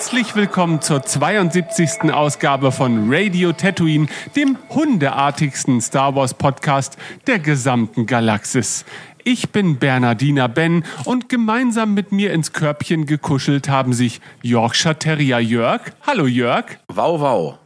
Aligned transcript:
Herzlich 0.00 0.34
willkommen 0.34 0.80
zur 0.80 1.02
72. 1.02 2.10
Ausgabe 2.10 2.72
von 2.72 3.12
Radio 3.12 3.52
Tatooine, 3.52 4.06
dem 4.34 4.56
hundeartigsten 4.70 5.82
Star 5.82 6.16
Wars 6.16 6.32
Podcast 6.32 6.96
der 7.26 7.38
gesamten 7.38 8.06
Galaxis. 8.06 8.86
Ich 9.24 9.50
bin 9.50 9.76
Bernardina 9.76 10.46
Ben 10.46 10.86
und 11.04 11.28
gemeinsam 11.28 11.92
mit 11.92 12.12
mir 12.12 12.32
ins 12.32 12.54
Körbchen 12.54 13.04
gekuschelt 13.04 13.68
haben 13.68 13.92
sich 13.92 14.22
Yorkshire 14.40 14.98
Terrier 14.98 15.38
Jörg. 15.38 15.82
Hallo 16.06 16.24
Jörg. 16.24 16.78
Wow, 16.88 17.20
wow. 17.20 17.58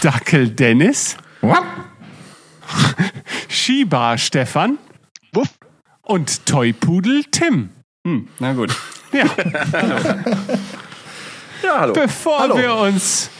Dackel 0.00 0.48
Dennis. 0.48 1.18
Shiba 3.48 4.16
Stefan. 4.16 4.78
Wuff. 5.34 5.50
Und 6.00 6.46
Toypudel 6.46 7.24
Tim. 7.30 7.68
Hm, 8.06 8.28
na 8.38 8.54
gut. 8.54 8.74
Ja. 9.12 9.26
Ja, 11.64 11.80
hallo. 11.80 11.94
Bevor 11.94 12.40
Hallo. 12.40 12.58
wir 12.58 12.74
uns 12.74 13.30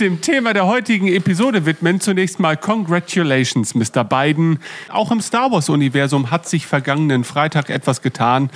dem 0.00 0.20
Thema 0.20 0.54
der 0.54 0.66
heutigen 0.66 1.06
Episode 1.06 1.66
widmen, 1.66 2.00
zunächst 2.00 2.40
mal 2.40 2.56
Congratulations, 2.56 3.76
Mr. 3.76 4.02
Biden. 4.02 4.58
Auch 4.88 5.12
im 5.12 5.20
Star 5.20 5.52
Wars-Universum 5.52 6.32
hat 6.32 6.48
sich 6.48 6.66
vergangenen 6.66 7.22
Freitag 7.22 7.70
etwas 7.70 8.02
getan. 8.02 8.50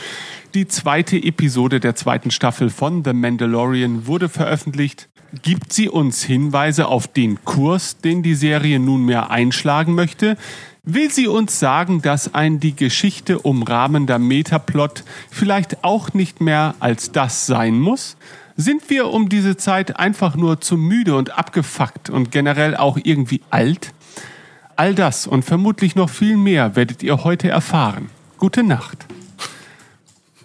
Die 0.54 0.66
zweite 0.66 1.16
Episode 1.16 1.78
der 1.78 1.94
zweiten 1.94 2.32
Staffel 2.32 2.70
von 2.70 3.04
The 3.04 3.12
Mandalorian 3.12 4.08
wurde 4.08 4.28
veröffentlicht. 4.28 5.08
Gibt 5.42 5.72
sie 5.72 5.88
uns 5.88 6.24
Hinweise 6.24 6.88
auf 6.88 7.06
den 7.06 7.44
Kurs, 7.44 7.98
den 7.98 8.24
die 8.24 8.34
Serie 8.34 8.80
nunmehr 8.80 9.30
einschlagen 9.30 9.94
möchte? 9.94 10.36
Will 10.82 11.12
sie 11.12 11.28
uns 11.28 11.60
sagen, 11.60 12.02
dass 12.02 12.34
ein 12.34 12.58
die 12.58 12.74
Geschichte 12.74 13.38
umrahmender 13.38 14.18
Metaplot 14.18 15.04
vielleicht 15.30 15.84
auch 15.84 16.14
nicht 16.14 16.40
mehr 16.40 16.74
als 16.80 17.12
das 17.12 17.46
sein 17.46 17.78
muss? 17.78 18.16
Sind 18.60 18.90
wir 18.90 19.06
um 19.10 19.28
diese 19.28 19.56
Zeit 19.56 20.00
einfach 20.00 20.34
nur 20.34 20.60
zu 20.60 20.76
müde 20.76 21.14
und 21.14 21.38
abgefuckt 21.38 22.10
und 22.10 22.32
generell 22.32 22.76
auch 22.76 22.98
irgendwie 23.00 23.40
alt? 23.50 23.94
All 24.74 24.96
das 24.96 25.28
und 25.28 25.44
vermutlich 25.44 25.94
noch 25.94 26.10
viel 26.10 26.36
mehr 26.36 26.74
werdet 26.74 27.04
ihr 27.04 27.22
heute 27.22 27.48
erfahren. 27.48 28.10
Gute 28.36 28.64
Nacht. 28.64 29.06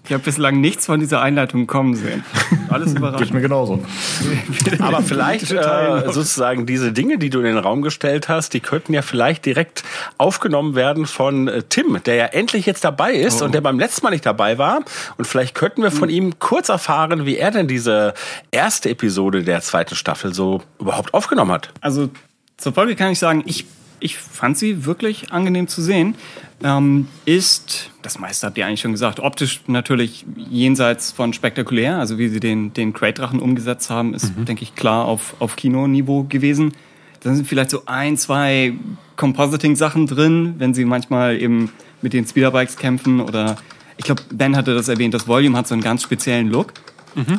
Ich 0.05 0.11
habe 0.11 0.23
bislang 0.23 0.59
nichts 0.59 0.85
von 0.85 0.99
dieser 0.99 1.21
Einleitung 1.21 1.65
kommen 1.65 1.95
sehen. 1.95 2.25
Alles 2.69 2.89
Geht 2.89 2.97
überraschend. 2.97 3.33
mir 3.33 3.39
genauso. 3.39 3.83
Aber 4.79 5.01
vielleicht 5.01 5.49
äh, 5.51 6.03
sozusagen 6.11 6.65
diese 6.65 6.91
Dinge, 6.91 7.17
die 7.17 7.29
du 7.29 7.39
in 7.39 7.45
den 7.45 7.57
Raum 7.57 7.81
gestellt 7.81 8.27
hast, 8.27 8.53
die 8.53 8.59
könnten 8.59 8.93
ja 8.93 9.01
vielleicht 9.01 9.45
direkt 9.45 9.83
aufgenommen 10.17 10.75
werden 10.75 11.05
von 11.05 11.47
äh, 11.47 11.63
Tim, 11.63 12.01
der 12.05 12.15
ja 12.15 12.25
endlich 12.25 12.65
jetzt 12.65 12.83
dabei 12.83 13.13
ist 13.13 13.41
und 13.41 13.53
der 13.55 13.61
beim 13.61 13.79
letzten 13.79 14.05
Mal 14.05 14.09
nicht 14.09 14.25
dabei 14.25 14.57
war. 14.57 14.81
Und 15.17 15.25
vielleicht 15.25 15.55
könnten 15.55 15.81
wir 15.83 15.91
von 15.91 16.09
ihm 16.09 16.37
kurz 16.37 16.67
erfahren, 16.67 17.25
wie 17.25 17.37
er 17.37 17.51
denn 17.51 17.69
diese 17.69 18.13
erste 18.51 18.89
Episode 18.89 19.43
der 19.43 19.61
zweiten 19.61 19.95
Staffel 19.95 20.33
so 20.33 20.61
überhaupt 20.79 21.13
aufgenommen 21.13 21.51
hat. 21.51 21.69
Also 21.79 22.09
zur 22.57 22.73
Folge 22.73 22.95
kann 22.95 23.11
ich 23.11 23.19
sagen, 23.19 23.43
ich, 23.45 23.65
ich 24.03 24.17
fand 24.17 24.57
sie 24.57 24.85
wirklich 24.85 25.31
angenehm 25.31 25.67
zu 25.67 25.81
sehen. 25.81 26.15
Ähm, 26.63 27.07
ist, 27.25 27.91
das 28.01 28.19
meiste 28.19 28.47
habt 28.47 28.57
ihr 28.57 28.65
eigentlich 28.65 28.81
schon 28.81 28.91
gesagt, 28.91 29.19
optisch 29.19 29.61
natürlich 29.67 30.25
jenseits 30.35 31.11
von 31.11 31.33
spektakulär. 31.33 31.97
Also 31.99 32.17
wie 32.17 32.27
sie 32.27 32.39
den, 32.39 32.73
den 32.73 32.93
Crate-Drachen 32.93 33.39
umgesetzt 33.39 33.89
haben, 33.89 34.13
ist, 34.13 34.33
denke 34.47 34.63
ich, 34.63 34.75
klar 34.75 35.05
auf, 35.05 35.35
auf 35.39 35.55
Kinoniveau 35.55 36.23
gewesen. 36.23 36.73
Dann 37.21 37.35
sind 37.35 37.47
vielleicht 37.47 37.69
so 37.69 37.83
ein, 37.85 38.17
zwei 38.17 38.73
Compositing-Sachen 39.15 40.07
drin, 40.07 40.55
wenn 40.57 40.73
sie 40.73 40.85
manchmal 40.85 41.41
eben 41.41 41.71
mit 42.01 42.13
den 42.13 42.25
Speederbikes 42.27 42.77
kämpfen 42.77 43.21
oder 43.21 43.55
ich 43.95 44.05
glaube, 44.05 44.23
Ben 44.33 44.57
hatte 44.57 44.73
das 44.73 44.87
erwähnt, 44.87 45.13
das 45.13 45.27
Volume 45.27 45.57
hat 45.57 45.67
so 45.67 45.75
einen 45.75 45.83
ganz 45.83 46.03
speziellen 46.03 46.49
Look. 46.49 46.73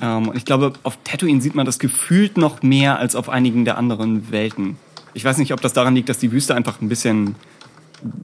Ähm, 0.02 0.28
und 0.28 0.36
ich 0.36 0.44
glaube, 0.44 0.72
auf 0.82 0.98
Tatooine 1.04 1.40
sieht 1.40 1.54
man 1.54 1.66
das 1.66 1.78
gefühlt 1.78 2.36
noch 2.36 2.62
mehr 2.62 2.98
als 2.98 3.16
auf 3.16 3.28
einigen 3.28 3.64
der 3.64 3.76
anderen 3.76 4.30
Welten. 4.30 4.76
Ich 5.14 5.24
weiß 5.24 5.38
nicht, 5.38 5.52
ob 5.52 5.60
das 5.60 5.72
daran 5.72 5.94
liegt, 5.94 6.08
dass 6.08 6.18
die 6.18 6.32
Wüste 6.32 6.54
einfach 6.54 6.80
ein 6.80 6.88
bisschen 6.88 7.36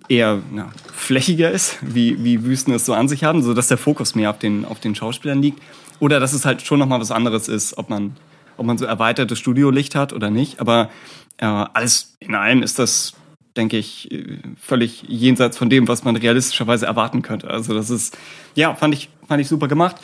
eher 0.09 0.43
na, 0.53 0.71
flächiger 0.93 1.51
ist, 1.51 1.79
wie, 1.81 2.23
wie 2.23 2.45
Wüsten 2.45 2.75
es 2.75 2.85
so 2.85 2.93
an 2.95 3.09
sich 3.09 3.25
haben, 3.25 3.43
so 3.43 3.55
dass 3.55 3.69
der 3.69 3.79
Fokus 3.79 4.15
mehr 4.15 4.31
auf 4.31 4.39
den, 4.39 4.65
auf 4.65 4.81
den 4.81 4.95
Schauspielern 4.95 5.41
liegt. 5.41 5.63
Oder 6.01 6.21
dass 6.21 6.33
es 6.33 6.45
halt 6.45 6.63
schon 6.63 6.79
nochmal 6.79 7.01
was 7.01 7.11
anderes 7.11 7.49
ist, 7.49 7.79
ob 7.79 7.91
man, 7.91 8.17
ob 8.57 8.67
man 8.67 8.79
so 8.79 8.85
erweitertes 8.87 9.39
Studiolicht 9.39 9.95
hat 9.95 10.13
oder 10.13 10.31
nicht. 10.31 10.61
Aber 10.61 10.91
äh, 11.39 11.47
alles 11.47 12.17
in 12.21 12.35
allem 12.35 12.63
ist 12.63 12.79
das, 12.79 13.15
denke 13.57 13.77
ich, 13.77 14.11
äh, 14.11 14.39
völlig 14.61 15.03
jenseits 15.07 15.57
von 15.57 15.71
dem, 15.71 15.89
was 15.89 16.05
man 16.05 16.17
realistischerweise 16.17 16.87
erwarten 16.87 17.23
könnte. 17.23 17.49
Also 17.49 17.75
das 17.75 17.91
ist, 17.91 18.17
ja, 18.55 18.75
fand 18.75 18.95
ich, 18.95 19.11
fand 19.29 19.41
ich 19.41 19.49
super 19.49 19.69
gemacht. 19.69 19.97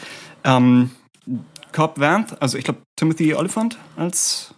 Ähm, 0.44 0.90
Cobb 1.72 1.98
Vanth, 1.98 2.40
also 2.40 2.56
ich 2.56 2.64
glaube 2.64 2.80
Timothy 2.96 3.34
Oliphant 3.34 3.76
als 3.96 4.54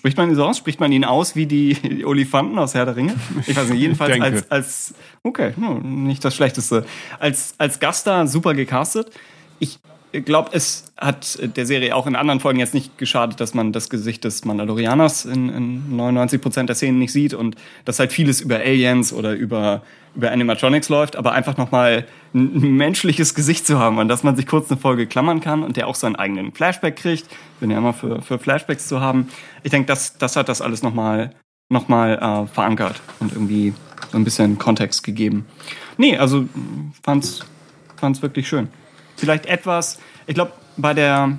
Spricht 0.00 0.16
man 0.16 0.30
ihn 0.30 0.34
so 0.34 0.46
aus? 0.46 0.56
Spricht 0.56 0.80
man 0.80 0.92
ihn 0.92 1.04
aus 1.04 1.36
wie 1.36 1.44
die 1.44 1.76
Olifanten 2.06 2.58
aus 2.58 2.72
Herr 2.72 2.86
der 2.86 2.96
Ringe? 2.96 3.16
Ich 3.46 3.54
weiß 3.54 3.68
nicht, 3.68 3.82
jedenfalls 3.82 4.18
als, 4.18 4.50
als, 4.50 4.94
okay, 5.22 5.52
no, 5.58 5.74
nicht 5.74 6.24
das 6.24 6.34
Schlechteste. 6.34 6.86
Als, 7.18 7.54
als 7.58 7.80
Gast 7.80 8.06
da 8.06 8.26
super 8.26 8.54
gecastet. 8.54 9.10
Ich 9.58 9.78
glaube, 10.24 10.52
es 10.54 10.84
hat 10.96 11.38
der 11.54 11.66
Serie 11.66 11.94
auch 11.94 12.06
in 12.06 12.16
anderen 12.16 12.40
Folgen 12.40 12.58
jetzt 12.60 12.72
nicht 12.72 12.96
geschadet, 12.96 13.40
dass 13.40 13.52
man 13.52 13.74
das 13.74 13.90
Gesicht 13.90 14.24
des 14.24 14.42
Mandalorianers 14.46 15.26
in, 15.26 15.50
in 15.50 15.96
99 15.96 16.40
Prozent 16.40 16.70
der 16.70 16.76
Szenen 16.76 16.98
nicht 16.98 17.12
sieht 17.12 17.34
und 17.34 17.56
dass 17.84 17.98
halt 17.98 18.10
vieles 18.10 18.40
über 18.40 18.56
Aliens 18.56 19.12
oder 19.12 19.34
über, 19.34 19.82
über 20.14 20.30
Animatronics 20.30 20.88
läuft, 20.88 21.16
aber 21.16 21.32
einfach 21.32 21.56
nochmal 21.56 22.06
ein 22.34 22.76
menschliches 22.76 23.34
Gesicht 23.34 23.66
zu 23.66 23.78
haben, 23.78 23.98
an 23.98 24.08
das 24.08 24.22
man 24.22 24.36
sich 24.36 24.46
kurz 24.46 24.70
eine 24.70 24.80
Folge 24.80 25.06
klammern 25.06 25.40
kann 25.40 25.62
und 25.62 25.76
der 25.76 25.88
auch 25.88 25.94
seinen 25.94 26.16
eigenen 26.16 26.52
Flashback 26.52 26.96
kriegt. 26.96 27.26
Bin 27.60 27.70
ja 27.70 27.78
immer 27.78 27.92
für, 27.92 28.22
für 28.22 28.38
Flashbacks 28.38 28.88
zu 28.88 29.00
haben. 29.00 29.28
Ich 29.62 29.70
denke, 29.70 29.86
das, 29.86 30.18
das 30.18 30.36
hat 30.36 30.48
das 30.48 30.60
alles 30.60 30.82
nochmal 30.82 31.30
noch 31.70 31.88
mal, 31.88 32.18
äh, 32.18 32.52
verankert 32.52 33.00
und 33.20 33.32
irgendwie 33.32 33.72
so 34.10 34.18
ein 34.18 34.24
bisschen 34.24 34.58
Kontext 34.58 35.04
gegeben. 35.04 35.46
Nee, 35.96 36.16
also 36.18 36.48
fand's, 37.02 37.40
fand's 37.96 38.22
wirklich 38.22 38.48
schön. 38.48 38.68
Vielleicht 39.16 39.46
etwas, 39.46 40.00
ich 40.26 40.34
glaube, 40.34 40.52
bei 40.76 40.94
der 40.94 41.38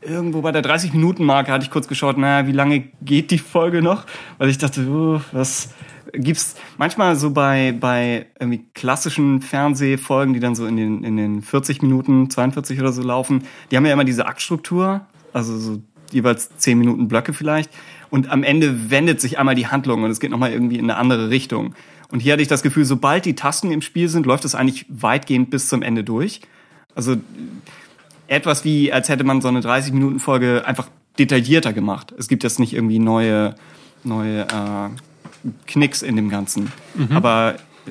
irgendwo 0.00 0.42
bei 0.42 0.52
der 0.52 0.62
30-Minuten-Marke 0.62 1.52
hatte 1.52 1.64
ich 1.64 1.70
kurz 1.70 1.88
geschaut, 1.88 2.18
naja, 2.18 2.46
wie 2.46 2.52
lange 2.52 2.88
geht 3.02 3.30
die 3.30 3.38
Folge 3.38 3.82
noch? 3.82 4.04
Weil 4.38 4.48
ich 4.48 4.58
dachte, 4.58 4.82
uh, 4.82 5.20
was 5.32 5.70
gibt's 6.12 6.56
manchmal 6.76 7.16
so 7.16 7.30
bei, 7.30 7.72
bei 7.78 8.26
irgendwie 8.38 8.64
klassischen 8.74 9.42
Fernsehfolgen, 9.42 10.34
die 10.34 10.40
dann 10.40 10.54
so 10.54 10.66
in 10.66 10.76
den, 10.76 11.04
in 11.04 11.16
den 11.16 11.42
40 11.42 11.82
Minuten, 11.82 12.30
42 12.30 12.80
oder 12.80 12.92
so 12.92 13.02
laufen, 13.02 13.44
die 13.70 13.76
haben 13.76 13.86
ja 13.86 13.92
immer 13.92 14.04
diese 14.04 14.26
Aktstruktur, 14.26 15.02
also 15.32 15.56
so 15.58 15.82
jeweils 16.10 16.56
10 16.56 16.78
Minuten 16.78 17.08
Blöcke 17.08 17.32
vielleicht. 17.32 17.70
Und 18.10 18.30
am 18.30 18.42
Ende 18.42 18.90
wendet 18.90 19.20
sich 19.20 19.38
einmal 19.38 19.54
die 19.54 19.66
Handlung 19.66 20.02
und 20.02 20.10
es 20.10 20.20
geht 20.20 20.30
nochmal 20.30 20.52
irgendwie 20.52 20.78
in 20.78 20.84
eine 20.84 20.96
andere 20.96 21.30
Richtung. 21.30 21.74
Und 22.10 22.20
hier 22.20 22.32
hatte 22.32 22.42
ich 22.42 22.48
das 22.48 22.62
Gefühl, 22.62 22.86
sobald 22.86 23.26
die 23.26 23.34
Tasten 23.34 23.70
im 23.70 23.82
Spiel 23.82 24.08
sind, 24.08 24.24
läuft 24.24 24.44
es 24.44 24.54
eigentlich 24.54 24.86
weitgehend 24.88 25.50
bis 25.50 25.68
zum 25.68 25.82
Ende 25.82 26.04
durch. 26.04 26.40
Also 26.94 27.16
etwas 28.28 28.64
wie, 28.64 28.92
als 28.92 29.08
hätte 29.08 29.24
man 29.24 29.42
so 29.42 29.48
eine 29.48 29.60
30-Minuten-Folge 29.60 30.62
einfach 30.66 30.88
detaillierter 31.18 31.72
gemacht. 31.72 32.14
Es 32.16 32.28
gibt 32.28 32.44
jetzt 32.44 32.60
nicht 32.60 32.72
irgendwie 32.72 32.98
neue, 32.98 33.56
neue 34.04 34.42
äh, 34.42 34.88
Knicks 35.66 36.02
in 36.02 36.16
dem 36.16 36.28
Ganzen. 36.28 36.72
Aber 37.14 37.54
äh, 37.86 37.90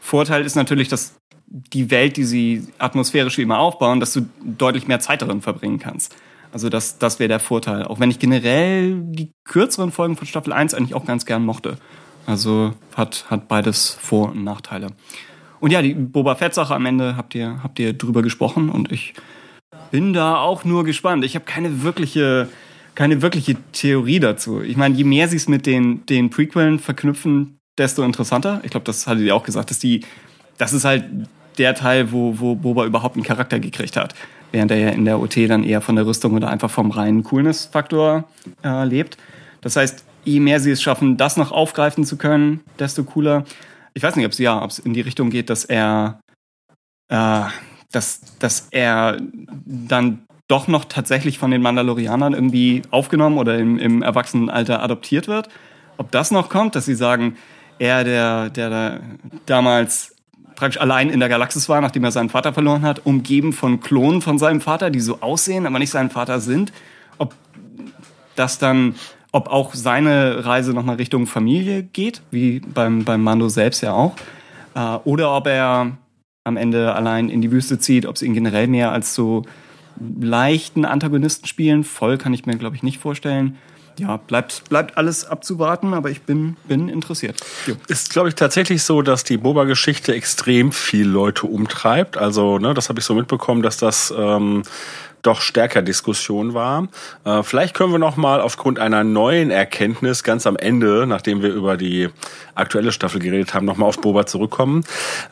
Vorteil 0.00 0.44
ist 0.44 0.54
natürlich, 0.54 0.88
dass 0.88 1.16
die 1.46 1.90
Welt, 1.90 2.16
die 2.16 2.24
sie 2.24 2.66
atmosphärisch 2.78 3.38
wie 3.38 3.42
immer 3.42 3.58
aufbauen, 3.58 4.00
dass 4.00 4.12
du 4.12 4.28
deutlich 4.44 4.88
mehr 4.88 5.00
Zeit 5.00 5.22
darin 5.22 5.42
verbringen 5.42 5.78
kannst. 5.78 6.14
Also 6.52 6.68
das, 6.68 6.98
das 6.98 7.18
wäre 7.18 7.28
der 7.28 7.40
Vorteil. 7.40 7.84
Auch 7.84 8.00
wenn 8.00 8.10
ich 8.10 8.18
generell 8.18 9.00
die 9.02 9.32
kürzeren 9.44 9.92
Folgen 9.92 10.16
von 10.16 10.26
Staffel 10.26 10.52
1 10.52 10.74
eigentlich 10.74 10.94
auch 10.94 11.04
ganz 11.04 11.26
gern 11.26 11.44
mochte. 11.44 11.76
Also 12.26 12.72
hat, 12.96 13.26
hat 13.30 13.48
beides 13.48 13.96
Vor- 14.00 14.30
und 14.30 14.42
Nachteile. 14.42 14.88
Und 15.60 15.70
ja, 15.70 15.82
die 15.82 15.94
Boba 15.94 16.34
Fett-Sache 16.34 16.74
am 16.74 16.86
Ende 16.86 17.16
habt 17.16 17.34
ihr, 17.34 17.62
habt 17.62 17.78
ihr 17.78 17.92
drüber 17.92 18.22
gesprochen 18.22 18.68
und 18.68 18.90
ich 18.92 19.14
bin 19.90 20.12
da 20.12 20.38
auch 20.38 20.64
nur 20.64 20.84
gespannt. 20.84 21.24
Ich 21.24 21.34
habe 21.34 21.44
keine 21.44 21.82
wirkliche, 21.82 22.48
keine 22.96 23.22
wirkliche 23.22 23.54
Theorie 23.72 24.18
dazu. 24.18 24.62
Ich 24.62 24.76
meine, 24.76 24.96
je 24.96 25.04
mehr 25.04 25.28
sie 25.28 25.36
es 25.36 25.48
mit 25.48 25.66
den, 25.66 26.04
den 26.06 26.30
Prequelen 26.30 26.80
verknüpfen, 26.80 27.58
desto 27.78 28.02
interessanter. 28.02 28.60
Ich 28.64 28.70
glaube, 28.70 28.84
das 28.84 29.06
hattet 29.06 29.24
ihr 29.24 29.36
auch 29.36 29.44
gesagt, 29.44 29.70
dass 29.70 29.78
die, 29.78 30.00
das 30.58 30.72
ist 30.72 30.84
halt 30.84 31.04
der 31.58 31.74
Teil, 31.74 32.10
wo, 32.10 32.40
wo 32.40 32.54
Boba 32.56 32.86
überhaupt 32.86 33.14
einen 33.14 33.24
Charakter 33.24 33.60
gekriegt 33.60 33.96
hat. 33.96 34.14
Während 34.50 34.70
er 34.70 34.78
ja 34.78 34.88
in 34.88 35.04
der 35.04 35.20
OT 35.20 35.36
dann 35.48 35.62
eher 35.62 35.82
von 35.82 35.94
der 35.94 36.06
Rüstung 36.06 36.34
oder 36.34 36.48
einfach 36.48 36.70
vom 36.70 36.90
reinen 36.90 37.22
Coolness-Faktor 37.22 38.24
äh, 38.64 38.84
lebt. 38.84 39.18
Das 39.60 39.76
heißt, 39.76 40.04
je 40.24 40.40
mehr 40.40 40.58
sie 40.60 40.70
es 40.70 40.82
schaffen, 40.82 41.18
das 41.18 41.36
noch 41.36 41.52
aufgreifen 41.52 42.04
zu 42.04 42.16
können, 42.16 42.60
desto 42.78 43.04
cooler. 43.04 43.44
Ich 43.92 44.02
weiß 44.02 44.16
nicht, 44.16 44.24
ob 44.24 44.32
es 44.32 44.38
ja, 44.38 44.62
ob 44.62 44.70
es 44.70 44.78
in 44.78 44.94
die 44.94 45.02
Richtung 45.02 45.28
geht, 45.28 45.50
dass 45.50 45.66
er, 45.66 46.20
äh, 47.08 47.42
dass, 47.92 48.20
dass 48.38 48.68
er 48.70 49.18
dann 49.66 50.25
doch 50.48 50.68
noch 50.68 50.84
tatsächlich 50.84 51.38
von 51.38 51.50
den 51.50 51.62
Mandalorianern 51.62 52.32
irgendwie 52.32 52.82
aufgenommen 52.90 53.38
oder 53.38 53.58
im, 53.58 53.78
im 53.78 54.02
Erwachsenenalter 54.02 54.82
adoptiert 54.82 55.28
wird. 55.28 55.48
Ob 55.96 56.10
das 56.10 56.30
noch 56.30 56.48
kommt, 56.48 56.74
dass 56.74 56.84
sie 56.84 56.94
sagen, 56.94 57.36
er, 57.78 58.04
der, 58.04 58.50
der 58.50 58.70
da 58.70 59.00
damals 59.46 60.14
praktisch 60.54 60.80
allein 60.80 61.10
in 61.10 61.20
der 61.20 61.28
Galaxis 61.28 61.68
war, 61.68 61.80
nachdem 61.80 62.04
er 62.04 62.12
seinen 62.12 62.30
Vater 62.30 62.52
verloren 62.52 62.82
hat, 62.82 63.04
umgeben 63.04 63.52
von 63.52 63.80
Klonen 63.80 64.22
von 64.22 64.38
seinem 64.38 64.60
Vater, 64.60 64.90
die 64.90 65.00
so 65.00 65.20
aussehen, 65.20 65.66
aber 65.66 65.78
nicht 65.78 65.90
sein 65.90 66.10
Vater 66.10 66.40
sind. 66.40 66.72
Ob 67.18 67.34
das 68.36 68.58
dann, 68.58 68.94
ob 69.32 69.48
auch 69.48 69.74
seine 69.74 70.44
Reise 70.44 70.72
nochmal 70.72 70.96
Richtung 70.96 71.26
Familie 71.26 71.82
geht, 71.82 72.22
wie 72.30 72.60
beim, 72.60 73.04
beim 73.04 73.22
Mando 73.22 73.48
selbst 73.48 73.82
ja 73.82 73.92
auch, 73.92 74.14
äh, 74.74 74.96
oder 75.04 75.36
ob 75.36 75.46
er 75.46 75.98
am 76.44 76.56
Ende 76.56 76.94
allein 76.94 77.28
in 77.28 77.42
die 77.42 77.50
Wüste 77.50 77.78
zieht, 77.78 78.06
ob 78.06 78.16
es 78.16 78.22
ihn 78.22 78.32
generell 78.32 78.68
mehr 78.68 78.92
als 78.92 79.14
so 79.14 79.44
leichten 79.98 80.84
Antagonisten 80.84 81.46
spielen. 81.46 81.84
Voll 81.84 82.18
kann 82.18 82.32
ich 82.34 82.46
mir, 82.46 82.56
glaube 82.56 82.76
ich, 82.76 82.82
nicht 82.82 82.98
vorstellen 82.98 83.56
ja, 83.98 84.16
bleibt, 84.18 84.68
bleibt 84.68 84.98
alles 84.98 85.24
abzuwarten, 85.24 85.94
aber 85.94 86.10
ich 86.10 86.22
bin, 86.22 86.56
bin 86.68 86.88
interessiert. 86.88 87.36
Jo. 87.66 87.74
Ist, 87.88 88.10
glaube 88.10 88.28
ich, 88.28 88.34
tatsächlich 88.34 88.82
so, 88.82 89.02
dass 89.02 89.24
die 89.24 89.36
Boba-Geschichte 89.36 90.14
extrem 90.14 90.72
viel 90.72 91.06
Leute 91.06 91.46
umtreibt. 91.46 92.16
Also, 92.16 92.58
ne, 92.58 92.74
das 92.74 92.88
habe 92.88 93.00
ich 93.00 93.04
so 93.04 93.14
mitbekommen, 93.14 93.62
dass 93.62 93.78
das 93.78 94.12
ähm, 94.16 94.62
doch 95.26 95.40
stärker 95.40 95.82
Diskussion 95.82 96.54
war. 96.54 96.88
Äh, 97.24 97.42
vielleicht 97.42 97.74
können 97.74 97.92
wir 97.92 97.98
noch 97.98 98.16
mal 98.16 98.40
aufgrund 98.40 98.78
einer 98.78 99.04
neuen 99.04 99.50
Erkenntnis 99.50 100.22
ganz 100.22 100.46
am 100.46 100.56
Ende, 100.56 101.06
nachdem 101.06 101.42
wir 101.42 101.52
über 101.52 101.76
die 101.76 102.08
aktuelle 102.54 102.92
Staffel 102.92 103.20
geredet 103.20 103.54
haben, 103.54 103.66
noch 103.66 103.76
mal 103.76 103.86
auf 103.86 104.00
Boba 104.00 104.26
zurückkommen. 104.26 104.84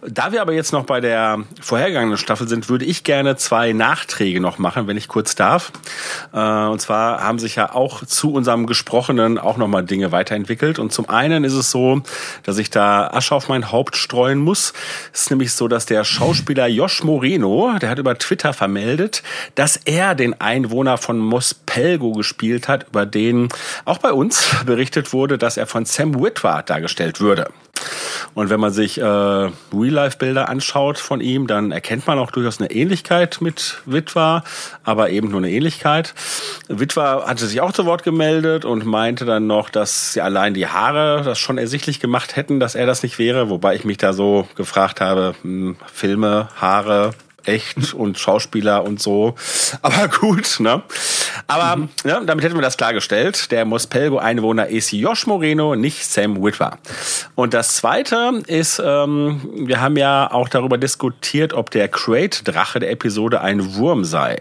Da 0.06 0.32
wir 0.32 0.42
aber 0.42 0.52
jetzt 0.52 0.72
noch 0.72 0.84
bei 0.84 1.00
der 1.00 1.40
vorhergegangenen 1.60 2.18
Staffel 2.18 2.48
sind, 2.48 2.68
würde 2.68 2.84
ich 2.84 3.04
gerne 3.04 3.36
zwei 3.36 3.72
Nachträge 3.72 4.40
noch 4.40 4.58
machen, 4.58 4.86
wenn 4.86 4.96
ich 4.96 5.08
kurz 5.08 5.34
darf. 5.34 5.72
Äh, 6.32 6.38
und 6.38 6.80
zwar 6.80 7.22
haben 7.22 7.38
sich 7.38 7.56
ja 7.56 7.74
auch 7.74 8.04
zu 8.04 8.32
unserem 8.32 8.66
Gesprochenen 8.66 9.38
auch 9.38 9.56
noch 9.56 9.68
mal 9.68 9.82
Dinge 9.82 10.12
weiterentwickelt. 10.12 10.78
Und 10.78 10.92
zum 10.92 11.08
einen 11.08 11.44
ist 11.44 11.54
es 11.54 11.70
so, 11.70 12.02
dass 12.42 12.58
ich 12.58 12.70
da 12.70 13.08
Asche 13.08 13.34
auf 13.34 13.48
mein 13.48 13.72
Haupt 13.72 13.96
streuen 13.96 14.38
muss. 14.38 14.72
Es 15.12 15.22
ist 15.22 15.30
nämlich 15.30 15.52
so, 15.52 15.68
dass 15.68 15.86
der 15.86 16.04
Schauspieler 16.04 16.66
Josh 16.66 17.02
Moreno, 17.04 17.72
der 17.80 17.88
hat 17.90 17.98
über 17.98 18.18
Twitter 18.18 18.52
vermeldet, 18.52 19.22
dass 19.54 19.80
er 19.84 20.14
den 20.14 20.40
Einwohner 20.40 20.98
von 20.98 21.18
Mospelgo 21.18 22.12
gespielt 22.12 22.68
hat, 22.68 22.88
über 22.88 23.06
den 23.06 23.48
auch 23.84 23.98
bei 23.98 24.12
uns 24.12 24.56
berichtet 24.66 25.12
wurde, 25.12 25.38
dass 25.38 25.56
er 25.56 25.66
von 25.66 25.84
Sam 25.84 26.20
Witwer 26.20 26.62
dargestellt 26.62 27.20
würde. 27.20 27.50
Und 28.34 28.50
wenn 28.50 28.60
man 28.60 28.72
sich 28.72 28.98
äh, 28.98 29.04
Real-Life-Bilder 29.04 30.48
anschaut 30.48 30.98
von 30.98 31.20
ihm, 31.20 31.46
dann 31.46 31.70
erkennt 31.70 32.06
man 32.06 32.18
auch 32.18 32.30
durchaus 32.30 32.60
eine 32.60 32.70
Ähnlichkeit 32.70 33.40
mit 33.40 33.80
Witwer, 33.84 34.42
aber 34.82 35.10
eben 35.10 35.30
nur 35.30 35.38
eine 35.38 35.50
Ähnlichkeit. 35.50 36.14
Witwer 36.68 37.24
hatte 37.26 37.46
sich 37.46 37.60
auch 37.60 37.72
zu 37.72 37.86
Wort 37.86 38.02
gemeldet 38.02 38.64
und 38.64 38.84
meinte 38.84 39.24
dann 39.24 39.46
noch, 39.46 39.70
dass 39.70 40.12
sie 40.12 40.20
allein 40.20 40.54
die 40.54 40.66
Haare 40.66 41.22
das 41.24 41.38
schon 41.38 41.58
ersichtlich 41.58 42.00
gemacht 42.00 42.36
hätten, 42.36 42.58
dass 42.58 42.74
er 42.74 42.86
das 42.86 43.02
nicht 43.02 43.18
wäre, 43.18 43.50
wobei 43.50 43.76
ich 43.76 43.84
mich 43.84 43.98
da 43.98 44.12
so 44.12 44.48
gefragt 44.56 45.00
habe, 45.00 45.34
hm, 45.42 45.76
Filme, 45.92 46.48
Haare, 46.56 47.14
echt 47.44 47.94
und 47.94 48.18
Schauspieler 48.18 48.84
und 48.84 49.00
so. 49.00 49.34
Aber 49.82 50.08
gut, 50.20 50.60
ne? 50.60 50.82
Aber 51.46 51.76
mhm. 51.76 51.88
ne, 52.04 52.22
damit 52.26 52.44
hätten 52.44 52.54
wir 52.54 52.62
das 52.62 52.76
klargestellt. 52.76 53.50
Der 53.50 53.64
Mospelgo-Einwohner 53.64 54.68
ist 54.68 54.92
Josh 54.92 55.26
Moreno, 55.26 55.74
nicht 55.74 56.04
Sam 56.04 56.42
Witwer. 56.42 56.78
Und 57.34 57.54
das 57.54 57.76
Zweite 57.76 58.42
ist, 58.46 58.80
ähm, 58.84 59.40
wir 59.54 59.80
haben 59.80 59.96
ja 59.96 60.30
auch 60.30 60.48
darüber 60.48 60.78
diskutiert, 60.78 61.52
ob 61.52 61.70
der 61.70 61.88
Crate-Drache 61.88 62.80
der 62.80 62.90
Episode 62.90 63.40
ein 63.40 63.74
Wurm 63.74 64.04
sei. 64.04 64.40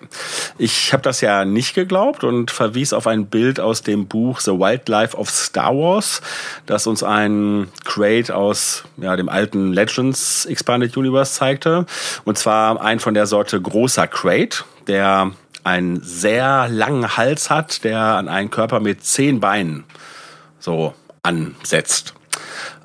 Ich 0.57 0.93
habe 0.93 1.03
das 1.03 1.21
ja 1.21 1.45
nicht 1.45 1.73
geglaubt 1.73 2.23
und 2.23 2.51
verwies 2.51 2.93
auf 2.93 3.07
ein 3.07 3.27
Bild 3.27 3.59
aus 3.59 3.81
dem 3.81 4.07
Buch 4.07 4.39
The 4.39 4.51
Wildlife 4.51 5.17
of 5.17 5.29
Star 5.29 5.75
Wars, 5.75 6.21
das 6.65 6.87
uns 6.87 7.03
ein 7.03 7.67
Crate 7.83 8.35
aus 8.35 8.83
ja, 8.97 9.15
dem 9.15 9.29
alten 9.29 9.73
Legends 9.73 10.45
Expanded 10.45 10.95
Universe 10.95 11.33
zeigte. 11.33 11.85
Und 12.25 12.37
zwar 12.37 12.81
ein 12.81 12.92
von 12.99 13.13
der 13.13 13.25
Sorte 13.25 13.61
großer 13.61 14.07
Crate, 14.07 14.63
der 14.87 15.31
einen 15.63 16.01
sehr 16.01 16.67
langen 16.69 17.15
Hals 17.15 17.49
hat, 17.49 17.83
der 17.83 17.99
an 17.99 18.27
einen 18.27 18.49
Körper 18.49 18.79
mit 18.79 19.03
zehn 19.03 19.39
Beinen 19.39 19.85
so 20.59 20.93
ansetzt. 21.23 22.13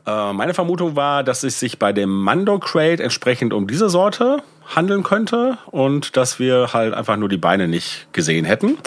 Äh, 0.06 0.32
meine 0.32 0.54
Vermutung 0.54 0.96
war, 0.96 1.24
dass 1.24 1.42
es 1.42 1.60
sich 1.60 1.78
bei 1.78 1.92
dem 1.92 2.10
Mando 2.10 2.58
Crate 2.58 3.02
entsprechend 3.02 3.52
um 3.52 3.66
diese 3.66 3.88
Sorte 3.88 4.42
handeln 4.74 5.02
könnte 5.02 5.58
und 5.66 6.16
dass 6.16 6.38
wir 6.38 6.72
halt 6.72 6.94
einfach 6.94 7.16
nur 7.16 7.28
die 7.28 7.36
Beine 7.36 7.68
nicht 7.68 8.06
gesehen 8.12 8.44
hätten. 8.44 8.78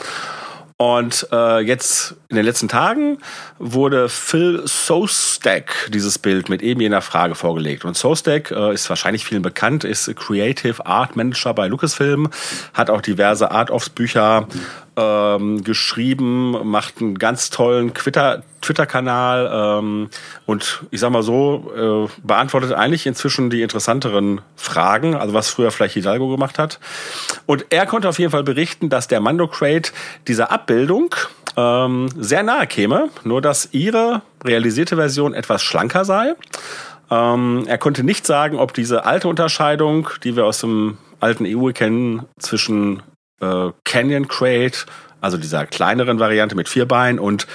Und 0.81 1.27
äh, 1.31 1.59
jetzt 1.59 2.15
in 2.29 2.37
den 2.37 2.43
letzten 2.43 2.67
Tagen 2.67 3.19
wurde 3.59 4.09
Phil 4.09 4.63
Sostek 4.65 5.91
dieses 5.93 6.17
Bild 6.17 6.49
mit 6.49 6.63
eben 6.63 6.81
jener 6.81 7.03
Frage 7.03 7.35
vorgelegt. 7.35 7.85
Und 7.85 7.95
Sostek 7.95 8.49
äh, 8.49 8.73
ist 8.73 8.89
wahrscheinlich 8.89 9.23
vielen 9.23 9.43
bekannt, 9.43 9.83
ist 9.83 10.11
Creative 10.15 10.83
Art 10.83 11.15
Manager 11.15 11.53
bei 11.53 11.67
Lucasfilm, 11.67 12.31
hat 12.73 12.89
auch 12.89 13.01
diverse 13.01 13.51
Art-Offs-Bücher 13.51 14.47
ähm, 14.97 15.63
geschrieben, 15.63 16.67
macht 16.69 17.01
einen 17.01 17.17
ganz 17.17 17.49
tollen 17.49 17.93
Twitter, 17.93 18.43
Twitter-Kanal 18.61 19.79
ähm, 19.79 20.09
und 20.45 20.83
ich 20.91 20.99
sag 20.99 21.11
mal 21.11 21.23
so, 21.23 21.71
äh, 21.75 22.21
beantwortet 22.25 22.73
eigentlich 22.73 23.07
inzwischen 23.07 23.49
die 23.49 23.61
interessanteren 23.61 24.41
Fragen, 24.55 25.15
also 25.15 25.33
was 25.33 25.49
früher 25.49 25.71
vielleicht 25.71 25.93
Hidalgo 25.93 26.29
gemacht 26.29 26.59
hat. 26.59 26.79
Und 27.45 27.65
er 27.69 27.85
konnte 27.85 28.09
auf 28.09 28.19
jeden 28.19 28.31
Fall 28.31 28.43
berichten, 28.43 28.89
dass 28.89 29.07
der 29.07 29.21
Mando 29.21 29.47
Crate 29.47 29.91
dieser 30.27 30.51
Abbildung 30.51 31.15
ähm, 31.57 32.09
sehr 32.17 32.43
nahe 32.43 32.67
käme, 32.67 33.09
nur 33.23 33.41
dass 33.41 33.69
ihre 33.71 34.21
realisierte 34.43 34.95
Version 34.95 35.33
etwas 35.33 35.63
schlanker 35.63 36.05
sei. 36.05 36.35
Ähm, 37.09 37.65
er 37.67 37.77
konnte 37.77 38.03
nicht 38.03 38.25
sagen, 38.25 38.57
ob 38.57 38.73
diese 38.73 39.05
alte 39.05 39.27
Unterscheidung, 39.27 40.09
die 40.23 40.35
wir 40.35 40.45
aus 40.45 40.61
dem 40.61 40.97
alten 41.19 41.45
EU 41.45 41.71
kennen, 41.71 42.25
zwischen 42.39 43.03
äh, 43.41 43.71
Canyon 43.83 44.27
Crate, 44.27 44.85
also 45.19 45.37
dieser 45.37 45.65
kleineren 45.65 46.19
Variante 46.19 46.55
mit 46.55 46.69
vier 46.69 46.87
Beinen 46.87 47.19
und 47.19 47.47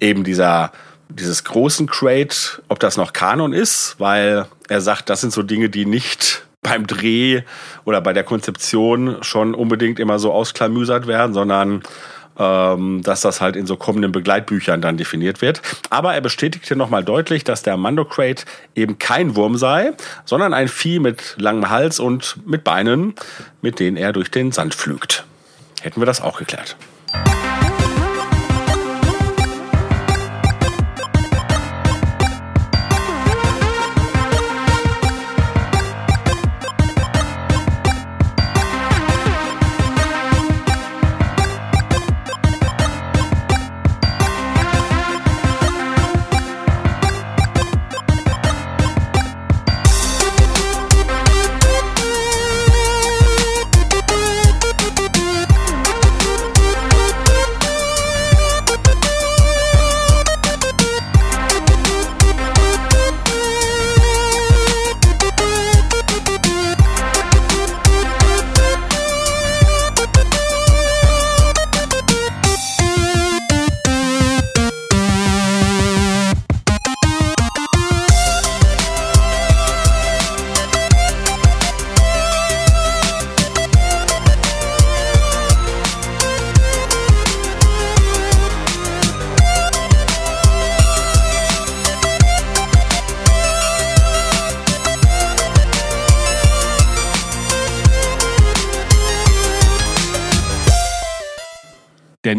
eben 0.00 0.24
dieser 0.24 0.72
dieses 1.08 1.44
großen 1.44 1.86
Crate, 1.86 2.62
ob 2.68 2.80
das 2.80 2.96
noch 2.96 3.12
Kanon 3.12 3.52
ist, 3.52 3.96
weil 3.98 4.46
er 4.68 4.80
sagt, 4.80 5.10
das 5.10 5.20
sind 5.20 5.32
so 5.32 5.42
Dinge, 5.42 5.68
die 5.68 5.86
nicht 5.86 6.44
beim 6.62 6.86
Dreh 6.86 7.42
oder 7.84 8.00
bei 8.00 8.12
der 8.12 8.24
Konzeption 8.24 9.18
schon 9.20 9.54
unbedingt 9.54 10.00
immer 10.00 10.18
so 10.18 10.32
ausklamüsert 10.32 11.06
werden, 11.06 11.34
sondern 11.34 11.82
ähm, 12.36 13.02
dass 13.04 13.20
das 13.20 13.40
halt 13.40 13.54
in 13.54 13.66
so 13.66 13.76
kommenden 13.76 14.10
Begleitbüchern 14.10 14.80
dann 14.80 14.96
definiert 14.96 15.40
wird. 15.40 15.62
Aber 15.90 16.14
er 16.14 16.20
bestätigte 16.20 16.74
nochmal 16.74 17.04
deutlich, 17.04 17.44
dass 17.44 17.62
der 17.62 17.76
Mando 17.76 18.04
Crate 18.04 18.44
eben 18.74 18.98
kein 18.98 19.36
Wurm 19.36 19.56
sei, 19.56 19.92
sondern 20.24 20.52
ein 20.52 20.68
Vieh 20.68 20.98
mit 20.98 21.36
langem 21.38 21.70
Hals 21.70 22.00
und 22.00 22.38
mit 22.44 22.64
Beinen, 22.64 23.14
mit 23.62 23.78
denen 23.78 23.96
er 23.96 24.12
durch 24.12 24.30
den 24.30 24.50
Sand 24.50 24.74
pflügt 24.74 25.24
hätten 25.84 26.00
wir 26.00 26.06
das 26.06 26.20
auch 26.20 26.38
geklärt. 26.38 26.76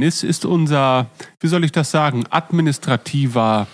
Dennis 0.06 0.22
ist 0.22 0.46
unser, 0.46 1.08
wie 1.40 1.48
soll 1.48 1.64
ich 1.64 1.72
das 1.72 1.90
sagen, 1.90 2.26
administrativer 2.30 3.66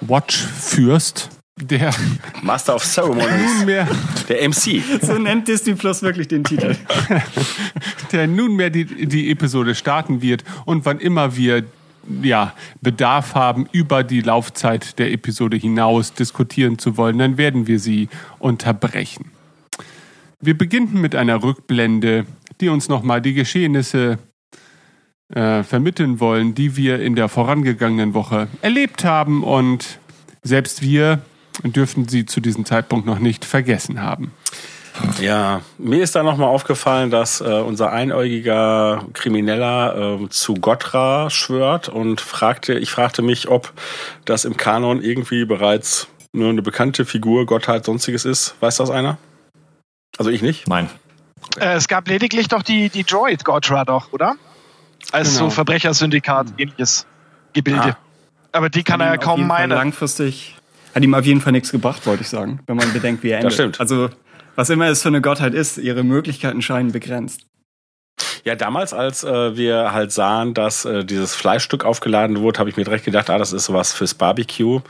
Watch-Fürst 0.00 1.28
der 1.54 1.94
Master 2.42 2.74
of 2.74 2.84
Ceremonies, 2.84 3.58
nunmehr, 3.60 3.86
der 4.28 4.48
MC. 4.48 4.82
So 5.00 5.18
nennt 5.18 5.46
Disney 5.46 5.74
Plus 5.74 6.02
wirklich 6.02 6.26
den 6.26 6.42
Titel. 6.42 6.74
der 8.12 8.26
nunmehr 8.26 8.70
die, 8.70 9.06
die 9.06 9.30
Episode 9.30 9.76
starten 9.76 10.20
wird 10.20 10.42
und 10.64 10.84
wann 10.84 10.98
immer 10.98 11.36
wir 11.36 11.62
ja, 12.22 12.54
Bedarf 12.80 13.36
haben, 13.36 13.68
über 13.70 14.02
die 14.02 14.22
Laufzeit 14.22 14.98
der 14.98 15.12
Episode 15.12 15.58
hinaus 15.58 16.12
diskutieren 16.12 16.80
zu 16.80 16.96
wollen, 16.96 17.18
dann 17.18 17.38
werden 17.38 17.68
wir 17.68 17.78
sie 17.78 18.08
unterbrechen. 18.40 19.30
Wir 20.40 20.58
beginnen 20.58 21.00
mit 21.00 21.14
einer 21.14 21.40
Rückblende, 21.40 22.26
die 22.60 22.68
uns 22.68 22.88
nochmal 22.88 23.22
die 23.22 23.34
Geschehnisse 23.34 24.18
äh, 25.34 25.62
vermitteln 25.62 26.20
wollen, 26.20 26.54
die 26.54 26.76
wir 26.76 27.00
in 27.00 27.14
der 27.14 27.28
vorangegangenen 27.28 28.14
Woche 28.14 28.48
erlebt 28.62 29.04
haben 29.04 29.42
und 29.42 29.98
selbst 30.42 30.82
wir 30.82 31.20
dürften 31.64 32.08
sie 32.08 32.24
zu 32.24 32.40
diesem 32.40 32.64
Zeitpunkt 32.64 33.06
noch 33.06 33.18
nicht 33.18 33.44
vergessen 33.44 34.00
haben. 34.02 34.32
Ja, 35.20 35.60
mir 35.78 36.02
ist 36.02 36.16
da 36.16 36.22
nochmal 36.22 36.48
aufgefallen, 36.48 37.10
dass 37.10 37.40
äh, 37.40 37.44
unser 37.44 37.92
einäugiger 37.92 39.04
Krimineller 39.12 40.20
äh, 40.22 40.28
zu 40.28 40.54
Gottra 40.54 41.30
schwört 41.30 41.88
und 41.88 42.20
fragte, 42.20 42.74
ich 42.74 42.90
fragte 42.90 43.22
mich, 43.22 43.48
ob 43.48 43.72
das 44.24 44.44
im 44.44 44.56
Kanon 44.56 45.02
irgendwie 45.02 45.44
bereits 45.44 46.08
nur 46.32 46.50
eine 46.50 46.62
bekannte 46.62 47.04
Figur, 47.04 47.46
Gottheit, 47.46 47.84
sonstiges 47.84 48.24
ist. 48.24 48.56
Weiß 48.60 48.76
das 48.76 48.90
einer? 48.90 49.18
Also 50.16 50.30
ich 50.30 50.42
nicht? 50.42 50.66
Nein. 50.68 50.90
Äh, 51.58 51.74
es 51.74 51.86
gab 51.86 52.08
lediglich 52.08 52.48
doch 52.48 52.62
die, 52.62 52.88
die 52.88 53.04
Droid 53.04 53.44
Gottra 53.44 53.84
doch, 53.84 54.12
oder? 54.12 54.34
Als 55.12 55.28
Genau. 55.34 55.46
so 55.46 55.50
Verbrechersyndikat, 55.50 56.48
ähnliches 56.58 57.06
Gebilde. 57.52 57.96
Ah. 57.96 57.98
Aber 58.52 58.68
die 58.70 58.82
kann 58.82 59.00
er 59.00 59.08
ja 59.08 59.16
kaum 59.16 59.46
meinen. 59.46 59.70
Langfristig 59.70 60.56
hat 60.94 61.02
ihm 61.02 61.14
auf 61.14 61.24
jeden 61.24 61.40
Fall 61.40 61.52
nichts 61.52 61.70
gebracht, 61.70 62.06
wollte 62.06 62.22
ich 62.22 62.28
sagen, 62.28 62.60
wenn 62.66 62.76
man 62.76 62.92
bedenkt, 62.92 63.22
wie 63.22 63.30
er 63.30 63.38
endet. 63.38 63.52
stimmt. 63.54 63.78
Also, 63.80 64.08
was 64.56 64.70
immer 64.70 64.86
es 64.88 65.02
für 65.02 65.08
eine 65.08 65.20
Gottheit 65.20 65.54
ist, 65.54 65.78
ihre 65.78 66.02
Möglichkeiten 66.02 66.62
scheinen 66.62 66.92
begrenzt. 66.92 67.42
Ja, 68.44 68.56
damals, 68.56 68.92
als 68.94 69.22
äh, 69.22 69.56
wir 69.56 69.92
halt 69.92 70.10
sahen, 70.12 70.54
dass 70.54 70.84
äh, 70.84 71.04
dieses 71.04 71.34
Fleischstück 71.34 71.84
aufgeladen 71.84 72.40
wurde, 72.40 72.58
habe 72.58 72.70
ich 72.70 72.76
mir 72.76 72.84
direkt 72.84 73.04
gedacht, 73.04 73.30
ah, 73.30 73.38
das 73.38 73.52
ist 73.52 73.66
sowas 73.66 73.92
fürs 73.92 74.14
Barbecue. 74.14 74.80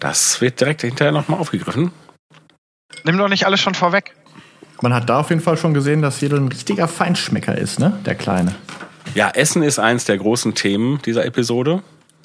Das 0.00 0.40
wird 0.40 0.60
direkt 0.60 0.82
hinterher 0.82 1.12
nochmal 1.12 1.40
aufgegriffen. 1.40 1.92
Nimm 3.04 3.16
doch 3.16 3.28
nicht 3.28 3.46
alles 3.46 3.60
schon 3.60 3.74
vorweg. 3.74 4.14
Man 4.82 4.92
hat 4.92 5.08
da 5.08 5.20
auf 5.20 5.30
jeden 5.30 5.40
Fall 5.42 5.56
schon 5.56 5.74
gesehen, 5.74 6.02
dass 6.02 6.20
Jedel 6.20 6.40
ein 6.40 6.48
richtiger 6.48 6.88
Feinschmecker 6.88 7.56
ist, 7.56 7.78
ne? 7.78 7.98
Der 8.04 8.14
Kleine. 8.14 8.54
Ja, 9.14 9.30
Essen 9.30 9.62
ist 9.62 9.78
eins 9.78 10.04
der 10.04 10.18
großen 10.18 10.54
Themen 10.54 11.00
dieser 11.04 11.24
Episode. 11.24 11.82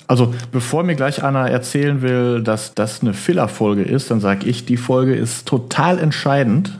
Also, 0.07 0.33
bevor 0.51 0.83
mir 0.83 0.95
gleich 0.95 1.23
einer 1.23 1.49
erzählen 1.49 2.01
will, 2.01 2.43
dass 2.43 2.75
das 2.75 3.01
eine 3.01 3.13
Filler-Folge 3.13 3.83
ist, 3.83 4.11
dann 4.11 4.19
sage 4.19 4.47
ich, 4.47 4.65
die 4.65 4.77
Folge 4.77 5.15
ist 5.15 5.47
total 5.47 5.97
entscheidend. 5.97 6.77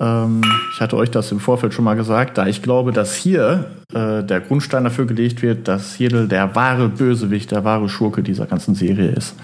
Ähm, 0.00 0.42
ich 0.74 0.80
hatte 0.80 0.96
euch 0.96 1.10
das 1.10 1.30
im 1.30 1.40
Vorfeld 1.40 1.72
schon 1.72 1.84
mal 1.84 1.94
gesagt, 1.94 2.36
da 2.36 2.46
ich 2.46 2.62
glaube, 2.62 2.92
dass 2.92 3.14
hier 3.14 3.70
äh, 3.92 4.24
der 4.24 4.40
Grundstein 4.40 4.84
dafür 4.84 5.06
gelegt 5.06 5.40
wird, 5.42 5.68
dass 5.68 5.98
Jedel 5.98 6.26
der 6.26 6.54
wahre 6.56 6.88
Bösewicht, 6.88 7.52
der 7.52 7.64
wahre 7.64 7.88
Schurke 7.88 8.22
dieser 8.22 8.46
ganzen 8.46 8.74
Serie 8.74 9.10
ist. 9.10 9.34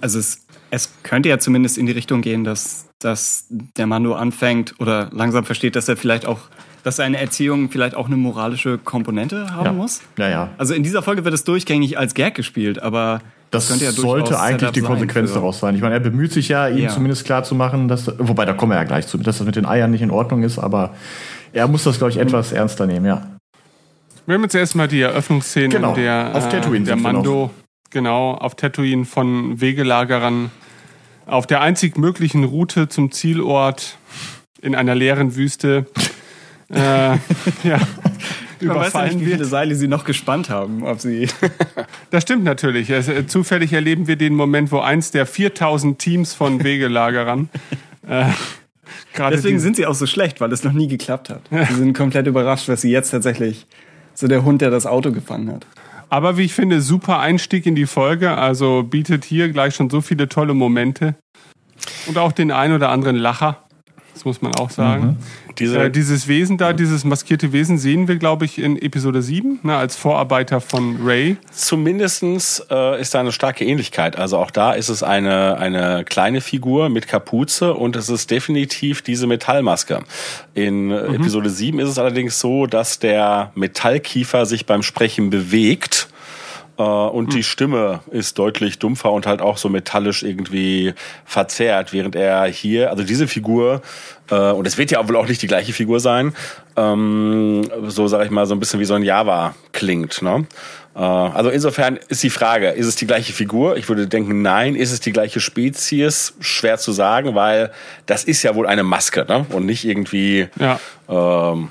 Also 0.00 0.18
es, 0.18 0.46
es 0.70 0.90
könnte 1.02 1.28
ja 1.28 1.38
zumindest 1.38 1.78
in 1.78 1.86
die 1.86 1.92
Richtung 1.92 2.20
gehen, 2.20 2.44
dass, 2.44 2.88
dass 2.98 3.46
der 3.48 3.86
Mando 3.86 4.14
anfängt 4.14 4.74
oder 4.78 5.08
langsam 5.12 5.44
versteht, 5.44 5.76
dass 5.76 5.88
er 5.88 5.96
vielleicht 5.96 6.26
auch, 6.26 6.40
dass 6.86 6.96
seine 6.96 7.18
Erziehung 7.20 7.68
vielleicht 7.68 7.96
auch 7.96 8.06
eine 8.06 8.16
moralische 8.16 8.78
Komponente 8.78 9.50
haben 9.52 9.64
Ja. 9.64 9.72
muss. 9.72 10.02
Ja, 10.18 10.28
ja. 10.28 10.48
Also 10.56 10.72
in 10.72 10.84
dieser 10.84 11.02
Folge 11.02 11.24
wird 11.24 11.34
es 11.34 11.42
durchgängig 11.42 11.98
als 11.98 12.14
Gag 12.14 12.36
gespielt, 12.36 12.80
aber 12.80 13.22
Das 13.50 13.66
könnte 13.66 13.86
ja 13.86 13.90
sollte 13.90 14.38
eigentlich 14.38 14.60
Setup 14.60 14.72
die 14.74 14.80
sein 14.82 14.88
Konsequenz 14.90 15.30
für- 15.30 15.34
daraus 15.34 15.58
sein. 15.58 15.74
Ich 15.74 15.80
meine, 15.80 15.94
er 15.94 16.00
bemüht 16.00 16.30
sich 16.32 16.48
ja, 16.48 16.68
ihm 16.68 16.84
Ja. 16.84 16.88
zumindest 16.90 17.24
klar 17.24 17.42
zu 17.42 17.56
machen, 17.56 17.88
dass, 17.88 18.06
wobei 18.18 18.44
da 18.44 18.52
kommen 18.52 18.70
wir 18.70 18.76
ja 18.76 18.84
gleich 18.84 19.08
zu, 19.08 19.18
dass 19.18 19.38
das 19.38 19.46
mit 19.46 19.56
den 19.56 19.66
Eiern 19.66 19.90
nicht 19.90 20.02
in 20.02 20.12
Ordnung 20.12 20.44
ist, 20.44 20.60
aber 20.60 20.94
er 21.52 21.66
muss 21.66 21.82
das, 21.82 21.98
glaube 21.98 22.12
ich, 22.12 22.18
etwas 22.18 22.52
ernster 22.52 22.86
nehmen, 22.86 23.04
ja. 23.06 23.26
Wir 24.26 24.36
haben 24.36 24.42
jetzt 24.42 24.54
erstmal 24.54 24.86
die 24.86 25.00
Eröffnungsszene, 25.00 25.68
Genau, 25.70 25.88
in 25.94 26.02
der 26.02 26.30
auf 26.34 26.48
Tatooine 26.48 26.84
der 26.84 26.94
Mando 26.94 27.50
genau 27.90 28.34
auf 28.34 28.54
Tatooine 28.54 29.04
von 29.04 29.60
Wegelagerern 29.60 30.52
auf 31.26 31.48
der 31.48 31.62
einzig 31.62 31.98
möglichen 31.98 32.44
Route 32.44 32.88
zum 32.88 33.10
Zielort 33.10 33.98
in 34.62 34.76
einer 34.76 34.94
leeren 34.94 35.34
Wüste 35.34 35.86
äh, 36.72 36.78
ja, 36.78 37.18
Man 38.60 38.76
weiß 38.76 38.92
ja 38.92 39.04
nicht, 39.04 39.20
wie 39.20 39.26
viele. 39.26 39.44
Seile 39.44 39.74
sie 39.74 39.88
noch 39.88 40.04
gespannt 40.04 40.50
haben, 40.50 40.84
ob 40.84 41.00
sie 41.00 41.28
Das 42.10 42.22
stimmt 42.22 42.44
natürlich. 42.44 42.90
Äh, 42.90 43.26
zufällig 43.26 43.72
erleben 43.72 44.06
wir 44.06 44.16
den 44.16 44.34
Moment, 44.34 44.72
wo 44.72 44.80
eins 44.80 45.10
der 45.10 45.26
4000 45.26 45.98
Teams 45.98 46.34
von 46.34 46.62
Wegelagerern 46.62 47.48
äh, 48.08 48.26
Deswegen 49.18 49.58
sind 49.58 49.76
sie 49.76 49.86
auch 49.86 49.94
so 49.94 50.06
schlecht, 50.06 50.40
weil 50.40 50.52
es 50.52 50.62
noch 50.62 50.72
nie 50.72 50.88
geklappt 50.88 51.30
hat. 51.30 51.40
Sie 51.50 51.74
sind 51.74 51.96
komplett 51.96 52.26
überrascht, 52.26 52.68
was 52.68 52.82
sie 52.82 52.90
jetzt 52.90 53.10
tatsächlich 53.10 53.66
so 54.14 54.28
der 54.28 54.44
Hund, 54.44 54.60
der 54.60 54.70
das 54.70 54.86
Auto 54.86 55.10
gefangen 55.10 55.50
hat. 55.50 55.66
Aber 56.08 56.36
wie 56.36 56.42
ich 56.42 56.54
finde, 56.54 56.80
super 56.80 57.18
Einstieg 57.18 57.66
in 57.66 57.74
die 57.74 57.86
Folge. 57.86 58.36
Also 58.36 58.82
bietet 58.82 59.24
hier 59.24 59.48
gleich 59.48 59.74
schon 59.74 59.90
so 59.90 60.00
viele 60.00 60.28
tolle 60.28 60.54
Momente. 60.54 61.16
Und 62.06 62.18
auch 62.18 62.32
den 62.32 62.52
ein 62.52 62.72
oder 62.72 62.90
anderen 62.90 63.16
Lacher. 63.16 63.65
Das 64.16 64.24
muss 64.24 64.40
man 64.40 64.54
auch 64.54 64.70
sagen. 64.70 65.18
Diese, 65.58 65.78
Äh, 65.78 65.90
dieses 65.90 66.26
Wesen 66.26 66.56
da, 66.56 66.72
dieses 66.72 67.04
maskierte 67.04 67.52
Wesen, 67.52 67.76
sehen 67.76 68.08
wir, 68.08 68.16
glaube 68.16 68.46
ich, 68.46 68.58
in 68.58 68.80
Episode 68.80 69.20
7, 69.20 69.60
ne, 69.62 69.76
als 69.76 69.94
Vorarbeiter 69.94 70.62
von 70.62 70.96
Ray. 71.04 71.36
Zumindestens 71.52 72.64
äh, 72.70 72.98
ist 72.98 73.14
da 73.14 73.20
eine 73.20 73.30
starke 73.30 73.66
Ähnlichkeit. 73.66 74.16
Also 74.16 74.38
auch 74.38 74.50
da 74.50 74.72
ist 74.72 74.88
es 74.88 75.02
eine, 75.02 75.58
eine 75.58 76.04
kleine 76.04 76.40
Figur 76.40 76.88
mit 76.88 77.08
Kapuze 77.08 77.74
und 77.74 77.94
es 77.94 78.08
ist 78.08 78.30
definitiv 78.30 79.02
diese 79.02 79.26
Metallmaske. 79.26 80.00
In 80.54 80.90
äh, 80.90 81.14
Episode 81.16 81.50
7 81.50 81.78
ist 81.78 81.90
es 81.90 81.98
allerdings 81.98 82.40
so, 82.40 82.64
dass 82.64 82.98
der 82.98 83.50
Metallkiefer 83.54 84.46
sich 84.46 84.64
beim 84.64 84.82
Sprechen 84.82 85.28
bewegt. 85.28 86.08
Äh, 86.78 86.82
und 86.82 87.32
die 87.32 87.42
Stimme 87.42 88.00
ist 88.10 88.38
deutlich 88.38 88.78
dumpfer 88.78 89.12
und 89.12 89.26
halt 89.26 89.40
auch 89.40 89.56
so 89.56 89.68
metallisch 89.68 90.22
irgendwie 90.22 90.94
verzerrt, 91.24 91.92
während 91.92 92.16
er 92.16 92.44
hier, 92.46 92.90
also 92.90 93.02
diese 93.02 93.28
Figur, 93.28 93.82
äh, 94.30 94.50
und 94.50 94.66
es 94.66 94.76
wird 94.78 94.90
ja 94.90 95.08
wohl 95.08 95.16
auch 95.16 95.28
nicht 95.28 95.40
die 95.42 95.46
gleiche 95.46 95.72
Figur 95.72 96.00
sein, 96.00 96.34
ähm, 96.76 97.68
so 97.86 98.08
sage 98.08 98.24
ich 98.24 98.30
mal, 98.30 98.46
so 98.46 98.54
ein 98.54 98.60
bisschen 98.60 98.80
wie 98.80 98.84
so 98.84 98.94
ein 98.94 99.02
Java 99.02 99.54
klingt. 99.72 100.20
Ne? 100.20 100.46
Äh, 100.94 100.98
also 100.98 101.50
insofern 101.50 101.98
ist 102.08 102.22
die 102.22 102.30
Frage, 102.30 102.68
ist 102.70 102.86
es 102.86 102.96
die 102.96 103.06
gleiche 103.06 103.32
Figur? 103.32 103.76
Ich 103.76 103.88
würde 103.88 104.06
denken, 104.06 104.42
nein. 104.42 104.74
Ist 104.74 104.92
es 104.92 105.00
die 105.00 105.12
gleiche 105.12 105.40
Spezies? 105.40 106.34
Schwer 106.40 106.78
zu 106.78 106.92
sagen, 106.92 107.34
weil 107.34 107.70
das 108.06 108.24
ist 108.24 108.42
ja 108.42 108.54
wohl 108.54 108.66
eine 108.66 108.82
Maske 108.82 109.24
ne? 109.28 109.46
und 109.50 109.64
nicht 109.64 109.84
irgendwie, 109.84 110.48
Ja. 110.58 110.78
ähm, 111.08 111.70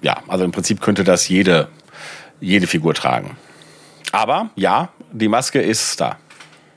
ja, 0.00 0.16
also 0.28 0.44
im 0.44 0.50
Prinzip 0.50 0.80
könnte 0.80 1.04
das 1.04 1.28
jede, 1.28 1.68
jede 2.40 2.66
Figur 2.66 2.94
tragen. 2.94 3.36
Aber 4.12 4.50
ja, 4.56 4.90
die 5.12 5.28
Maske 5.28 5.60
ist 5.60 6.00
da. 6.00 6.16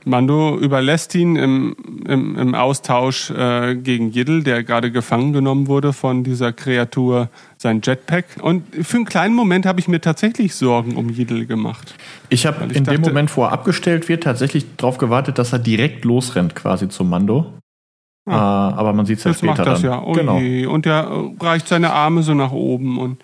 Mando 0.08 0.56
überlässt 0.60 1.16
ihn 1.16 1.36
im, 1.36 1.76
im, 2.08 2.38
im 2.38 2.54
Austausch 2.54 3.32
äh, 3.32 3.74
gegen 3.76 4.12
Yiddle, 4.12 4.44
der 4.44 4.64
gerade 4.64 4.92
gefangen 4.92 5.34
genommen 5.34 5.66
wurde 5.68 5.94
von 5.94 6.24
dieser 6.24 6.54
Kreatur, 6.54 7.30
sein 7.58 7.82
Jetpack. 7.84 8.26
Und 8.40 8.64
für 8.86 8.98
einen 8.98 9.06
kleinen 9.06 9.34
Moment 9.34 9.66
habe 9.66 9.80
ich 9.80 9.88
mir 9.88 10.00
tatsächlich 10.00 10.54
Sorgen 10.54 10.96
um 10.96 11.10
Yiddle 11.10 11.48
gemacht. 11.48 11.96
Ich 12.30 12.46
habe 12.46 12.64
in 12.66 12.70
dem 12.70 12.84
dachte- 12.84 13.00
Moment, 13.02 13.36
wo 13.36 13.46
er 13.46 13.52
abgestellt 13.52 14.08
wird, 14.08 14.24
tatsächlich 14.24 14.76
darauf 14.78 15.00
gewartet, 15.00 15.40
dass 15.40 15.54
er 15.54 15.60
direkt 15.60 16.06
losrennt 16.06 16.54
quasi 16.56 16.88
zum 16.88 17.10
Mando. 17.10 17.52
Äh, 18.30 18.34
aber 18.34 18.94
man 18.94 19.08
sieht 19.08 19.18
es 19.18 19.24
ja 19.24 19.32
Das 19.32 19.40
später 19.40 19.54
macht 19.56 19.68
das 19.68 19.82
dann. 19.82 19.92
ja. 19.92 20.04
Oh 20.04 20.12
genau. 20.12 20.38
je. 20.38 20.68
Und 20.68 20.86
er 20.86 21.32
reicht 21.40 21.68
seine 21.68 21.94
Arme 21.94 22.22
so 22.22 22.36
nach 22.36 22.52
oben 22.52 23.00
und 23.00 23.24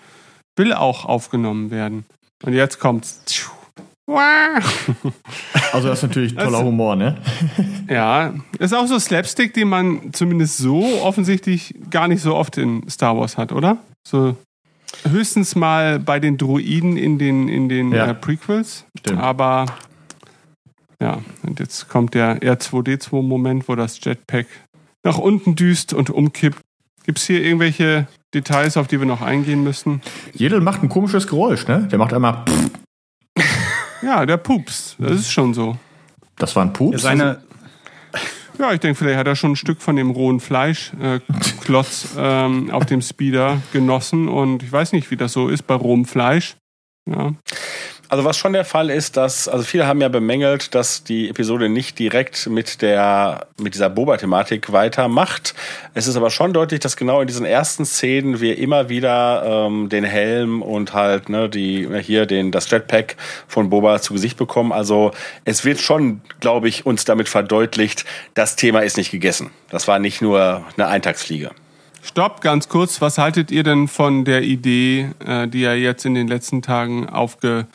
will 0.56 0.72
auch 0.72 1.04
aufgenommen 1.04 1.70
werden. 1.70 2.06
Und 2.44 2.54
jetzt 2.54 2.80
kommt's. 2.80 3.22
Tschu. 3.24 3.52
Also 5.72 5.88
das 5.88 5.98
ist 5.98 6.02
natürlich 6.02 6.34
toller 6.34 6.58
Also- 6.58 6.64
Humor, 6.64 6.96
ne? 6.96 7.16
Ja, 7.88 8.34
ist 8.58 8.74
auch 8.74 8.86
so 8.86 8.98
Slapstick, 8.98 9.54
den 9.54 9.68
man 9.68 10.12
zumindest 10.12 10.58
so 10.58 10.84
offensichtlich 11.02 11.74
gar 11.90 12.08
nicht 12.08 12.20
so 12.22 12.34
oft 12.34 12.58
in 12.58 12.88
Star 12.90 13.16
Wars 13.16 13.38
hat, 13.38 13.52
oder? 13.52 13.78
So 14.06 14.36
höchstens 15.08 15.54
mal 15.56 15.98
bei 15.98 16.20
den 16.20 16.36
Droiden 16.36 16.96
in 16.96 17.18
den, 17.18 17.48
in 17.48 17.68
den 17.68 17.92
Ja. 17.92 18.06
äh, 18.08 18.14
Prequels. 18.14 18.84
Stimmt. 18.98 19.20
Aber 19.20 19.66
ja, 21.00 21.18
und 21.42 21.58
jetzt 21.60 21.88
kommt 21.88 22.14
der 22.14 22.40
R2D2-Moment, 22.42 23.68
wo 23.68 23.74
das 23.76 23.98
Jetpack 24.04 24.46
nach 25.04 25.18
unten 25.18 25.54
düst 25.56 25.92
und 25.92 26.10
umkippt. 26.10 26.60
Gibt 27.04 27.18
es 27.18 27.24
hier 27.26 27.42
irgendwelche 27.42 28.06
Details, 28.34 28.76
auf 28.76 28.86
die 28.86 29.00
wir 29.00 29.06
noch 29.06 29.22
eingehen 29.22 29.64
müssen? 29.64 30.00
Jedel 30.34 30.60
macht 30.60 30.82
ein 30.82 30.88
komisches 30.88 31.26
Geräusch, 31.26 31.66
ne? 31.66 31.88
Der 31.90 31.98
macht 31.98 32.12
einmal, 32.14 32.44
pff, 32.48 32.70
Ja, 34.02 34.26
der 34.26 34.36
Pups. 34.36 34.96
Das 34.98 35.12
ist 35.12 35.30
schon 35.30 35.54
so. 35.54 35.76
das 36.36 36.54
war 36.56 36.64
ein 36.64 36.72
Pups. 36.72 37.02
Seine, 37.02 37.42
Ja, 38.58 38.72
ich 38.72 38.80
denke, 38.80 38.96
vielleicht 38.96 39.18
hat 39.18 39.26
er 39.26 39.36
schon 39.36 39.52
ein 39.52 39.56
Stück 39.56 39.80
von 39.80 39.96
dem 39.96 40.10
rohen 40.10 40.40
Fleischklotz 40.40 41.00
äh, 41.00 41.20
Klotz, 41.64 42.08
ähm, 42.16 42.70
auf 42.70 42.86
dem 42.86 43.00
Speeder 43.00 43.62
genossen 43.72 44.28
und 44.28 44.62
ich 44.62 44.70
weiß 44.70 44.92
nicht, 44.92 45.10
wie 45.10 45.16
das 45.16 45.32
so 45.32 45.48
ist 45.48 45.66
bei 45.66 45.74
rohem 45.74 46.04
Fleisch. 46.04 46.56
Ja. 47.10 47.32
Also 48.12 48.26
was 48.26 48.36
schon 48.36 48.52
der 48.52 48.66
Fall 48.66 48.90
ist, 48.90 49.16
dass, 49.16 49.48
also 49.48 49.64
viele 49.64 49.86
haben 49.86 50.02
ja 50.02 50.10
bemängelt, 50.10 50.74
dass 50.74 51.02
die 51.02 51.30
Episode 51.30 51.70
nicht 51.70 51.98
direkt 51.98 52.46
mit 52.46 52.82
der, 52.82 53.46
mit 53.58 53.72
dieser 53.72 53.88
Boba-Thematik 53.88 54.70
weitermacht. 54.70 55.54
Es 55.94 56.06
ist 56.06 56.16
aber 56.16 56.28
schon 56.28 56.52
deutlich, 56.52 56.80
dass 56.80 56.98
genau 56.98 57.22
in 57.22 57.26
diesen 57.26 57.46
ersten 57.46 57.86
Szenen 57.86 58.38
wir 58.38 58.58
immer 58.58 58.90
wieder 58.90 59.66
ähm, 59.66 59.88
den 59.88 60.04
Helm 60.04 60.60
und 60.60 60.92
halt, 60.92 61.30
ne, 61.30 61.48
die, 61.48 61.88
hier 62.02 62.26
den, 62.26 62.50
das 62.50 62.70
Jetpack 62.70 63.16
von 63.48 63.70
Boba 63.70 64.02
zu 64.02 64.12
Gesicht 64.12 64.36
bekommen. 64.36 64.72
Also 64.72 65.12
es 65.46 65.64
wird 65.64 65.80
schon, 65.80 66.20
glaube 66.38 66.68
ich, 66.68 66.84
uns 66.84 67.06
damit 67.06 67.30
verdeutlicht, 67.30 68.04
das 68.34 68.56
Thema 68.56 68.80
ist 68.80 68.98
nicht 68.98 69.10
gegessen. 69.10 69.52
Das 69.70 69.88
war 69.88 69.98
nicht 69.98 70.20
nur 70.20 70.66
eine 70.76 70.86
Eintagsfliege. 70.86 71.52
Stopp, 72.02 72.42
ganz 72.42 72.68
kurz. 72.68 73.00
Was 73.00 73.16
haltet 73.16 73.50
ihr 73.50 73.62
denn 73.62 73.88
von 73.88 74.26
der 74.26 74.42
Idee, 74.42 75.12
äh, 75.24 75.48
die 75.48 75.60
ja 75.60 75.72
jetzt 75.72 76.04
in 76.04 76.14
den 76.14 76.28
letzten 76.28 76.60
Tagen 76.60 77.08
aufge 77.08 77.66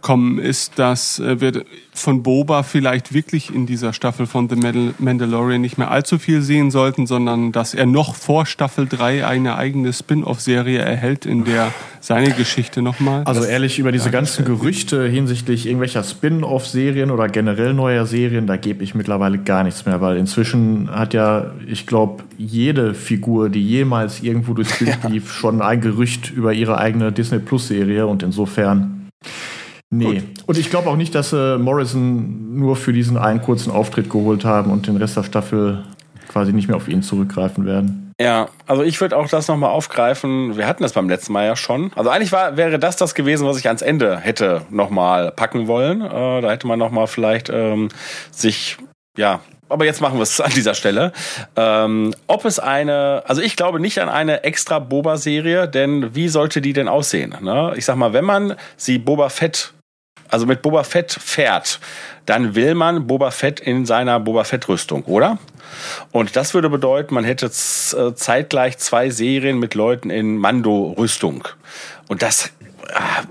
kommen, 0.00 0.38
ist, 0.38 0.78
dass 0.78 1.18
äh, 1.18 1.40
wir 1.40 1.64
von 1.92 2.22
Boba 2.22 2.62
vielleicht 2.62 3.12
wirklich 3.12 3.54
in 3.54 3.66
dieser 3.66 3.92
Staffel 3.92 4.26
von 4.26 4.48
The 4.48 4.92
Mandalorian 4.98 5.60
nicht 5.60 5.76
mehr 5.76 5.90
allzu 5.90 6.18
viel 6.18 6.40
sehen 6.40 6.70
sollten, 6.70 7.06
sondern 7.06 7.52
dass 7.52 7.74
er 7.74 7.86
noch 7.86 8.14
vor 8.14 8.46
Staffel 8.46 8.86
3 8.88 9.26
eine 9.26 9.56
eigene 9.56 9.92
Spin-off-Serie 9.92 10.78
erhält, 10.78 11.26
in 11.26 11.44
der 11.44 11.72
seine 12.00 12.32
Geschichte 12.32 12.82
nochmal. 12.82 13.22
Also 13.24 13.44
ehrlich, 13.44 13.78
über 13.78 13.92
diese 13.92 14.10
ganzen 14.10 14.44
Gerüchte 14.44 15.06
hinsichtlich 15.06 15.66
irgendwelcher 15.66 16.02
Spin-off-Serien 16.02 17.10
oder 17.10 17.28
generell 17.28 17.74
neuer 17.74 18.06
Serien, 18.06 18.46
da 18.46 18.56
gebe 18.56 18.82
ich 18.82 18.94
mittlerweile 18.94 19.38
gar 19.38 19.62
nichts 19.62 19.86
mehr, 19.86 20.00
weil 20.00 20.16
inzwischen 20.16 20.90
hat 20.90 21.14
ja, 21.14 21.52
ich 21.66 21.86
glaube, 21.86 22.24
jede 22.36 22.94
Figur, 22.94 23.50
die 23.50 23.62
jemals 23.62 24.22
irgendwo 24.22 24.54
durchs 24.54 24.78
Bild 24.78 24.98
lief, 25.08 25.32
schon 25.32 25.62
ein 25.62 25.80
Gerücht 25.80 26.30
über 26.30 26.52
ihre 26.52 26.78
eigene 26.78 27.12
Disney 27.12 27.38
Plus-Serie 27.38 28.06
und 28.06 28.22
insofern 28.22 29.08
Nee. 29.92 30.04
Gut. 30.04 30.24
Und 30.46 30.58
ich 30.58 30.70
glaube 30.70 30.88
auch 30.88 30.96
nicht, 30.96 31.14
dass 31.14 31.34
äh, 31.34 31.58
Morrison 31.58 32.58
nur 32.58 32.76
für 32.76 32.94
diesen 32.94 33.18
einen 33.18 33.42
kurzen 33.42 33.70
Auftritt 33.70 34.08
geholt 34.08 34.44
haben 34.44 34.72
und 34.72 34.86
den 34.86 34.96
Rest 34.96 35.18
der 35.18 35.22
Staffel 35.22 35.84
quasi 36.28 36.54
nicht 36.54 36.66
mehr 36.66 36.76
auf 36.76 36.88
ihn 36.88 37.02
zurückgreifen 37.02 37.66
werden. 37.66 38.10
Ja, 38.18 38.48
also 38.66 38.82
ich 38.82 39.00
würde 39.02 39.16
auch 39.16 39.28
das 39.28 39.48
nochmal 39.48 39.70
aufgreifen. 39.70 40.56
Wir 40.56 40.66
hatten 40.66 40.82
das 40.82 40.94
beim 40.94 41.10
letzten 41.10 41.34
Mal 41.34 41.44
ja 41.44 41.56
schon. 41.56 41.92
Also 41.94 42.08
eigentlich 42.08 42.32
war, 42.32 42.56
wäre 42.56 42.78
das 42.78 42.96
das 42.96 43.14
gewesen, 43.14 43.46
was 43.46 43.58
ich 43.58 43.66
ans 43.66 43.82
Ende 43.82 44.18
hätte 44.18 44.62
nochmal 44.70 45.30
packen 45.30 45.66
wollen. 45.66 46.00
Äh, 46.00 46.40
da 46.40 46.50
hätte 46.50 46.66
man 46.66 46.78
nochmal 46.78 47.06
vielleicht 47.06 47.50
ähm, 47.50 47.88
sich, 48.30 48.78
ja, 49.18 49.40
aber 49.68 49.84
jetzt 49.84 50.00
machen 50.00 50.18
wir 50.18 50.22
es 50.22 50.40
an 50.40 50.52
dieser 50.54 50.74
Stelle. 50.74 51.12
Ähm, 51.56 52.14
ob 52.28 52.46
es 52.46 52.58
eine, 52.58 53.24
also 53.26 53.42
ich 53.42 53.56
glaube 53.56 53.78
nicht 53.80 54.00
an 54.00 54.08
eine 54.08 54.44
extra 54.44 54.78
Boba-Serie, 54.78 55.68
denn 55.68 56.14
wie 56.14 56.28
sollte 56.28 56.62
die 56.62 56.72
denn 56.72 56.88
aussehen? 56.88 57.34
Ne? 57.42 57.74
Ich 57.76 57.84
sag 57.84 57.96
mal, 57.96 58.12
wenn 58.12 58.24
man 58.24 58.56
sie 58.76 58.98
Boba 58.98 59.28
Fett 59.28 59.74
also 60.32 60.46
mit 60.46 60.62
Boba 60.62 60.82
Fett 60.82 61.12
fährt, 61.12 61.78
dann 62.24 62.54
will 62.54 62.74
man 62.74 63.06
Boba 63.06 63.30
Fett 63.30 63.60
in 63.60 63.84
seiner 63.84 64.18
Boba 64.18 64.44
Fett 64.44 64.66
Rüstung, 64.66 65.04
oder? 65.04 65.38
Und 66.10 66.36
das 66.36 66.54
würde 66.54 66.70
bedeuten, 66.70 67.14
man 67.14 67.24
hätte 67.24 67.46
äh, 67.46 68.14
zeitgleich 68.14 68.78
zwei 68.78 69.10
Serien 69.10 69.58
mit 69.58 69.74
Leuten 69.74 70.08
in 70.08 70.38
Mando 70.38 70.94
Rüstung. 70.98 71.46
Und 72.08 72.22
das 72.22 72.50
ah, 72.94 73.22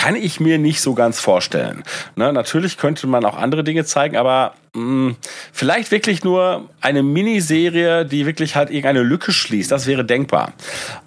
kann 0.00 0.16
ich 0.16 0.40
mir 0.40 0.56
nicht 0.56 0.80
so 0.80 0.94
ganz 0.94 1.20
vorstellen. 1.20 1.82
Ne, 2.16 2.32
natürlich 2.32 2.78
könnte 2.78 3.06
man 3.06 3.22
auch 3.26 3.36
andere 3.36 3.62
Dinge 3.62 3.84
zeigen, 3.84 4.16
aber 4.16 4.54
mh, 4.72 4.82
mm, 4.82 5.16
vielleicht 5.52 5.90
wirklich 5.90 6.24
nur 6.24 6.70
eine 6.80 7.02
Miniserie, 7.02 8.06
die 8.06 8.24
wirklich 8.24 8.56
halt 8.56 8.70
irgendeine 8.70 9.02
Lücke 9.02 9.30
schließt. 9.30 9.70
Das 9.70 9.86
wäre 9.86 10.06
denkbar. 10.06 10.54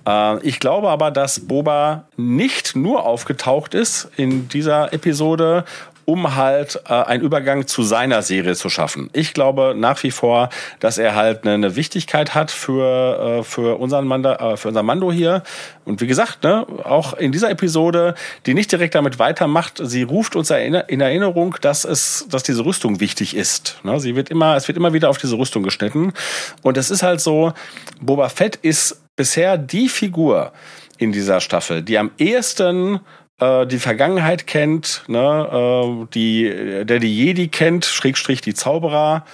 Äh, 0.07 0.47
ich 0.47 0.59
glaube 0.59 0.89
aber, 0.89 1.09
dass 1.09 1.39
Boba 1.39 2.05
nicht 2.17 2.75
nur 2.75 3.03
aufgetaucht 3.03 3.73
ist 3.73 4.11
in 4.15 4.47
dieser 4.47 4.93
Episode, 4.93 5.65
um 6.05 6.35
halt 6.35 6.81
äh, 6.87 6.93
einen 6.93 7.23
Übergang 7.23 7.67
zu 7.67 7.83
seiner 7.83 8.21
Serie 8.21 8.55
zu 8.55 8.69
schaffen. 8.69 9.09
Ich 9.13 9.33
glaube 9.33 9.73
nach 9.77 10.01
wie 10.03 10.11
vor, 10.11 10.49
dass 10.79 10.97
er 10.97 11.15
halt 11.15 11.43
eine, 11.43 11.53
eine 11.53 11.75
Wichtigkeit 11.75 12.35
hat 12.35 12.51
für, 12.51 13.39
äh, 13.39 13.43
für, 13.43 13.79
unseren 13.79 14.05
Manda, 14.05 14.53
äh, 14.53 14.57
für 14.57 14.69
unser 14.69 14.83
Mando 14.83 15.11
hier. 15.11 15.43
Und 15.85 16.01
wie 16.01 16.07
gesagt, 16.07 16.43
ne, 16.43 16.65
auch 16.83 17.13
in 17.13 17.31
dieser 17.31 17.49
Episode, 17.49 18.15
die 18.45 18.53
nicht 18.53 18.71
direkt 18.71 18.95
damit 18.95 19.19
weitermacht, 19.19 19.79
sie 19.81 20.03
ruft 20.03 20.35
uns 20.35 20.49
in 20.51 21.01
Erinnerung, 21.01 21.55
dass 21.61 21.85
es, 21.85 22.25
dass 22.29 22.43
diese 22.43 22.65
Rüstung 22.65 22.99
wichtig 22.99 23.35
ist. 23.35 23.77
Ne, 23.83 23.99
sie 23.99 24.15
wird 24.15 24.29
immer, 24.29 24.55
es 24.55 24.67
wird 24.67 24.77
immer 24.77 24.93
wieder 24.93 25.09
auf 25.09 25.17
diese 25.17 25.37
Rüstung 25.37 25.63
geschnitten. 25.63 26.13
Und 26.61 26.77
es 26.77 26.89
ist 26.89 27.03
halt 27.03 27.21
so, 27.21 27.53
Boba 28.01 28.29
Fett 28.29 28.57
ist 28.57 29.01
bisher 29.15 29.57
die 29.57 29.89
Figur 29.89 30.51
in 30.97 31.11
dieser 31.11 31.41
Staffel, 31.41 31.81
die 31.81 31.97
am 31.97 32.11
ehesten 32.17 32.99
äh, 33.39 33.65
die 33.67 33.79
Vergangenheit 33.79 34.47
kennt, 34.47 35.03
ne, 35.07 35.49
äh, 35.51 36.07
die, 36.13 36.85
der 36.85 36.99
die 36.99 37.15
Jedi 37.15 37.47
kennt, 37.47 37.85
Schrägstrich 37.85 38.41
die 38.41 38.53
Zauberer. 38.53 39.25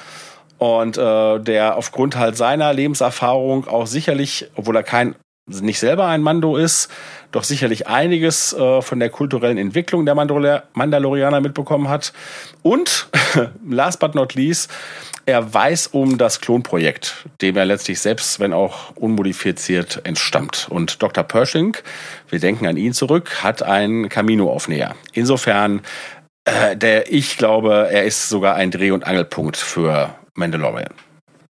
Und 0.57 0.97
äh, 0.97 1.39
der 1.39 1.77
aufgrund 1.77 2.17
halt 2.17 2.35
seiner 2.35 2.73
Lebenserfahrung 2.73 3.65
auch 3.67 3.87
sicherlich, 3.87 4.47
obwohl 4.55 4.75
er 4.75 4.83
kein 4.83 5.15
nicht 5.49 5.79
selber 5.79 6.07
ein 6.07 6.21
Mando 6.21 6.57
ist, 6.57 6.89
doch 7.31 7.43
sicherlich 7.43 7.87
einiges 7.87 8.53
äh, 8.53 8.81
von 8.81 8.99
der 8.99 9.09
kulturellen 9.09 9.57
Entwicklung 9.57 10.05
der 10.05 10.15
Mandalorianer 10.15 11.41
mitbekommen 11.41 11.89
hat. 11.89 12.13
Und 12.61 13.09
last 13.69 13.99
but 13.99 14.15
not 14.15 14.33
least, 14.33 14.71
er 15.25 15.53
weiß 15.53 15.87
um 15.87 16.17
das 16.17 16.41
Klonprojekt, 16.41 17.27
dem 17.41 17.55
er 17.55 17.65
letztlich 17.65 17.99
selbst, 17.99 18.39
wenn 18.39 18.51
auch 18.51 18.95
unmodifiziert, 18.95 20.01
entstammt. 20.03 20.67
Und 20.69 21.03
Dr. 21.03 21.23
Pershing, 21.23 21.77
wir 22.29 22.39
denken 22.39 22.65
an 22.65 22.77
ihn 22.77 22.93
zurück, 22.93 23.43
hat 23.43 23.61
einen 23.61 24.09
Camino-Aufnäher. 24.09 24.95
Insofern, 25.13 25.81
äh, 26.45 26.75
der, 26.75 27.11
ich 27.11 27.37
glaube, 27.37 27.89
er 27.91 28.05
ist 28.05 28.29
sogar 28.29 28.55
ein 28.55 28.71
Dreh- 28.71 28.91
und 28.91 29.05
Angelpunkt 29.05 29.57
für 29.57 30.15
Mandalorian. 30.33 30.93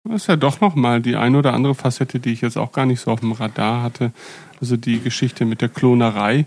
Das 0.09 0.23
ist 0.23 0.27
ja 0.29 0.37
doch 0.37 0.61
nochmal 0.61 1.01
die 1.01 1.17
eine 1.17 1.39
oder 1.39 1.53
andere 1.53 1.75
Facette, 1.75 2.21
die 2.21 2.33
ich 2.33 2.41
jetzt 2.41 2.57
auch 2.57 2.73
gar 2.73 2.87
nicht 2.87 3.01
so 3.01 3.11
auf 3.11 3.21
dem 3.21 3.33
Radar 3.33 3.83
hatte. 3.83 4.13
Also 4.61 4.77
die 4.77 5.01
Geschichte 5.01 5.45
mit 5.45 5.61
der 5.61 5.69
Klonerei, 5.69 6.47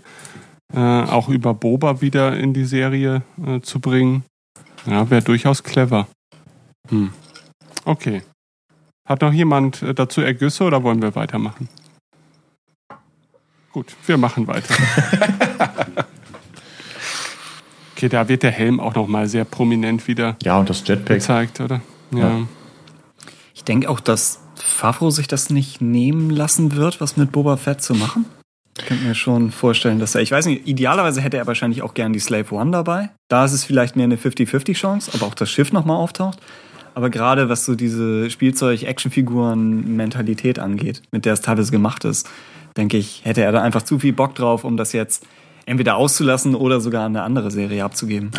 äh, 0.72 0.78
auch 0.78 1.28
über 1.28 1.52
Boba 1.54 2.00
wieder 2.00 2.36
in 2.36 2.54
die 2.54 2.64
Serie 2.64 3.22
äh, 3.44 3.60
zu 3.60 3.80
bringen. 3.80 4.24
Ja, 4.86 5.10
wäre 5.10 5.22
durchaus 5.22 5.62
clever. 5.62 6.08
Hm. 6.88 7.12
Okay. 7.84 8.22
Hat 9.06 9.20
noch 9.20 9.32
jemand 9.32 9.82
äh, 9.82 9.94
dazu 9.94 10.20
Ergüsse 10.20 10.64
oder 10.64 10.82
wollen 10.82 11.02
wir 11.02 11.14
weitermachen? 11.14 11.68
Gut, 13.72 13.94
wir 14.06 14.16
machen 14.16 14.46
weiter. 14.46 14.74
okay, 17.94 18.08
da 18.08 18.28
wird 18.28 18.42
der 18.42 18.50
Helm 18.50 18.80
auch 18.80 18.94
nochmal 18.94 19.28
sehr 19.28 19.44
prominent 19.44 20.08
wieder 20.08 20.36
ja, 20.42 20.58
und 20.58 20.68
das 20.70 20.86
Jetpack. 20.86 21.18
gezeigt, 21.18 21.60
oder? 21.60 21.80
Ja. 22.10 22.18
ja. 22.18 22.46
Ich 23.60 23.64
denke 23.64 23.88
auch, 23.90 24.00
dass 24.00 24.40
Favreau 24.54 25.10
sich 25.10 25.28
das 25.28 25.50
nicht 25.50 25.82
nehmen 25.82 26.30
lassen 26.30 26.76
wird, 26.76 27.02
was 27.02 27.18
mit 27.18 27.30
Boba 27.30 27.58
Fett 27.58 27.82
zu 27.82 27.94
machen. 27.94 28.24
Ich 28.78 28.86
könnte 28.86 29.04
mir 29.04 29.14
schon 29.14 29.50
vorstellen, 29.50 29.98
dass 29.98 30.14
er, 30.14 30.22
ich 30.22 30.32
weiß 30.32 30.46
nicht, 30.46 30.66
idealerweise 30.66 31.20
hätte 31.20 31.36
er 31.36 31.46
wahrscheinlich 31.46 31.82
auch 31.82 31.92
gern 31.92 32.14
die 32.14 32.20
Slave 32.20 32.54
One 32.54 32.70
dabei. 32.70 33.10
Da 33.28 33.44
ist 33.44 33.52
es 33.52 33.64
vielleicht 33.64 33.96
mehr 33.96 34.04
eine 34.04 34.16
50-50 34.16 34.72
Chance, 34.72 35.10
aber 35.12 35.26
auch 35.26 35.34
das 35.34 35.50
Schiff 35.50 35.72
nochmal 35.72 35.98
auftaucht. 35.98 36.38
Aber 36.94 37.10
gerade 37.10 37.50
was 37.50 37.66
so 37.66 37.74
diese 37.74 38.30
Spielzeug-Actionfiguren-Mentalität 38.30 40.58
angeht, 40.58 41.02
mit 41.12 41.26
der 41.26 41.34
es 41.34 41.42
teilweise 41.42 41.70
gemacht 41.70 42.06
ist, 42.06 42.30
denke 42.78 42.96
ich, 42.96 43.26
hätte 43.26 43.42
er 43.42 43.52
da 43.52 43.60
einfach 43.60 43.82
zu 43.82 43.98
viel 43.98 44.14
Bock 44.14 44.34
drauf, 44.34 44.64
um 44.64 44.78
das 44.78 44.94
jetzt 44.94 45.26
entweder 45.66 45.96
auszulassen 45.96 46.54
oder 46.54 46.80
sogar 46.80 47.06
eine 47.06 47.22
andere 47.22 47.50
Serie 47.50 47.84
abzugeben. 47.84 48.30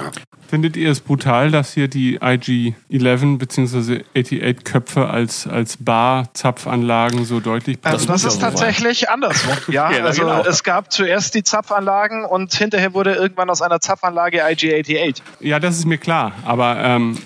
Findet 0.52 0.76
ihr 0.76 0.92
es 0.92 1.00
brutal, 1.00 1.50
dass 1.50 1.74
hier 1.74 1.88
die 1.88 2.20
IG-11 2.22 3.38
bzw. 3.38 4.04
88 4.18 4.66
Köpfe 4.66 5.08
als, 5.08 5.48
als 5.48 5.78
Bar-Zapfanlagen 5.78 7.24
so 7.24 7.40
deutlich 7.40 7.78
Also 7.84 8.06
das, 8.06 8.24
das 8.24 8.34
ist 8.34 8.42
tatsächlich 8.42 9.10
andersrum. 9.10 9.56
Ja, 9.70 9.92
ja 9.92 10.04
also 10.04 10.24
genau. 10.24 10.44
es 10.44 10.64
gab 10.64 10.92
zuerst 10.92 11.36
die 11.36 11.44
Zapfanlagen 11.44 12.26
und 12.26 12.54
hinterher 12.54 12.94
wurde 12.94 13.14
irgendwann 13.14 13.50
aus 13.50 13.62
einer 13.62 13.80
Zapfanlage 13.80 14.42
IG-88. 14.42 15.22
Ja, 15.40 15.60
das 15.60 15.78
ist 15.78 15.86
mir 15.86 15.98
klar. 15.98 16.34
Aber 16.44 16.78
ähm, 16.80 17.18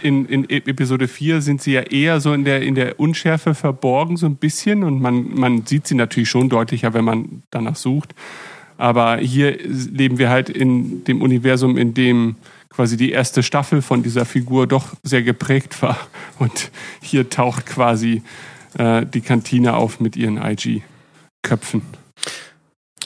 in, 0.00 0.26
in 0.26 0.44
e-, 0.44 0.58
Episode 0.58 1.08
4 1.08 1.42
sind 1.42 1.62
sie 1.62 1.72
ja 1.72 1.80
eher 1.80 2.20
so 2.20 2.32
in 2.32 2.44
der, 2.44 2.62
in 2.62 2.76
der 2.76 3.00
Unschärfe 3.00 3.54
verborgen, 3.54 4.16
so 4.16 4.26
ein 4.26 4.36
bisschen. 4.36 4.84
Und 4.84 5.00
man, 5.00 5.34
man 5.34 5.66
sieht 5.66 5.88
sie 5.88 5.96
natürlich 5.96 6.28
schon 6.28 6.48
deutlicher, 6.48 6.94
wenn 6.94 7.04
man 7.04 7.42
danach 7.50 7.74
sucht. 7.74 8.14
Aber 8.82 9.18
hier 9.18 9.56
leben 9.58 10.18
wir 10.18 10.28
halt 10.28 10.48
in 10.48 11.04
dem 11.04 11.22
Universum, 11.22 11.78
in 11.78 11.94
dem 11.94 12.34
quasi 12.68 12.96
die 12.96 13.12
erste 13.12 13.44
Staffel 13.44 13.80
von 13.80 14.02
dieser 14.02 14.24
Figur 14.24 14.66
doch 14.66 14.94
sehr 15.04 15.22
geprägt 15.22 15.82
war. 15.82 15.96
Und 16.40 16.72
hier 17.00 17.30
taucht 17.30 17.66
quasi 17.66 18.24
äh, 18.76 19.06
die 19.06 19.20
Kantine 19.20 19.76
auf 19.76 20.00
mit 20.00 20.16
ihren 20.16 20.36
IG-Köpfen. 20.36 21.82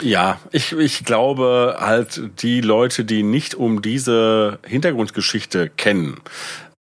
Ja, 0.01 0.41
ich, 0.51 0.73
ich 0.73 1.05
glaube 1.05 1.77
halt, 1.79 2.23
die 2.41 2.62
Leute, 2.62 3.05
die 3.05 3.23
nicht 3.23 3.55
um 3.55 3.83
diese 3.83 4.59
Hintergrundgeschichte 4.67 5.69
kennen, 5.77 6.17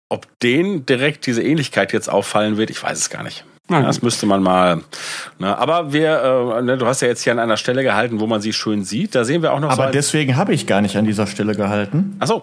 ob 0.08 0.28
denen 0.38 0.86
direkt 0.86 1.26
diese 1.26 1.42
Ähnlichkeit 1.42 1.92
jetzt 1.92 2.08
auffallen 2.08 2.58
wird, 2.58 2.70
ich 2.70 2.80
weiß 2.80 2.96
es 2.96 3.10
gar 3.10 3.24
nicht. 3.24 3.44
Das 3.68 4.02
müsste 4.02 4.26
man 4.26 4.42
mal. 4.42 4.82
Ne? 5.38 5.56
Aber 5.56 5.92
wir, 5.92 6.58
äh, 6.58 6.62
ne, 6.62 6.76
du 6.76 6.86
hast 6.86 7.00
ja 7.00 7.08
jetzt 7.08 7.22
hier 7.22 7.32
an 7.32 7.38
einer 7.38 7.56
Stelle 7.56 7.82
gehalten, 7.82 8.20
wo 8.20 8.26
man 8.26 8.40
sie 8.40 8.52
schön 8.52 8.84
sieht. 8.84 9.14
Da 9.14 9.24
sehen 9.24 9.42
wir 9.42 9.52
auch 9.52 9.60
noch. 9.60 9.70
Aber 9.70 9.86
so 9.86 9.92
deswegen 9.92 10.36
habe 10.36 10.52
ich 10.52 10.66
gar 10.66 10.82
nicht 10.82 10.96
an 10.96 11.06
dieser 11.06 11.26
Stelle 11.26 11.54
gehalten. 11.54 12.16
Ach 12.20 12.26
so. 12.26 12.42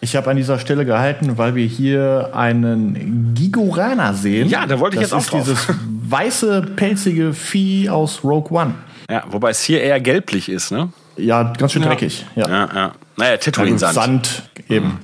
Ich 0.00 0.16
habe 0.16 0.30
an 0.30 0.36
dieser 0.36 0.58
Stelle 0.58 0.84
gehalten, 0.84 1.38
weil 1.38 1.54
wir 1.54 1.66
hier 1.66 2.32
einen 2.34 3.32
Gigorana 3.34 4.12
sehen. 4.12 4.50
Ja, 4.50 4.66
da 4.66 4.78
wollte 4.78 4.96
ich 4.96 5.02
das 5.02 5.12
jetzt 5.12 5.34
auch 5.34 5.40
ist 5.40 5.48
drauf. 5.48 5.66
dieses 5.66 5.78
weiße, 6.10 6.62
pelzige 6.76 7.32
Vieh 7.32 7.88
aus 7.88 8.22
Rogue 8.22 8.54
One. 8.54 8.74
Ja, 9.10 9.24
wobei 9.30 9.50
es 9.50 9.62
hier 9.62 9.80
eher 9.82 9.98
gelblich 10.00 10.50
ist, 10.50 10.70
ne? 10.72 10.90
Ja, 11.16 11.54
ganz 11.56 11.72
schön 11.72 11.82
dreckig. 11.82 12.26
Ja. 12.36 12.48
Ja, 12.48 12.68
ja. 12.74 12.92
Naja, 13.16 13.36
Tatooine-Sand. 13.38 13.94
Sand, 13.94 14.50
eben. 14.68 14.98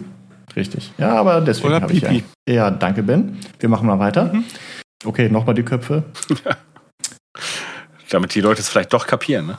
Richtig. 0.54 0.92
Ja, 0.98 1.14
aber 1.14 1.40
deswegen 1.40 1.74
habe 1.74 1.92
ich 1.92 2.02
ja. 2.02 2.08
Pipi. 2.08 2.24
Ja, 2.46 2.70
danke, 2.70 3.02
Ben. 3.02 3.38
Wir 3.58 3.68
machen 3.70 3.86
mal 3.86 3.98
weiter. 3.98 4.32
Okay, 5.04 5.28
nochmal 5.28 5.54
die 5.54 5.62
Köpfe. 5.62 6.04
Damit 8.10 8.34
die 8.34 8.40
Leute 8.40 8.60
es 8.60 8.68
vielleicht 8.68 8.92
doch 8.92 9.06
kapieren, 9.06 9.46
ne? 9.46 9.58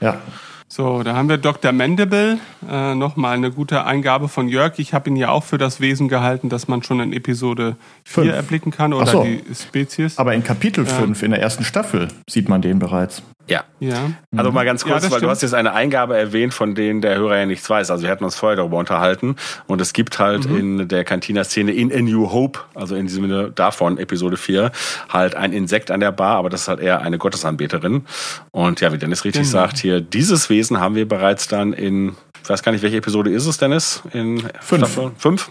Ja. 0.00 0.20
So, 0.68 1.02
da 1.02 1.14
haben 1.14 1.28
wir 1.28 1.38
Dr. 1.38 1.72
Mandible. 1.72 2.38
Äh, 2.68 2.94
Nochmal 2.94 3.36
eine 3.36 3.50
gute 3.50 3.84
Eingabe 3.84 4.28
von 4.28 4.48
Jörg. 4.48 4.78
Ich 4.78 4.92
habe 4.92 5.08
ihn 5.08 5.16
ja 5.16 5.28
auch 5.30 5.44
für 5.44 5.58
das 5.58 5.80
Wesen 5.80 6.08
gehalten, 6.08 6.48
dass 6.48 6.68
man 6.68 6.82
schon 6.82 7.00
in 7.00 7.12
Episode 7.12 7.76
4 8.04 8.24
Fünf. 8.24 8.34
erblicken 8.34 8.72
kann 8.72 8.92
oder 8.92 9.06
so. 9.06 9.22
die 9.22 9.42
Spezies. 9.54 10.18
Aber 10.18 10.34
in 10.34 10.42
Kapitel 10.42 10.84
5 10.84 11.22
in 11.22 11.30
der 11.30 11.40
ersten 11.40 11.64
Staffel 11.64 12.08
sieht 12.28 12.48
man 12.48 12.62
den 12.62 12.78
bereits. 12.78 13.22
Ja. 13.48 13.62
ja. 13.78 14.10
Also 14.36 14.50
mal 14.50 14.64
ganz 14.64 14.82
Ja, 14.82 14.88
kurz, 14.90 15.02
das 15.02 15.10
weil 15.12 15.16
du 15.18 15.26
stimmt. 15.26 15.30
hast 15.30 15.42
jetzt 15.42 15.54
eine 15.54 15.72
Eingabe 15.72 16.16
erwähnt, 16.16 16.52
von 16.52 16.74
denen 16.74 17.00
der 17.00 17.16
Hörer 17.16 17.38
ja 17.38 17.46
nichts 17.46 17.68
weiß. 17.70 17.90
Also 17.92 18.02
wir 18.02 18.10
hatten 18.10 18.24
uns 18.24 18.34
vorher 18.34 18.56
darüber 18.56 18.76
unterhalten 18.78 19.36
und 19.68 19.80
es 19.80 19.92
gibt 19.92 20.18
halt 20.18 20.48
Mhm. 20.50 20.56
in 20.80 20.88
der 20.88 21.04
Cantina-Szene 21.04 21.72
in 21.72 21.92
A 21.92 22.00
New 22.02 22.32
Hope, 22.32 22.58
also 22.74 22.96
in 22.96 23.06
diesem 23.06 23.22
Sinne 23.22 23.52
davon, 23.52 23.98
Episode 23.98 24.36
4, 24.36 24.72
halt 25.08 25.34
ein 25.36 25.52
Insekt 25.52 25.90
an 25.92 26.00
der 26.00 26.10
Bar, 26.12 26.36
aber 26.38 26.50
das 26.50 26.62
ist 26.62 26.68
halt 26.68 26.80
eher 26.80 27.02
eine 27.02 27.18
Gottesanbeterin. 27.18 28.04
Und 28.50 28.80
ja, 28.80 28.92
wie 28.92 28.98
Dennis 28.98 29.24
richtig 29.24 29.42
Genau. 29.42 29.52
sagt, 29.52 29.78
hier, 29.78 30.00
dieses 30.00 30.50
Wesen 30.50 30.80
haben 30.80 30.94
wir 30.96 31.06
bereits 31.08 31.46
dann 31.46 31.72
in, 31.72 32.16
ich 32.42 32.48
weiß 32.50 32.62
gar 32.64 32.72
nicht, 32.72 32.82
welche 32.82 32.96
Episode 32.96 33.30
ist 33.30 33.46
es, 33.46 33.58
Dennis? 33.58 34.02
In 34.12 34.40
Fünf. 34.60 34.88
Staffel 34.90 35.12
fünf? 35.18 35.50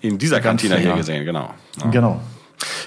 In 0.00 0.18
dieser 0.18 0.40
Ganz 0.40 0.62
Cantina 0.62 0.76
hier 0.76 0.84
länger. 0.90 0.96
gesehen, 0.98 1.24
genau. 1.24 1.52
Ja. 1.82 1.90
Genau. 1.90 2.20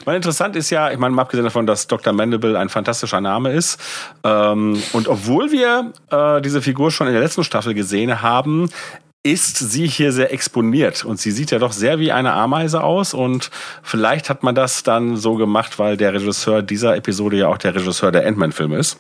Weil 0.06 0.16
interessant 0.16 0.56
ist 0.56 0.70
ja, 0.70 0.92
ich 0.92 0.98
meine, 0.98 1.14
mal 1.16 1.24
abgesehen 1.24 1.46
davon, 1.46 1.68
dass 1.68 1.88
Dr. 1.88 2.14
Mandible 2.14 2.58
ein 2.58 2.70
fantastischer 2.70 3.22
Name 3.22 3.52
ist. 3.52 3.80
Ähm, 4.24 4.82
und 4.94 5.08
obwohl 5.08 5.52
wir 5.52 5.92
äh, 6.10 6.42
diese 6.42 6.62
Figur 6.62 6.92
schon 6.92 7.08
in 7.08 7.14
der 7.14 7.22
letzten 7.22 7.44
Staffel 7.44 7.74
gesehen 7.74 8.22
haben, 8.22 8.70
ist 9.24 9.58
sie 9.58 9.88
hier 9.88 10.12
sehr 10.12 10.32
exponiert 10.32 11.04
und 11.04 11.20
sie 11.20 11.32
sieht 11.32 11.52
ja 11.52 11.60
doch 11.60 11.74
sehr 11.74 12.00
wie 12.00 12.12
eine 12.14 12.34
Ameise 12.34 12.82
aus 12.82 13.14
und 13.14 13.52
vielleicht 13.84 14.30
hat 14.30 14.42
man 14.42 14.56
das 14.56 14.84
dann 14.84 15.18
so 15.18 15.36
gemacht, 15.36 15.80
weil 15.80 15.98
der 15.98 16.14
Regisseur 16.14 16.62
dieser 16.62 16.96
Episode 16.96 17.38
ja 17.38 17.48
auch 17.48 17.58
der 17.58 17.76
Regisseur 17.76 18.12
der 18.12 18.26
Ant-Man-Filme 18.26 18.78
ist. 18.78 19.00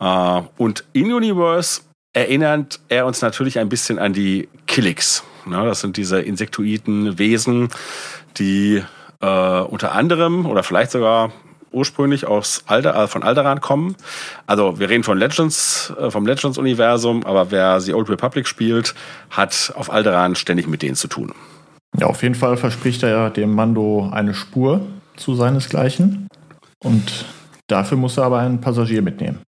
Äh, 0.00 0.42
und 0.56 0.84
in 0.92 1.12
Universe 1.12 1.82
erinnert 2.12 2.80
er 2.88 3.06
uns 3.06 3.22
natürlich 3.22 3.58
ein 3.58 3.68
bisschen 3.68 3.98
an 3.98 4.12
die 4.12 4.48
Killix. 4.66 5.24
Ne, 5.46 5.64
das 5.64 5.80
sind 5.80 5.96
diese 5.96 6.20
insektoiden 6.20 7.18
Wesen, 7.18 7.68
die 8.38 8.82
äh, 9.22 9.60
unter 9.60 9.92
anderem 9.92 10.46
oder 10.46 10.62
vielleicht 10.62 10.90
sogar 10.90 11.32
ursprünglich 11.72 12.26
aus 12.26 12.64
Alder, 12.66 12.94
äh, 12.94 13.08
von 13.08 13.22
Alderaan 13.22 13.60
kommen. 13.60 13.96
Also 14.46 14.78
wir 14.78 14.90
reden 14.90 15.04
von 15.04 15.18
Legends, 15.18 15.92
äh, 15.98 16.10
vom 16.10 16.26
Legends-Universum, 16.26 17.24
aber 17.24 17.50
wer 17.50 17.80
The 17.80 17.94
Old 17.94 18.10
Republic 18.10 18.46
spielt, 18.46 18.94
hat 19.30 19.72
auf 19.76 19.90
Alderaan 19.90 20.34
ständig 20.34 20.68
mit 20.68 20.82
denen 20.82 20.96
zu 20.96 21.08
tun. 21.08 21.32
Ja, 21.98 22.06
auf 22.06 22.22
jeden 22.22 22.34
Fall 22.34 22.56
verspricht 22.56 23.02
er 23.02 23.10
ja 23.10 23.30
dem 23.30 23.54
Mando 23.54 24.10
eine 24.12 24.34
Spur 24.34 24.80
zu 25.16 25.34
seinesgleichen. 25.34 26.28
Und 26.82 27.26
dafür 27.66 27.98
muss 27.98 28.16
er 28.16 28.24
aber 28.24 28.38
einen 28.38 28.60
Passagier 28.60 29.02
mitnehmen. 29.02 29.40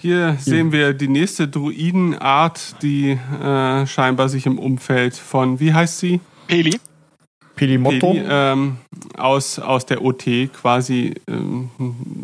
Hier 0.00 0.36
sehen 0.38 0.72
wir 0.72 0.92
die 0.92 1.08
nächste 1.08 1.48
Druidenart, 1.48 2.82
die 2.82 3.18
äh, 3.42 3.86
scheinbar 3.86 4.28
sich 4.28 4.44
im 4.44 4.58
Umfeld 4.58 5.14
von, 5.14 5.60
wie 5.60 5.72
heißt 5.72 5.98
sie? 5.98 6.20
Peli. 6.46 6.78
Pelimotto. 7.54 8.12
Peli, 8.12 8.24
ähm, 8.28 8.76
aus, 9.16 9.58
aus 9.58 9.86
der 9.86 10.02
OT 10.02 10.52
quasi 10.52 11.14
ähm, 11.28 11.70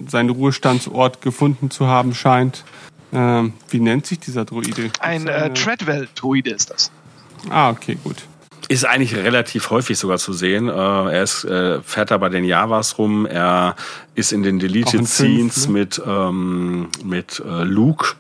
seinen 0.09 0.31
Ruhestandsort 0.31 1.23
gefunden 1.23 1.71
zu 1.71 1.87
haben 1.87 2.15
scheint. 2.15 2.65
Ähm, 3.13 3.55
wie 3.69 3.81
nennt 3.81 4.07
sich 4.07 4.21
dieser 4.21 4.45
Druide? 4.45 4.91
Ein 5.01 5.27
äh, 5.27 5.53
Treadwell-Druide 5.53 6.51
ist 6.51 6.71
das. 6.71 6.91
Ah, 7.49 7.71
okay, 7.71 7.97
gut. 8.03 8.17
Ist 8.69 8.85
eigentlich 8.85 9.17
relativ 9.17 9.71
häufig 9.71 9.99
sogar 9.99 10.19
zu 10.19 10.33
sehen. 10.33 10.69
Äh, 10.69 10.73
er 10.73 11.23
ist, 11.23 11.45
äh, 11.45 11.81
fährt 11.83 12.13
da 12.13 12.19
bei 12.19 12.29
den 12.29 12.45
Javas 12.45 12.99
rum. 12.99 13.27
Er 13.27 13.75
ist 14.15 14.33
in 14.33 14.43
den 14.43 14.59
Deleted 14.61 15.09
Scenes 15.09 15.67
ne? 15.67 15.73
mit, 15.73 16.01
ähm, 16.07 16.89
mit 17.03 17.43
äh, 17.45 17.65
Luke. 17.65 18.15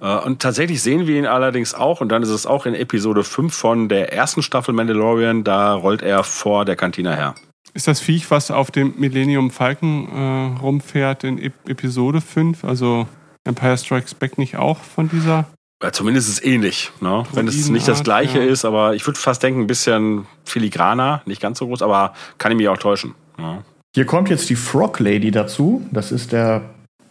Äh, 0.00 0.16
und 0.18 0.40
tatsächlich 0.40 0.82
sehen 0.82 1.06
wir 1.06 1.18
ihn 1.18 1.26
allerdings 1.26 1.74
auch, 1.74 2.00
und 2.00 2.08
dann 2.08 2.22
ist 2.22 2.30
es 2.30 2.46
auch 2.46 2.64
in 2.64 2.74
Episode 2.74 3.22
5 3.22 3.54
von 3.54 3.88
der 3.88 4.12
ersten 4.12 4.42
Staffel 4.42 4.72
Mandalorian, 4.72 5.44
da 5.44 5.74
rollt 5.74 6.00
er 6.00 6.24
vor 6.24 6.64
der 6.64 6.76
Kantina 6.76 7.14
her. 7.14 7.34
Ist 7.74 7.88
das 7.88 8.00
Viech, 8.00 8.30
was 8.30 8.50
auf 8.50 8.70
dem 8.70 8.94
Millennium 8.98 9.50
Falcon 9.50 10.08
äh, 10.08 10.60
rumfährt 10.60 11.24
in 11.24 11.38
Ep 11.38 11.54
Episode 11.66 12.20
5? 12.20 12.64
Also 12.64 13.06
Empire 13.44 13.78
Strikes 13.78 14.14
Back 14.14 14.38
nicht 14.38 14.56
auch 14.56 14.78
von 14.78 15.08
dieser? 15.08 15.46
Ja, 15.82 15.90
zumindest 15.90 16.28
ist 16.28 16.38
es 16.38 16.44
ähnlich, 16.44 16.92
ne? 17.00 17.24
wenn 17.32 17.48
es 17.48 17.68
nicht 17.68 17.88
das 17.88 18.04
gleiche 18.04 18.38
ja. 18.38 18.44
ist, 18.44 18.64
aber 18.64 18.94
ich 18.94 19.04
würde 19.04 19.18
fast 19.18 19.42
denken, 19.42 19.62
ein 19.62 19.66
bisschen 19.66 20.26
filigraner, 20.44 21.22
nicht 21.26 21.42
ganz 21.42 21.58
so 21.58 21.66
groß, 21.66 21.82
aber 21.82 22.14
kann 22.38 22.52
ich 22.52 22.58
mich 22.58 22.68
auch 22.68 22.78
täuschen. 22.78 23.16
Ja. 23.36 23.64
Hier 23.94 24.06
kommt 24.06 24.30
jetzt 24.30 24.48
die 24.48 24.54
Frog 24.54 25.00
Lady 25.00 25.32
dazu. 25.32 25.84
Das 25.90 26.12
ist 26.12 26.30
der 26.30 26.62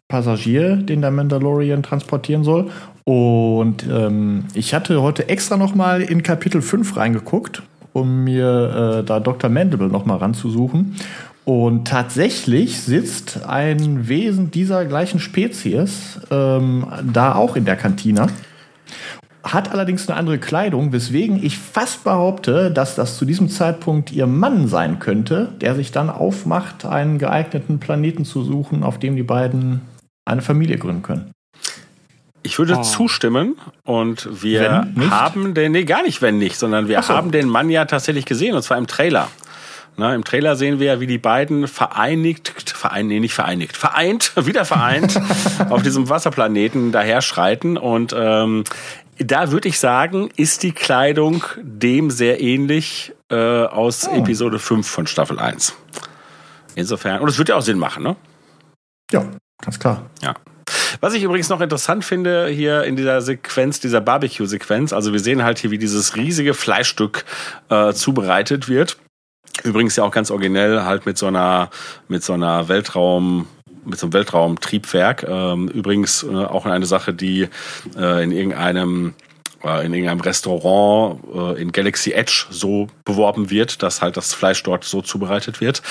Passagier, 0.08 0.78
den 0.78 1.02
der 1.02 1.12
Mandalorian 1.12 1.84
transportieren 1.84 2.44
soll. 2.44 2.72
Und 3.04 3.86
ähm, 3.92 4.46
ich 4.54 4.74
hatte 4.74 5.02
heute 5.02 5.28
extra 5.28 5.58
noch 5.58 5.76
mal 5.76 6.02
in 6.02 6.24
Kapitel 6.24 6.62
5 6.62 6.96
reingeguckt, 6.96 7.64
um 7.94 8.24
mir 8.24 9.00
äh, 9.00 9.04
da 9.04 9.20
Dr. 9.20 9.50
Mandible 9.50 9.88
noch 9.88 10.06
mal 10.06 10.18
ranzusuchen. 10.18 10.96
Und 11.44 11.88
tatsächlich 11.88 12.82
sitzt 12.82 13.46
ein 13.48 14.08
Wesen 14.08 14.52
dieser 14.52 14.86
gleichen 14.86 15.20
Spezies 15.20 16.20
ähm, 16.30 16.86
da 17.12 17.36
auch 17.36 17.56
in 17.56 17.66
der 17.66 17.76
Kantina. 17.76 18.28
Hat 19.44 19.72
allerdings 19.72 20.08
eine 20.08 20.20
andere 20.20 20.38
Kleidung, 20.38 20.94
weswegen 20.94 21.44
ich 21.44 21.58
fast 21.58 22.04
behaupte, 22.04 22.70
dass 22.70 22.96
das 22.96 23.18
zu 23.18 23.26
diesem 23.26 23.50
Zeitpunkt 23.50 24.12
ihr 24.12 24.28
Mann 24.28 24.68
sein 24.68 25.00
könnte, 25.00 25.50
der 25.60 25.74
sich 25.74 25.92
dann 25.92 26.12
aufmacht, 26.12 26.86
einen 26.86 27.18
geeigneten 27.18 27.80
Planeten 27.80 28.24
zu 28.24 28.44
suchen, 28.44 28.84
auf 28.84 29.00
dem 29.00 29.16
die 29.16 29.24
beiden 29.24 29.82
eine 30.26 30.44
Familie 30.44 30.78
gründen 30.78 31.02
können. 31.02 31.32
Ich 32.44 32.58
würde 32.58 32.76
Oh. 32.78 32.82
zustimmen 32.82 33.56
und 33.84 34.28
wir 34.42 34.88
haben 35.12 35.54
den, 35.54 35.74
nee, 35.74 35.84
gar 35.84 36.02
nicht 36.04 36.22
wenn 36.22 36.38
nicht, 36.40 36.58
sondern 36.58 36.88
wir 36.88 37.02
so. 37.04 37.14
haben 37.14 37.32
den 37.32 37.48
Mann 37.48 37.70
ja 37.70 37.86
tatsächlich 37.86 38.26
gesehen 38.26 38.56
und 38.56 38.64
zwar 38.64 38.78
im 38.78 38.88
Trailer. 38.88 39.28
Na, 39.98 40.16
Im 40.16 40.24
Trailer 40.24 40.56
sehen 40.56 40.80
wir 40.80 40.88
ja, 40.88 41.00
wie 41.02 41.06
die 41.06 41.18
beiden 41.18 41.68
vereinigt, 41.68 42.54
verein, 42.66 43.08
nee, 43.08 43.20
nicht 43.20 43.34
vereinigt, 43.34 43.76
vereint, 43.76 44.32
wieder 44.48 44.64
vereint, 44.66 45.20
auf 45.70 45.84
diesem 45.84 46.10
Wasserplaneten 46.10 46.92
daher 46.92 47.22
schreiten 47.22 47.78
und 47.78 48.16
ähm, 48.18 48.64
da 49.20 49.52
würde 49.52 49.68
ich 49.68 49.78
sagen, 49.80 50.30
ist 50.38 50.64
die 50.64 50.72
Kleidung 50.72 51.44
dem 51.62 52.10
sehr 52.10 52.42
ähnlich 52.42 53.14
äh, 53.30 53.36
aus 53.66 54.08
Oh. 54.10 54.16
Episode 54.16 54.58
5 54.58 54.88
von 54.90 55.06
Staffel 55.06 55.38
1. 55.38 55.76
Insofern, 56.74 57.20
und 57.20 57.28
es 57.30 57.38
wird 57.38 57.50
ja 57.50 57.56
auch 57.58 57.62
Sinn 57.62 57.78
machen, 57.78 58.02
ne? 58.02 58.16
Ja, 59.12 59.26
ganz 59.62 59.78
klar. 59.78 60.10
Ja. 60.24 60.34
Was 61.00 61.14
ich 61.14 61.24
übrigens 61.24 61.50
noch 61.50 61.62
interessant 61.62 62.04
finde 62.04 62.48
hier 62.48 62.84
in 62.84 62.96
dieser 62.96 63.22
Sequenz, 63.22 63.80
dieser 63.80 64.02
Barbecue-Sequenz, 64.02 64.94
also 64.94 65.14
wir 65.14 65.20
sehen 65.20 65.44
halt 65.44 65.60
hier, 65.60 65.72
wie 65.72 65.78
dieses 65.78 66.16
riesige 66.16 66.54
Fleischstück 66.54 67.26
äh, 67.70 67.94
zubereitet 67.94 68.68
wird. 68.68 68.98
Übrigens 69.64 69.96
ja 69.96 70.04
auch 70.04 70.12
ganz 70.12 70.32
originell 70.32 70.84
halt 70.84 71.06
mit 71.06 71.18
so 71.18 71.28
einer 71.28 71.70
mit 72.08 72.24
so 72.24 72.34
einer 72.34 72.68
Weltraum 72.68 73.48
mit 73.86 74.00
so 74.00 74.08
einem 74.08 74.14
Weltraumtriebwerk. 74.14 75.26
Ähm, 75.28 75.68
übrigens 75.68 76.24
äh, 76.24 76.30
auch 76.30 76.66
eine 76.66 76.86
Sache, 76.86 77.14
die 77.14 77.50
äh, 77.98 78.24
in 78.24 78.32
irgendeinem 78.32 79.14
in 79.64 79.94
irgendeinem 79.94 80.22
Restaurant 80.22 81.20
äh, 81.34 81.62
in 81.62 81.72
Galaxy 81.72 82.12
Edge 82.12 82.46
so 82.50 82.88
beworben 83.06 83.50
wird, 83.50 83.84
dass 83.84 84.02
halt 84.02 84.18
das 84.18 84.34
Fleisch 84.34 84.64
dort 84.64 84.84
so 84.84 85.02
zubereitet 85.02 85.62
wird. 85.62 85.82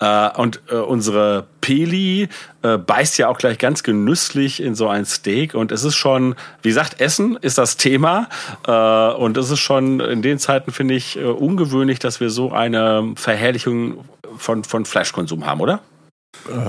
Äh, 0.00 0.30
und 0.36 0.60
äh, 0.70 0.76
unsere 0.76 1.46
Peli 1.60 2.28
äh, 2.62 2.78
beißt 2.78 3.18
ja 3.18 3.28
auch 3.28 3.38
gleich 3.38 3.58
ganz 3.58 3.82
genüsslich 3.82 4.62
in 4.62 4.74
so 4.74 4.88
ein 4.88 5.04
Steak 5.04 5.54
und 5.54 5.72
es 5.72 5.84
ist 5.84 5.96
schon, 5.96 6.34
wie 6.62 6.68
gesagt, 6.68 7.00
Essen 7.00 7.36
ist 7.40 7.58
das 7.58 7.76
Thema 7.76 8.28
äh, 8.66 8.70
und 9.14 9.36
es 9.36 9.50
ist 9.50 9.60
schon 9.60 10.00
in 10.00 10.22
den 10.22 10.38
Zeiten, 10.38 10.70
finde 10.72 10.94
ich, 10.94 11.18
äh, 11.18 11.24
ungewöhnlich, 11.24 11.98
dass 11.98 12.20
wir 12.20 12.30
so 12.30 12.52
eine 12.52 13.12
Verherrlichung 13.16 14.04
von, 14.36 14.64
von 14.64 14.84
Fleischkonsum 14.84 15.46
haben, 15.46 15.60
oder? 15.60 15.80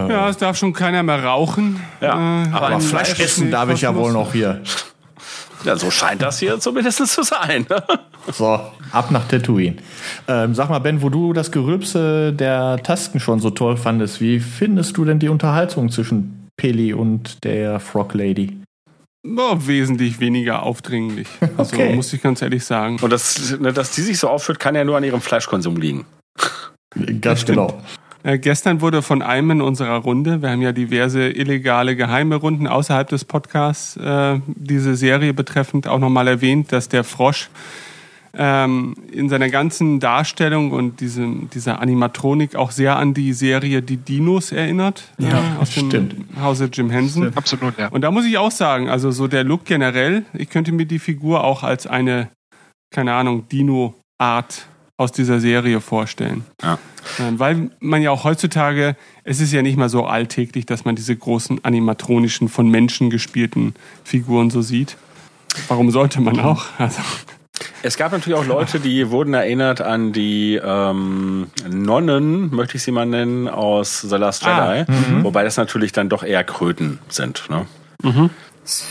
Ja, 0.10 0.30
es 0.30 0.38
darf 0.38 0.58
schon 0.58 0.74
keiner 0.74 1.04
mehr 1.04 1.24
rauchen. 1.24 1.82
Ja, 2.02 2.46
Äh, 2.46 2.50
aber 2.52 2.80
Fleisch 2.80 3.20
essen 3.20 3.52
darf 3.52 3.70
ich 3.70 3.82
ja 3.82 3.94
wohl 3.96 4.12
noch 4.12 4.34
hier. 4.34 4.62
Ja, 5.64 5.76
so 5.76 5.92
scheint 5.92 6.22
das 6.22 6.40
hier 6.40 6.60
zumindest 6.60 7.06
zu 7.08 7.24
sein. 7.24 7.66
So, 8.32 8.60
ab 8.92 9.12
nach 9.12 9.28
Tatooine. 9.28 9.78
Ähm, 10.28 10.54
sag 10.54 10.70
mal, 10.70 10.80
Ben, 10.80 11.02
wo 11.02 11.10
du 11.10 11.34
das 11.34 11.52
Gerülpse 11.52 12.34
der 12.34 12.78
Tasken 12.84 13.20
schon 13.20 13.40
so 13.40 13.50
toll 13.50 13.78
fandest, 13.78 14.22
wie 14.22 14.40
findest 14.40 14.98
du 14.98 15.06
denn 15.06 15.20
die 15.20 15.30
Unterhaltung 15.30 15.90
zwischen 15.90 16.48
Peli 16.58 16.94
und 16.94 17.44
der 17.44 17.80
Frog 17.80 18.14
Lady? 18.14 18.58
Oh, 19.26 19.56
wesentlich 19.60 20.20
weniger 20.20 20.64
aufdringlich. 20.64 21.28
Also 21.58 21.76
okay. 21.76 21.96
muss 21.96 22.14
ich 22.14 22.22
ganz 22.22 22.42
ehrlich 22.42 22.64
sagen. 22.66 23.00
Und 23.02 23.12
das, 23.12 23.58
ne, 23.60 23.74
dass 23.74 23.92
die 23.92 24.02
sich 24.02 24.20
so 24.20 24.30
aufführt, 24.30 24.60
kann 24.60 24.76
ja 24.76 24.84
nur 24.84 24.98
an 24.98 25.04
ihrem 25.04 25.22
Fleischkonsum 25.22 25.78
liegen. 25.78 26.06
Ganz 27.22 27.46
genau. 27.46 27.82
Äh, 28.28 28.40
gestern 28.40 28.82
wurde 28.82 29.02
von 29.02 29.22
einem 29.22 29.52
in 29.52 29.62
unserer 29.62 29.96
Runde, 30.00 30.42
wir 30.42 30.50
haben 30.50 30.62
ja 30.62 30.74
diverse 30.74 31.30
illegale 31.30 31.96
geheime 31.96 32.36
Runden 32.36 32.68
außerhalb 32.68 33.08
des 33.08 33.24
Podcasts, 33.24 33.96
äh, 33.96 34.42
diese 34.48 34.98
Serie 34.98 35.34
betreffend 35.34 35.88
auch 35.88 36.00
nochmal 36.00 36.28
erwähnt, 36.28 36.74
dass 36.74 36.90
der 36.90 37.06
Frosch 37.06 37.50
ähm, 38.34 38.96
in 39.14 39.30
seiner 39.30 39.48
ganzen 39.48 40.02
Darstellung 40.02 40.72
und 40.72 41.00
diesem, 41.00 41.50
dieser 41.52 41.80
Animatronik 41.80 42.58
auch 42.58 42.72
sehr 42.72 42.98
an 42.98 43.14
die 43.14 43.32
Serie 43.32 43.82
Die 43.82 43.96
Dinos 43.96 44.52
erinnert. 44.52 45.06
Ja, 45.20 45.30
äh, 45.30 45.62
aus 45.62 45.74
dem 45.74 45.88
stimmt. 45.88 46.16
Hause 46.42 46.70
Jim 46.74 46.90
Henson. 46.90 47.24
Stimmt. 47.24 47.38
Absolut, 47.38 47.80
ja. 47.80 47.88
Und 47.88 48.02
da 48.02 48.12
muss 48.12 48.26
ich 48.26 48.38
auch 48.38 48.52
sagen, 48.52 48.90
also 48.90 49.10
so 49.10 49.30
der 49.30 49.46
Look 49.46 49.64
generell, 49.64 50.26
ich 50.34 50.50
könnte 50.50 50.74
mir 50.74 50.86
die 50.86 51.00
Figur 51.00 51.46
auch 51.46 51.64
als 51.64 51.88
eine, 51.88 52.28
keine 52.94 53.14
Ahnung, 53.14 53.48
Dino-Art 53.48 54.68
aus 54.98 55.12
dieser 55.12 55.40
Serie 55.40 55.80
vorstellen. 55.80 56.44
Ja. 56.62 56.80
Ähm, 57.20 57.40
weil 57.40 57.70
man 57.80 58.02
ja 58.02 58.12
auch 58.12 58.24
heutzutage, 58.24 58.96
es 59.24 59.40
ist 59.40 59.54
ja 59.54 59.62
nicht 59.62 59.78
mal 59.78 59.90
so 59.90 60.06
alltäglich, 60.06 60.66
dass 60.66 60.86
man 60.86 60.96
diese 60.96 61.16
großen 61.16 61.64
animatronischen, 61.64 62.50
von 62.50 62.70
Menschen 62.70 63.10
gespielten 63.10 63.76
Figuren 64.04 64.50
so 64.50 64.62
sieht. 64.62 64.98
Warum 65.68 65.92
sollte 65.92 66.20
man 66.20 66.40
auch? 66.40 66.66
Also, 66.78 67.02
es 67.84 67.98
gab 67.98 68.12
natürlich 68.12 68.38
auch 68.38 68.46
Leute, 68.46 68.80
die 68.80 69.10
wurden 69.10 69.34
erinnert 69.34 69.82
an 69.82 70.14
die 70.14 70.60
ähm, 70.64 71.48
Nonnen, 71.70 72.54
möchte 72.54 72.78
ich 72.78 72.84
sie 72.84 72.92
mal 72.92 73.06
nennen, 73.06 73.48
aus 73.48 74.02
The 74.02 74.16
Last 74.16 74.46
ah, 74.46 74.76
Jedi. 74.76 74.92
Ah, 74.92 75.24
wobei 75.24 75.44
das 75.44 75.58
natürlich 75.58 75.92
dann 75.92 76.10
doch 76.10 76.24
eher 76.24 76.44
Kröten 76.44 77.00
sind. 77.10 77.46
Ne? 77.50 77.66
Mhm. 78.04 78.30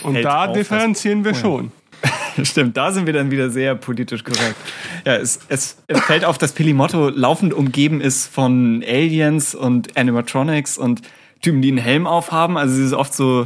Und 0.03 0.23
da 0.23 0.47
differenzieren 0.47 1.25
wir 1.25 1.33
oh 1.33 1.35
schon. 1.35 1.73
Stimmt, 2.43 2.77
da 2.77 2.93
sind 2.93 3.07
wir 3.07 3.13
dann 3.13 3.31
wieder 3.31 3.51
sehr 3.51 3.75
politisch 3.75 4.25
korrekt. 4.25 4.57
Ja, 5.05 5.17
es, 5.17 5.41
es, 5.49 5.79
es 5.87 6.01
fällt 6.01 6.25
auf, 6.25 6.39
dass 6.39 6.53
Pelimotto 6.53 7.09
laufend 7.09 7.55
umgeben 7.55 8.01
ist 8.01 8.27
von 8.27 8.85
Aliens 8.87 9.55
und 9.55 9.97
Animatronics 9.97 10.79
und 10.79 11.03
Typen, 11.41 11.63
die 11.63 11.69
einen 11.69 11.79
Helm 11.79 12.07
aufhaben. 12.07 12.57
Also 12.57 12.75
es 12.81 12.89
ist 12.89 12.93
oft 12.93 13.15
so 13.15 13.45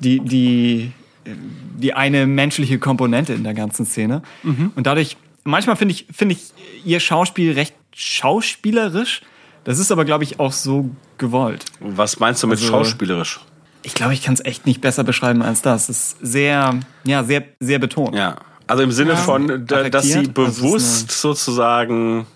die, 0.00 0.20
die, 0.20 0.92
die 1.24 1.94
eine 1.94 2.26
menschliche 2.26 2.78
Komponente 2.78 3.32
in 3.32 3.44
der 3.44 3.54
ganzen 3.54 3.86
Szene. 3.86 4.22
Mhm. 4.42 4.72
Und 4.74 4.86
dadurch, 4.86 5.16
manchmal 5.44 5.76
finde 5.76 5.94
ich, 5.94 6.06
finde 6.12 6.34
ich 6.34 6.52
ihr 6.84 7.00
Schauspiel 7.00 7.52
recht 7.52 7.74
schauspielerisch. 7.94 9.22
Das 9.64 9.78
ist 9.78 9.92
aber, 9.92 10.04
glaube 10.04 10.24
ich, 10.24 10.40
auch 10.40 10.52
so 10.52 10.90
gewollt. 11.18 11.64
Was 11.80 12.18
meinst 12.18 12.42
du 12.42 12.46
mit 12.46 12.58
also, 12.58 12.68
schauspielerisch? 12.68 13.40
Ich 13.84 13.94
glaube, 13.94 14.14
ich 14.14 14.22
kann 14.22 14.34
es 14.34 14.44
echt 14.44 14.66
nicht 14.66 14.80
besser 14.80 15.04
beschreiben 15.04 15.42
als 15.42 15.62
das. 15.62 15.88
Es 15.88 16.14
ist 16.14 16.16
sehr, 16.20 16.80
ja, 17.04 17.22
sehr, 17.22 17.44
sehr 17.60 17.78
betont. 17.78 18.14
Ja. 18.14 18.36
Also 18.66 18.82
im 18.82 18.92
Sinne 18.92 19.10
ja, 19.10 19.16
von, 19.16 19.66
dass 19.66 20.04
sie 20.04 20.22
bewusst 20.22 21.10
also 21.10 21.34
sozusagen, 21.34 22.26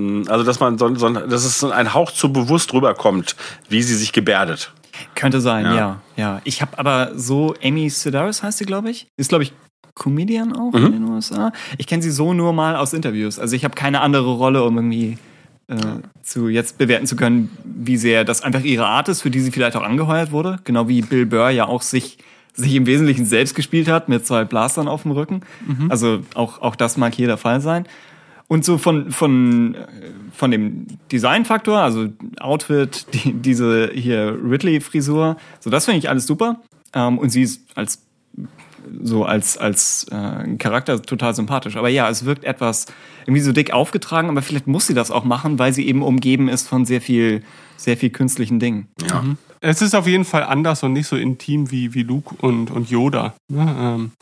hm, 0.00 0.24
also 0.28 0.44
dass 0.44 0.58
man 0.58 0.78
so, 0.78 0.92
so, 0.96 1.08
dass 1.08 1.44
es 1.44 1.62
ein 1.62 1.94
Hauch 1.94 2.10
zu 2.10 2.32
bewusst 2.32 2.74
rüberkommt, 2.74 3.36
wie 3.68 3.82
sie 3.82 3.94
sich 3.94 4.12
gebärdet. 4.12 4.72
Könnte 5.14 5.40
sein, 5.40 5.64
ja. 5.66 5.74
Ja. 5.74 6.00
ja. 6.16 6.40
Ich 6.44 6.60
habe 6.60 6.78
aber 6.78 7.12
so, 7.14 7.54
Amy 7.62 7.88
Sedaris 7.88 8.42
heißt 8.42 8.58
sie, 8.58 8.64
glaube 8.64 8.90
ich. 8.90 9.06
Ist, 9.16 9.28
glaube 9.28 9.44
ich, 9.44 9.52
Comedian 9.94 10.54
auch 10.54 10.72
mhm. 10.72 10.86
in 10.86 10.92
den 10.92 11.04
USA. 11.04 11.52
Ich 11.78 11.86
kenne 11.86 12.02
sie 12.02 12.10
so 12.10 12.34
nur 12.34 12.52
mal 12.52 12.76
aus 12.76 12.92
Interviews. 12.92 13.38
Also 13.38 13.54
ich 13.54 13.64
habe 13.64 13.74
keine 13.74 14.00
andere 14.00 14.32
Rolle, 14.32 14.64
um 14.64 14.76
irgendwie 14.76 15.18
äh, 15.68 15.76
zu 16.22 16.48
jetzt 16.48 16.78
bewerten 16.78 17.06
zu 17.06 17.16
können, 17.16 17.50
wie 17.64 17.96
sehr 17.96 18.24
das 18.24 18.42
einfach 18.42 18.62
ihre 18.62 18.86
Art 18.86 19.08
ist, 19.08 19.22
für 19.22 19.30
die 19.30 19.40
sie 19.40 19.50
vielleicht 19.50 19.76
auch 19.76 19.82
angeheuert 19.82 20.30
wurde. 20.30 20.58
Genau 20.64 20.88
wie 20.88 21.02
Bill 21.02 21.26
Burr 21.26 21.50
ja 21.50 21.66
auch 21.66 21.82
sich 21.82 22.18
sich 22.54 22.74
im 22.74 22.86
Wesentlichen 22.86 23.26
selbst 23.26 23.54
gespielt 23.54 23.86
hat 23.86 24.08
mit 24.08 24.26
zwei 24.26 24.44
Blastern 24.44 24.88
auf 24.88 25.02
dem 25.02 25.10
Rücken. 25.10 25.42
Mhm. 25.66 25.90
Also 25.90 26.20
auch 26.34 26.62
auch 26.62 26.76
das 26.76 26.96
mag 26.96 27.14
hier 27.14 27.26
der 27.26 27.36
Fall 27.36 27.60
sein. 27.60 27.86
Und 28.48 28.64
so 28.64 28.78
von 28.78 29.10
von 29.10 29.76
von 30.32 30.50
dem 30.50 30.86
Designfaktor, 31.10 31.78
also 31.78 32.08
Outfit, 32.38 33.06
die, 33.12 33.32
diese 33.32 33.90
hier 33.92 34.38
Ridley 34.42 34.80
Frisur, 34.80 35.36
so 35.60 35.70
das 35.70 35.84
finde 35.84 35.98
ich 35.98 36.08
alles 36.08 36.26
super. 36.26 36.60
Ähm, 36.94 37.18
und 37.18 37.30
sie 37.30 37.42
ist 37.42 37.62
als 37.74 38.02
so 39.02 39.24
als 39.24 39.58
als 39.58 40.06
äh, 40.10 40.56
Charakter 40.56 41.00
total 41.02 41.34
sympathisch. 41.34 41.76
Aber 41.76 41.88
ja, 41.88 42.08
es 42.08 42.24
wirkt 42.24 42.44
etwas 42.44 42.86
irgendwie 43.22 43.42
so 43.42 43.52
dick 43.52 43.72
aufgetragen, 43.72 44.28
aber 44.28 44.42
vielleicht 44.42 44.66
muss 44.66 44.86
sie 44.86 44.94
das 44.94 45.10
auch 45.10 45.24
machen, 45.24 45.58
weil 45.58 45.72
sie 45.72 45.86
eben 45.86 46.02
umgeben 46.02 46.48
ist 46.48 46.68
von 46.68 46.84
sehr 46.84 47.00
viel, 47.00 47.42
sehr 47.76 47.96
viel 47.96 48.10
künstlichen 48.10 48.58
Dingen. 48.58 48.88
Ja. 49.08 49.22
Mhm. 49.22 49.38
Es 49.60 49.82
ist 49.82 49.94
auf 49.94 50.06
jeden 50.06 50.24
Fall 50.24 50.44
anders 50.44 50.82
und 50.82 50.92
nicht 50.92 51.08
so 51.08 51.16
intim 51.16 51.70
wie, 51.70 51.94
wie 51.94 52.02
Luke 52.02 52.34
und, 52.40 52.70
und 52.70 52.90
Yoda. 52.90 53.34
Ne? 53.48 53.76
Ähm, 53.78 54.12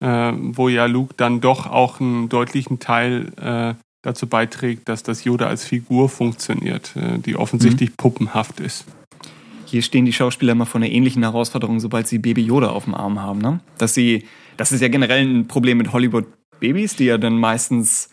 äh, 0.00 0.32
wo 0.56 0.68
ja 0.68 0.86
Luke 0.86 1.14
dann 1.16 1.40
doch 1.40 1.66
auch 1.66 2.00
einen 2.00 2.28
deutlichen 2.28 2.78
Teil 2.78 3.32
äh, 3.36 3.74
dazu 4.02 4.28
beiträgt, 4.28 4.88
dass 4.88 5.02
das 5.02 5.24
Yoda 5.24 5.46
als 5.46 5.64
Figur 5.64 6.08
funktioniert, 6.08 6.94
äh, 6.96 7.18
die 7.18 7.36
offensichtlich 7.36 7.90
mhm. 7.90 7.96
puppenhaft 7.96 8.60
ist. 8.60 8.84
Hier 9.68 9.82
stehen 9.82 10.06
die 10.06 10.12
Schauspieler 10.12 10.52
immer 10.52 10.64
vor 10.64 10.80
einer 10.80 10.90
ähnlichen 10.90 11.22
Herausforderung, 11.22 11.78
sobald 11.78 12.08
sie 12.08 12.18
Baby 12.18 12.42
Yoda 12.42 12.70
auf 12.70 12.84
dem 12.84 12.94
Arm 12.94 13.20
haben. 13.20 13.40
Ne? 13.40 13.60
Dass 13.76 13.92
sie, 13.92 14.24
das 14.56 14.72
ist 14.72 14.80
ja 14.80 14.88
generell 14.88 15.22
ein 15.22 15.46
Problem 15.46 15.76
mit 15.76 15.92
Hollywood-Babys, 15.92 16.96
die 16.96 17.04
ja 17.04 17.18
dann 17.18 17.38
meistens 17.38 18.10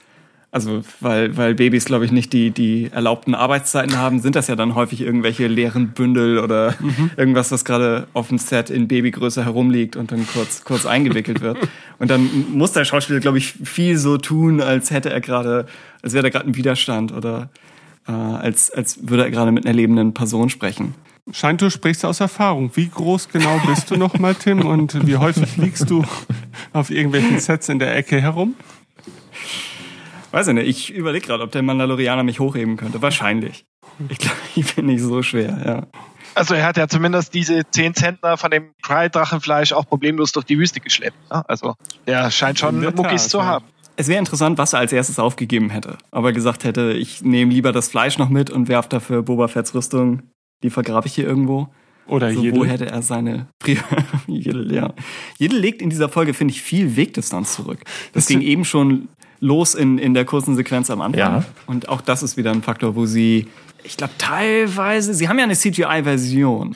also 0.55 0.83
weil, 1.01 1.35
weil 1.35 1.53
Babys, 1.53 1.83
glaube 1.83 2.05
ich, 2.05 2.13
nicht 2.13 2.31
die, 2.31 2.49
die 2.49 2.89
erlaubten 2.89 3.35
Arbeitszeiten 3.35 3.97
haben, 3.97 4.21
sind 4.21 4.37
das 4.37 4.47
ja 4.47 4.55
dann 4.55 4.73
häufig 4.73 5.01
irgendwelche 5.01 5.47
leeren 5.47 5.89
Bündel 5.89 6.39
oder 6.39 6.75
mhm. 6.79 7.11
irgendwas, 7.17 7.51
was 7.51 7.65
gerade 7.65 8.07
auf 8.13 8.29
dem 8.29 8.37
Set 8.37 8.69
in 8.69 8.87
Babygröße 8.87 9.43
herumliegt 9.43 9.97
und 9.97 10.13
dann 10.13 10.25
kurz, 10.25 10.63
kurz 10.63 10.85
eingewickelt 10.85 11.41
wird. 11.41 11.57
Und 11.99 12.09
dann 12.09 12.29
muss 12.53 12.71
der 12.71 12.85
Schauspieler, 12.85 13.19
glaube 13.19 13.37
ich, 13.37 13.51
viel 13.51 13.97
so 13.97 14.17
tun, 14.17 14.61
als 14.61 14.91
hätte 14.91 15.09
er 15.09 15.19
gerade, 15.19 15.65
als 16.01 16.13
wäre 16.13 16.23
da 16.23 16.29
gerade 16.29 16.47
ein 16.47 16.55
Widerstand 16.55 17.11
oder 17.11 17.49
äh, 18.07 18.13
als, 18.13 18.71
als 18.71 19.09
würde 19.09 19.25
er 19.25 19.31
gerade 19.31 19.51
mit 19.51 19.65
einer 19.65 19.75
lebenden 19.75 20.13
Person 20.13 20.49
sprechen. 20.49 20.95
Scheint, 21.31 21.61
du 21.61 21.71
sprichst 21.71 22.05
aus 22.05 22.19
Erfahrung. 22.19 22.71
Wie 22.75 22.87
groß 22.87 23.29
genau 23.29 23.59
bist 23.65 23.89
du 23.89 23.95
nochmal, 23.95 24.35
Tim? 24.35 24.65
Und 24.65 25.07
wie 25.07 25.17
häufig 25.17 25.57
liegst 25.57 25.89
du 25.89 26.05
auf 26.71 26.91
irgendwelchen 26.91 27.39
Sets 27.39 27.67
in 27.69 27.79
der 27.79 27.95
Ecke 27.95 28.21
herum? 28.21 28.55
Weiß 30.31 30.47
ich 30.49 30.53
nicht, 30.53 30.67
ich 30.67 30.93
überlege 30.93 31.25
gerade, 31.25 31.43
ob 31.43 31.51
der 31.51 31.63
Mandalorianer 31.63 32.23
mich 32.23 32.39
hochheben 32.39 32.77
könnte. 32.77 33.01
Wahrscheinlich. 33.01 33.65
Ich 34.09 34.19
glaube, 34.19 34.37
ich 34.55 34.75
bin 34.75 34.85
nicht 34.85 35.01
so 35.01 35.23
schwer, 35.23 35.57
ja. 35.65 35.87
Also 36.35 36.53
er 36.53 36.65
hat 36.65 36.77
ja 36.77 36.87
zumindest 36.87 37.33
diese 37.33 37.61
10 37.69 37.95
Zentner 37.95 38.37
von 38.37 38.51
dem 38.51 38.73
Pride-Drachenfleisch 38.83 39.71
auch 39.71 39.87
problemlos 39.87 40.33
durch 40.33 40.45
die 40.45 40.59
Wüste 40.59 40.81
geschleppt. 40.81 41.17
Ne? 41.31 41.47
Also 41.47 41.75
er 42.05 42.29
scheint 42.29 42.59
schon 42.59 42.81
Muckis 42.93 43.29
zu 43.29 43.43
haben. 43.43 43.65
Es 43.95 44.09
wäre 44.09 44.19
interessant, 44.19 44.57
was 44.57 44.73
er 44.73 44.79
als 44.79 44.91
erstes 44.91 45.17
aufgegeben 45.17 45.69
hätte. 45.69 45.97
Aber 46.11 46.33
gesagt 46.33 46.65
hätte, 46.65 46.91
ich 46.91 47.21
nehme 47.21 47.53
lieber 47.53 47.71
das 47.71 47.87
Fleisch 47.87 48.17
noch 48.17 48.27
mit 48.27 48.49
und 48.49 48.67
werfe 48.67 48.89
dafür 48.89 49.23
Boba 49.23 49.47
Fetts 49.47 49.73
Rüstung. 49.73 50.23
Die 50.63 50.69
vergrabe 50.69 51.07
ich 51.07 51.15
hier 51.15 51.25
irgendwo. 51.25 51.67
Oder 52.07 52.31
so, 52.31 52.43
Wo 52.51 52.65
hätte 52.65 52.85
er 52.85 53.01
seine 53.01 53.47
Jedel, 54.27 54.71
ja. 54.71 54.93
Jedel 55.37 55.59
legt 55.59 55.81
in 55.81 55.89
dieser 55.89 56.09
Folge, 56.09 56.33
finde 56.33 56.53
ich, 56.53 56.61
viel 56.61 56.95
Wegdistanz 56.95 57.55
zurück. 57.55 57.79
Das, 57.85 58.25
das 58.25 58.27
ging 58.27 58.41
eben 58.41 58.63
schon 58.63 59.09
los 59.39 59.75
in, 59.75 59.97
in 59.97 60.13
der 60.13 60.25
kurzen 60.25 60.55
Sequenz 60.55 60.89
am 60.89 61.01
Anfang. 61.01 61.19
Ja. 61.19 61.45
Und 61.65 61.89
auch 61.89 62.01
das 62.01 62.23
ist 62.23 62.37
wieder 62.37 62.51
ein 62.51 62.61
Faktor, 62.61 62.95
wo 62.95 63.05
sie, 63.05 63.47
ich 63.83 63.97
glaube, 63.97 64.13
teilweise, 64.17 65.13
sie 65.13 65.27
haben 65.27 65.39
ja 65.39 65.45
eine 65.45 65.55
CGI-Version, 65.55 66.75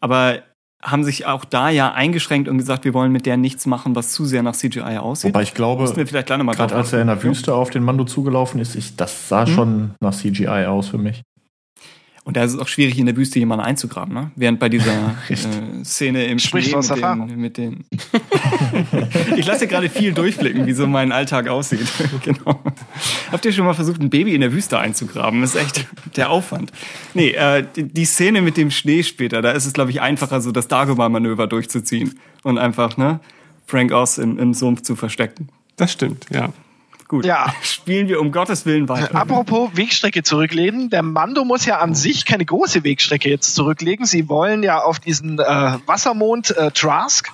aber 0.00 0.42
haben 0.82 1.04
sich 1.04 1.26
auch 1.26 1.44
da 1.44 1.68
ja 1.68 1.92
eingeschränkt 1.92 2.48
und 2.48 2.56
gesagt, 2.56 2.84
wir 2.84 2.94
wollen 2.94 3.12
mit 3.12 3.26
der 3.26 3.36
nichts 3.36 3.66
machen, 3.66 3.94
was 3.94 4.12
zu 4.12 4.24
sehr 4.24 4.42
nach 4.42 4.54
CGI 4.54 4.98
aussieht. 4.98 5.34
Wobei 5.34 5.42
ich 5.42 5.52
glaube, 5.52 5.84
gerade 5.84 6.74
als 6.74 6.92
er 6.92 7.02
in 7.02 7.08
der 7.08 7.22
Wüste 7.22 7.54
auf 7.54 7.68
den 7.68 7.82
Mando 7.82 8.04
zugelaufen 8.04 8.60
ist, 8.60 8.74
ich, 8.76 8.96
das 8.96 9.28
sah 9.28 9.46
hm? 9.46 9.54
schon 9.54 9.90
nach 10.00 10.14
CGI 10.14 10.66
aus 10.66 10.88
für 10.88 10.98
mich. 10.98 11.22
Und 12.30 12.36
da 12.36 12.44
ist 12.44 12.54
es 12.54 12.60
auch 12.60 12.68
schwierig, 12.68 12.96
in 12.96 13.06
der 13.06 13.16
Wüste 13.16 13.40
jemanden 13.40 13.64
einzugraben, 13.64 14.14
ne? 14.14 14.30
Während 14.36 14.60
bei 14.60 14.68
dieser 14.68 15.16
äh, 15.28 15.84
Szene 15.84 16.26
im 16.26 16.38
Sprich 16.38 16.70
Schnee 16.70 16.76
mit 16.76 16.96
den, 16.96 17.40
mit 17.40 17.56
den 17.56 17.84
Ich 19.36 19.46
lasse 19.46 19.66
gerade 19.66 19.88
viel 19.88 20.12
durchblicken, 20.12 20.64
wie 20.64 20.72
so 20.72 20.86
mein 20.86 21.10
Alltag 21.10 21.48
aussieht. 21.48 21.88
genau. 22.24 22.62
Habt 23.32 23.44
ihr 23.44 23.52
schon 23.52 23.64
mal 23.64 23.74
versucht, 23.74 24.00
ein 24.00 24.10
Baby 24.10 24.36
in 24.36 24.42
der 24.42 24.52
Wüste 24.52 24.78
einzugraben? 24.78 25.40
Das 25.40 25.56
ist 25.56 25.60
echt 25.60 25.84
der 26.14 26.30
Aufwand. 26.30 26.70
Nee, 27.14 27.30
äh, 27.30 27.64
die, 27.74 27.82
die 27.82 28.04
Szene 28.04 28.42
mit 28.42 28.56
dem 28.56 28.70
Schnee 28.70 29.02
später, 29.02 29.42
da 29.42 29.50
ist 29.50 29.66
es, 29.66 29.72
glaube 29.72 29.90
ich, 29.90 30.00
einfacher, 30.00 30.40
so 30.40 30.52
das 30.52 30.68
Dagobah-Manöver 30.68 31.48
durchzuziehen 31.48 32.16
und 32.44 32.58
einfach, 32.58 32.96
ne, 32.96 33.18
Frank 33.66 33.90
Oz 33.90 34.18
im, 34.18 34.38
im 34.38 34.54
Sumpf 34.54 34.82
zu 34.82 34.94
verstecken. 34.94 35.48
Das 35.74 35.90
stimmt, 35.90 36.26
ja. 36.30 36.52
Gut. 37.10 37.24
Ja. 37.24 37.52
Spielen 37.62 38.06
wir 38.06 38.20
um 38.20 38.30
Gottes 38.30 38.66
Willen 38.66 38.88
weiter. 38.88 39.16
Apropos 39.16 39.70
Wegstrecke 39.74 40.22
zurücklegen. 40.22 40.90
Der 40.90 41.02
Mando 41.02 41.44
muss 41.44 41.66
ja 41.66 41.80
an 41.80 41.96
sich 41.96 42.24
keine 42.24 42.44
große 42.44 42.84
Wegstrecke 42.84 43.28
jetzt 43.28 43.56
zurücklegen. 43.56 44.06
Sie 44.06 44.28
wollen 44.28 44.62
ja 44.62 44.80
auf 44.80 45.00
diesen 45.00 45.40
äh, 45.40 45.42
Wassermond 45.86 46.56
äh, 46.56 46.70
Trask 46.70 47.28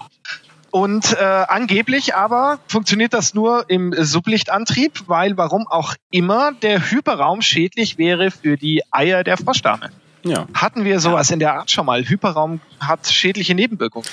Und 0.70 1.12
äh, 1.12 1.22
angeblich 1.22 2.14
aber 2.14 2.58
funktioniert 2.68 3.12
das 3.12 3.34
nur 3.34 3.68
im 3.68 3.92
Sublichtantrieb, 3.94 5.02
weil 5.08 5.36
warum 5.36 5.66
auch 5.66 5.94
immer 6.10 6.52
der 6.52 6.90
Hyperraum 6.90 7.42
schädlich 7.42 7.98
wäre 7.98 8.30
für 8.30 8.56
die 8.56 8.82
Eier 8.90 9.24
der 9.24 9.36
Froschdame. 9.36 9.90
Ja. 10.22 10.46
Hatten 10.54 10.86
wir 10.86 11.00
sowas 11.00 11.28
ja. 11.28 11.34
in 11.34 11.40
der 11.40 11.52
Art 11.52 11.70
schon 11.70 11.84
mal? 11.84 12.02
Hyperraum 12.02 12.60
hat 12.80 13.06
schädliche 13.08 13.54
Nebenwirkungen. 13.54 14.08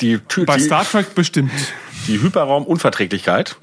Die, 0.00 0.18
die, 0.34 0.44
Bei 0.46 0.58
Star 0.58 0.86
Trek 0.86 1.14
bestimmt. 1.14 1.52
Die 2.06 2.22
Hyperraumunverträglichkeit 2.22 3.58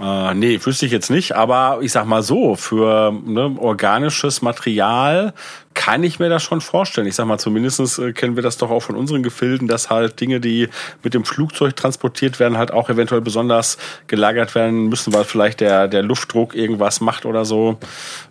äh, 0.00 0.34
nee, 0.34 0.58
wüsste 0.64 0.86
ich 0.86 0.92
jetzt 0.92 1.10
nicht, 1.10 1.36
aber 1.36 1.78
ich 1.82 1.92
sag 1.92 2.06
mal 2.06 2.22
so, 2.22 2.56
für 2.56 3.12
ne, 3.12 3.56
organisches 3.58 4.42
Material 4.42 5.32
kann 5.74 6.02
ich 6.02 6.18
mir 6.18 6.28
das 6.28 6.42
schon 6.42 6.60
vorstellen. 6.60 7.06
Ich 7.06 7.14
sag 7.14 7.26
mal, 7.26 7.38
zumindestens 7.38 7.98
äh, 7.98 8.12
kennen 8.12 8.36
wir 8.36 8.42
das 8.42 8.56
doch 8.56 8.70
auch 8.70 8.80
von 8.80 8.96
unseren 8.96 9.22
Gefilden, 9.22 9.68
dass 9.68 9.90
halt 9.90 10.20
Dinge, 10.20 10.40
die 10.40 10.68
mit 11.02 11.14
dem 11.14 11.24
Flugzeug 11.24 11.76
transportiert 11.76 12.40
werden, 12.40 12.56
halt 12.56 12.72
auch 12.72 12.88
eventuell 12.88 13.20
besonders 13.20 13.78
gelagert 14.06 14.54
werden 14.54 14.88
müssen, 14.88 15.12
weil 15.12 15.24
vielleicht 15.24 15.60
der, 15.60 15.88
der 15.88 16.02
Luftdruck 16.02 16.54
irgendwas 16.54 17.00
macht 17.00 17.26
oder 17.26 17.44
so. 17.44 17.78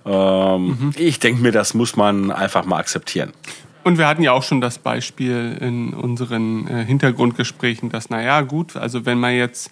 Ähm, 0.05 0.65
mhm. 0.65 0.91
Ich 0.97 1.19
denke 1.19 1.41
mir, 1.41 1.51
das 1.51 1.73
muss 1.73 1.95
man 1.95 2.31
einfach 2.31 2.65
mal 2.65 2.77
akzeptieren. 2.77 3.33
Und 3.83 3.97
wir 3.97 4.07
hatten 4.07 4.23
ja 4.23 4.31
auch 4.31 4.43
schon 4.43 4.61
das 4.61 4.77
Beispiel 4.77 5.57
in 5.59 5.93
unseren 5.93 6.67
äh, 6.67 6.85
Hintergrundgesprächen, 6.85 7.89
dass, 7.89 8.09
naja, 8.09 8.41
gut, 8.41 8.77
also 8.77 9.05
wenn 9.05 9.19
man 9.19 9.33
jetzt 9.33 9.69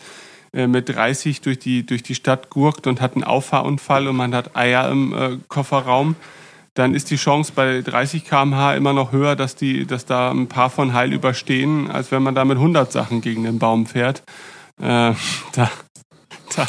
mit 0.54 0.90
30 0.90 1.42
durch 1.42 1.60
die, 1.60 1.86
durch 1.86 2.04
die 2.04 2.16
Stadt 2.16 2.50
gurkt 2.50 2.88
und 2.88 3.02
hat 3.02 3.16
einen 3.16 3.24
Auffahrunfall 3.24 4.08
und 4.08 4.16
man 4.16 4.36
hat 4.36 4.56
Eier 4.56 4.90
im 4.90 5.14
äh, 5.14 5.38
Kofferraum, 5.48 6.16
dann 6.74 6.94
ist 6.94 7.12
die 7.12 7.18
Chance 7.18 7.52
bei 7.56 7.82
30 7.82 8.26
km/h 8.26 8.76
immer 8.76 8.94
noch 8.94 9.12
höher, 9.12 9.36
dass, 9.36 9.56
die, 9.56 9.86
dass 9.86 10.06
da 10.06 10.32
ein 10.32 10.48
paar 10.48 10.70
von 10.70 10.94
heil 10.94 11.12
überstehen, 11.14 11.90
als 11.92 12.12
wenn 12.12 12.24
man 12.24 12.36
da 12.36 12.46
mit 12.46 12.58
100 12.58 12.92
Sachen 12.92 13.22
gegen 13.22 13.44
den 13.44 13.60
Baum 13.60 13.86
fährt. 13.86 14.24
Äh, 14.80 15.14
da, 15.54 15.70
da 16.56 16.68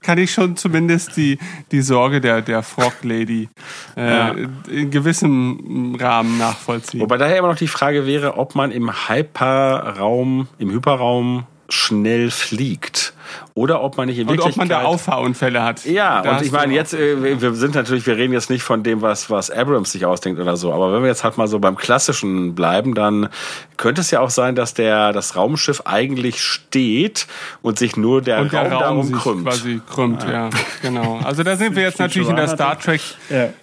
kann 0.00 0.18
ich 0.18 0.32
schon 0.32 0.56
zumindest 0.56 1.16
die, 1.16 1.38
die 1.72 1.80
Sorge 1.80 2.20
der, 2.20 2.42
der 2.42 2.62
Frog 2.62 3.02
Lady 3.02 3.48
äh, 3.96 4.10
ja. 4.10 4.34
in 4.68 4.90
gewissem 4.90 5.96
Rahmen 5.98 6.36
nachvollziehen. 6.38 7.00
Wobei 7.00 7.16
daher 7.16 7.38
immer 7.38 7.48
noch 7.48 7.56
die 7.56 7.68
Frage 7.68 8.06
wäre, 8.06 8.36
ob 8.36 8.54
man 8.54 8.70
im 8.70 8.92
Hyperraum, 9.08 10.48
im 10.58 10.70
Hyperraum 10.70 11.46
schnell 11.68 12.30
fliegt 12.30 13.14
oder 13.54 13.82
ob 13.82 13.96
man 13.96 14.08
nicht 14.08 14.18
in 14.18 14.28
Wirklichkeit... 14.28 14.56
Und 14.56 14.62
ob 14.62 14.68
man 14.68 14.68
da 14.68 14.82
Auffahrunfälle 14.82 15.62
hat. 15.62 15.84
Ja, 15.84 16.22
da 16.22 16.36
und 16.36 16.42
ich 16.44 16.52
meine, 16.52 16.74
jetzt, 16.74 16.92
äh, 16.94 17.40
wir 17.40 17.54
sind 17.54 17.74
natürlich, 17.74 18.06
wir 18.06 18.16
reden 18.16 18.32
jetzt 18.32 18.50
nicht 18.50 18.62
von 18.62 18.82
dem, 18.82 19.00
was, 19.02 19.30
was 19.30 19.50
Abrams 19.50 19.92
sich 19.92 20.06
ausdenkt 20.06 20.40
oder 20.40 20.56
so, 20.56 20.72
aber 20.72 20.92
wenn 20.92 21.02
wir 21.02 21.08
jetzt 21.08 21.24
halt 21.24 21.36
mal 21.36 21.46
so 21.46 21.58
beim 21.58 21.76
Klassischen 21.76 22.54
bleiben, 22.54 22.94
dann 22.94 23.28
könnte 23.76 24.00
es 24.00 24.10
ja 24.10 24.20
auch 24.20 24.30
sein, 24.30 24.54
dass 24.54 24.74
der, 24.74 25.12
das 25.12 25.36
Raumschiff 25.36 25.82
eigentlich 25.84 26.42
steht 26.42 27.26
und 27.62 27.78
sich 27.78 27.96
nur 27.96 28.22
der, 28.22 28.40
und 28.40 28.52
der 28.52 28.62
Raum, 28.62 28.72
Raum 28.72 28.80
darum 28.80 29.12
krümmt. 29.12 29.44
quasi 29.44 29.80
krümmt, 29.88 30.22
ja. 30.24 30.30
ja. 30.30 30.50
genau. 30.82 31.20
Also 31.22 31.42
da 31.42 31.56
sind 31.56 31.76
wir 31.76 31.82
jetzt 31.82 31.98
natürlich 31.98 32.28
in 32.28 32.36
der 32.36 32.48
Star 32.48 32.78
Trek 32.78 33.00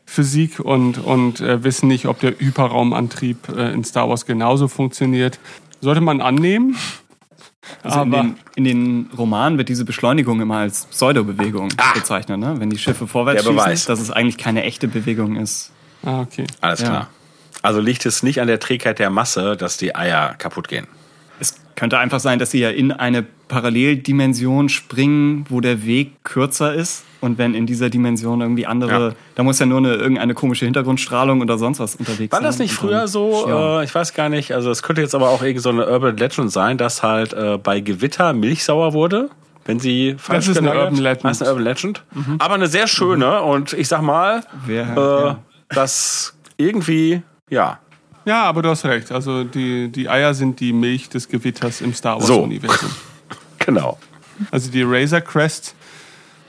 Physik 0.06 0.60
und, 0.60 0.98
und 0.98 1.42
äh, 1.42 1.64
wissen 1.64 1.88
nicht, 1.88 2.06
ob 2.06 2.20
der 2.20 2.32
Hyperraumantrieb 2.38 3.50
äh, 3.56 3.72
in 3.74 3.84
Star 3.84 4.10
Wars 4.10 4.26
genauso 4.26 4.68
funktioniert. 4.68 5.40
Sollte 5.82 6.02
man 6.02 6.22
annehmen, 6.22 6.78
also 7.84 8.02
in 8.02 8.12
den, 8.12 8.36
in 8.56 8.64
den, 8.64 9.10
Romanen 9.18 9.58
wird 9.58 9.70
diese 9.70 9.86
Beschleunigung 9.86 10.42
immer 10.42 10.58
als 10.58 10.86
Pseudobewegung 10.86 11.70
ah. 11.78 11.94
bezeichnet, 11.94 12.40
ne? 12.40 12.56
wenn 12.60 12.70
die 12.70 12.78
Schiffe 12.78 13.08
vorwärts 13.08 13.44
schießen, 13.46 13.88
dass 13.88 14.00
es 14.00 14.12
eigentlich 14.12 14.38
keine 14.38 14.64
echte 14.64 14.88
Bewegung 14.88 15.36
ist. 15.36 15.72
Ah, 16.04 16.22
okay. 16.22 16.48
Alles 16.60 16.82
ja. 16.82 16.88
klar. 16.88 17.10
Also 17.62 17.80
liegt 17.80 18.06
es 18.06 18.24
nicht 18.24 18.42
an 18.42 18.48
der 18.48 18.60
Trägheit 18.60 18.98
der 18.98 19.12
Masse, 19.12 19.56
dass 19.56 19.78
die 19.78 19.96
Eier 19.96 20.34
kaputt 20.36 20.68
gehen. 20.68 20.88
Könnte 21.76 21.98
einfach 22.00 22.20
sein, 22.20 22.40
dass 22.40 22.52
sie 22.52 22.60
ja 22.60 22.70
in 22.70 22.92
eine 22.92 23.24
Paralleldimension 23.48 24.70
springen, 24.70 25.46
wo 25.50 25.62
der 25.62 25.86
Weg 25.86 26.24
kürzer 26.24 26.74
ist. 26.74 27.04
Und 27.20 27.38
wenn 27.38 27.54
in 27.54 27.66
dieser 27.66 27.90
Dimension 27.90 28.42
irgendwie 28.42 28.66
andere, 28.66 29.10
ja. 29.10 29.16
da 29.36 29.44
muss 29.44 29.60
ja 29.60 29.66
nur 29.66 29.78
eine, 29.78 29.94
irgendeine 29.94 30.34
komische 30.34 30.66
Hintergrundstrahlung 30.66 31.42
oder 31.42 31.58
sonst 31.58 31.80
was 31.80 31.96
unterwegs 31.96 32.32
sein. 32.32 32.42
War 32.42 32.48
das 32.48 32.58
nicht 32.60 32.74
früher 32.74 33.08
so? 33.08 33.46
Äh, 33.48 33.84
ich 33.84 33.94
weiß 33.94 34.14
gar 34.14 34.30
nicht. 34.30 34.54
Also 34.54 34.72
es 34.72 34.82
könnte 34.82 35.02
jetzt 35.02 35.14
aber 35.14 35.30
auch 35.30 35.42
irgendwie 35.44 35.60
so 35.60 35.70
eine 35.70 35.88
Urban 35.88 36.18
Legend 36.18 36.52
sein, 36.52 36.78
dass 36.78 37.04
halt 37.04 37.34
äh, 37.34 37.60
bei 37.62 37.80
Gewitter 37.80 38.34
Milch 38.34 38.64
sauer 38.64 38.94
wurde 38.94 39.30
wenn 39.66 39.80
sie 39.80 40.16
falsch 40.18 40.48
das 40.48 40.48
ist 40.48 40.58
eine 40.58 40.70
Urban 40.70 40.96
Legend. 40.96 41.26
Das 41.26 41.38
ist 41.38 41.42
eine 41.44 41.52
Urban 41.52 41.66
Legend. 41.66 42.04
Mhm. 42.14 42.36
Aber 42.40 42.56
eine 42.56 42.68
sehr 42.68 42.88
schöne 42.88 43.42
mhm. 43.42 43.50
und 43.50 43.74
ich 43.74 43.88
sag 43.88 44.02
mal, 44.02 44.44
Wer, 44.66 44.86
äh, 44.86 45.00
ja. 45.00 45.40
das 45.70 46.34
irgendwie, 46.58 47.22
ja, 47.50 47.80
ja, 48.26 48.44
aber 48.44 48.62
du 48.62 48.70
hast 48.70 48.86
recht. 48.86 49.12
Also 49.12 49.44
die, 49.44 49.90
die 49.90 50.10
Eier 50.10 50.34
sind 50.34 50.60
die 50.60 50.74
Milch 50.74 51.10
des 51.10 51.28
Gewitters 51.28 51.82
im 51.82 51.94
Star 51.94 52.20
Wars-Universum. 52.20 52.90
So. 52.90 53.36
genau. 53.66 53.98
Also 54.50 54.72
die 54.72 54.84
Razor 54.84 55.22
Crest 55.22 55.76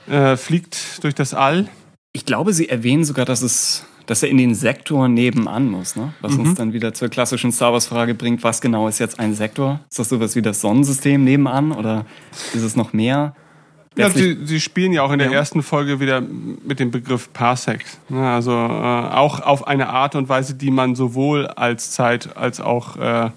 äh, 0.07 0.35
fliegt 0.35 1.03
durch 1.03 1.15
das 1.15 1.33
All. 1.33 1.67
Ich 2.11 2.25
glaube, 2.25 2.53
sie 2.53 2.69
erwähnen 2.69 3.03
sogar, 3.03 3.25
dass 3.25 3.41
es 3.41 3.85
dass 4.05 4.21
er 4.21 4.29
in 4.29 4.37
den 4.37 4.53
Sektor 4.53 5.07
nebenan 5.07 5.69
muss, 5.69 5.95
ne? 5.95 6.13
Was 6.21 6.33
mhm. 6.33 6.41
uns 6.41 6.55
dann 6.55 6.73
wieder 6.73 6.93
zur 6.93 7.09
klassischen 7.09 7.51
Star 7.51 7.71
Wars-Frage 7.71 8.13
bringt, 8.13 8.43
was 8.43 8.59
genau 8.59 8.87
ist 8.87 8.99
jetzt 8.99 9.19
ein 9.19 9.33
Sektor? 9.33 9.79
Ist 9.89 9.99
das 9.99 10.09
sowas 10.09 10.35
wie 10.35 10.41
das 10.41 10.61
Sonnensystem 10.61 11.23
nebenan 11.23 11.71
oder 11.71 12.05
ist 12.53 12.63
es 12.63 12.75
noch 12.75 12.93
mehr? 12.93 13.33
Ja, 13.95 14.09
sie, 14.09 14.37
sie 14.45 14.59
spielen 14.59 14.91
ja 14.91 15.03
auch 15.03 15.11
in 15.11 15.19
der 15.19 15.29
ja. 15.29 15.37
ersten 15.37 15.61
Folge 15.61 15.99
wieder 15.99 16.21
mit 16.21 16.79
dem 16.79 16.91
Begriff 16.91 17.31
Parsec. 17.31 17.85
Ne, 18.09 18.27
also 18.27 18.51
äh, 18.51 18.55
auch 18.55 19.39
auf 19.39 19.67
eine 19.67 19.89
Art 19.89 20.15
und 20.15 20.29
Weise, 20.29 20.55
die 20.55 20.71
man 20.71 20.95
sowohl 20.95 21.47
als 21.47 21.91
Zeit 21.91 22.35
als 22.35 22.59
auch 22.59 22.97
äh, 22.97 23.29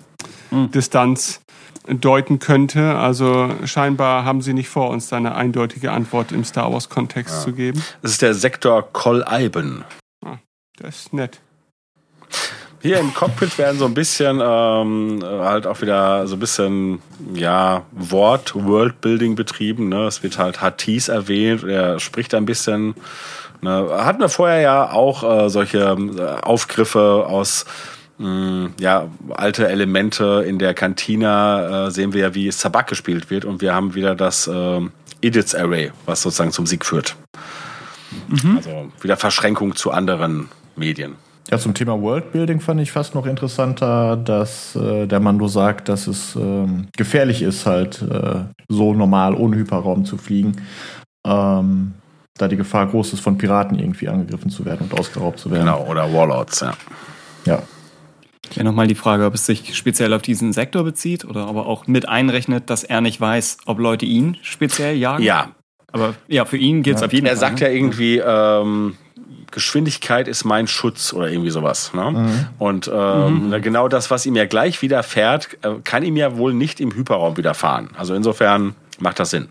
mhm. 0.51 0.71
Distanz 0.71 1.40
deuten 1.88 2.38
könnte. 2.38 2.97
Also 2.97 3.51
scheinbar 3.64 4.25
haben 4.25 4.42
sie 4.42 4.55
nicht 4.55 4.69
vor, 4.69 4.90
uns 4.90 5.09
da 5.09 5.16
eine 5.16 5.35
eindeutige 5.35 5.92
Antwort 5.92 6.33
im 6.33 6.45
Star 6.45 6.73
Wars-Kontext 6.73 7.35
ja. 7.35 7.40
zu 7.40 7.53
geben. 7.53 7.83
Das 8.03 8.12
ist 8.12 8.23
der 8.23 8.35
Sektor 8.35 8.83
Koll-Eiben. 8.92 9.85
Ah, 10.25 10.38
das 10.79 11.01
ist 11.01 11.12
nett. 11.12 11.40
Hier 12.87 13.01
im 13.01 13.12
Cockpit 13.12 13.59
werden 13.59 13.81
so 13.81 13.85
ein 13.85 13.94
bisschen 13.94 14.40
ähm, 14.40 15.20
halt 15.25 15.66
auch 15.66 15.81
wieder 15.81 16.29
so 16.29 16.37
ein 16.37 16.38
bisschen 16.38 17.03
ja 17.35 17.83
Wort 17.90 18.55
Worldbuilding 18.55 19.35
betrieben. 19.35 19.88
Ne? 19.88 20.05
Es 20.05 20.22
wird 20.22 20.38
halt 20.38 20.61
Hatis 20.61 21.09
erwähnt. 21.09 21.64
Er 21.64 21.99
spricht 21.99 22.33
ein 22.33 22.46
bisschen. 22.46 22.94
Ne? 23.61 23.88
Hatten 23.90 24.20
wir 24.20 24.29
vorher 24.29 24.61
ja 24.61 24.92
auch 24.92 25.25
äh, 25.25 25.51
solche 25.51 25.79
äh, 25.79 26.44
Aufgriffe 26.44 27.27
aus 27.27 27.64
mh, 28.18 28.27
hm, 28.29 28.75
ja 28.79 29.09
alte 29.31 29.66
Elemente 29.66 30.44
in 30.46 30.61
der 30.61 30.72
Kantina. 30.72 31.88
Äh, 31.88 31.90
sehen 31.90 32.12
wir 32.12 32.20
ja, 32.20 32.35
wie 32.37 32.53
Sabak 32.53 32.87
gespielt 32.87 33.31
wird 33.31 33.44
und 33.44 33.62
wir 33.62 33.75
haben 33.75 33.96
wieder 33.96 34.14
das 34.14 34.46
äh, 34.46 34.81
Edits 35.22 35.57
Array, 35.57 35.90
was 36.05 36.22
sozusagen 36.22 36.53
zum 36.53 36.66
Sieg 36.66 36.87
führt. 36.87 37.16
Mhm. 38.29 38.59
Also 38.59 38.92
wieder 39.01 39.16
Verschränkung 39.16 39.75
zu 39.75 39.90
anderen 39.90 40.51
Medien. 40.77 41.16
Ja, 41.50 41.59
zum 41.59 41.74
Thema 41.74 42.00
Worldbuilding 42.00 42.61
fand 42.61 42.80
ich 42.80 42.90
fast 42.90 43.14
noch 43.14 43.24
interessanter, 43.24 44.16
dass 44.16 44.74
äh, 44.74 45.06
der 45.06 45.20
Mando 45.20 45.46
sagt, 45.46 45.88
dass 45.88 46.09
es 46.09 46.35
ähm, 46.35 46.88
gefährlich 46.96 47.42
ist, 47.42 47.66
halt 47.66 48.02
äh, 48.02 48.44
so 48.68 48.94
normal 48.94 49.35
ohne 49.35 49.56
Hyperraum 49.56 50.04
zu 50.04 50.16
fliegen. 50.16 50.56
Ähm, 51.24 51.94
da 52.37 52.48
die 52.48 52.56
Gefahr 52.56 52.87
groß 52.88 53.12
ist, 53.12 53.20
von 53.20 53.38
Piraten 53.38 53.78
irgendwie 53.78 54.09
angegriffen 54.09 54.50
zu 54.50 54.64
werden 54.64 54.88
und 54.90 54.98
ausgeraubt 54.98 55.38
zu 55.38 55.50
werden. 55.50 55.66
Genau, 55.66 55.87
oder 55.87 56.12
Warlords, 56.12 56.61
ja. 56.61 56.74
Ja. 57.44 57.62
Ja, 58.54 58.62
nochmal 58.62 58.87
die 58.87 58.94
Frage, 58.94 59.24
ob 59.24 59.35
es 59.35 59.46
sich 59.46 59.76
speziell 59.76 60.12
auf 60.12 60.22
diesen 60.22 60.52
Sektor 60.52 60.85
bezieht 60.85 61.24
oder 61.24 61.46
aber 61.46 61.66
auch 61.66 61.87
mit 61.87 62.09
einrechnet, 62.09 62.70
dass 62.70 62.85
er 62.85 63.00
nicht 63.00 63.20
weiß, 63.20 63.59
ob 63.66 63.78
Leute 63.78 64.06
ihn 64.06 64.37
speziell 64.42 64.96
jagen. 64.96 65.22
Ja. 65.22 65.50
Aber 65.92 66.14
ja, 66.28 66.44
für 66.44 66.56
ihn 66.56 66.82
gilt 66.82 66.97
es 66.97 67.01
ja. 67.03 67.07
auf 67.07 67.12
jeden 67.12 67.26
er 67.26 67.36
Fall. 67.36 67.36
Er 67.36 67.49
sagt 67.49 67.61
ne? 67.61 67.66
ja 67.66 67.72
irgendwie, 67.72 68.18
ähm, 68.24 68.97
Geschwindigkeit 69.57 70.28
ist 70.28 70.44
mein 70.44 70.66
Schutz 70.66 71.14
oder 71.14 71.30
irgendwie 71.30 71.48
sowas. 71.48 71.94
Ne? 71.94 72.11
Mhm. 72.11 72.46
Und 72.59 72.90
ähm, 72.92 73.48
mhm. 73.48 73.62
genau 73.62 73.88
das, 73.88 74.11
was 74.11 74.26
ihm 74.26 74.36
ja 74.36 74.44
gleich 74.44 74.82
widerfährt, 74.82 75.57
äh, 75.62 75.76
kann 75.82 76.02
ihm 76.02 76.18
ja 76.18 76.36
wohl 76.36 76.52
nicht 76.52 76.78
im 76.78 76.94
Hyperraum 76.94 77.38
widerfahren. 77.38 77.88
Also 77.96 78.14
insofern 78.14 78.74
macht 78.98 79.18
das 79.18 79.30
Sinn. 79.30 79.48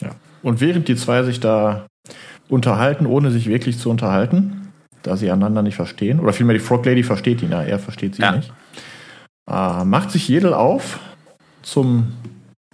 Ja. 0.00 0.12
Und 0.42 0.62
während 0.62 0.88
die 0.88 0.96
zwei 0.96 1.24
sich 1.24 1.40
da 1.40 1.84
unterhalten, 2.48 3.04
ohne 3.04 3.30
sich 3.30 3.48
wirklich 3.48 3.78
zu 3.78 3.90
unterhalten, 3.90 4.72
da 5.02 5.18
sie 5.18 5.30
einander 5.30 5.60
nicht 5.60 5.76
verstehen, 5.76 6.20
oder 6.20 6.32
vielmehr 6.32 6.54
die 6.54 6.64
Frog 6.64 6.86
Lady 6.86 7.02
versteht 7.02 7.42
ihn 7.42 7.50
ja, 7.50 7.62
er 7.62 7.78
versteht 7.78 8.14
sie 8.14 8.22
ja. 8.22 8.32
nicht, 8.32 8.50
äh, 9.46 9.84
macht 9.84 10.10
sich 10.10 10.26
Jedel 10.26 10.54
auf 10.54 11.00
zum 11.60 12.14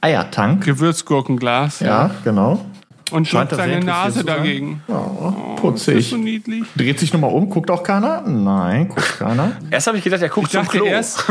Eiertank. 0.01 0.65
Gewürzgurkenglas. 0.65 1.81
Ja, 1.81 1.87
ja. 1.87 2.11
genau. 2.23 2.65
Und 3.11 3.31
drückt 3.31 3.55
seine 3.55 3.81
Nase 3.81 4.25
dagegen. 4.25 4.83
Ja, 4.89 4.97
oh, 4.97 5.57
putzig. 5.57 6.11
So 6.11 6.17
niedlich. 6.17 6.65
Dreht 6.77 6.99
sich 6.99 7.13
nochmal 7.13 7.31
um, 7.31 7.51
guckt 7.51 7.71
auch 7.71 7.83
keiner? 7.83 8.23
Nein, 8.23 8.89
guckt 8.89 9.19
keiner. 9.19 9.57
Erst 9.71 9.87
habe 9.87 9.99
ich 9.99 10.05
gedacht, 10.05 10.23
er 10.23 10.29
guckt 10.29 10.47
ich 10.47 10.53
zum 10.53 10.67
Klo. 10.67 10.87
Erst, 10.87 11.25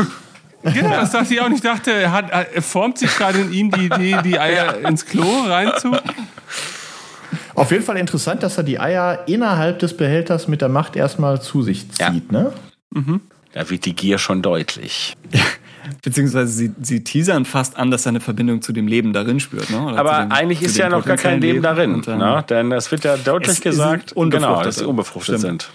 genau, 0.62 0.90
das 0.90 1.10
dachte 1.10 1.34
ich 1.34 1.40
auch 1.40 1.48
nicht. 1.48 1.64
Ich 1.64 1.70
dachte, 1.70 1.90
er, 1.92 2.12
hat, 2.12 2.30
er 2.30 2.62
formt 2.62 2.98
sich 2.98 3.14
gerade 3.16 3.40
in 3.40 3.52
ihm 3.52 3.70
die 3.70 3.86
Idee, 3.86 4.18
die 4.24 4.38
Eier 4.38 4.80
ja. 4.80 4.88
ins 4.88 5.04
Klo 5.04 5.26
reinzu. 5.46 5.96
Auf 7.54 7.70
jeden 7.70 7.84
Fall 7.84 7.96
interessant, 7.96 8.42
dass 8.42 8.56
er 8.56 8.64
die 8.64 8.78
Eier 8.78 9.24
innerhalb 9.26 9.78
des 9.78 9.96
Behälters 9.96 10.48
mit 10.48 10.60
der 10.60 10.68
Macht 10.68 10.96
erstmal 10.96 11.40
zu 11.40 11.62
sich 11.62 11.90
zieht, 11.90 11.98
ja. 11.98 12.12
ne? 12.30 12.52
Mhm. 12.90 13.20
Da 13.52 13.70
wird 13.70 13.84
die 13.84 13.94
Gier 13.94 14.18
schon 14.18 14.42
deutlich. 14.42 15.14
Beziehungsweise 16.02 16.52
sie, 16.52 16.72
sie 16.80 17.04
teasern 17.04 17.44
fast 17.44 17.76
an, 17.76 17.90
dass 17.90 18.06
er 18.06 18.10
eine 18.10 18.20
Verbindung 18.20 18.62
zu 18.62 18.72
dem 18.72 18.86
Leben 18.86 19.12
darin 19.12 19.40
spürt. 19.40 19.70
Ne? 19.70 19.78
Aber 19.78 20.24
dem, 20.24 20.32
eigentlich 20.32 20.62
ist 20.62 20.76
ja 20.76 20.88
noch 20.88 21.04
gar 21.04 21.16
kein 21.16 21.40
Leben, 21.40 21.62
darin. 21.62 21.94
Und, 21.94 22.06
ne? 22.06 22.44
Denn 22.48 22.72
es 22.72 22.90
wird 22.90 23.04
ja 23.04 23.16
deutlich 23.16 23.60
gesagt, 23.60 24.14
genau, 24.14 24.62
dass 24.62 24.76
sie 24.76 24.86
unbefruchtet 24.86 25.38
Stimmt. 25.38 25.62
sind. 25.62 25.70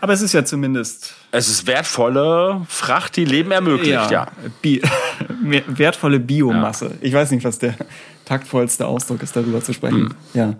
Aber 0.00 0.12
es 0.12 0.20
ist 0.20 0.32
ja 0.34 0.44
zumindest. 0.44 1.14
Es 1.32 1.48
ist 1.48 1.66
wertvolle 1.66 2.62
Fracht, 2.68 3.16
die 3.16 3.24
Leben 3.24 3.50
ermöglicht, 3.50 3.90
ja. 3.90 4.10
ja. 4.10 4.26
Bi 4.60 4.82
wertvolle 5.66 6.20
Biomasse. 6.20 6.86
Ja. 6.86 6.92
Ich 7.00 7.12
weiß 7.12 7.30
nicht, 7.30 7.44
was 7.44 7.58
der 7.58 7.74
taktvollste 8.24 8.86
Ausdruck 8.86 9.22
ist, 9.22 9.34
darüber 9.34 9.62
zu 9.62 9.72
sprechen. 9.72 10.10
Hm. 10.10 10.14
Ja. 10.34 10.54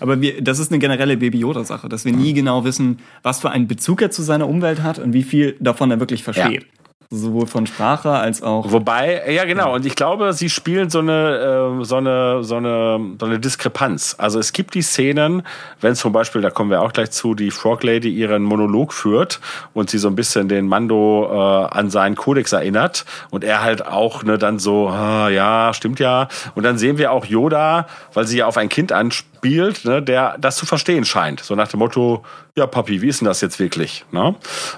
Aber 0.00 0.20
wir, 0.20 0.40
das 0.40 0.58
ist 0.58 0.70
eine 0.70 0.78
generelle 0.78 1.18
Baby-Yoda-Sache, 1.18 1.88
dass 1.90 2.06
wir 2.06 2.12
nie 2.12 2.32
genau 2.32 2.64
wissen, 2.64 3.00
was 3.22 3.40
für 3.40 3.50
einen 3.50 3.68
Bezug 3.68 4.00
er 4.00 4.10
zu 4.10 4.22
seiner 4.22 4.48
Umwelt 4.48 4.82
hat 4.82 4.98
und 4.98 5.12
wie 5.12 5.22
viel 5.22 5.56
davon 5.60 5.90
er 5.90 6.00
wirklich 6.00 6.24
versteht. 6.24 6.62
Ja 6.62 6.79
sowohl 7.12 7.48
von 7.48 7.66
Sprache 7.66 8.10
als 8.10 8.40
auch. 8.40 8.70
Wobei, 8.70 9.28
ja 9.32 9.44
genau, 9.44 9.74
und 9.74 9.84
ich 9.84 9.96
glaube, 9.96 10.32
sie 10.32 10.48
spielen 10.48 10.90
so 10.90 11.00
eine, 11.00 11.80
äh, 11.80 11.84
so 11.84 11.96
eine, 11.96 12.44
so 12.44 12.54
eine, 12.54 13.16
so 13.18 13.26
eine 13.26 13.40
Diskrepanz. 13.40 14.14
Also 14.16 14.38
es 14.38 14.52
gibt 14.52 14.74
die 14.74 14.82
Szenen, 14.82 15.42
wenn 15.80 15.96
zum 15.96 16.12
Beispiel, 16.12 16.40
da 16.40 16.50
kommen 16.50 16.70
wir 16.70 16.80
auch 16.80 16.92
gleich 16.92 17.10
zu, 17.10 17.34
die 17.34 17.50
Frog 17.50 17.82
Lady 17.82 18.10
ihren 18.10 18.44
Monolog 18.44 18.92
führt 18.92 19.40
und 19.74 19.90
sie 19.90 19.98
so 19.98 20.06
ein 20.06 20.14
bisschen 20.14 20.48
den 20.48 20.68
Mando 20.68 21.28
äh, 21.32 21.76
an 21.76 21.90
seinen 21.90 22.14
Kodex 22.14 22.52
erinnert 22.52 23.04
und 23.30 23.42
er 23.42 23.60
halt 23.60 23.84
auch 23.84 24.22
ne, 24.22 24.38
dann 24.38 24.60
so, 24.60 24.88
ah, 24.88 25.28
ja, 25.30 25.74
stimmt 25.74 25.98
ja. 25.98 26.28
Und 26.54 26.62
dann 26.62 26.78
sehen 26.78 26.96
wir 26.96 27.10
auch 27.10 27.24
Yoda, 27.24 27.88
weil 28.14 28.28
sie 28.28 28.38
ja 28.38 28.46
auf 28.46 28.56
ein 28.56 28.68
Kind 28.68 28.92
anspielt, 29.40 29.84
ne, 29.84 30.02
der 30.02 30.36
das 30.38 30.56
zu 30.56 30.66
verstehen 30.66 31.04
scheint. 31.04 31.40
So 31.40 31.54
nach 31.54 31.68
dem 31.68 31.78
Motto, 31.78 32.24
ja, 32.56 32.66
Papi, 32.66 33.02
wie 33.02 33.08
ist 33.08 33.20
denn 33.20 33.26
das 33.26 33.40
jetzt 33.40 33.58
wirklich? 33.58 34.04
Ne? 34.12 34.34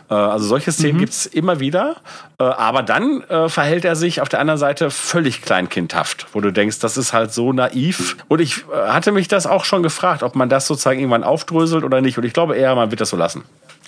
Äh, 0.08 0.14
also 0.14 0.46
solche 0.46 0.72
Szenen 0.72 0.96
mhm. 0.96 1.00
gibt's 1.00 1.26
immer 1.26 1.60
wieder. 1.60 1.96
Äh, 2.38 2.44
aber 2.44 2.82
dann 2.82 3.22
äh, 3.22 3.48
verhält 3.48 3.84
er 3.84 3.96
sich 3.96 4.20
auf 4.20 4.28
der 4.28 4.40
anderen 4.40 4.58
Seite 4.58 4.90
völlig 4.90 5.42
kleinkindhaft, 5.42 6.26
wo 6.32 6.40
du 6.40 6.52
denkst, 6.52 6.78
das 6.80 6.96
ist 6.96 7.12
halt 7.12 7.32
so 7.32 7.52
naiv. 7.52 8.16
Und 8.28 8.40
ich 8.40 8.64
äh, 8.72 8.88
hatte 8.88 9.12
mich 9.12 9.28
das 9.28 9.46
auch 9.46 9.64
schon 9.64 9.82
gefragt, 9.82 10.22
ob 10.22 10.36
man 10.36 10.48
das 10.48 10.66
sozusagen 10.66 10.98
irgendwann 10.98 11.24
aufdröselt 11.24 11.84
oder 11.84 12.00
nicht. 12.00 12.18
Und 12.18 12.24
ich 12.24 12.32
glaube 12.32 12.56
eher, 12.56 12.74
man 12.74 12.90
wird 12.90 13.00
das 13.00 13.10
so 13.10 13.16
lassen, 13.16 13.44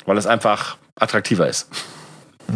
weil 0.07 0.19
es 0.19 0.27
einfach 0.27 0.77
attraktiver 0.97 1.49
ist. 1.49 1.69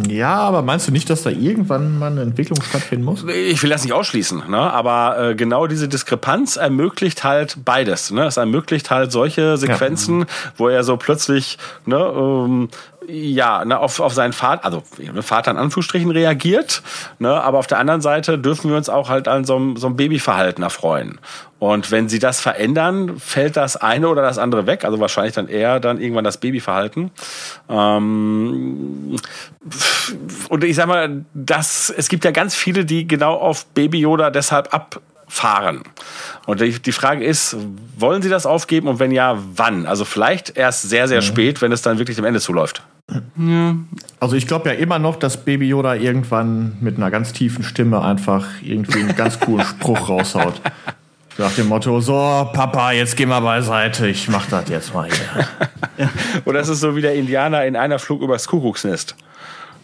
Ja, 0.07 0.35
aber 0.35 0.61
meinst 0.61 0.87
du 0.87 0.91
nicht, 0.91 1.09
dass 1.09 1.23
da 1.23 1.29
irgendwann 1.29 1.97
mal 1.97 2.11
eine 2.11 2.21
Entwicklung 2.21 2.61
stattfinden 2.61 3.05
muss? 3.05 3.23
Ich 3.23 3.61
will 3.63 3.69
das 3.69 3.83
nicht 3.83 3.93
ausschließen, 3.93 4.49
ne? 4.49 4.57
aber 4.57 5.31
äh, 5.31 5.35
genau 5.35 5.67
diese 5.67 5.87
Diskrepanz 5.87 6.57
ermöglicht 6.57 7.23
halt 7.23 7.57
beides. 7.65 8.11
Ne? 8.11 8.25
Es 8.25 8.37
ermöglicht 8.37 8.91
halt 8.91 9.11
solche 9.11 9.57
Sequenzen, 9.57 10.21
ja. 10.21 10.25
wo 10.57 10.67
er 10.67 10.83
so 10.83 10.97
plötzlich 10.97 11.57
ne, 11.85 11.97
ähm, 11.97 12.69
ja, 13.07 13.65
ne, 13.65 13.79
auf, 13.79 13.99
auf 13.99 14.13
seinen 14.13 14.33
Vater, 14.33 14.65
also 14.65 14.83
Vater 15.21 15.51
in 15.51 15.57
Anführungsstrichen 15.57 16.11
reagiert, 16.11 16.81
ne, 17.17 17.29
aber 17.29 17.57
auf 17.57 17.67
der 17.67 17.79
anderen 17.79 18.01
Seite 18.01 18.37
dürfen 18.37 18.69
wir 18.69 18.77
uns 18.77 18.89
auch 18.89 19.09
halt 19.09 19.27
an 19.27 19.45
so 19.45 19.55
einem, 19.55 19.77
so 19.77 19.87
einem 19.87 19.95
Babyverhalten 19.95 20.63
erfreuen. 20.63 21.19
Und 21.59 21.91
wenn 21.91 22.07
sie 22.07 22.19
das 22.19 22.39
verändern, 22.39 23.19
fällt 23.19 23.57
das 23.57 23.75
eine 23.75 24.07
oder 24.07 24.21
das 24.21 24.37
andere 24.37 24.65
weg, 24.65 24.85
also 24.85 24.99
wahrscheinlich 24.99 25.35
dann 25.35 25.49
eher 25.49 25.81
dann 25.81 25.99
irgendwann 25.99 26.23
das 26.23 26.37
Babyverhalten. 26.37 27.11
Ähm, 27.69 29.17
und 30.49 30.63
ich 30.63 30.75
sag 30.75 30.87
mal, 30.87 31.25
das, 31.33 31.93
es 31.95 32.09
gibt 32.09 32.25
ja 32.25 32.31
ganz 32.31 32.55
viele, 32.55 32.85
die 32.85 33.07
genau 33.07 33.35
auf 33.35 33.65
Baby 33.67 33.99
Yoda 33.99 34.29
deshalb 34.29 34.73
ab 34.73 35.01
fahren. 35.29 35.83
Und 36.47 36.59
die, 36.59 36.79
die 36.79 36.91
Frage 36.91 37.23
ist, 37.23 37.55
wollen 37.97 38.21
Sie 38.21 38.29
das 38.29 38.45
aufgeben 38.45 38.87
und 38.87 38.99
wenn 38.99 39.11
ja, 39.11 39.37
wann? 39.55 39.85
Also 39.85 40.03
vielleicht 40.03 40.57
erst 40.57 40.89
sehr, 40.89 41.07
sehr 41.07 41.21
mhm. 41.21 41.25
spät, 41.25 41.61
wenn 41.61 41.71
es 41.71 41.81
dann 41.81 41.99
wirklich 41.99 42.15
dem 42.15 42.25
Ende 42.25 42.39
zuläuft. 42.39 42.81
Ja. 43.37 43.75
Also 44.19 44.35
ich 44.35 44.47
glaube 44.47 44.69
ja 44.69 44.75
immer 44.75 44.99
noch, 44.99 45.15
dass 45.15 45.37
Baby 45.37 45.67
Yoda 45.67 45.95
irgendwann 45.95 46.77
mit 46.81 46.97
einer 46.97 47.09
ganz 47.09 47.33
tiefen 47.33 47.63
Stimme 47.63 48.01
einfach 48.03 48.45
irgendwie 48.63 48.99
einen 48.99 49.15
ganz 49.15 49.39
coolen 49.39 49.65
Spruch 49.79 50.09
raushaut. 50.09 50.61
Nach 51.37 51.53
dem 51.53 51.67
Motto, 51.67 52.01
so, 52.01 52.49
Papa, 52.51 52.91
jetzt 52.91 53.15
geh 53.15 53.25
mal 53.25 53.39
beiseite, 53.39 54.07
ich 54.07 54.27
mach 54.27 54.45
das 54.47 54.67
jetzt 54.67 54.93
mal 54.93 55.07
hier. 55.07 56.09
Oder 56.45 56.59
es 56.59 56.67
ist 56.67 56.81
so 56.81 56.97
wie 56.97 57.01
der 57.01 57.15
Indianer 57.15 57.65
in 57.65 57.77
einer 57.77 57.97
Flug 57.97 58.21
übers 58.21 58.47
Kuckucksnest. 58.47 59.15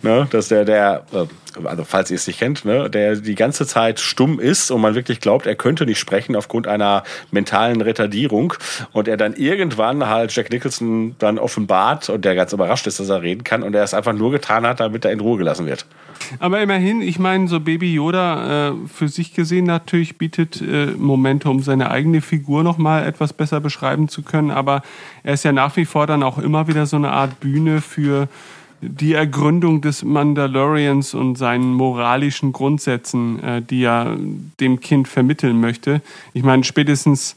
Ne? 0.06 0.28
Dass 0.30 0.50
der, 0.50 0.66
der, 0.66 1.04
äh, 1.14 1.26
also 1.66 1.84
falls 1.84 2.12
ihr 2.12 2.16
es 2.16 2.28
nicht 2.28 2.38
kennt, 2.38 2.64
ne, 2.64 2.92
der 2.92 3.16
die 3.16 3.34
ganze 3.34 3.66
Zeit 3.66 4.00
stumm 4.00 4.40
ist 4.40 4.70
und 4.70 4.80
man 4.80 4.94
wirklich 4.94 5.20
glaubt, 5.20 5.48
er 5.48 5.56
könnte 5.56 5.86
nicht 5.86 5.98
sprechen 5.98 6.36
aufgrund 6.36 6.68
einer 6.68 7.04
mentalen 7.32 7.82
Retardierung 7.82 8.54
und 8.92 9.08
er 9.08 9.18
dann 9.18 9.34
irgendwann 9.34 10.08
halt 10.08 10.36
Jack 10.36 10.52
Nicholson 10.52 11.16
dann 11.18 11.40
offenbart 11.40 12.10
und 12.10 12.24
der 12.24 12.36
ganz 12.36 12.54
überrascht 12.54 12.86
ist, 12.86 13.00
dass 13.00 13.10
er 13.10 13.24
reden 13.24 13.44
kann 13.44 13.64
und 13.64 13.74
er 13.74 13.84
es 13.84 13.96
einfach 13.96 14.14
nur 14.14 14.32
getan 14.32 14.68
hat, 14.68 14.80
damit 14.80 15.06
er 15.06 15.12
in 15.12 15.20
Ruhe 15.20 15.40
gelassen 15.40 15.66
wird. 15.66 15.88
Aber 16.40 16.62
immerhin, 16.62 17.02
ich 17.02 17.18
meine, 17.18 17.48
so 17.48 17.60
Baby 17.60 17.94
Yoda 17.94 18.70
äh, 18.70 18.74
für 18.88 19.08
sich 19.08 19.34
gesehen 19.34 19.66
natürlich 19.66 20.20
bietet 20.20 20.62
äh, 20.62 20.88
Momente, 20.98 21.50
um 21.50 21.62
seine 21.62 21.90
eigene 21.90 22.22
Figur 22.22 22.64
nochmal 22.64 23.08
etwas 23.08 23.34
besser 23.34 23.60
beschreiben 23.60 24.08
zu 24.08 24.22
können, 24.22 24.52
aber 24.52 24.84
er 25.24 25.34
ist 25.34 25.44
ja 25.44 25.52
nach 25.52 25.76
wie 25.78 25.86
vor 25.86 26.06
dann 26.06 26.22
auch 26.22 26.38
immer 26.38 26.68
wieder 26.68 26.86
so 26.86 26.96
eine 26.96 27.12
Art 27.12 27.40
Bühne 27.40 27.82
für 27.82 28.28
die 28.82 29.14
Ergründung 29.14 29.82
des 29.82 30.04
Mandalorians 30.04 31.14
und 31.14 31.38
seinen 31.38 31.74
moralischen 31.74 32.52
Grundsätzen, 32.54 33.42
äh, 33.44 33.62
die 33.62 33.84
er 33.84 34.18
dem 34.60 34.80
Kind 34.80 35.08
vermitteln 35.08 35.60
möchte. 35.60 36.02
Ich 36.34 36.44
meine, 36.44 36.64
spätestens 36.64 37.36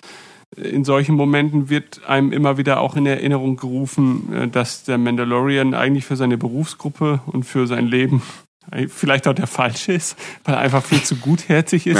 in 0.56 0.84
solchen 0.84 1.14
Momenten 1.14 1.68
wird 1.68 2.00
einem 2.06 2.32
immer 2.32 2.56
wieder 2.56 2.80
auch 2.80 2.96
in 2.96 3.06
Erinnerung 3.06 3.56
gerufen, 3.56 4.32
äh, 4.32 4.48
dass 4.48 4.84
der 4.84 4.98
Mandalorian 4.98 5.74
eigentlich 5.74 6.04
für 6.04 6.16
seine 6.16 6.38
Berufsgruppe 6.38 7.20
und 7.26 7.44
für 7.44 7.66
sein 7.66 7.86
Leben 7.86 8.22
vielleicht 8.88 9.26
auch 9.28 9.34
der 9.34 9.46
falsche 9.46 9.92
ist, 9.92 10.16
weil 10.44 10.54
er 10.54 10.60
einfach 10.60 10.84
viel 10.84 11.02
zu 11.02 11.16
gutherzig 11.16 11.86
ist. 11.86 11.98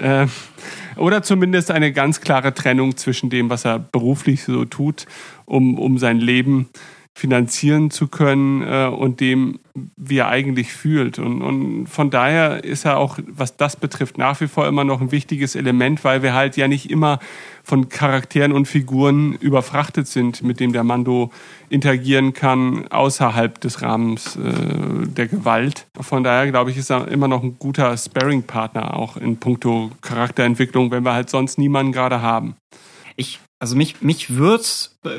Ja. 0.00 0.22
Äh, 0.22 0.26
oder 0.96 1.22
zumindest 1.22 1.70
eine 1.70 1.92
ganz 1.92 2.20
klare 2.20 2.52
Trennung 2.52 2.96
zwischen 2.96 3.30
dem, 3.30 3.48
was 3.48 3.64
er 3.64 3.78
beruflich 3.78 4.42
so 4.42 4.64
tut, 4.64 5.06
um, 5.46 5.78
um 5.78 5.98
sein 5.98 6.18
Leben 6.18 6.68
finanzieren 7.20 7.90
zu 7.90 8.08
können 8.08 8.62
äh, 8.62 8.86
und 8.86 9.20
dem, 9.20 9.60
wie 9.96 10.16
er 10.16 10.28
eigentlich 10.28 10.72
fühlt. 10.72 11.18
Und, 11.18 11.42
und 11.42 11.86
von 11.86 12.08
daher 12.08 12.64
ist 12.64 12.86
er 12.86 12.96
auch, 12.96 13.18
was 13.28 13.58
das 13.58 13.76
betrifft, 13.76 14.16
nach 14.16 14.40
wie 14.40 14.48
vor 14.48 14.66
immer 14.66 14.84
noch 14.84 15.02
ein 15.02 15.12
wichtiges 15.12 15.54
Element, 15.54 16.02
weil 16.02 16.22
wir 16.22 16.32
halt 16.32 16.56
ja 16.56 16.66
nicht 16.66 16.90
immer 16.90 17.18
von 17.62 17.90
Charakteren 17.90 18.52
und 18.52 18.66
Figuren 18.66 19.34
überfrachtet 19.34 20.08
sind, 20.08 20.42
mit 20.42 20.60
dem 20.60 20.72
der 20.72 20.82
Mando 20.82 21.30
interagieren 21.68 22.32
kann, 22.32 22.88
außerhalb 22.88 23.60
des 23.60 23.82
Rahmens 23.82 24.36
äh, 24.36 25.06
der 25.06 25.28
Gewalt. 25.28 25.88
Von 26.00 26.24
daher, 26.24 26.50
glaube 26.50 26.70
ich, 26.70 26.78
ist 26.78 26.90
er 26.90 27.06
immer 27.08 27.28
noch 27.28 27.42
ein 27.42 27.56
guter 27.58 27.94
Sparring-Partner, 27.94 28.96
auch 28.96 29.18
in 29.18 29.36
puncto 29.36 29.90
Charakterentwicklung, 30.00 30.90
wenn 30.90 31.04
wir 31.04 31.12
halt 31.12 31.28
sonst 31.28 31.58
niemanden 31.58 31.92
gerade 31.92 32.22
haben. 32.22 32.54
Ich 33.16 33.40
also 33.60 33.76
mich, 33.76 34.00
mich 34.00 34.34
würde, 34.34 34.64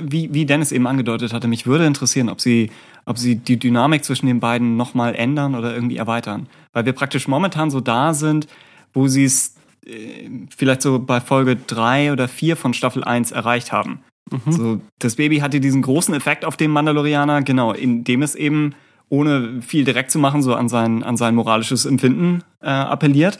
wie, 0.01 0.33
wie 0.33 0.45
Dennis 0.47 0.71
eben 0.71 0.87
angedeutet 0.87 1.31
hatte, 1.31 1.47
mich 1.47 1.67
würde 1.67 1.85
interessieren, 1.85 2.27
ob 2.27 2.41
sie, 2.41 2.71
ob 3.05 3.19
sie 3.19 3.35
die 3.35 3.57
Dynamik 3.57 4.03
zwischen 4.03 4.25
den 4.25 4.39
beiden 4.39 4.75
nochmal 4.75 5.13
ändern 5.13 5.53
oder 5.53 5.73
irgendwie 5.73 5.97
erweitern. 5.97 6.47
Weil 6.73 6.85
wir 6.85 6.93
praktisch 6.93 7.27
momentan 7.27 7.69
so 7.69 7.79
da 7.79 8.15
sind, 8.15 8.47
wo 8.93 9.07
sie 9.07 9.25
es 9.25 9.55
äh, 9.85 10.27
vielleicht 10.57 10.81
so 10.81 10.97
bei 10.97 11.21
Folge 11.21 11.55
drei 11.55 12.11
oder 12.11 12.27
vier 12.27 12.57
von 12.57 12.73
Staffel 12.73 13.03
1 13.03 13.31
erreicht 13.31 13.71
haben. 13.71 13.99
Mhm. 14.31 14.51
So, 14.51 14.81
das 14.97 15.17
Baby 15.17 15.37
hatte 15.37 15.59
diesen 15.59 15.83
großen 15.83 16.15
Effekt 16.15 16.43
auf 16.43 16.57
den 16.57 16.71
Mandalorianer, 16.71 17.43
genau, 17.43 17.73
indem 17.73 18.23
es 18.23 18.33
eben, 18.33 18.73
ohne 19.07 19.61
viel 19.61 19.83
direkt 19.83 20.09
zu 20.09 20.17
machen, 20.17 20.41
so 20.41 20.55
an 20.55 20.67
sein, 20.67 21.03
an 21.03 21.15
sein 21.15 21.35
moralisches 21.35 21.85
Empfinden 21.85 22.43
äh, 22.61 22.69
appelliert 22.69 23.37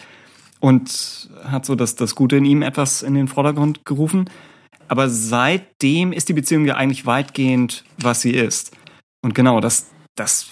und 0.62 1.30
hat 1.44 1.66
so 1.66 1.76
das, 1.76 1.96
das 1.96 2.16
Gute 2.16 2.38
in 2.38 2.46
ihm 2.46 2.62
etwas 2.62 3.02
in 3.02 3.16
den 3.16 3.28
Vordergrund 3.28 3.84
gerufen. 3.84 4.30
Aber 4.88 5.10
seitdem 5.10 6.14
ist 6.14 6.30
die 6.30 6.34
Beziehung 6.34 6.66
ja 6.66 6.76
eigentlich 6.76 7.06
weitgehend, 7.06 7.84
was 7.98 8.22
sie 8.22 8.32
ist. 8.32 8.72
Und 9.22 9.36
genau, 9.36 9.60
das, 9.60 9.90
das 10.16 10.50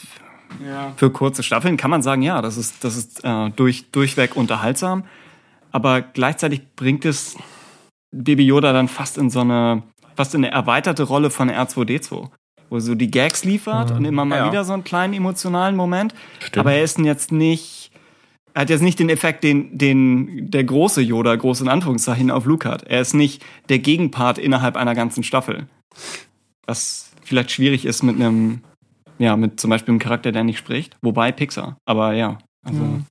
ja. 0.65 0.93
für 0.97 1.11
kurze 1.11 1.43
Staffeln 1.43 1.77
kann 1.77 1.91
man 1.91 2.01
sagen, 2.01 2.21
ja, 2.21 2.41
das 2.41 2.57
ist, 2.57 2.83
das 2.83 2.97
ist 2.97 3.23
äh, 3.23 3.49
durch, 3.51 3.91
durchweg 3.91 4.35
unterhaltsam. 4.35 5.05
Aber 5.71 6.01
gleichzeitig 6.01 6.61
bringt 6.75 7.05
es 7.05 7.37
Baby 8.11 8.45
Yoda 8.45 8.73
dann 8.73 8.87
fast 8.87 9.17
in 9.17 9.29
so 9.29 9.41
eine, 9.41 9.83
fast 10.15 10.33
in 10.33 10.43
eine 10.43 10.53
erweiterte 10.53 11.03
Rolle 11.03 11.29
von 11.29 11.49
R2D2 11.49 12.29
wo 12.69 12.79
so 12.79 12.95
die 12.95 13.09
Gags 13.09 13.43
liefert 13.43 13.89
mhm. 13.89 13.97
und 13.97 14.05
immer 14.05 14.25
mal 14.25 14.37
ja. 14.37 14.51
wieder 14.51 14.63
so 14.63 14.73
einen 14.73 14.83
kleinen 14.83 15.13
emotionalen 15.13 15.75
Moment. 15.75 16.13
Stimmt. 16.39 16.57
Aber 16.57 16.73
er 16.73 16.83
ist 16.83 16.99
jetzt 16.99 17.31
nicht 17.31 17.78
hat 18.55 18.69
jetzt 18.69 18.81
nicht 18.81 18.99
den 18.99 19.09
Effekt, 19.09 19.43
den, 19.43 19.77
den 19.77 20.49
der 20.49 20.63
große 20.63 21.01
Yoda, 21.01 21.35
groß 21.35 21.61
in 21.61 21.67
Anführungszeichen, 21.67 22.31
auf 22.31 22.45
Luke 22.45 22.67
hat. 22.67 22.83
Er 22.83 23.01
ist 23.01 23.13
nicht 23.13 23.43
der 23.69 23.79
Gegenpart 23.79 24.37
innerhalb 24.37 24.75
einer 24.75 24.95
ganzen 24.95 25.23
Staffel. 25.23 25.67
Was 26.65 27.11
vielleicht 27.23 27.51
schwierig 27.51 27.85
ist 27.85 28.03
mit 28.03 28.15
einem, 28.15 28.61
ja, 29.17 29.35
mit 29.35 29.59
zum 29.59 29.69
Beispiel 29.69 29.93
einem 29.93 29.99
Charakter, 29.99 30.31
der 30.31 30.43
nicht 30.43 30.57
spricht. 30.57 30.97
Wobei 31.01 31.31
Pixar. 31.31 31.77
Aber 31.85 32.13
ja, 32.13 32.37
also. 32.63 32.81
Mhm. 32.81 33.05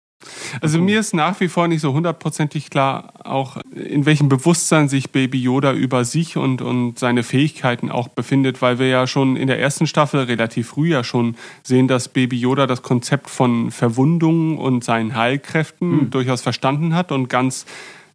Also 0.61 0.81
mir 0.81 1.01
ist 1.01 1.15
nach 1.15 1.39
wie 1.41 1.49
vor 1.49 1.69
nicht 1.69 1.81
so 1.81 1.93
hundertprozentig 1.93 2.71
klar, 2.71 3.13
auch 3.25 3.59
in 3.75 4.07
welchem 4.07 4.29
Bewusstsein 4.29 4.89
sich 4.89 5.11
Baby 5.11 5.41
Yoda 5.41 5.73
über 5.73 6.05
sich 6.05 6.37
und, 6.37 6.63
und 6.63 6.99
seine 6.99 7.23
Fähigkeiten 7.23 7.91
auch 7.91 8.09
befindet, 8.09 8.63
weil 8.63 8.79
wir 8.79 8.89
ja 8.89 9.07
schon 9.07 9.37
in 9.37 9.47
der 9.47 9.61
ersten 9.61 9.87
Staffel 9.87 10.21
relativ 10.21 10.69
früh 10.69 10.91
ja 10.91 11.05
schon 11.05 11.37
sehen, 11.63 11.89
dass 11.89 12.09
Baby 12.09 12.39
Yoda 12.39 12.67
das 12.67 12.83
Konzept 12.83 13.31
von 13.31 13.71
Verwundungen 13.71 14.59
und 14.59 14.85
seinen 14.85 15.15
Heilkräften 15.15 15.91
mhm. 15.91 16.11
durchaus 16.11 16.43
verstanden 16.43 16.95
hat 16.95 17.13
und 17.13 17.29
ganz 17.29 17.67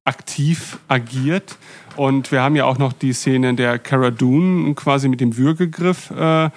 aktiv 0.05 0.79
agiert. 0.87 1.57
Und 1.95 2.31
wir 2.31 2.41
haben 2.41 2.55
ja 2.55 2.65
auch 2.65 2.77
noch 2.77 2.93
die 2.93 3.13
Szene, 3.13 3.49
in 3.49 3.55
der 3.55 3.77
Cara 3.79 4.11
Dune 4.11 4.73
quasi 4.73 5.07
mit 5.07 5.21
dem 5.21 5.37
Würgegriff 5.37 6.11
äh, 6.11 6.49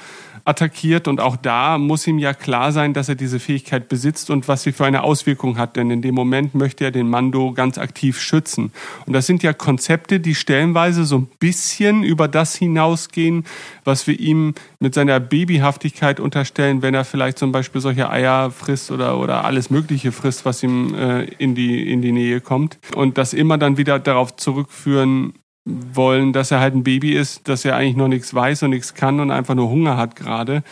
attackiert 0.47 1.09
und 1.09 1.21
auch 1.21 1.37
da 1.37 1.77
muss 1.77 2.07
ihm 2.07 2.19
ja 2.19 2.33
klar 2.33 2.71
sein, 2.71 2.95
dass 2.95 3.09
er 3.09 3.17
diese 3.17 3.41
Fähigkeit 3.41 3.89
besitzt 3.89 4.31
und 4.31 4.47
was 4.47 4.63
sie 4.63 4.73
für 4.73 4.87
eine 4.87 5.03
Auswirkung 5.03 5.59
hat, 5.59 5.77
denn 5.77 5.91
in 5.91 6.03
dem 6.03 6.15
Moment 6.15 6.55
möchte 6.55 6.85
er 6.85 6.93
den 6.93 7.09
Mando 7.09 7.53
ganz 7.53 7.79
aktiv 7.79 8.21
schützen. 8.21 8.71
Und 9.07 9.13
das 9.13 9.27
sind 9.27 9.43
ja 9.43 9.53
Konzepte, 9.53 10.21
die 10.21 10.37
stellenweise 10.37 11.05
so 11.05 11.19
ein 11.19 11.29
bisschen 11.41 12.05
über 12.05 12.29
das 12.29 12.55
hinausgehen, 12.55 13.45
was 13.85 14.07
wir 14.07 14.19
ihm 14.21 14.55
mit 14.79 14.95
seiner 14.95 15.19
Babyhaftigkeit 15.19 16.21
unterstellen, 16.21 16.81
wenn 16.81 16.95
er 16.95 17.05
vielleicht 17.05 17.39
zum 17.39 17.51
Beispiel 17.51 17.81
solche 17.81 18.09
Eier 18.09 18.53
frisst 18.53 18.93
oder, 18.93 19.19
oder 19.19 19.45
alles 19.45 19.69
Mögliche 19.69 20.13
frisst, 20.13 20.45
was 20.45 20.63
ihm 20.63 20.95
äh, 20.95 21.25
in, 21.25 21.57
die, 21.57 21.91
in 21.93 22.03
die 22.03 22.13
Nähe 22.13 22.41
kommt. 22.41 22.79
Und 22.95 23.19
das 23.19 23.33
immer 23.33 23.59
dann 23.59 23.79
wieder 23.79 23.99
darauf 23.99 24.37
zurückführen, 24.37 25.33
wollen, 25.67 26.33
dass 26.33 26.51
er 26.51 26.61
halt 26.61 26.75
ein 26.75 26.85
Baby 26.85 27.13
ist, 27.13 27.49
dass 27.49 27.65
er 27.65 27.77
eigentlich 27.77 27.97
noch 27.97 28.09
nichts 28.09 28.33
weiß 28.33 28.63
und 28.63 28.71
nichts 28.71 28.95
kann 28.95 29.21
und 29.21 29.31
einfach 29.31 29.55
nur 29.55 29.69
Hunger 29.69 29.97
hat 29.97 30.17
gerade. 30.17 30.63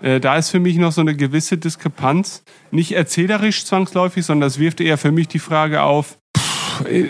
Äh, 0.00 0.20
da 0.20 0.36
ist 0.36 0.50
für 0.50 0.60
mich 0.60 0.76
noch 0.76 0.92
so 0.92 1.00
eine 1.00 1.16
gewisse 1.16 1.58
Diskrepanz. 1.58 2.42
Nicht 2.70 2.92
erzählerisch 2.92 3.64
zwangsläufig, 3.64 4.24
sondern 4.24 4.46
das 4.46 4.58
wirft 4.58 4.80
eher 4.80 4.98
für 4.98 5.12
mich 5.12 5.28
die 5.28 5.40
Frage 5.40 5.82
auf, 5.82 6.18
äh, 6.88 7.04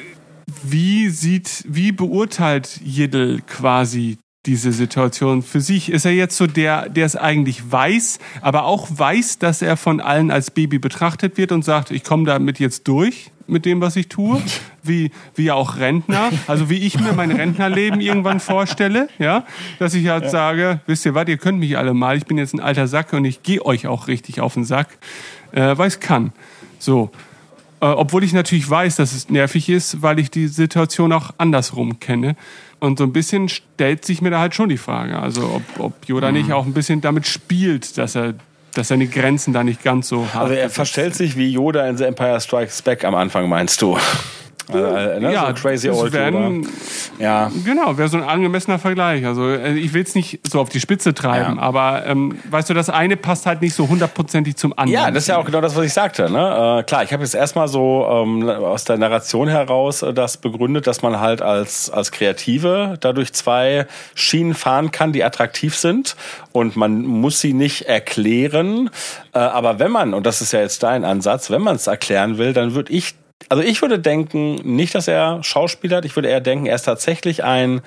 wie 0.62 1.08
sieht, 1.10 1.64
wie 1.68 1.92
beurteilt 1.92 2.80
Jiddel 2.82 3.42
quasi 3.46 4.18
diese 4.46 4.72
Situation 4.72 5.42
für 5.42 5.60
sich? 5.60 5.90
Ist 5.90 6.04
er 6.04 6.12
jetzt 6.12 6.36
so 6.36 6.46
der, 6.46 6.88
der 6.88 7.04
es 7.04 7.16
eigentlich 7.16 7.70
weiß, 7.70 8.18
aber 8.40 8.64
auch 8.64 8.88
weiß, 8.90 9.38
dass 9.38 9.60
er 9.60 9.76
von 9.76 10.00
allen 10.00 10.30
als 10.30 10.50
Baby 10.50 10.78
betrachtet 10.78 11.36
wird 11.36 11.52
und 11.52 11.64
sagt, 11.64 11.90
ich 11.90 12.04
komme 12.04 12.24
damit 12.24 12.60
jetzt 12.60 12.86
durch? 12.88 13.32
Mit 13.46 13.64
dem, 13.64 13.80
was 13.80 13.96
ich 13.96 14.08
tue, 14.08 14.40
wie, 14.82 15.10
wie 15.34 15.50
auch 15.50 15.78
Rentner, 15.78 16.30
also 16.46 16.70
wie 16.70 16.78
ich 16.78 16.98
mir 17.00 17.12
mein 17.12 17.30
Rentnerleben 17.30 18.00
irgendwann 18.00 18.40
vorstelle, 18.40 19.08
ja, 19.18 19.44
dass 19.78 19.94
ich 19.94 20.08
halt 20.08 20.24
ja. 20.24 20.30
sage, 20.30 20.80
wisst 20.86 21.06
ihr 21.06 21.14
was, 21.14 21.28
ihr 21.28 21.38
könnt 21.38 21.58
mich 21.58 21.76
alle 21.78 21.94
mal, 21.94 22.16
ich 22.16 22.26
bin 22.26 22.38
jetzt 22.38 22.54
ein 22.54 22.60
alter 22.60 22.86
Sack 22.86 23.12
und 23.12 23.24
ich 23.24 23.42
gehe 23.42 23.64
euch 23.64 23.86
auch 23.86 24.08
richtig 24.08 24.40
auf 24.40 24.54
den 24.54 24.64
Sack, 24.64 24.98
äh, 25.52 25.76
weil 25.76 25.88
ich 25.88 26.00
kann. 26.00 26.32
So. 26.78 27.10
Äh, 27.80 27.86
obwohl 27.86 28.24
ich 28.24 28.32
natürlich 28.32 28.68
weiß, 28.68 28.96
dass 28.96 29.12
es 29.12 29.28
nervig 29.28 29.68
ist, 29.68 30.02
weil 30.02 30.18
ich 30.18 30.30
die 30.30 30.48
Situation 30.48 31.12
auch 31.12 31.32
andersrum 31.38 32.00
kenne. 32.00 32.36
Und 32.78 32.98
so 32.98 33.04
ein 33.04 33.12
bisschen 33.12 33.48
stellt 33.48 34.04
sich 34.04 34.22
mir 34.22 34.30
da 34.30 34.40
halt 34.40 34.54
schon 34.54 34.68
die 34.68 34.76
Frage, 34.76 35.18
also 35.18 35.42
ob, 35.56 35.80
ob 35.80 36.08
Yoda 36.08 36.28
mhm. 36.28 36.38
nicht 36.38 36.52
auch 36.52 36.66
ein 36.66 36.74
bisschen 36.74 37.00
damit 37.00 37.26
spielt, 37.26 37.96
dass 37.98 38.14
er 38.14 38.34
dass 38.76 38.88
seine 38.88 39.06
Grenzen 39.06 39.52
da 39.52 39.64
nicht 39.64 39.82
ganz 39.82 40.08
so 40.08 40.26
hart 40.32 40.44
Also 40.44 40.54
er 40.54 40.70
verstellt 40.70 41.14
sich 41.14 41.36
wie 41.36 41.50
Yoda 41.50 41.88
in 41.88 41.96
The 41.96 42.04
Empire 42.04 42.40
Strikes 42.40 42.82
Back 42.82 43.04
am 43.04 43.14
Anfang, 43.14 43.48
meinst 43.48 43.80
du? 43.82 43.98
Also, 44.68 45.20
ne? 45.20 45.32
ja, 45.32 45.46
so 45.46 45.54
crazy 45.54 45.88
old 45.88 46.12
werden, 46.12 46.68
Ja. 47.18 47.50
Genau, 47.64 47.96
wäre 47.96 48.08
so 48.08 48.16
ein 48.16 48.24
angemessener 48.24 48.78
Vergleich. 48.78 49.24
Also 49.24 49.48
äh, 49.48 49.74
ich 49.74 49.92
will 49.94 50.02
es 50.02 50.14
nicht 50.14 50.40
so 50.50 50.60
auf 50.60 50.68
die 50.68 50.80
Spitze 50.80 51.14
treiben, 51.14 51.56
ja. 51.56 51.62
aber 51.62 52.04
ähm, 52.06 52.38
weißt 52.50 52.70
du, 52.70 52.74
das 52.74 52.90
eine 52.90 53.16
passt 53.16 53.46
halt 53.46 53.62
nicht 53.62 53.74
so 53.74 53.88
hundertprozentig 53.88 54.56
zum 54.56 54.72
anderen. 54.76 55.04
Ja, 55.04 55.10
das 55.10 55.24
ist 55.24 55.28
ja 55.28 55.38
auch 55.38 55.44
genau 55.44 55.60
das, 55.60 55.76
was 55.76 55.84
ich 55.84 55.92
sagte. 55.92 56.30
Ne? 56.30 56.80
Äh, 56.80 56.82
klar, 56.82 57.04
ich 57.04 57.12
habe 57.12 57.22
jetzt 57.22 57.34
erstmal 57.34 57.68
so 57.68 58.06
ähm, 58.10 58.48
aus 58.48 58.84
der 58.84 58.98
Narration 58.98 59.48
heraus 59.48 60.02
äh, 60.02 60.12
das 60.12 60.36
begründet, 60.38 60.86
dass 60.86 61.02
man 61.02 61.20
halt 61.20 61.42
als, 61.42 61.88
als 61.90 62.10
Kreative 62.10 62.96
dadurch 63.00 63.32
zwei 63.32 63.86
Schienen 64.14 64.54
fahren 64.54 64.90
kann, 64.90 65.12
die 65.12 65.22
attraktiv 65.22 65.76
sind 65.76 66.16
und 66.52 66.76
man 66.76 67.02
muss 67.02 67.40
sie 67.40 67.52
nicht 67.52 67.82
erklären. 67.82 68.90
Äh, 69.32 69.38
aber 69.38 69.78
wenn 69.78 69.92
man, 69.92 70.12
und 70.12 70.26
das 70.26 70.40
ist 70.40 70.52
ja 70.52 70.60
jetzt 70.60 70.82
dein 70.82 71.04
Ansatz, 71.04 71.50
wenn 71.50 71.62
man 71.62 71.76
es 71.76 71.86
erklären 71.86 72.38
will, 72.38 72.52
dann 72.52 72.74
würde 72.74 72.92
ich 72.92 73.14
also 73.48 73.62
ich 73.62 73.80
würde 73.80 73.98
denken, 73.98 74.56
nicht, 74.64 74.94
dass 74.94 75.06
er 75.06 75.42
Schauspieler 75.44 75.98
hat. 75.98 76.04
Ich 76.04 76.16
würde 76.16 76.28
eher 76.28 76.40
denken, 76.40 76.66
er 76.66 76.74
ist 76.74 76.82
tatsächlich 76.82 77.44
ein, 77.44 77.80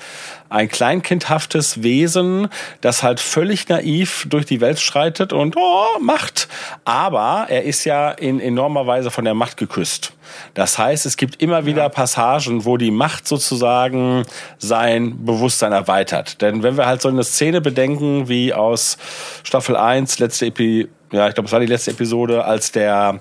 ein 0.48 0.70
kleinkindhaftes 0.70 1.84
Wesen, 1.84 2.48
das 2.82 3.04
halt 3.04 3.20
völlig 3.20 3.68
naiv 3.68 4.26
durch 4.30 4.46
die 4.46 4.62
Welt 4.62 4.80
schreitet 4.80 5.34
und 5.34 5.58
oh, 5.58 6.00
Macht. 6.00 6.48
Aber 6.86 7.48
er 7.50 7.64
ist 7.64 7.84
ja 7.84 8.12
in 8.12 8.40
enormer 8.40 8.88
Weise 8.88 9.12
von 9.12 9.26
der 9.26 9.34
Macht 9.34 9.58
geküsst. 9.58 10.14
Das 10.54 10.78
heißt, 10.78 11.06
es 11.06 11.18
gibt 11.18 11.42
immer 11.42 11.66
wieder 11.66 11.84
ja. 11.84 11.90
Passagen, 11.90 12.64
wo 12.64 12.78
die 12.78 12.92
Macht 12.92 13.28
sozusagen 13.28 14.26
sein 14.60 15.26
Bewusstsein 15.26 15.74
erweitert. 15.74 16.42
Denn 16.42 16.64
wenn 16.64 16.78
wir 16.78 16.86
halt 16.86 17.02
so 17.02 17.10
eine 17.10 17.24
Szene 17.24 17.60
bedenken, 17.60 18.30
wie 18.30 18.54
aus 18.54 18.98
Staffel 19.44 19.76
1, 19.76 20.20
letzte 20.20 20.46
Epi 20.46 20.88
ja, 21.12 21.28
ich 21.28 21.34
glaube, 21.34 21.48
es 21.48 21.54
war 21.54 21.60
die 21.60 21.66
letzte 21.66 21.92
Episode, 21.92 22.46
als 22.46 22.72
der 22.72 23.20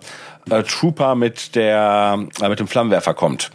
äh, 0.50 0.62
Trooper 0.62 1.14
mit 1.14 1.54
der 1.54 2.18
äh, 2.40 2.48
mit 2.48 2.60
dem 2.60 2.68
Flammenwerfer 2.68 3.14
kommt, 3.14 3.50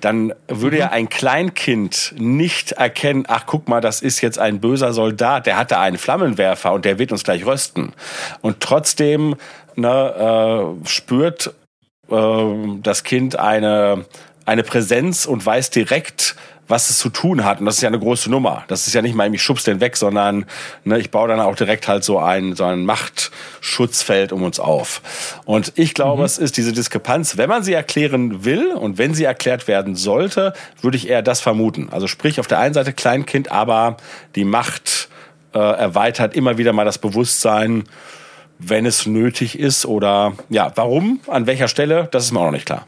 dann 0.00 0.32
würde 0.48 0.76
mhm. 0.76 0.80
ja 0.80 0.90
ein 0.90 1.08
Kleinkind 1.08 2.14
nicht 2.16 2.72
erkennen, 2.72 3.24
ach 3.28 3.44
guck 3.46 3.68
mal, 3.68 3.80
das 3.80 4.02
ist 4.02 4.20
jetzt 4.20 4.38
ein 4.38 4.60
böser 4.60 4.92
Soldat, 4.92 5.46
der 5.46 5.56
hat 5.56 5.70
da 5.70 5.80
einen 5.80 5.98
Flammenwerfer 5.98 6.72
und 6.72 6.84
der 6.84 6.98
wird 6.98 7.12
uns 7.12 7.24
gleich 7.24 7.46
rösten. 7.46 7.92
Und 8.40 8.60
trotzdem 8.60 9.36
ne, 9.74 10.76
äh, 10.82 10.88
spürt 10.88 11.54
äh, 12.10 12.44
das 12.82 13.04
Kind 13.04 13.38
eine 13.38 14.04
eine 14.46 14.62
Präsenz 14.62 15.26
und 15.26 15.44
weiß 15.44 15.70
direkt, 15.70 16.36
was 16.68 16.90
es 16.90 16.98
zu 16.98 17.08
tun 17.10 17.44
hat. 17.44 17.60
Und 17.60 17.66
das 17.66 17.76
ist 17.76 17.82
ja 17.82 17.88
eine 17.88 17.98
große 17.98 18.30
Nummer. 18.30 18.64
Das 18.68 18.86
ist 18.86 18.94
ja 18.94 19.02
nicht 19.02 19.14
mal, 19.14 19.32
ich 19.32 19.42
schub's 19.42 19.64
den 19.64 19.80
weg, 19.80 19.96
sondern 19.96 20.46
ne, 20.84 20.98
ich 20.98 21.10
baue 21.10 21.28
dann 21.28 21.40
auch 21.40 21.54
direkt 21.54 21.88
halt 21.88 22.04
so 22.04 22.18
ein, 22.18 22.56
so 22.56 22.64
ein 22.64 22.84
Machtschutzfeld 22.84 24.32
um 24.32 24.42
uns 24.42 24.58
auf. 24.58 25.02
Und 25.44 25.72
ich 25.76 25.94
glaube, 25.94 26.20
mhm. 26.20 26.26
es 26.26 26.38
ist 26.38 26.56
diese 26.56 26.72
Diskrepanz, 26.72 27.36
wenn 27.36 27.48
man 27.48 27.62
sie 27.62 27.72
erklären 27.72 28.44
will 28.44 28.72
und 28.72 28.98
wenn 28.98 29.14
sie 29.14 29.24
erklärt 29.24 29.68
werden 29.68 29.96
sollte, 29.96 30.52
würde 30.80 30.96
ich 30.96 31.08
eher 31.08 31.22
das 31.22 31.40
vermuten. 31.40 31.88
Also 31.90 32.06
sprich, 32.06 32.40
auf 32.40 32.46
der 32.46 32.58
einen 32.58 32.74
Seite 32.74 32.92
Kleinkind, 32.92 33.50
aber 33.50 33.96
die 34.34 34.44
Macht 34.44 35.08
äh, 35.54 35.58
erweitert 35.58 36.34
immer 36.34 36.58
wieder 36.58 36.72
mal 36.72 36.84
das 36.84 36.98
Bewusstsein, 36.98 37.84
wenn 38.58 38.86
es 38.86 39.06
nötig 39.06 39.58
ist 39.58 39.86
oder 39.86 40.32
ja, 40.48 40.72
warum, 40.76 41.20
an 41.26 41.46
welcher 41.46 41.68
Stelle, 41.68 42.08
das 42.10 42.24
ist 42.24 42.32
mir 42.32 42.40
auch 42.40 42.46
noch 42.46 42.52
nicht 42.52 42.66
klar. 42.66 42.86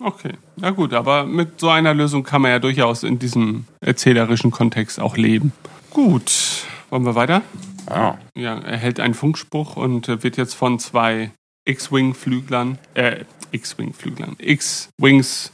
Okay, 0.00 0.32
na 0.56 0.70
gut, 0.70 0.94
aber 0.94 1.24
mit 1.24 1.58
so 1.58 1.70
einer 1.70 1.92
Lösung 1.92 2.22
kann 2.22 2.42
man 2.42 2.52
ja 2.52 2.58
durchaus 2.60 3.02
in 3.02 3.18
diesem 3.18 3.64
erzählerischen 3.80 4.50
Kontext 4.50 5.00
auch 5.00 5.16
leben. 5.16 5.52
Gut, 5.90 6.64
wollen 6.90 7.04
wir 7.04 7.16
weiter? 7.16 7.42
Ah. 7.86 8.14
Ja, 8.36 8.58
er 8.58 8.76
hält 8.76 9.00
einen 9.00 9.14
Funkspruch 9.14 9.76
und 9.76 10.06
wird 10.22 10.36
jetzt 10.36 10.54
von 10.54 10.78
zwei 10.78 11.32
X-Wing-Flüglern, 11.64 12.78
äh, 12.94 13.24
X-Wing-Flüglern, 13.50 14.36
X-Wings 14.38 15.52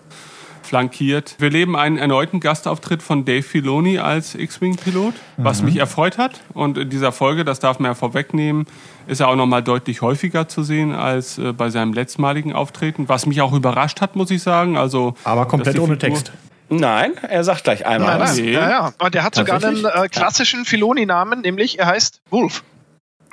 flankiert. 0.64 1.36
Wir 1.38 1.50
leben 1.50 1.76
einen 1.76 1.98
erneuten 1.98 2.40
Gastauftritt 2.40 3.02
von 3.02 3.24
Dave 3.24 3.42
Filoni 3.42 3.98
als 3.98 4.34
X-Wing-Pilot, 4.34 5.14
was 5.36 5.60
mhm. 5.60 5.66
mich 5.66 5.76
erfreut 5.76 6.18
hat. 6.18 6.40
Und 6.52 6.78
in 6.78 6.90
dieser 6.90 7.12
Folge, 7.12 7.44
das 7.44 7.60
darf 7.60 7.78
man 7.78 7.90
ja 7.90 7.94
vorwegnehmen, 7.94 8.66
ist 9.06 9.20
er 9.20 9.28
auch 9.28 9.36
nochmal 9.36 9.62
deutlich 9.62 10.02
häufiger 10.02 10.48
zu 10.48 10.62
sehen 10.62 10.94
als 10.94 11.38
äh, 11.38 11.52
bei 11.52 11.70
seinem 11.70 11.92
letztmaligen 11.92 12.52
Auftreten, 12.52 13.08
was 13.08 13.26
mich 13.26 13.40
auch 13.40 13.52
überrascht 13.52 14.00
hat, 14.00 14.16
muss 14.16 14.30
ich 14.30 14.42
sagen. 14.42 14.76
Also, 14.76 15.14
Aber 15.24 15.46
komplett 15.46 15.78
ohne 15.78 15.98
Text. 15.98 16.32
Nein, 16.70 17.12
er 17.22 17.44
sagt 17.44 17.64
gleich 17.64 17.86
einmal. 17.86 18.18
Nein, 18.18 18.36
nein. 18.36 18.48
Ja, 18.48 18.70
ja. 18.70 18.92
Und 18.98 19.14
er 19.14 19.22
hat 19.22 19.34
sogar 19.34 19.62
einen 19.62 19.84
äh, 19.84 20.08
klassischen 20.08 20.64
Filoni-Namen, 20.64 21.42
nämlich 21.42 21.78
er 21.78 21.86
heißt 21.86 22.22
Wolf. 22.30 22.64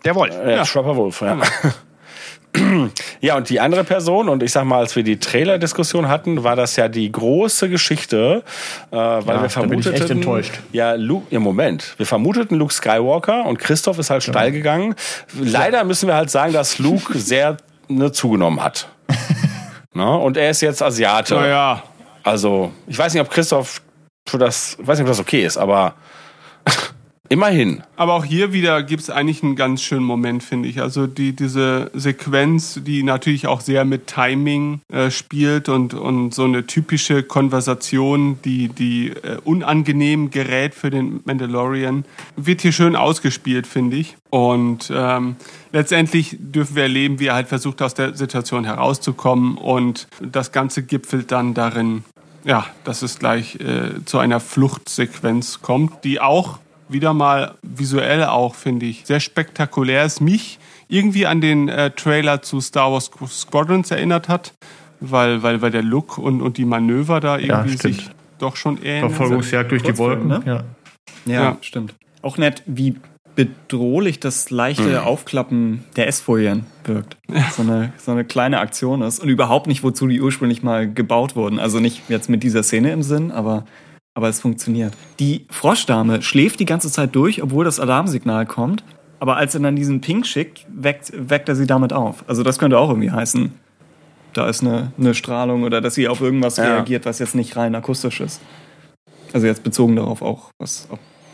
Der 0.03 0.15
Wolf. 0.15 0.35
Äh, 0.35 0.55
ja, 0.55 0.63
Trapper 0.63 0.95
Wolf, 0.95 1.21
ja. 1.21 1.39
Ja, 3.21 3.37
und 3.37 3.49
die 3.49 3.59
andere 3.59 3.83
Person, 3.83 4.29
und 4.29 4.41
ich 4.43 4.51
sag 4.51 4.65
mal, 4.65 4.79
als 4.79 4.95
wir 4.95 5.03
die 5.03 5.19
Trailer-Diskussion 5.19 6.07
hatten, 6.07 6.43
war 6.43 6.55
das 6.55 6.75
ja 6.75 6.87
die 6.87 7.11
große 7.11 7.69
Geschichte, 7.69 8.43
äh, 8.89 8.95
weil 8.95 9.35
ja, 9.35 9.41
wir 9.43 9.49
vermuteten. 9.49 9.93
echt 9.93 10.09
enttäuscht. 10.09 10.59
Ja, 10.71 10.93
Luke, 10.93 11.27
im 11.29 11.43
Moment. 11.43 11.93
Wir 11.97 12.05
vermuteten 12.05 12.57
Luke 12.57 12.73
Skywalker 12.73 13.45
und 13.45 13.59
Christoph 13.59 13.99
ist 13.99 14.09
halt 14.09 14.25
ja. 14.25 14.33
steil 14.33 14.51
gegangen. 14.51 14.95
Leider 15.39 15.83
müssen 15.83 16.07
wir 16.07 16.15
halt 16.15 16.31
sagen, 16.31 16.53
dass 16.53 16.79
Luke 16.79 17.17
sehr 17.17 17.57
ne, 17.87 18.11
zugenommen 18.11 18.61
hat. 18.61 18.87
ne? 19.93 20.17
Und 20.17 20.37
er 20.37 20.49
ist 20.49 20.61
jetzt 20.61 20.81
Asiate. 20.81 21.35
Naja. 21.35 21.83
Also, 22.23 22.71
ich 22.87 22.97
weiß 22.97 23.13
nicht, 23.13 23.21
ob 23.21 23.29
Christoph 23.29 23.81
für 24.27 24.37
das, 24.37 24.77
ich 24.79 24.87
weiß 24.87 24.97
nicht, 24.97 25.05
ob 25.05 25.11
das 25.11 25.19
okay 25.19 25.43
ist, 25.45 25.57
aber 25.57 25.95
Immerhin. 27.31 27.81
Aber 27.95 28.15
auch 28.15 28.25
hier 28.25 28.51
wieder 28.51 28.83
gibt 28.83 29.03
es 29.03 29.09
eigentlich 29.09 29.41
einen 29.41 29.55
ganz 29.55 29.81
schönen 29.81 30.03
Moment, 30.03 30.43
finde 30.43 30.67
ich. 30.67 30.81
Also 30.81 31.07
die, 31.07 31.33
diese 31.33 31.89
Sequenz, 31.93 32.81
die 32.85 33.03
natürlich 33.03 33.47
auch 33.47 33.61
sehr 33.61 33.85
mit 33.85 34.07
Timing 34.07 34.81
äh, 34.91 35.09
spielt 35.11 35.69
und, 35.69 35.93
und 35.93 36.33
so 36.33 36.43
eine 36.43 36.67
typische 36.67 37.23
Konversation, 37.23 38.37
die, 38.43 38.67
die 38.67 39.11
äh, 39.11 39.37
unangenehm 39.45 40.29
gerät 40.29 40.75
für 40.75 40.89
den 40.89 41.21
Mandalorian, 41.23 42.03
wird 42.35 42.59
hier 42.63 42.73
schön 42.73 42.97
ausgespielt, 42.97 43.65
finde 43.65 43.95
ich. 43.95 44.17
Und 44.29 44.91
ähm, 44.93 45.37
letztendlich 45.71 46.35
dürfen 46.37 46.75
wir 46.75 46.83
erleben, 46.83 47.21
wie 47.21 47.27
er 47.27 47.35
halt 47.35 47.47
versucht, 47.47 47.81
aus 47.81 47.93
der 47.93 48.13
Situation 48.13 48.65
herauszukommen. 48.65 49.55
Und 49.55 50.09
das 50.21 50.51
Ganze 50.51 50.83
gipfelt 50.83 51.31
dann 51.31 51.53
darin, 51.53 52.03
ja, 52.43 52.65
dass 52.83 53.03
es 53.03 53.19
gleich 53.19 53.55
äh, 53.61 54.03
zu 54.03 54.17
einer 54.17 54.41
Fluchtsequenz 54.41 55.61
kommt, 55.61 56.03
die 56.03 56.19
auch 56.19 56.59
wieder 56.91 57.13
mal 57.13 57.55
visuell 57.61 58.23
auch, 58.25 58.55
finde 58.55 58.85
ich, 58.85 59.05
sehr 59.05 59.19
spektakulär 59.19 60.05
ist. 60.05 60.21
Mich 60.21 60.59
irgendwie 60.87 61.25
an 61.25 61.41
den 61.41 61.69
äh, 61.69 61.91
Trailer 61.91 62.41
zu 62.41 62.59
Star 62.59 62.91
Wars 62.91 63.09
Squadrons 63.27 63.91
erinnert 63.91 64.27
hat, 64.27 64.53
weil, 64.99 65.41
weil, 65.41 65.61
weil 65.61 65.71
der 65.71 65.83
Look 65.83 66.17
und, 66.17 66.41
und 66.41 66.57
die 66.57 66.65
Manöver 66.65 67.19
da 67.19 67.37
irgendwie 67.37 67.71
ja, 67.71 67.77
sich 67.77 68.09
doch 68.39 68.55
schon 68.55 68.77
ähneln. 68.81 69.09
Verfolgungsjagd 69.09 69.71
durch 69.71 69.83
die 69.83 69.97
Wolken, 69.97 70.27
ne? 70.27 70.41
Ja. 70.45 70.63
ja. 71.25 71.43
ja, 71.43 71.57
stimmt. 71.61 71.95
Auch 72.21 72.37
nett, 72.37 72.63
wie 72.65 72.95
bedrohlich 73.35 74.19
das 74.19 74.49
leichte 74.49 74.83
mhm. 74.83 74.97
Aufklappen 74.97 75.85
der 75.95 76.07
S-Folien 76.07 76.65
wirkt. 76.83 77.17
So, 77.55 77.61
eine, 77.61 77.93
so 77.97 78.11
eine 78.11 78.25
kleine 78.25 78.59
Aktion 78.59 79.01
ist 79.01 79.19
und 79.19 79.29
überhaupt 79.29 79.67
nicht, 79.67 79.83
wozu 79.83 80.07
die 80.07 80.21
ursprünglich 80.21 80.63
mal 80.63 80.91
gebaut 80.91 81.35
wurden. 81.35 81.59
Also 81.59 81.79
nicht 81.79 82.09
jetzt 82.09 82.29
mit 82.29 82.43
dieser 82.43 82.63
Szene 82.63 82.91
im 82.91 83.03
Sinn, 83.03 83.31
aber 83.31 83.65
aber 84.13 84.29
es 84.29 84.39
funktioniert. 84.39 84.93
Die 85.19 85.45
Froschdame 85.49 86.21
schläft 86.21 86.59
die 86.59 86.65
ganze 86.65 86.91
Zeit 86.91 87.15
durch, 87.15 87.41
obwohl 87.41 87.65
das 87.65 87.79
Alarmsignal 87.79 88.45
kommt. 88.45 88.83
Aber 89.19 89.37
als 89.37 89.53
er 89.53 89.61
dann 89.61 89.75
diesen 89.75 90.01
Ping 90.01 90.23
schickt, 90.23 90.65
weckt, 90.69 91.11
weckt 91.15 91.47
er 91.47 91.55
sie 91.55 91.67
damit 91.67 91.93
auf. 91.93 92.23
Also 92.27 92.43
das 92.43 92.57
könnte 92.57 92.77
auch 92.77 92.89
irgendwie 92.89 93.11
heißen, 93.11 93.53
da 94.33 94.47
ist 94.47 94.61
eine, 94.61 94.93
eine 94.97 95.13
Strahlung 95.13 95.63
oder 95.63 95.81
dass 95.81 95.95
sie 95.95 96.07
auf 96.07 96.21
irgendwas 96.21 96.57
ja. 96.57 96.63
reagiert, 96.63 97.05
was 97.05 97.19
jetzt 97.19 97.35
nicht 97.35 97.55
rein 97.55 97.75
akustisch 97.75 98.21
ist. 98.21 98.41
Also 99.33 99.47
jetzt 99.47 99.63
bezogen 99.63 99.95
darauf 99.95 100.21
auch, 100.21 100.49
was, 100.57 100.87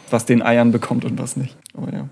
was 0.09 0.25
den 0.25 0.41
Eiern 0.41 0.71
bekommt 0.71 1.05
und 1.05 1.17
was 1.17 1.37
nicht. 1.37 1.55
Aber 1.75 1.93
ja 1.93 2.09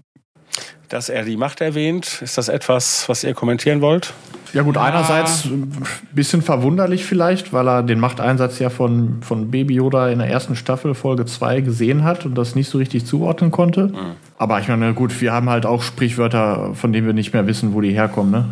dass 0.89 1.09
er 1.09 1.23
die 1.23 1.37
Macht 1.37 1.61
erwähnt. 1.61 2.21
Ist 2.21 2.37
das 2.37 2.47
etwas, 2.47 3.07
was 3.09 3.23
ihr 3.23 3.33
kommentieren 3.33 3.81
wollt? 3.81 4.13
Ja 4.55 4.61
gut, 4.61 4.77
einerseits 4.77 5.43
ein 5.43 5.69
bisschen 6.13 6.41
verwunderlich 6.41 7.03
vielleicht, 7.03 7.51
weil 7.51 7.67
er 7.67 7.83
den 7.83 7.99
Machteinsatz 7.99 8.57
ja 8.59 8.69
von, 8.69 9.21
von 9.21 9.51
Baby 9.51 9.75
Yoda 9.75 10.07
in 10.07 10.19
der 10.19 10.29
ersten 10.29 10.55
Staffel 10.55 10.93
Folge 10.93 11.25
2 11.25 11.59
gesehen 11.59 12.05
hat 12.05 12.25
und 12.25 12.35
das 12.35 12.55
nicht 12.55 12.69
so 12.69 12.77
richtig 12.77 13.05
zuordnen 13.05 13.51
konnte. 13.51 13.87
Mhm. 13.87 14.15
Aber 14.37 14.57
ich 14.61 14.69
meine, 14.69 14.93
gut, 14.93 15.19
wir 15.19 15.33
haben 15.33 15.49
halt 15.49 15.65
auch 15.65 15.81
Sprichwörter, 15.81 16.73
von 16.73 16.93
denen 16.93 17.05
wir 17.05 17.13
nicht 17.13 17.33
mehr 17.33 17.45
wissen, 17.47 17.73
wo 17.73 17.81
die 17.81 17.91
herkommen, 17.91 18.31
ne? 18.31 18.45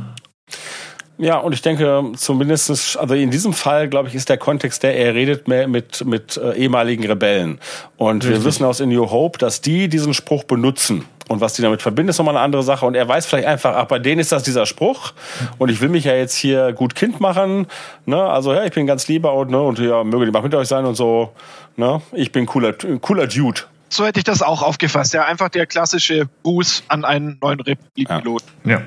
Ja, 1.18 1.38
und 1.38 1.54
ich 1.54 1.62
denke 1.62 2.12
zumindest, 2.18 2.98
also 2.98 3.14
in 3.14 3.32
diesem 3.32 3.54
Fall, 3.54 3.88
glaube 3.88 4.10
ich, 4.10 4.16
ist 4.16 4.28
der 4.28 4.38
Kontext 4.38 4.84
der, 4.84 4.98
er 4.98 5.14
redet 5.14 5.48
mehr 5.48 5.70
mit, 5.70 6.04
mit 6.06 6.36
äh, 6.36 6.58
ehemaligen 6.58 7.06
Rebellen. 7.06 7.60
Und 7.96 8.26
Richtig. 8.26 8.32
wir 8.32 8.46
wissen 8.46 8.66
aus 8.66 8.80
In 8.82 8.90
New 8.90 9.10
Hope, 9.10 9.38
dass 9.38 9.62
die 9.62 9.88
diesen 9.88 10.14
Spruch 10.14 10.44
benutzen. 10.44 11.06
Und 11.30 11.42
was 11.42 11.54
die 11.54 11.62
damit 11.62 11.82
verbinden, 11.82 12.10
ist 12.10 12.18
nochmal 12.18 12.36
eine 12.36 12.44
andere 12.44 12.64
Sache. 12.64 12.86
Und 12.86 12.96
er 12.96 13.08
weiß 13.08 13.26
vielleicht 13.26 13.48
einfach, 13.48 13.76
ach, 13.76 13.86
bei 13.86 14.00
denen 14.00 14.20
ist 14.20 14.32
das 14.32 14.44
dieser 14.44 14.66
Spruch. 14.66 15.14
Und 15.58 15.70
ich 15.70 15.80
will 15.82 15.90
mich 15.90 16.04
ja 16.04 16.14
jetzt 16.14 16.36
hier 16.36 16.74
gut 16.74 16.96
Kind 16.96 17.20
machen. 17.20 17.68
Ne? 18.06 18.22
Also, 18.22 18.54
ja, 18.54 18.66
ich 18.66 18.74
bin 18.74 18.86
ganz 18.88 19.08
lieber 19.08 19.34
und, 19.34 19.52
ne, 19.52 19.62
und 19.62 19.80
ja, 19.80 20.04
möge 20.04 20.26
die 20.26 20.32
Macht 20.32 20.44
mit 20.44 20.54
euch 20.56 20.68
sein 20.68 20.86
und 20.86 20.96
so. 20.96 21.32
Ne? 21.78 22.02
Ich 22.12 22.32
bin 22.32 22.46
cooler, 22.46 22.74
cooler 23.02 23.28
Dude. 23.28 23.62
So 23.90 24.06
hätte 24.06 24.20
ich 24.20 24.24
das 24.24 24.42
auch 24.42 24.64
aufgefasst. 24.64 25.14
Ja, 25.14 25.26
einfach 25.26 25.50
der 25.50 25.66
klassische 25.66 26.28
Buß 26.42 26.84
an 26.88 27.06
einen 27.06 27.38
neuen 27.42 27.60
Republik-Pilot. 27.60 28.44
Ja. 28.66 28.72
ja. 28.72 28.82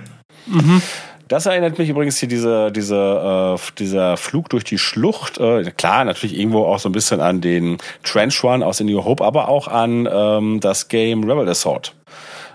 Mhm. 0.47 0.83
Das 1.29 1.47
erinnert 1.47 1.77
mich 1.79 1.89
übrigens 1.89 2.19
hier 2.19 2.29
diese, 2.29 2.71
diese, 2.71 3.57
äh, 3.57 3.73
dieser 3.79 4.17
Flug 4.17 4.49
durch 4.51 4.63
die 4.63 4.79
Schlucht. 4.79 5.39
Äh, 5.39 5.73
klar, 5.77 6.05
natürlich 6.05 6.39
irgendwo 6.39 6.65
auch 6.65 6.79
so 6.79 6.89
ein 6.89 6.93
bisschen 6.93 7.21
an 7.21 7.41
den 7.41 7.79
Trench 8.05 8.45
Run 8.45 8.63
aus 8.63 8.79
In 8.79 8.87
New 8.87 9.05
Hope, 9.05 9.25
aber 9.25 9.49
auch 9.49 9.67
an 9.67 10.09
ähm, 10.11 10.61
das 10.61 10.89
Game 10.89 11.25
Rebel 11.25 11.49
Assault. 11.49 11.95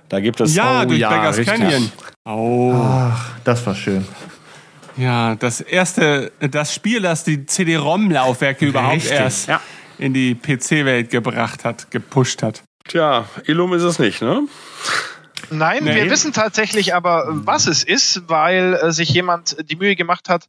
Da 0.07 0.21
gibt 0.21 0.39
es 0.39 0.55
ja 0.55 0.81
oh, 0.81 0.85
durch 0.85 0.99
ja, 0.99 1.09
Beggars 1.09 1.37
richtig. 1.37 1.59
Canyon. 1.59 1.91
Oh. 2.25 2.73
Ach, 2.73 3.31
das 3.43 3.65
war 3.65 3.75
schön. 3.75 4.05
Ja, 4.97 5.35
das 5.35 5.61
erste, 5.61 6.31
das 6.39 6.73
Spiel, 6.73 7.01
das 7.01 7.23
die 7.23 7.45
CD-ROM-Laufwerke 7.45 8.65
überhaupt 8.65 9.09
erst 9.09 9.47
ja. 9.47 9.61
in 9.97 10.13
die 10.13 10.35
PC-Welt 10.35 11.09
gebracht 11.09 11.65
hat, 11.65 11.91
gepusht 11.91 12.43
hat. 12.43 12.63
Tja, 12.87 13.25
Illum 13.45 13.73
ist 13.73 13.83
es 13.83 13.99
nicht, 13.99 14.21
ne? 14.21 14.43
Nein, 15.51 15.83
nee. 15.83 15.95
wir 15.95 16.09
wissen 16.09 16.31
tatsächlich 16.33 16.95
aber, 16.95 17.25
was 17.27 17.67
es 17.67 17.83
ist, 17.83 18.29
weil 18.29 18.73
äh, 18.73 18.91
sich 18.91 19.09
jemand 19.09 19.57
die 19.69 19.75
Mühe 19.75 19.95
gemacht 19.95 20.29
hat, 20.29 20.47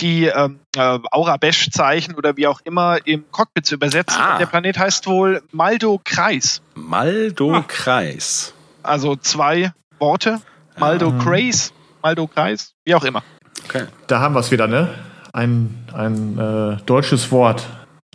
die 0.00 0.26
ähm, 0.26 0.60
äh, 0.76 0.98
Aura-Bash-Zeichen 1.10 2.14
oder 2.14 2.36
wie 2.36 2.46
auch 2.46 2.60
immer 2.64 2.98
im 3.04 3.24
Cockpit 3.30 3.66
zu 3.66 3.74
übersetzen. 3.74 4.20
Ah. 4.20 4.38
Der 4.38 4.46
Planet 4.46 4.78
heißt 4.78 5.06
wohl 5.06 5.42
Maldo-Kreis. 5.52 6.62
Maldo-Kreis. 6.74 8.54
Ah. 8.82 8.90
Also 8.90 9.16
zwei 9.16 9.72
Worte. 9.98 10.40
Maldo-Kreis, 10.78 11.72
Maldo-Kreis, 12.02 12.74
wie 12.84 12.94
auch 12.94 13.04
immer. 13.04 13.22
Okay. 13.64 13.86
Da 14.06 14.20
haben 14.20 14.34
wir 14.34 14.40
es 14.40 14.50
wieder, 14.50 14.66
ne? 14.66 14.92
Ein, 15.32 15.84
ein 15.92 16.38
äh, 16.38 16.76
deutsches 16.84 17.30
Wort 17.30 17.66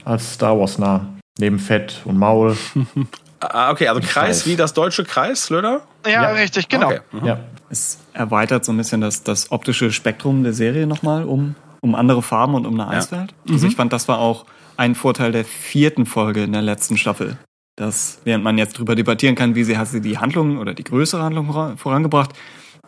als 0.03 0.33
Star 0.33 0.59
Wars-Namen. 0.59 1.19
Neben 1.37 1.59
Fett 1.59 2.01
und 2.05 2.17
Maul. 2.17 2.57
Ah, 3.39 3.71
okay, 3.71 3.87
also 3.87 4.01
Kreis, 4.01 4.45
wie 4.45 4.55
das 4.55 4.73
deutsche 4.73 5.03
Kreis, 5.03 5.49
Löder? 5.49 5.81
Ja, 6.05 6.11
ja. 6.11 6.29
richtig, 6.31 6.67
genau. 6.67 6.87
Okay. 6.87 6.99
Mhm. 7.11 7.25
Ja. 7.25 7.39
Es 7.69 7.99
erweitert 8.13 8.65
so 8.65 8.71
ein 8.71 8.77
bisschen 8.77 9.01
das, 9.01 9.23
das 9.23 9.51
optische 9.51 9.91
Spektrum 9.91 10.43
der 10.43 10.53
Serie 10.53 10.87
nochmal 10.87 11.23
um, 11.23 11.55
um 11.81 11.95
andere 11.95 12.21
Farben 12.21 12.55
und 12.55 12.65
um 12.65 12.79
eine 12.79 12.89
Eiswelt. 12.89 13.31
Ja. 13.45 13.53
Also 13.53 13.65
mhm. 13.65 13.71
ich 13.71 13.77
fand, 13.77 13.93
das 13.93 14.07
war 14.07 14.19
auch 14.19 14.45
ein 14.77 14.95
Vorteil 14.95 15.31
der 15.31 15.45
vierten 15.45 16.05
Folge 16.05 16.43
in 16.43 16.51
der 16.51 16.61
letzten 16.61 16.97
Staffel. 16.97 17.37
Dass, 17.77 18.19
während 18.25 18.43
man 18.43 18.57
jetzt 18.57 18.77
drüber 18.77 18.95
debattieren 18.95 19.35
kann, 19.35 19.55
wie 19.55 19.63
sie 19.63 19.77
hat 19.77 19.87
sie 19.87 20.01
die 20.01 20.17
Handlung 20.17 20.57
oder 20.57 20.73
die 20.73 20.83
größere 20.83 21.23
Handlung 21.23 21.77
vorangebracht, 21.77 22.31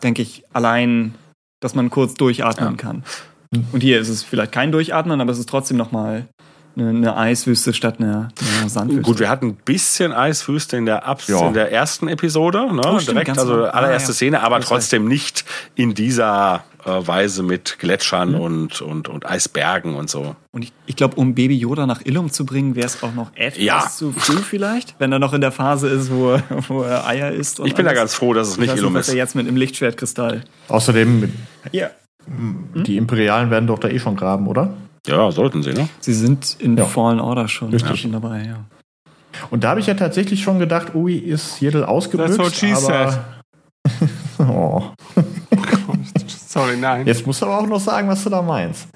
denke 0.02 0.20
ich 0.20 0.44
allein, 0.52 1.14
dass 1.60 1.74
man 1.74 1.88
kurz 1.88 2.14
durchatmen 2.14 2.72
ja. 2.72 2.76
kann. 2.76 3.04
Und 3.72 3.82
hier 3.82 4.00
ist 4.00 4.08
es 4.08 4.22
vielleicht 4.22 4.52
kein 4.52 4.72
Durchatmen, 4.72 5.20
aber 5.20 5.32
es 5.32 5.38
ist 5.38 5.48
trotzdem 5.48 5.76
nochmal 5.76 6.26
eine, 6.76 6.88
eine 6.88 7.16
Eiswüste 7.16 7.72
statt 7.72 7.96
einer, 7.98 8.28
einer, 8.58 8.68
Sandwüste. 8.68 9.02
Gut, 9.02 9.18
wir 9.18 9.28
hatten 9.28 9.48
ein 9.48 9.56
bisschen 9.56 10.12
Eiswüste 10.12 10.76
in 10.76 10.86
der, 10.86 11.06
Abs 11.06 11.28
ja. 11.28 11.46
in 11.46 11.54
der 11.54 11.72
ersten 11.72 12.08
Episode, 12.08 12.72
ne? 12.74 12.82
Oh, 12.84 12.98
stimmt, 12.98 13.18
direkt, 13.18 13.38
also 13.38 13.64
allererste 13.64 14.08
ah, 14.08 14.12
ja. 14.12 14.14
Szene, 14.14 14.42
aber 14.42 14.60
trotzdem 14.60 15.06
nicht 15.06 15.44
in 15.74 15.94
dieser 15.94 16.64
äh, 16.84 17.06
Weise 17.06 17.42
mit 17.42 17.78
Gletschern 17.78 18.30
mhm. 18.30 18.40
und, 18.40 18.82
und, 18.82 19.08
und 19.08 19.26
Eisbergen 19.26 19.94
und 19.94 20.10
so. 20.10 20.34
Und 20.50 20.62
ich, 20.62 20.72
ich 20.86 20.96
glaube, 20.96 21.16
um 21.16 21.34
Baby 21.34 21.56
Yoda 21.56 21.86
nach 21.86 22.00
Illum 22.04 22.30
zu 22.30 22.44
bringen, 22.44 22.74
wäre 22.74 22.86
es 22.86 23.02
auch 23.02 23.14
noch 23.14 23.30
etwas 23.34 23.62
ja. 23.62 23.88
zu 23.88 24.12
früh 24.12 24.38
vielleicht, 24.38 24.96
wenn 24.98 25.12
er 25.12 25.18
noch 25.18 25.32
in 25.32 25.40
der 25.40 25.52
Phase 25.52 25.88
ist, 25.88 26.10
wo, 26.10 26.38
wo 26.68 26.82
er 26.82 27.06
Eier 27.06 27.30
isst. 27.30 27.60
ich 27.60 27.74
bin 27.74 27.86
alles. 27.86 27.96
da 27.96 28.02
ganz 28.02 28.14
froh, 28.14 28.34
dass 28.34 28.48
es 28.48 28.58
nicht 28.58 28.74
Illum 28.74 28.96
ist. 28.96 29.08
Er 29.08 29.16
jetzt 29.16 29.34
mit 29.34 29.46
einem 29.46 29.56
Lichtschwertkristall. 29.56 30.44
Außerdem, 30.68 31.32
ja. 31.70 31.90
die 32.26 32.96
Imperialen 32.96 33.50
werden 33.50 33.66
doch 33.66 33.78
da 33.78 33.88
eh 33.88 33.98
schon 33.98 34.16
graben, 34.16 34.48
oder? 34.48 34.74
Ja, 35.06 35.30
sollten 35.32 35.62
sie, 35.62 35.72
ne? 35.72 35.88
Sie 36.00 36.14
sind 36.14 36.56
in 36.60 36.76
ja. 36.76 36.84
Fallen 36.84 37.20
Order 37.20 37.48
schon, 37.48 37.76
ja. 37.76 37.96
schon 37.96 38.12
dabei, 38.12 38.44
ja. 38.44 38.64
Und 39.50 39.64
da 39.64 39.70
habe 39.70 39.80
ich 39.80 39.86
ja 39.86 39.94
tatsächlich 39.94 40.42
schon 40.42 40.58
gedacht, 40.58 40.94
Ui 40.94 41.16
ist 41.16 41.60
Jedel 41.60 41.84
ausgebüxt, 41.84 42.36
That's 42.36 42.46
what 42.46 42.54
she 42.54 42.72
aber... 42.72 43.24
oh. 44.38 44.90
Sorry, 46.26 46.76
nein. 46.76 47.06
Jetzt 47.06 47.26
musst 47.26 47.42
du 47.42 47.46
aber 47.46 47.58
auch 47.58 47.66
noch 47.66 47.80
sagen, 47.80 48.08
was 48.08 48.22
du 48.22 48.30
da 48.30 48.42
meinst. 48.42 48.86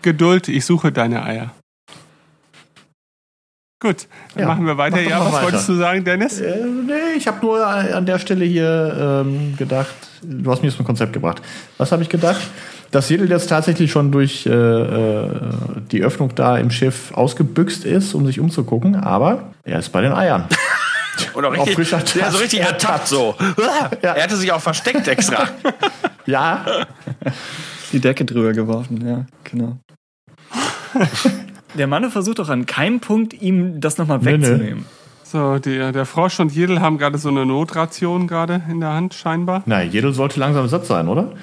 Geduld, 0.00 0.48
ich 0.48 0.64
suche 0.64 0.90
deine 0.90 1.22
Eier. 1.22 1.52
Gut, 3.82 4.06
dann 4.34 4.42
ja, 4.42 4.48
machen 4.48 4.64
wir 4.64 4.78
weiter. 4.78 4.96
Mach 4.96 5.10
ja, 5.10 5.20
was 5.20 5.32
weiter. 5.32 5.42
wolltest 5.44 5.68
du 5.68 5.74
sagen, 5.74 6.04
Dennis? 6.04 6.40
Äh, 6.40 6.64
nee, 6.64 7.16
ich 7.16 7.26
habe 7.26 7.44
nur 7.44 7.66
an 7.66 8.06
der 8.06 8.18
Stelle 8.20 8.44
hier 8.44 9.24
ähm, 9.26 9.56
gedacht, 9.56 9.94
du 10.22 10.50
hast 10.50 10.62
mir 10.62 10.68
jetzt 10.68 10.78
ein 10.78 10.84
Konzept 10.84 11.12
gebracht. 11.12 11.42
Was 11.78 11.90
habe 11.90 12.02
ich 12.02 12.08
gedacht? 12.08 12.40
Dass 12.92 13.08
Jedel 13.08 13.28
jetzt 13.28 13.48
tatsächlich 13.48 13.90
schon 13.90 14.12
durch 14.12 14.46
äh, 14.46 14.50
äh, 14.50 15.28
die 15.90 16.02
Öffnung 16.02 16.34
da 16.34 16.58
im 16.58 16.70
Schiff 16.70 17.12
ausgebüxt 17.12 17.84
ist, 17.84 18.14
um 18.14 18.26
sich 18.26 18.38
umzugucken, 18.38 18.94
aber 18.94 19.50
er 19.64 19.78
ist 19.80 19.88
bei 19.88 20.02
den 20.02 20.12
Eiern. 20.12 20.44
Auch 21.34 21.66
richtig, 21.66 21.90
der 22.14 22.30
so 22.30 22.38
richtig 22.38 22.60
ertappt 22.60 23.06
so. 23.06 23.34
Ja. 23.58 24.14
Er 24.14 24.22
hatte 24.22 24.36
sich 24.36 24.50
auch 24.50 24.62
versteckt 24.62 25.06
extra. 25.08 25.46
ja. 26.26 26.64
Die 27.92 28.00
Decke 28.00 28.24
drüber 28.24 28.52
geworfen, 28.52 29.06
ja, 29.06 29.26
genau. 29.44 29.78
Der 31.74 31.86
Mann 31.86 32.10
versucht 32.10 32.38
doch 32.38 32.48
an 32.48 32.64
keinem 32.64 33.00
Punkt, 33.00 33.34
ihm 33.34 33.80
das 33.80 33.98
nochmal 33.98 34.24
wegzunehmen. 34.24 34.78
Nee, 34.78 34.84
So, 35.22 35.58
der, 35.58 35.92
der 35.92 36.06
Frosch 36.06 36.40
und 36.40 36.52
Jedel 36.52 36.80
haben 36.80 36.96
gerade 36.96 37.18
so 37.18 37.28
eine 37.28 37.44
Notration 37.44 38.26
gerade 38.26 38.62
in 38.70 38.80
der 38.80 38.94
Hand, 38.94 39.12
scheinbar. 39.12 39.62
Nein, 39.66 39.90
Jedel 39.90 40.14
sollte 40.14 40.40
langsam 40.40 40.66
satt 40.68 40.86
sein, 40.86 41.08
oder? 41.08 41.34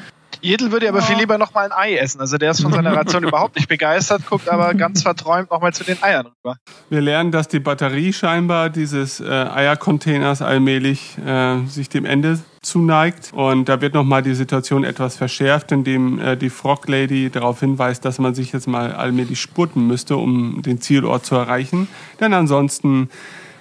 Jedel 0.42 0.72
würde 0.72 0.88
aber 0.88 1.02
viel 1.02 1.18
lieber 1.18 1.38
noch 1.38 1.54
mal 1.54 1.66
ein 1.66 1.72
Ei 1.72 1.96
essen. 1.96 2.22
Also 2.22 2.38
der 2.38 2.52
ist 2.52 2.62
von 2.62 2.72
seiner 2.72 2.96
Ration 2.96 3.24
überhaupt 3.28 3.56
nicht 3.56 3.68
begeistert, 3.68 4.26
guckt 4.28 4.50
aber 4.50 4.74
ganz 4.74 5.04
verträumt 5.04 5.52
noch 5.52 5.62
mal 5.62 5.74
zu 5.74 5.84
den 5.84 6.02
Eiern 6.02 6.28
rüber. 6.28 6.58
Wir 6.90 7.02
lernen, 7.02 7.32
dass 7.32 7.48
die 7.48 7.60
Batterie 7.60 8.14
scheinbar 8.14 8.70
dieses 8.70 9.20
äh, 9.20 9.26
Eiercontainers 9.26 10.42
allmählich 10.42 11.18
äh, 11.26 11.66
sich 11.68 11.90
dem 11.90 12.06
Ende 12.06 12.40
zuneigt. 12.62 13.32
Und 13.34 13.70
da 13.70 13.82
wird 13.82 13.94
nochmal 13.94 14.22
die 14.22 14.34
Situation 14.34 14.84
etwas 14.84 15.18
verschärft, 15.18 15.72
indem 15.72 16.20
äh, 16.20 16.38
die 16.38 16.50
Frog 16.50 16.88
Lady 16.88 17.30
darauf 17.30 17.60
hinweist, 17.60 18.06
dass 18.06 18.20
man 18.20 18.36
sich 18.36 18.52
jetzt 18.52 18.68
mal 18.68 18.94
allmählich 18.94 19.40
spurten 19.42 19.88
müsste, 19.88 20.18
um 20.18 20.62
den 20.62 20.82
Zielort 20.82 21.26
zu 21.26 21.36
erreichen. 21.36 21.88
Denn 22.20 22.34
ansonsten 22.34 23.10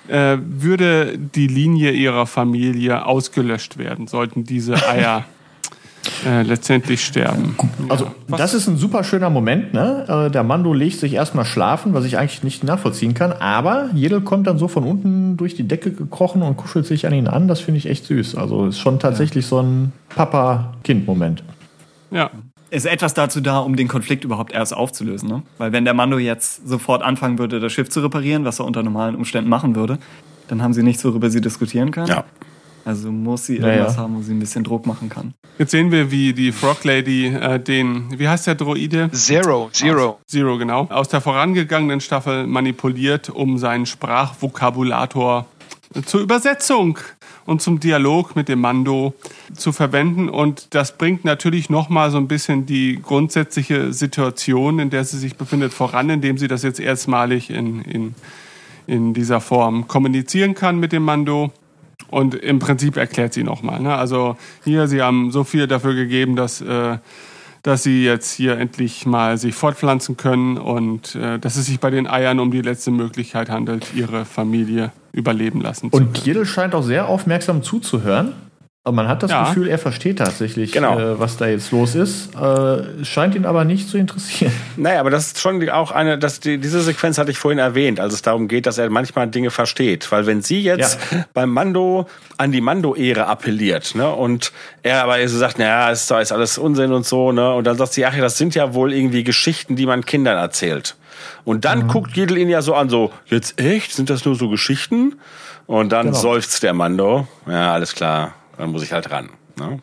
äh, 0.08 0.38
würde 0.40 1.18
die 1.18 1.46
Linie 1.46 1.92
ihrer 1.92 2.26
Familie 2.26 3.04
ausgelöscht 3.04 3.78
werden, 3.78 4.06
sollten 4.06 4.44
diese 4.44 4.74
Eier 4.88 5.24
äh, 6.26 6.42
letztendlich 6.42 7.04
sterben. 7.04 7.56
Also, 7.88 8.06
ja. 8.06 8.36
das 8.36 8.54
ist 8.54 8.68
ein 8.68 8.76
super 8.76 9.04
schöner 9.04 9.30
Moment. 9.30 9.72
Ne? 9.74 10.26
Äh, 10.26 10.30
der 10.30 10.42
Mando 10.42 10.72
legt 10.72 10.98
sich 10.98 11.14
erstmal 11.14 11.44
schlafen, 11.44 11.94
was 11.94 12.04
ich 12.04 12.18
eigentlich 12.18 12.42
nicht 12.42 12.64
nachvollziehen 12.64 13.14
kann. 13.14 13.32
Aber 13.32 13.90
Jedel 13.94 14.20
kommt 14.20 14.46
dann 14.46 14.58
so 14.58 14.68
von 14.68 14.84
unten 14.84 15.36
durch 15.36 15.54
die 15.54 15.66
Decke 15.66 15.92
gekrochen 15.92 16.42
und 16.42 16.56
kuschelt 16.56 16.86
sich 16.86 17.06
an 17.06 17.12
ihn 17.12 17.28
an. 17.28 17.48
Das 17.48 17.60
finde 17.60 17.78
ich 17.78 17.86
echt 17.86 18.06
süß. 18.06 18.34
Also, 18.34 18.66
ist 18.66 18.78
schon 18.78 18.98
tatsächlich 18.98 19.46
so 19.46 19.60
ein 19.60 19.92
Papa-Kind-Moment. 20.10 21.44
Ja. 22.10 22.30
Ist 22.70 22.84
etwas 22.86 23.14
dazu 23.14 23.40
da, 23.40 23.60
um 23.60 23.76
den 23.76 23.88
Konflikt 23.88 24.24
überhaupt 24.24 24.52
erst 24.52 24.74
aufzulösen. 24.74 25.28
Ne? 25.28 25.42
Weil, 25.56 25.72
wenn 25.72 25.84
der 25.84 25.94
Mando 25.94 26.18
jetzt 26.18 26.68
sofort 26.68 27.02
anfangen 27.02 27.38
würde, 27.38 27.60
das 27.60 27.72
Schiff 27.72 27.88
zu 27.88 28.00
reparieren, 28.00 28.44
was 28.44 28.58
er 28.58 28.66
unter 28.66 28.82
normalen 28.82 29.14
Umständen 29.14 29.48
machen 29.48 29.74
würde, 29.74 29.98
dann 30.48 30.62
haben 30.62 30.72
sie 30.72 30.82
nichts, 30.82 31.04
worüber 31.04 31.30
sie 31.30 31.40
diskutieren 31.40 31.90
können. 31.90 32.08
Ja. 32.08 32.24
Also 32.84 33.12
muss 33.12 33.46
sie 33.46 33.56
irgendwas 33.56 33.96
ja, 33.96 34.02
haben, 34.02 34.16
wo 34.16 34.22
sie 34.22 34.32
ein 34.32 34.40
bisschen 34.40 34.64
Druck 34.64 34.86
machen 34.86 35.08
kann. 35.08 35.34
Jetzt 35.58 35.72
sehen 35.72 35.90
wir, 35.90 36.10
wie 36.10 36.32
die 36.32 36.52
Frog 36.52 36.84
Lady 36.84 37.26
äh, 37.26 37.58
den, 37.58 38.18
wie 38.18 38.28
heißt 38.28 38.46
der 38.46 38.54
Droide? 38.54 39.10
Zero, 39.12 39.68
Zero. 39.72 40.08
Aus, 40.08 40.16
Zero, 40.26 40.56
genau. 40.56 40.86
Aus 40.90 41.08
der 41.08 41.20
vorangegangenen 41.20 42.00
Staffel 42.00 42.46
manipuliert, 42.46 43.28
um 43.30 43.58
seinen 43.58 43.86
Sprachvokabulator 43.86 45.46
zur 46.04 46.20
Übersetzung 46.20 46.98
und 47.46 47.62
zum 47.62 47.80
Dialog 47.80 48.36
mit 48.36 48.48
dem 48.48 48.60
Mando 48.60 49.14
zu 49.54 49.72
verwenden. 49.72 50.28
Und 50.28 50.74
das 50.74 50.98
bringt 50.98 51.24
natürlich 51.24 51.70
nochmal 51.70 52.10
so 52.10 52.18
ein 52.18 52.28
bisschen 52.28 52.66
die 52.66 53.00
grundsätzliche 53.02 53.92
Situation, 53.92 54.78
in 54.78 54.90
der 54.90 55.04
sie 55.04 55.18
sich 55.18 55.36
befindet, 55.36 55.72
voran, 55.72 56.10
indem 56.10 56.36
sie 56.36 56.48
das 56.48 56.62
jetzt 56.62 56.78
erstmalig 56.78 57.50
in, 57.50 57.80
in, 57.82 58.14
in 58.86 59.14
dieser 59.14 59.40
Form 59.40 59.88
kommunizieren 59.88 60.54
kann 60.54 60.78
mit 60.78 60.92
dem 60.92 61.04
Mando. 61.04 61.50
Und 62.06 62.34
im 62.34 62.58
Prinzip 62.58 62.96
erklärt 62.96 63.34
sie 63.34 63.42
nochmal. 63.42 63.80
Ne? 63.80 63.94
Also 63.94 64.36
hier, 64.64 64.86
sie 64.86 65.02
haben 65.02 65.30
so 65.30 65.44
viel 65.44 65.66
dafür 65.66 65.94
gegeben, 65.94 66.36
dass, 66.36 66.60
äh, 66.60 66.98
dass 67.62 67.82
sie 67.82 68.04
jetzt 68.04 68.32
hier 68.32 68.56
endlich 68.56 69.04
mal 69.04 69.36
sich 69.36 69.54
fortpflanzen 69.54 70.16
können 70.16 70.56
und 70.56 71.14
äh, 71.16 71.38
dass 71.38 71.56
es 71.56 71.66
sich 71.66 71.80
bei 71.80 71.90
den 71.90 72.06
Eiern 72.06 72.40
um 72.40 72.50
die 72.50 72.62
letzte 72.62 72.90
Möglichkeit 72.90 73.50
handelt, 73.50 73.94
ihre 73.94 74.24
Familie 74.24 74.92
überleben 75.12 75.60
lassen 75.60 75.90
zu 75.90 75.98
können. 75.98 76.08
Und 76.08 76.18
Jedel 76.18 76.46
scheint 76.46 76.74
auch 76.74 76.82
sehr 76.82 77.08
aufmerksam 77.08 77.62
zuzuhören. 77.62 78.32
Aber 78.88 78.96
man 78.96 79.08
hat 79.08 79.22
das 79.22 79.30
ja. 79.30 79.44
Gefühl, 79.44 79.68
er 79.68 79.76
versteht 79.76 80.16
tatsächlich, 80.16 80.72
genau. 80.72 80.98
äh, 80.98 81.20
was 81.20 81.36
da 81.36 81.46
jetzt 81.46 81.72
los 81.72 81.94
ist. 81.94 82.34
Äh, 82.34 83.04
scheint 83.04 83.34
ihn 83.34 83.44
aber 83.44 83.66
nicht 83.66 83.86
zu 83.86 83.98
interessieren. 83.98 84.50
Naja, 84.78 85.00
aber 85.00 85.10
das 85.10 85.26
ist 85.26 85.40
schon 85.40 85.68
auch 85.68 85.90
eine, 85.90 86.18
dass 86.18 86.40
die, 86.40 86.56
diese 86.56 86.80
Sequenz 86.80 87.18
hatte 87.18 87.30
ich 87.30 87.38
vorhin 87.38 87.58
erwähnt, 87.58 88.00
als 88.00 88.14
es 88.14 88.22
darum 88.22 88.48
geht, 88.48 88.64
dass 88.64 88.78
er 88.78 88.88
manchmal 88.88 89.28
Dinge 89.28 89.50
versteht. 89.50 90.10
Weil 90.10 90.24
wenn 90.24 90.40
sie 90.40 90.62
jetzt 90.62 90.98
ja. 91.10 91.26
beim 91.34 91.50
Mando 91.50 92.08
an 92.38 92.50
die 92.50 92.62
Mando-Ehre 92.62 93.26
appelliert, 93.26 93.94
ne, 93.94 94.08
und 94.08 94.52
er 94.82 95.02
aber 95.02 95.28
so 95.28 95.36
sagt, 95.36 95.58
naja, 95.58 95.90
ist, 95.90 96.10
ist 96.10 96.32
alles 96.32 96.56
Unsinn 96.56 96.92
und 96.92 97.04
so, 97.04 97.30
ne, 97.30 97.52
und 97.52 97.66
dann 97.66 97.76
sagt 97.76 97.92
sie, 97.92 98.06
ach 98.06 98.14
ja, 98.14 98.22
das 98.22 98.38
sind 98.38 98.54
ja 98.54 98.72
wohl 98.72 98.94
irgendwie 98.94 99.22
Geschichten, 99.22 99.76
die 99.76 99.84
man 99.84 100.06
Kindern 100.06 100.38
erzählt. 100.38 100.96
Und 101.44 101.66
dann 101.66 101.80
mhm. 101.80 101.88
guckt 101.88 102.14
Giedel 102.14 102.38
ihn 102.38 102.48
ja 102.48 102.62
so 102.62 102.74
an, 102.74 102.88
so, 102.88 103.12
jetzt 103.26 103.60
echt? 103.60 103.92
Sind 103.92 104.08
das 104.08 104.24
nur 104.24 104.34
so 104.34 104.48
Geschichten? 104.48 105.16
Und 105.66 105.92
dann 105.92 106.06
genau. 106.06 106.18
seufzt 106.18 106.62
der 106.62 106.72
Mando. 106.72 107.28
Ja, 107.46 107.74
alles 107.74 107.94
klar 107.94 108.32
dann 108.58 108.70
muss 108.70 108.82
ich 108.82 108.92
halt 108.92 109.10
ran. 109.10 109.30
Ne? 109.58 109.80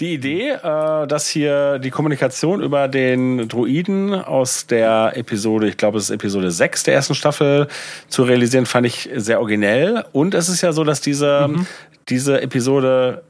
Die 0.00 0.14
Idee, 0.14 0.50
äh, 0.50 1.06
dass 1.06 1.28
hier 1.28 1.78
die 1.78 1.90
Kommunikation 1.90 2.62
über 2.62 2.88
den 2.88 3.48
Druiden 3.48 4.14
aus 4.14 4.66
der 4.66 5.12
Episode, 5.14 5.68
ich 5.68 5.76
glaube 5.76 5.98
es 5.98 6.04
ist 6.04 6.10
Episode 6.10 6.50
6 6.50 6.82
der 6.84 6.94
ersten 6.94 7.14
Staffel, 7.14 7.68
zu 8.08 8.24
realisieren, 8.24 8.66
fand 8.66 8.86
ich 8.86 9.08
sehr 9.14 9.40
originell. 9.40 10.04
Und 10.12 10.34
es 10.34 10.48
ist 10.48 10.62
ja 10.62 10.72
so, 10.72 10.84
dass 10.84 11.00
diese, 11.00 11.48
mhm. 11.48 11.66
diese 12.08 12.40
Episode 12.40 13.22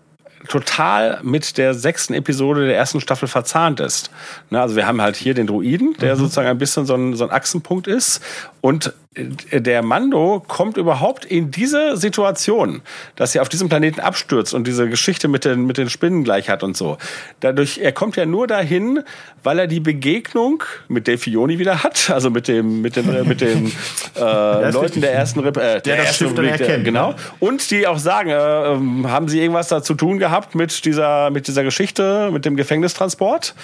total 0.49 1.21
mit 1.23 1.57
der 1.57 1.75
sechsten 1.75 2.15
Episode 2.15 2.67
der 2.67 2.77
ersten 2.77 3.01
Staffel 3.01 3.29
verzahnt 3.29 3.81
ist. 3.81 4.11
Ne, 4.51 4.61
also 4.61 4.77
wir 4.77 4.87
haben 4.87 5.01
halt 5.01 5.17
hier 5.17 5.35
den 5.35 5.47
Druiden, 5.47 5.95
der 6.01 6.15
mhm. 6.15 6.21
sozusagen 6.21 6.49
ein 6.49 6.59
bisschen 6.59 6.87
so 6.87 6.95
ein, 6.95 7.15
so 7.15 7.25
ein 7.25 7.31
Achsenpunkt 7.31 7.87
ist. 7.87 8.21
Und 8.65 8.95
äh, 9.15 9.61
der 9.61 9.83
Mando 9.83 10.43
kommt 10.49 10.79
überhaupt 10.79 11.27
in 11.27 11.51
diese 11.51 11.99
Situation, 11.99 12.81
dass 13.15 13.35
er 13.35 13.43
auf 13.43 13.51
diesem 13.51 13.69
Planeten 13.69 14.01
abstürzt 14.01 14.55
und 14.55 14.67
diese 14.67 14.89
Geschichte 14.89 15.29
mit 15.29 15.45
den, 15.45 15.67
mit 15.67 15.77
den 15.77 15.91
Spinnen 15.91 16.25
gleich 16.25 16.49
hat 16.49 16.62
und 16.62 16.75
so. 16.75 16.97
Dadurch, 17.41 17.77
er 17.77 17.93
kommt 17.93 18.17
ja 18.17 18.25
nur 18.25 18.47
dahin, 18.47 19.01
weil 19.43 19.59
er 19.59 19.67
die 19.67 19.81
Begegnung 19.81 20.62
mit 20.89 21.07
Dave 21.09 21.19
Filoni 21.19 21.59
wieder 21.59 21.83
hat, 21.83 22.09
also 22.09 22.31
mit 22.31 22.49
dem, 22.49 22.81
mit 22.81 22.97
dem, 22.97 23.29
mit 23.29 23.43
den 23.43 23.71
äh, 24.17 24.71
Leuten 24.71 25.03
der 25.03 25.12
ersten 25.12 25.41
Rep 25.41 25.59
äh, 25.59 25.61
der, 25.61 25.81
der 25.81 25.97
das 25.99 26.07
ersten 26.07 26.29
Republik, 26.29 26.53
erkennt, 26.53 26.85
genau. 26.87 27.11
Ne? 27.11 27.17
Und 27.41 27.71
die 27.71 27.87
auch 27.87 27.99
sagen, 27.99 28.31
äh, 28.31 28.73
ähm, 28.73 29.11
haben 29.11 29.29
sie 29.29 29.43
irgendwas 29.43 29.69
da 29.69 29.83
zu 29.83 29.93
tun 29.93 30.19
gehabt 30.19 30.55
mit 30.55 30.87
dieser, 30.87 31.29
mit 31.29 31.49
dieser 31.49 31.65
Geschichte, 31.65 32.31
mit 32.33 32.47
dem 32.47 32.57
Gefängnistransport? 32.57 33.55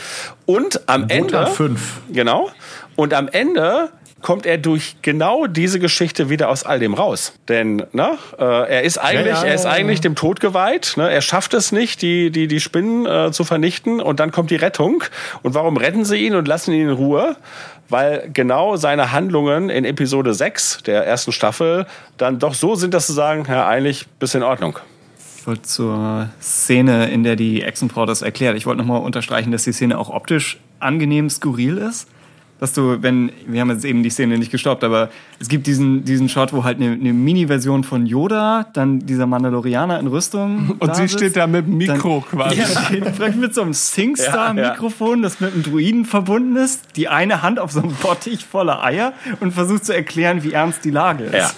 Und 0.45 0.87
am 0.91 1.09
Ende. 1.09 1.47
Fünf. 1.47 2.03
Genau. 2.13 2.51
Und 2.97 3.15
am 3.15 3.29
Ende 3.29 3.89
kommt 4.23 4.47
er 4.47 4.59
durch 4.59 4.97
genau 5.03 5.47
diese 5.47 5.79
Geschichte 5.79 6.29
wieder 6.29 6.49
aus 6.49 6.65
all 6.65 6.79
dem 6.79 6.95
raus. 6.95 7.35
Denn 7.49 7.85
ne, 7.93 8.19
äh, 8.39 8.45
er 8.45 8.83
ist 8.83 8.99
eigentlich, 8.99 9.35
ja, 9.35 9.43
ja, 9.43 9.49
er 9.49 9.55
ist 9.55 9.67
eigentlich 9.67 10.01
dem 10.01 10.15
Tod 10.15 10.41
geweiht. 10.41 10.95
Ne? 10.97 11.11
Er 11.11 11.21
schafft 11.21 11.55
es 11.55 11.73
nicht, 11.73 12.03
die 12.03 12.31
die 12.31 12.47
die 12.47 12.61
Spinnen 12.61 13.07
äh, 13.07 13.33
zu 13.33 13.45
vernichten. 13.45 14.01
Und 14.01 14.21
dann 14.21 14.31
kommt 14.31 14.51
die 14.51 14.57
Rettung. 14.57 15.05
Und 15.43 15.55
warum 15.55 15.77
retten 15.77 16.05
sie 16.05 16.19
ihn 16.19 16.35
und 16.35 16.47
lassen 16.47 16.73
ihn 16.73 16.89
in 16.89 16.95
Ruhe? 16.95 17.37
Weil 17.89 18.31
genau 18.33 18.77
seine 18.77 19.11
Handlungen 19.13 19.69
in 19.69 19.85
Episode 19.85 20.33
6 20.33 20.85
der 20.85 21.07
ersten 21.07 21.33
Staffel 21.33 21.87
dann 22.19 22.39
doch 22.39 22.55
so 22.55 22.77
sind, 22.77 22.95
dass 22.95 23.09
sie 23.09 23.15
sagen, 23.15 23.45
ja, 23.49 23.67
eigentlich 23.67 24.07
bis 24.19 24.35
in 24.35 24.43
Ordnung. 24.43 24.79
Ich 25.39 25.47
wollte 25.47 25.63
zur 25.63 26.29
Szene, 26.41 27.11
in 27.11 27.25
der 27.25 27.35
die 27.35 27.63
Echsenfrau 27.63 28.07
das 28.07 28.23
erklärt. 28.23 28.57
Ich 28.57 28.67
wollte 28.67 28.79
nochmal 28.83 29.01
unterstreichen, 29.01 29.51
dass 29.51 29.65
die 29.65 29.73
Szene 29.73 29.99
auch 29.99 30.11
optisch 30.11 30.59
angenehm 30.79 31.31
skurril 31.31 31.79
ist 31.79 32.07
dass 32.61 32.75
du, 32.75 33.03
wenn, 33.03 33.33
wir 33.47 33.63
haben 33.63 33.71
jetzt 33.71 33.87
eben 33.87 34.03
die 34.03 34.11
Szene 34.11 34.37
nicht 34.39 34.53
gestoppt, 34.53 34.85
aber 34.85 35.09
es 35.41 35.49
gibt 35.49 35.67
diesen, 35.67 36.05
diesen 36.05 36.29
Shot, 36.29 36.53
wo 36.53 36.63
halt 36.63 36.77
eine, 36.77 36.93
eine 36.93 37.15
Mini-Version 37.15 37.85
von 37.85 38.05
Yoda, 38.05 38.67
dann 38.75 39.01
dieser 39.01 39.27
Mandalorianer 39.27 39.99
in 39.99 40.07
Rüstung. 40.07 40.77
Und 40.79 40.95
sie 40.95 41.03
sitzt, 41.09 41.15
steht 41.15 41.37
da 41.37 41.47
mit 41.47 41.67
dem 41.67 41.79
Mikro 41.79 42.23
dann, 42.31 42.39
quasi. 42.39 42.61
Ja, 42.61 42.67
steht 42.67 43.37
mit 43.37 43.55
so 43.55 43.63
einem 43.63 43.73
SingStar-Mikrofon, 43.73 45.09
ja, 45.09 45.17
ja. 45.17 45.23
das 45.23 45.41
mit 45.41 45.55
einem 45.55 45.63
Druiden 45.63 46.05
verbunden 46.05 46.57
ist, 46.57 46.97
die 46.97 47.09
eine 47.09 47.41
Hand 47.41 47.59
auf 47.59 47.73
so 47.73 47.81
einem 47.81 47.95
Bottich 47.95 48.45
voller 48.45 48.85
Eier 48.85 49.15
und 49.41 49.53
versucht 49.53 49.87
zu 49.87 49.95
erklären, 49.95 50.45
wie 50.45 50.53
ernst 50.53 50.85
die 50.85 50.91
Lage 50.91 51.25
ist. 51.25 51.35
Ja. 51.35 51.51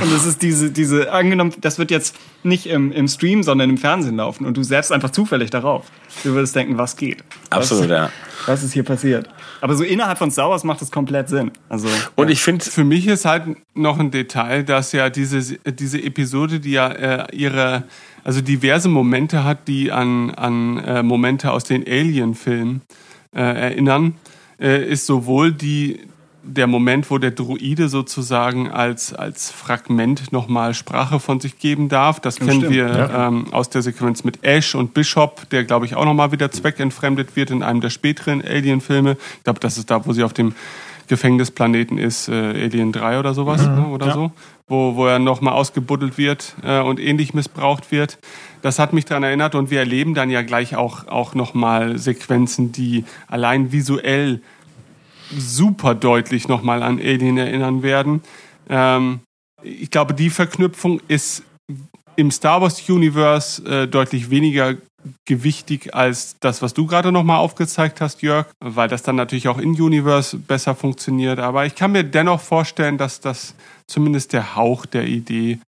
Und 0.00 0.12
das 0.14 0.26
ist 0.26 0.42
diese, 0.42 0.70
diese, 0.70 1.12
angenommen, 1.12 1.54
das 1.60 1.80
wird 1.80 1.90
jetzt 1.90 2.14
nicht 2.44 2.66
im, 2.66 2.92
im 2.92 3.08
Stream, 3.08 3.42
sondern 3.42 3.68
im 3.68 3.78
Fernsehen 3.78 4.16
laufen 4.16 4.46
und 4.46 4.56
du 4.56 4.62
selbst 4.62 4.92
einfach 4.92 5.10
zufällig 5.10 5.50
darauf. 5.50 5.86
Du 6.22 6.34
würdest 6.34 6.54
denken, 6.54 6.78
was 6.78 6.96
geht. 6.96 7.24
Absolut, 7.50 7.84
was, 7.84 7.90
ja. 7.90 8.10
Was 8.46 8.62
ist 8.62 8.72
hier 8.72 8.84
passiert? 8.84 9.28
Aber 9.60 9.74
so 9.74 9.84
innerhalb 9.84 10.18
von 10.18 10.30
Star 10.30 10.50
Wars 10.50 10.64
macht 10.64 10.80
das 10.80 10.90
komplett 10.90 11.28
Sinn. 11.28 11.50
Also, 11.68 11.88
und 12.14 12.26
ja. 12.26 12.32
ich 12.32 12.42
finde, 12.42 12.64
für 12.64 12.84
mich 12.84 13.06
ist 13.06 13.24
halt 13.24 13.56
noch 13.74 13.98
ein 13.98 14.10
Detail, 14.10 14.64
dass 14.64 14.92
ja 14.92 15.10
diese, 15.10 15.58
diese 15.58 16.02
Episode, 16.02 16.60
die 16.60 16.72
ja 16.72 16.88
äh, 16.88 17.36
ihre, 17.36 17.84
also 18.24 18.40
diverse 18.40 18.88
Momente 18.88 19.44
hat, 19.44 19.68
die 19.68 19.92
an, 19.92 20.30
an 20.30 20.78
äh, 20.78 21.02
Momente 21.02 21.52
aus 21.52 21.64
den 21.64 21.86
Alien-Filmen 21.86 22.82
äh, 23.34 23.40
erinnern, 23.40 24.14
äh, 24.60 24.84
ist 24.84 25.06
sowohl 25.06 25.52
die, 25.52 26.00
der 26.46 26.66
Moment, 26.66 27.10
wo 27.10 27.18
der 27.18 27.32
Druide 27.32 27.88
sozusagen 27.88 28.70
als, 28.70 29.12
als 29.12 29.50
Fragment 29.50 30.32
nochmal 30.32 30.74
Sprache 30.74 31.20
von 31.20 31.40
sich 31.40 31.58
geben 31.58 31.88
darf. 31.88 32.20
Das 32.20 32.36
kennen 32.36 32.60
stimmt, 32.60 32.70
wir 32.70 32.86
ja. 32.86 33.28
ähm, 33.28 33.52
aus 33.52 33.68
der 33.68 33.82
Sequenz 33.82 34.24
mit 34.24 34.44
Ash 34.44 34.74
und 34.74 34.94
Bishop, 34.94 35.48
der, 35.50 35.64
glaube 35.64 35.86
ich, 35.86 35.96
auch 35.96 36.04
nochmal 36.04 36.32
wieder 36.32 36.50
zweckentfremdet 36.50 37.36
wird 37.36 37.50
in 37.50 37.62
einem 37.62 37.80
der 37.80 37.90
späteren 37.90 38.42
Alien-Filme. 38.42 39.16
Ich 39.38 39.44
glaube, 39.44 39.60
das 39.60 39.76
ist 39.76 39.90
da, 39.90 40.06
wo 40.06 40.12
sie 40.12 40.22
auf 40.22 40.32
dem 40.32 40.54
Gefängnisplaneten 41.08 41.98
ist, 41.98 42.28
äh, 42.28 42.32
Alien 42.32 42.92
3 42.92 43.18
oder 43.18 43.34
sowas, 43.34 43.66
mhm, 43.66 43.74
ne, 43.74 43.86
oder 43.88 44.06
ja. 44.06 44.12
so, 44.14 44.32
wo, 44.68 44.96
wo 44.96 45.06
er 45.06 45.18
nochmal 45.18 45.54
ausgebuddelt 45.54 46.18
wird 46.18 46.54
äh, 46.64 46.80
und 46.80 46.98
ähnlich 46.98 47.34
missbraucht 47.34 47.92
wird. 47.92 48.18
Das 48.62 48.78
hat 48.78 48.92
mich 48.92 49.04
daran 49.04 49.22
erinnert 49.22 49.54
und 49.54 49.70
wir 49.70 49.78
erleben 49.78 50.14
dann 50.14 50.30
ja 50.30 50.42
gleich 50.42 50.74
auch, 50.74 51.06
auch 51.06 51.34
nochmal 51.34 51.98
Sequenzen, 51.98 52.72
die 52.72 53.04
allein 53.28 53.70
visuell 53.70 54.40
super 55.36 55.94
deutlich 55.94 56.48
nochmal 56.48 56.82
an 56.82 56.98
Alien 56.98 57.38
erinnern 57.38 57.82
werden. 57.82 58.22
Ähm, 58.68 59.20
ich 59.62 59.90
glaube, 59.90 60.14
die 60.14 60.30
Verknüpfung 60.30 61.00
ist 61.08 61.42
im 62.16 62.30
Star 62.30 62.60
Wars 62.60 62.88
Universe 62.88 63.62
äh, 63.64 63.86
deutlich 63.86 64.30
weniger 64.30 64.74
gewichtig 65.24 65.94
als 65.94 66.36
das, 66.40 66.62
was 66.62 66.74
du 66.74 66.86
gerade 66.86 67.12
nochmal 67.12 67.38
aufgezeigt 67.38 68.00
hast, 68.00 68.22
Jörg, 68.22 68.46
weil 68.60 68.88
das 68.88 69.02
dann 69.02 69.16
natürlich 69.16 69.48
auch 69.48 69.58
in 69.58 69.80
Universe 69.80 70.36
besser 70.36 70.74
funktioniert. 70.74 71.38
Aber 71.38 71.64
ich 71.66 71.74
kann 71.74 71.92
mir 71.92 72.04
dennoch 72.04 72.40
vorstellen, 72.40 72.98
dass 72.98 73.20
das 73.20 73.54
zumindest 73.86 74.32
der 74.32 74.56
Hauch 74.56 74.86
der 74.86 75.06
Idee 75.06 75.58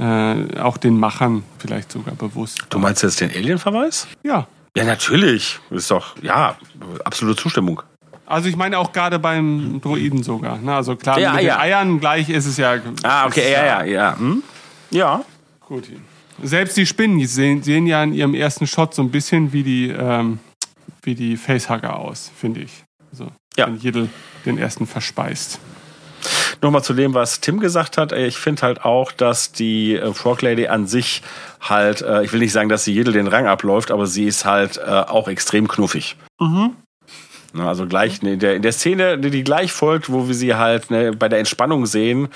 äh, 0.00 0.58
auch 0.58 0.76
den 0.76 0.98
Machern 0.98 1.44
vielleicht 1.58 1.92
sogar 1.92 2.14
bewusst. 2.14 2.64
Du 2.70 2.78
meinst 2.78 3.02
jetzt 3.02 3.20
den 3.20 3.30
Alien-Verweis? 3.30 4.06
Ja. 4.22 4.46
Ja, 4.76 4.84
natürlich. 4.84 5.58
Ist 5.70 5.90
doch, 5.90 6.14
ja, 6.22 6.56
absolute 7.04 7.40
Zustimmung. 7.40 7.82
Also 8.28 8.48
ich 8.48 8.56
meine 8.56 8.78
auch 8.78 8.92
gerade 8.92 9.18
beim 9.18 9.80
Droiden 9.80 10.22
sogar. 10.22 10.58
Ne? 10.58 10.74
Also 10.74 10.96
klar, 10.96 11.18
ja, 11.18 11.32
mit 11.32 11.44
ja. 11.44 11.54
den 11.54 11.60
Eiern 11.60 12.00
gleich 12.00 12.28
ist 12.28 12.46
es 12.46 12.58
ja. 12.58 12.76
Ah, 13.02 13.26
okay, 13.26 13.50
ja, 13.52 13.64
ja, 13.64 13.84
ja. 13.84 14.18
Hm? 14.18 14.42
Ja. 14.90 15.24
Gut. 15.66 15.88
Selbst 16.42 16.76
die 16.76 16.86
Spinnen, 16.86 17.18
die 17.18 17.26
sehen, 17.26 17.62
sehen 17.62 17.86
ja 17.86 18.02
in 18.02 18.12
ihrem 18.12 18.34
ersten 18.34 18.66
Shot 18.66 18.94
so 18.94 19.02
ein 19.02 19.10
bisschen 19.10 19.52
wie 19.52 19.62
die, 19.62 19.88
ähm, 19.88 20.38
wie 21.02 21.14
die 21.14 21.36
Facehugger 21.36 21.96
aus, 21.96 22.30
finde 22.36 22.60
ich. 22.60 22.84
Also, 23.10 23.28
ja. 23.56 23.66
wenn 23.66 23.78
Jiddel 23.78 24.10
den 24.44 24.58
ersten 24.58 24.86
verspeist. 24.86 25.58
Nochmal 26.60 26.82
zu 26.82 26.92
dem, 26.92 27.14
was 27.14 27.40
Tim 27.40 27.60
gesagt 27.60 27.96
hat. 27.96 28.12
Ich 28.12 28.36
finde 28.36 28.62
halt 28.62 28.84
auch, 28.84 29.12
dass 29.12 29.52
die 29.52 29.94
äh, 29.94 30.12
Frog 30.12 30.42
Lady 30.42 30.66
an 30.66 30.86
sich 30.86 31.22
halt, 31.60 32.02
äh, 32.02 32.24
ich 32.24 32.32
will 32.32 32.40
nicht 32.40 32.52
sagen, 32.52 32.68
dass 32.68 32.84
sie 32.84 32.92
Jiddel 32.92 33.14
den 33.14 33.26
Rang 33.26 33.46
abläuft, 33.46 33.90
aber 33.90 34.06
sie 34.06 34.24
ist 34.24 34.44
halt 34.44 34.76
äh, 34.76 34.82
auch 34.82 35.28
extrem 35.28 35.66
knuffig. 35.66 36.16
Mhm. 36.40 36.76
Ne, 37.54 37.66
also 37.66 37.86
gleich 37.86 38.22
in 38.22 38.38
der, 38.38 38.56
in 38.56 38.62
der 38.62 38.72
Szene, 38.72 39.16
die, 39.18 39.42
gleich 39.42 39.72
folgt, 39.72 40.12
wo 40.12 40.28
wir 40.28 40.34
sie 40.34 40.54
halt 40.54 40.90
ne, 40.90 41.12
bei 41.12 41.30
der 41.30 41.38
Entspannung 41.38 41.86
sehen, 41.86 42.28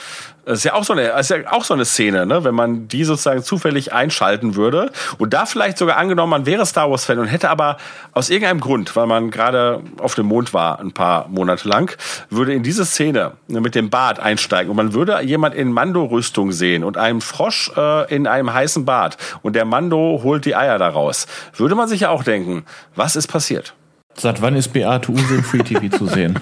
ist 0.46 0.64
ja 0.64 0.72
auch 0.72 0.84
so 0.84 0.94
eine, 0.94 1.08
ist 1.20 1.28
ja 1.28 1.36
auch 1.50 1.64
so 1.64 1.74
eine 1.74 1.84
Szene, 1.84 2.24
ne? 2.24 2.44
wenn 2.44 2.54
man 2.54 2.88
die 2.88 3.04
sozusagen 3.04 3.42
zufällig 3.42 3.92
einschalten 3.92 4.56
würde 4.56 4.90
und 5.18 5.34
da 5.34 5.44
vielleicht 5.44 5.76
sogar 5.76 5.98
angenommen, 5.98 6.30
man 6.30 6.46
wäre 6.46 6.64
Star 6.64 6.90
Wars 6.90 7.04
Fan 7.04 7.18
und 7.18 7.26
hätte 7.26 7.50
aber 7.50 7.76
aus 8.12 8.30
irgendeinem 8.30 8.60
Grund, 8.60 8.96
weil 8.96 9.06
man 9.06 9.30
gerade 9.30 9.82
auf 9.98 10.14
dem 10.14 10.26
Mond 10.26 10.54
war 10.54 10.80
ein 10.80 10.92
paar 10.92 11.28
Monate 11.28 11.68
lang, 11.68 11.94
würde 12.30 12.54
in 12.54 12.62
diese 12.62 12.86
Szene 12.86 13.32
ne, 13.48 13.60
mit 13.60 13.74
dem 13.74 13.90
Bad 13.90 14.18
einsteigen 14.18 14.70
und 14.70 14.76
man 14.76 14.94
würde 14.94 15.20
jemand 15.20 15.54
in 15.54 15.72
Mando-Rüstung 15.72 16.52
sehen 16.52 16.84
und 16.84 16.96
einen 16.96 17.20
Frosch 17.20 17.70
äh, 17.76 18.12
in 18.12 18.26
einem 18.26 18.50
heißen 18.50 18.86
Bad 18.86 19.18
und 19.42 19.56
der 19.56 19.66
Mando 19.66 20.20
holt 20.22 20.46
die 20.46 20.56
Eier 20.56 20.78
daraus, 20.78 21.26
würde 21.54 21.74
man 21.74 21.86
sich 21.86 22.00
ja 22.00 22.08
auch 22.08 22.24
denken, 22.24 22.64
was 22.96 23.14
ist 23.14 23.26
passiert? 23.26 23.74
Seit 24.14 24.42
wann 24.42 24.54
ist 24.56 24.72
Beate 24.72 25.10
Use 25.10 25.34
im 25.34 25.42
Free 25.42 25.62
TV 25.62 25.96
zu 25.96 26.06
sehen? 26.06 26.38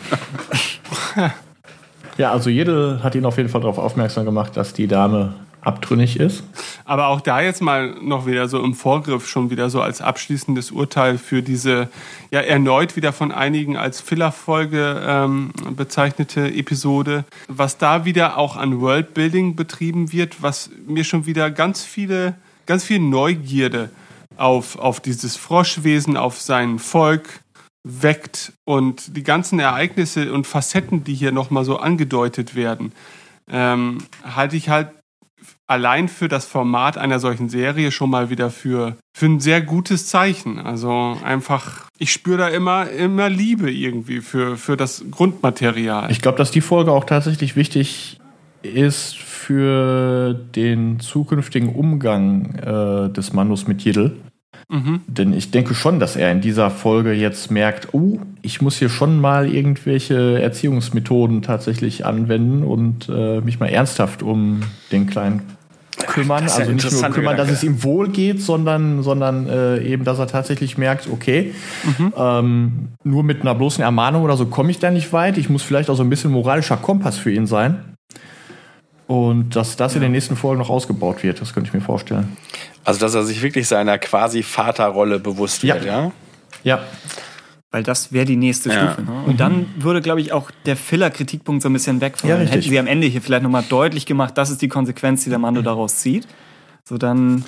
ja, 2.19 2.33
also 2.33 2.51
jede 2.51 3.01
hat 3.03 3.15
ihn 3.15 3.25
auf 3.25 3.37
jeden 3.37 3.49
Fall 3.49 3.61
darauf 3.61 3.79
aufmerksam 3.79 4.25
gemacht, 4.25 4.57
dass 4.57 4.73
die 4.73 4.87
Dame 4.87 5.35
abtrünnig 5.63 6.19
ist. 6.19 6.43
Aber 6.85 7.09
auch 7.09 7.21
da 7.21 7.41
jetzt 7.41 7.61
mal 7.63 7.95
noch 8.03 8.27
wieder 8.27 8.49
so 8.49 8.63
im 8.63 8.75
Vorgriff 8.75 9.29
schon 9.29 9.51
wieder 9.51 9.71
so 9.71 9.83
als 9.83 10.01
abschließendes 10.01 10.71
Urteil 10.71 11.19
für 11.19 11.43
diese 11.43 11.89
ja 12.31 12.41
erneut 12.41 12.97
wieder 12.97 13.13
von 13.13 13.33
einigen 13.33 13.77
als 13.77 14.01
Fillerfolge 14.01 15.03
ähm, 15.07 15.53
bezeichnete 15.77 16.53
Episode, 16.53 17.25
was 17.49 17.79
da 17.79 18.05
wieder 18.05 18.39
auch 18.39 18.57
an 18.57 18.81
Worldbuilding 18.81 19.57
betrieben 19.57 20.13
wird, 20.13 20.43
was 20.43 20.71
mir 20.87 21.05
schon 21.05 21.27
wieder 21.27 21.51
ganz 21.51 21.85
viele, 21.85 22.35
ganz 22.67 22.85
viel 22.85 22.99
Neugierde 22.99 23.91
auf, 24.37 24.79
auf 24.79 25.01
dieses 25.01 25.37
Froschwesen, 25.37 26.17
auf 26.17 26.41
sein 26.41 26.79
Volk, 26.79 27.41
weckt 27.83 28.53
und 28.65 29.17
die 29.17 29.23
ganzen 29.23 29.59
Ereignisse 29.59 30.33
und 30.33 30.47
Facetten, 30.47 31.05
die 31.05 31.15
hier 31.15 31.33
nochmal 31.33 31.65
so 31.65 31.79
angedeutet 31.79 32.55
werden, 32.55 32.93
ähm, 33.49 33.99
halte 34.23 34.57
ich 34.57 34.69
halt 34.69 34.91
allein 35.67 36.09
für 36.09 36.29
das 36.29 36.47
Format 36.47 36.99
einer 36.99 37.21
solchen 37.21 37.49
Serie 37.49 37.93
schon 37.93 38.11
mal 38.11 38.29
wieder 38.29 38.51
für, 38.51 38.97
für 39.17 39.27
ein 39.27 39.41
sehr 39.41 39.61
gutes 39.61 40.09
Zeichen. 40.09 40.59
Also 40.59 41.17
einfach, 41.25 41.89
ich 41.99 42.13
spüre 42.13 42.39
da 42.39 42.49
immer, 42.49 42.91
immer 42.91 43.29
Liebe 43.29 43.71
irgendwie 43.71 44.21
für, 44.21 44.57
für 44.57 44.77
das 44.77 45.05
Grundmaterial. 45.11 46.11
Ich 46.11 46.21
glaube, 46.21 46.39
dass 46.39 46.51
die 46.51 46.61
Folge 46.61 46.91
auch 46.93 47.05
tatsächlich 47.05 47.57
wichtig 47.57 48.19
ist 48.63 49.17
für 49.17 50.35
den 50.35 51.01
zukünftigen 51.01 51.75
Umgang 51.75 52.57
äh, 52.57 53.11
des 53.11 53.33
Manus 53.33 53.67
mit 53.67 53.83
Jiddel. 53.83 54.17
Mhm. 54.71 55.01
Denn 55.09 55.33
ich 55.33 55.51
denke 55.51 55.75
schon, 55.75 55.99
dass 55.99 56.15
er 56.15 56.31
in 56.31 56.41
dieser 56.41 56.71
Folge 56.71 57.13
jetzt 57.13 57.51
merkt, 57.51 57.93
oh, 57.93 58.21
ich 58.41 58.63
muss 58.63 58.79
hier 58.79 58.89
schon 58.89 59.21
mal 59.21 59.53
irgendwelche 59.53 60.41
Erziehungsmethoden 60.41 61.43
tatsächlich 61.43 62.07
anwenden 62.07 62.63
und 62.63 63.09
äh, 63.09 63.41
mich 63.41 63.59
mal 63.59 63.67
ernsthaft 63.67 64.23
um 64.23 64.61
den 64.93 65.09
kleinen 65.09 65.43
kümmern. 66.07 66.47
Ja 66.47 66.55
also 66.55 66.71
nicht 66.71 66.93
nur 66.93 67.11
kümmern, 67.11 67.37
dass 67.37 67.51
es 67.51 67.65
ihm 67.65 67.83
wohl 67.83 68.09
geht, 68.09 68.41
sondern, 68.41 69.03
sondern 69.03 69.49
äh, 69.49 69.83
eben, 69.83 70.05
dass 70.05 70.21
er 70.21 70.29
tatsächlich 70.29 70.79
merkt, 70.79 71.09
okay, 71.11 71.53
mhm. 71.99 72.13
ähm, 72.17 72.89
nur 73.03 73.25
mit 73.25 73.43
einer 73.43 73.57
bloßen 73.57 73.83
Ermahnung 73.83 74.23
oder 74.23 74.37
so 74.37 74.47
komme 74.47 74.71
ich 74.71 74.79
da 74.79 74.93
nicht 74.93 75.13
weit. 75.13 75.37
Ich 75.37 75.49
muss 75.49 75.63
vielleicht 75.63 75.91
auch 75.91 75.97
so 75.97 76.05
ein 76.05 76.11
bisschen 76.11 76.31
moralischer 76.31 76.77
Kompass 76.77 77.19
für 77.19 77.33
ihn 77.33 77.47
sein. 77.47 77.90
Und 79.11 79.57
dass 79.57 79.75
das 79.75 79.97
in 79.97 80.03
den 80.03 80.13
nächsten 80.13 80.37
Folgen 80.37 80.61
noch 80.61 80.71
ausgebaut 80.71 81.25
wird, 81.25 81.41
das 81.41 81.53
könnte 81.53 81.67
ich 81.67 81.75
mir 81.75 81.81
vorstellen. 81.81 82.37
Also, 82.85 83.01
dass 83.01 83.13
er 83.13 83.25
sich 83.25 83.43
wirklich 83.43 83.67
seiner 83.67 83.99
quasi 83.99 84.45
Vaterrolle 84.45 85.19
bewusst 85.19 85.65
wird, 85.65 85.85
ja? 85.85 86.13
Ja. 86.63 86.79
Weil 87.73 87.83
das 87.83 88.13
wäre 88.13 88.25
die 88.25 88.37
nächste 88.37 88.69
ja. 88.69 88.93
Stufe. 88.93 89.03
Ne? 89.03 89.23
Und 89.27 89.33
mhm. 89.33 89.37
dann 89.37 89.67
würde, 89.79 90.01
glaube 90.01 90.21
ich, 90.21 90.33
auch 90.33 90.53
der 90.65 90.77
Filler-Kritikpunkt 90.77 91.61
so 91.61 91.69
ein 91.69 91.73
bisschen 91.73 92.01
wegfallen. 92.01 92.47
Ja, 92.47 92.53
Hätten 92.53 92.63
sie 92.63 92.79
am 92.79 92.87
Ende 92.87 93.09
hier 93.09 93.21
vielleicht 93.21 93.43
nochmal 93.43 93.65
deutlich 93.69 94.07
gemacht, 94.07 94.39
das 94.39 94.49
ist 94.49 94.63
die 94.63 94.69
Konsequenz, 94.69 95.25
die 95.25 95.31
der 95.31 95.41
Mando 95.41 95.61
daraus 95.61 95.97
zieht. 95.97 96.29
So 96.85 96.97
dann 96.97 97.45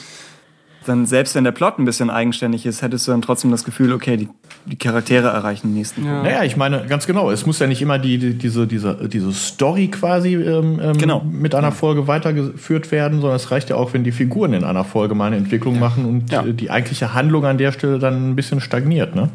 dann 0.87 1.07
selbst 1.07 1.35
wenn 1.35 1.45
der 1.45 1.53
Plot 1.53 1.79
ein 1.79 1.85
bisschen 1.85 2.11
eigenständig 2.11 2.67
ist, 2.67 2.83
hättest 2.83 3.07
du 3.07 3.13
dann 3.13 3.23
trotzdem 3.23 3.51
das 3.51 3.65
Gefühl, 3.65 3.93
okay, 3.93 4.17
die, 4.17 4.29
die 4.67 4.77
Charaktere 4.77 5.29
erreichen 5.29 5.69
den 5.69 5.75
nächsten 5.75 6.05
ja. 6.05 6.23
Naja, 6.23 6.45
ich 6.45 6.57
meine, 6.57 6.87
ganz 6.87 7.07
genau, 7.07 7.31
es 7.31 7.47
muss 7.47 7.59
ja 7.59 7.67
nicht 7.67 7.83
immer 7.83 7.99
die, 7.99 8.19
die 8.19 8.35
diese, 8.35 8.67
diese, 8.67 9.09
diese 9.09 9.33
Story 9.33 9.89
quasi 9.89 10.35
ähm, 10.35 10.81
ähm 10.83 10.99
genau. 10.99 11.21
mit 11.21 11.55
einer 11.55 11.73
Folge 11.73 12.07
weitergeführt 12.07 12.91
werden, 12.91 13.21
sondern 13.21 13.37
es 13.37 13.51
reicht 13.51 13.71
ja 13.71 13.77
auch, 13.77 13.93
wenn 13.93 14.05
die 14.05 14.13
Figuren 14.13 14.53
in 14.53 14.65
einer 14.65 14.85
Folge 14.85 15.15
mal 15.15 15.27
eine 15.27 15.37
Entwicklung 15.37 15.75
ja. 15.75 15.81
machen 15.81 16.05
und 16.05 16.31
ja. 16.33 16.43
die 16.43 16.71
eigentliche 16.71 17.15
Handlung 17.15 17.45
an 17.45 17.59
der 17.59 17.73
Stelle 17.73 17.99
dann 17.99 18.31
ein 18.31 18.37
bisschen 18.37 18.61
stagniert, 18.61 19.15
ne? 19.15 19.29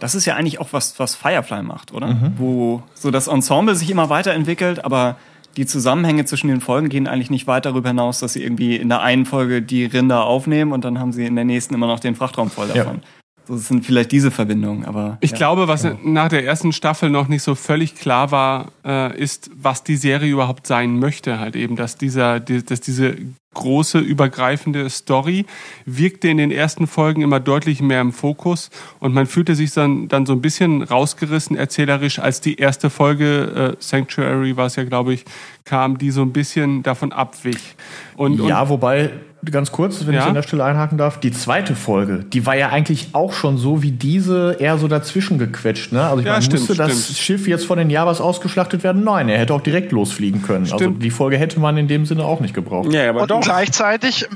Das 0.00 0.14
ist 0.14 0.26
ja 0.26 0.36
eigentlich 0.36 0.60
auch 0.60 0.68
was, 0.70 0.98
was 1.00 1.16
Firefly 1.16 1.62
macht, 1.62 1.92
oder? 1.92 2.06
Mhm. 2.06 2.32
Wo 2.36 2.82
so 2.94 3.10
das 3.10 3.26
Ensemble 3.26 3.74
sich 3.74 3.90
immer 3.90 4.08
weiterentwickelt, 4.08 4.84
aber 4.84 5.16
die 5.58 5.66
Zusammenhänge 5.66 6.24
zwischen 6.24 6.46
den 6.46 6.60
Folgen 6.60 6.88
gehen 6.88 7.08
eigentlich 7.08 7.30
nicht 7.30 7.48
weit 7.48 7.66
darüber 7.66 7.88
hinaus, 7.88 8.20
dass 8.20 8.34
sie 8.34 8.44
irgendwie 8.44 8.76
in 8.76 8.88
der 8.88 9.02
einen 9.02 9.26
Folge 9.26 9.60
die 9.60 9.84
Rinder 9.86 10.24
aufnehmen 10.24 10.70
und 10.70 10.84
dann 10.84 11.00
haben 11.00 11.12
sie 11.12 11.26
in 11.26 11.34
der 11.34 11.44
nächsten 11.44 11.74
immer 11.74 11.88
noch 11.88 11.98
den 11.98 12.14
Frachtraum 12.14 12.48
voll 12.48 12.68
davon. 12.68 12.96
Ja. 12.96 13.08
So 13.48 13.54
das 13.54 13.66
sind 13.66 13.84
vielleicht 13.84 14.12
diese 14.12 14.30
Verbindungen, 14.30 14.84
aber. 14.84 15.18
Ich 15.20 15.32
ja. 15.32 15.36
glaube, 15.38 15.66
was 15.66 15.82
ja. 15.82 15.96
nach 16.04 16.28
der 16.28 16.44
ersten 16.44 16.72
Staffel 16.72 17.10
noch 17.10 17.26
nicht 17.26 17.42
so 17.42 17.56
völlig 17.56 17.96
klar 17.96 18.30
war, 18.30 18.70
äh, 18.84 19.18
ist, 19.18 19.50
was 19.54 19.82
die 19.82 19.96
Serie 19.96 20.30
überhaupt 20.30 20.66
sein 20.66 21.00
möchte. 21.00 21.40
Halt 21.40 21.56
eben, 21.56 21.74
dass 21.74 21.96
dieser, 21.96 22.38
die, 22.38 22.64
dass 22.64 22.80
diese 22.80 23.16
große, 23.54 23.98
übergreifende 23.98 24.88
Story 24.90 25.46
wirkte 25.84 26.28
in 26.28 26.36
den 26.36 26.50
ersten 26.50 26.86
Folgen 26.86 27.22
immer 27.22 27.40
deutlich 27.40 27.80
mehr 27.80 28.00
im 28.00 28.12
Fokus 28.12 28.70
und 29.00 29.14
man 29.14 29.26
fühlte 29.26 29.54
sich 29.54 29.72
dann, 29.72 30.08
dann 30.08 30.26
so 30.26 30.32
ein 30.32 30.40
bisschen 30.40 30.82
rausgerissen 30.82 31.56
erzählerisch, 31.56 32.18
als 32.18 32.40
die 32.40 32.56
erste 32.56 32.90
Folge, 32.90 33.74
äh, 33.78 33.82
Sanctuary 33.82 34.56
war 34.56 34.66
es 34.66 34.76
ja, 34.76 34.84
glaube 34.84 35.14
ich, 35.14 35.24
kam, 35.64 35.98
die 35.98 36.10
so 36.10 36.22
ein 36.22 36.32
bisschen 36.32 36.82
davon 36.82 37.12
abwich. 37.12 37.74
Und, 38.16 38.40
ja, 38.46 38.62
und 38.62 38.68
wobei 38.68 39.10
ganz 39.50 39.72
kurz, 39.72 40.06
wenn 40.06 40.14
ja? 40.14 40.20
ich 40.20 40.26
an 40.26 40.34
der 40.34 40.42
Stelle 40.42 40.64
einhaken 40.64 40.98
darf, 40.98 41.20
die 41.20 41.30
zweite 41.30 41.74
Folge, 41.74 42.24
die 42.24 42.44
war 42.46 42.56
ja 42.56 42.70
eigentlich 42.70 43.08
auch 43.12 43.32
schon 43.32 43.56
so 43.56 43.82
wie 43.82 43.92
diese 43.92 44.56
eher 44.58 44.78
so 44.78 44.88
dazwischen 44.88 45.38
gequetscht. 45.38 45.92
Ne? 45.92 46.02
Also 46.02 46.20
ich 46.20 46.26
ja, 46.26 46.32
meine, 46.32 46.42
stimmt, 46.42 46.60
musste 46.60 46.74
stimmt. 46.74 46.90
das 46.90 47.18
Schiff 47.18 47.46
jetzt 47.46 47.66
von 47.66 47.78
den 47.78 47.90
Javas 47.90 48.20
ausgeschlachtet 48.20 48.82
werden? 48.82 49.04
Nein, 49.04 49.28
er 49.28 49.38
hätte 49.38 49.54
auch 49.54 49.60
direkt 49.60 49.92
losfliegen 49.92 50.42
können. 50.42 50.64
Also 50.64 50.76
stimmt. 50.76 50.96
Also 50.96 51.02
die 51.02 51.10
Folge 51.10 51.38
hätte 51.38 51.60
man 51.60 51.76
in 51.76 51.88
dem 51.88 52.04
Sinne 52.06 52.24
auch 52.24 52.40
nicht 52.40 52.54
gebraucht. 52.54 52.92
Ja, 52.92 53.08
aber 53.08 53.22
Und 53.22 53.30
doch. 53.30 53.47
Gleichzeitig, 53.48 54.28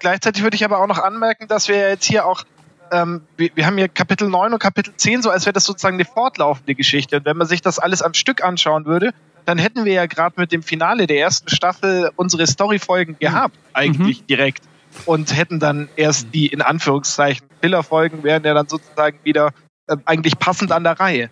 gleichzeitig 0.00 0.42
würde 0.42 0.56
ich 0.56 0.64
aber 0.64 0.80
auch 0.80 0.86
noch 0.86 0.98
anmerken, 0.98 1.46
dass 1.46 1.68
wir 1.68 1.88
jetzt 1.88 2.04
hier 2.04 2.26
auch 2.26 2.44
ähm, 2.90 3.22
wir, 3.36 3.50
wir, 3.54 3.66
haben 3.66 3.76
hier 3.78 3.88
Kapitel 3.88 4.28
9 4.28 4.52
und 4.52 4.58
Kapitel 4.58 4.94
10 4.96 5.22
so, 5.22 5.30
als 5.30 5.44
wäre 5.44 5.52
das 5.52 5.64
sozusagen 5.64 5.96
eine 5.96 6.04
fortlaufende 6.04 6.74
Geschichte. 6.74 7.16
Und 7.16 7.24
wenn 7.24 7.36
man 7.36 7.46
sich 7.46 7.60
das 7.60 7.78
alles 7.78 8.02
am 8.02 8.14
Stück 8.14 8.44
anschauen 8.44 8.86
würde, 8.86 9.12
dann 9.44 9.58
hätten 9.58 9.84
wir 9.84 9.92
ja 9.92 10.06
gerade 10.06 10.34
mit 10.38 10.52
dem 10.52 10.62
Finale 10.62 11.06
der 11.06 11.18
ersten 11.18 11.48
Staffel 11.48 12.10
unsere 12.16 12.46
Storyfolgen 12.46 13.16
gehabt, 13.18 13.56
eigentlich 13.72 14.22
mhm. 14.22 14.26
direkt. 14.26 14.62
Und 15.04 15.36
hätten 15.36 15.60
dann 15.60 15.88
erst 15.96 16.28
die 16.34 16.46
in 16.46 16.62
Anführungszeichen 16.62 17.46
Pillerfolgen 17.60 18.22
wären 18.22 18.44
ja 18.44 18.54
dann 18.54 18.68
sozusagen 18.68 19.18
wieder 19.24 19.52
äh, 19.88 19.96
eigentlich 20.04 20.38
passend 20.38 20.72
an 20.72 20.84
der 20.84 20.98
Reihe. 20.98 21.30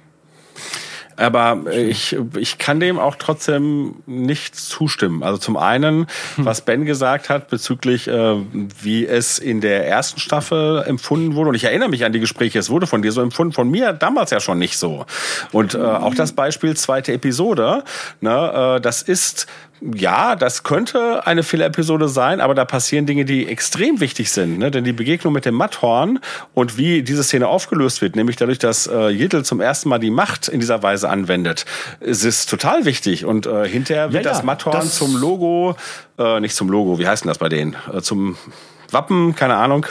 Aber 1.16 1.72
ich, 1.72 2.16
ich 2.36 2.58
kann 2.58 2.80
dem 2.80 2.98
auch 2.98 3.16
trotzdem 3.16 3.96
nicht 4.06 4.56
zustimmen. 4.56 5.22
Also 5.22 5.38
zum 5.38 5.56
einen, 5.56 6.06
hm. 6.36 6.44
was 6.44 6.62
Ben 6.62 6.84
gesagt 6.84 7.28
hat 7.28 7.48
bezüglich, 7.48 8.08
äh, 8.08 8.36
wie 8.82 9.06
es 9.06 9.38
in 9.38 9.60
der 9.60 9.86
ersten 9.86 10.20
Staffel 10.20 10.82
empfunden 10.86 11.34
wurde. 11.34 11.50
Und 11.50 11.54
ich 11.54 11.64
erinnere 11.64 11.88
mich 11.88 12.04
an 12.04 12.12
die 12.12 12.20
Gespräche, 12.20 12.58
es 12.58 12.70
wurde 12.70 12.86
von 12.86 13.02
dir 13.02 13.12
so 13.12 13.20
empfunden, 13.20 13.52
von 13.52 13.70
mir 13.70 13.92
damals 13.92 14.30
ja 14.30 14.40
schon 14.40 14.58
nicht 14.58 14.78
so. 14.78 15.06
Und 15.52 15.74
äh, 15.74 15.78
auch 15.78 16.14
das 16.14 16.32
Beispiel 16.32 16.76
zweite 16.76 17.12
Episode, 17.12 17.84
ne, 18.20 18.76
äh, 18.76 18.80
das 18.80 19.02
ist 19.02 19.46
ja, 19.80 20.36
das 20.36 20.62
könnte 20.62 21.26
eine 21.26 21.42
Fehlerepisode 21.42 22.08
sein, 22.08 22.40
aber 22.40 22.54
da 22.54 22.64
passieren 22.64 23.06
Dinge, 23.06 23.24
die 23.24 23.46
extrem 23.48 24.00
wichtig 24.00 24.30
sind. 24.30 24.58
Ne? 24.58 24.70
Denn 24.70 24.84
die 24.84 24.92
Begegnung 24.92 25.32
mit 25.32 25.44
dem 25.44 25.54
Matthorn 25.54 26.20
und 26.54 26.78
wie 26.78 27.02
diese 27.02 27.22
Szene 27.24 27.48
aufgelöst 27.48 28.00
wird, 28.00 28.16
nämlich 28.16 28.36
dadurch, 28.36 28.58
dass 28.58 28.86
äh, 28.86 29.08
Jiddel 29.08 29.44
zum 29.44 29.60
ersten 29.60 29.88
Mal 29.88 29.98
die 29.98 30.10
Macht 30.10 30.48
in 30.48 30.60
dieser 30.60 30.82
Weise 30.82 31.08
anwendet, 31.10 31.66
es 32.00 32.24
ist 32.24 32.48
total 32.48 32.84
wichtig. 32.84 33.24
Und 33.24 33.46
äh, 33.46 33.68
hinterher 33.68 34.12
wird 34.12 34.24
ja, 34.24 34.30
das 34.30 34.42
Matthorn 34.42 34.76
das 34.76 34.94
zum 34.94 35.16
Logo, 35.16 35.76
äh, 36.18 36.40
nicht 36.40 36.54
zum 36.54 36.68
Logo, 36.68 36.98
wie 36.98 37.06
heißt 37.06 37.24
denn 37.24 37.28
das 37.28 37.38
bei 37.38 37.48
denen? 37.48 37.76
Äh, 37.92 38.00
zum 38.00 38.36
Wappen, 38.94 39.34
keine 39.34 39.56
Ahnung, 39.56 39.86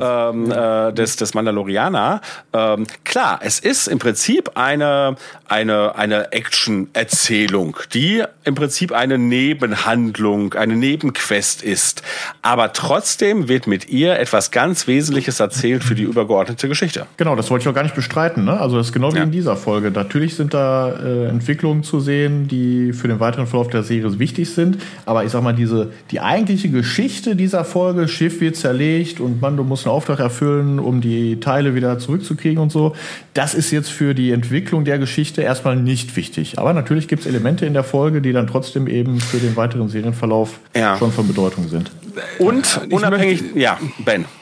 ähm, 0.00 0.50
äh, 0.50 0.92
des, 0.92 1.16
des 1.16 1.34
Mandalorianer. 1.34 2.20
Ähm, 2.52 2.86
klar, 3.04 3.40
es 3.42 3.60
ist 3.60 3.86
im 3.86 3.98
Prinzip 3.98 4.50
eine, 4.56 5.16
eine, 5.48 5.94
eine 5.94 6.32
Action-Erzählung, 6.32 7.76
die 7.94 8.22
im 8.44 8.54
Prinzip 8.54 8.92
eine 8.92 9.16
Nebenhandlung, 9.16 10.54
eine 10.54 10.76
Nebenquest 10.76 11.62
ist. 11.62 12.02
Aber 12.42 12.72
trotzdem 12.72 13.48
wird 13.48 13.66
mit 13.66 13.88
ihr 13.88 14.18
etwas 14.18 14.50
ganz 14.50 14.86
Wesentliches 14.86 15.40
erzählt 15.40 15.84
für 15.84 15.94
die 15.94 16.02
übergeordnete 16.02 16.68
Geschichte. 16.68 17.06
Genau, 17.16 17.36
das 17.36 17.50
wollte 17.50 17.62
ich 17.62 17.68
auch 17.68 17.74
gar 17.74 17.84
nicht 17.84 17.94
bestreiten. 17.94 18.44
Ne? 18.44 18.60
Also 18.60 18.76
das 18.76 18.88
ist 18.88 18.92
genau 18.92 19.12
wie 19.12 19.18
ja. 19.18 19.22
in 19.22 19.30
dieser 19.30 19.56
Folge. 19.56 19.90
Natürlich 19.90 20.34
sind 20.34 20.54
da 20.54 20.90
äh, 20.90 21.28
Entwicklungen 21.28 21.84
zu 21.84 22.00
sehen, 22.00 22.48
die 22.48 22.92
für 22.92 23.08
den 23.08 23.20
weiteren 23.20 23.46
Verlauf 23.46 23.68
der 23.68 23.82
Serie 23.82 24.18
wichtig 24.18 24.50
sind. 24.50 24.78
Aber 25.06 25.24
ich 25.24 25.30
sag 25.30 25.42
mal, 25.42 25.52
diese, 25.52 25.92
die 26.10 26.20
eigentliche 26.20 26.68
Geschichte 26.68 27.36
dieser 27.36 27.64
Folge, 27.64 28.08
Schiff 28.08 28.39
wird 28.40 28.56
zerlegt 28.56 29.20
und 29.20 29.40
Mando 29.40 29.64
muss 29.64 29.86
einen 29.86 29.94
Auftrag 29.94 30.20
erfüllen, 30.20 30.78
um 30.78 31.00
die 31.00 31.40
Teile 31.40 31.74
wieder 31.74 31.98
zurückzukriegen 31.98 32.58
und 32.62 32.70
so. 32.70 32.94
Das 33.34 33.54
ist 33.54 33.70
jetzt 33.70 33.90
für 33.90 34.14
die 34.14 34.32
Entwicklung 34.32 34.84
der 34.84 34.98
Geschichte 34.98 35.42
erstmal 35.42 35.76
nicht 35.76 36.16
wichtig. 36.16 36.58
Aber 36.58 36.72
natürlich 36.72 37.08
gibt 37.08 37.22
es 37.22 37.26
Elemente 37.26 37.66
in 37.66 37.74
der 37.74 37.84
Folge, 37.84 38.20
die 38.20 38.32
dann 38.32 38.46
trotzdem 38.46 38.86
eben 38.86 39.20
für 39.20 39.38
den 39.38 39.56
weiteren 39.56 39.88
Serienverlauf 39.88 40.60
ja. 40.74 40.96
schon 40.96 41.12
von 41.12 41.26
Bedeutung 41.26 41.68
sind. 41.68 41.90
Und 42.38 42.80
unabhängig, 42.90 43.42
möchte, 43.42 43.58
ja, 43.58 43.78
Ben. 44.04 44.24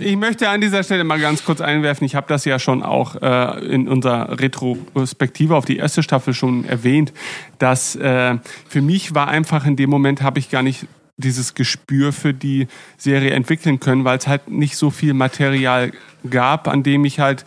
Ich 0.00 0.16
möchte 0.16 0.48
an 0.48 0.60
dieser 0.60 0.82
Stelle 0.82 1.04
mal 1.04 1.18
ganz 1.18 1.44
kurz 1.44 1.60
einwerfen. 1.60 2.04
Ich 2.06 2.14
habe 2.14 2.26
das 2.28 2.44
ja 2.44 2.58
schon 2.58 2.82
auch 2.82 3.16
äh, 3.20 3.64
in 3.64 3.88
unserer 3.88 4.38
Retrospektive 4.38 5.56
auf 5.56 5.64
die 5.64 5.76
erste 5.76 6.02
Staffel 6.02 6.34
schon 6.34 6.64
erwähnt, 6.66 7.12
dass 7.58 7.96
äh, 7.96 8.36
für 8.68 8.82
mich 8.82 9.14
war 9.14 9.28
einfach 9.28 9.66
in 9.66 9.76
dem 9.76 9.90
Moment 9.90 10.22
habe 10.22 10.38
ich 10.38 10.50
gar 10.50 10.62
nicht 10.62 10.86
dieses 11.16 11.54
Gespür 11.54 12.12
für 12.12 12.34
die 12.34 12.68
Serie 12.96 13.30
entwickeln 13.30 13.80
können, 13.80 14.04
weil 14.04 14.18
es 14.18 14.26
halt 14.26 14.48
nicht 14.50 14.76
so 14.76 14.90
viel 14.90 15.14
Material 15.14 15.92
gab, 16.28 16.68
an 16.68 16.82
dem 16.82 17.04
ich 17.04 17.20
halt 17.20 17.44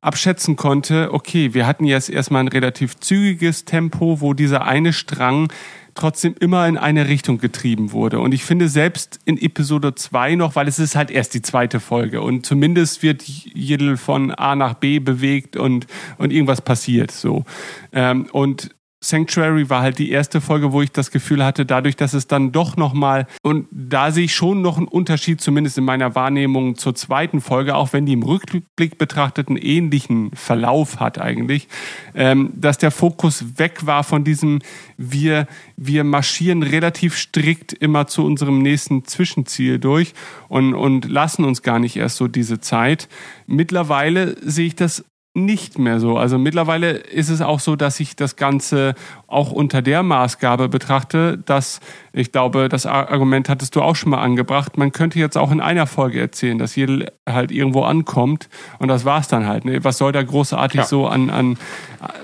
abschätzen 0.00 0.56
konnte, 0.56 1.12
okay, 1.12 1.52
wir 1.52 1.66
hatten 1.66 1.84
jetzt 1.84 2.08
erstmal 2.08 2.42
ein 2.42 2.48
relativ 2.48 2.96
zügiges 2.98 3.66
Tempo, 3.66 4.20
wo 4.20 4.32
dieser 4.32 4.64
eine 4.64 4.94
Strang 4.94 5.52
trotzdem 5.94 6.34
immer 6.40 6.66
in 6.66 6.78
eine 6.78 7.08
Richtung 7.08 7.38
getrieben 7.38 7.92
wurde. 7.92 8.20
Und 8.20 8.32
ich 8.32 8.44
finde 8.44 8.68
selbst 8.68 9.18
in 9.24 9.36
Episode 9.36 9.94
2 9.94 10.36
noch, 10.36 10.56
weil 10.56 10.68
es 10.68 10.78
ist 10.78 10.96
halt 10.96 11.10
erst 11.10 11.34
die 11.34 11.42
zweite 11.42 11.80
Folge 11.80 12.22
und 12.22 12.46
zumindest 12.46 13.02
wird 13.02 13.22
Jiddel 13.22 13.96
von 13.96 14.30
A 14.30 14.56
nach 14.56 14.74
B 14.74 15.00
bewegt 15.00 15.56
und, 15.56 15.86
und 16.16 16.32
irgendwas 16.32 16.62
passiert, 16.62 17.10
so. 17.10 17.44
Ähm, 17.92 18.26
und 18.32 18.70
Sanctuary 19.02 19.70
war 19.70 19.80
halt 19.80 19.98
die 19.98 20.10
erste 20.10 20.42
Folge, 20.42 20.72
wo 20.72 20.82
ich 20.82 20.92
das 20.92 21.10
Gefühl 21.10 21.42
hatte, 21.42 21.64
dadurch, 21.64 21.96
dass 21.96 22.12
es 22.12 22.26
dann 22.26 22.52
doch 22.52 22.76
nochmal, 22.76 23.26
und 23.42 23.66
da 23.70 24.10
sehe 24.10 24.26
ich 24.26 24.34
schon 24.34 24.60
noch 24.60 24.76
einen 24.76 24.88
Unterschied, 24.88 25.40
zumindest 25.40 25.78
in 25.78 25.84
meiner 25.84 26.14
Wahrnehmung 26.14 26.76
zur 26.76 26.94
zweiten 26.94 27.40
Folge, 27.40 27.76
auch 27.76 27.94
wenn 27.94 28.04
die 28.04 28.12
im 28.12 28.22
Rückblick 28.22 28.98
betrachtet 28.98 29.48
einen 29.48 29.56
ähnlichen 29.56 30.30
Verlauf 30.34 31.00
hat 31.00 31.18
eigentlich, 31.18 31.66
ähm, 32.14 32.52
dass 32.54 32.76
der 32.76 32.90
Fokus 32.90 33.58
weg 33.58 33.86
war 33.86 34.04
von 34.04 34.22
diesem, 34.22 34.58
wir, 34.98 35.46
wir 35.78 36.04
marschieren 36.04 36.62
relativ 36.62 37.16
strikt 37.16 37.72
immer 37.72 38.06
zu 38.06 38.26
unserem 38.26 38.60
nächsten 38.60 39.06
Zwischenziel 39.06 39.78
durch 39.78 40.12
und, 40.48 40.74
und 40.74 41.06
lassen 41.06 41.44
uns 41.44 41.62
gar 41.62 41.78
nicht 41.78 41.96
erst 41.96 42.16
so 42.16 42.28
diese 42.28 42.60
Zeit. 42.60 43.08
Mittlerweile 43.46 44.36
sehe 44.42 44.66
ich 44.66 44.76
das 44.76 45.04
nicht 45.32 45.78
mehr 45.78 46.00
so. 46.00 46.18
Also 46.18 46.38
mittlerweile 46.38 46.90
ist 46.90 47.28
es 47.28 47.40
auch 47.40 47.60
so, 47.60 47.76
dass 47.76 48.00
ich 48.00 48.16
das 48.16 48.34
Ganze 48.34 48.94
auch 49.28 49.52
unter 49.52 49.80
der 49.80 50.02
Maßgabe 50.02 50.68
betrachte, 50.68 51.38
dass 51.38 51.78
ich 52.12 52.32
glaube, 52.32 52.68
das 52.68 52.84
Argument 52.84 53.48
hattest 53.48 53.76
du 53.76 53.82
auch 53.82 53.94
schon 53.94 54.10
mal 54.10 54.20
angebracht. 54.20 54.76
Man 54.76 54.90
könnte 54.90 55.20
jetzt 55.20 55.38
auch 55.38 55.52
in 55.52 55.60
einer 55.60 55.86
Folge 55.86 56.20
erzählen, 56.20 56.58
dass 56.58 56.74
jeder 56.74 57.12
halt 57.28 57.52
irgendwo 57.52 57.82
ankommt 57.82 58.48
und 58.80 58.88
das 58.88 59.04
war's 59.04 59.28
dann 59.28 59.46
halt. 59.46 59.64
Ne? 59.64 59.84
Was 59.84 59.98
soll 59.98 60.10
da 60.10 60.22
großartig 60.22 60.80
ja. 60.80 60.86
so 60.86 61.06
an, 61.06 61.30
an, 61.30 61.58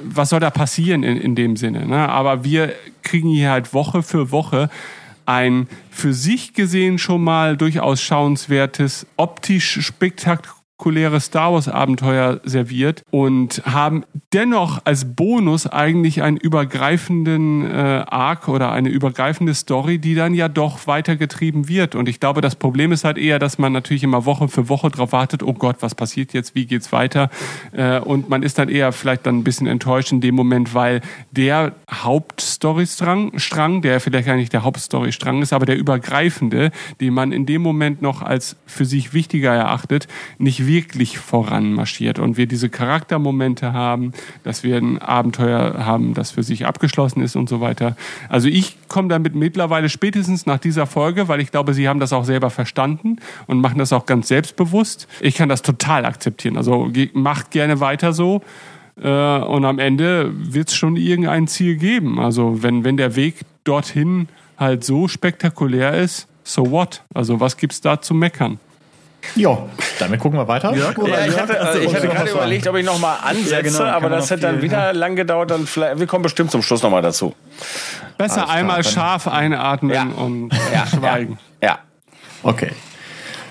was 0.02 0.30
soll 0.30 0.40
da 0.40 0.50
passieren 0.50 1.04
in, 1.04 1.16
in 1.16 1.36
dem 1.36 1.56
Sinne? 1.56 1.86
Ne? 1.86 2.08
Aber 2.08 2.42
wir 2.42 2.72
kriegen 3.04 3.28
hier 3.28 3.52
halt 3.52 3.72
Woche 3.72 4.02
für 4.02 4.32
Woche 4.32 4.68
ein 5.26 5.68
für 5.90 6.12
sich 6.12 6.54
gesehen 6.54 6.98
schon 6.98 7.22
mal 7.22 7.56
durchaus 7.56 8.00
schauenswertes, 8.00 9.06
optisch 9.16 9.80
spektakuläres 9.84 10.55
spektakuläre 10.76 11.20
Star 11.20 11.54
Wars 11.54 11.68
Abenteuer 11.68 12.40
serviert 12.44 13.02
und 13.10 13.62
haben 13.64 14.04
dennoch 14.34 14.80
als 14.84 15.16
Bonus 15.16 15.66
eigentlich 15.66 16.22
einen 16.22 16.36
übergreifenden 16.36 17.64
äh, 17.64 18.04
Arc 18.06 18.48
oder 18.48 18.72
eine 18.72 18.90
übergreifende 18.90 19.54
Story, 19.54 19.98
die 19.98 20.14
dann 20.14 20.34
ja 20.34 20.48
doch 20.48 20.86
weitergetrieben 20.86 21.68
wird. 21.68 21.94
Und 21.94 22.10
ich 22.10 22.20
glaube, 22.20 22.42
das 22.42 22.56
Problem 22.56 22.92
ist 22.92 23.04
halt 23.04 23.16
eher, 23.16 23.38
dass 23.38 23.58
man 23.58 23.72
natürlich 23.72 24.04
immer 24.04 24.26
Woche 24.26 24.48
für 24.48 24.68
Woche 24.68 24.90
darauf 24.90 25.12
wartet, 25.12 25.42
oh 25.42 25.54
Gott, 25.54 25.76
was 25.80 25.94
passiert 25.94 26.34
jetzt, 26.34 26.54
wie 26.54 26.66
geht's 26.66 26.92
weiter? 26.92 27.30
Äh, 27.72 28.00
und 28.00 28.28
man 28.28 28.42
ist 28.42 28.58
dann 28.58 28.68
eher 28.68 28.92
vielleicht 28.92 29.26
dann 29.26 29.38
ein 29.38 29.44
bisschen 29.44 29.66
enttäuscht 29.66 30.12
in 30.12 30.20
dem 30.20 30.34
Moment, 30.34 30.74
weil 30.74 31.00
der 31.30 31.72
Hauptstorystrang, 31.90 33.38
Strang, 33.38 33.80
der 33.80 34.00
vielleicht 34.00 34.28
nicht 34.28 34.52
der 34.52 34.62
Hauptstorystrang 34.62 35.40
ist, 35.40 35.54
aber 35.54 35.64
der 35.64 35.78
übergreifende, 35.78 36.70
den 37.00 37.14
man 37.14 37.32
in 37.32 37.46
dem 37.46 37.62
Moment 37.62 38.02
noch 38.02 38.20
als 38.20 38.56
für 38.66 38.84
sich 38.84 39.14
wichtiger 39.14 39.54
erachtet, 39.54 40.06
nicht 40.38 40.65
wirklich 40.66 41.18
voranmarschiert 41.18 42.18
und 42.18 42.36
wir 42.36 42.46
diese 42.46 42.68
Charaktermomente 42.68 43.72
haben, 43.72 44.12
dass 44.44 44.62
wir 44.62 44.76
ein 44.76 44.98
Abenteuer 44.98 45.84
haben, 45.84 46.14
das 46.14 46.32
für 46.32 46.42
sich 46.42 46.66
abgeschlossen 46.66 47.22
ist 47.22 47.36
und 47.36 47.48
so 47.48 47.60
weiter. 47.60 47.96
Also 48.28 48.48
ich 48.48 48.76
komme 48.88 49.08
damit 49.08 49.34
mittlerweile 49.34 49.88
spätestens 49.88 50.46
nach 50.46 50.58
dieser 50.58 50.86
Folge, 50.86 51.28
weil 51.28 51.40
ich 51.40 51.50
glaube, 51.50 51.74
Sie 51.74 51.88
haben 51.88 52.00
das 52.00 52.12
auch 52.12 52.24
selber 52.24 52.50
verstanden 52.50 53.16
und 53.46 53.60
machen 53.60 53.78
das 53.78 53.92
auch 53.92 54.06
ganz 54.06 54.28
selbstbewusst. 54.28 55.08
Ich 55.20 55.34
kann 55.36 55.48
das 55.48 55.62
total 55.62 56.04
akzeptieren. 56.04 56.56
Also 56.56 56.90
macht 57.12 57.50
gerne 57.50 57.80
weiter 57.80 58.12
so. 58.12 58.42
Äh, 59.00 59.08
und 59.08 59.64
am 59.64 59.78
Ende 59.78 60.32
wird 60.32 60.68
es 60.68 60.76
schon 60.76 60.96
irgendein 60.96 61.46
Ziel 61.48 61.76
geben. 61.76 62.18
Also 62.18 62.62
wenn, 62.62 62.84
wenn 62.84 62.96
der 62.96 63.16
Weg 63.16 63.40
dorthin 63.64 64.28
halt 64.56 64.84
so 64.84 65.08
spektakulär 65.08 65.94
ist, 65.94 66.28
so 66.44 66.70
what? 66.70 67.02
Also 67.12 67.40
was 67.40 67.56
gibt's 67.56 67.80
da 67.80 68.00
zu 68.00 68.14
meckern? 68.14 68.58
Ja, 69.34 69.58
damit 69.98 70.20
gucken 70.20 70.38
wir 70.38 70.48
weiter. 70.48 70.74
Ja, 70.74 70.92
ja 71.06 71.26
ich 71.26 71.38
hatte, 71.38 71.60
also 71.60 71.78
ich 71.78 71.94
hatte 71.94 72.08
gerade 72.08 72.30
überlegt, 72.30 72.66
ob 72.68 72.76
ich 72.76 72.86
nochmal 72.86 73.18
ansetze, 73.22 73.50
ja, 73.50 73.60
genau, 73.60 73.84
aber 73.84 74.08
das 74.08 74.30
hätte 74.30 74.42
dann 74.42 74.62
wieder 74.62 74.92
lang 74.92 75.16
gedauert. 75.16 75.50
Dann 75.50 75.66
vielleicht, 75.66 75.98
wir 75.98 76.06
kommen 76.06 76.22
bestimmt 76.22 76.50
zum 76.50 76.62
Schluss 76.62 76.82
nochmal 76.82 77.02
dazu. 77.02 77.34
Besser 78.16 78.48
einmal 78.48 78.84
scharf 78.84 79.28
einatmen 79.28 79.92
ja. 79.92 80.04
und 80.04 80.52
schweigen. 80.90 81.38
Ja. 81.60 81.78
Okay. 82.42 82.70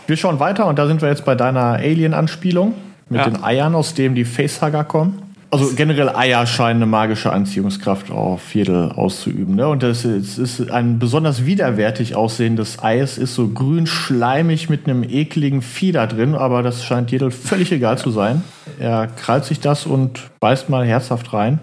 Wir 0.07 0.17
schauen 0.17 0.39
weiter 0.39 0.67
und 0.67 0.77
da 0.77 0.87
sind 0.87 1.01
wir 1.01 1.09
jetzt 1.09 1.25
bei 1.25 1.35
deiner 1.35 1.73
Alien-Anspielung 1.73 2.75
mit 3.09 3.25
den 3.25 3.43
Eiern, 3.43 3.75
aus 3.75 3.93
dem 3.93 4.15
die 4.15 4.25
Facehugger 4.25 4.83
kommen. 4.83 5.34
Also 5.51 5.73
generell 5.75 6.09
Eier 6.09 6.45
scheinen 6.45 6.81
eine 6.81 6.85
magische 6.85 7.31
Anziehungskraft 7.31 8.11
auf 8.11 8.53
Jedel 8.55 8.91
auszuüben. 8.91 9.55
Ne? 9.55 9.67
Und 9.67 9.83
das 9.83 10.03
ist, 10.03 10.71
ein 10.71 10.99
besonders 10.99 11.45
widerwärtig 11.45 12.15
aussehendes 12.15 12.83
Eis, 12.83 13.17
ist 13.17 13.35
so 13.35 13.49
grün 13.49 13.87
schleimig 13.87 14.69
mit 14.69 14.87
einem 14.87 15.03
ekligen 15.03 15.63
da 15.93 16.07
drin, 16.07 16.35
aber 16.35 16.63
das 16.63 16.83
scheint 16.83 17.11
Jedel 17.11 17.31
völlig 17.31 17.71
egal 17.71 17.97
zu 17.97 18.09
sein. 18.11 18.43
Er 18.79 19.07
krallt 19.07 19.45
sich 19.45 19.59
das 19.59 19.85
und 19.85 20.29
beißt 20.39 20.69
mal 20.69 20.85
herzhaft 20.85 21.31
rein. 21.33 21.59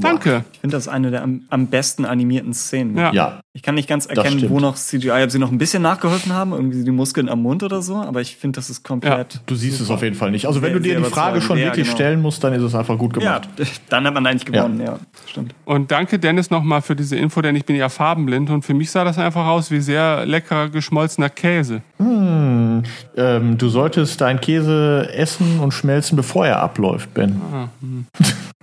Danke. 0.00 0.44
Ich 0.52 0.60
finde 0.60 0.76
das 0.76 0.88
eine 0.88 1.10
der 1.10 1.22
am, 1.22 1.42
am, 1.48 1.66
besten 1.66 2.04
animierten 2.04 2.54
Szenen. 2.54 2.96
Ja. 2.96 3.12
ja. 3.12 3.40
Ich 3.52 3.62
kann 3.62 3.74
nicht 3.74 3.88
ganz 3.88 4.06
erkennen, 4.06 4.48
wo 4.48 4.60
noch 4.60 4.76
CGI, 4.76 5.24
ob 5.24 5.30
sie 5.30 5.38
noch 5.38 5.50
ein 5.50 5.58
bisschen 5.58 5.82
nachgeholfen 5.82 6.32
haben, 6.32 6.52
irgendwie 6.52 6.84
die 6.84 6.90
Muskeln 6.90 7.28
am 7.28 7.42
Mund 7.42 7.62
oder 7.62 7.82
so, 7.82 7.96
aber 7.96 8.20
ich 8.20 8.36
finde, 8.36 8.58
das 8.58 8.70
ist 8.70 8.84
komplett. 8.84 9.34
Ja, 9.34 9.40
du 9.44 9.54
siehst 9.56 9.78
super. 9.78 9.84
es 9.84 9.90
auf 9.90 10.02
jeden 10.02 10.14
Fall 10.14 10.30
nicht. 10.30 10.46
Also 10.46 10.62
wenn 10.62 10.70
sehr, 10.70 10.78
du 10.78 10.80
dir 10.80 10.96
die 10.98 11.04
Frage 11.04 11.40
schon 11.40 11.58
wirklich 11.58 11.86
genau. 11.86 11.96
stellen 11.96 12.22
musst, 12.22 12.44
dann 12.44 12.52
ist 12.52 12.62
es 12.62 12.74
einfach 12.74 12.96
gut 12.96 13.12
gemacht. 13.12 13.48
Ja, 13.58 13.64
dann 13.88 14.06
hat 14.06 14.14
man 14.14 14.26
eigentlich 14.26 14.44
gewonnen, 14.44 14.78
ja, 14.78 14.86
ja 14.86 14.98
stimmt. 15.26 15.54
Und 15.64 15.90
danke 15.90 16.18
Dennis 16.18 16.50
nochmal 16.50 16.80
für 16.80 16.94
diese 16.94 17.16
Info, 17.16 17.42
denn 17.42 17.56
ich 17.56 17.64
bin 17.64 17.74
ja 17.76 17.88
farbenblind 17.88 18.50
und 18.50 18.64
für 18.64 18.74
mich 18.74 18.90
sah 18.90 19.04
das 19.04 19.18
einfach 19.18 19.46
aus 19.46 19.70
wie 19.70 19.80
sehr 19.80 20.24
leckerer 20.26 20.68
geschmolzener 20.68 21.28
Käse. 21.28 21.82
Hm, 21.98 22.84
ähm, 23.16 23.58
du 23.58 23.68
solltest 23.68 24.20
deinen 24.20 24.40
Käse 24.40 25.08
essen 25.12 25.58
und 25.58 25.72
schmelzen, 25.72 26.16
bevor 26.16 26.46
er 26.46 26.60
abläuft, 26.60 27.12
Ben. 27.14 27.40
Ah, 27.52 27.68
hm. 27.80 28.06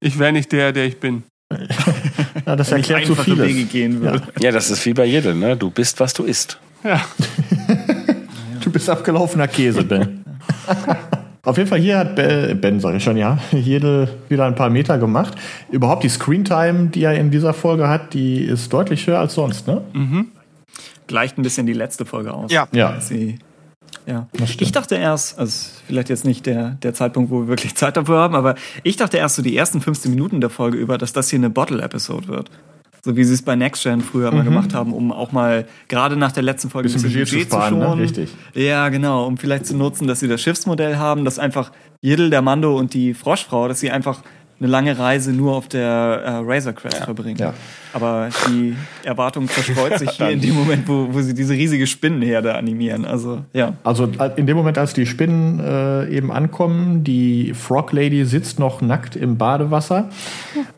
Ich 0.00 0.18
wäre 0.18 0.32
nicht 0.32 0.50
der, 0.52 0.72
der 0.72 0.86
ich 0.86 0.98
bin. 0.98 1.24
ja, 2.46 2.56
das 2.56 2.72
erklärt 2.72 3.06
so 3.06 3.14
vieles. 3.14 3.46
Wege 3.46 3.64
gehen 3.64 4.00
würde. 4.00 4.22
Ja. 4.36 4.44
ja, 4.44 4.52
das 4.52 4.70
ist 4.70 4.84
wie 4.86 4.94
bei 4.94 5.04
jedem, 5.04 5.40
ne? 5.40 5.56
Du 5.56 5.70
bist, 5.70 6.00
was 6.00 6.14
du 6.14 6.24
isst. 6.24 6.58
Ja. 6.82 7.04
du 8.64 8.70
bist 8.70 8.88
abgelaufener 8.88 9.48
Käse, 9.48 9.84
Ben. 9.84 10.24
Auf 11.42 11.56
jeden 11.56 11.68
Fall 11.68 11.80
hier 11.80 11.98
hat 11.98 12.16
Ben, 12.16 12.60
ben 12.60 12.80
sage 12.80 12.98
ich 12.98 13.04
schon, 13.04 13.16
ja, 13.16 13.38
Jedel 13.50 14.08
wieder 14.28 14.46
ein 14.46 14.54
paar 14.54 14.70
Meter 14.70 14.98
gemacht. 14.98 15.34
Überhaupt 15.70 16.04
die 16.04 16.08
Screentime, 16.08 16.88
die 16.88 17.02
er 17.02 17.14
in 17.14 17.30
dieser 17.30 17.52
Folge 17.52 17.88
hat, 17.88 18.14
die 18.14 18.44
ist 18.44 18.72
deutlich 18.72 19.06
höher 19.06 19.18
als 19.18 19.34
sonst, 19.34 19.66
ne? 19.66 19.82
Mhm. 19.92 20.28
Gleicht 21.06 21.38
ein 21.38 21.42
bisschen 21.42 21.66
die 21.66 21.72
letzte 21.72 22.04
Folge 22.04 22.32
aus. 22.32 22.52
Ja. 22.52 22.68
ja. 22.72 23.00
Sie, 23.00 23.38
ja. 24.06 24.26
Ich 24.58 24.72
dachte 24.72 24.96
erst, 24.96 25.38
also 25.38 25.70
vielleicht 25.86 26.08
jetzt 26.08 26.24
nicht 26.24 26.46
der, 26.46 26.70
der 26.82 26.94
Zeitpunkt, 26.94 27.30
wo 27.30 27.42
wir 27.42 27.48
wirklich 27.48 27.74
Zeit 27.76 27.96
dafür 27.96 28.18
haben, 28.18 28.34
aber 28.34 28.54
ich 28.82 28.96
dachte 28.96 29.16
erst 29.16 29.36
so 29.36 29.42
die 29.42 29.56
ersten 29.56 29.80
15 29.80 30.10
Minuten 30.10 30.40
der 30.40 30.50
Folge 30.50 30.78
über, 30.78 30.98
dass 30.98 31.12
das 31.12 31.30
hier 31.30 31.38
eine 31.38 31.50
Bottle-Episode 31.50 32.28
wird. 32.28 32.50
So 33.02 33.16
wie 33.16 33.24
sie 33.24 33.32
es 33.32 33.40
bei 33.40 33.56
Next 33.56 33.82
Gen 33.82 34.02
früher 34.02 34.30
mhm. 34.30 34.38
mal 34.38 34.44
gemacht 34.44 34.74
haben, 34.74 34.92
um 34.92 35.10
auch 35.10 35.32
mal 35.32 35.66
gerade 35.88 36.16
nach 36.16 36.32
der 36.32 36.42
letzten 36.42 36.68
Folge 36.68 36.88
bisschen, 36.88 37.02
bisschen 37.02 37.20
Budget, 37.20 37.30
Budget 37.30 37.50
zu, 37.50 37.56
sparen, 37.56 37.74
zu 37.74 37.80
schonen. 37.80 37.98
Ne? 37.98 38.04
Richtig. 38.04 38.30
Ja, 38.54 38.88
genau, 38.90 39.26
um 39.26 39.38
vielleicht 39.38 39.66
zu 39.66 39.76
nutzen, 39.76 40.06
dass 40.06 40.20
sie 40.20 40.28
das 40.28 40.40
Schiffsmodell 40.42 40.96
haben, 40.96 41.24
dass 41.24 41.38
einfach 41.38 41.72
Jiddel, 42.02 42.30
der 42.30 42.42
Mando 42.42 42.78
und 42.78 42.92
die 42.92 43.14
Froschfrau, 43.14 43.68
dass 43.68 43.80
sie 43.80 43.90
einfach 43.90 44.22
eine 44.60 44.68
lange 44.68 44.98
Reise 44.98 45.32
nur 45.32 45.56
auf 45.56 45.68
der 45.68 45.88
äh, 45.88 46.30
Razor 46.44 46.74
Crest 46.74 46.98
ja. 46.98 47.04
verbringen. 47.04 47.38
Ja. 47.38 47.54
Aber 47.94 48.28
die 48.48 48.76
Erwartung 49.04 49.48
verstreut 49.48 49.98
sich 49.98 50.10
hier 50.18 50.28
in 50.28 50.40
dem 50.40 50.54
Moment, 50.54 50.86
wo, 50.86 51.08
wo 51.10 51.20
sie 51.22 51.34
diese 51.34 51.54
riesige 51.54 51.86
Spinnenherde 51.86 52.54
animieren. 52.54 53.06
Also, 53.06 53.40
ja. 53.54 53.72
Also 53.84 54.10
in 54.36 54.46
dem 54.46 54.56
Moment, 54.56 54.76
als 54.76 54.92
die 54.92 55.06
Spinnen 55.06 55.60
äh, 55.60 56.08
eben 56.10 56.30
ankommen, 56.30 57.04
die 57.04 57.54
Frog 57.54 57.92
Lady 57.92 58.24
sitzt 58.26 58.58
noch 58.58 58.82
nackt 58.82 59.16
im 59.16 59.38
Badewasser. 59.38 60.10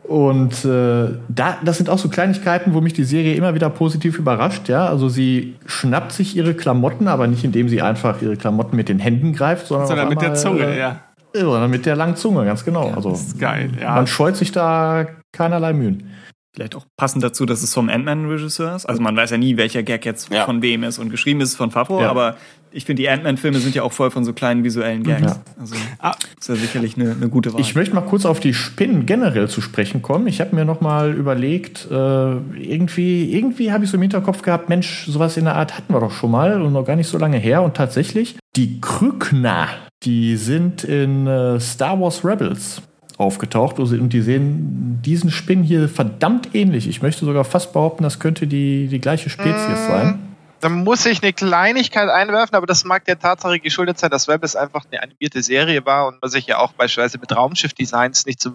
Und 0.03 0.63
äh, 0.63 1.17
da, 1.27 1.57
das 1.63 1.77
sind 1.77 1.89
auch 1.89 1.99
so 1.99 2.07
Kleinigkeiten, 2.07 2.73
wo 2.73 2.79
mich 2.79 2.93
die 2.93 3.03
Serie 3.03 3.35
immer 3.35 3.53
wieder 3.53 3.69
positiv 3.69 4.17
überrascht. 4.17 4.69
Ja? 4.69 4.85
Also 4.87 5.09
sie 5.09 5.55
schnappt 5.65 6.13
sich 6.13 6.37
ihre 6.37 6.53
Klamotten, 6.53 7.09
aber 7.09 7.27
nicht 7.27 7.43
indem 7.43 7.67
sie 7.67 7.81
einfach 7.81 8.21
ihre 8.21 8.37
Klamotten 8.37 8.77
mit 8.77 8.87
den 8.87 8.99
Händen 8.99 9.33
greift, 9.33 9.67
sondern, 9.67 9.87
sondern 9.87 10.07
mit 10.07 10.19
einmal, 10.19 10.35
der 10.35 10.41
Zunge, 10.41 10.65
äh, 10.65 10.79
ja. 10.79 11.01
Sondern 11.33 11.69
mit 11.69 11.85
der 11.85 11.95
langen 11.95 12.15
Zunge, 12.15 12.45
ganz 12.45 12.63
genau. 12.63 12.89
Ja, 12.89 12.95
also, 12.95 13.11
das 13.11 13.21
ist 13.21 13.39
geil, 13.39 13.71
ja. 13.79 13.95
Man 13.95 14.07
scheut 14.07 14.35
sich 14.35 14.51
da 14.51 15.07
keinerlei 15.31 15.73
Mühen. 15.73 16.11
Vielleicht 16.55 16.75
auch 16.75 16.85
passend 16.97 17.23
dazu, 17.23 17.47
dass 17.47 17.63
es 17.63 17.73
vom 17.73 17.89
Ant-Man-Regisseur 17.89 18.75
ist. 18.75 18.85
Also 18.85 19.01
man 19.01 19.17
weiß 19.17 19.31
ja 19.31 19.37
nie, 19.37 19.57
welcher 19.57 19.81
Gag 19.81 20.05
jetzt 20.05 20.31
ja. 20.31 20.45
von 20.45 20.61
wem 20.61 20.83
ist. 20.83 20.99
Und 20.99 21.09
geschrieben 21.09 21.41
ist 21.41 21.55
von 21.55 21.71
Favreau, 21.71 22.01
ja. 22.01 22.11
aber 22.11 22.35
ich 22.71 22.85
finde, 22.85 23.01
die 23.01 23.09
Ant-Man-Filme 23.09 23.57
sind 23.57 23.73
ja 23.73 23.81
auch 23.81 23.91
voll 23.91 24.11
von 24.11 24.23
so 24.23 24.33
kleinen 24.33 24.63
visuellen 24.63 25.01
Gags. 25.01 25.33
Ja. 25.33 25.41
Also 25.59 25.75
ah. 25.97 26.13
ist 26.39 26.49
ja 26.49 26.53
sicherlich 26.53 26.95
eine, 26.95 27.09
eine 27.13 27.29
gute 27.29 27.53
Wahl. 27.53 27.59
Ich 27.61 27.73
möchte 27.73 27.95
mal 27.95 28.01
kurz 28.01 28.27
auf 28.27 28.39
die 28.39 28.53
Spinnen 28.53 29.07
generell 29.07 29.49
zu 29.49 29.61
sprechen 29.61 30.03
kommen. 30.03 30.27
Ich 30.27 30.41
habe 30.41 30.55
mir 30.55 30.63
noch 30.63 30.79
mal 30.79 31.15
überlegt, 31.15 31.87
äh, 31.89 31.95
irgendwie, 31.95 33.33
irgendwie 33.35 33.71
habe 33.71 33.85
ich 33.85 33.89
so 33.89 33.97
im 33.97 34.03
Hinterkopf 34.03 34.43
gehabt, 34.43 34.69
Mensch, 34.69 35.07
sowas 35.07 35.37
in 35.37 35.45
der 35.45 35.55
Art 35.55 35.75
hatten 35.75 35.91
wir 35.91 36.01
doch 36.01 36.11
schon 36.11 36.29
mal 36.29 36.61
und 36.61 36.71
noch 36.71 36.85
gar 36.85 36.95
nicht 36.95 37.07
so 37.07 37.17
lange 37.17 37.37
her. 37.37 37.63
Und 37.63 37.75
tatsächlich, 37.75 38.37
die 38.55 38.79
Krückner, 38.79 39.69
die 40.05 40.37
sind 40.37 40.83
in 40.83 41.27
äh, 41.27 41.59
Star 41.59 41.99
Wars 41.99 42.23
Rebels 42.23 42.81
aufgetaucht 43.17 43.79
und 43.79 44.09
die 44.09 44.21
sehen 44.21 44.99
diesen 45.03 45.31
Spinn 45.31 45.63
hier 45.63 45.87
verdammt 45.87 46.55
ähnlich. 46.55 46.87
Ich 46.87 47.01
möchte 47.01 47.25
sogar 47.25 47.45
fast 47.45 47.73
behaupten, 47.73 48.03
das 48.03 48.19
könnte 48.19 48.47
die, 48.47 48.87
die 48.87 48.99
gleiche 48.99 49.29
Spezies 49.29 49.79
mmh, 49.79 49.87
sein. 49.87 50.19
Da 50.59 50.69
muss 50.69 51.05
ich 51.05 51.21
eine 51.21 51.33
Kleinigkeit 51.33 52.09
einwerfen, 52.09 52.55
aber 52.55 52.65
das 52.65 52.85
mag 52.85 53.05
der 53.05 53.19
Tatsache 53.19 53.59
geschuldet 53.59 53.99
sein, 53.99 54.09
dass 54.09 54.29
Rebels 54.29 54.55
einfach 54.55 54.85
eine 54.89 55.03
animierte 55.03 55.43
Serie 55.43 55.85
war 55.85 56.07
und 56.07 56.21
man 56.21 56.31
sich 56.31 56.47
ja 56.47 56.57
auch 56.57 56.71
beispielsweise 56.73 57.19
mit 57.19 57.35
Raumschiff-Designs 57.35 58.25
nicht 58.25 58.41
so 58.41 58.53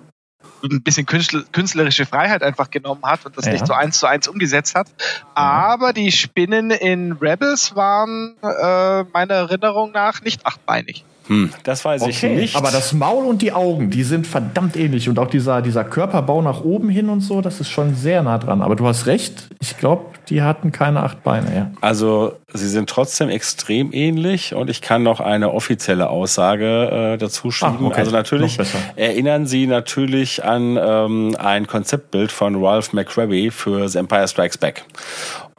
ein 0.62 0.82
bisschen 0.82 1.07
künstlerische 1.07 2.07
Freiheit 2.07 2.42
einfach 2.42 2.70
genommen 2.70 3.03
hat 3.05 3.26
und 3.26 3.36
das 3.36 3.46
ja. 3.46 3.53
nicht 3.53 3.66
so 3.66 3.74
eins 3.74 3.99
zu 3.99 4.07
eins 4.07 4.26
umgesetzt 4.26 4.74
hat. 4.74 4.88
Aber 5.34 5.92
die 5.92 6.11
Spinnen 6.11 6.70
in 6.70 7.12
Rebels 7.12 7.76
waren 7.76 8.36
äh, 8.42 9.05
meiner 9.12 9.34
Erinnerung 9.34 9.92
nach 9.92 10.22
nicht 10.22 10.46
achtbeinig. 10.46 11.05
Hm, 11.29 11.51
das 11.62 11.85
weiß 11.85 12.03
okay. 12.03 12.11
ich 12.11 12.22
nicht. 12.22 12.57
Aber 12.57 12.70
das 12.70 12.93
Maul 12.93 13.26
und 13.26 13.43
die 13.43 13.53
Augen, 13.53 13.91
die 13.91 14.03
sind 14.03 14.26
verdammt 14.26 14.76
ähnlich. 14.76 15.09
Und 15.09 15.18
auch 15.18 15.29
dieser, 15.29 15.62
dieser 15.62 15.85
Körperbau 15.85 16.43
nach 16.43 16.62
oben 16.62 16.89
hin 16.89 17.09
und 17.09 17.20
so, 17.20 17.41
das 17.41 17.61
ist 17.61 17.68
schon 17.68 17.95
sehr 17.95 18.22
nah 18.22 18.39
dran. 18.39 18.62
Aber 18.62 18.76
du 18.76 18.87
hast 18.87 19.07
recht, 19.07 19.49
ich 19.61 19.76
glaube, 19.76 20.07
die 20.29 20.43
hatten 20.43 20.72
keine 20.72 21.03
acht 21.03 21.22
Beine. 21.22 21.55
Ja. 21.55 21.70
Also 21.81 22.33
sie 22.53 22.68
sind 22.68 22.89
trotzdem 22.89 23.29
extrem 23.29 23.93
ähnlich 23.93 24.55
und 24.55 24.70
ich 24.70 24.81
kann 24.81 25.03
noch 25.03 25.20
eine 25.20 25.53
offizielle 25.53 26.09
Aussage 26.11 27.14
äh, 27.14 27.18
dazu 27.18 27.51
schieben. 27.51 27.79
Ah, 27.81 27.87
okay. 27.87 28.01
Also 28.01 28.12
natürlich 28.12 28.59
erinnern 28.97 29.47
sie 29.47 29.66
natürlich 29.66 30.45
an 30.45 30.79
ähm, 30.81 31.37
ein 31.39 31.66
Konzeptbild 31.66 32.33
von 32.33 32.62
Ralph 32.62 32.93
McCrary 32.93 33.51
für 33.51 33.89
The 33.89 33.99
Empire 33.99 34.29
Strikes 34.29 34.59
Back. 34.59 34.85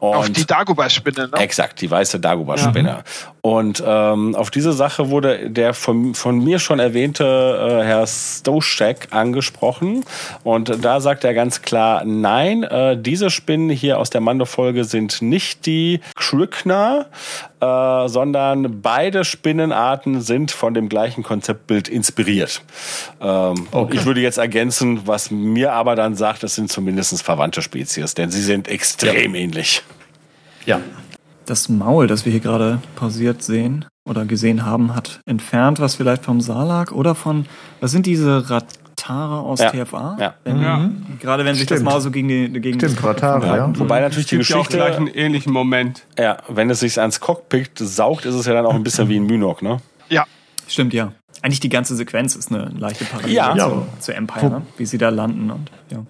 Und 0.00 0.16
auf 0.16 0.30
die 0.30 0.46
Dagobah-Spinne, 0.46 1.28
ne? 1.28 1.38
Exakt, 1.38 1.80
die 1.82 1.90
weiße 1.90 2.20
Dagobah-Spinne. 2.20 2.88
Ja. 2.88 3.02
Und 3.42 3.82
ähm, 3.86 4.34
auf 4.34 4.50
diese 4.50 4.72
Sache 4.72 5.10
wurde 5.10 5.50
der 5.50 5.74
von, 5.74 6.14
von 6.14 6.42
mir 6.42 6.58
schon 6.58 6.78
erwähnte 6.78 7.24
äh, 7.24 7.84
Herr 7.84 8.06
Stoschek 8.06 9.08
angesprochen. 9.10 10.04
Und 10.42 10.84
da 10.84 11.00
sagt 11.00 11.24
er 11.24 11.34
ganz 11.34 11.62
klar, 11.62 12.02
nein, 12.04 12.62
äh, 12.62 12.96
diese 12.96 13.30
Spinnen 13.30 13.68
hier 13.68 13.98
aus 13.98 14.08
der 14.10 14.22
Mando-Folge 14.22 14.84
sind 14.84 15.20
nicht 15.20 15.66
die 15.66 16.00
Krückner, 16.16 17.06
äh, 17.60 18.08
sondern 18.08 18.80
beide 18.80 19.24
Spinnenarten 19.24 20.20
sind 20.20 20.50
von 20.50 20.74
dem 20.74 20.88
gleichen 20.88 21.22
Konzeptbild 21.22 21.88
inspiriert. 21.88 22.62
Ähm, 23.20 23.68
okay. 23.70 23.96
Ich 23.96 24.06
würde 24.06 24.20
jetzt 24.20 24.38
ergänzen, 24.38 25.06
was 25.06 25.30
mir 25.30 25.72
aber 25.72 25.94
dann 25.94 26.14
sagt, 26.14 26.42
es 26.44 26.54
sind 26.54 26.72
zumindest 26.72 27.22
verwandte 27.22 27.62
Spezies, 27.62 28.14
denn 28.14 28.30
sie 28.30 28.42
sind 28.42 28.68
extrem 28.68 29.34
ja. 29.34 29.40
ähnlich. 29.40 29.82
Ja. 30.66 30.80
Das 31.46 31.68
Maul, 31.68 32.06
das 32.06 32.24
wir 32.24 32.32
hier 32.32 32.40
gerade 32.40 32.80
pausiert 32.96 33.42
sehen 33.42 33.84
oder 34.08 34.24
gesehen 34.24 34.64
haben, 34.64 34.94
hat 34.94 35.20
entfernt, 35.26 35.80
was 35.80 35.96
vielleicht 35.96 36.24
vom 36.24 36.40
Saar 36.40 36.92
oder 36.92 37.14
von, 37.14 37.46
was 37.80 37.90
sind 37.90 38.06
diese 38.06 38.48
Ratare 39.10 39.40
aus 39.40 39.60
ja. 39.60 39.70
TFA? 39.70 40.16
Ja. 40.20 40.34
Wenn, 40.44 40.62
ja. 40.62 40.90
Gerade 41.20 41.44
wenn 41.44 41.54
sich 41.54 41.64
Stimmt. 41.64 41.80
das 41.80 41.84
Maul 41.84 42.00
so 42.00 42.10
gegen 42.10 42.28
die 42.28 42.60
gegen 42.60 42.78
Stimmt, 42.78 43.02
Ratare, 43.02 43.46
ja. 43.46 43.56
ja. 43.56 43.78
Wobei 43.78 44.00
natürlich 44.00 44.26
die 44.26 44.38
Geschichte 44.38 44.76
ja 44.76 44.84
auch 44.84 44.88
gleich 44.88 44.96
einen 44.96 45.08
ähnlichen 45.08 45.52
Moment. 45.52 46.06
Ja, 46.18 46.38
wenn 46.48 46.70
es 46.70 46.80
sich 46.80 46.98
ans 47.00 47.20
Cockpit 47.20 47.72
saugt, 47.76 48.24
ist 48.24 48.34
es 48.34 48.46
ja 48.46 48.54
dann 48.54 48.66
auch 48.66 48.74
ein 48.74 48.82
bisschen 48.82 49.08
wie 49.08 49.16
ein 49.16 49.26
Mynok, 49.26 49.62
ne? 49.62 49.78
Ja. 50.08 50.26
Stimmt, 50.68 50.94
ja. 50.94 51.12
Eigentlich 51.42 51.60
die 51.60 51.68
ganze 51.68 51.96
Sequenz 51.96 52.36
ist 52.36 52.52
eine 52.52 52.70
leichte 52.76 53.04
Parallele 53.04 53.34
ja. 53.34 53.56
zu, 53.56 53.86
zu 53.98 54.14
Empire, 54.14 54.50
ne? 54.50 54.62
wie 54.76 54.86
sie 54.86 54.98
da 54.98 55.08
landen 55.08 55.50
und 55.50 55.70
ja. 55.90 56.04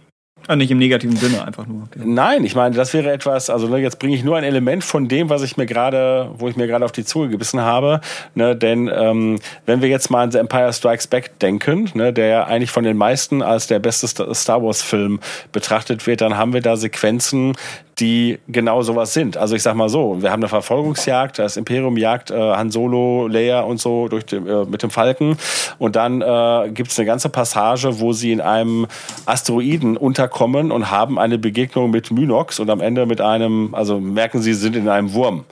Ah, 0.46 0.56
nicht 0.56 0.70
im 0.70 0.78
negativen 0.78 1.16
Sinne, 1.16 1.44
einfach 1.46 1.66
nur. 1.66 1.88
Nein, 1.96 2.44
ich 2.44 2.54
meine, 2.54 2.74
das 2.74 2.92
wäre 2.92 3.12
etwas, 3.12 3.50
also 3.50 3.68
ne, 3.68 3.78
jetzt 3.78 3.98
bringe 3.98 4.14
ich 4.14 4.24
nur 4.24 4.36
ein 4.36 4.44
Element 4.44 4.82
von 4.82 5.06
dem, 5.06 5.28
was 5.28 5.42
ich 5.42 5.56
mir 5.56 5.66
gerade, 5.66 6.30
wo 6.38 6.48
ich 6.48 6.56
mir 6.56 6.66
gerade 6.66 6.84
auf 6.84 6.92
die 6.92 7.04
Zunge 7.04 7.28
gebissen 7.28 7.60
habe. 7.60 8.00
Ne, 8.34 8.56
denn 8.56 8.90
ähm, 8.92 9.38
wenn 9.66 9.82
wir 9.82 9.88
jetzt 9.88 10.10
mal 10.10 10.22
an 10.22 10.32
The 10.32 10.38
Empire 10.38 10.72
Strikes 10.72 11.06
Back 11.06 11.38
denken, 11.38 11.90
ne, 11.94 12.12
der 12.12 12.26
ja 12.26 12.44
eigentlich 12.44 12.70
von 12.70 12.84
den 12.84 12.96
meisten 12.96 13.42
als 13.42 13.66
der 13.66 13.78
beste 13.78 14.08
Star 14.34 14.62
Wars-Film 14.62 15.20
betrachtet 15.52 16.06
wird, 16.06 16.20
dann 16.20 16.36
haben 16.36 16.52
wir 16.52 16.62
da 16.62 16.76
Sequenzen, 16.76 17.54
die 18.00 18.38
genau 18.48 18.82
sowas 18.82 19.12
sind. 19.12 19.36
Also 19.36 19.54
ich 19.54 19.62
sag 19.62 19.74
mal 19.74 19.88
so, 19.88 20.22
wir 20.22 20.30
haben 20.30 20.40
eine 20.40 20.48
Verfolgungsjagd, 20.48 21.38
das 21.38 21.56
Imperium 21.56 21.96
jagt 21.96 22.30
äh, 22.30 22.34
Han 22.34 22.70
Solo, 22.70 23.28
Leia 23.28 23.60
und 23.60 23.80
so 23.80 24.08
durch 24.08 24.26
den, 24.26 24.46
äh, 24.46 24.64
mit 24.64 24.82
dem 24.82 24.90
Falken 24.90 25.36
und 25.78 25.96
dann 25.96 26.22
äh, 26.22 26.70
gibt 26.72 26.90
es 26.90 26.98
eine 26.98 27.06
ganze 27.06 27.28
Passage, 27.28 28.00
wo 28.00 28.12
sie 28.12 28.32
in 28.32 28.40
einem 28.40 28.86
Asteroiden 29.26 29.96
unterkommen 29.96 30.72
und 30.72 30.90
haben 30.90 31.18
eine 31.18 31.38
Begegnung 31.38 31.90
mit 31.90 32.10
Mynox 32.10 32.58
und 32.58 32.70
am 32.70 32.80
Ende 32.80 33.06
mit 33.06 33.20
einem, 33.20 33.74
also 33.74 34.00
merken 34.00 34.40
sie, 34.40 34.54
sind 34.54 34.76
in 34.76 34.88
einem 34.88 35.12
Wurm. 35.12 35.44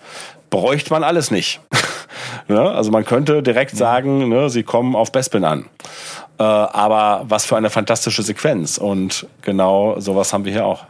Bräuchte 0.51 0.91
man 0.91 1.05
alles 1.05 1.31
nicht. 1.31 1.61
ne? 2.49 2.61
Also 2.61 2.91
man 2.91 3.05
könnte 3.05 3.43
direkt 3.43 3.77
sagen, 3.77 4.29
ne, 4.29 4.49
sie 4.49 4.63
kommen 4.63 4.97
auf 4.97 5.13
Bespin 5.13 5.45
an. 5.45 5.67
Äh, 6.39 6.43
aber 6.43 7.25
was 7.29 7.45
für 7.45 7.57
eine 7.57 7.69
fantastische 7.69 8.23
Sequenz 8.23 8.79
und 8.79 9.27
genau 9.43 9.99
sowas 10.01 10.33
haben 10.33 10.45
wir 10.45 10.53
hier 10.53 10.67
auch. 10.67 10.85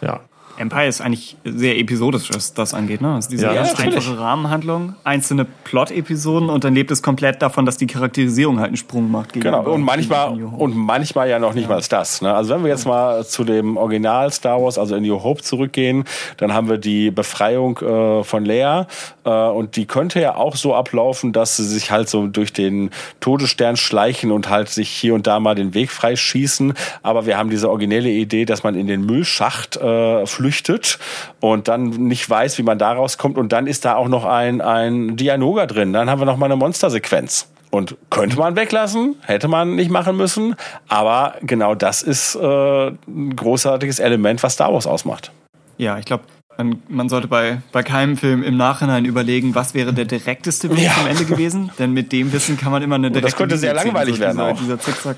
Ja, 0.00 0.20
Empire 0.58 0.86
ist 0.86 1.00
eigentlich 1.00 1.36
sehr 1.44 1.78
episodisch, 1.78 2.28
was 2.32 2.54
das 2.54 2.74
angeht. 2.74 3.00
Ne? 3.00 3.14
Also 3.14 3.30
diese 3.30 3.46
ja, 3.46 3.54
ganz 3.54 3.78
einfache 3.78 4.18
Rahmenhandlung, 4.18 4.94
einzelne 5.04 5.46
Plot-Episoden 5.64 6.50
und 6.50 6.64
dann 6.64 6.74
lebt 6.74 6.90
es 6.90 7.02
komplett 7.02 7.42
davon, 7.42 7.66
dass 7.66 7.76
die 7.76 7.86
Charakterisierung 7.86 8.58
halt 8.58 8.68
einen 8.68 8.76
Sprung 8.76 9.10
macht. 9.10 9.32
Genau, 9.32 9.62
und 9.62 9.82
manchmal, 9.82 10.30
und 10.42 10.76
manchmal 10.76 11.28
ja 11.28 11.38
noch 11.38 11.54
nicht 11.54 11.68
ja. 11.68 11.76
mal 11.76 11.82
das. 11.88 12.22
Ne? 12.22 12.32
Also 12.34 12.54
wenn 12.54 12.62
wir 12.62 12.70
jetzt 12.70 12.86
mal 12.86 13.24
zu 13.24 13.44
dem 13.44 13.76
Original 13.76 14.30
Star 14.30 14.62
Wars, 14.62 14.78
also 14.78 14.94
in 14.94 15.02
New 15.02 15.22
Hope 15.22 15.42
zurückgehen, 15.42 16.04
dann 16.36 16.52
haben 16.52 16.68
wir 16.68 16.78
die 16.78 17.10
Befreiung 17.10 17.78
äh, 17.78 18.24
von 18.24 18.44
Leia 18.44 18.86
und 19.30 19.76
die 19.76 19.86
könnte 19.86 20.20
ja 20.20 20.34
auch 20.34 20.56
so 20.56 20.74
ablaufen, 20.74 21.32
dass 21.32 21.56
sie 21.56 21.64
sich 21.64 21.90
halt 21.90 22.08
so 22.08 22.26
durch 22.26 22.52
den 22.52 22.90
Todesstern 23.20 23.76
schleichen 23.76 24.32
und 24.32 24.48
halt 24.48 24.68
sich 24.68 24.88
hier 24.88 25.14
und 25.14 25.26
da 25.26 25.40
mal 25.40 25.54
den 25.54 25.74
Weg 25.74 25.90
freischießen. 25.90 26.74
Aber 27.02 27.26
wir 27.26 27.38
haben 27.38 27.50
diese 27.50 27.70
originelle 27.70 28.10
Idee, 28.10 28.44
dass 28.44 28.62
man 28.62 28.74
in 28.74 28.86
den 28.86 29.06
Müllschacht 29.06 29.76
äh, 29.76 30.26
flüchtet 30.26 30.98
und 31.40 31.68
dann 31.68 31.90
nicht 31.90 32.28
weiß, 32.28 32.58
wie 32.58 32.62
man 32.62 32.78
da 32.78 32.92
rauskommt. 32.92 33.38
Und 33.38 33.52
dann 33.52 33.66
ist 33.66 33.84
da 33.84 33.94
auch 33.94 34.08
noch 34.08 34.24
ein, 34.24 34.60
ein 34.60 35.16
Dianoga 35.16 35.66
drin. 35.66 35.92
Dann 35.92 36.10
haben 36.10 36.20
wir 36.20 36.26
noch 36.26 36.36
mal 36.36 36.46
eine 36.46 36.56
Monstersequenz. 36.56 37.48
Und 37.70 37.96
könnte 38.10 38.36
man 38.36 38.54
weglassen, 38.54 39.16
hätte 39.22 39.48
man 39.48 39.76
nicht 39.76 39.90
machen 39.90 40.14
müssen. 40.16 40.56
Aber 40.88 41.36
genau 41.40 41.74
das 41.74 42.02
ist 42.02 42.34
äh, 42.34 42.88
ein 42.88 43.34
großartiges 43.34 43.98
Element, 43.98 44.42
was 44.42 44.54
Star 44.54 44.74
Wars 44.74 44.86
ausmacht. 44.86 45.32
Ja, 45.78 45.96
ich 45.98 46.04
glaube, 46.04 46.24
man, 46.64 46.82
man 46.88 47.08
sollte 47.08 47.28
bei, 47.28 47.62
bei 47.72 47.82
keinem 47.82 48.16
Film 48.16 48.42
im 48.42 48.56
Nachhinein 48.56 49.04
überlegen, 49.04 49.54
was 49.54 49.74
wäre 49.74 49.92
der 49.92 50.04
direkteste 50.04 50.70
Weg 50.70 50.84
ja. 50.84 50.94
zum 50.94 51.06
Ende 51.06 51.24
gewesen. 51.24 51.70
Denn 51.78 51.92
mit 51.92 52.12
dem 52.12 52.32
Wissen 52.32 52.56
kann 52.56 52.72
man 52.72 52.82
immer 52.82 52.96
eine 52.96 53.10
direkte 53.10 53.30
Das 53.30 53.36
könnte 53.36 53.58
sehr 53.58 53.74
langweilig 53.74 54.16
so 54.16 54.20
werden 54.20 54.38
dieser, 54.38 54.44
auch. 54.44 54.58
Dieser 54.58 54.78
Zickzack. 54.78 55.16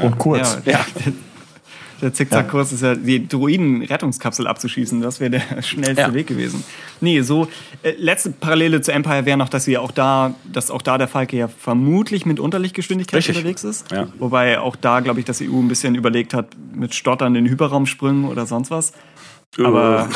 Und 0.00 0.18
kurz. 0.18 0.58
Ja, 0.64 0.72
ja. 0.72 0.86
Der 2.02 2.12
Zickzackkurs 2.12 2.72
ja. 2.72 2.74
ist 2.74 2.82
ja, 2.82 2.94
die 2.96 3.28
Druiden-Rettungskapsel 3.28 4.48
abzuschießen. 4.48 5.00
Das 5.00 5.20
wäre 5.20 5.30
der 5.30 5.62
schnellste 5.62 6.02
ja. 6.02 6.12
Weg 6.12 6.26
gewesen. 6.26 6.64
Nee, 7.00 7.20
so, 7.20 7.46
äh, 7.84 7.92
letzte 7.96 8.30
Parallele 8.30 8.80
zu 8.80 8.92
Empire 8.92 9.24
wäre 9.24 9.38
noch, 9.38 9.48
dass 9.48 9.68
wir 9.68 9.80
auch 9.80 9.92
da, 9.92 10.34
dass 10.52 10.72
auch 10.72 10.82
da 10.82 10.98
der 10.98 11.06
Falke 11.06 11.36
ja 11.36 11.46
vermutlich 11.46 12.26
mit 12.26 12.40
Unterlichtgeschwindigkeit 12.40 13.18
Richtig. 13.18 13.36
unterwegs 13.36 13.62
ist. 13.62 13.92
Ja. 13.92 14.08
Wobei 14.18 14.58
auch 14.58 14.74
da, 14.74 14.98
glaube 14.98 15.20
ich, 15.20 15.26
dass 15.26 15.38
die 15.38 15.48
EU 15.48 15.60
ein 15.60 15.68
bisschen 15.68 15.94
überlegt 15.94 16.34
hat, 16.34 16.48
mit 16.74 16.92
stotternden 16.92 17.46
Hyperraumsprüngen 17.46 18.24
oder 18.24 18.46
sonst 18.46 18.72
was. 18.72 18.92
Aber 19.58 20.08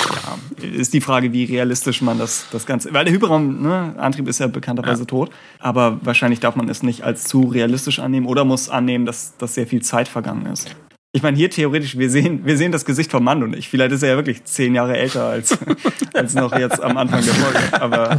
ja, 0.63 0.69
ist 0.69 0.95
die 0.95 1.01
Frage, 1.01 1.33
wie 1.33 1.45
realistisch 1.45 2.01
man 2.01 2.19
das, 2.19 2.47
das 2.53 2.65
Ganze. 2.65 2.93
Weil 2.95 3.05
der 3.05 3.13
Hyperraumantrieb 3.13 4.25
ne, 4.25 4.31
ist 4.31 4.41
ja 4.41 4.47
bekannterweise 4.47 5.03
ja. 5.03 5.07
tot. 5.07 5.31
Aber 5.59 5.99
wahrscheinlich 6.03 6.41
darf 6.41 6.57
man 6.57 6.69
es 6.69 6.83
nicht 6.83 7.03
als 7.03 7.25
zu 7.25 7.43
realistisch 7.43 7.99
annehmen 7.99 8.27
oder 8.27 8.45
muss 8.45 8.71
annehmen, 8.71 9.05
dass, 9.05 9.37
dass 9.37 9.55
sehr 9.55 9.67
viel 9.67 9.83
Zeit 9.83 10.09
vergangen 10.09 10.47
ist. 10.47 10.75
Ich 11.13 11.23
meine, 11.23 11.37
hier 11.37 11.49
theoretisch, 11.49 11.97
wir 11.97 12.11
sehen, 12.11 12.45
wir 12.45 12.59
sehen 12.59 12.73
das 12.73 12.85
Gesicht 12.85 13.11
vom 13.11 13.25
Mann 13.25 13.43
und 13.43 13.51
nicht. 13.51 13.69
Vielleicht 13.69 13.93
ist 13.93 14.03
er 14.03 14.11
ja 14.11 14.17
wirklich 14.17 14.45
zehn 14.45 14.75
Jahre 14.75 14.97
älter 14.97 15.25
als, 15.25 15.57
als 16.15 16.35
noch 16.35 16.57
jetzt 16.59 16.83
am 16.83 16.97
Anfang 16.97 17.25
der 17.25 17.35
Folge. 17.35 17.59
Aber 17.81 18.19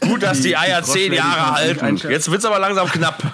gut, 0.00 0.22
dass 0.22 0.38
die, 0.38 0.48
die 0.48 0.56
Eier 0.56 0.80
die 0.80 0.90
zehn 0.90 1.12
Jahre 1.12 1.52
halten. 1.52 1.96
Jetzt 2.08 2.30
wird's 2.30 2.44
aber 2.44 2.58
langsam 2.58 2.88
knapp. 2.88 3.22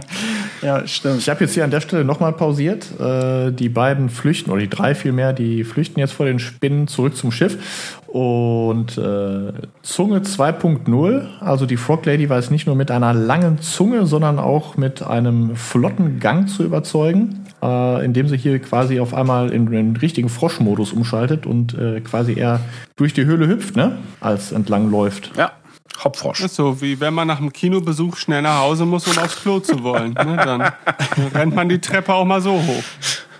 ja, 0.62 0.86
stimmt. 0.86 1.18
Ich 1.18 1.28
habe 1.28 1.44
jetzt 1.44 1.54
hier 1.54 1.64
an 1.64 1.70
der 1.70 1.80
Stelle 1.80 2.04
nochmal 2.04 2.32
pausiert. 2.32 2.88
Äh, 3.00 3.52
die 3.52 3.68
beiden 3.68 4.08
flüchten, 4.08 4.50
oder 4.50 4.60
die 4.60 4.70
drei 4.70 4.94
vielmehr, 4.94 5.32
die 5.32 5.64
flüchten 5.64 6.00
jetzt 6.00 6.12
vor 6.12 6.26
den 6.26 6.38
Spinnen 6.38 6.88
zurück 6.88 7.16
zum 7.16 7.32
Schiff. 7.32 7.58
Und 8.06 8.96
äh, 8.96 9.52
Zunge 9.82 10.20
2.0, 10.20 11.26
also 11.40 11.66
die 11.66 11.76
Frog 11.76 12.06
Lady 12.06 12.28
weiß 12.28 12.50
nicht 12.50 12.66
nur 12.66 12.76
mit 12.76 12.90
einer 12.90 13.12
langen 13.12 13.60
Zunge, 13.60 14.06
sondern 14.06 14.38
auch 14.38 14.76
mit 14.76 15.02
einem 15.02 15.54
flotten 15.56 16.18
Gang 16.18 16.48
zu 16.48 16.64
überzeugen, 16.64 17.44
äh, 17.62 18.04
indem 18.04 18.28
sie 18.28 18.38
hier 18.38 18.58
quasi 18.58 19.00
auf 19.00 19.12
einmal 19.12 19.50
in 19.50 19.66
den 19.70 19.96
richtigen 19.96 20.28
Froschmodus 20.28 20.92
umschaltet 20.92 21.46
und 21.46 21.74
äh, 21.74 22.00
quasi 22.00 22.34
eher 22.34 22.60
durch 22.96 23.12
die 23.12 23.26
Höhle 23.26 23.48
hüpft, 23.48 23.76
ne? 23.76 23.98
als 24.20 24.52
entlang 24.52 24.90
läuft. 24.90 25.32
Ja. 25.36 25.52
Hopfrosch. 26.04 26.40
Ist 26.40 26.56
so, 26.56 26.80
wie 26.80 27.00
wenn 27.00 27.14
man 27.14 27.28
nach 27.28 27.38
einem 27.38 27.52
Kinobesuch 27.52 28.16
schnell 28.16 28.42
nach 28.42 28.60
Hause 28.60 28.84
muss, 28.84 29.06
um 29.06 29.18
aufs 29.18 29.36
Klo 29.36 29.60
zu 29.60 29.82
wollen. 29.82 30.12
Ne? 30.12 30.36
Dann 30.36 30.72
rennt 31.34 31.54
man 31.54 31.68
die 31.68 31.80
Treppe 31.80 32.12
auch 32.12 32.24
mal 32.24 32.40
so 32.40 32.52
hoch. 32.52 32.84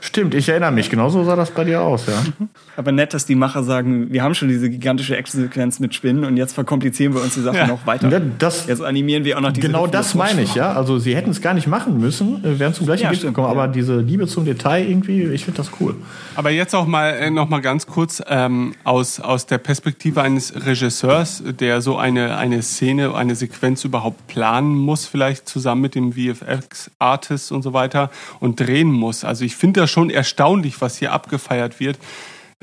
Stimmt, 0.07 0.35
ich 0.35 0.49
erinnere 0.49 0.70
mich. 0.70 0.89
Genauso 0.89 1.24
sah 1.24 1.35
das 1.35 1.51
bei 1.51 1.65
dir 1.65 1.83
aus, 1.83 2.07
ja. 2.07 2.23
Aber 2.77 2.93
nett, 2.93 3.12
dass 3.12 3.27
die 3.27 3.35
Macher 3.35 3.65
sagen, 3.65 4.12
wir 4.12 4.23
haben 4.23 4.37
schon 4.37 4.49
diese 4.49 4.70
gigantische 4.70 5.16
Action-Sequenz 5.16 5.81
mit 5.81 5.97
Spinnen 5.97 6.24
und 6.24 6.37
jetzt 6.37 6.53
verkomplizieren 6.53 7.12
wir 7.12 7.23
uns 7.23 7.35
die 7.35 7.41
Sache 7.41 7.57
ja. 7.57 7.66
noch 7.66 7.89
weiter. 7.89 8.09
Ja, 8.09 8.20
das, 8.20 8.69
jetzt 8.69 8.83
animieren 8.83 9.24
wir 9.24 9.37
auch 9.37 9.41
noch 9.41 9.51
diese 9.51 9.66
Genau 9.66 9.89
das 9.89 10.15
meine 10.15 10.43
ich, 10.43 10.55
ja. 10.55 10.73
Also 10.73 11.01
sie 11.01 11.16
hätten 11.16 11.31
es 11.31 11.41
gar 11.41 11.55
nicht 11.55 11.66
machen 11.66 11.99
müssen, 11.99 12.45
äh, 12.45 12.57
wären 12.61 12.73
zum 12.73 12.87
gleichen 12.87 13.03
ja, 13.03 13.09
Ergebnis 13.09 13.28
gekommen. 13.28 13.49
Aber 13.49 13.66
diese 13.66 13.97
Liebe 13.99 14.28
zum 14.28 14.45
Detail 14.45 14.89
irgendwie, 14.89 15.24
ich 15.24 15.45
finde 15.45 15.59
das 15.59 15.73
cool. 15.81 15.97
Aber 16.37 16.51
jetzt 16.51 16.77
auch 16.77 16.87
mal 16.87 17.11
äh, 17.11 17.31
noch 17.31 17.49
mal 17.49 17.61
ganz 17.61 17.89
kurz 17.89 18.23
ähm, 18.28 18.74
aus 18.85 19.19
aus 19.19 19.47
der 19.47 19.59
Perspektive 19.59 20.23
eines 20.23 20.55
Regisseurs, 20.66 21.43
der 21.59 21.81
so 21.81 21.97
eine 21.97 22.37
eine 22.37 22.62
Szene, 22.62 23.12
eine 23.12 23.35
Sequenz 23.35 23.85
überhaupt 23.85 24.28
planen 24.28 24.77
muss, 24.77 25.05
vielleicht 25.05 25.49
zusammen 25.49 25.81
mit 25.81 25.97
dem 25.97 26.12
VFX-Artist 26.12 27.51
und 27.51 27.62
so 27.62 27.73
weiter 27.73 28.11
und 28.39 28.61
drehen 28.61 28.93
muss. 28.93 29.24
Also 29.24 29.45
ich 29.45 29.57
finde 29.57 29.81
das 29.81 29.95
schon 29.97 30.10
erstaunlich, 30.10 30.82
was 30.82 30.98
hier 30.98 31.12
abgefeiert 31.12 31.81
wird. 31.81 31.98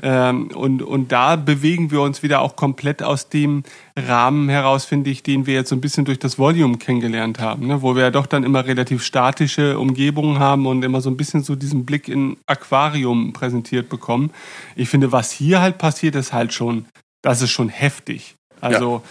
Ähm, 0.00 0.52
und, 0.54 0.82
und 0.82 1.10
da 1.10 1.34
bewegen 1.34 1.90
wir 1.90 2.00
uns 2.00 2.22
wieder 2.22 2.42
auch 2.42 2.54
komplett 2.54 3.02
aus 3.02 3.28
dem 3.28 3.64
Rahmen 3.96 4.48
heraus, 4.48 4.84
finde 4.84 5.10
ich, 5.10 5.24
den 5.24 5.44
wir 5.44 5.54
jetzt 5.54 5.70
so 5.70 5.74
ein 5.74 5.80
bisschen 5.80 6.04
durch 6.04 6.20
das 6.20 6.38
Volume 6.38 6.78
kennengelernt 6.78 7.40
haben, 7.40 7.66
ne? 7.66 7.82
wo 7.82 7.96
wir 7.96 8.04
ja 8.04 8.10
doch 8.12 8.26
dann 8.26 8.44
immer 8.44 8.66
relativ 8.66 9.02
statische 9.02 9.80
Umgebungen 9.80 10.38
haben 10.38 10.66
und 10.66 10.84
immer 10.84 11.00
so 11.00 11.10
ein 11.10 11.16
bisschen 11.16 11.42
so 11.42 11.56
diesen 11.56 11.84
Blick 11.84 12.08
in 12.08 12.36
Aquarium 12.46 13.32
präsentiert 13.32 13.88
bekommen. 13.88 14.30
Ich 14.76 14.88
finde, 14.88 15.10
was 15.10 15.32
hier 15.32 15.60
halt 15.60 15.78
passiert, 15.78 16.14
ist 16.14 16.32
halt 16.32 16.52
schon, 16.52 16.84
das 17.22 17.42
ist 17.42 17.50
schon 17.50 17.68
heftig. 17.68 18.36
Also 18.60 19.02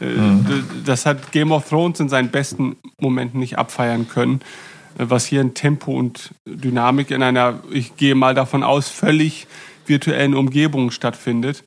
ja. 0.00 0.06
äh, 0.06 0.10
mhm. 0.10 0.64
das 0.84 1.04
hat 1.04 1.32
Game 1.32 1.50
of 1.50 1.68
Thrones 1.68 1.98
in 1.98 2.08
seinen 2.08 2.30
besten 2.30 2.76
Momenten 3.00 3.40
nicht 3.40 3.58
abfeiern 3.58 4.08
können 4.08 4.40
was 4.98 5.26
hier 5.26 5.40
in 5.40 5.54
Tempo 5.54 5.92
und 5.92 6.34
Dynamik 6.46 7.10
in 7.10 7.22
einer, 7.22 7.60
ich 7.70 7.96
gehe 7.96 8.14
mal 8.14 8.34
davon 8.34 8.62
aus, 8.62 8.88
völlig 8.88 9.46
virtuellen 9.86 10.34
Umgebung 10.34 10.90
stattfindet. 10.90 11.64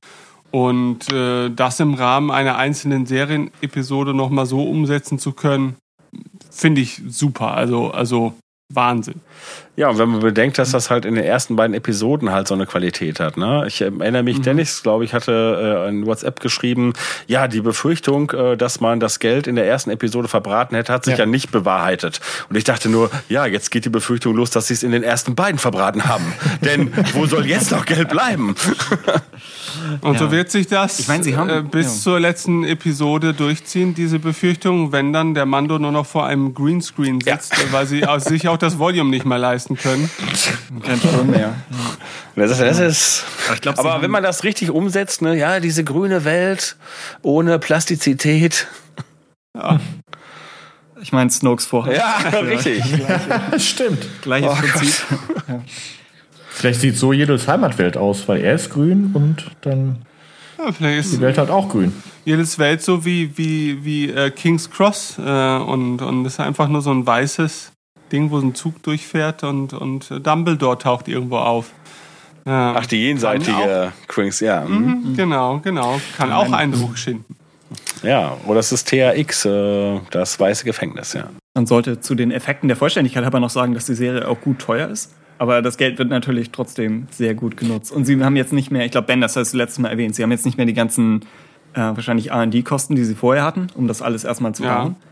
Und 0.51 1.11
äh, 1.11 1.49
das 1.49 1.79
im 1.79 1.95
Rahmen 1.95 2.31
einer 2.31 2.57
einzelnen 2.57 3.05
Serienepisode 3.05 4.13
nochmal 4.13 4.45
so 4.45 4.63
umsetzen 4.63 5.19
zu 5.19 5.33
können, 5.33 5.75
finde 6.49 6.81
ich 6.81 7.01
super. 7.07 7.53
Also, 7.55 7.91
also 7.91 8.33
Wahnsinn. 8.73 9.21
Ja, 9.77 9.89
und 9.89 9.97
wenn 9.97 10.07
man 10.07 10.21
bedenkt, 10.21 10.57
dass 10.57 10.71
das 10.71 10.89
halt 10.89 11.03
in 11.03 11.15
den 11.15 11.25
ersten 11.25 11.57
beiden 11.57 11.73
Episoden 11.73 12.31
halt 12.31 12.47
so 12.47 12.53
eine 12.53 12.65
Qualität 12.65 13.19
hat. 13.19 13.35
Ne? 13.35 13.65
Ich 13.67 13.81
erinnere 13.81 14.23
mich, 14.23 14.37
mhm. 14.37 14.43
Dennis, 14.43 14.83
glaube 14.83 15.03
ich, 15.03 15.13
hatte 15.13 15.83
äh, 15.85 15.89
in 15.89 16.05
WhatsApp 16.05 16.39
geschrieben, 16.39 16.93
ja, 17.27 17.49
die 17.49 17.59
Befürchtung, 17.59 18.31
äh, 18.31 18.55
dass 18.55 18.79
man 18.79 19.01
das 19.01 19.19
Geld 19.19 19.47
in 19.47 19.55
der 19.55 19.67
ersten 19.67 19.89
Episode 19.89 20.29
verbraten 20.29 20.75
hätte, 20.75 20.93
hat 20.93 21.03
sich 21.03 21.17
ja. 21.17 21.19
ja 21.19 21.25
nicht 21.25 21.51
bewahrheitet. 21.51 22.21
Und 22.49 22.55
ich 22.55 22.63
dachte 22.63 22.87
nur, 22.87 23.11
ja, 23.27 23.45
jetzt 23.45 23.69
geht 23.69 23.83
die 23.83 23.89
Befürchtung 23.89 24.33
los, 24.35 24.49
dass 24.49 24.67
sie 24.67 24.75
es 24.75 24.83
in 24.83 24.91
den 24.91 25.03
ersten 25.03 25.35
beiden 25.35 25.59
verbraten 25.59 26.05
haben. 26.05 26.33
Denn 26.61 26.93
wo 27.13 27.25
soll 27.25 27.45
jetzt 27.45 27.71
noch 27.71 27.85
Geld 27.85 28.07
bleiben? 28.07 28.55
und 30.01 30.13
ja. 30.13 30.19
so 30.19 30.31
wird 30.31 30.51
sich 30.51 30.67
das 30.67 30.99
ich 30.99 31.09
mein, 31.09 31.21
Sie 31.21 31.35
haben, 31.35 31.49
äh, 31.49 31.61
bis 31.61 31.87
ja. 31.87 32.01
zur 32.03 32.19
letzten 32.21 32.63
Episode 32.63 33.33
durchziehen, 33.33 33.93
diese 33.93 34.19
Befürchtung, 34.19 34.93
wenn 34.93 35.11
dann 35.11 35.33
der 35.33 35.45
Mando 35.45 35.79
nur 35.79 35.91
noch 35.91 36.05
vor 36.05 36.25
einem 36.25 36.53
Greenscreen 36.53 37.19
sitzt, 37.19 37.53
weil 37.73 37.85
sie 37.85 38.05
aus 38.05 38.23
sich 38.23 38.47
auch 38.47 38.57
das 38.57 38.79
Volume 38.79 39.09
nicht 39.09 39.24
mehr 39.25 39.37
leisten 39.37 39.77
können. 39.77 40.09
Kein 40.83 40.99
Strom 40.99 41.31
mehr. 41.31 41.55
Das, 42.35 42.57
das 42.59 42.79
ist, 42.79 43.23
glaub, 43.61 43.79
aber 43.79 44.01
wenn 44.01 44.11
man 44.11 44.23
das 44.23 44.43
richtig 44.43 44.71
umsetzt, 44.71 45.21
ne, 45.21 45.35
ja, 45.35 45.59
diese 45.59 45.83
grüne 45.83 46.25
Welt 46.25 46.77
ohne 47.21 47.59
Plastizität. 47.59 48.67
Ja. 49.55 49.79
Ich 51.01 51.11
meine 51.11 51.29
Snokes 51.29 51.65
vorher. 51.65 51.95
Ja, 51.95 52.39
richtig. 52.39 52.83
Ja, 53.07 53.19
stimmt. 53.59 54.05
Gleiches 54.21 54.51
oh, 54.51 54.55
Prinzip. 54.55 54.95
Ja. 55.47 55.61
Vielleicht 56.49 56.81
sieht 56.81 56.97
so 56.97 57.13
jedes 57.13 57.47
Heimatwelt 57.47 57.97
aus, 57.97 58.27
weil 58.27 58.41
er 58.41 58.55
ist 58.55 58.69
grün 58.71 59.11
und 59.13 59.51
dann 59.61 60.05
ja, 60.57 60.71
vielleicht 60.71 60.99
ist 60.99 61.13
die 61.13 61.21
Welt 61.21 61.37
halt 61.37 61.49
auch 61.49 61.69
grün. 61.69 61.93
Jedes 62.23 62.57
Welt 62.57 62.81
so 62.81 63.05
wie, 63.05 63.37
wie, 63.37 63.83
wie 63.83 64.09
äh, 64.09 64.31
King's 64.31 64.71
Cross 64.71 65.17
äh, 65.19 65.57
und, 65.57 66.01
und 66.01 66.25
ist 66.25 66.39
einfach 66.39 66.69
nur 66.69 66.81
so 66.81 66.91
ein 66.91 67.05
weißes 67.05 67.74
Ding, 68.11 68.31
wo 68.31 68.37
ein 68.37 68.55
Zug 68.55 68.81
durchfährt 68.83 69.43
und, 69.43 69.73
und 69.73 70.09
Dumbledore 70.25 70.77
taucht 70.77 71.07
irgendwo 71.07 71.37
auf. 71.37 71.71
Ja. 72.45 72.75
Ach, 72.77 72.85
die 72.85 73.07
jenseitige 73.07 73.91
Queens, 74.07 74.39
ja. 74.39 74.65
Mhm. 74.65 75.03
Mhm. 75.03 75.15
Genau, 75.15 75.59
genau. 75.59 75.99
Kann 76.15 76.31
auch 76.31 76.51
Eindruck 76.51 76.97
schinden. 76.97 77.35
Ja, 78.03 78.37
oder 78.45 78.59
es 78.59 78.71
ist 78.71 78.87
THX, 78.87 79.45
äh, 79.45 79.99
das 80.11 80.39
weiße 80.39 80.65
Gefängnis, 80.65 81.13
ja. 81.13 81.29
Man 81.55 81.65
sollte 81.65 81.99
zu 81.99 82.13
den 82.13 82.31
Effekten 82.31 82.67
der 82.67 82.77
Vollständigkeit 82.77 83.23
aber 83.23 83.39
noch 83.39 83.49
sagen, 83.49 83.73
dass 83.73 83.85
die 83.85 83.95
Serie 83.95 84.27
auch 84.27 84.39
gut 84.41 84.59
teuer 84.59 84.89
ist. 84.89 85.13
Aber 85.37 85.61
das 85.61 85.77
Geld 85.77 85.97
wird 85.97 86.09
natürlich 86.09 86.51
trotzdem 86.51 87.07
sehr 87.11 87.33
gut 87.33 87.57
genutzt. 87.57 87.91
Und 87.91 88.05
sie 88.05 88.23
haben 88.23 88.35
jetzt 88.35 88.53
nicht 88.53 88.71
mehr, 88.71 88.85
ich 88.85 88.91
glaube, 88.91 89.07
Ben, 89.07 89.21
das 89.21 89.35
hast 89.35 89.53
du 89.53 89.57
letztes 89.57 89.79
Mal 89.79 89.89
erwähnt, 89.89 90.15
sie 90.15 90.23
haben 90.23 90.31
jetzt 90.31 90.45
nicht 90.45 90.57
mehr 90.57 90.65
die 90.65 90.73
ganzen 90.73 91.21
äh, 91.73 91.79
wahrscheinlich 91.79 92.31
RD-Kosten, 92.31 92.95
die 92.95 93.03
sie 93.03 93.15
vorher 93.15 93.43
hatten, 93.43 93.67
um 93.75 93.87
das 93.87 94.01
alles 94.01 94.23
erstmal 94.23 94.53
zu 94.53 94.63
bauen. 94.63 94.95
Ja. 94.99 95.07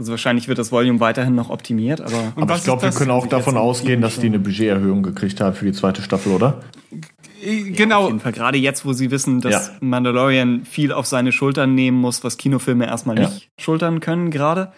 Also 0.00 0.12
wahrscheinlich 0.12 0.48
wird 0.48 0.58
das 0.58 0.72
Volume 0.72 0.98
weiterhin 0.98 1.34
noch 1.34 1.50
optimiert, 1.50 2.00
aber. 2.00 2.32
aber 2.34 2.56
ich 2.56 2.64
glaube, 2.64 2.84
wir 2.84 2.90
können 2.90 3.10
auch 3.10 3.26
davon 3.26 3.58
ausgehen, 3.58 4.00
dass 4.00 4.18
die 4.18 4.28
eine 4.28 4.38
Budgeterhöhung 4.38 5.02
gekriegt 5.02 5.42
haben 5.42 5.54
für 5.54 5.66
die 5.66 5.72
zweite 5.72 6.00
Staffel, 6.00 6.32
oder? 6.32 6.62
Genau. 7.42 7.90
Ja, 7.90 7.96
auf 7.98 8.06
jeden 8.06 8.20
Fall. 8.20 8.32
Gerade 8.32 8.56
jetzt, 8.56 8.86
wo 8.86 8.94
sie 8.94 9.10
wissen, 9.10 9.42
dass 9.42 9.68
ja. 9.68 9.72
Mandalorian 9.80 10.64
viel 10.64 10.90
auf 10.92 11.04
seine 11.04 11.32
Schultern 11.32 11.74
nehmen 11.74 11.98
muss, 11.98 12.24
was 12.24 12.38
Kinofilme 12.38 12.86
erstmal 12.86 13.18
ja. 13.18 13.28
nicht 13.28 13.50
schultern 13.60 14.00
können 14.00 14.30
gerade. 14.30 14.72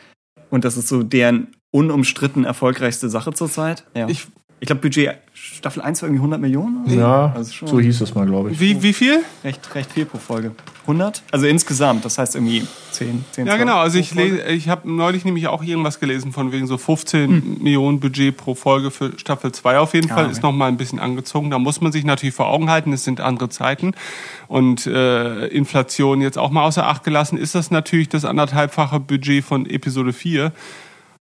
Und 0.50 0.64
das 0.64 0.76
ist 0.76 0.88
so 0.88 1.04
deren 1.04 1.54
unumstritten 1.70 2.44
erfolgreichste 2.44 3.08
Sache 3.08 3.32
zurzeit. 3.32 3.84
Ja. 3.94 4.08
Ich, 4.08 4.26
ich 4.62 4.66
glaube, 4.66 4.80
Budget 4.80 5.16
Staffel 5.34 5.82
1 5.82 6.02
war 6.02 6.08
irgendwie 6.08 6.20
100 6.20 6.40
Millionen? 6.40 6.88
Ja, 6.88 7.32
also 7.34 7.66
so 7.66 7.80
hieß 7.80 8.00
es 8.00 8.14
mal, 8.14 8.26
glaube 8.26 8.52
ich. 8.52 8.60
Wie, 8.60 8.80
wie 8.80 8.92
viel? 8.92 9.24
Recht, 9.42 9.74
recht 9.74 9.90
viel 9.90 10.06
pro 10.06 10.18
Folge. 10.18 10.52
100? 10.82 11.20
Also 11.32 11.46
insgesamt, 11.46 12.04
das 12.04 12.16
heißt 12.16 12.36
irgendwie 12.36 12.64
10, 12.92 13.24
10 13.32 13.46
Ja, 13.48 13.56
genau. 13.56 13.78
Also 13.78 13.98
ich, 13.98 14.16
ich 14.16 14.68
habe 14.68 14.88
neulich 14.88 15.24
nämlich 15.24 15.48
auch 15.48 15.64
irgendwas 15.64 15.98
gelesen 15.98 16.30
von 16.32 16.52
wegen 16.52 16.68
so 16.68 16.78
15 16.78 17.28
hm. 17.28 17.58
Millionen 17.60 17.98
Budget 17.98 18.36
pro 18.36 18.54
Folge 18.54 18.92
für 18.92 19.18
Staffel 19.18 19.50
2 19.50 19.80
auf 19.80 19.94
jeden 19.94 20.06
ja, 20.06 20.14
Fall. 20.14 20.24
Okay. 20.26 20.32
Ist 20.32 20.44
nochmal 20.44 20.68
ein 20.68 20.76
bisschen 20.76 21.00
angezogen. 21.00 21.50
Da 21.50 21.58
muss 21.58 21.80
man 21.80 21.90
sich 21.90 22.04
natürlich 22.04 22.36
vor 22.36 22.46
Augen 22.46 22.70
halten, 22.70 22.92
es 22.92 23.02
sind 23.02 23.20
andere 23.20 23.48
Zeiten. 23.48 23.94
Und 24.46 24.86
äh, 24.86 25.48
Inflation 25.48 26.20
jetzt 26.20 26.38
auch 26.38 26.52
mal 26.52 26.62
außer 26.62 26.86
Acht 26.86 27.02
gelassen, 27.02 27.36
ist 27.36 27.56
das 27.56 27.72
natürlich 27.72 28.10
das 28.10 28.24
anderthalbfache 28.24 29.00
Budget 29.00 29.44
von 29.44 29.66
Episode 29.66 30.12
4 30.12 30.52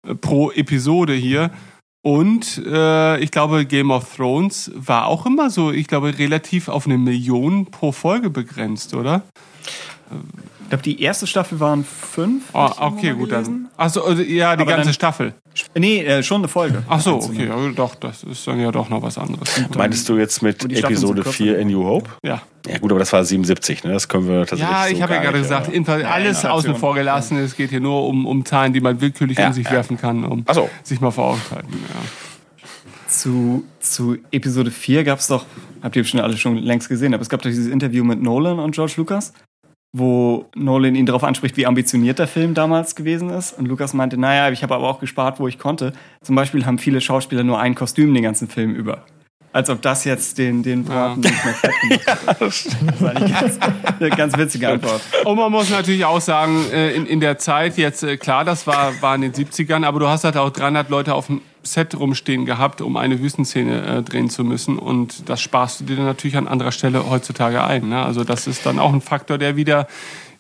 äh, 0.04 0.16
pro 0.16 0.52
Episode 0.52 1.14
hier. 1.14 1.52
Und 2.02 2.62
äh, 2.66 3.20
ich 3.20 3.32
glaube, 3.32 3.66
Game 3.66 3.92
of 3.92 4.16
Thrones 4.16 4.72
war 4.74 5.08
auch 5.08 5.26
immer 5.26 5.50
so, 5.50 5.72
ich 5.72 5.88
glaube, 5.88 6.18
relativ 6.18 6.70
auf 6.70 6.86
eine 6.86 6.98
Million 6.98 7.66
pro 7.66 7.92
Folge 7.92 8.30
begrenzt, 8.30 8.94
oder? 8.94 9.24
Ich 10.70 10.72
glaube, 10.72 10.84
die 10.84 11.02
erste 11.02 11.26
Staffel 11.26 11.60
waren 11.60 11.84
fünf. 11.84 12.44
Oh, 12.54 12.70
okay, 12.78 13.14
gut. 13.14 13.32
Dann. 13.32 13.70
Achso, 13.76 14.04
also, 14.04 14.22
ja, 14.22 14.56
die 14.56 14.62
Aber 14.62 14.72
ganze 14.72 14.94
Staffel. 14.94 15.34
Nee, 15.76 16.04
äh, 16.04 16.22
schon 16.22 16.42
eine 16.42 16.48
Folge. 16.48 16.84
Ach 16.88 17.02
so, 17.02 17.16
okay, 17.16 17.48
ja, 17.48 17.56
doch, 17.76 17.96
das 17.96 18.22
ist 18.22 18.46
dann 18.46 18.60
ja 18.60 18.72
doch 18.72 18.88
noch 18.88 19.02
was 19.02 19.18
anderes. 19.18 19.50
Meintest 19.76 20.08
du 20.08 20.18
jetzt 20.20 20.44
mit 20.44 20.64
Episode 20.72 21.24
4 21.24 21.58
in 21.58 21.70
New 21.70 21.84
Hope? 21.86 22.12
Ja. 22.24 22.44
Ja 22.68 22.78
gut, 22.78 22.92
aber 22.92 23.00
das 23.00 23.12
war 23.12 23.26
77, 23.26 23.84
ne? 23.84 23.94
Das 23.94 24.08
können 24.08 24.28
wir 24.28 24.42
tatsächlich 24.42 24.70
Ja, 24.70 24.88
ich 24.88 24.98
so 24.98 25.02
habe 25.02 25.16
ja 25.16 25.22
gerade 25.24 25.40
gesagt, 25.40 25.76
aber. 25.76 26.08
alles 26.08 26.44
Nein, 26.44 26.52
außen 26.52 26.76
vor 26.76 26.94
gelassen. 26.94 27.40
Es 27.40 27.56
geht 27.56 27.72
hier 27.72 27.80
nur 27.80 28.06
um, 28.06 28.28
um 28.28 28.46
Zahlen, 28.46 28.72
die 28.72 28.80
man 28.80 29.02
willkürlich 29.02 29.40
ja, 29.40 29.48
um 29.48 29.54
sich 29.54 29.66
ja. 29.66 29.72
werfen 29.72 29.98
kann, 29.98 30.24
um 30.24 30.46
so. 30.54 30.70
sich 30.84 31.02
mal 31.02 31.10
vor 31.10 31.32
Augen 31.32 31.42
zu 31.50 31.56
halten. 31.56 31.74
Ja. 31.74 32.68
Zu, 33.08 33.64
zu 33.80 34.18
Episode 34.30 34.70
4 34.70 35.04
gab 35.04 35.18
es 35.18 35.26
doch, 35.26 35.48
habt 35.82 35.96
ihr 35.96 36.04
bestimmt 36.04 36.22
alle 36.22 36.38
schon 36.38 36.58
längst 36.58 36.90
gesehen, 36.90 37.16
aber 37.16 37.24
es 37.24 37.30
gab 37.30 37.42
doch 37.42 37.50
dieses 37.50 37.66
Interview 37.66 38.04
mit 38.04 38.22
Nolan 38.22 38.60
und 38.60 38.76
George 38.76 38.94
Lucas 38.98 39.34
wo 39.92 40.46
Nolan 40.56 40.96
ihn 40.96 41.06
darauf 41.06 41.24
anspricht, 41.24 41.58
wie 41.58 41.66
ambitioniert 41.66 42.20
der 42.20 42.28
Film 42.28 42.54
damals 42.54 42.96
gewesen 42.96 43.30
ist. 43.32 43.58
Und 43.58 43.68
Lukas 43.68 43.94
meinte, 43.94 44.18
naja, 44.18 44.52
ich 44.52 44.62
habe 44.62 44.76
aber 44.76 44.88
auch 44.88 45.00
gespart, 45.00 45.40
wo 45.40 45.48
ich 45.48 45.58
konnte. 45.58 45.94
Zum 46.22 46.36
Beispiel 46.36 46.66
haben 46.66 46.78
viele 46.78 47.02
Schauspieler 47.02 47.44
nur 47.44 47.60
ein 47.60 47.76
Kostüm 47.76 48.14
den 48.14 48.24
ganzen 48.24 48.48
Film 48.48 48.76
über. 48.76 49.06
Als 49.52 49.72
ob 49.72 49.82
das 49.82 50.04
jetzt 50.04 50.38
den, 50.38 50.62
den 50.62 50.84
Braten 50.84 51.24
ja. 51.24 51.32
nicht 51.32 51.44
mehr 51.44 51.54
fett 51.56 51.74
gemacht 51.82 52.40
das 52.40 53.02
war 53.02 53.16
eine 53.16 53.32
ganz, 53.32 53.60
eine 54.00 54.10
ganz 54.12 54.38
witzige 54.38 54.70
Antwort. 54.70 55.02
Und 55.26 55.38
man 55.38 55.52
muss 55.52 55.72
natürlich 55.72 56.06
auch 56.06 56.22
sagen, 56.22 56.66
äh, 56.72 56.92
in, 56.92 57.08
in 57.08 57.20
der 57.20 57.40
Zeit 57.40 57.76
jetzt, 57.78 58.04
äh, 58.04 58.18
klar, 58.18 58.46
das 58.46 58.68
war, 58.68 59.02
war 59.02 59.16
in 59.16 59.22
den 59.22 59.34
70ern, 59.34 59.86
aber 59.86 60.00
du 60.00 60.08
hast 60.08 60.24
halt 60.24 60.38
auch 60.38 60.52
300 60.52 60.90
Leute 60.90 61.16
auf 61.16 61.26
dem 61.28 61.42
Set 61.64 61.98
rumstehen 62.00 62.46
gehabt, 62.46 62.82
um 62.82 62.98
eine 62.98 63.20
Wüstenszene 63.20 63.98
äh, 63.98 64.02
drehen 64.02 64.30
zu 64.30 64.44
müssen. 64.44 64.78
Und 64.78 65.30
das 65.30 65.42
sparst 65.42 65.82
du 65.82 65.86
dir 65.86 65.98
dann 65.98 66.06
natürlich 66.06 66.38
an 66.38 66.48
anderer 66.48 66.72
Stelle 66.72 67.10
heutzutage 67.10 67.64
ein. 67.64 67.90
Ne? 67.90 68.04
Also 68.04 68.24
das 68.24 68.48
ist 68.48 68.66
dann 68.66 68.80
auch 68.80 68.94
ein 68.94 69.02
Faktor, 69.02 69.38
der 69.38 69.56
wieder 69.56 69.88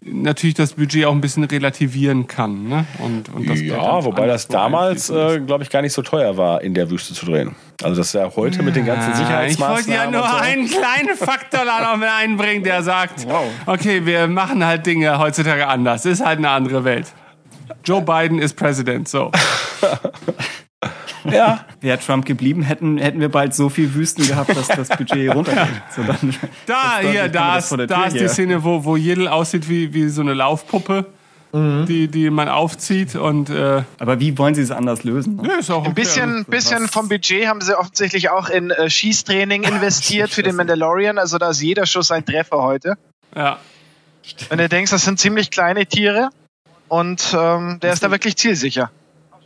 natürlich 0.01 0.55
das 0.55 0.73
Budget 0.73 1.05
auch 1.05 1.11
ein 1.11 1.21
bisschen 1.21 1.43
relativieren 1.43 2.27
kann. 2.27 2.67
Ne? 2.67 2.85
Und, 2.99 3.29
und 3.29 3.49
das 3.49 3.61
ja, 3.61 4.03
wobei 4.03 4.27
das 4.27 4.47
damals, 4.47 5.09
äh, 5.09 5.39
glaube 5.41 5.63
ich, 5.63 5.69
gar 5.69 5.81
nicht 5.81 5.93
so 5.93 6.01
teuer 6.01 6.37
war, 6.37 6.61
in 6.61 6.73
der 6.73 6.89
Wüste 6.89 7.13
zu 7.13 7.25
drehen. 7.25 7.55
Also 7.83 7.97
das 7.97 8.07
ist 8.07 8.13
ja 8.13 8.31
heute 8.35 8.63
mit 8.63 8.75
den 8.75 8.85
ganzen 8.85 9.13
Sicherheitsmaßnahmen. 9.13 9.79
Ich 9.79 9.87
wollte 9.87 10.03
ja 10.03 10.11
nur 10.11 10.27
so. 10.27 10.35
einen 10.37 10.67
kleinen 10.67 11.17
Faktor 11.17 11.65
da 11.65 11.81
noch 11.81 11.97
mit 11.97 12.09
einbringen, 12.09 12.63
der 12.63 12.81
sagt, 12.83 13.25
wow. 13.27 13.45
okay, 13.65 14.05
wir 14.05 14.27
machen 14.27 14.65
halt 14.65 14.85
Dinge 14.85 15.19
heutzutage 15.19 15.67
anders. 15.67 16.05
Ist 16.05 16.23
halt 16.23 16.39
eine 16.39 16.49
andere 16.49 16.83
Welt. 16.83 17.07
Joe 17.83 18.01
Biden 18.01 18.39
ist 18.39 18.55
Präsident, 18.55 19.07
so. 19.07 19.31
Ja. 21.29 21.65
Wäre 21.81 21.99
Trump 21.99 22.25
geblieben, 22.25 22.63
hätten, 22.63 22.97
hätten 22.97 23.19
wir 23.19 23.29
bald 23.29 23.53
so 23.53 23.69
viel 23.69 23.93
Wüsten 23.93 24.25
gehabt, 24.25 24.55
dass 24.55 24.67
das 24.67 24.89
Budget 24.89 25.35
runtergeht. 25.35 25.67
So, 25.95 26.03
dann, 26.03 26.35
da, 26.65 26.99
hier, 26.99 27.27
da 27.27 27.57
ist, 27.57 27.75
da 27.87 28.05
ist 28.05 28.19
die 28.19 28.27
Szene, 28.27 28.63
wo, 28.63 28.85
wo 28.85 28.95
Jedel 28.95 29.27
aussieht 29.27 29.67
wie, 29.69 29.93
wie 29.93 30.07
so 30.09 30.21
eine 30.21 30.33
Laufpuppe. 30.33 31.05
Mhm. 31.51 31.87
Die, 31.87 32.07
die 32.07 32.29
man 32.29 32.47
aufzieht 32.47 33.15
und 33.15 33.49
äh 33.49 33.81
aber 33.97 34.19
wie 34.19 34.37
wollen 34.37 34.53
sie 34.53 34.61
es 34.61 34.69
anders 34.69 35.03
lösen? 35.03 35.41
Ja, 35.43 35.55
ist 35.55 35.71
auch 35.71 35.79
okay. 35.79 35.87
Ein 35.87 35.95
bisschen, 35.95 36.29
also, 36.29 36.43
bisschen 36.43 36.87
vom 36.87 37.09
Budget 37.09 37.47
haben 37.47 37.61
sie 37.61 37.75
offensichtlich 37.75 38.29
auch 38.29 38.49
in 38.49 38.69
äh, 38.69 38.87
Schießtraining 38.87 39.63
investiert 39.67 40.29
für 40.29 40.43
den 40.43 40.55
Mandalorian. 40.55 41.17
Also 41.17 41.39
da 41.39 41.49
ist 41.49 41.61
jeder 41.61 41.87
Schuss 41.87 42.11
ein 42.11 42.23
Treffer 42.23 42.61
heute. 42.61 42.99
Ja. 43.35 43.57
Wenn 44.49 44.59
du 44.59 44.69
denkst, 44.69 44.91
das 44.91 45.05
sind 45.05 45.19
ziemlich 45.19 45.49
kleine 45.49 45.87
Tiere 45.87 46.29
und 46.87 47.35
ähm, 47.35 47.79
der 47.81 47.93
ist 47.93 48.03
da 48.03 48.11
wirklich 48.11 48.35
zielsicher. 48.35 48.91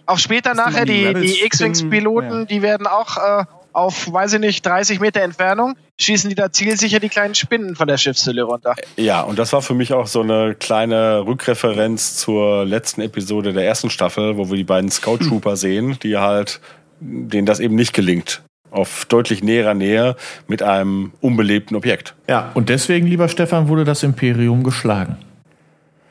Auch 0.05 0.19
später 0.19 0.53
nachher, 0.53 0.85
die, 0.85 1.13
die 1.13 1.43
X-Wings-Piloten, 1.45 2.39
ja. 2.39 2.45
die 2.45 2.61
werden 2.61 2.87
auch 2.87 3.17
äh, 3.17 3.45
auf, 3.73 4.11
weiß 4.11 4.33
ich 4.33 4.39
nicht, 4.39 4.65
30 4.65 4.99
Meter 4.99 5.21
Entfernung, 5.21 5.75
schießen 5.99 6.29
die 6.29 6.35
da 6.35 6.51
zielsicher 6.51 6.99
die 6.99 7.09
kleinen 7.09 7.35
Spinnen 7.35 7.75
von 7.75 7.87
der 7.87 7.97
Schiffshülle 7.97 8.43
runter. 8.43 8.75
Ja, 8.97 9.21
und 9.21 9.39
das 9.39 9.53
war 9.53 9.61
für 9.61 9.73
mich 9.73 9.93
auch 9.93 10.07
so 10.07 10.21
eine 10.21 10.55
kleine 10.55 11.25
Rückreferenz 11.25 12.17
zur 12.17 12.65
letzten 12.65 13.01
Episode 13.01 13.53
der 13.53 13.65
ersten 13.65 13.89
Staffel, 13.89 14.37
wo 14.37 14.49
wir 14.49 14.57
die 14.57 14.63
beiden 14.63 14.91
Scout 14.91 15.17
Trooper 15.17 15.51
hm. 15.51 15.57
sehen, 15.57 15.97
die 16.03 16.17
halt, 16.17 16.59
denen 16.99 17.45
das 17.45 17.59
eben 17.59 17.75
nicht 17.75 17.93
gelingt 17.93 18.41
auf 18.71 19.05
deutlich 19.05 19.43
näherer 19.43 19.75
Nähe 19.75 20.15
mit 20.47 20.63
einem 20.63 21.13
unbelebten 21.21 21.75
Objekt. 21.75 22.15
Ja, 22.27 22.49
und 22.55 22.69
deswegen, 22.69 23.05
lieber 23.05 23.29
Stefan, 23.29 23.67
wurde 23.67 23.83
das 23.83 24.01
Imperium 24.01 24.63
geschlagen. 24.63 25.17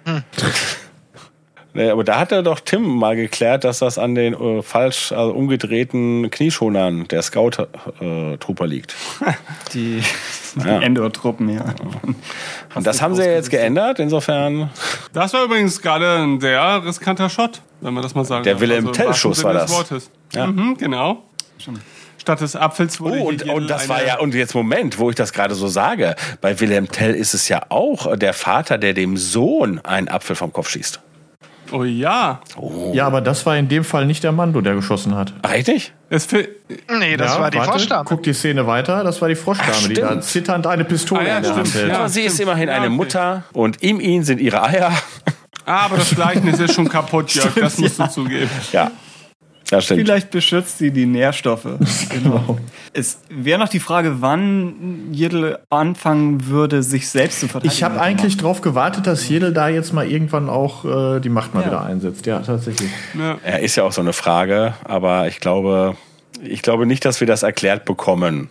Hm. 0.05 0.23
Nee, 1.75 1.89
aber 1.89 2.05
da 2.05 2.19
hat 2.19 2.33
er 2.33 2.43
doch 2.43 2.61
Tim 2.61 2.83
mal 2.83 3.17
geklärt, 3.17 3.65
dass 3.65 3.79
das 3.79 3.97
an 3.97 4.15
den 4.15 4.35
äh, 4.35 4.63
falsch 4.63 5.11
also 5.13 5.33
umgedrehten 5.33 6.31
Knieschonern 6.31 7.09
der 7.09 7.23
Scout-Trooper 7.23 8.65
äh, 8.65 8.69
liegt. 8.69 8.95
Die, 9.73 10.03
die 10.57 10.69
ja. 10.69 10.81
Endor-Truppen, 10.81 11.49
ja. 11.49 11.65
Und 12.75 12.87
das 12.87 13.01
haben 13.01 13.15
sie 13.15 13.25
ja 13.25 13.33
jetzt 13.33 13.51
geändert, 13.51 14.01
insofern. 14.01 14.71
Das 15.15 15.33
war 15.33 15.45
übrigens 15.45 15.81
gerade 15.81 16.19
ein 16.19 16.41
sehr 16.41 16.85
riskanter 16.85 17.31
Shot, 17.31 17.63
wenn 17.81 17.95
man 17.95 18.03
das 18.03 18.15
mal 18.15 18.25
sagen 18.27 18.45
Der 18.45 18.61
Wilhelm 18.61 18.89
also, 18.89 19.03
Tell-Schuss 19.03 19.43
war 19.43 19.55
das. 19.55 19.71
Wortes. 19.71 20.11
Ja. 20.35 20.47
Mhm, 20.49 20.77
genau. 20.77 21.23
Statt 22.19 22.41
des 22.43 22.55
Apfels 22.55 23.01
wurde 23.01 23.19
Oh, 23.19 23.29
und, 23.29 23.49
und 23.49 23.69
das 23.69 23.89
war 23.89 24.05
ja, 24.05 24.19
und 24.19 24.35
jetzt 24.35 24.55
Moment, 24.55 24.99
wo 24.99 25.11
ich 25.11 25.17
das 25.17 25.33
gerade 25.33 25.55
so 25.55 25.69
sage. 25.69 26.17
Bei 26.41 26.61
Wilhelm 26.61 26.89
Tell 26.89 27.15
ist 27.15 27.35
es 27.35 27.49
ja 27.49 27.63
auch 27.71 28.15
der 28.17 28.35
Vater, 28.35 28.79
der 28.79 28.93
dem 28.93 29.17
Sohn 29.17 29.81
einen 29.81 30.09
Apfel 30.09 30.37
vom 30.37 30.53
Kopf 30.53 30.69
schießt. 30.69 31.01
Oh 31.73 31.85
ja. 31.85 32.41
Oh. 32.57 32.93
Ja, 32.95 33.07
aber 33.07 33.21
das 33.21 33.45
war 33.47 33.57
in 33.57 33.69
dem 33.69 33.85
Fall 33.85 34.07
nicht 34.07 34.23
der 34.23 34.33
Mando, 34.33 34.61
der 34.61 34.75
geschossen 34.75 35.15
hat. 35.15 35.33
Richtig? 35.51 35.93
Es 36.11 36.29
nee, 36.31 37.17
das 37.17 37.35
ja, 37.35 37.41
war 37.41 37.51
die 37.51 37.59
warte, 37.59 37.73
Froschdame. 37.73 38.05
Guck 38.05 38.23
die 38.23 38.35
Szene 38.35 38.67
weiter, 38.67 39.03
das 39.05 39.21
war 39.21 39.29
die 39.29 39.35
Froschdame, 39.35 39.73
Ach, 39.73 39.89
die 39.89 39.95
da 39.95 40.21
zitternd 40.21 40.67
eine 40.67 40.85
Pistole 40.85 41.23
ah, 41.23 41.27
ja, 41.27 41.37
in 41.39 41.43
der 41.43 41.57
Hand 41.57 41.75
hält. 41.75 41.89
Ja, 41.89 41.99
aber 41.99 42.09
sie 42.09 42.23
ist 42.23 42.39
immerhin 42.39 42.69
eine 42.69 42.91
Mutter 42.91 43.45
und 43.53 43.83
in 43.83 44.01
ihnen 44.01 44.25
sind 44.25 44.41
ihre 44.41 44.63
Eier. 44.63 44.93
Ah, 45.65 45.85
aber 45.85 45.97
das 45.97 46.11
Gleichnis 46.11 46.59
ist 46.59 46.75
schon 46.75 46.89
kaputt, 46.89 47.31
Jörg, 47.31 47.55
das 47.55 47.79
musst 47.79 47.99
du 47.99 48.09
zugeben. 48.09 48.51
Ja. 48.73 48.91
Ja, 49.73 49.81
Vielleicht 49.81 50.31
beschützt 50.31 50.77
sie 50.79 50.91
die 50.91 51.07
Nährstoffe. 51.07 51.67
genau. 52.11 52.59
Es 52.93 53.21
wäre 53.31 53.59
noch 53.59 53.71
die 53.71 53.81
Frage, 53.81 54.21
wann 54.21 55.09
Jedel 55.13 55.59
anfangen 55.71 56.47
würde, 56.49 56.83
sich 56.83 57.09
selbst 57.09 57.41
zu 57.41 57.49
verteidigen. 57.49 57.75
Ich 57.75 57.83
habe 57.83 57.99
eigentlich 57.99 58.37
darauf 58.37 58.61
gewartet, 58.61 59.07
dass 59.07 59.27
Jedel 59.31 59.55
da 59.55 59.69
jetzt 59.69 59.95
mal 59.95 60.07
irgendwann 60.07 60.51
auch 60.51 60.85
äh, 61.17 61.21
die 61.21 61.31
Macht 61.31 61.55
mal 61.55 61.61
ja. 61.63 61.69
wieder 61.69 61.83
einsetzt. 61.83 62.27
Ja, 62.27 62.41
tatsächlich. 62.41 62.91
Ja. 63.19 63.39
Er 63.43 63.61
ist 63.61 63.77
ja 63.77 63.85
auch 63.85 63.93
so 63.93 64.03
eine 64.03 64.13
Frage, 64.13 64.75
aber 64.85 65.27
ich 65.29 65.41
glaube, 65.41 65.97
ich 66.43 66.61
glaube 66.61 66.85
nicht, 66.85 67.07
dass 67.07 67.21
wir 67.21 67.27
das 67.27 67.43
erklärt 67.43 67.87
bekommen, 67.87 68.51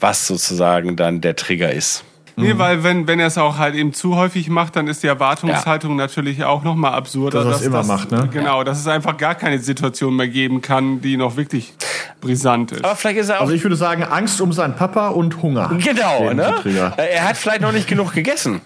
was 0.00 0.26
sozusagen 0.26 0.96
dann 0.96 1.20
der 1.20 1.36
Trigger 1.36 1.70
ist. 1.70 2.02
Nee, 2.36 2.54
mhm. 2.54 2.58
weil 2.58 2.82
wenn, 2.82 3.06
wenn 3.06 3.20
er 3.20 3.26
es 3.26 3.36
auch 3.36 3.58
halt 3.58 3.74
eben 3.74 3.92
zu 3.92 4.16
häufig 4.16 4.48
macht, 4.48 4.76
dann 4.76 4.86
ist 4.86 5.02
die 5.02 5.06
Erwartungshaltung 5.06 5.92
ja. 5.92 5.96
natürlich 5.96 6.44
auch 6.44 6.62
nochmal 6.62 6.94
absurder. 6.94 7.44
Dass, 7.44 7.44
dass 7.44 7.54
er 7.56 7.60
es 7.60 7.66
immer 7.66 7.78
das, 7.78 7.86
macht, 7.86 8.10
ne? 8.10 8.28
Genau, 8.32 8.64
dass 8.64 8.78
es 8.78 8.86
einfach 8.86 9.16
gar 9.16 9.34
keine 9.34 9.58
Situation 9.58 10.16
mehr 10.16 10.28
geben 10.28 10.62
kann, 10.62 11.00
die 11.02 11.16
noch 11.16 11.36
wirklich 11.36 11.74
brisant 12.20 12.72
ist. 12.72 12.84
Aber 12.84 12.96
vielleicht 12.96 13.18
ist 13.18 13.28
er 13.28 13.38
auch 13.38 13.42
also 13.42 13.52
ich 13.52 13.62
würde 13.62 13.76
sagen, 13.76 14.02
Angst 14.04 14.40
um 14.40 14.52
seinen 14.52 14.76
Papa 14.76 15.08
und 15.08 15.42
Hunger. 15.42 15.70
Genau, 15.82 16.32
ne? 16.32 16.54
Er 16.96 17.28
hat 17.28 17.36
vielleicht 17.36 17.60
noch 17.60 17.72
nicht 17.72 17.88
genug 17.88 18.12
gegessen. 18.14 18.60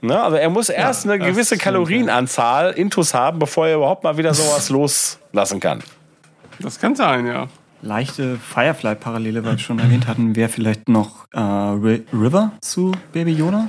Ne? 0.00 0.20
Also 0.20 0.36
er 0.36 0.50
muss 0.50 0.68
erst 0.68 1.04
ja, 1.04 1.12
eine 1.12 1.24
gewisse 1.24 1.56
Kalorienanzahl 1.56 2.70
Intus 2.70 3.14
haben, 3.14 3.38
bevor 3.38 3.68
er 3.68 3.76
überhaupt 3.76 4.02
mal 4.02 4.16
wieder 4.16 4.34
sowas 4.34 4.68
loslassen 4.70 5.60
kann. 5.60 5.82
Das 6.58 6.80
kann 6.80 6.96
sein, 6.96 7.26
ja 7.26 7.48
leichte 7.84 8.36
Firefly-Parallele, 8.36 9.44
weil 9.44 9.52
wir 9.52 9.58
schon 9.58 9.78
erwähnt 9.78 10.06
hatten, 10.06 10.34
wäre 10.36 10.48
vielleicht 10.48 10.88
noch 10.88 11.26
äh, 11.32 11.40
River 11.40 12.52
zu 12.60 12.92
Baby 13.12 13.32
Yoda, 13.32 13.68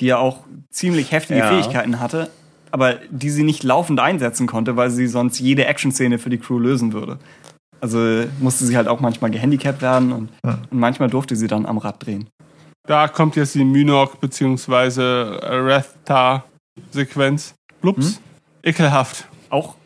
die 0.00 0.06
ja 0.06 0.18
auch 0.18 0.40
ziemlich 0.70 1.12
heftige 1.12 1.40
ja. 1.40 1.48
Fähigkeiten 1.48 2.00
hatte, 2.00 2.30
aber 2.70 2.94
die 3.10 3.30
sie 3.30 3.44
nicht 3.44 3.62
laufend 3.62 4.00
einsetzen 4.00 4.46
konnte, 4.46 4.76
weil 4.76 4.90
sie 4.90 5.06
sonst 5.06 5.38
jede 5.38 5.66
Action-Szene 5.66 6.18
für 6.18 6.30
die 6.30 6.38
Crew 6.38 6.58
lösen 6.58 6.92
würde. 6.92 7.18
Also 7.80 8.24
musste 8.40 8.64
sie 8.64 8.76
halt 8.76 8.88
auch 8.88 9.00
manchmal 9.00 9.30
gehandicapt 9.30 9.82
werden 9.82 10.12
und, 10.12 10.30
ja. 10.44 10.58
und 10.70 10.78
manchmal 10.78 11.10
durfte 11.10 11.36
sie 11.36 11.48
dann 11.48 11.66
am 11.66 11.78
Rad 11.78 12.04
drehen. 12.06 12.28
Da 12.86 13.08
kommt 13.08 13.36
jetzt 13.36 13.54
die 13.54 13.64
Mynok 13.64 14.20
bzw. 14.20 15.02
Rethta-Sequenz. 15.64 17.54
Blups. 17.80 18.16
Hm? 18.16 18.22
Ekelhaft. 18.62 19.26
Auch 19.50 19.76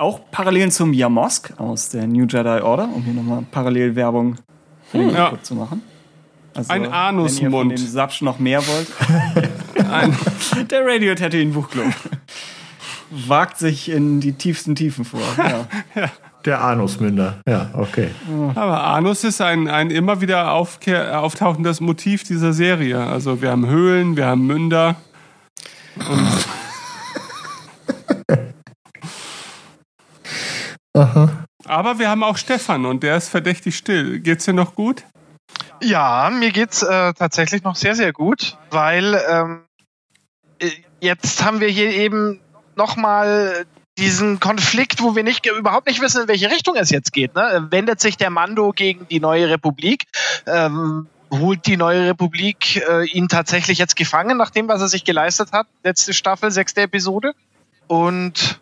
auch 0.00 0.20
Parallelen 0.30 0.70
zum 0.70 0.92
Yamosk 0.92 1.52
aus 1.58 1.90
der 1.90 2.06
New 2.06 2.26
Jedi 2.26 2.60
Order, 2.62 2.88
um 2.94 3.02
hier 3.02 3.14
nochmal 3.14 3.44
Parallelwerbung 3.50 4.36
hm. 4.92 5.10
ja. 5.10 5.32
zu 5.42 5.54
machen. 5.54 5.82
Also, 6.54 6.72
ein 6.72 6.86
Anusmund. 6.86 7.40
Wenn 7.40 7.46
ihr 7.46 7.58
von 7.58 7.68
dem 7.68 7.86
Sapsch 7.86 8.22
noch 8.22 8.38
mehr 8.38 8.62
wollt. 8.66 8.88
der 10.70 10.86
Radio 10.86 11.14
Tatooine 11.14 11.52
Buchclub 11.52 11.92
wagt 13.10 13.58
sich 13.58 13.88
in 13.90 14.20
die 14.20 14.32
tiefsten 14.32 14.74
Tiefen 14.74 15.04
vor. 15.04 15.20
Ja. 15.36 15.66
ja. 15.94 16.10
Der 16.46 16.64
Anusmünder, 16.64 17.40
ja, 17.46 17.68
okay. 17.74 18.08
Aber 18.54 18.84
Anus 18.84 19.24
ist 19.24 19.42
ein, 19.42 19.68
ein 19.68 19.90
immer 19.90 20.22
wieder 20.22 20.52
auftauchendes 20.52 21.82
Motiv 21.82 22.24
dieser 22.24 22.54
Serie. 22.54 22.98
Also 22.98 23.42
wir 23.42 23.50
haben 23.50 23.66
Höhlen, 23.66 24.16
wir 24.16 24.24
haben 24.24 24.46
Münder. 24.46 24.96
Und 25.96 26.46
Aha. 30.94 31.44
Aber 31.66 31.98
wir 31.98 32.08
haben 32.08 32.22
auch 32.22 32.36
Stefan 32.36 32.86
und 32.86 33.02
der 33.02 33.16
ist 33.16 33.28
verdächtig 33.28 33.76
still. 33.76 34.20
Geht's 34.20 34.44
dir 34.44 34.52
noch 34.52 34.74
gut? 34.74 35.04
Ja, 35.82 36.30
mir 36.30 36.50
geht's 36.50 36.82
äh, 36.82 37.12
tatsächlich 37.14 37.62
noch 37.62 37.76
sehr, 37.76 37.94
sehr 37.94 38.12
gut, 38.12 38.56
weil 38.70 39.20
ähm, 39.28 39.62
äh, 40.58 40.70
jetzt 41.00 41.44
haben 41.44 41.60
wir 41.60 41.68
hier 41.68 41.90
eben 41.90 42.40
nochmal 42.76 43.66
diesen 43.98 44.40
Konflikt, 44.40 45.02
wo 45.02 45.14
wir 45.14 45.22
nicht 45.22 45.46
überhaupt 45.46 45.86
nicht 45.86 46.00
wissen, 46.00 46.22
in 46.22 46.28
welche 46.28 46.50
Richtung 46.50 46.76
es 46.76 46.90
jetzt 46.90 47.12
geht. 47.12 47.34
Ne? 47.34 47.68
Wendet 47.70 48.00
sich 48.00 48.16
der 48.16 48.30
Mando 48.30 48.72
gegen 48.72 49.06
die 49.08 49.20
neue 49.20 49.48
Republik? 49.48 50.04
Ähm, 50.46 51.08
holt 51.30 51.66
die 51.66 51.76
neue 51.76 52.08
Republik 52.08 52.82
äh, 52.88 53.06
ihn 53.06 53.28
tatsächlich 53.28 53.78
jetzt 53.78 53.96
gefangen, 53.96 54.36
nach 54.36 54.50
dem, 54.50 54.68
was 54.68 54.80
er 54.80 54.88
sich 54.88 55.04
geleistet 55.04 55.52
hat? 55.52 55.66
Letzte 55.84 56.12
Staffel, 56.12 56.50
sechste 56.50 56.82
Episode. 56.82 57.34
Und 57.86 58.60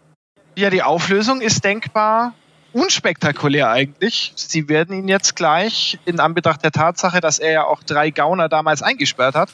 ja, 0.59 0.71
die 0.71 0.83
Auflösung 0.83 1.41
ist 1.41 1.65
denkbar 1.65 2.35
unspektakulär 2.73 3.71
eigentlich. 3.71 4.33
Sie 4.35 4.69
werden 4.69 4.95
ihn 4.97 5.09
jetzt 5.09 5.37
gleich 5.37 5.99
in 6.05 6.21
Anbetracht 6.21 6.63
der 6.63 6.73
Tatsache, 6.73 7.21
dass 7.21 7.39
er 7.39 7.53
ja 7.53 7.65
auch 7.65 7.83
drei 7.83 8.11
Gauner 8.11 8.49
damals 8.49 8.83
eingesperrt 8.83 9.35
hat, 9.35 9.51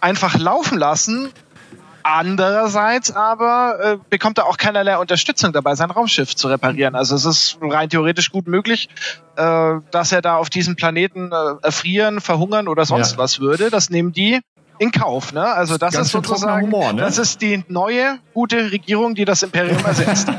einfach 0.00 0.38
laufen 0.38 0.78
lassen 0.78 1.30
Andererseits 2.06 3.16
aber 3.16 3.78
äh, 3.82 3.96
bekommt 4.10 4.36
er 4.36 4.44
auch 4.44 4.58
keinerlei 4.58 4.98
Unterstützung 4.98 5.54
dabei, 5.54 5.74
sein 5.74 5.90
Raumschiff 5.90 6.36
zu 6.36 6.48
reparieren. 6.48 6.94
Also 6.94 7.14
es 7.14 7.24
ist 7.24 7.56
rein 7.62 7.88
theoretisch 7.88 8.30
gut 8.30 8.46
möglich, 8.46 8.90
äh, 9.36 9.76
dass 9.90 10.12
er 10.12 10.20
da 10.20 10.36
auf 10.36 10.50
diesem 10.50 10.76
Planeten 10.76 11.32
äh, 11.32 11.54
erfrieren, 11.62 12.20
verhungern 12.20 12.68
oder 12.68 12.84
sonst 12.84 13.12
ja. 13.12 13.18
was 13.18 13.40
würde. 13.40 13.70
Das 13.70 13.88
nehmen 13.88 14.12
die 14.12 14.40
in 14.78 14.90
Kauf. 14.90 15.32
Ne? 15.32 15.44
Also 15.44 15.78
das 15.78 15.94
Ganz 15.94 16.06
ist 16.06 16.12
sozusagen, 16.12 16.66
Humor, 16.66 16.92
ne? 16.92 17.02
das 17.02 17.18
ist 17.18 17.40
die 17.42 17.64
neue 17.68 18.18
gute 18.32 18.70
Regierung, 18.70 19.14
die 19.14 19.24
das 19.24 19.42
Imperium 19.42 19.84
ersetzt. 19.84 20.28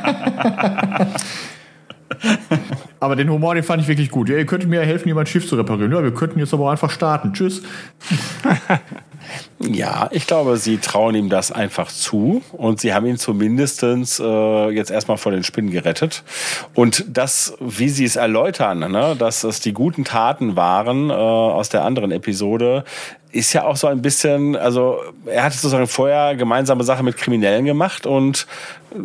aber 3.00 3.16
den 3.16 3.30
Humor, 3.30 3.56
den 3.56 3.64
fand 3.64 3.82
ich 3.82 3.88
wirklich 3.88 4.10
gut. 4.10 4.30
Ja, 4.30 4.38
ihr 4.38 4.46
könnt 4.46 4.68
mir 4.68 4.82
helfen, 4.82 5.14
mein 5.14 5.26
Schiff 5.26 5.48
zu 5.48 5.56
reparieren. 5.56 5.92
Ja, 5.92 6.04
wir 6.04 6.14
könnten 6.14 6.40
jetzt 6.40 6.54
aber 6.54 6.66
auch 6.66 6.72
einfach 6.72 6.92
starten. 6.92 7.34
Tschüss. 7.34 7.62
Ja, 9.60 10.10
ich 10.12 10.28
glaube, 10.28 10.58
sie 10.58 10.78
trauen 10.78 11.16
ihm 11.16 11.30
das 11.30 11.52
einfach 11.52 11.92
zu 11.92 12.44
und 12.52 12.80
sie 12.80 12.94
haben 12.94 13.06
ihn 13.06 13.18
zumindestens 13.18 14.20
äh, 14.20 14.70
jetzt 14.70 14.92
erstmal 14.92 15.18
vor 15.18 15.32
den 15.32 15.44
Spinnen 15.44 15.72
gerettet. 15.72 16.24
Und 16.74 17.06
das, 17.08 17.56
wie 17.60 17.90
sie 17.90 18.06
es 18.06 18.16
erläutern, 18.16 18.80
ne, 18.92 19.16
dass 19.18 19.44
es 19.44 19.62
die 19.62 19.74
guten 19.74 20.04
Taten 20.04 20.56
waren 20.56 21.10
äh, 21.10 21.14
aus 21.14 21.70
der 21.70 21.84
anderen 21.84 22.12
Episode, 22.12 22.84
ist 23.36 23.52
ja 23.52 23.66
auch 23.66 23.76
so 23.76 23.88
ein 23.88 24.02
bisschen, 24.02 24.56
also 24.56 25.00
er 25.26 25.44
hatte 25.44 25.56
sozusagen 25.56 25.88
vorher 25.88 26.36
gemeinsame 26.36 26.84
Sache 26.86 27.04
mit 27.04 27.18
Kriminellen 27.18 27.66
gemacht 27.66 28.06
und 28.06 28.48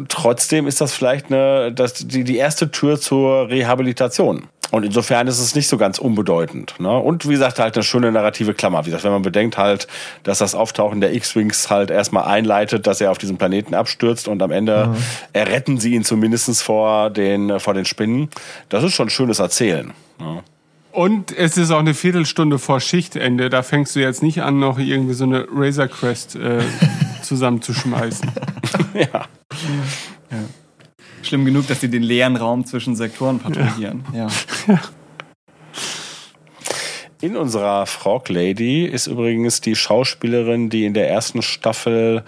trotzdem 0.09 0.69
ist 0.69 0.81
das 0.81 0.95
vielleicht 0.95 1.27
eine, 1.27 1.73
das, 1.73 1.95
die, 1.95 2.23
die 2.23 2.37
erste 2.37 2.71
Tür 2.71 3.01
zur 3.01 3.49
Rehabilitation. 3.49 4.45
Und 4.71 4.85
insofern 4.85 5.27
ist 5.27 5.41
es 5.41 5.57
nicht 5.57 5.67
so 5.67 5.77
ganz 5.79 5.99
unbedeutend. 5.99 6.79
Ne? 6.79 6.97
Und 6.97 7.27
wie 7.27 7.33
gesagt, 7.33 7.59
halt 7.59 7.75
eine 7.75 7.83
schöne 7.83 8.13
narrative 8.13 8.55
Klammer. 8.55 8.83
Wie 8.87 8.91
gesagt, 8.91 9.03
wenn 9.03 9.11
man 9.11 9.23
bedenkt 9.23 9.59
halt, 9.59 9.89
dass 10.23 10.39
das 10.39 10.55
Auftauchen 10.55 11.01
der 11.01 11.13
X-Wings 11.13 11.69
halt 11.71 11.91
erstmal 11.91 12.27
einleitet, 12.27 12.87
dass 12.87 13.01
er 13.01 13.11
auf 13.11 13.19
diesem 13.19 13.37
Planeten 13.37 13.75
abstürzt 13.75 14.29
und 14.29 14.41
am 14.43 14.53
Ende 14.53 14.87
mhm. 14.87 14.97
erretten 15.33 15.81
sie 15.81 15.95
ihn 15.95 16.05
zumindest 16.05 16.63
vor 16.63 17.11
den, 17.11 17.59
vor 17.59 17.75
den 17.75 17.85
Spinnen. 17.85 18.29
Das 18.69 18.85
ist 18.85 18.95
schon 18.95 19.09
ein 19.09 19.11
schönes 19.11 19.41
Erzählen. 19.41 19.93
Ne? 20.21 20.45
Und 20.93 21.37
es 21.37 21.57
ist 21.57 21.71
auch 21.71 21.79
eine 21.79 21.95
Viertelstunde 21.95 22.59
vor 22.59 22.81
Schichtende. 22.81 23.49
Da 23.49 23.63
fängst 23.63 23.95
du 23.95 24.01
jetzt 24.01 24.23
nicht 24.23 24.43
an, 24.43 24.59
noch 24.59 24.79
irgendwie 24.79 25.15
so 25.15 25.25
eine 25.25 25.47
Razor 25.53 25.89
Crest 25.89 26.37
äh, 26.37 26.63
zusammenzuschmeißen. 27.23 28.31
ja. 28.95 29.07
ja. 29.13 29.27
Schlimm 31.23 31.45
genug, 31.45 31.69
dass 31.69 31.81
sie 31.81 31.91
den 31.91 32.03
leeren 32.03 32.37
Raum 32.37 32.65
zwischen 32.65 32.97
Sektoren 32.97 33.39
patrouillieren. 33.39 34.05
Ja. 34.13 34.29
ja. 34.67 34.81
In 37.21 37.37
unserer 37.37 37.85
Frog 37.87 38.31
Lady 38.31 38.87
ist 38.87 39.07
übrigens 39.07 39.61
die 39.61 39.77
Schauspielerin, 39.77 40.71
die 40.71 40.87
in 40.87 40.95
der 40.95 41.11
ersten 41.11 41.43
Staffel 41.43 42.25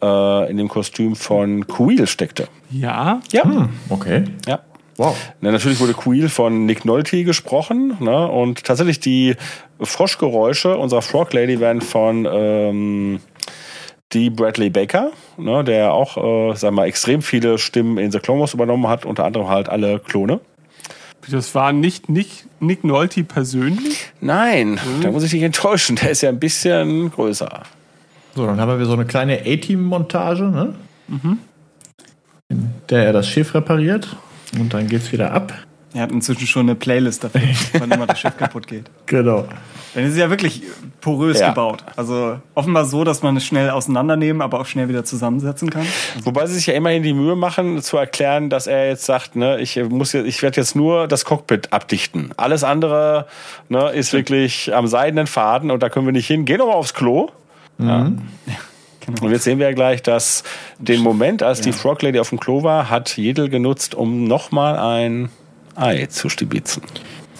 äh, 0.00 0.50
in 0.50 0.56
dem 0.56 0.68
Kostüm 0.68 1.16
von 1.16 1.66
Quill 1.66 2.06
steckte. 2.06 2.48
Ja? 2.70 3.20
Ja. 3.32 3.44
Hm, 3.44 3.70
okay. 3.88 4.24
Ja. 4.46 4.60
Wow. 4.96 5.16
Na, 5.40 5.52
natürlich 5.52 5.78
wurde 5.78 5.94
Quill 5.94 6.28
von 6.28 6.64
Nick 6.64 6.84
Nolte 6.84 7.22
gesprochen. 7.24 7.96
Ne? 8.00 8.28
Und 8.28 8.64
tatsächlich 8.64 9.00
die 9.00 9.36
Froschgeräusche 9.80 10.76
unserer 10.76 11.02
Frog 11.02 11.32
Lady 11.32 11.60
werden 11.60 11.82
von 11.82 12.26
ähm, 12.30 13.20
die 14.12 14.30
Bradley 14.30 14.70
Baker, 14.70 15.10
ne, 15.36 15.64
der 15.64 15.92
auch, 15.92 16.16
äh, 16.16 16.56
sagen 16.56 16.76
wir 16.76 16.82
mal, 16.82 16.86
extrem 16.86 17.22
viele 17.22 17.58
Stimmen 17.58 17.98
in 17.98 18.12
The 18.12 18.20
Clone 18.20 18.40
Wars 18.40 18.54
übernommen 18.54 18.88
hat, 18.88 19.04
unter 19.04 19.24
anderem 19.24 19.48
halt 19.48 19.68
alle 19.68 19.98
Klone. 19.98 20.40
Das 21.28 21.54
war 21.56 21.72
nicht, 21.72 22.08
nicht 22.08 22.46
Nick 22.60 22.84
Nolte 22.84 23.24
persönlich? 23.24 24.12
Nein, 24.20 24.72
mhm. 24.72 25.02
da 25.02 25.10
muss 25.10 25.24
ich 25.24 25.32
dich 25.32 25.42
enttäuschen. 25.42 25.96
Der 25.96 26.10
ist 26.10 26.22
ja 26.22 26.28
ein 26.28 26.38
bisschen 26.38 27.10
größer. 27.10 27.62
So, 28.36 28.46
dann 28.46 28.60
haben 28.60 28.78
wir 28.78 28.86
so 28.86 28.92
eine 28.92 29.06
kleine 29.06 29.40
A-Team-Montage, 29.40 30.44
ne? 30.44 30.74
Mhm. 31.08 31.38
In 32.48 32.70
der 32.88 33.06
er 33.06 33.12
das 33.12 33.28
Schiff 33.28 33.54
repariert. 33.54 34.16
Und 34.58 34.72
dann 34.74 34.88
geht's 34.88 35.12
wieder 35.12 35.32
ab. 35.32 35.52
Er 35.94 36.02
hat 36.02 36.12
inzwischen 36.12 36.46
schon 36.46 36.66
eine 36.66 36.74
Playlist 36.74 37.24
dafür, 37.24 37.40
wann 37.78 37.90
immer 37.90 38.06
das 38.06 38.20
Schiff 38.20 38.36
kaputt 38.36 38.66
geht. 38.66 38.90
Genau. 39.06 39.48
Dann 39.94 40.04
ist 40.04 40.12
es 40.12 40.18
ja 40.18 40.28
wirklich 40.28 40.62
porös 41.00 41.40
ja. 41.40 41.48
gebaut. 41.48 41.82
Also 41.96 42.38
offenbar 42.54 42.84
so, 42.84 43.02
dass 43.02 43.22
man 43.22 43.34
es 43.38 43.46
schnell 43.46 43.70
auseinandernehmen, 43.70 44.42
aber 44.42 44.60
auch 44.60 44.66
schnell 44.66 44.90
wieder 44.90 45.04
zusammensetzen 45.04 45.70
kann. 45.70 45.86
Also 46.14 46.26
Wobei 46.26 46.46
sie 46.46 46.54
sich 46.54 46.66
ja 46.66 46.74
immerhin 46.74 47.02
die 47.02 47.14
Mühe 47.14 47.34
machen, 47.34 47.80
zu 47.80 47.96
erklären, 47.96 48.50
dass 48.50 48.66
er 48.66 48.88
jetzt 48.88 49.06
sagt, 49.06 49.36
ne, 49.36 49.58
ich 49.58 49.82
muss 49.88 50.12
jetzt, 50.12 50.26
ich 50.26 50.42
werde 50.42 50.60
jetzt 50.60 50.76
nur 50.76 51.08
das 51.08 51.24
Cockpit 51.24 51.72
abdichten. 51.72 52.30
Alles 52.36 52.62
andere 52.62 53.26
ne, 53.70 53.88
ist 53.88 54.12
wirklich 54.12 54.74
am 54.74 54.86
seidenen 54.86 55.26
Faden 55.26 55.70
und 55.70 55.82
da 55.82 55.88
können 55.88 56.04
wir 56.04 56.12
nicht 56.12 56.26
hin. 56.26 56.44
Geh 56.44 56.58
doch 56.58 56.66
mal 56.66 56.74
aufs 56.74 56.92
Klo. 56.92 57.30
Mhm. 57.78 57.88
Ja. 57.88 58.12
Genau. 59.06 59.26
Und 59.26 59.32
jetzt 59.32 59.44
sehen 59.44 59.58
wir 59.58 59.68
ja 59.68 59.74
gleich, 59.74 60.02
dass 60.02 60.42
den 60.78 61.00
Moment, 61.00 61.42
als 61.42 61.58
ja. 61.58 61.66
die 61.66 61.72
Frog 61.72 62.02
Lady 62.02 62.18
auf 62.18 62.30
dem 62.30 62.40
Klo 62.40 62.62
war, 62.62 62.90
hat 62.90 63.16
Jedel 63.16 63.48
genutzt, 63.48 63.94
um 63.94 64.24
nochmal 64.24 64.76
ein 64.76 65.30
Ei 65.76 66.06
zu 66.06 66.28
stibitzen. 66.28 66.82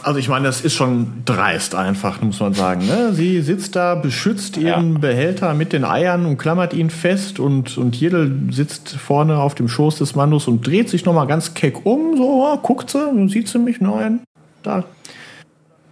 Also 0.02 0.20
ich 0.20 0.28
meine, 0.28 0.46
das 0.46 0.60
ist 0.60 0.74
schon 0.74 1.24
dreist 1.24 1.74
einfach, 1.74 2.22
muss 2.22 2.38
man 2.38 2.54
sagen. 2.54 2.86
Ne? 2.86 3.12
Sie 3.12 3.42
sitzt 3.42 3.74
da, 3.74 3.96
beschützt 3.96 4.56
ihren 4.56 4.92
ja. 4.92 4.98
Behälter 5.00 5.52
mit 5.54 5.72
den 5.72 5.84
Eiern 5.84 6.26
und 6.26 6.38
klammert 6.38 6.74
ihn 6.74 6.90
fest 6.90 7.40
und, 7.40 7.76
und 7.76 7.96
Jedel 7.96 8.52
sitzt 8.52 8.90
vorne 8.90 9.38
auf 9.38 9.56
dem 9.56 9.66
Schoß 9.66 9.98
des 9.98 10.14
Mandos 10.14 10.46
und 10.46 10.64
dreht 10.64 10.88
sich 10.90 11.04
nochmal 11.06 11.26
ganz 11.26 11.54
keck 11.54 11.84
um, 11.84 12.16
so, 12.16 12.44
oh, 12.44 12.56
guckt 12.58 12.90
sie, 12.90 13.04
und 13.04 13.30
sieht 13.30 13.48
sie 13.48 13.58
mich, 13.58 13.80
nein, 13.80 14.20
da. 14.62 14.84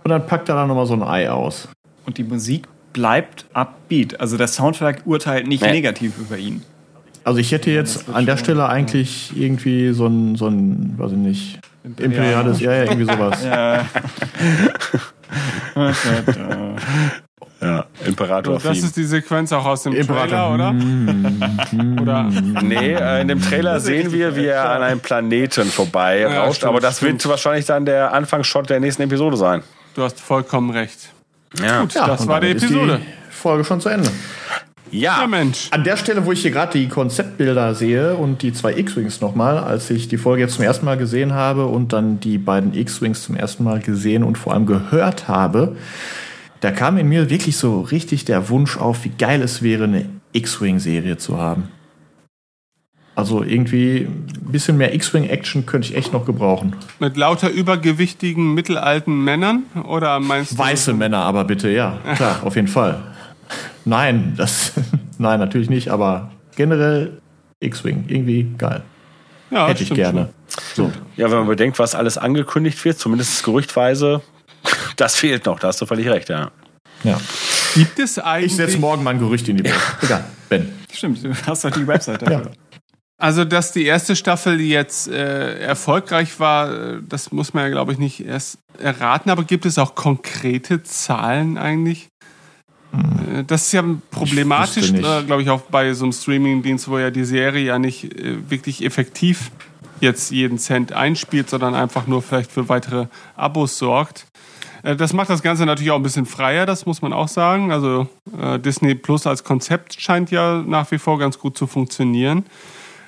Und 0.04 0.10
dann 0.10 0.24
packt 0.26 0.48
er 0.48 0.54
da 0.54 0.66
nochmal 0.66 0.86
so 0.86 0.94
ein 0.94 1.02
Ei 1.02 1.28
aus. 1.28 1.68
Und 2.06 2.16
die 2.16 2.24
Musik 2.24 2.68
bleibt 2.94 3.44
upbeat. 3.52 4.18
Also 4.18 4.38
der 4.38 4.48
Soundtrack 4.48 5.02
urteilt 5.04 5.46
nicht 5.46 5.62
nee. 5.62 5.72
negativ 5.72 6.14
über 6.18 6.38
ihn. 6.38 6.62
Also 7.24 7.40
ich 7.40 7.52
hätte 7.52 7.70
jetzt 7.70 8.08
an 8.08 8.24
der 8.24 8.38
Stelle 8.38 8.66
eigentlich 8.66 9.32
irgendwie 9.36 9.92
so 9.92 10.06
ein, 10.06 10.36
so 10.36 10.46
ein, 10.46 10.94
weiß 10.96 11.12
ich 11.12 11.18
nicht, 11.18 11.60
Imperiales, 11.98 12.60
ja, 12.60 12.72
ja, 12.72 12.84
irgendwie 12.84 13.04
sowas. 13.04 13.44
ja. 13.44 13.84
ja, 17.60 17.84
Imperator. 18.06 18.58
Das 18.58 18.78
ist 18.78 18.96
die 18.96 19.04
Sequenz 19.04 19.52
auch 19.52 19.66
aus 19.66 19.82
dem 19.82 19.92
Imperator. 19.92 20.28
Trailer, 20.28 20.54
oder? 20.54 20.72
Mm. 20.72 21.98
oder? 22.00 22.22
Nee, 22.62 22.94
äh, 22.94 23.20
in 23.20 23.28
dem 23.28 23.42
Trailer 23.42 23.80
sehen 23.80 24.12
wir, 24.12 24.34
wie 24.34 24.46
er 24.46 24.70
an 24.70 24.82
einem 24.82 25.00
Planeten 25.00 25.66
vorbei 25.66 26.20
ja, 26.20 26.44
rauscht, 26.44 26.58
stimmt, 26.58 26.70
aber 26.70 26.80
das 26.80 26.98
stimmt. 26.98 27.12
wird 27.12 27.28
wahrscheinlich 27.28 27.66
dann 27.66 27.84
der 27.84 28.14
Anfangsshot 28.14 28.70
der 28.70 28.80
nächsten 28.80 29.02
Episode 29.02 29.36
sein. 29.36 29.62
Du 29.94 30.02
hast 30.02 30.20
vollkommen 30.20 30.70
recht. 30.70 31.10
Ja, 31.62 31.82
Gut, 31.82 31.94
ja, 31.94 32.06
das 32.06 32.26
war 32.26 32.40
die 32.40 32.48
Episode. 32.48 33.00
Die 33.00 33.32
Folge 33.32 33.64
schon 33.64 33.80
zu 33.80 33.88
Ende. 33.88 34.10
Ja. 34.90 35.22
ja, 35.22 35.26
Mensch. 35.26 35.68
An 35.72 35.82
der 35.82 35.96
Stelle, 35.96 36.24
wo 36.24 36.30
ich 36.30 36.42
hier 36.42 36.52
gerade 36.52 36.78
die 36.78 36.88
Konzeptbilder 36.88 37.74
sehe 37.74 38.14
und 38.14 38.42
die 38.42 38.52
zwei 38.52 38.76
X-Wings 38.76 39.20
nochmal, 39.20 39.58
als 39.58 39.90
ich 39.90 40.06
die 40.06 40.18
Folge 40.18 40.42
jetzt 40.42 40.54
zum 40.54 40.64
ersten 40.64 40.84
Mal 40.84 40.96
gesehen 40.96 41.32
habe 41.32 41.66
und 41.66 41.92
dann 41.92 42.20
die 42.20 42.38
beiden 42.38 42.74
X-Wings 42.74 43.24
zum 43.24 43.34
ersten 43.34 43.64
Mal 43.64 43.80
gesehen 43.80 44.22
und 44.22 44.38
vor 44.38 44.52
allem 44.52 44.66
gehört 44.66 45.26
habe, 45.26 45.76
da 46.60 46.70
kam 46.70 46.96
in 46.96 47.08
mir 47.08 47.28
wirklich 47.28 47.56
so 47.56 47.80
richtig 47.80 48.24
der 48.24 48.48
Wunsch 48.50 48.76
auf, 48.76 49.04
wie 49.04 49.10
geil 49.10 49.42
es 49.42 49.62
wäre, 49.62 49.84
eine 49.84 50.08
X-Wing-Serie 50.32 51.16
zu 51.18 51.38
haben. 51.38 51.68
Also 53.16 53.44
irgendwie 53.44 54.08
ein 54.08 54.50
bisschen 54.50 54.76
mehr 54.76 54.92
X-Wing-Action 54.94 55.66
könnte 55.66 55.88
ich 55.88 55.96
echt 55.96 56.12
noch 56.12 56.26
gebrauchen. 56.26 56.74
Mit 56.98 57.16
lauter 57.16 57.48
übergewichtigen 57.48 58.54
mittelalten 58.54 59.22
Männern 59.22 59.64
oder 59.84 60.18
meinst 60.18 60.52
du? 60.52 60.58
Weiße 60.58 60.94
Männer 60.94 61.18
aber 61.18 61.44
bitte, 61.44 61.70
ja. 61.70 61.98
Klar, 62.16 62.40
auf 62.42 62.56
jeden 62.56 62.68
Fall. 62.68 63.00
Nein, 63.84 64.34
das, 64.36 64.72
nein, 65.18 65.38
natürlich 65.38 65.70
nicht, 65.70 65.88
aber 65.90 66.32
generell 66.56 67.20
X-Wing, 67.60 68.04
irgendwie 68.08 68.48
geil. 68.58 68.82
Ja, 69.50 69.68
Hätte 69.68 69.84
ich 69.84 69.94
gerne. 69.94 70.30
So. 70.74 70.90
Ja, 71.16 71.30
wenn 71.30 71.38
man 71.38 71.46
bedenkt, 71.46 71.78
was 71.78 71.94
alles 71.94 72.18
angekündigt 72.18 72.84
wird, 72.84 72.98
zumindest 72.98 73.44
gerüchtweise, 73.44 74.22
das 74.96 75.14
fehlt 75.14 75.46
noch, 75.46 75.60
da 75.60 75.68
hast 75.68 75.80
du 75.80 75.86
völlig 75.86 76.08
recht, 76.08 76.28
ja. 76.30 76.50
Ja. 77.04 77.20
Gibt 77.74 77.98
es 77.98 78.18
eigentlich. 78.18 78.52
Ich 78.52 78.56
setze 78.56 78.78
morgen 78.78 79.02
mal 79.04 79.10
ein 79.10 79.18
Gerücht 79.18 79.48
in 79.48 79.58
die 79.58 79.64
Welt. 79.64 79.74
Egal, 80.02 80.24
Ben. 80.48 80.72
Stimmt, 80.92 81.22
du 81.22 81.32
hast 81.46 81.64
doch 81.64 81.70
die 81.70 81.86
Website 81.86 82.22
dafür. 82.22 82.42
Ja. 82.46 82.50
Also, 83.16 83.44
dass 83.44 83.72
die 83.72 83.84
erste 83.84 84.16
Staffel 84.16 84.60
jetzt 84.60 85.08
äh, 85.08 85.60
erfolgreich 85.60 86.40
war, 86.40 86.72
äh, 86.72 86.98
das 87.08 87.30
muss 87.30 87.54
man 87.54 87.64
ja, 87.64 87.70
glaube 87.70 87.92
ich, 87.92 87.98
nicht 87.98 88.24
erst 88.24 88.58
erraten. 88.78 89.30
Aber 89.30 89.44
gibt 89.44 89.66
es 89.66 89.78
auch 89.78 89.94
konkrete 89.94 90.82
Zahlen 90.82 91.56
eigentlich? 91.56 92.08
Hm. 92.90 93.46
Das 93.46 93.66
ist 93.66 93.72
ja 93.72 93.84
problematisch, 94.10 94.92
äh, 94.92 95.22
glaube 95.22 95.42
ich, 95.42 95.50
auch 95.50 95.62
bei 95.62 95.92
so 95.94 96.04
einem 96.04 96.12
Streaming-Dienst, 96.12 96.88
wo 96.88 96.98
ja 96.98 97.10
die 97.10 97.24
Serie 97.24 97.64
ja 97.64 97.78
nicht 97.78 98.04
äh, 98.04 98.50
wirklich 98.50 98.84
effektiv 98.84 99.50
jetzt 100.00 100.30
jeden 100.30 100.58
Cent 100.58 100.92
einspielt, 100.92 101.48
sondern 101.50 101.74
einfach 101.74 102.06
nur 102.06 102.22
vielleicht 102.22 102.52
für 102.52 102.68
weitere 102.68 103.06
Abos 103.36 103.78
sorgt. 103.78 104.26
Äh, 104.82 104.96
das 104.96 105.12
macht 105.12 105.30
das 105.30 105.42
Ganze 105.42 105.66
natürlich 105.66 105.90
auch 105.90 105.96
ein 105.96 106.02
bisschen 106.02 106.26
freier, 106.26 106.66
das 106.66 106.86
muss 106.86 107.02
man 107.02 107.12
auch 107.12 107.28
sagen. 107.28 107.72
Also 107.72 108.08
äh, 108.38 108.58
Disney 108.58 108.94
Plus 108.94 109.26
als 109.26 109.44
Konzept 109.44 110.00
scheint 110.00 110.30
ja 110.30 110.62
nach 110.66 110.90
wie 110.90 110.98
vor 110.98 111.18
ganz 111.18 111.38
gut 111.38 111.56
zu 111.56 111.66
funktionieren. 111.66 112.44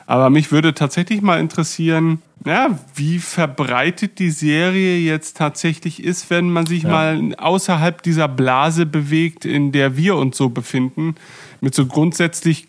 Aber 0.07 0.31
mich 0.31 0.53
würde 0.53 0.73
tatsächlich 0.73 1.21
mal 1.21 1.41
interessieren, 1.41 2.23
ja, 2.45 2.79
wie 2.95 3.19
verbreitet 3.19 4.21
die 4.21 4.31
Serie 4.31 4.99
jetzt 4.99 5.37
tatsächlich 5.37 6.03
ist, 6.03 6.31
wenn 6.31 6.51
man 6.51 6.67
sich 6.67 6.85
ja. 6.85 6.91
mal 6.91 7.35
außerhalb 7.37 8.03
dieser 8.03 8.29
Blase 8.29 8.87
bewegt, 8.87 9.45
in 9.45 9.73
der 9.73 9.97
wir 9.97 10.17
uns 10.17 10.37
so 10.37 10.49
befinden, 10.49 11.17
mit 11.61 11.75
so 11.75 11.87
grundsätzlich 11.87 12.69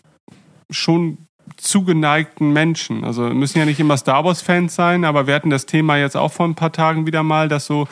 schon 0.70 1.18
zugeneigten 1.56 2.52
Menschen. 2.52 3.04
Also 3.04 3.22
müssen 3.30 3.58
ja 3.58 3.64
nicht 3.64 3.80
immer 3.80 3.96
Star 3.96 4.24
Wars-Fans 4.24 4.74
sein, 4.74 5.04
aber 5.04 5.26
wir 5.26 5.34
hatten 5.34 5.50
das 5.50 5.66
Thema 5.66 5.96
jetzt 5.96 6.16
auch 6.16 6.32
vor 6.32 6.46
ein 6.46 6.54
paar 6.54 6.72
Tagen 6.72 7.06
wieder 7.06 7.22
mal, 7.22 7.48
dass 7.48 7.66
so 7.66 7.86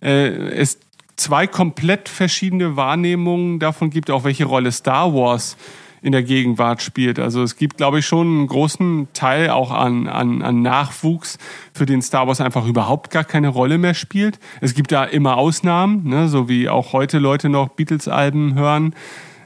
äh, 0.00 0.28
es 0.28 0.78
zwei 1.16 1.46
komplett 1.46 2.08
verschiedene 2.08 2.76
Wahrnehmungen 2.76 3.58
davon 3.58 3.90
gibt, 3.90 4.10
auch 4.10 4.24
welche 4.24 4.44
Rolle 4.44 4.72
Star 4.72 5.14
Wars 5.14 5.56
in 6.02 6.12
der 6.12 6.24
Gegenwart 6.24 6.82
spielt. 6.82 7.18
Also 7.18 7.42
es 7.42 7.56
gibt, 7.56 7.76
glaube 7.76 8.00
ich, 8.00 8.06
schon 8.06 8.26
einen 8.26 8.46
großen 8.48 9.08
Teil 9.14 9.50
auch 9.50 9.70
an, 9.70 10.08
an, 10.08 10.42
an 10.42 10.60
Nachwuchs, 10.60 11.38
für 11.72 11.86
den 11.86 12.02
Star 12.02 12.26
Wars 12.26 12.40
einfach 12.40 12.66
überhaupt 12.66 13.10
gar 13.10 13.24
keine 13.24 13.48
Rolle 13.48 13.78
mehr 13.78 13.94
spielt. 13.94 14.38
Es 14.60 14.74
gibt 14.74 14.90
da 14.92 15.04
immer 15.04 15.36
Ausnahmen, 15.36 16.08
ne? 16.08 16.28
so 16.28 16.48
wie 16.48 16.68
auch 16.68 16.92
heute 16.92 17.18
Leute 17.18 17.48
noch 17.48 17.68
Beatles-Alben 17.68 18.54
hören 18.54 18.94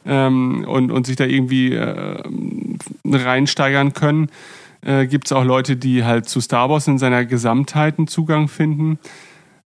ähm, 0.07 0.65
und, 0.67 0.91
und 0.91 1.07
sich 1.07 1.17
da 1.17 1.25
irgendwie 1.25 1.73
äh, 1.73 2.23
reinsteigern 3.05 3.93
können. 3.93 4.31
Äh, 4.81 5.07
gibt 5.07 5.27
es 5.27 5.33
auch 5.33 5.45
Leute, 5.45 5.77
die 5.77 6.05
halt 6.05 6.29
zu 6.29 6.41
Star 6.41 6.71
Wars 6.71 6.87
in 6.89 6.99
seiner 6.99 7.27
Gesamtheit 7.27 7.99
einen 7.99 8.09
Zugang 8.09 8.49
finden. 8.49 8.99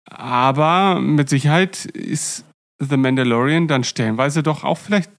Aber 0.05 0.99
mit 0.99 1.29
Sicherheit 1.29 1.85
ist 1.85 2.45
The 2.79 2.97
Mandalorian 2.97 3.67
dann 3.67 3.83
stellenweise 3.83 4.43
doch 4.43 4.63
auch 4.63 4.77
vielleicht 4.77 5.11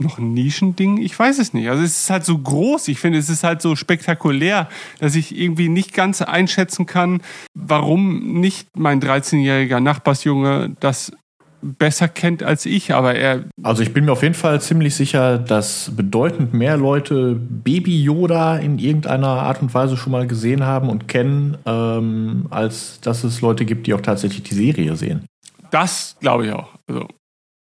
noch 0.00 0.18
ein 0.18 0.32
Nischending? 0.32 0.98
Ich 0.98 1.18
weiß 1.18 1.38
es 1.38 1.52
nicht. 1.52 1.68
Also 1.68 1.82
es 1.82 2.02
ist 2.02 2.10
halt 2.10 2.24
so 2.24 2.38
groß. 2.38 2.88
Ich 2.88 3.00
finde, 3.00 3.18
es 3.18 3.28
ist 3.28 3.44
halt 3.44 3.62
so 3.62 3.76
spektakulär, 3.76 4.68
dass 4.98 5.14
ich 5.14 5.36
irgendwie 5.36 5.68
nicht 5.68 5.94
ganz 5.94 6.22
einschätzen 6.22 6.86
kann, 6.86 7.20
warum 7.54 8.40
nicht 8.40 8.68
mein 8.76 9.00
13-jähriger 9.00 9.80
Nachbarsjunge 9.80 10.76
das 10.80 11.12
besser 11.60 12.08
kennt 12.08 12.42
als 12.42 12.66
ich, 12.66 12.94
aber 12.94 13.14
er. 13.14 13.44
Also 13.62 13.82
ich 13.82 13.92
bin 13.92 14.04
mir 14.04 14.12
auf 14.12 14.22
jeden 14.22 14.34
Fall 14.34 14.60
ziemlich 14.60 14.94
sicher, 14.94 15.38
dass 15.38 15.90
bedeutend 15.94 16.54
mehr 16.54 16.76
Leute 16.76 17.34
Baby 17.34 18.02
Yoda 18.02 18.56
in 18.56 18.78
irgendeiner 18.78 19.28
Art 19.28 19.62
und 19.62 19.74
Weise 19.74 19.96
schon 19.96 20.12
mal 20.12 20.26
gesehen 20.26 20.64
haben 20.64 20.88
und 20.88 21.08
kennen, 21.08 21.58
ähm, 21.66 22.46
als 22.50 23.00
dass 23.00 23.24
es 23.24 23.40
Leute 23.40 23.64
gibt, 23.64 23.86
die 23.86 23.94
auch 23.94 24.00
tatsächlich 24.00 24.42
die 24.44 24.54
Serie 24.54 24.96
sehen. 24.96 25.24
Das 25.70 26.16
glaube 26.20 26.46
ich 26.46 26.52
auch. 26.52 26.68
Also 26.86 27.08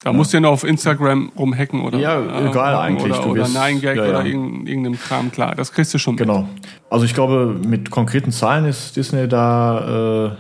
da 0.04 0.10
ja. 0.10 0.16
musst 0.16 0.32
du 0.32 0.38
ja 0.38 0.40
noch 0.40 0.50
auf 0.50 0.64
Instagram 0.64 1.30
rumhacken 1.38 1.80
oder 1.82 1.98
ja, 1.98 2.48
egal 2.48 2.74
äh, 2.74 2.76
eigentlich. 2.76 3.16
Oder, 3.18 3.26
oder 3.26 3.48
Nine 3.48 3.80
Gag 3.80 3.96
ja, 3.96 4.04
ja. 4.04 4.10
oder 4.10 4.24
irgendeinem 4.24 4.98
Kram, 4.98 5.30
klar. 5.30 5.54
Das 5.54 5.72
kriegst 5.72 5.94
du 5.94 5.98
schon. 5.98 6.16
Genau. 6.16 6.42
Mit. 6.42 6.66
Also 6.90 7.04
ich 7.04 7.14
glaube, 7.14 7.56
mit 7.66 7.90
konkreten 7.90 8.32
Zahlen 8.32 8.64
ist 8.64 8.96
Disney 8.96 9.28
da 9.28 10.36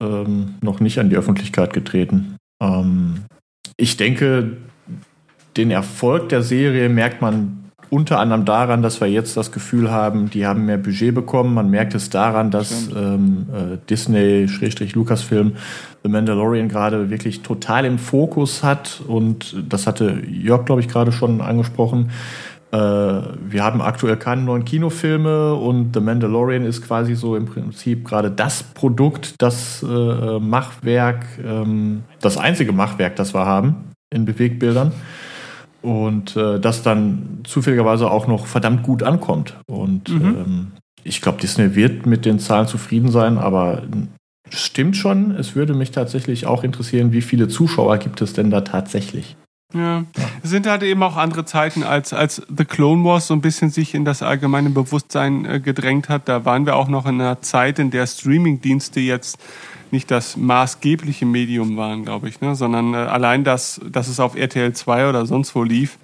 äh, 0.00 0.04
ähm, 0.04 0.54
noch 0.62 0.80
nicht 0.80 0.98
an 0.98 1.10
die 1.10 1.16
Öffentlichkeit 1.16 1.72
getreten. 1.72 2.36
Ähm, 2.62 3.24
ich 3.76 3.96
denke, 3.96 4.56
den 5.56 5.70
Erfolg 5.70 6.30
der 6.30 6.42
Serie 6.42 6.88
merkt 6.88 7.20
man 7.20 7.70
unter 7.90 8.18
anderem 8.18 8.46
daran, 8.46 8.80
dass 8.80 9.02
wir 9.02 9.08
jetzt 9.08 9.36
das 9.36 9.52
Gefühl 9.52 9.90
haben, 9.90 10.30
die 10.30 10.46
haben 10.46 10.64
mehr 10.64 10.78
Budget 10.78 11.14
bekommen. 11.14 11.52
Man 11.52 11.68
merkt 11.68 11.94
es 11.94 12.08
daran, 12.08 12.50
dass 12.50 12.88
ähm, 12.88 13.46
äh, 13.52 13.76
Disney, 13.90 14.48
Schrägstrich 14.48 14.94
Lucasfilm, 14.94 15.56
The 16.02 16.08
Mandalorian 16.08 16.68
gerade 16.68 17.10
wirklich 17.10 17.42
total 17.42 17.84
im 17.84 17.98
Fokus 17.98 18.62
hat. 18.62 19.02
Und 19.06 19.56
das 19.68 19.86
hatte 19.86 20.22
Jörg, 20.28 20.64
glaube 20.64 20.80
ich, 20.80 20.88
gerade 20.88 21.12
schon 21.12 21.40
angesprochen. 21.40 22.10
Äh, 22.72 22.76
wir 22.76 23.62
haben 23.62 23.82
aktuell 23.82 24.16
keine 24.16 24.42
neuen 24.42 24.64
Kinofilme 24.64 25.54
und 25.54 25.94
The 25.94 26.00
Mandalorian 26.00 26.64
ist 26.64 26.82
quasi 26.82 27.14
so 27.14 27.36
im 27.36 27.44
Prinzip 27.44 28.08
gerade 28.08 28.30
das 28.30 28.62
Produkt, 28.62 29.34
das 29.38 29.82
äh, 29.82 30.38
Machwerk, 30.38 31.26
ähm, 31.44 32.04
das 32.20 32.38
einzige 32.38 32.72
Machwerk, 32.72 33.16
das 33.16 33.34
wir 33.34 33.44
haben 33.44 33.90
in 34.10 34.24
Bewegbildern 34.24 34.92
und 35.82 36.34
äh, 36.36 36.58
das 36.60 36.82
dann 36.82 37.40
zufälligerweise 37.44 38.10
auch 38.10 38.26
noch 38.26 38.46
verdammt 38.46 38.84
gut 38.84 39.02
ankommt. 39.02 39.58
Und 39.66 40.08
mhm. 40.08 40.24
ähm, 40.24 40.72
ich 41.04 41.20
glaube, 41.20 41.40
Disney 41.40 41.74
wird 41.74 42.06
mit 42.06 42.24
den 42.24 42.38
Zahlen 42.38 42.68
zufrieden 42.68 43.10
sein, 43.10 43.36
aber 43.36 43.82
stimmt 44.52 44.96
schon. 44.96 45.32
Es 45.32 45.54
würde 45.54 45.74
mich 45.74 45.90
tatsächlich 45.90 46.46
auch 46.46 46.64
interessieren, 46.64 47.12
wie 47.12 47.22
viele 47.22 47.48
Zuschauer 47.48 47.98
gibt 47.98 48.20
es 48.20 48.32
denn 48.32 48.50
da 48.50 48.62
tatsächlich? 48.62 49.36
Ja. 49.74 50.04
Es 50.42 50.50
sind 50.50 50.66
halt 50.66 50.82
eben 50.82 51.02
auch 51.02 51.16
andere 51.16 51.44
Zeiten, 51.44 51.82
als, 51.82 52.12
als 52.12 52.42
The 52.54 52.64
Clone 52.64 53.04
Wars 53.04 53.26
so 53.26 53.34
ein 53.34 53.40
bisschen 53.40 53.70
sich 53.70 53.94
in 53.94 54.04
das 54.04 54.22
allgemeine 54.22 54.70
Bewusstsein 54.70 55.44
äh, 55.44 55.60
gedrängt 55.60 56.08
hat. 56.08 56.28
Da 56.28 56.44
waren 56.44 56.66
wir 56.66 56.76
auch 56.76 56.88
noch 56.88 57.06
in 57.06 57.20
einer 57.20 57.40
Zeit, 57.40 57.78
in 57.78 57.90
der 57.90 58.06
Streaming-Dienste 58.06 59.00
jetzt 59.00 59.38
nicht 59.90 60.10
das 60.10 60.36
maßgebliche 60.36 61.26
Medium 61.26 61.76
waren, 61.76 62.04
glaube 62.04 62.28
ich, 62.28 62.40
ne? 62.40 62.54
sondern 62.54 62.94
äh, 62.94 62.98
allein 62.98 63.44
das, 63.44 63.80
dass 63.90 64.08
es 64.08 64.20
auf 64.20 64.34
RTL 64.34 64.72
2 64.72 65.08
oder 65.08 65.26
sonst 65.26 65.54
wo 65.54 65.62
lief, 65.62 65.98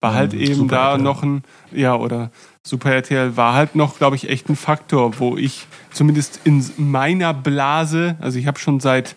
war 0.00 0.12
mhm, 0.12 0.16
halt 0.16 0.34
eben 0.34 0.68
da 0.68 0.92
RTL. 0.92 1.02
noch 1.02 1.22
ein, 1.22 1.42
ja, 1.72 1.94
oder 1.94 2.30
Super 2.66 2.92
RTL 2.92 3.36
war 3.36 3.52
halt 3.52 3.74
noch, 3.74 3.98
glaube 3.98 4.16
ich, 4.16 4.30
echt 4.30 4.48
ein 4.48 4.56
Faktor, 4.56 5.18
wo 5.18 5.36
ich 5.36 5.66
zumindest 5.92 6.40
in 6.44 6.64
meiner 6.78 7.34
Blase, 7.34 8.16
also 8.20 8.38
ich 8.38 8.46
habe 8.46 8.58
schon 8.58 8.80
seit 8.80 9.16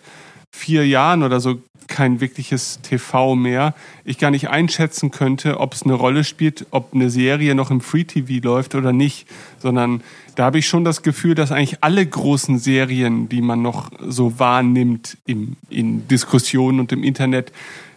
vier 0.50 0.86
Jahren 0.86 1.22
oder 1.22 1.40
so 1.40 1.58
kein 1.86 2.20
wirkliches 2.20 2.80
TV 2.82 3.34
mehr, 3.34 3.74
ich 4.04 4.18
gar 4.18 4.30
nicht 4.30 4.50
einschätzen 4.50 5.10
könnte, 5.10 5.60
ob 5.60 5.72
es 5.72 5.82
eine 5.82 5.94
Rolle 5.94 6.24
spielt, 6.24 6.66
ob 6.72 6.92
eine 6.92 7.08
Serie 7.08 7.54
noch 7.54 7.70
im 7.70 7.80
Free 7.80 8.04
TV 8.04 8.46
läuft 8.46 8.74
oder 8.74 8.92
nicht, 8.92 9.26
sondern 9.58 10.02
da 10.34 10.44
habe 10.44 10.58
ich 10.58 10.68
schon 10.68 10.84
das 10.84 11.02
Gefühl, 11.02 11.34
dass 11.34 11.50
eigentlich 11.50 11.82
alle 11.82 12.04
großen 12.04 12.58
Serien, 12.58 13.30
die 13.30 13.40
man 13.40 13.62
noch 13.62 13.90
so 14.06 14.38
wahrnimmt 14.38 15.16
im, 15.24 15.56
in 15.70 16.06
Diskussionen 16.06 16.80
und 16.80 16.92
im 16.92 17.02
Internet, 17.02 17.50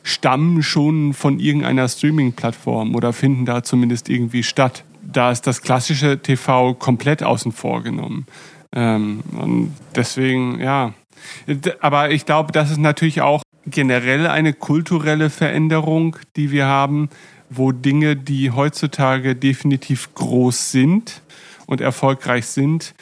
stammen 0.04 0.64
schon 0.64 1.14
von 1.14 1.40
irgendeiner 1.40 1.90
Streaming-Plattform 1.90 2.96
oder 2.96 3.12
finden 3.12 3.46
da 3.46 3.64
zumindest 3.64 4.08
irgendwie 4.08 4.44
statt. 4.44 4.86
Da 5.02 5.32
ist 5.32 5.48
das 5.48 5.62
klassische 5.62 6.22
TV 6.22 6.74
komplett 6.76 7.24
außen 7.24 7.52
vor 7.52 7.84
genommen. 7.84 8.26
Ähm, 8.74 9.22
und 9.40 9.74
deswegen, 9.96 10.60
ja. 10.60 10.94
Aber 11.80 12.12
ich 12.12 12.26
glaube, 12.26 12.52
das 12.52 12.72
ist 12.72 12.78
natürlich 12.78 13.22
auch 13.22 13.44
generell 13.66 14.28
eine 14.28 14.54
kulturelle 14.54 15.30
Veränderung, 15.30 16.18
die 16.36 16.52
wir 16.52 16.66
haben, 16.66 17.10
wo 17.50 17.72
Dinge, 17.72 18.16
die 18.16 18.52
heutzutage 18.52 19.36
definitiv 19.36 20.14
groß 20.16 20.72
sind, 20.72 21.22
und 21.72 21.80
erfolgreich 21.80 22.48
sind, 22.48 22.94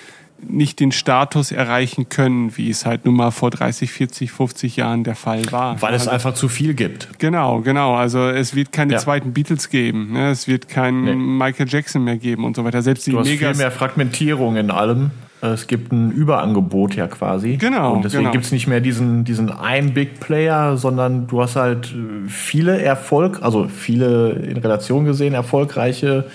nicht 0.48 0.80
den 0.80 0.92
Status 0.92 1.52
erreichen 1.52 2.10
können, 2.10 2.56
wie 2.58 2.70
es 2.70 2.86
halt 2.86 3.06
nun 3.06 3.16
mal 3.16 3.32
vor 3.32 3.50
30, 3.50 3.92
40, 3.92 4.32
50 4.32 4.76
Jahren 4.76 5.04
der 5.04 5.16
Fall 5.16 5.52
war. 5.52 5.82
Weil 5.82 5.94
es 5.94 6.02
also, 6.02 6.12
einfach 6.12 6.34
zu 6.34 6.48
viel 6.48 6.74
gibt. 6.74 7.20
Genau, 7.20 7.62
genau. 7.62 7.96
Also 7.96 8.28
es 8.28 8.56
wird 8.56 8.72
keine 8.72 8.94
ja. 8.94 9.00
zweiten 9.00 9.34
Beatles 9.34 9.70
geben, 9.70 10.14
ne? 10.14 10.30
es 10.30 10.48
wird 10.48 10.68
keinen 10.68 11.04
nee. 11.04 11.16
Michael 11.16 11.68
Jackson 11.68 12.04
mehr 12.04 12.18
geben 12.18 12.44
und 12.44 12.56
so 12.56 12.64
weiter. 12.64 12.82
Selbst 12.82 13.08
die 13.08 13.12
du 13.12 13.20
hast 13.20 13.28
Megas 13.28 13.58
viel 13.58 13.66
mehr 13.66 13.72
Fragmentierung 13.72 14.56
in 14.56 14.72
allem. 14.72 15.12
Es 15.42 15.68
gibt 15.68 15.94
ein 15.94 16.12
Überangebot 16.12 16.96
ja 16.96 17.08
quasi. 17.08 17.56
Genau. 17.56 17.94
Und 17.94 18.04
deswegen 18.04 18.24
genau. 18.24 18.34
gibt 18.34 18.44
es 18.44 18.52
nicht 18.52 18.68
mehr 18.68 18.82
diesen, 18.82 19.24
diesen 19.24 19.50
einen 19.50 19.94
Big 19.94 20.20
Player, 20.20 20.76
sondern 20.76 21.28
du 21.28 21.42
hast 21.42 21.56
halt 21.56 21.96
viele 22.28 22.82
Erfolg, 22.82 23.40
also 23.42 23.70
viele 23.70 24.32
in 24.32 24.58
Relation 24.58 25.06
gesehen 25.06 25.34
erfolgreiche 25.34 26.26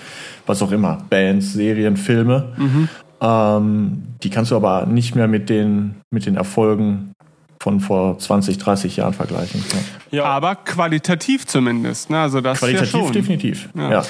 was 0.45 0.61
auch 0.61 0.71
immer, 0.71 0.97
Bands, 1.09 1.53
Serien, 1.53 1.97
Filme. 1.97 2.53
Mhm. 2.57 2.89
Ähm, 3.21 4.03
die 4.23 4.29
kannst 4.29 4.51
du 4.51 4.55
aber 4.55 4.85
nicht 4.85 5.15
mehr 5.15 5.27
mit 5.27 5.49
den, 5.49 6.01
mit 6.09 6.25
den 6.25 6.35
Erfolgen 6.35 7.13
von 7.59 7.79
vor 7.79 8.19
20, 8.19 8.57
30 8.57 8.97
Jahren 8.97 9.13
vergleichen. 9.13 9.63
Ja, 10.11 10.17
ja 10.17 10.23
aber 10.25 10.55
qualitativ 10.55 11.47
zumindest. 11.47 12.09
Ne? 12.09 12.19
Also 12.19 12.41
das 12.41 12.59
qualitativ 12.59 12.93
ja 12.93 12.99
schon. 12.99 13.13
definitiv. 13.13 13.69
Ja. 13.75 13.91
ja. 13.91 14.03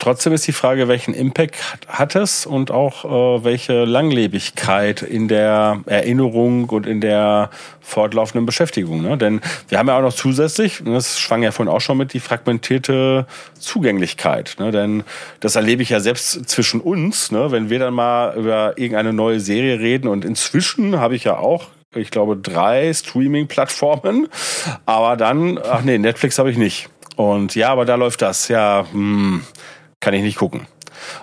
Trotzdem 0.00 0.32
ist 0.32 0.46
die 0.46 0.52
Frage, 0.52 0.88
welchen 0.88 1.12
Impact 1.12 1.56
hat 1.86 2.16
es 2.16 2.46
und 2.46 2.70
auch 2.70 3.04
äh, 3.04 3.44
welche 3.44 3.84
Langlebigkeit 3.84 5.02
in 5.02 5.28
der 5.28 5.82
Erinnerung 5.84 6.64
und 6.70 6.86
in 6.86 7.02
der 7.02 7.50
fortlaufenden 7.82 8.46
Beschäftigung. 8.46 9.02
Ne? 9.02 9.18
Denn 9.18 9.42
wir 9.68 9.78
haben 9.78 9.88
ja 9.88 9.98
auch 9.98 10.02
noch 10.02 10.14
zusätzlich, 10.14 10.80
und 10.80 10.94
das 10.94 11.20
schwang 11.20 11.42
ja 11.42 11.52
vorhin 11.52 11.70
auch 11.70 11.82
schon 11.82 11.98
mit, 11.98 12.14
die 12.14 12.20
fragmentierte 12.20 13.26
Zugänglichkeit. 13.58 14.56
Ne? 14.58 14.70
Denn 14.70 15.04
das 15.40 15.54
erlebe 15.54 15.82
ich 15.82 15.90
ja 15.90 16.00
selbst 16.00 16.48
zwischen 16.48 16.80
uns, 16.80 17.30
ne? 17.30 17.52
wenn 17.52 17.68
wir 17.68 17.78
dann 17.78 17.92
mal 17.92 18.34
über 18.38 18.78
irgendeine 18.78 19.12
neue 19.12 19.38
Serie 19.38 19.80
reden 19.80 20.08
und 20.08 20.24
inzwischen 20.24 20.98
habe 20.98 21.14
ich 21.14 21.24
ja 21.24 21.36
auch 21.36 21.68
ich 21.96 22.12
glaube, 22.12 22.36
drei 22.36 22.94
Streaming-Plattformen. 22.94 24.28
Aber 24.86 25.16
dann, 25.16 25.58
ach 25.58 25.82
nee, 25.82 25.98
Netflix 25.98 26.38
habe 26.38 26.48
ich 26.48 26.56
nicht. 26.56 26.88
Und 27.16 27.54
ja, 27.54 27.70
aber 27.70 27.84
da 27.84 27.96
läuft 27.96 28.22
das. 28.22 28.48
Ja, 28.48 28.86
hm, 28.92 29.42
kann 30.00 30.14
ich 30.14 30.22
nicht 30.22 30.36
gucken. 30.36 30.66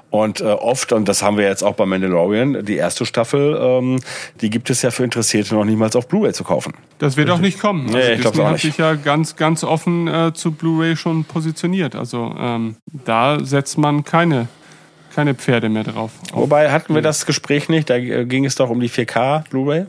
Und 0.10 0.41
äh, 0.41 0.45
oft, 0.45 0.91
und 0.91 1.08
das 1.08 1.22
haben 1.22 1.38
wir 1.38 1.45
jetzt 1.45 1.64
auch 1.64 1.76
bei 1.76 1.86
Mandalorian, 1.86 2.66
die 2.66 2.78
erste 2.78 3.06
Staffel, 3.06 3.58
ähm, 3.62 3.99
die 4.41 4.49
gibt 4.49 4.70
es 4.70 4.82
ja 4.82 4.91
für 4.91 5.04
Interessierte 5.04 5.54
noch 5.56 5.66
niemals 5.66 5.95
auf 5.95 6.08
Blu-ray 6.08 6.34
zu 6.34 6.44
kaufen. 6.44 6.74
Das 6.98 7.18
wird 7.18 7.30
auch 7.30 7.40
nicht 7.40 7.60
kommen. 7.60 7.86
Also 7.88 7.98
nee, 7.98 8.14
ich 8.14 8.22
glaube 8.22 8.44
auch 8.44 8.52
nicht. 8.52 8.64
hat 8.64 8.72
sich 8.72 8.78
ja 8.78 8.95
ganz, 8.95 9.36
ganz 9.36 9.64
offen 9.64 10.08
äh, 10.08 10.34
zu 10.34 10.52
Blu-ray 10.52 10.95
schon 10.95 11.26
positioniert. 11.26 11.95
Also 11.95 12.34
ähm, 12.40 12.78
da 13.06 13.40
setzt 13.44 13.78
man 13.78 14.04
keine 14.04 14.48
keine 15.18 15.34
Pferde 15.34 15.68
mehr 15.68 15.84
drauf. 15.84 16.12
Wobei 16.32 16.70
hatten 16.70 16.94
wir 16.94 17.02
das 17.02 17.26
Gespräch 17.26 17.70
nicht, 17.70 17.90
da 17.90 17.95
äh, 17.95 18.26
ging 18.26 18.45
es 18.45 18.54
doch 18.54 18.70
um 18.70 18.80
die 18.80 18.90
4K 18.90 19.49
Blu-ray. 19.49 19.88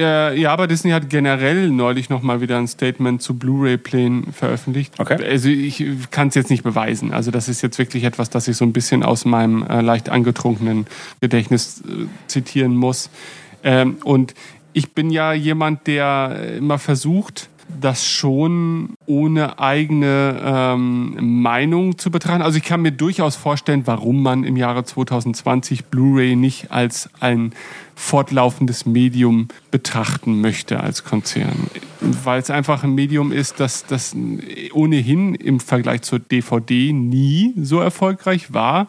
Äh, 0.00 0.40
ja, 0.40 0.50
aber 0.50 0.66
Disney 0.66 0.92
hat 0.92 1.10
generell 1.10 1.68
neulich 1.68 2.08
nochmal 2.08 2.40
wieder 2.40 2.56
ein 2.56 2.66
Statement 2.66 3.20
zu 3.20 3.38
Blu-ray-Plänen 3.38 4.32
veröffentlicht. 4.32 4.94
Okay. 4.98 5.22
Also 5.22 5.50
ich 5.50 5.84
kann 6.10 6.28
es 6.28 6.34
jetzt 6.34 6.48
nicht 6.48 6.62
beweisen. 6.62 7.12
Also 7.12 7.30
das 7.30 7.48
ist 7.48 7.60
jetzt 7.60 7.78
wirklich 7.78 8.04
etwas, 8.04 8.30
das 8.30 8.48
ich 8.48 8.56
so 8.56 8.64
ein 8.64 8.72
bisschen 8.72 9.02
aus 9.02 9.26
meinem 9.26 9.62
äh, 9.62 9.82
leicht 9.82 10.08
angetrunkenen 10.08 10.86
Gedächtnis 11.20 11.82
äh, 11.82 12.06
zitieren 12.28 12.74
muss. 12.74 13.10
Ähm, 13.62 13.98
und 14.02 14.34
ich 14.72 14.92
bin 14.92 15.10
ja 15.10 15.34
jemand, 15.34 15.86
der 15.86 16.54
immer 16.56 16.78
versucht, 16.78 17.50
das 17.80 18.06
schon 18.06 18.94
ohne 19.06 19.58
eigene 19.58 20.40
ähm, 20.42 21.42
Meinung 21.42 21.98
zu 21.98 22.10
betrachten. 22.10 22.42
Also 22.42 22.58
ich 22.58 22.64
kann 22.64 22.82
mir 22.82 22.92
durchaus 22.92 23.36
vorstellen, 23.36 23.82
warum 23.86 24.22
man 24.22 24.44
im 24.44 24.56
Jahre 24.56 24.84
2020 24.84 25.86
Blu-ray 25.86 26.36
nicht 26.36 26.70
als 26.70 27.10
ein 27.20 27.52
fortlaufendes 27.94 28.86
Medium 28.86 29.48
betrachten 29.70 30.40
möchte 30.40 30.80
als 30.80 31.04
Konzern. 31.04 31.68
Weil 32.00 32.40
es 32.40 32.50
einfach 32.50 32.82
ein 32.82 32.94
Medium 32.94 33.32
ist, 33.32 33.60
das, 33.60 33.84
das 33.84 34.16
ohnehin 34.72 35.34
im 35.34 35.60
Vergleich 35.60 36.02
zur 36.02 36.18
DVD 36.18 36.92
nie 36.92 37.52
so 37.60 37.80
erfolgreich 37.80 38.54
war, 38.54 38.88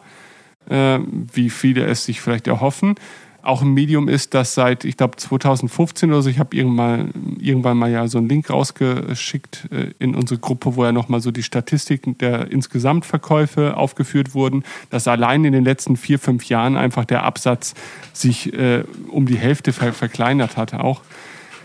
äh, 0.68 0.98
wie 1.32 1.50
viele 1.50 1.84
es 1.84 2.04
sich 2.04 2.20
vielleicht 2.20 2.46
erhoffen 2.46 2.94
auch 3.42 3.62
ein 3.62 3.74
Medium 3.74 4.08
ist, 4.08 4.34
das 4.34 4.54
seit, 4.54 4.84
ich 4.84 4.96
glaube, 4.96 5.16
2015 5.16 6.10
oder 6.10 6.22
so, 6.22 6.30
ich 6.30 6.38
habe 6.38 6.56
irgendwann, 6.56 7.36
irgendwann 7.40 7.76
mal 7.76 7.90
ja 7.90 8.06
so 8.06 8.18
einen 8.18 8.28
Link 8.28 8.48
rausgeschickt 8.50 9.68
äh, 9.72 9.90
in 9.98 10.14
unsere 10.14 10.38
Gruppe, 10.40 10.76
wo 10.76 10.84
ja 10.84 10.92
nochmal 10.92 11.20
so 11.20 11.30
die 11.30 11.42
Statistiken 11.42 12.16
der 12.18 12.50
Insgesamtverkäufe 12.50 13.76
aufgeführt 13.76 14.34
wurden, 14.34 14.62
dass 14.90 15.08
allein 15.08 15.44
in 15.44 15.52
den 15.52 15.64
letzten 15.64 15.96
vier, 15.96 16.18
fünf 16.18 16.44
Jahren 16.44 16.76
einfach 16.76 17.04
der 17.04 17.24
Absatz 17.24 17.74
sich 18.12 18.52
äh, 18.54 18.84
um 19.08 19.26
die 19.26 19.38
Hälfte 19.38 19.72
ver 19.72 19.92
verkleinert 19.92 20.56
hat 20.56 20.74
auch, 20.74 21.02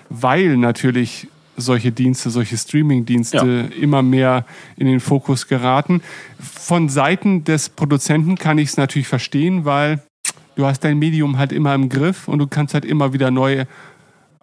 weil 0.09 0.57
natürlich 0.57 1.27
solche 1.55 1.91
Dienste, 1.91 2.29
solche 2.29 2.57
Streaming-Dienste 2.57 3.69
ja. 3.71 3.81
immer 3.81 4.03
mehr 4.03 4.45
in 4.75 4.85
den 4.87 4.99
Fokus 4.99 5.47
geraten. 5.47 6.01
Von 6.39 6.89
Seiten 6.89 7.43
des 7.43 7.69
Produzenten 7.69 8.35
kann 8.35 8.57
ich 8.59 8.69
es 8.69 8.77
natürlich 8.77 9.07
verstehen, 9.07 9.65
weil 9.65 10.01
du 10.57 10.65
hast 10.65 10.81
dein 10.81 10.97
Medium 10.97 11.37
halt 11.37 11.53
immer 11.53 11.73
im 11.73 11.87
Griff 11.87 12.27
und 12.27 12.39
du 12.39 12.47
kannst 12.47 12.73
halt 12.73 12.83
immer 12.83 13.13
wieder 13.13 13.31
neu 13.31 13.65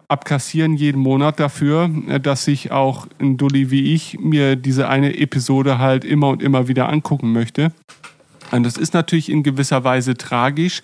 abkassieren 0.07 0.75
jeden 0.75 1.01
Monat 1.01 1.39
dafür, 1.39 1.89
äh, 2.07 2.19
dass 2.19 2.47
ich 2.47 2.71
auch 2.71 3.07
ein 3.19 3.37
Dulli 3.37 3.69
wie 3.69 3.93
ich 3.93 4.17
mir 4.19 4.55
diese 4.55 4.87
eine 4.87 5.17
Episode 5.17 5.77
halt 5.77 6.05
immer 6.05 6.29
und 6.29 6.41
immer 6.41 6.67
wieder 6.67 6.89
angucken 6.89 7.31
möchte. 7.31 7.71
Und 8.51 8.63
das 8.63 8.77
ist 8.77 8.93
natürlich 8.93 9.29
in 9.29 9.43
gewisser 9.43 9.83
Weise 9.83 10.15
tragisch. 10.15 10.81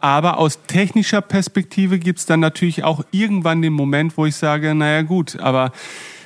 Aber 0.00 0.38
aus 0.38 0.60
technischer 0.66 1.20
Perspektive 1.20 1.98
gibt 1.98 2.18
es 2.18 2.26
dann 2.26 2.40
natürlich 2.40 2.82
auch 2.82 3.04
irgendwann 3.12 3.62
den 3.62 3.72
Moment, 3.72 4.16
wo 4.16 4.26
ich 4.26 4.34
sage, 4.34 4.74
naja 4.74 5.02
gut, 5.02 5.38
aber 5.38 5.70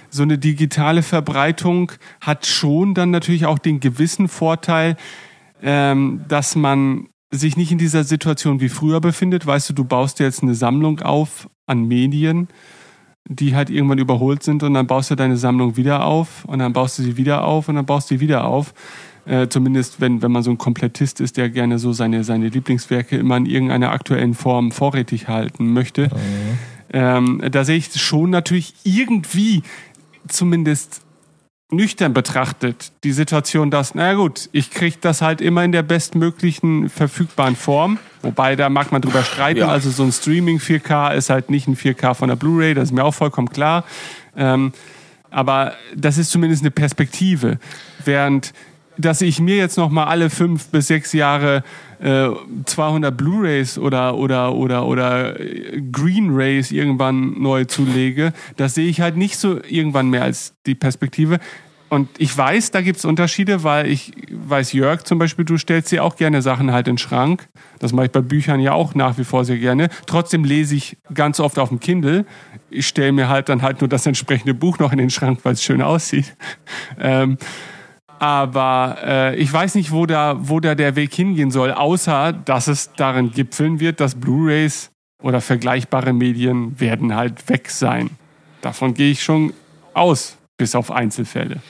so 0.08 0.22
eine 0.22 0.38
digitale 0.38 1.02
Verbreitung 1.02 1.92
hat 2.20 2.46
schon 2.46 2.94
dann 2.94 3.10
natürlich 3.10 3.44
auch 3.44 3.58
den 3.58 3.80
gewissen 3.80 4.28
Vorteil, 4.28 4.96
ähm, 5.62 6.24
dass 6.28 6.56
man 6.56 7.08
sich 7.36 7.56
nicht 7.56 7.72
in 7.72 7.78
dieser 7.78 8.04
Situation 8.04 8.60
wie 8.60 8.68
früher 8.68 9.00
befindet. 9.00 9.46
Weißt 9.46 9.68
du, 9.68 9.72
du 9.72 9.84
baust 9.84 10.18
dir 10.18 10.24
jetzt 10.24 10.42
eine 10.42 10.54
Sammlung 10.54 11.00
auf 11.00 11.48
an 11.66 11.86
Medien, 11.86 12.48
die 13.28 13.54
halt 13.54 13.70
irgendwann 13.70 13.98
überholt 13.98 14.42
sind 14.42 14.62
und 14.62 14.74
dann 14.74 14.86
baust 14.86 15.10
du 15.10 15.14
deine 15.14 15.36
Sammlung 15.36 15.76
wieder 15.76 16.04
auf 16.04 16.44
und 16.44 16.60
dann 16.60 16.72
baust 16.72 16.98
du 16.98 17.02
sie 17.02 17.16
wieder 17.16 17.44
auf 17.44 17.68
und 17.68 17.76
dann 17.76 17.86
baust 17.86 18.10
du 18.10 18.14
sie 18.14 18.20
wieder 18.20 18.44
auf. 18.44 18.74
Äh, 19.24 19.48
zumindest 19.48 20.00
wenn, 20.00 20.22
wenn 20.22 20.30
man 20.30 20.44
so 20.44 20.52
ein 20.52 20.58
Komplettist 20.58 21.20
ist, 21.20 21.36
der 21.36 21.50
gerne 21.50 21.80
so 21.80 21.92
seine, 21.92 22.22
seine 22.22 22.48
Lieblingswerke 22.48 23.16
immer 23.16 23.36
in 23.36 23.46
irgendeiner 23.46 23.90
aktuellen 23.90 24.34
Form 24.34 24.70
vorrätig 24.70 25.26
halten 25.26 25.72
möchte. 25.72 26.02
Mhm. 26.02 26.58
Ähm, 26.92 27.42
da 27.50 27.64
sehe 27.64 27.76
ich 27.76 27.92
schon 28.00 28.30
natürlich 28.30 28.74
irgendwie 28.84 29.64
zumindest 30.28 31.05
nüchtern 31.70 32.14
betrachtet 32.14 32.92
die 33.02 33.12
Situation, 33.12 33.70
dass, 33.70 33.94
na 33.94 34.14
gut, 34.14 34.48
ich 34.52 34.70
kriege 34.70 34.96
das 35.00 35.20
halt 35.20 35.40
immer 35.40 35.64
in 35.64 35.72
der 35.72 35.82
bestmöglichen 35.82 36.88
verfügbaren 36.88 37.56
Form. 37.56 37.98
Wobei, 38.22 38.56
da 38.56 38.68
mag 38.68 38.92
man 38.92 39.02
drüber 39.02 39.22
streiten. 39.22 39.60
Ja. 39.60 39.68
Also 39.68 39.90
so 39.90 40.04
ein 40.04 40.12
Streaming 40.12 40.58
4K 40.58 41.14
ist 41.14 41.30
halt 41.30 41.50
nicht 41.50 41.66
ein 41.66 41.76
4K 41.76 42.14
von 42.14 42.28
der 42.28 42.36
Blu-ray, 42.36 42.74
das 42.74 42.84
ist 42.84 42.92
mir 42.92 43.04
auch 43.04 43.14
vollkommen 43.14 43.48
klar. 43.48 43.84
Ähm, 44.36 44.72
aber 45.30 45.74
das 45.94 46.18
ist 46.18 46.30
zumindest 46.30 46.62
eine 46.62 46.70
Perspektive. 46.70 47.58
Während, 48.04 48.52
dass 48.98 49.22
ich 49.22 49.40
mir 49.40 49.56
jetzt 49.56 49.76
noch 49.76 49.90
mal 49.90 50.04
alle 50.04 50.30
fünf 50.30 50.68
bis 50.68 50.88
sechs 50.88 51.12
Jahre 51.12 51.62
äh, 52.00 52.28
200 52.64 53.16
Blu-rays 53.16 53.78
oder 53.78 54.16
oder 54.16 54.54
oder 54.54 54.86
oder 54.86 55.40
äh, 55.40 55.80
Green 55.92 56.34
Rays 56.34 56.70
irgendwann 56.70 57.40
neu 57.40 57.64
zulege, 57.64 58.32
das 58.56 58.74
sehe 58.74 58.88
ich 58.88 59.00
halt 59.00 59.16
nicht 59.16 59.38
so 59.38 59.60
irgendwann 59.62 60.10
mehr 60.10 60.22
als 60.22 60.54
die 60.66 60.74
Perspektive. 60.74 61.38
Und 61.88 62.08
ich 62.18 62.36
weiß, 62.36 62.72
da 62.72 62.80
gibt 62.80 62.98
es 62.98 63.04
Unterschiede, 63.04 63.62
weil 63.62 63.86
ich 63.86 64.12
weiß, 64.30 64.72
Jörg 64.72 65.04
zum 65.04 65.20
Beispiel, 65.20 65.44
du 65.44 65.56
stellst 65.56 65.92
dir 65.92 66.02
auch 66.02 66.16
gerne 66.16 66.42
Sachen 66.42 66.72
halt 66.72 66.88
in 66.88 66.94
den 66.94 66.98
Schrank. 66.98 67.48
Das 67.78 67.92
mache 67.92 68.06
ich 68.06 68.12
bei 68.12 68.22
Büchern 68.22 68.58
ja 68.58 68.72
auch 68.72 68.96
nach 68.96 69.18
wie 69.18 69.24
vor 69.24 69.44
sehr 69.44 69.58
gerne. 69.58 69.88
Trotzdem 70.06 70.42
lese 70.42 70.74
ich 70.74 70.96
ganz 71.14 71.38
oft 71.38 71.60
auf 71.60 71.68
dem 71.68 71.78
Kindle. 71.78 72.26
Ich 72.70 72.88
stelle 72.88 73.12
mir 73.12 73.28
halt 73.28 73.48
dann 73.48 73.62
halt 73.62 73.80
nur 73.80 73.88
das 73.88 74.04
entsprechende 74.04 74.52
Buch 74.52 74.80
noch 74.80 74.90
in 74.90 74.98
den 74.98 75.10
Schrank, 75.10 75.40
weil 75.44 75.52
es 75.52 75.62
schön 75.62 75.82
aussieht. 75.82 76.36
Ähm, 76.98 77.36
aber 78.18 78.98
äh, 79.04 79.36
ich 79.36 79.52
weiß 79.52 79.74
nicht, 79.74 79.92
wo 79.92 80.06
da, 80.06 80.36
wo 80.38 80.60
da 80.60 80.74
der 80.74 80.96
Weg 80.96 81.14
hingehen 81.14 81.50
soll, 81.50 81.72
außer 81.72 82.32
dass 82.32 82.68
es 82.68 82.92
darin 82.96 83.30
gipfeln 83.30 83.80
wird, 83.80 84.00
dass 84.00 84.14
Blu-rays 84.14 84.90
oder 85.22 85.40
vergleichbare 85.40 86.12
Medien 86.12 86.78
werden 86.80 87.14
halt 87.14 87.48
weg 87.48 87.70
sein. 87.70 88.10
Davon 88.60 88.94
gehe 88.94 89.10
ich 89.10 89.22
schon 89.22 89.52
aus, 89.94 90.36
bis 90.56 90.74
auf 90.74 90.90
Einzelfälle. 90.90 91.60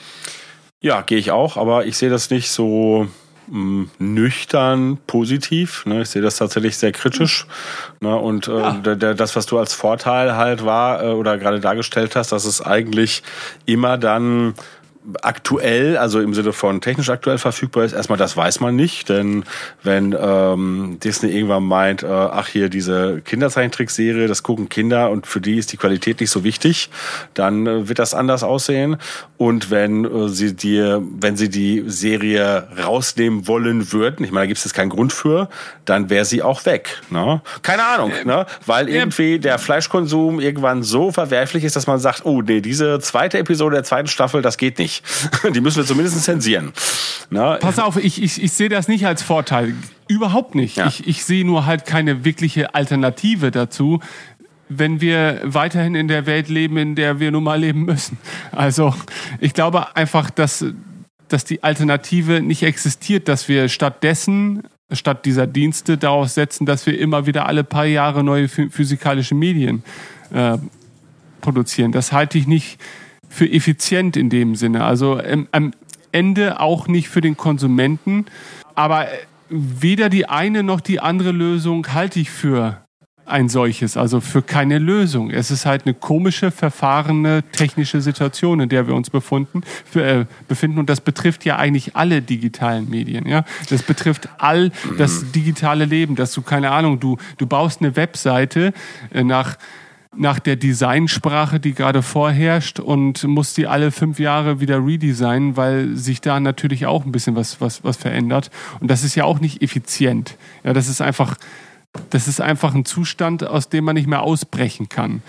Ja, 0.81 1.01
gehe 1.01 1.19
ich 1.19 1.31
auch, 1.31 1.57
aber 1.57 1.87
ich 1.87 1.97
sehe 1.97 2.11
das 2.11 2.31
nicht 2.31 2.51
so 2.51 3.09
mh, 3.49 3.59
mm, 3.59 3.91
nüchtern 3.99 4.99
positiv. 5.07 5.87
Ne? 5.87 6.03
Ich 6.03 6.11
sehe 6.11 6.23
das 6.23 6.37
tatsächlich 6.37 6.77
sehr 6.77 6.93
kritisch. 6.93 7.47
Ne? 8.01 8.15
Und 8.15 8.49
äh, 8.49 8.61
ja. 8.61 8.73
das, 9.15 9.37
was 9.37 9.47
du 9.47 9.59
als 9.59 9.75
Vorteil 9.75 10.37
halt 10.37 10.65
war 10.65 11.03
äh, 11.03 11.09
oder 11.09 11.39
gerade 11.39 11.61
dargestellt 11.61 12.17
hast, 12.17 12.33
dass 12.33 12.45
es 12.45 12.61
eigentlich 12.61 13.23
immer 13.65 13.99
dann 13.99 14.55
aktuell, 15.23 15.97
also 15.97 16.21
im 16.21 16.35
Sinne 16.35 16.53
von 16.53 16.81
technisch 16.81 17.11
aktuell 17.11 17.39
verfügbar 17.39 17.85
ist, 17.85 17.93
erstmal 17.93 18.19
das 18.19 18.37
weiß 18.37 18.61
man 18.61 18.77
nicht, 18.77 19.09
denn 19.09 19.45
wenn 19.83 20.17
ähm, 20.19 20.99
Disney 21.03 21.31
irgendwann 21.31 21.65
meint, 21.65 22.03
äh, 22.03 22.07
ach 22.07 22.49
hier 22.49 22.69
diese 22.69 23.21
Kinderzeichentrickserie, 23.23 24.27
das 24.27 24.43
gucken 24.43 24.69
Kinder 24.69 25.11
und 25.11 25.27
für 25.27 25.41
die 25.41 25.59
ist 25.59 25.73
die 25.73 25.77
Qualität 25.77 26.21
nicht 26.21 26.31
so 26.31 26.45
wichtig, 26.45 26.91
dann 27.35 27.67
äh, 27.67 27.89
wird 27.89 27.99
das 27.99 28.15
anders 28.15 28.43
aussehen. 28.43 28.97
Und 29.37 29.71
wenn 29.71 30.05
äh, 30.05 30.29
sie 30.29 30.55
dir, 30.55 31.03
wenn 31.03 31.37
sie 31.37 31.49
die 31.49 31.85
Serie 31.87 32.69
rausnehmen 32.83 33.47
wollen 33.47 33.93
würden, 33.93 34.25
ich 34.25 34.33
meine, 34.33 34.45
da 34.45 34.47
gibt 34.49 34.59
es 34.59 34.65
jetzt 34.65 34.75
keinen 34.75 34.91
Grund 34.91 35.13
für, 35.13 35.49
dann 35.85 36.11
wäre 36.11 36.25
sie 36.25 36.43
auch 36.43 36.65
weg. 36.67 37.01
Ne? 37.11 37.41
Keine 37.63 37.85
Ahnung, 37.85 38.13
ähm, 38.21 38.27
ne? 38.27 38.47
weil 38.65 38.89
irgendwie 38.89 39.39
der 39.39 39.59
Fleischkonsum 39.59 40.41
irgendwann 40.41 40.83
so 40.83 41.13
verwerflich 41.13 41.65
ist, 41.65 41.77
dass 41.77 41.87
man 41.87 41.99
sagt, 41.99 42.25
oh 42.25 42.43
nee, 42.43 42.61
diese 42.61 42.99
zweite 43.01 43.39
Episode 43.39 43.77
der 43.77 43.85
zweiten 43.85 44.09
Staffel, 44.09 44.43
das 44.43 44.57
geht 44.57 44.79
nicht. 44.79 44.96
Die 45.55 45.61
müssen 45.61 45.79
wir 45.79 45.87
zumindest 45.87 46.23
zensieren. 46.23 46.73
Na, 47.31 47.57
Pass 47.57 47.79
auf, 47.79 47.97
ich, 47.97 48.23
ich, 48.23 48.43
ich 48.43 48.53
sehe 48.53 48.69
das 48.69 48.89
nicht 48.89 49.07
als 49.07 49.23
Vorteil. 49.23 49.75
Überhaupt 50.09 50.55
nicht. 50.55 50.77
Ja. 50.77 50.87
Ich, 50.87 51.07
ich 51.07 51.25
sehe 51.25 51.45
nur 51.45 51.67
halt 51.67 51.87
keine 51.87 52.25
wirkliche 52.25 52.75
Alternative 52.75 53.51
dazu, 53.51 54.01
wenn 54.69 55.01
wir 55.01 55.41
weiterhin 55.45 55.95
in 55.95 56.09
der 56.09 56.27
Welt 56.27 56.49
leben, 56.49 56.77
in 56.77 56.95
der 56.95 57.21
wir 57.21 57.31
nun 57.31 57.45
mal 57.45 57.61
leben 57.61 57.85
müssen. 57.85 58.19
Also 58.53 58.95
ich 59.41 59.55
glaube 59.55 59.97
einfach, 59.97 60.31
dass 60.31 60.65
dass 61.29 61.45
die 61.45 61.65
Alternative 61.65 62.41
nicht 62.41 62.63
existiert, 62.63 63.29
dass 63.29 63.49
wir 63.49 63.69
stattdessen 63.69 64.63
statt 64.93 65.25
dieser 65.25 65.49
Dienste 65.49 65.99
darauf 65.99 66.29
setzen, 66.29 66.65
dass 66.67 66.87
wir 66.87 66.99
immer 66.99 67.27
wieder 67.27 67.47
alle 67.47 67.65
paar 67.65 67.87
Jahre 67.87 68.23
neue 68.23 68.49
physikalische 68.49 69.35
Medien 69.35 69.83
äh, 70.33 70.59
produzieren. 71.41 71.91
Das 71.91 72.13
halte 72.13 72.39
ich 72.39 72.47
nicht 72.47 72.79
für 73.29 73.51
effizient 73.51 74.17
in 74.17 74.31
dem 74.31 74.55
Sinne. 74.55 74.85
Also 74.85 75.21
ähm, 75.21 75.49
am 75.53 75.73
Ende 76.13 76.61
auch 76.61 76.89
nicht 76.89 77.09
für 77.09 77.21
den 77.21 77.37
Konsumenten. 77.37 78.27
Aber 78.75 79.07
weder 79.49 80.09
die 80.09 80.29
eine 80.29 80.63
noch 80.63 80.81
die 80.81 81.01
andere 81.01 81.33
Lösung 81.33 81.87
halte 81.93 82.21
ich 82.21 82.31
für 82.31 82.87
ein 83.27 83.49
solches, 83.49 83.97
also 83.97 84.21
für 84.21 84.41
keine 84.41 84.79
Lösung. 84.79 85.31
Es 85.31 85.51
ist 85.51 85.67
halt 85.67 85.85
eine 85.85 85.95
komische, 85.95 86.51
verfahrene 86.51 87.43
technische 87.53 88.01
Situation, 88.01 88.61
in 88.61 88.69
der 88.69 88.87
wir 88.87 88.95
uns 88.95 89.11
befunden, 89.11 89.63
für, 89.85 90.05
äh, 90.05 90.27
befinden. 90.49 90.79
Und 90.79 90.89
das 90.89 91.01
betrifft 91.01 91.45
ja 91.45 91.57
eigentlich 91.57 91.97
alle 91.97 92.23
digitalen 92.23 92.89
Medien. 92.89 93.27
Ja? 93.27 93.45
Das 93.69 93.83
betrifft 93.83 94.29
all 94.39 94.71
das 94.97 95.33
digitale 95.33 95.87
Leben, 95.87 96.15
dass 96.15 96.33
du, 96.33 96.43
keine 96.43 96.71
Ahnung, 96.71 97.01
du, 97.01 97.19
du 97.37 97.47
baust 97.47 97.81
eine 97.81 97.97
Webseite 97.97 98.73
äh, 99.13 99.25
nach 99.25 99.59
nach 100.17 100.39
der 100.39 100.57
Designsprache, 100.57 101.61
die 101.61 101.75
gerade 101.75 102.03
vorherrscht 102.03 102.81
und 102.81 103.25
muss 103.25 103.55
die 103.55 103.67
alle 103.67 103.91
fünf 103.91 104.19
Jahre 104.19 104.61
wieder 104.61 104.85
redesignen, 104.85 105.57
weil 105.57 105.97
sich 105.97 106.21
da 106.21 106.41
natürlich 106.41 106.87
auch 106.87 107.05
ein 107.05 107.13
bisschen 107.13 107.37
was, 107.37 107.61
was, 107.61 107.85
was 107.85 107.97
verändert. 107.97 108.51
Und 108.81 108.91
das 108.91 109.05
ist 109.05 109.15
ja 109.15 109.25
auch 109.25 109.41
nicht 109.41 109.63
effizient. 109.63 110.37
Ja, 110.65 110.73
das 110.73 110.89
ist 110.89 111.01
einfach, 111.01 111.37
das 112.11 112.29
ist 112.29 112.41
einfach 112.41 112.75
ein 112.75 112.85
Zustand, 112.85 113.45
aus 113.45 113.69
dem 113.69 113.85
man 113.85 113.95
nicht 113.95 114.09
mehr 114.09 114.23
ausbrechen 114.23 114.89
kann. 114.89 115.23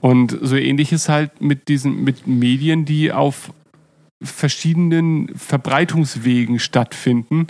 Und 0.00 0.36
so 0.40 0.56
ähnlich 0.56 0.92
ist 0.92 1.08
halt 1.08 1.40
mit 1.40 1.68
diesen, 1.68 2.04
mit 2.04 2.26
Medien, 2.26 2.84
die 2.84 3.12
auf 3.12 3.52
verschiedenen 4.22 5.34
Verbreitungswegen 5.36 6.58
stattfinden. 6.58 7.48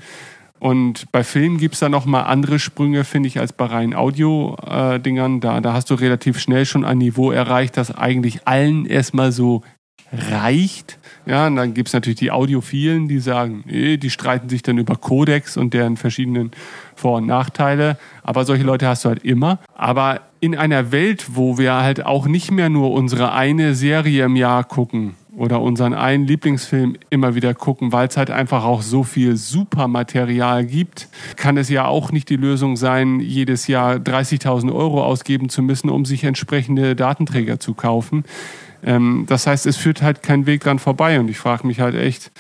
Und 0.59 1.11
bei 1.13 1.23
Filmen 1.23 1.59
gibt 1.59 1.75
es 1.75 1.81
da 1.81 1.89
noch 1.89 2.07
mal 2.07 2.23
andere 2.23 2.59
Sprünge, 2.59 3.05
finde 3.05 3.29
ich, 3.29 3.39
als 3.39 3.53
bei 3.53 3.67
reinen 3.67 3.95
Audio-Dingern. 3.95 5.41
da, 5.41 5.61
da 5.61 5.73
hast 5.73 5.91
du 5.91 5.95
relativ 5.95 6.39
schnell 6.39 6.65
schon 6.65 6.85
ein 6.85 6.99
Niveau 6.99 7.31
erreicht, 7.31 7.77
das 7.77 7.91
eigentlich 7.91 8.47
allen 8.47 8.87
erstmal 8.87 9.33
so 9.33 9.63
reicht. 10.13 10.99
Ja, 11.27 11.49
und 11.49 11.57
dann 11.57 11.75
gibt 11.75 11.89
es 11.89 11.93
natürlich 11.93 12.19
die 12.19 12.31
Audiophilen, 12.31 13.09
die 13.09 13.19
sagen, 13.19 13.65
nee, 13.67 13.97
die 13.97 14.11
streiten 14.11 14.49
sich 14.49 14.63
dann 14.63 14.79
über 14.79 14.95
Codex 14.95 15.57
und 15.57 15.75
deren 15.75 15.97
verschiedenen 15.97 16.53
Vor- 16.95 17.17
und 17.17 17.27
Nachteile. 17.27 17.99
Aber 18.23 18.45
solche 18.45 18.63
Leute 18.63 18.87
hast 18.87 19.05
du 19.05 19.09
halt 19.09 19.25
immer. 19.25 19.59
Aber 19.75 20.21
in 20.41 20.57
einer 20.57 20.93
Welt, 20.93 21.27
wo 21.35 21.59
wir 21.59 21.75
halt 21.75 22.07
auch 22.07 22.27
nicht 22.27 22.53
mehr 22.53 22.69
nur 22.69 22.93
unsere 22.93 23.33
eine 23.33 23.75
Serie 23.75 24.25
im 24.25 24.37
Jahr 24.37 24.63
gucken, 24.63 25.15
oder 25.37 25.61
unseren 25.61 25.93
einen 25.93 26.27
Lieblingsfilm 26.27 26.97
immer 27.11 27.35
wieder 27.35 27.53
gucken, 27.55 27.93
weil 27.93 28.09
es 28.09 28.17
halt 28.17 28.31
einfach 28.31 28.65
auch 28.65 28.83
so 28.83 29.05
viel 29.05 29.37
Supermaterial 29.37 30.65
gibt, 30.65 31.09
kann 31.37 31.59
es 31.59 31.69
ja 31.69 31.87
auch 31.87 32.11
nicht 32.11 32.31
die 32.31 32.37
Lösung 32.37 32.77
sein, 32.77 33.21
jedes 33.21 33.67
Jahr 33.67 33.97
30.000 33.97 34.75
Euro 34.75 35.05
ausgeben 35.05 35.49
zu 35.51 35.63
müssen, 35.63 35.91
um 35.91 36.07
sich 36.07 36.25
entsprechende 36.25 36.97
Datenträger 36.97 37.61
zu 37.61 37.75
kaufen. 37.75 38.25
Ähm, 38.83 39.27
das 39.29 39.47
heißt, 39.47 39.67
es 39.67 39.77
führt 39.77 40.01
halt 40.01 40.23
kein 40.23 40.47
Weg 40.47 40.63
dran 40.63 40.79
vorbei 40.79 41.21
und 41.21 41.29
ich 41.29 41.39
frage 41.39 41.67
mich 41.67 41.81
halt 41.81 41.95
echt, 41.95 42.33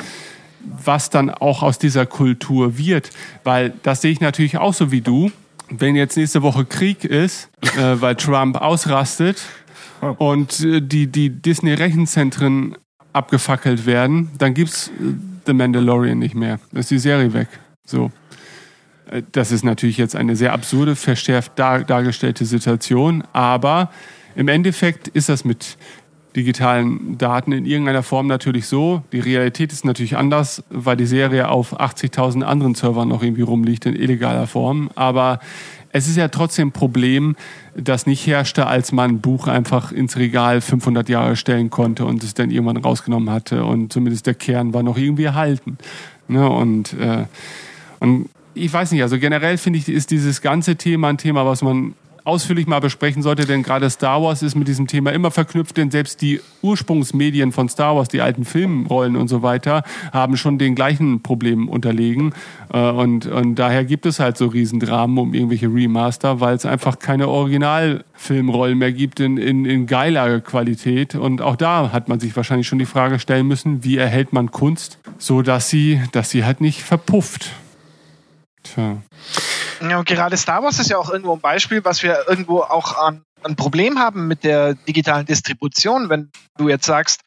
was 0.60 1.10
dann 1.10 1.30
auch 1.30 1.62
aus 1.62 1.78
dieser 1.78 2.06
Kultur 2.06 2.78
wird, 2.78 3.10
weil 3.44 3.74
das 3.82 4.00
sehe 4.00 4.10
ich 4.10 4.20
natürlich 4.20 4.56
auch 4.58 4.74
so 4.74 4.90
wie 4.90 5.02
du. 5.02 5.30
Wenn 5.68 5.96
jetzt 5.96 6.16
nächste 6.16 6.42
Woche 6.42 6.64
Krieg 6.64 7.04
ist, 7.04 7.50
äh, 7.76 8.00
weil 8.00 8.14
Trump 8.14 8.60
ausrastet, 8.60 9.42
und 10.18 10.60
äh, 10.60 10.80
die, 10.80 11.06
die 11.06 11.30
Disney-Rechenzentren 11.30 12.76
abgefackelt 13.16 13.86
werden, 13.86 14.30
dann 14.38 14.54
gibt's 14.54 14.88
äh, 14.88 15.14
The 15.46 15.52
Mandalorian 15.52 16.18
nicht 16.18 16.34
mehr. 16.34 16.58
Da 16.72 16.80
ist 16.80 16.90
die 16.90 16.98
Serie 16.98 17.32
weg. 17.32 17.48
So. 17.84 18.10
Äh, 19.10 19.22
das 19.32 19.52
ist 19.52 19.64
natürlich 19.64 19.96
jetzt 19.96 20.16
eine 20.16 20.36
sehr 20.36 20.52
absurde, 20.52 20.96
verschärft 20.96 21.52
dar 21.56 21.84
dargestellte 21.84 22.44
Situation, 22.44 23.24
aber 23.32 23.90
im 24.34 24.48
Endeffekt 24.48 25.08
ist 25.08 25.28
das 25.28 25.44
mit 25.44 25.78
digitalen 26.36 27.16
Daten 27.16 27.52
in 27.52 27.64
irgendeiner 27.64 28.02
Form 28.02 28.26
natürlich 28.26 28.66
so. 28.66 29.02
Die 29.10 29.20
Realität 29.20 29.72
ist 29.72 29.86
natürlich 29.86 30.18
anders, 30.18 30.62
weil 30.68 30.96
die 30.96 31.06
Serie 31.06 31.48
auf 31.48 31.80
80.000 31.80 32.42
anderen 32.42 32.74
Servern 32.74 33.08
noch 33.08 33.22
irgendwie 33.22 33.42
rumliegt 33.42 33.86
in 33.86 33.96
illegaler 33.96 34.46
Form. 34.46 34.90
Aber 34.94 35.40
es 35.96 36.08
ist 36.08 36.16
ja 36.16 36.28
trotzdem 36.28 36.68
ein 36.68 36.72
Problem, 36.72 37.36
das 37.74 38.06
nicht 38.06 38.26
herrschte, 38.26 38.66
als 38.66 38.92
man 38.92 39.12
ein 39.12 39.20
Buch 39.20 39.48
einfach 39.48 39.92
ins 39.92 40.16
Regal 40.16 40.60
500 40.60 41.08
Jahre 41.08 41.36
stellen 41.36 41.70
konnte 41.70 42.04
und 42.04 42.22
es 42.22 42.34
dann 42.34 42.50
irgendwann 42.50 42.76
rausgenommen 42.76 43.30
hatte 43.30 43.64
und 43.64 43.92
zumindest 43.92 44.26
der 44.26 44.34
Kern 44.34 44.74
war 44.74 44.82
noch 44.82 44.98
irgendwie 44.98 45.24
erhalten. 45.24 45.78
Ne? 46.28 46.48
Und, 46.48 46.92
äh, 46.94 47.24
und 48.00 48.28
ich 48.54 48.72
weiß 48.72 48.92
nicht, 48.92 49.02
also 49.02 49.18
generell 49.18 49.58
finde 49.58 49.78
ich, 49.78 49.88
ist 49.88 50.10
dieses 50.10 50.40
ganze 50.40 50.76
Thema 50.76 51.08
ein 51.08 51.18
Thema, 51.18 51.46
was 51.46 51.62
man 51.62 51.94
ausführlich 52.26 52.66
mal 52.66 52.80
besprechen 52.80 53.22
sollte, 53.22 53.46
denn 53.46 53.62
gerade 53.62 53.88
Star 53.88 54.20
Wars 54.20 54.42
ist 54.42 54.56
mit 54.56 54.66
diesem 54.66 54.88
Thema 54.88 55.12
immer 55.12 55.30
verknüpft, 55.30 55.76
denn 55.76 55.92
selbst 55.92 56.20
die 56.22 56.40
Ursprungsmedien 56.60 57.52
von 57.52 57.68
Star 57.68 57.94
Wars, 57.94 58.08
die 58.08 58.20
alten 58.20 58.44
Filmrollen 58.44 59.14
und 59.14 59.28
so 59.28 59.42
weiter, 59.42 59.84
haben 60.12 60.36
schon 60.36 60.58
den 60.58 60.74
gleichen 60.74 61.22
Problemen 61.22 61.68
unterlegen. 61.68 62.34
Äh, 62.72 62.90
und, 62.90 63.26
und 63.26 63.54
daher 63.54 63.84
gibt 63.84 64.06
es 64.06 64.18
halt 64.18 64.36
so 64.36 64.46
Riesendramen 64.48 65.16
um 65.18 65.34
irgendwelche 65.34 65.68
Remaster, 65.68 66.40
weil 66.40 66.56
es 66.56 66.66
einfach 66.66 66.98
keine 66.98 67.28
Originalfilmrollen 67.28 68.76
mehr 68.76 68.92
gibt 68.92 69.20
in, 69.20 69.36
in, 69.36 69.64
in 69.64 69.86
geiler 69.86 70.40
Qualität. 70.40 71.14
Und 71.14 71.40
auch 71.40 71.56
da 71.56 71.92
hat 71.92 72.08
man 72.08 72.18
sich 72.18 72.34
wahrscheinlich 72.34 72.66
schon 72.66 72.80
die 72.80 72.86
Frage 72.86 73.20
stellen 73.20 73.46
müssen, 73.46 73.84
wie 73.84 73.98
erhält 73.98 74.32
man 74.32 74.50
Kunst, 74.50 74.98
so 75.18 75.42
dass 75.42 75.70
sie, 75.70 76.00
dass 76.10 76.30
sie 76.30 76.44
halt 76.44 76.60
nicht 76.60 76.82
verpufft. 76.82 77.52
Tja. 78.64 78.96
Ja, 79.80 79.98
und 79.98 80.06
gerade 80.06 80.36
Star 80.36 80.62
Wars 80.62 80.78
ist 80.78 80.90
ja 80.90 80.98
auch 80.98 81.10
irgendwo 81.10 81.34
ein 81.34 81.40
Beispiel, 81.40 81.84
was 81.84 82.02
wir 82.02 82.24
irgendwo 82.28 82.60
auch 82.60 82.96
an, 82.96 83.22
ein 83.42 83.56
Problem 83.56 83.98
haben 83.98 84.26
mit 84.26 84.44
der 84.44 84.74
digitalen 84.74 85.26
Distribution. 85.26 86.08
Wenn 86.08 86.30
du 86.56 86.68
jetzt 86.68 86.86
sagst, 86.86 87.20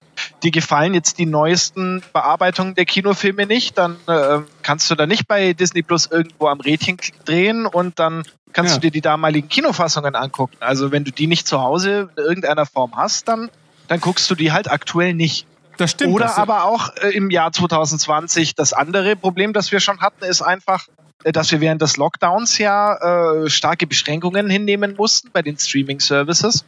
die 0.43 0.51
gefallen 0.51 0.93
jetzt 0.93 1.17
die 1.17 1.25
neuesten 1.25 2.03
Bearbeitungen 2.13 2.75
der 2.75 2.85
Kinofilme 2.85 3.45
nicht, 3.45 3.77
dann 3.77 3.97
äh, 4.07 4.39
kannst 4.61 4.89
du 4.91 4.95
da 4.95 5.05
nicht 5.05 5.27
bei 5.27 5.53
Disney 5.53 5.81
Plus 5.81 6.07
irgendwo 6.07 6.47
am 6.47 6.59
Rädchen 6.59 6.97
drehen 7.25 7.65
und 7.65 7.99
dann 7.99 8.23
kannst 8.51 8.71
ja. 8.71 8.77
du 8.77 8.81
dir 8.87 8.91
die 8.91 9.01
damaligen 9.01 9.47
Kinofassungen 9.47 10.15
angucken. 10.15 10.57
Also 10.59 10.91
wenn 10.91 11.03
du 11.03 11.11
die 11.11 11.27
nicht 11.27 11.47
zu 11.47 11.61
Hause 11.61 12.09
in 12.17 12.23
irgendeiner 12.23 12.65
Form 12.65 12.95
hast, 12.95 13.27
dann, 13.27 13.49
dann 13.87 13.99
guckst 13.99 14.29
du 14.29 14.35
die 14.35 14.51
halt 14.51 14.69
aktuell 14.69 15.13
nicht. 15.13 15.45
Das 15.77 15.91
stimmt. 15.91 16.13
Oder 16.13 16.25
das 16.25 16.37
aber 16.37 16.65
auch 16.65 16.89
äh, 16.97 17.09
im 17.09 17.29
Jahr 17.29 17.53
2020 17.53 18.55
das 18.55 18.73
andere 18.73 19.15
Problem, 19.15 19.53
das 19.53 19.71
wir 19.71 19.79
schon 19.79 20.01
hatten, 20.01 20.25
ist 20.25 20.41
einfach, 20.41 20.87
dass 21.23 21.51
wir 21.51 21.61
während 21.61 21.81
des 21.81 21.97
Lockdowns 21.97 22.57
ja 22.57 23.43
äh, 23.43 23.49
starke 23.49 23.87
Beschränkungen 23.87 24.49
hinnehmen 24.49 24.95
mussten 24.95 25.29
bei 25.33 25.41
den 25.41 25.57
Streaming-Services, 25.57 26.63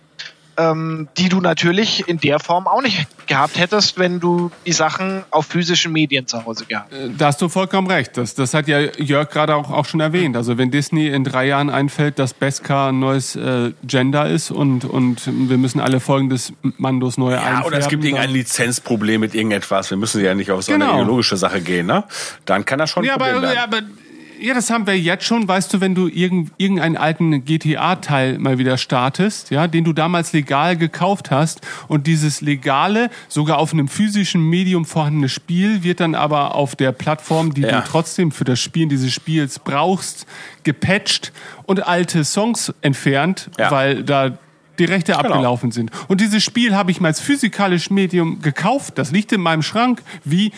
ähm, 0.57 1.07
die 1.17 1.29
du 1.29 1.39
natürlich 1.39 2.07
in 2.09 2.19
der 2.19 2.39
Form 2.39 2.67
auch 2.67 2.81
nicht 2.81 3.07
gehabt 3.27 3.57
hättest, 3.57 3.97
wenn 3.97 4.19
du 4.19 4.51
die 4.65 4.73
Sachen 4.73 5.23
auf 5.31 5.45
physischen 5.45 5.93
Medien 5.93 6.27
zu 6.27 6.45
Hause 6.45 6.65
gehabt 6.65 6.91
hättest. 6.91 7.11
Äh, 7.11 7.17
da 7.17 7.27
hast 7.27 7.41
du 7.41 7.47
vollkommen 7.47 7.87
recht. 7.87 8.17
Das, 8.17 8.35
das 8.35 8.53
hat 8.53 8.67
ja 8.67 8.79
Jörg 8.79 9.29
gerade 9.29 9.55
auch, 9.55 9.71
auch 9.71 9.85
schon 9.85 10.01
erwähnt. 10.01 10.35
Also 10.35 10.57
wenn 10.57 10.69
Disney 10.69 11.07
in 11.07 11.23
drei 11.23 11.47
Jahren 11.47 11.69
einfällt, 11.69 12.19
dass 12.19 12.33
Beskar 12.33 12.91
ein 12.91 12.99
neues 12.99 13.37
äh, 13.37 13.71
Gender 13.83 14.27
ist 14.27 14.51
und, 14.51 14.83
und 14.83 15.29
wir 15.49 15.57
müssen 15.57 15.79
alle 15.79 16.01
Folgen 16.01 16.29
des 16.29 16.51
Mandos 16.77 17.17
neu 17.17 17.31
ja, 17.31 17.37
einfärben. 17.37 17.67
Oder 17.67 17.77
es 17.77 17.87
gibt 17.87 18.03
irgendein 18.03 18.31
Lizenzproblem 18.31 19.21
mit 19.21 19.33
irgendetwas. 19.33 19.89
Wir 19.89 19.97
müssen 19.97 20.21
ja 20.21 20.35
nicht 20.35 20.51
auf 20.51 20.63
so 20.63 20.73
genau. 20.73 20.91
eine 20.91 20.95
ideologische 20.95 21.37
Sache 21.37 21.61
gehen. 21.61 21.85
Ne? 21.85 22.03
Dann 22.43 22.65
kann 22.65 22.79
das 22.79 22.89
schon 22.89 23.05
ja, 23.05 23.17
Problem 23.17 23.37
aber, 23.37 23.53
Ja, 23.53 23.63
aber 23.63 23.81
ja, 24.41 24.53
das 24.53 24.69
haben 24.69 24.87
wir 24.87 24.97
jetzt 24.97 25.23
schon. 25.23 25.47
Weißt 25.47 25.73
du, 25.73 25.81
wenn 25.81 25.95
du 25.95 26.07
irgendeinen 26.07 26.97
alten 26.97 27.45
GTA-Teil 27.45 28.39
mal 28.39 28.57
wieder 28.57 28.77
startest, 28.77 29.51
ja, 29.51 29.67
den 29.67 29.83
du 29.83 29.93
damals 29.93 30.33
legal 30.33 30.77
gekauft 30.77 31.31
hast 31.31 31.61
und 31.87 32.07
dieses 32.07 32.41
legale, 32.41 33.09
sogar 33.27 33.59
auf 33.59 33.73
einem 33.73 33.87
physischen 33.87 34.41
Medium 34.41 34.85
vorhandene 34.85 35.29
Spiel 35.29 35.83
wird 35.83 35.99
dann 35.99 36.15
aber 36.15 36.55
auf 36.55 36.75
der 36.75 36.91
Plattform, 36.91 37.53
die 37.53 37.61
ja. 37.61 37.81
du 37.81 37.87
trotzdem 37.87 38.31
für 38.31 38.43
das 38.43 38.59
Spielen 38.59 38.89
dieses 38.89 39.13
Spiels 39.13 39.59
brauchst, 39.59 40.25
gepatcht 40.63 41.31
und 41.63 41.87
alte 41.87 42.23
Songs 42.23 42.73
entfernt, 42.81 43.49
ja. 43.57 43.69
weil 43.71 44.03
da 44.03 44.37
die 44.79 44.85
Rechte 44.85 45.13
genau. 45.13 45.25
abgelaufen 45.25 45.71
sind. 45.71 45.91
Und 46.07 46.21
dieses 46.21 46.43
Spiel 46.43 46.75
habe 46.75 46.91
ich 46.91 46.99
mal 46.99 47.09
als 47.09 47.19
physikalisches 47.19 47.91
Medium 47.91 48.41
gekauft. 48.41 48.97
Das 48.97 49.11
liegt 49.11 49.31
in 49.31 49.41
meinem 49.41 49.61
Schrank. 49.61 50.01
Wie, 50.23 50.51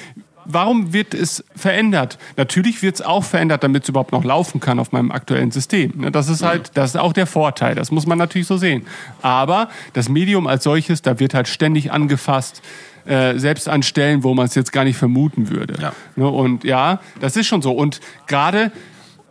warum 0.46 0.94
wird 0.94 1.14
es 1.14 1.44
verändert? 1.56 2.18
Natürlich 2.38 2.82
wird 2.82 2.96
es 2.96 3.02
auch 3.02 3.24
verändert, 3.24 3.64
damit 3.64 3.84
es 3.84 3.90
überhaupt 3.90 4.12
noch 4.12 4.24
laufen 4.24 4.60
kann 4.60 4.80
auf 4.80 4.92
meinem 4.92 5.12
aktuellen 5.12 5.52
System. 5.52 5.94
Ne, 5.96 6.12
das 6.12 6.30
ist 6.30 6.44
halt, 6.44 6.72
das 6.76 6.92
ist 6.92 6.96
auch 6.98 7.14
der 7.14 7.28
Vorteil. 7.28 7.76
Das 7.76 7.92
muss 7.92 8.06
man 8.06 8.18
natürlich 8.18 8.48
so 8.48 8.58
sehen. 8.58 8.86
Aber 9.22 9.70
das 9.94 10.10
Medium 10.10 10.48
als 10.48 10.64
solches, 10.64 11.02
da 11.02 11.20
wird 11.20 11.34
halt 11.34 11.48
ständig 11.48 11.92
angefasst. 11.92 12.62
Äh, 13.06 13.38
selbst 13.38 13.68
an 13.68 13.84
Stellen, 13.84 14.24
wo 14.24 14.34
man 14.34 14.46
es 14.46 14.56
jetzt 14.56 14.72
gar 14.72 14.86
nicht 14.86 14.96
vermuten 14.96 15.50
würde. 15.50 15.76
Ja. 15.82 15.92
Ne, 16.16 16.28
und 16.28 16.64
ja, 16.64 17.02
das 17.20 17.36
ist 17.36 17.48
schon 17.48 17.62
so. 17.62 17.74
Und 17.74 18.00
gerade 18.28 18.72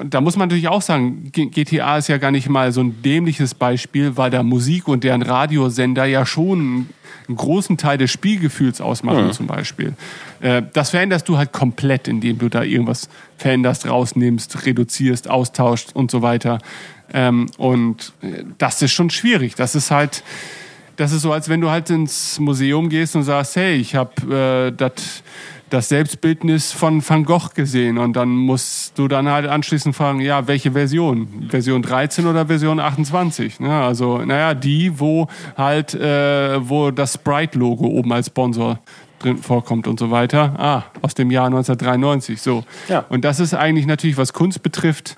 da 0.04 0.20
muss 0.20 0.36
man 0.36 0.48
natürlich 0.48 0.68
auch 0.68 0.82
sagen, 0.82 1.30
GTA 1.32 1.98
ist 1.98 2.08
ja 2.08 2.18
gar 2.18 2.30
nicht 2.30 2.48
mal 2.48 2.72
so 2.72 2.80
ein 2.80 3.02
dämliches 3.02 3.54
Beispiel, 3.54 4.16
weil 4.16 4.30
da 4.30 4.42
Musik 4.42 4.88
und 4.88 5.04
deren 5.04 5.22
Radiosender 5.22 6.04
ja 6.04 6.26
schon 6.26 6.88
einen 7.28 7.36
großen 7.36 7.76
Teil 7.76 7.98
des 7.98 8.10
Spielgefühls 8.10 8.80
ausmachen, 8.80 9.26
mhm. 9.26 9.32
zum 9.32 9.46
Beispiel. 9.46 9.94
Äh, 10.40 10.62
das 10.72 10.90
veränderst 10.90 11.28
du 11.28 11.38
halt 11.38 11.52
komplett, 11.52 12.08
indem 12.08 12.38
du 12.38 12.48
da 12.48 12.62
irgendwas 12.62 13.08
veränderst, 13.36 13.88
rausnimmst, 13.88 14.66
reduzierst, 14.66 15.30
austauschst 15.30 15.94
und 15.94 16.10
so 16.10 16.22
weiter. 16.22 16.58
Ähm, 17.12 17.48
und 17.58 18.12
äh, 18.22 18.44
das 18.58 18.82
ist 18.82 18.92
schon 18.92 19.10
schwierig. 19.10 19.54
Das 19.54 19.74
ist 19.74 19.90
halt, 19.90 20.22
das 20.96 21.12
ist 21.12 21.22
so, 21.22 21.32
als 21.32 21.48
wenn 21.48 21.60
du 21.60 21.70
halt 21.70 21.90
ins 21.90 22.38
Museum 22.38 22.88
gehst 22.88 23.16
und 23.16 23.22
sagst, 23.22 23.56
hey, 23.56 23.74
ich 23.74 23.94
habe 23.94 24.70
äh, 24.70 24.76
das 24.76 25.22
das 25.72 25.88
Selbstbildnis 25.88 26.72
von 26.72 27.06
Van 27.06 27.24
Gogh 27.24 27.50
gesehen 27.54 27.96
und 27.96 28.14
dann 28.14 28.28
musst 28.28 28.98
du 28.98 29.08
dann 29.08 29.28
halt 29.28 29.46
anschließend 29.46 29.96
fragen, 29.96 30.20
ja, 30.20 30.46
welche 30.46 30.72
Version? 30.72 31.46
Version 31.48 31.80
13 31.80 32.26
oder 32.26 32.46
Version 32.46 32.78
28? 32.78 33.60
Ne? 33.60 33.70
Also, 33.70 34.18
naja, 34.18 34.54
die, 34.54 34.98
wo 35.00 35.28
halt, 35.56 35.94
äh, 35.94 36.68
wo 36.68 36.90
das 36.90 37.14
Sprite-Logo 37.14 37.86
oben 37.86 38.12
als 38.12 38.26
Sponsor 38.26 38.80
drin 39.20 39.38
vorkommt 39.38 39.86
und 39.86 39.98
so 39.98 40.10
weiter. 40.10 40.54
Ah, 40.58 40.82
aus 41.00 41.14
dem 41.14 41.30
Jahr 41.30 41.46
1993, 41.46 42.40
so. 42.40 42.64
Ja. 42.88 43.04
Und 43.08 43.24
das 43.24 43.40
ist 43.40 43.54
eigentlich 43.54 43.86
natürlich, 43.86 44.16
was 44.16 44.32
Kunst 44.32 44.62
betrifft, 44.62 45.16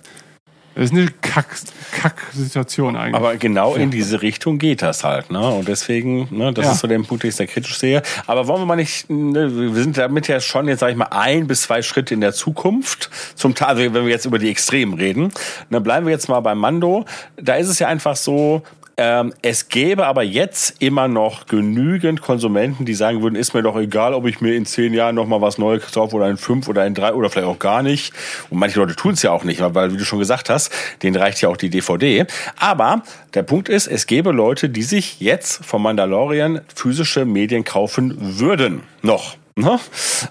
das 0.75 0.87
ist 0.87 0.93
eine 0.93 1.09
Kack-Situation 1.23 2.97
eigentlich. 2.97 3.15
Aber 3.15 3.37
genau 3.37 3.75
in 3.75 3.91
diese 3.91 4.23
Richtung 4.23 4.59
geht 4.59 4.83
das 4.83 5.05
halt, 5.05 5.31
ne? 5.31 5.49
Und 5.49 5.69
deswegen, 5.69 6.29
ne, 6.37 6.53
das 6.53 6.65
ja. 6.65 6.73
ist 6.73 6.81
so 6.81 6.89
der 6.89 6.99
Punkt, 6.99 7.23
den 7.23 7.29
ich 7.29 7.37
sehr 7.37 7.47
kritisch 7.47 7.79
sehe. 7.79 8.03
Aber 8.27 8.49
wollen 8.49 8.63
wir 8.63 8.67
mal 8.67 8.77
nicht, 8.77 9.09
ne, 9.09 9.75
wir 9.75 9.83
sind 9.83 9.97
damit 9.97 10.27
ja 10.27 10.41
schon 10.41 10.67
jetzt, 10.67 10.81
sag 10.81 10.91
ich 10.91 10.97
mal, 10.97 11.09
ein 11.11 11.47
bis 11.47 11.63
zwei 11.63 11.83
Schritte 11.83 12.15
in 12.15 12.21
der 12.21 12.33
Zukunft. 12.33 13.11
Zum 13.35 13.55
Teil, 13.55 13.69
also 13.69 13.83
wenn 13.95 14.05
wir 14.05 14.11
jetzt 14.11 14.27
über 14.27 14.39
die 14.39 14.51
Extremen 14.51 14.95
reden, 14.95 15.33
dann 15.71 15.83
bleiben 15.83 16.07
wir 16.07 16.13
jetzt 16.13 16.29
mal 16.29 16.41
beim 16.41 16.59
Mando. 16.59 17.05
Da 17.37 17.55
ist 17.55 17.69
es 17.69 17.79
ja 17.79 17.89
einfach 17.89 18.17
so, 18.17 18.63
ähm, 18.97 19.33
es 19.43 19.69
gäbe 19.69 20.07
aber 20.07 20.23
jetzt 20.23 20.81
immer 20.81 21.09
noch 21.09 21.47
genügend 21.47 22.21
Konsumenten, 22.21 22.85
die 22.85 22.95
sagen 22.95 23.23
würden, 23.23 23.35
ist 23.35 23.53
mir 23.55 23.63
doch 23.63 23.77
egal, 23.77 24.15
ob 24.15 24.27
ich 24.27 24.41
mir 24.41 24.55
in 24.55 24.67
zehn 24.67 24.95
Jahren 24.95 25.17
noch 25.17 25.27
mal 25.27 25.41
was 25.41 25.59
Neues 25.59 25.91
kaufe 25.93 26.15
oder 26.15 26.29
in 26.29 26.37
fünf 26.37 26.69
oder 26.69 26.87
in 26.87 26.95
drei 26.95 27.13
oder 27.13 27.29
vielleicht 27.29 27.49
auch 27.49 27.59
gar 27.59 27.83
nicht. 27.83 28.13
Und 28.51 28.59
manche 28.59 28.79
Leute 28.79 28.95
tun 28.95 29.15
es 29.15 29.23
ja 29.23 29.33
auch 29.33 29.45
nicht, 29.45 29.61
weil, 29.61 29.93
wie 29.93 29.97
du 29.97 30.05
schon 30.05 30.21
gesagt 30.21 30.49
hast, 30.49 30.71
denen 31.03 31.17
reicht 31.17 31.41
ja 31.41 31.49
auch 31.49 31.57
die 31.57 31.71
DVD. 31.71 32.27
Aber 32.59 33.03
der 33.35 33.43
Punkt 33.43 33.69
ist, 33.69 33.89
es 33.89 34.07
gäbe 34.07 34.31
Leute, 34.31 34.69
die 34.69 34.83
sich 34.83 35.21
jetzt 35.21 35.65
vom 35.65 35.83
Mandalorian 35.83 36.61
physische 36.75 37.25
Medien 37.25 37.65
kaufen 37.65 38.17
würden. 38.39 38.83
Noch. 39.03 39.37
Ne? 39.57 39.79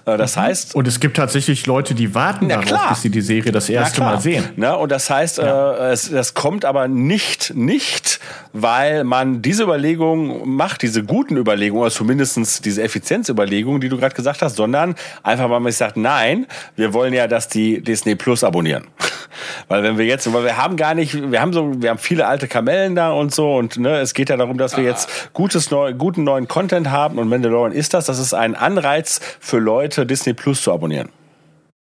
Äh, 0.04 0.18
das 0.18 0.36
mhm. 0.36 0.40
heißt. 0.40 0.74
Und 0.74 0.86
es 0.86 1.00
gibt 1.00 1.16
tatsächlich 1.16 1.66
Leute, 1.66 1.94
die 1.94 2.14
warten 2.14 2.50
darauf, 2.50 2.66
klar. 2.66 2.88
bis 2.90 3.02
sie 3.02 3.10
die 3.10 3.22
Serie 3.22 3.52
das 3.52 3.70
erste 3.70 4.02
Mal 4.02 4.20
sehen. 4.20 4.50
Ne? 4.56 4.76
Und 4.76 4.92
das 4.92 5.08
heißt, 5.08 5.38
ja. 5.38 5.88
äh, 5.88 5.92
es, 5.92 6.10
das 6.10 6.34
kommt 6.34 6.66
aber 6.66 6.88
nicht, 6.88 7.54
nicht, 7.54 8.20
weil 8.52 9.02
man 9.04 9.40
diese 9.40 9.62
Überlegungen 9.62 10.46
macht, 10.46 10.82
diese 10.82 11.04
guten 11.04 11.38
Überlegungen, 11.38 11.82
oder 11.82 11.90
zumindest 11.90 12.66
diese 12.66 12.82
Effizienzüberlegungen, 12.82 13.80
die 13.80 13.88
du 13.88 13.96
gerade 13.96 14.14
gesagt 14.14 14.42
hast, 14.42 14.56
sondern 14.56 14.94
einfach, 15.22 15.48
weil 15.48 15.60
man 15.60 15.72
sich 15.72 15.78
sagt, 15.78 15.96
nein, 15.96 16.46
wir 16.76 16.92
wollen 16.92 17.14
ja, 17.14 17.26
dass 17.26 17.48
die 17.48 17.80
Disney 17.80 18.16
Plus 18.16 18.44
abonnieren. 18.44 18.88
weil 19.68 19.82
wenn 19.82 19.96
wir 19.96 20.04
jetzt, 20.04 20.30
weil 20.34 20.44
wir 20.44 20.58
haben 20.58 20.76
gar 20.76 20.94
nicht, 20.94 21.30
wir 21.30 21.40
haben 21.40 21.54
so, 21.54 21.80
wir 21.80 21.88
haben 21.88 21.98
viele 21.98 22.26
alte 22.26 22.46
Kamellen 22.46 22.94
da 22.94 23.12
und 23.12 23.34
so 23.34 23.56
und 23.56 23.78
ne, 23.78 24.00
es 24.00 24.12
geht 24.12 24.28
ja 24.28 24.36
darum, 24.36 24.58
dass 24.58 24.76
wir 24.76 24.84
jetzt 24.84 25.32
gutes 25.32 25.70
neu, 25.70 25.94
guten 25.94 26.24
neuen 26.24 26.46
Content 26.46 26.90
haben 26.90 27.18
und 27.18 27.28
Mandalorian 27.30 27.72
ist 27.72 27.94
das, 27.94 28.04
das 28.04 28.18
ist 28.18 28.34
ein 28.34 28.54
Anreiz 28.54 29.13
für 29.40 29.58
Leute, 29.58 30.06
Disney 30.06 30.34
Plus 30.34 30.62
zu 30.62 30.72
abonnieren. 30.72 31.08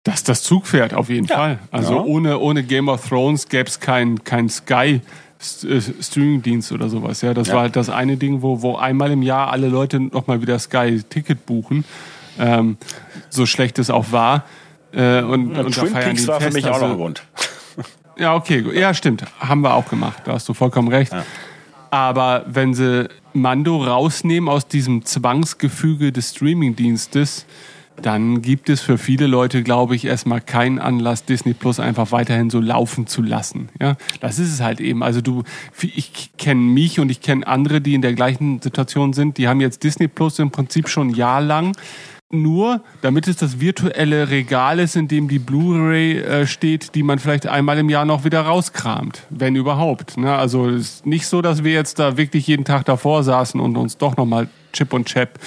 Das 0.03 0.15
ist 0.15 0.29
das 0.29 0.43
Zugpferd, 0.43 0.93
auf 0.93 1.09
jeden 1.09 1.27
ja. 1.27 1.35
Fall. 1.35 1.59
Also 1.71 1.95
ja. 1.95 2.01
ohne, 2.01 2.39
ohne 2.39 2.63
Game 2.63 2.89
of 2.89 3.07
Thrones 3.07 3.47
gäbe 3.47 3.69
es 3.69 3.79
kein, 3.79 4.23
kein 4.23 4.49
Sky. 4.49 5.01
Äh, 5.63 5.81
Streamingdienst 6.01 6.71
oder 6.71 6.89
sowas. 6.89 7.21
Ja, 7.21 7.33
das 7.33 7.47
ja. 7.47 7.55
war 7.55 7.61
halt 7.63 7.75
das 7.75 7.89
eine 7.89 8.17
Ding, 8.17 8.41
wo, 8.41 8.61
wo 8.61 8.75
einmal 8.75 9.11
im 9.11 9.21
Jahr 9.21 9.51
alle 9.51 9.67
Leute 9.67 9.99
nochmal 9.99 10.41
wieder 10.41 10.57
Sky-Ticket 10.57 11.45
buchen. 11.45 11.85
Ähm, 12.39 12.77
so 13.29 13.45
schlecht 13.45 13.79
es 13.79 13.89
auch 13.89 14.11
war. 14.11 14.45
Äh, 14.93 15.21
und, 15.21 15.51
und, 15.51 15.65
und 15.65 15.75
Twin 15.75 15.93
Peaks 15.93 16.27
war 16.27 16.39
für 16.39 16.51
mich 16.51 16.65
also, 16.65 16.77
auch 16.77 16.81
noch 16.81 16.91
ein 16.91 16.97
Grund. 16.97 17.23
Ja, 18.17 18.35
okay. 18.35 18.63
Ja, 18.79 18.93
stimmt. 18.93 19.25
Haben 19.39 19.61
wir 19.61 19.73
auch 19.73 19.87
gemacht. 19.89 20.21
Da 20.25 20.33
hast 20.33 20.47
du 20.47 20.53
vollkommen 20.53 20.87
recht. 20.87 21.11
Ja. 21.11 21.25
Aber 21.89 22.45
wenn 22.47 22.73
sie 22.73 23.09
Mando 23.33 23.83
rausnehmen 23.83 24.49
aus 24.49 24.67
diesem 24.67 25.05
Zwangsgefüge 25.05 26.11
des 26.11 26.31
Streamingdienstes, 26.31 27.45
dann 28.01 28.41
gibt 28.41 28.69
es 28.69 28.81
für 28.81 28.97
viele 28.97 29.27
Leute, 29.27 29.63
glaube 29.63 29.95
ich, 29.95 30.05
erstmal 30.05 30.41
keinen 30.41 30.79
Anlass, 30.79 31.25
Disney 31.25 31.53
Plus 31.53 31.79
einfach 31.79 32.11
weiterhin 32.11 32.49
so 32.49 32.59
laufen 32.59 33.07
zu 33.07 33.21
lassen. 33.21 33.69
Ja, 33.79 33.95
das 34.19 34.39
ist 34.39 34.51
es 34.51 34.61
halt 34.61 34.81
eben. 34.81 35.03
Also 35.03 35.21
du, 35.21 35.43
ich 35.79 36.31
kenne 36.37 36.61
mich 36.61 36.99
und 36.99 37.09
ich 37.09 37.21
kenne 37.21 37.45
andere, 37.45 37.81
die 37.81 37.93
in 37.93 38.01
der 38.01 38.13
gleichen 38.13 38.61
Situation 38.61 39.13
sind. 39.13 39.37
Die 39.37 39.47
haben 39.47 39.61
jetzt 39.61 39.83
Disney 39.83 40.07
Plus 40.07 40.39
im 40.39 40.49
Prinzip 40.49 40.89
schon 40.89 41.09
ein 41.09 41.15
Jahr 41.15 41.41
lang 41.41 41.75
nur, 42.33 42.81
damit 43.01 43.27
es 43.27 43.37
das 43.37 43.59
virtuelle 43.59 44.29
Regal 44.29 44.79
ist, 44.79 44.95
in 44.95 45.07
dem 45.07 45.27
die 45.27 45.39
Blu-ray 45.39 46.19
äh, 46.19 46.47
steht, 46.47 46.95
die 46.95 47.03
man 47.03 47.19
vielleicht 47.19 47.47
einmal 47.47 47.77
im 47.77 47.89
Jahr 47.89 48.05
noch 48.05 48.25
wieder 48.25 48.41
rauskramt, 48.41 49.23
wenn 49.29 49.55
überhaupt. 49.55 50.17
Ne? 50.17 50.33
Also 50.33 50.67
es 50.67 50.95
ist 50.95 51.05
nicht 51.05 51.27
so, 51.27 51.41
dass 51.41 51.63
wir 51.63 51.73
jetzt 51.73 51.99
da 51.99 52.17
wirklich 52.17 52.47
jeden 52.47 52.65
Tag 52.65 52.85
davor 52.85 53.23
saßen 53.23 53.59
und 53.59 53.77
uns 53.77 53.97
doch 53.97 54.17
nochmal 54.17 54.47
Chip 54.73 54.93
und 54.93 55.05
Chap 55.05 55.39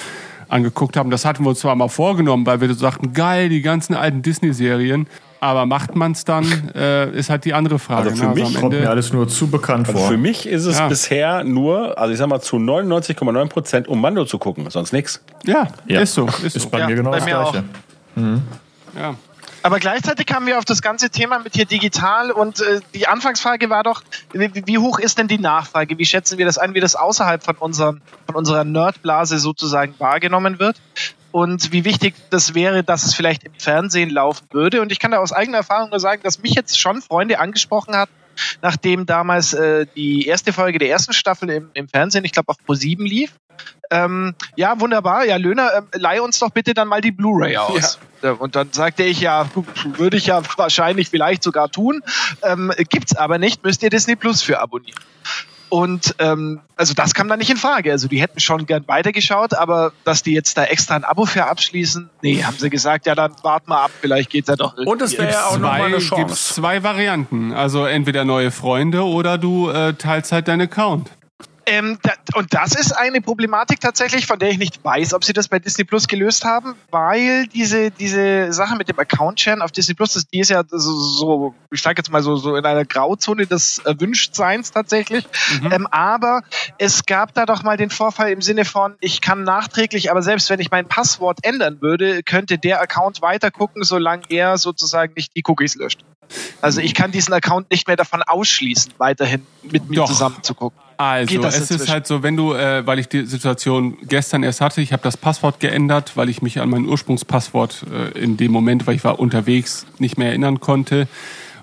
angeguckt 0.47 0.97
haben. 0.97 1.09
Das 1.09 1.25
hatten 1.25 1.43
wir 1.43 1.49
uns 1.49 1.59
zwar 1.59 1.75
mal 1.75 1.89
vorgenommen, 1.89 2.45
weil 2.45 2.61
wir 2.61 2.73
sagten, 2.73 3.13
geil, 3.13 3.49
die 3.49 3.61
ganzen 3.61 3.93
alten 3.93 4.21
Disney-Serien. 4.21 5.07
Aber 5.39 5.65
macht 5.65 5.95
man 5.95 6.13
es 6.13 6.25
dann, 6.25 6.71
äh, 6.75 7.11
ist 7.11 7.29
halt 7.29 7.45
die 7.45 7.53
andere 7.53 7.79
Frage. 7.79 8.09
Also 8.09 8.23
für 8.23 8.29
ne? 8.29 8.35
mich 8.35 8.45
also 8.45 8.59
kommt 8.59 8.73
mir 8.73 8.89
alles 8.89 9.13
nur 9.13 9.27
zu 9.27 9.47
bekannt 9.47 9.87
also 9.87 9.99
vor. 9.99 10.09
Für 10.09 10.17
mich 10.17 10.47
ist 10.47 10.65
es 10.65 10.79
ja. 10.79 10.87
bisher 10.87 11.43
nur, 11.43 11.97
also 11.97 12.11
ich 12.11 12.17
sag 12.17 12.27
mal 12.27 12.41
zu 12.41 12.57
99,9 12.57 13.47
Prozent, 13.47 13.87
um 13.87 14.01
Mando 14.01 14.25
zu 14.25 14.39
gucken, 14.39 14.69
sonst 14.69 14.93
nichts. 14.93 15.23
Ja, 15.45 15.67
ja, 15.87 16.01
ist 16.01 16.13
so. 16.13 16.27
Ist, 16.27 16.55
ist 16.55 16.63
so. 16.63 16.69
bei 16.69 16.79
ja, 16.79 16.87
mir 16.87 16.95
genau 16.95 17.11
bei 17.11 17.19
das 17.19 17.25
Gleiche. 17.27 17.63
Mhm. 18.15 18.41
Ja. 18.95 19.15
Aber 19.63 19.79
gleichzeitig 19.79 20.25
kamen 20.25 20.47
wir 20.47 20.57
auf 20.59 20.65
das 20.65 20.81
ganze 20.81 21.09
Thema 21.09 21.39
mit 21.39 21.55
hier 21.55 21.65
digital 21.65 22.31
und 22.31 22.61
äh, 22.61 22.79
die 22.93 23.07
Anfangsfrage 23.07 23.69
war 23.69 23.83
doch, 23.83 24.01
wie, 24.31 24.49
wie, 24.65 24.77
hoch 24.77 24.97
ist 24.97 25.17
denn 25.17 25.27
die 25.27 25.39
Nachfrage? 25.39 25.97
Wie 25.97 26.05
schätzen 26.05 26.37
wir 26.37 26.45
das 26.45 26.57
ein, 26.57 26.73
wie 26.73 26.79
das 26.79 26.95
außerhalb 26.95 27.43
von, 27.43 27.57
unseren, 27.57 28.01
von 28.25 28.35
unserer 28.35 28.63
Nerdblase 28.63 29.39
sozusagen 29.39 29.93
wahrgenommen 29.97 30.59
wird? 30.59 30.77
Und 31.31 31.71
wie 31.71 31.85
wichtig 31.85 32.15
das 32.29 32.53
wäre, 32.53 32.83
dass 32.83 33.03
es 33.03 33.13
vielleicht 33.13 33.43
im 33.43 33.53
Fernsehen 33.57 34.09
laufen 34.09 34.47
würde. 34.51 34.81
Und 34.81 34.91
ich 34.91 34.99
kann 34.99 35.11
da 35.11 35.17
aus 35.17 35.31
eigener 35.31 35.57
Erfahrung 35.57 35.89
nur 35.89 35.99
sagen, 35.99 36.21
dass 36.23 36.41
mich 36.41 36.53
jetzt 36.53 36.79
schon 36.79 37.01
Freunde 37.01 37.39
angesprochen 37.39 37.95
hat, 37.95 38.09
nachdem 38.61 39.05
damals 39.05 39.53
äh, 39.53 39.85
die 39.95 40.25
erste 40.25 40.53
Folge 40.53 40.79
der 40.79 40.89
ersten 40.89 41.13
Staffel 41.13 41.49
im, 41.49 41.69
im 41.73 41.87
Fernsehen, 41.87 42.23
ich 42.25 42.31
glaube 42.31 42.49
auf 42.49 42.57
Pro7 42.67 43.03
lief. 43.03 43.33
Ähm, 43.89 44.35
ja, 44.55 44.79
wunderbar. 44.79 45.25
Ja, 45.25 45.37
Löhner, 45.37 45.71
äh, 45.73 45.97
leih 45.97 46.21
uns 46.21 46.39
doch 46.39 46.51
bitte 46.51 46.73
dann 46.73 46.87
mal 46.87 47.01
die 47.01 47.11
Blu-ray 47.11 47.57
aus. 47.57 47.99
Ja. 48.21 48.31
Und 48.31 48.55
dann 48.55 48.73
sagte 48.73 49.03
ich 49.03 49.21
ja, 49.21 49.49
würde 49.83 50.17
ich 50.17 50.27
ja 50.27 50.41
wahrscheinlich 50.57 51.09
vielleicht 51.09 51.43
sogar 51.43 51.69
tun. 51.69 52.01
Ähm, 52.43 52.71
gibt's 52.89 53.15
aber 53.15 53.37
nicht, 53.37 53.63
müsst 53.63 53.83
ihr 53.83 53.89
Disney 53.89 54.15
Plus 54.15 54.41
für 54.41 54.59
abonnieren. 54.59 54.99
Und 55.69 56.15
ähm, 56.19 56.61
also 56.75 56.93
das 56.93 57.13
kam 57.13 57.27
dann 57.27 57.39
nicht 57.39 57.49
in 57.49 57.57
Frage. 57.57 57.91
Also 57.91 58.07
die 58.07 58.21
hätten 58.21 58.39
schon 58.39 58.65
gern 58.65 58.87
weitergeschaut, 58.87 59.53
aber 59.53 59.91
dass 60.03 60.23
die 60.23 60.33
jetzt 60.33 60.57
da 60.57 60.63
extra 60.63 60.95
ein 60.95 61.03
Abo 61.03 61.25
für 61.25 61.45
abschließen, 61.45 62.09
nee, 62.21 62.43
haben 62.43 62.57
sie 62.57 62.69
gesagt, 62.69 63.05
ja 63.05 63.15
dann 63.15 63.33
wart 63.43 63.67
mal 63.67 63.85
ab, 63.85 63.91
vielleicht 63.99 64.29
geht's 64.29 64.47
ja 64.47 64.55
doch. 64.55 64.77
Und 64.77 65.01
es 65.01 65.17
wäre 65.17 65.31
ja 65.31 65.45
auch 65.47 65.57
nochmal 65.57 65.83
eine 65.83 65.97
Chance. 65.99 66.25
Gibt's 66.25 66.55
zwei 66.55 66.83
Varianten. 66.83 67.51
Also 67.51 67.85
entweder 67.85 68.25
neue 68.25 68.51
Freunde 68.51 69.03
oder 69.03 69.37
du 69.37 69.69
äh, 69.69 69.93
teilst 69.93 70.31
halt 70.31 70.47
deinen 70.47 70.61
Account. 70.61 71.11
Ähm, 71.69 71.99
da, 72.01 72.13
und 72.35 72.53
das 72.53 72.75
ist 72.75 72.93
eine 72.93 73.19
Problematik 73.19 73.81
tatsächlich, 73.81 74.25
von 74.25 74.39
der 74.39 74.49
ich 74.49 74.57
nicht 74.57 74.83
weiß, 74.83 75.13
ob 75.13 75.25
sie 75.25 75.33
das 75.33 75.49
bei 75.49 75.59
Disney 75.59 75.83
Plus 75.83 76.07
gelöst 76.07 76.45
haben, 76.45 76.75
weil 76.91 77.45
diese, 77.47 77.91
diese 77.91 78.53
Sache 78.53 78.77
mit 78.77 78.87
dem 78.87 78.97
Account-Share 78.97 79.61
auf 79.61 79.73
Disney 79.73 79.93
Plus, 79.93 80.13
die 80.31 80.39
ist 80.39 80.49
ja 80.49 80.63
so, 80.69 80.93
so 80.93 81.55
ich 81.69 81.81
sage 81.81 81.99
jetzt 81.99 82.09
mal 82.09 82.23
so, 82.23 82.37
so 82.37 82.55
in 82.55 82.65
einer 82.65 82.85
Grauzone 82.85 83.47
des 83.47 83.79
Erwünschtseins 83.79 84.71
tatsächlich. 84.71 85.27
Mhm. 85.61 85.71
Ähm, 85.73 85.87
aber 85.91 86.41
es 86.77 87.05
gab 87.05 87.33
da 87.33 87.45
doch 87.45 87.63
mal 87.63 87.75
den 87.75 87.89
Vorfall 87.89 88.31
im 88.31 88.41
Sinne 88.41 88.63
von, 88.63 88.95
ich 89.01 89.19
kann 89.19 89.43
nachträglich, 89.43 90.09
aber 90.09 90.21
selbst 90.21 90.49
wenn 90.49 90.61
ich 90.61 90.71
mein 90.71 90.87
Passwort 90.87 91.39
ändern 91.43 91.81
würde, 91.81 92.23
könnte 92.23 92.57
der 92.57 92.81
Account 92.81 93.21
weiter 93.21 93.51
gucken, 93.51 93.83
solange 93.83 94.23
er 94.29 94.57
sozusagen 94.57 95.13
nicht 95.15 95.35
die 95.35 95.43
Cookies 95.45 95.75
löscht. 95.75 96.05
Also 96.61 96.79
ich 96.79 96.93
kann 96.93 97.11
diesen 97.11 97.33
Account 97.33 97.69
nicht 97.71 97.87
mehr 97.87 97.97
davon 97.97 98.23
ausschließen, 98.23 98.93
weiterhin 98.97 99.45
mit 99.63 99.89
mir 99.89 100.05
zusammen 100.05 100.41
zu 100.43 100.53
gucken. 100.55 100.86
Also 100.97 101.43
es 101.43 101.71
ist 101.71 101.89
halt 101.89 102.07
so, 102.07 102.23
wenn 102.23 102.35
du, 102.35 102.53
äh, 102.53 102.85
weil 102.85 102.97
ich 102.97 103.07
die 103.07 103.25
Situation 103.25 103.97
gestern 104.03 104.41
erst 104.41 104.61
hatte, 104.61 104.81
ich 104.81 104.93
habe 104.93 105.03
das 105.03 105.15
Passwort 105.15 105.59
geändert, 105.59 106.13
weil 106.15 106.27
ich 106.27 106.41
mich 106.41 106.59
an 106.59 106.69
mein 106.69 106.85
Ursprungspasswort 106.85 107.85
äh, 108.15 108.19
in 108.19 108.35
dem 108.35 108.51
Moment, 108.51 108.87
weil 108.87 108.95
ich 108.95 109.03
war 109.03 109.19
unterwegs, 109.19 109.85
nicht 109.99 110.17
mehr 110.17 110.29
erinnern 110.29 110.59
konnte. 110.59 111.07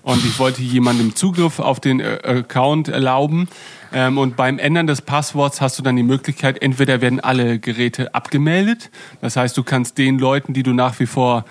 Und 0.02 0.24
ich 0.24 0.38
wollte 0.38 0.62
jemandem 0.62 1.16
Zugriff 1.16 1.58
auf 1.58 1.80
den 1.80 1.98
äh, 1.98 2.18
Account 2.22 2.88
erlauben. 2.88 3.48
Ähm, 3.92 4.18
und 4.18 4.36
beim 4.36 4.58
Ändern 4.58 4.86
des 4.86 5.00
Passworts 5.00 5.60
hast 5.60 5.78
du 5.78 5.82
dann 5.82 5.96
die 5.96 6.02
Möglichkeit, 6.02 6.62
entweder 6.62 7.00
werden 7.00 7.20
alle 7.20 7.58
Geräte 7.58 8.14
abgemeldet. 8.14 8.90
Das 9.20 9.36
heißt, 9.36 9.56
du 9.56 9.62
kannst 9.62 9.98
den 9.98 10.18
Leuten, 10.18 10.52
die 10.52 10.62
du 10.62 10.74
nach 10.74 11.00
wie 11.00 11.06
vor 11.06 11.44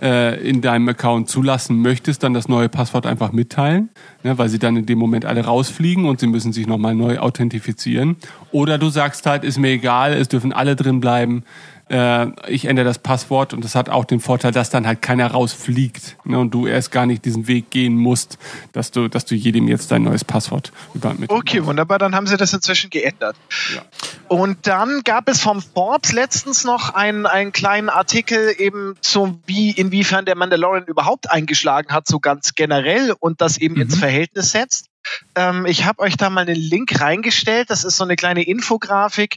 äh, 0.00 0.40
in 0.48 0.60
deinem 0.60 0.88
Account 0.88 1.28
zulassen 1.28 1.82
möchtest, 1.82 2.22
dann 2.22 2.34
das 2.34 2.48
neue 2.48 2.68
Passwort 2.68 3.06
einfach 3.06 3.32
mitteilen, 3.32 3.90
ne, 4.22 4.38
weil 4.38 4.48
sie 4.48 4.58
dann 4.58 4.76
in 4.76 4.86
dem 4.86 4.98
Moment 4.98 5.24
alle 5.24 5.44
rausfliegen 5.44 6.06
und 6.06 6.20
sie 6.20 6.26
müssen 6.26 6.52
sich 6.52 6.66
nochmal 6.66 6.94
neu 6.94 7.18
authentifizieren. 7.18 8.16
Oder 8.52 8.78
du 8.78 8.88
sagst 8.88 9.26
halt, 9.26 9.44
ist 9.44 9.58
mir 9.58 9.70
egal, 9.70 10.12
es 10.12 10.28
dürfen 10.28 10.52
alle 10.52 10.76
drin 10.76 11.00
bleiben, 11.00 11.44
äh, 11.90 12.28
ich 12.48 12.66
ändere 12.66 12.84
das 12.84 12.98
Passwort 12.98 13.52
und 13.52 13.64
das 13.64 13.74
hat 13.74 13.88
auch 13.88 14.04
den 14.04 14.20
Vorteil, 14.20 14.52
dass 14.52 14.70
dann 14.70 14.86
halt 14.86 15.02
keiner 15.02 15.26
rausfliegt 15.30 16.16
ne, 16.24 16.38
und 16.38 16.54
du 16.54 16.66
erst 16.66 16.92
gar 16.92 17.04
nicht 17.06 17.24
diesen 17.24 17.48
Weg 17.48 17.70
gehen 17.70 17.96
musst, 17.96 18.38
dass 18.72 18.92
du, 18.92 19.08
dass 19.08 19.24
du 19.24 19.34
jedem 19.34 19.66
jetzt 19.66 19.90
dein 19.90 20.04
neues 20.04 20.24
Passwort 20.24 20.72
übermittelst. 20.94 21.30
Okay, 21.30 21.64
wunderbar, 21.64 21.98
dann 21.98 22.14
haben 22.14 22.26
sie 22.26 22.36
das 22.36 22.52
inzwischen 22.52 22.90
geändert. 22.90 23.36
Ja. 23.74 23.82
Und 24.28 24.66
dann 24.66 25.02
gab 25.04 25.28
es 25.28 25.40
vom 25.40 25.60
Forbes 25.60 26.12
letztens 26.12 26.64
noch 26.64 26.94
einen, 26.94 27.26
einen 27.26 27.52
kleinen 27.52 27.88
Artikel 27.88 28.54
eben 28.56 28.94
zum, 29.00 29.42
wie, 29.46 29.70
inwiefern 29.70 30.24
der 30.24 30.36
Mandalorian 30.36 30.84
überhaupt 30.84 31.30
eingeschlagen 31.30 31.92
hat, 31.92 32.06
so 32.06 32.20
ganz 32.20 32.54
generell 32.54 33.14
und 33.18 33.40
das 33.40 33.58
eben 33.58 33.74
mhm. 33.74 33.82
ins 33.82 33.96
Verhältnis 33.96 34.52
setzt. 34.52 34.89
Ähm, 35.34 35.66
ich 35.66 35.84
habe 35.84 36.00
euch 36.00 36.16
da 36.16 36.30
mal 36.30 36.42
einen 36.42 36.56
Link 36.56 37.00
reingestellt. 37.00 37.70
Das 37.70 37.84
ist 37.84 37.96
so 37.96 38.04
eine 38.04 38.16
kleine 38.16 38.42
Infografik. 38.42 39.36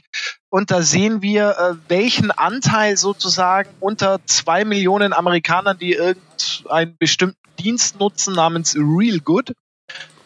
Und 0.50 0.70
da 0.70 0.82
sehen 0.82 1.22
wir, 1.22 1.56
äh, 1.58 1.74
welchen 1.88 2.30
Anteil 2.30 2.96
sozusagen 2.96 3.70
unter 3.80 4.20
zwei 4.26 4.64
Millionen 4.64 5.12
Amerikanern, 5.12 5.78
die 5.78 5.92
irgendeinen 5.92 6.96
bestimmten 6.98 7.38
Dienst 7.58 7.98
nutzen 7.98 8.34
namens 8.34 8.76
Real 8.76 9.20
Good, 9.20 9.52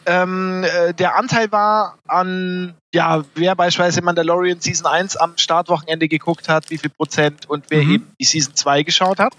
ähm, 0.05 0.63
äh, 0.63 0.93
der 0.93 1.15
Anteil 1.15 1.51
war 1.51 1.99
an, 2.07 2.73
ja, 2.93 3.23
wer 3.35 3.55
beispielsweise 3.55 4.01
Mandalorian 4.01 4.59
Season 4.59 4.87
1 4.87 5.17
am 5.17 5.37
Startwochenende 5.37 6.07
geguckt 6.07 6.49
hat, 6.49 6.71
wie 6.71 6.79
viel 6.79 6.89
Prozent 6.89 7.47
und 7.47 7.65
wer 7.69 7.83
mhm. 7.83 7.91
eben 7.91 8.11
die 8.19 8.25
Season 8.25 8.55
2 8.55 8.83
geschaut 8.83 9.19
hat. 9.19 9.33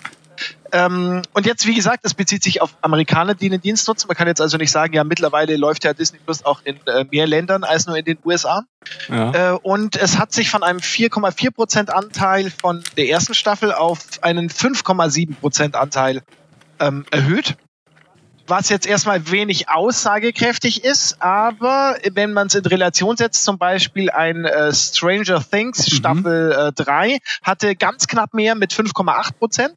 Ähm, 0.73 1.23
und 1.33 1.47
jetzt, 1.47 1.67
wie 1.67 1.75
gesagt, 1.75 2.05
das 2.05 2.15
bezieht 2.15 2.43
sich 2.43 2.63
auf 2.63 2.77
Amerikaner, 2.83 3.35
die 3.35 3.49
den 3.49 3.61
Dienst 3.61 3.89
nutzen. 3.89 4.07
Man 4.09 4.17
kann 4.17 4.29
jetzt 4.29 4.41
also 4.41 4.57
nicht 4.57 4.71
sagen, 4.71 4.95
ja, 4.95 5.05
mittlerweile 5.05 5.57
läuft 5.57 5.85
ja 5.85 5.93
Disney 5.93 6.19
Plus 6.25 6.45
auch 6.45 6.61
in 6.65 6.79
äh, 6.87 7.05
mehr 7.11 7.27
Ländern 7.27 7.65
als 7.65 7.87
nur 7.87 7.97
in 7.97 8.05
den 8.05 8.19
USA. 8.25 8.63
Ja. 9.09 9.55
Äh, 9.55 9.59
und 9.59 9.97
es 9.97 10.19
hat 10.19 10.33
sich 10.33 10.51
von 10.51 10.63
einem 10.63 10.81
4,4 10.81 11.51
Prozent 11.51 11.91
Anteil 11.91 12.51
von 12.51 12.83
der 12.97 13.09
ersten 13.09 13.35
Staffel 13.35 13.73
auf 13.73 14.01
einen 14.23 14.49
5,7 14.49 15.35
Prozent 15.35 15.75
Anteil 15.77 16.23
ähm, 16.79 17.05
erhöht 17.11 17.57
was 18.51 18.69
jetzt 18.69 18.87
erstmal 18.87 19.31
wenig 19.31 19.71
aussagekräftig 19.71 20.85
ist, 20.85 21.23
aber 21.23 21.97
wenn 22.13 22.33
man 22.33 22.49
es 22.49 22.55
in 22.55 22.67
Relation 22.67 23.17
setzt, 23.17 23.45
zum 23.45 23.57
Beispiel 23.57 24.11
ein 24.11 24.45
äh, 24.45 24.75
Stranger 24.75 25.43
Things 25.43 25.91
mhm. 25.91 25.97
Staffel 25.97 26.53
äh, 26.53 26.73
3 26.73 27.19
hatte 27.43 27.77
ganz 27.77 28.09
knapp 28.09 28.35
mehr 28.35 28.57
mit 28.57 28.73
5,8 28.73 29.33
Prozent. 29.39 29.75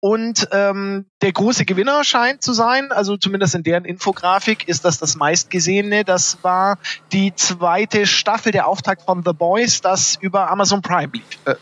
Und 0.00 0.48
ähm, 0.52 1.06
der 1.22 1.32
große 1.32 1.64
Gewinner 1.64 2.04
scheint 2.04 2.42
zu 2.42 2.52
sein, 2.52 2.92
also 2.92 3.16
zumindest 3.16 3.56
in 3.56 3.64
deren 3.64 3.84
Infografik 3.84 4.68
ist 4.68 4.84
das 4.84 4.98
das 4.98 5.16
meistgesehene. 5.16 6.04
Das 6.04 6.38
war 6.42 6.78
die 7.10 7.34
zweite 7.34 8.06
Staffel, 8.06 8.52
der 8.52 8.68
Auftakt 8.68 9.02
von 9.02 9.24
The 9.24 9.32
Boys, 9.32 9.80
das 9.80 10.16
über 10.20 10.50
Amazon 10.50 10.82
Prime 10.82 11.10
lief. 11.12 11.24
Äh, 11.46 11.56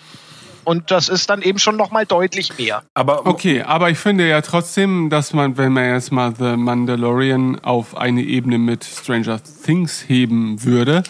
und 0.65 0.91
das 0.91 1.09
ist 1.09 1.31
dann 1.31 1.43
eben 1.43 1.61
schon 1.61 1.77
nochmal 1.77 2.07
deutlich 2.07 2.59
mehr. 2.59 2.83
Aber 2.93 3.25
okay, 3.27 3.63
aber 3.63 3.89
ich 3.89 3.99
finde 3.99 4.29
ja 4.29 4.43
trotzdem, 4.43 5.11
dass 5.11 5.33
man, 5.33 5.57
wenn 5.57 5.73
man 5.73 5.93
jetzt 5.93 6.11
mal 6.11 6.35
The 6.37 6.57
Mandalorian 6.57 7.61
auf 7.61 7.97
eine 7.97 8.23
Ebene 8.23 8.59
mit 8.59 8.85
Stranger 8.85 9.41
Things 9.65 10.05
heben 10.09 10.65
würde, 10.65 11.05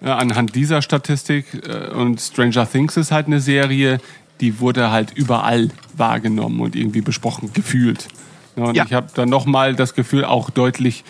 äh, 0.00 0.08
anhand 0.08 0.54
dieser 0.54 0.80
Statistik, 0.80 1.46
äh, 1.68 1.90
und 1.90 2.20
Stranger 2.20 2.68
Things 2.68 2.96
ist 2.96 3.12
halt 3.12 3.26
eine 3.26 3.40
Serie, 3.40 3.98
die 4.40 4.60
wurde 4.60 4.90
halt 4.90 5.12
überall 5.14 5.70
wahrgenommen 5.96 6.60
und 6.60 6.76
irgendwie 6.76 7.00
besprochen, 7.00 7.52
gefühlt. 7.52 8.08
und 8.54 8.76
ja. 8.76 8.84
ich 8.84 8.92
habe 8.92 9.08
dann 9.14 9.28
nochmal 9.28 9.74
das 9.74 9.94
Gefühl, 9.94 10.24
auch 10.24 10.50
deutlich 10.50 11.04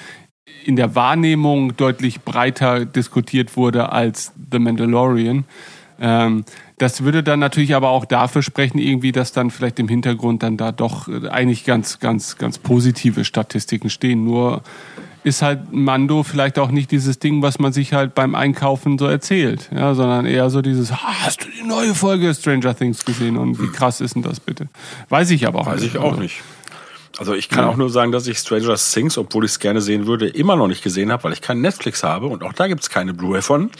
in 0.65 0.77
der 0.77 0.94
Wahrnehmung 0.94 1.77
deutlich 1.77 2.23
breiter 2.23 2.85
diskutiert 2.85 3.57
wurde 3.57 3.93
als 3.93 4.32
The 4.51 4.59
Mandalorian. 4.59 5.44
Ähm, 6.01 6.44
das 6.78 7.05
würde 7.05 7.23
dann 7.23 7.39
natürlich 7.39 7.74
aber 7.74 7.89
auch 7.89 8.05
dafür 8.05 8.43
sprechen, 8.43 8.78
irgendwie, 8.78 9.12
dass 9.12 9.32
dann 9.32 9.51
vielleicht 9.51 9.78
im 9.78 9.89
Hintergrund 9.89 10.43
dann 10.43 10.57
da 10.57 10.73
doch 10.73 11.09
eigentlich 11.09 11.65
ganz, 11.65 12.01
ganz, 12.01 12.36
ganz 12.36 12.59
positive 12.59 13.24
Statistiken 13.24 13.89
stehen. 13.89 14.24
Nur 14.24 14.62
ist 15.27 15.43
halt 15.43 15.73
Mando 15.73 16.23
vielleicht 16.23 16.57
auch 16.57 16.70
nicht 16.70 16.93
dieses 16.93 17.19
Ding, 17.19 17.43
was 17.43 17.59
man 17.59 17.73
sich 17.73 17.93
halt 17.93 18.15
beim 18.15 18.36
Einkaufen 18.36 18.97
so 18.97 19.07
erzählt, 19.07 19.69
ja, 19.74 19.93
sondern 19.93 20.24
eher 20.24 20.51
so 20.51 20.62
dieses, 20.62 20.93
hast 20.93 21.44
du 21.44 21.48
die 21.51 21.66
neue 21.66 21.97
Folge 21.97 22.32
Stranger 22.32 22.77
Things 22.77 23.05
gesehen 23.05 23.36
und 23.36 23.61
wie 23.61 23.73
krass 23.73 24.01
ist 24.01 24.15
denn 24.15 24.23
das 24.23 24.39
bitte? 24.39 24.69
Weiß 25.09 25.31
ich 25.31 25.44
aber 25.44 25.62
auch 25.62 25.66
Weiß 25.66 25.81
nicht. 25.81 25.94
Weiß 25.94 26.01
ich 26.01 26.07
auch 26.07 26.16
nicht. 26.16 26.43
Also 27.19 27.35
ich 27.35 27.48
kann 27.48 27.65
ja. 27.65 27.70
auch 27.70 27.77
nur 27.77 27.90
sagen, 27.90 28.12
dass 28.12 28.28
ich 28.28 28.39
Stranger 28.39 28.77
Things, 28.77 29.19
obwohl 29.19 29.44
ich 29.44 29.51
es 29.51 29.59
gerne 29.59 29.81
sehen 29.81 30.07
würde, 30.07 30.28
immer 30.28 30.55
noch 30.55 30.69
nicht 30.69 30.85
gesehen 30.85 31.11
habe, 31.11 31.24
weil 31.24 31.32
ich 31.32 31.40
keinen 31.40 31.61
Netflix 31.61 32.05
habe 32.05 32.28
und 32.28 32.44
auch 32.44 32.53
da 32.53 32.69
gibt's 32.69 32.89
keine 32.89 33.12
Blu-ray 33.12 33.43
von. 33.43 33.70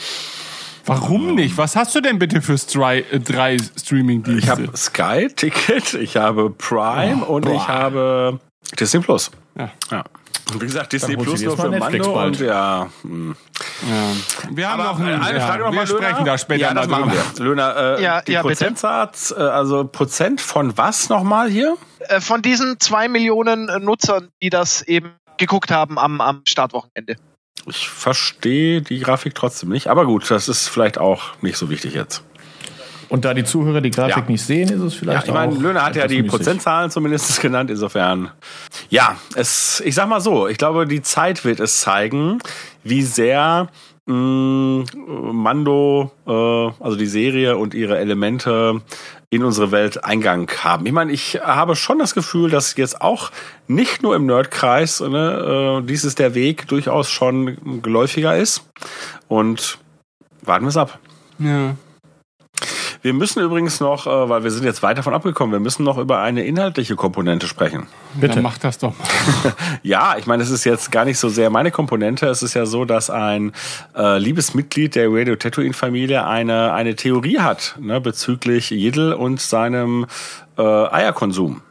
Warum 0.85 1.37
nicht? 1.37 1.57
Was 1.59 1.77
hast 1.77 1.95
du 1.95 2.01
denn 2.01 2.19
bitte 2.19 2.43
für 2.43 2.57
drei, 2.57 3.05
äh, 3.13 3.21
drei 3.21 3.57
Streaming-Dienste? 3.59 4.43
Ich 4.43 4.49
habe 4.49 4.77
Sky-Ticket, 4.77 5.95
ich 5.95 6.17
habe 6.17 6.51
Prime 6.51 7.25
oh, 7.25 7.37
und 7.37 7.45
boah. 7.45 7.55
ich 7.55 7.69
habe 7.69 8.41
Disney 8.81 9.01
Plus. 9.01 9.31
Ja. 9.57 9.71
ja. 9.93 10.05
Und 10.53 10.63
wie 10.63 10.67
gesagt, 10.67 10.93
Disney 10.93 11.17
Plus 11.17 11.43
nur 11.43 11.57
für 11.57 11.69
Netflix 11.69 12.07
Mando 12.07 12.15
bald. 12.15 12.41
und 12.41 12.47
ja, 12.47 12.89
hm. 13.03 13.37
ja. 13.83 14.55
Wir 14.55 14.71
haben 14.71 14.81
Aber 14.81 14.93
noch 14.93 15.01
eine, 15.01 15.23
eine 15.23 15.41
Frage 15.41 15.63
ja, 15.63 15.67
noch 15.71 15.75
mal, 15.75 15.89
Wir 15.89 15.95
Löhner. 15.95 16.09
sprechen 16.09 16.25
da 16.25 16.39
später 16.39 16.61
ja, 16.61 16.75
das 16.75 16.87
machen 16.89 17.13
wir. 17.13 17.45
Löhner, 17.45 17.99
äh, 17.99 18.03
ja, 18.03 18.23
die 18.23 18.33
ja, 18.33 18.43
Prozentsatz, 18.43 19.35
äh, 19.37 19.41
also 19.41 19.85
Prozent 19.85 20.41
von 20.41 20.77
was 20.79 21.09
nochmal 21.09 21.51
hier? 21.51 21.77
Äh, 22.01 22.21
von 22.21 22.43
diesen 22.43 22.79
zwei 22.79 23.09
Millionen 23.09 23.69
äh, 23.69 23.79
Nutzern, 23.81 24.29
die 24.43 24.51
das 24.51 24.83
eben 24.83 25.13
geguckt 25.37 25.71
haben 25.71 25.99
am, 25.99 26.21
am 26.21 26.43
Startwochenende. 26.47 27.17
Ich 27.67 27.89
verstehe 27.89 28.81
die 28.81 29.01
Grafik 29.01 29.35
trotzdem 29.35 29.71
nicht, 29.71 29.89
aber 29.89 30.07
gut, 30.07 30.31
das 30.31 30.49
ist 30.49 30.69
vielleicht 30.69 30.99
auch 30.99 31.35
nicht 31.43 31.57
so 31.57 31.69
wichtig 31.69 31.95
jetzt. 31.95 32.23
Und 33.09 33.25
da 33.25 33.35
die 33.35 33.45
Zuhörer 33.45 33.81
die 33.81 33.91
Grafik 33.91 34.17
ja. 34.17 34.25
nicht 34.27 34.45
sehen, 34.45 34.69
ist 34.69 34.81
es 34.81 34.95
vielleicht 34.95 35.27
ja, 35.27 35.29
ich 35.29 35.35
meine, 35.35 35.55
Löhne 35.55 35.83
hat 35.83 35.97
ja 35.97 36.07
die 36.07 36.23
müßig. 36.23 36.31
Prozentzahlen 36.31 36.91
zumindest 36.91 37.41
genannt, 37.43 37.71
insofern. 37.71 38.31
Ja, 38.89 39.17
es, 39.35 39.81
ich 39.85 39.95
sag 39.95 40.09
mal 40.09 40.21
so, 40.21 40.49
ich 40.49 40.59
glaube, 40.59 40.87
die 40.87 41.03
Zeit 41.03 41.45
wird 41.45 41.61
es 41.61 41.81
zeigen, 41.81 42.39
wie 42.83 43.03
sehr 43.03 43.69
mh, 44.07 44.15
mm, 44.15 44.85
Mando, 45.33 46.11
äh, 46.27 46.31
also 46.31 46.97
die 46.97 47.07
Serie 47.07 47.57
und 47.57 47.75
ihre 47.75 47.99
Elemente 47.99 48.81
in 49.31 49.43
unsere 49.43 49.73
Welt 49.73 50.05
Eingang 50.05 50.51
haben. 50.63 50.87
Ich 50.87 50.93
meine, 50.93 51.13
ich 51.13 51.41
habe 51.43 51.77
schon 51.77 51.99
das 51.99 52.15
Gefühl, 52.15 52.51
dass 52.51 52.77
jetzt 52.77 53.01
auch 53.01 53.31
nicht 53.67 54.03
nur 54.03 54.15
im 54.15 54.27
Nerdkreis 54.27 55.01
ne, 55.01 55.81
äh, 55.83 55.87
dies 55.87 56.05
ist 56.05 56.19
der 56.19 56.35
Weg 56.35 56.69
durchaus 56.69 57.11
schon 57.11 57.83
geläufiger 57.83 58.37
ist. 58.37 58.63
Und 59.29 59.79
warten 60.43 60.65
wir 60.65 60.71
es 60.71 60.77
ab. 60.77 60.99
Ja. 61.39 61.75
Wir 63.07 63.13
müssen 63.13 63.41
übrigens 63.41 63.79
noch, 63.79 64.09
äh, 64.09 64.29
weil 64.29 64.43
wir 64.43 64.51
sind 64.51 64.65
jetzt 64.65 64.83
weit 64.83 64.99
davon 64.99 65.15
abgekommen, 65.15 65.53
wir 65.53 65.61
müssen 65.61 65.85
noch 65.85 65.97
über 65.97 66.19
eine 66.19 66.45
inhaltliche 66.45 66.97
Komponente 66.97 67.47
sprechen. 67.47 67.87
Bitte. 68.15 68.35
Dann 68.35 68.43
mach 68.43 68.59
das 68.59 68.79
doch 68.79 68.99
mal. 68.99 69.07
ja, 69.85 70.17
ich 70.19 70.27
meine, 70.27 70.43
es 70.43 70.51
ist 70.51 70.65
jetzt 70.65 70.91
gar 70.91 71.05
nicht 71.05 71.17
so 71.17 71.29
sehr 71.29 71.49
meine 71.49 71.71
Komponente. 71.71 72.27
Es 72.27 72.43
ist 72.43 72.55
ja 72.55 72.67
so, 72.67 72.85
dass 72.85 73.09
ein 73.09 73.53
äh, 73.97 74.19
liebes 74.19 74.55
Mitglied 74.55 74.97
der 74.97 75.07
Radio 75.09 75.37
Tatooine 75.37 75.73
Familie 75.73 76.27
eine, 76.27 76.73
eine 76.73 76.97
Theorie 76.97 77.39
hat 77.39 77.77
ne, 77.79 78.01
bezüglich 78.01 78.71
Jiddle 78.71 79.17
und 79.17 79.41
seinem 79.41 80.07
äh, 80.59 80.63
Eierkonsum. 80.63 81.63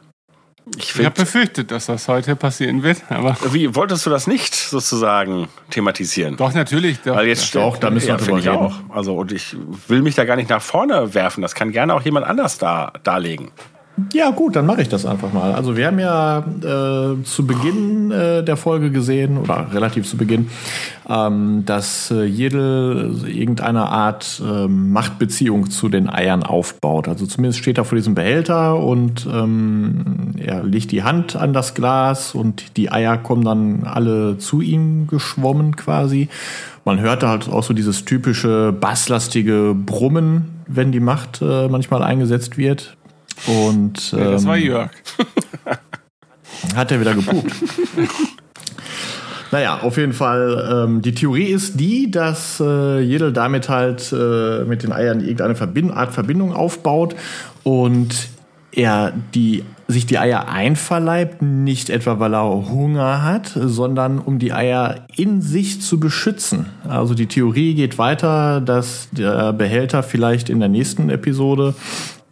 Ich, 0.74 0.98
ich 0.98 1.04
habe 1.04 1.14
befürchtet, 1.14 1.70
dass 1.70 1.86
das 1.86 2.08
heute 2.08 2.34
passieren 2.34 2.82
wird. 2.82 3.00
Aber 3.08 3.36
Wie 3.52 3.74
wolltest 3.76 4.04
du 4.04 4.10
das 4.10 4.26
nicht 4.26 4.54
sozusagen 4.54 5.48
thematisieren? 5.70 6.36
Doch 6.36 6.52
natürlich. 6.54 6.98
Doch, 7.02 7.14
Weil 7.14 7.28
jetzt 7.28 7.54
doch, 7.54 7.76
da 7.76 7.90
müssen 7.90 8.08
wir 8.08 8.16
drüber 8.16 8.38
reden. 8.38 8.48
Auch. 8.48 8.74
Also 8.88 9.14
und 9.14 9.30
ich 9.30 9.56
will 9.86 10.02
mich 10.02 10.16
da 10.16 10.24
gar 10.24 10.34
nicht 10.34 10.50
nach 10.50 10.62
vorne 10.62 11.14
werfen. 11.14 11.40
Das 11.40 11.54
kann 11.54 11.70
gerne 11.70 11.94
auch 11.94 12.02
jemand 12.02 12.26
anders 12.26 12.58
da 12.58 12.92
darlegen. 13.04 13.52
Ja, 14.12 14.30
gut, 14.30 14.56
dann 14.56 14.66
mache 14.66 14.82
ich 14.82 14.90
das 14.90 15.06
einfach 15.06 15.32
mal. 15.32 15.52
Also 15.52 15.74
wir 15.74 15.86
haben 15.86 15.98
ja 15.98 16.40
äh, 16.40 17.22
zu 17.22 17.46
Beginn 17.46 18.10
äh, 18.10 18.44
der 18.44 18.58
Folge 18.58 18.90
gesehen, 18.90 19.38
oder 19.38 19.68
relativ 19.72 20.06
zu 20.06 20.18
Beginn, 20.18 20.50
ähm, 21.08 21.64
dass 21.64 22.10
äh, 22.10 22.24
Jedel 22.24 23.22
irgendeine 23.26 23.86
Art 23.86 24.42
äh, 24.44 24.68
Machtbeziehung 24.68 25.70
zu 25.70 25.88
den 25.88 26.10
Eiern 26.10 26.42
aufbaut. 26.42 27.08
Also 27.08 27.24
zumindest 27.24 27.60
steht 27.60 27.78
er 27.78 27.86
vor 27.86 27.96
diesem 27.96 28.14
Behälter 28.14 28.78
und 28.78 29.26
ähm, 29.32 30.34
er 30.36 30.62
legt 30.62 30.92
die 30.92 31.02
Hand 31.02 31.34
an 31.34 31.54
das 31.54 31.72
Glas 31.72 32.34
und 32.34 32.76
die 32.76 32.92
Eier 32.92 33.16
kommen 33.16 33.44
dann 33.44 33.84
alle 33.84 34.36
zu 34.36 34.60
ihm 34.60 35.06
geschwommen 35.06 35.74
quasi. 35.74 36.28
Man 36.84 37.00
hört 37.00 37.22
halt 37.22 37.48
auch 37.48 37.62
so 37.62 37.72
dieses 37.72 38.04
typische 38.04 38.72
basslastige 38.78 39.74
Brummen, 39.74 40.62
wenn 40.66 40.92
die 40.92 41.00
Macht 41.00 41.40
äh, 41.40 41.68
manchmal 41.68 42.02
eingesetzt 42.02 42.58
wird. 42.58 42.96
Und 43.46 44.12
ähm, 44.12 44.18
ja, 44.18 44.30
das 44.30 44.46
war 44.46 44.56
ähm, 44.56 44.64
Jörg. 44.64 44.90
hat 46.74 46.90
er 46.90 47.00
wieder 47.00 47.14
gepupt. 47.14 47.52
naja, 49.50 49.80
auf 49.80 49.96
jeden 49.96 50.12
Fall, 50.12 50.84
ähm, 50.86 51.02
die 51.02 51.14
Theorie 51.14 51.46
ist 51.46 51.78
die, 51.78 52.10
dass 52.10 52.60
äh, 52.60 53.00
Jedel 53.00 53.32
damit 53.32 53.68
halt 53.68 54.12
äh, 54.12 54.64
mit 54.64 54.82
den 54.82 54.92
Eiern 54.92 55.20
irgendeine 55.20 55.54
Verbind 55.54 55.92
Art 55.92 56.12
Verbindung 56.12 56.52
aufbaut 56.52 57.14
und 57.62 58.28
er 58.72 59.12
die, 59.34 59.64
sich 59.88 60.06
die 60.06 60.18
Eier 60.18 60.48
einverleibt, 60.48 61.40
nicht 61.40 61.88
etwa 61.88 62.20
weil 62.20 62.34
er 62.34 62.44
Hunger 62.44 63.22
hat, 63.22 63.52
sondern 63.54 64.18
um 64.18 64.38
die 64.38 64.52
Eier 64.52 65.06
in 65.16 65.40
sich 65.40 65.80
zu 65.80 65.98
beschützen. 65.98 66.66
Also 66.86 67.14
die 67.14 67.26
Theorie 67.26 67.74
geht 67.74 67.96
weiter, 67.96 68.60
dass 68.60 69.08
der 69.12 69.54
Behälter 69.54 70.02
vielleicht 70.02 70.50
in 70.50 70.60
der 70.60 70.68
nächsten 70.68 71.08
Episode 71.08 71.74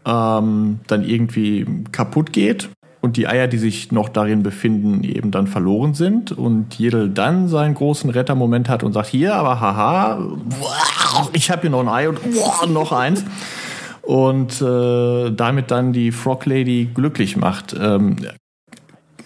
ähm, 0.07 0.81
dann 0.87 1.05
irgendwie 1.05 1.67
kaputt 1.93 2.33
geht 2.33 2.69
und 3.01 3.17
die 3.17 3.29
Eier, 3.29 3.49
die 3.49 3.59
sich 3.59 3.93
noch 3.93 4.09
darin 4.09 4.43
befinden, 4.43 5.05
eben 5.05 5.31
dann 5.31 5.47
verloren 5.47 5.93
sind 5.95 6.33
und 6.33 6.75
Jedel 6.79 7.11
dann 7.11 7.49
seinen 7.49 7.75
großen 7.75 8.09
Rettermoment 8.11 8.69
hat 8.69 8.83
und 8.83 8.93
sagt, 8.93 9.09
hier, 9.09 9.35
aber 9.35 9.61
haha, 9.61 10.19
ich 11.35 11.51
habe 11.51 11.63
hier 11.63 11.71
noch 11.71 11.81
ein 11.81 11.89
Ei 11.89 12.09
und 12.09 12.73
noch 12.73 12.93
eins 12.93 13.25
und 14.01 14.61
äh, 14.63 15.31
damit 15.33 15.71
dann 15.71 15.93
die 15.93 16.13
Frog 16.13 16.47
Lady 16.47 16.89
glücklich 16.95 17.37
macht. 17.37 17.77
Ähm, 17.79 18.17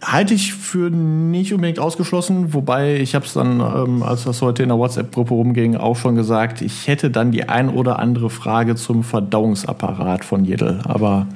halte 0.03 0.35
ich 0.35 0.55
für 0.55 0.91
nicht 0.91 1.53
unbedingt 1.53 1.79
ausgeschlossen, 1.79 2.55
wobei 2.55 2.97
ich 2.97 3.15
habe 3.15 3.25
es 3.25 3.33
dann, 3.33 3.61
ähm, 3.61 4.03
als 4.03 4.25
das 4.25 4.43
heute 4.43 4.63
in 4.63 4.69
der 4.69 4.79
WhatsApp-Gruppe 4.79 5.35
rumging, 5.35 5.77
auch 5.77 5.97
schon 5.97 6.15
gesagt, 6.15 6.63
ich 6.63 6.87
hätte 6.87 7.11
dann 7.11 7.33
die 7.33 7.49
ein 7.49 7.69
oder 7.69 7.99
andere 7.99 8.31
Frage 8.31 8.77
zum 8.77 9.03
Verdauungsapparat 9.03 10.25
von 10.25 10.45
Jedel. 10.45 10.81
Aber 10.85 11.27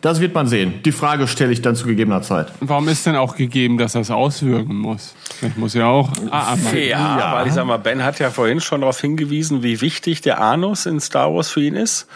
das 0.00 0.20
wird 0.20 0.34
man 0.34 0.46
sehen. 0.46 0.74
Die 0.84 0.92
Frage 0.92 1.26
stelle 1.26 1.52
ich 1.52 1.62
dann 1.62 1.74
zu 1.76 1.86
gegebener 1.86 2.22
Zeit. 2.22 2.52
Warum 2.60 2.88
ist 2.88 3.04
denn 3.06 3.16
auch 3.16 3.36
gegeben, 3.36 3.78
dass 3.78 3.92
das 3.92 4.10
auswirken 4.10 4.76
muss? 4.76 5.14
Ich 5.42 5.56
muss 5.56 5.74
ja 5.74 5.86
auch. 5.86 6.10
Ah, 6.30 6.56
ja, 6.74 6.80
ja, 7.18 7.34
weil 7.34 7.46
ich 7.48 7.52
sag 7.52 7.66
mal, 7.66 7.78
Ben 7.78 8.04
hat 8.04 8.18
ja 8.18 8.30
vorhin 8.30 8.60
schon 8.60 8.82
darauf 8.82 9.00
hingewiesen, 9.00 9.62
wie 9.62 9.80
wichtig 9.80 10.20
der 10.20 10.40
Anus 10.40 10.86
in 10.86 11.00
Star 11.00 11.34
Wars 11.34 11.50
für 11.50 11.62
ihn 11.62 11.74
ist. 11.74 12.06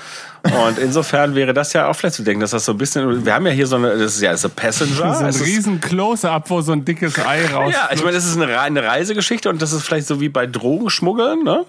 Und 0.45 0.79
insofern 0.79 1.35
wäre 1.35 1.53
das 1.53 1.73
ja 1.73 1.89
auch 1.89 1.95
vielleicht 1.95 2.17
zu 2.17 2.23
denken, 2.23 2.41
dass 2.41 2.53
das 2.53 2.65
so 2.65 2.73
ein 2.73 2.79
bisschen, 2.79 3.25
wir 3.25 3.35
haben 3.35 3.47
ja 3.47 3.53
hier 3.53 3.67
so 3.67 3.77
eine, 3.77 3.99
das 3.99 4.17
ist 4.17 4.21
ja 4.21 4.37
so 4.37 4.49
Passenger. 4.49 5.15
So 5.15 5.25
ein 5.25 5.35
riesen 5.35 5.81
Close-Up, 5.81 6.49
wo 6.51 6.61
so 6.61 6.73
ein 6.73 6.85
dickes 6.85 7.19
Ei 7.19 7.47
raus. 7.47 7.73
Ja, 7.73 7.89
ich 7.93 8.03
meine, 8.03 8.15
das 8.15 8.25
ist 8.25 8.41
eine, 8.41 8.61
eine 8.61 8.85
Reisegeschichte 8.85 9.49
und 9.49 9.61
das 9.61 9.73
ist 9.73 9.83
vielleicht 9.83 10.07
so 10.07 10.21
wie 10.21 10.29
bei 10.29 10.47
Drogenschmuggeln, 10.47 11.43
ne? 11.43 11.65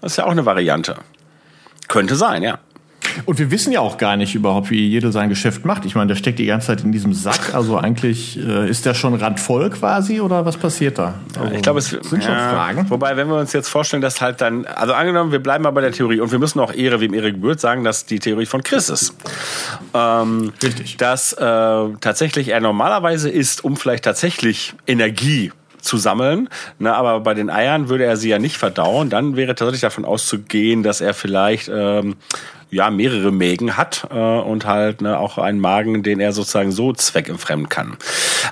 Das 0.00 0.12
ist 0.12 0.16
ja 0.18 0.24
auch 0.24 0.32
eine 0.32 0.44
Variante. 0.44 0.96
Könnte 1.88 2.16
sein, 2.16 2.42
ja. 2.42 2.58
Und 3.24 3.38
wir 3.38 3.50
wissen 3.50 3.72
ja 3.72 3.80
auch 3.80 3.98
gar 3.98 4.16
nicht 4.16 4.34
überhaupt, 4.34 4.70
wie 4.70 4.86
jeder 4.86 5.12
sein 5.12 5.28
Geschäft 5.28 5.64
macht. 5.64 5.84
Ich 5.84 5.94
meine, 5.94 6.08
der 6.08 6.16
steckt 6.16 6.38
die 6.38 6.46
ganze 6.46 6.68
Zeit 6.68 6.82
in 6.82 6.92
diesem 6.92 7.12
Sack. 7.12 7.54
Also 7.54 7.76
eigentlich 7.76 8.38
äh, 8.38 8.68
ist 8.68 8.86
der 8.86 8.94
schon 8.94 9.14
randvoll 9.14 9.70
quasi 9.70 10.20
oder 10.20 10.44
was 10.44 10.56
passiert 10.56 10.98
da? 10.98 11.14
Also, 11.38 11.54
ich 11.54 11.62
glaube, 11.62 11.78
es 11.78 11.88
sind 11.88 12.24
schon 12.24 12.32
ja, 12.32 12.50
Fragen. 12.50 12.88
Wobei, 12.90 13.16
wenn 13.16 13.28
wir 13.28 13.36
uns 13.36 13.52
jetzt 13.52 13.68
vorstellen, 13.68 14.02
dass 14.02 14.20
halt 14.20 14.40
dann, 14.40 14.66
also 14.66 14.92
angenommen, 14.92 15.32
wir 15.32 15.42
bleiben 15.42 15.64
mal 15.64 15.70
bei 15.70 15.80
der 15.80 15.92
Theorie 15.92 16.20
und 16.20 16.32
wir 16.32 16.38
müssen 16.38 16.60
auch 16.60 16.72
Ehre, 16.72 17.00
wem 17.00 17.14
Ehre 17.14 17.32
gebührt, 17.32 17.60
sagen, 17.60 17.84
dass 17.84 18.06
die 18.06 18.18
Theorie 18.18 18.46
von 18.46 18.62
Chris 18.62 18.88
ist. 18.88 19.14
Ähm, 19.92 20.52
Richtig. 20.62 20.96
Dass 20.96 21.32
äh, 21.32 21.36
tatsächlich 22.00 22.48
er 22.48 22.60
normalerweise 22.60 23.30
ist, 23.30 23.64
um 23.64 23.76
vielleicht 23.76 24.04
tatsächlich 24.04 24.74
Energie 24.86 25.52
zu 25.84 25.98
sammeln. 25.98 26.48
Ne, 26.78 26.94
aber 26.94 27.20
bei 27.20 27.34
den 27.34 27.50
Eiern 27.50 27.88
würde 27.88 28.04
er 28.04 28.16
sie 28.16 28.30
ja 28.30 28.38
nicht 28.38 28.56
verdauen. 28.56 29.10
Dann 29.10 29.36
wäre 29.36 29.54
tatsächlich 29.54 29.82
davon 29.82 30.04
auszugehen, 30.04 30.82
dass 30.82 31.00
er 31.00 31.14
vielleicht 31.14 31.70
ähm, 31.72 32.16
ja 32.74 32.90
mehrere 32.90 33.32
Mägen 33.32 33.76
hat 33.76 34.08
äh, 34.10 34.14
und 34.14 34.66
halt 34.66 35.00
ne, 35.00 35.18
auch 35.18 35.38
einen 35.38 35.60
Magen, 35.60 36.02
den 36.02 36.20
er 36.20 36.32
sozusagen 36.32 36.72
so 36.72 36.92
zweckentfremden 36.92 37.68
kann. 37.68 37.96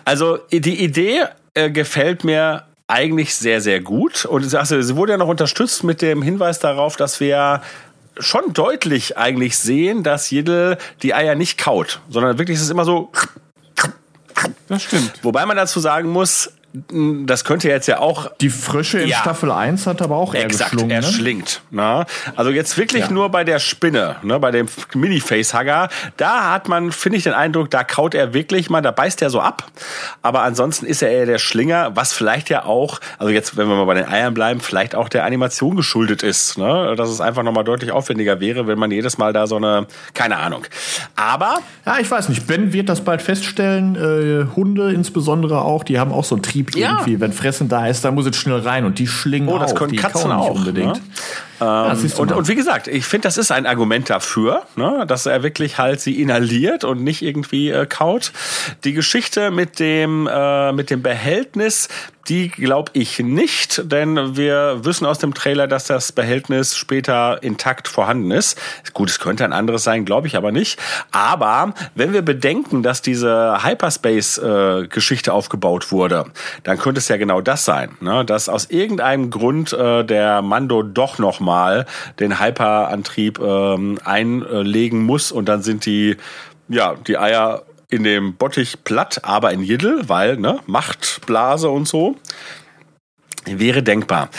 Also 0.04 0.38
die 0.50 0.82
Idee 0.82 1.24
äh, 1.54 1.70
gefällt 1.70 2.24
mir 2.24 2.64
eigentlich 2.86 3.34
sehr, 3.34 3.60
sehr 3.60 3.80
gut. 3.80 4.24
Und 4.24 4.54
also, 4.54 4.80
sie 4.80 4.96
wurde 4.96 5.12
ja 5.12 5.18
noch 5.18 5.28
unterstützt 5.28 5.82
mit 5.82 6.02
dem 6.02 6.22
Hinweis 6.22 6.58
darauf, 6.58 6.96
dass 6.96 7.20
wir 7.20 7.62
schon 8.18 8.52
deutlich 8.52 9.16
eigentlich 9.16 9.56
sehen, 9.56 10.02
dass 10.02 10.30
Jiddel 10.30 10.76
die 11.02 11.14
Eier 11.14 11.34
nicht 11.34 11.58
kaut, 11.58 12.00
sondern 12.10 12.38
wirklich 12.38 12.56
ist 12.56 12.64
es 12.64 12.70
immer 12.70 12.84
so. 12.84 13.10
Das 14.68 14.82
stimmt. 14.82 15.12
Wobei 15.22 15.46
man 15.46 15.56
dazu 15.56 15.80
sagen 15.80 16.10
muss, 16.10 16.52
das 16.72 17.44
könnte 17.44 17.68
jetzt 17.68 17.86
ja 17.86 17.98
auch. 17.98 18.30
Die 18.40 18.48
Frische 18.48 19.00
in 19.00 19.08
ja, 19.08 19.18
Staffel 19.18 19.50
1 19.50 19.86
hat 19.86 20.00
aber 20.00 20.16
auch 20.16 20.34
exakt. 20.34 20.80
Er 20.80 21.00
ne? 21.00 21.02
schlingt. 21.02 21.60
Na? 21.70 22.06
Also 22.34 22.50
jetzt 22.50 22.78
wirklich 22.78 23.04
ja. 23.04 23.10
nur 23.10 23.28
bei 23.28 23.44
der 23.44 23.58
Spinne, 23.58 24.16
ne, 24.22 24.40
bei 24.40 24.50
dem 24.50 24.68
Mini-Facehugger, 24.94 25.90
da 26.16 26.50
hat 26.52 26.68
man, 26.68 26.90
finde 26.90 27.18
ich, 27.18 27.24
den 27.24 27.34
Eindruck, 27.34 27.70
da 27.70 27.84
kaut 27.84 28.14
er 28.14 28.32
wirklich 28.32 28.70
mal, 28.70 28.80
da 28.80 28.90
beißt 28.90 29.20
er 29.20 29.28
so 29.28 29.40
ab. 29.40 29.70
Aber 30.22 30.42
ansonsten 30.42 30.86
ist 30.86 31.02
er 31.02 31.10
eher 31.10 31.26
der 31.26 31.38
Schlinger, 31.38 31.94
was 31.94 32.14
vielleicht 32.14 32.48
ja 32.48 32.64
auch, 32.64 33.00
also 33.18 33.30
jetzt, 33.30 33.58
wenn 33.58 33.68
wir 33.68 33.76
mal 33.76 33.84
bei 33.84 33.94
den 33.94 34.06
Eiern 34.06 34.32
bleiben, 34.32 34.60
vielleicht 34.60 34.94
auch 34.94 35.10
der 35.10 35.24
Animation 35.24 35.76
geschuldet 35.76 36.22
ist. 36.22 36.56
Ne? 36.56 36.94
Dass 36.96 37.10
es 37.10 37.20
einfach 37.20 37.42
nochmal 37.42 37.64
deutlich 37.64 37.92
aufwendiger 37.92 38.40
wäre, 38.40 38.66
wenn 38.66 38.78
man 38.78 38.90
jedes 38.90 39.18
Mal 39.18 39.34
da 39.34 39.46
so 39.46 39.56
eine, 39.56 39.86
keine 40.14 40.38
Ahnung. 40.38 40.64
Aber. 41.16 41.58
Ja, 41.84 41.98
ich 42.00 42.10
weiß 42.10 42.30
nicht. 42.30 42.46
Ben 42.46 42.72
wird 42.72 42.88
das 42.88 43.02
bald 43.02 43.20
feststellen. 43.20 43.96
Äh, 43.96 44.54
Hunde 44.56 44.92
insbesondere 44.92 45.62
auch, 45.62 45.84
die 45.84 45.98
haben 45.98 46.12
auch 46.12 46.24
so 46.24 46.36
ein 46.36 46.42
Trieb 46.42 46.61
Antrieb 46.66 46.82
ja. 46.82 46.92
irgendwie. 46.92 47.20
Wenn 47.20 47.32
Fressen 47.32 47.68
da 47.68 47.86
ist, 47.86 48.04
dann 48.04 48.14
muss 48.14 48.26
es 48.26 48.36
schnell 48.36 48.60
rein 48.60 48.84
und 48.84 48.98
die 48.98 49.06
schlingen 49.06 49.48
oh, 49.48 49.58
das 49.58 49.72
auch. 49.72 49.76
können 49.76 49.92
die 49.92 49.98
Katzen 49.98 50.30
auch, 50.32 50.54
unbedingt. 50.54 50.94
Ne? 50.94 51.00
Ähm, 51.62 52.12
und, 52.16 52.32
und, 52.32 52.48
wie 52.48 52.54
gesagt, 52.54 52.88
ich 52.88 53.04
finde, 53.04 53.28
das 53.28 53.38
ist 53.38 53.52
ein 53.52 53.66
Argument 53.66 54.10
dafür, 54.10 54.62
ne, 54.76 55.04
dass 55.06 55.26
er 55.26 55.42
wirklich 55.42 55.78
halt 55.78 56.00
sie 56.00 56.20
inhaliert 56.20 56.84
und 56.84 57.02
nicht 57.04 57.22
irgendwie 57.22 57.70
äh, 57.70 57.86
kaut. 57.86 58.32
Die 58.84 58.92
Geschichte 58.92 59.50
mit 59.50 59.78
dem 59.78 60.28
äh, 60.30 60.72
mit 60.72 60.90
dem 60.90 61.02
Behältnis, 61.02 61.88
die 62.28 62.48
glaube 62.48 62.90
ich 62.94 63.18
nicht, 63.18 63.90
denn 63.90 64.36
wir 64.36 64.84
wissen 64.84 65.06
aus 65.06 65.18
dem 65.18 65.34
Trailer, 65.34 65.66
dass 65.66 65.86
das 65.86 66.12
Behältnis 66.12 66.76
später 66.76 67.42
intakt 67.42 67.88
vorhanden 67.88 68.30
ist. 68.30 68.58
Gut, 68.92 69.10
es 69.10 69.18
könnte 69.18 69.44
ein 69.44 69.52
anderes 69.52 69.84
sein, 69.84 70.04
glaube 70.04 70.26
ich 70.26 70.36
aber 70.36 70.52
nicht. 70.52 70.78
Aber 71.10 71.74
wenn 71.94 72.12
wir 72.12 72.22
bedenken, 72.22 72.82
dass 72.82 73.02
diese 73.02 73.62
Hyperspace-Geschichte 73.62 75.30
äh, 75.30 75.34
aufgebaut 75.34 75.92
wurde, 75.92 76.26
dann 76.62 76.78
könnte 76.78 76.98
es 76.98 77.08
ja 77.08 77.16
genau 77.16 77.40
das 77.40 77.64
sein, 77.64 77.96
ne? 78.00 78.24
dass 78.24 78.48
aus 78.48 78.66
irgendeinem 78.70 79.30
Grund 79.30 79.72
äh, 79.72 80.04
der 80.04 80.42
Mando 80.42 80.82
doch 80.82 81.18
noch 81.18 81.40
mal 81.40 81.51
mal 81.52 81.84
den 82.18 82.40
Hyperantrieb 82.40 83.38
ähm, 83.38 83.98
einlegen 84.04 85.02
muss 85.02 85.30
und 85.32 85.46
dann 85.50 85.62
sind 85.62 85.84
die, 85.84 86.16
ja, 86.68 86.94
die 86.94 87.18
Eier 87.18 87.64
in 87.90 88.04
dem 88.04 88.36
Bottich 88.36 88.84
platt, 88.84 89.20
aber 89.22 89.52
in 89.52 89.62
Jiddel, 89.62 90.08
weil, 90.08 90.38
ne, 90.38 90.60
Machtblase 90.66 91.68
und 91.68 91.86
so, 91.86 92.16
wäre 93.44 93.82
denkbar. 93.82 94.30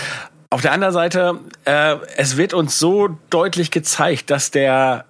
Auf 0.49 0.61
der 0.61 0.71
anderen 0.71 0.93
Seite, 0.93 1.39
äh, 1.65 1.97
es 2.17 2.37
wird 2.37 2.55
uns 2.55 2.79
so 2.79 3.09
deutlich 3.29 3.69
gezeigt, 3.69 4.31
dass 4.31 4.49
der 4.49 5.05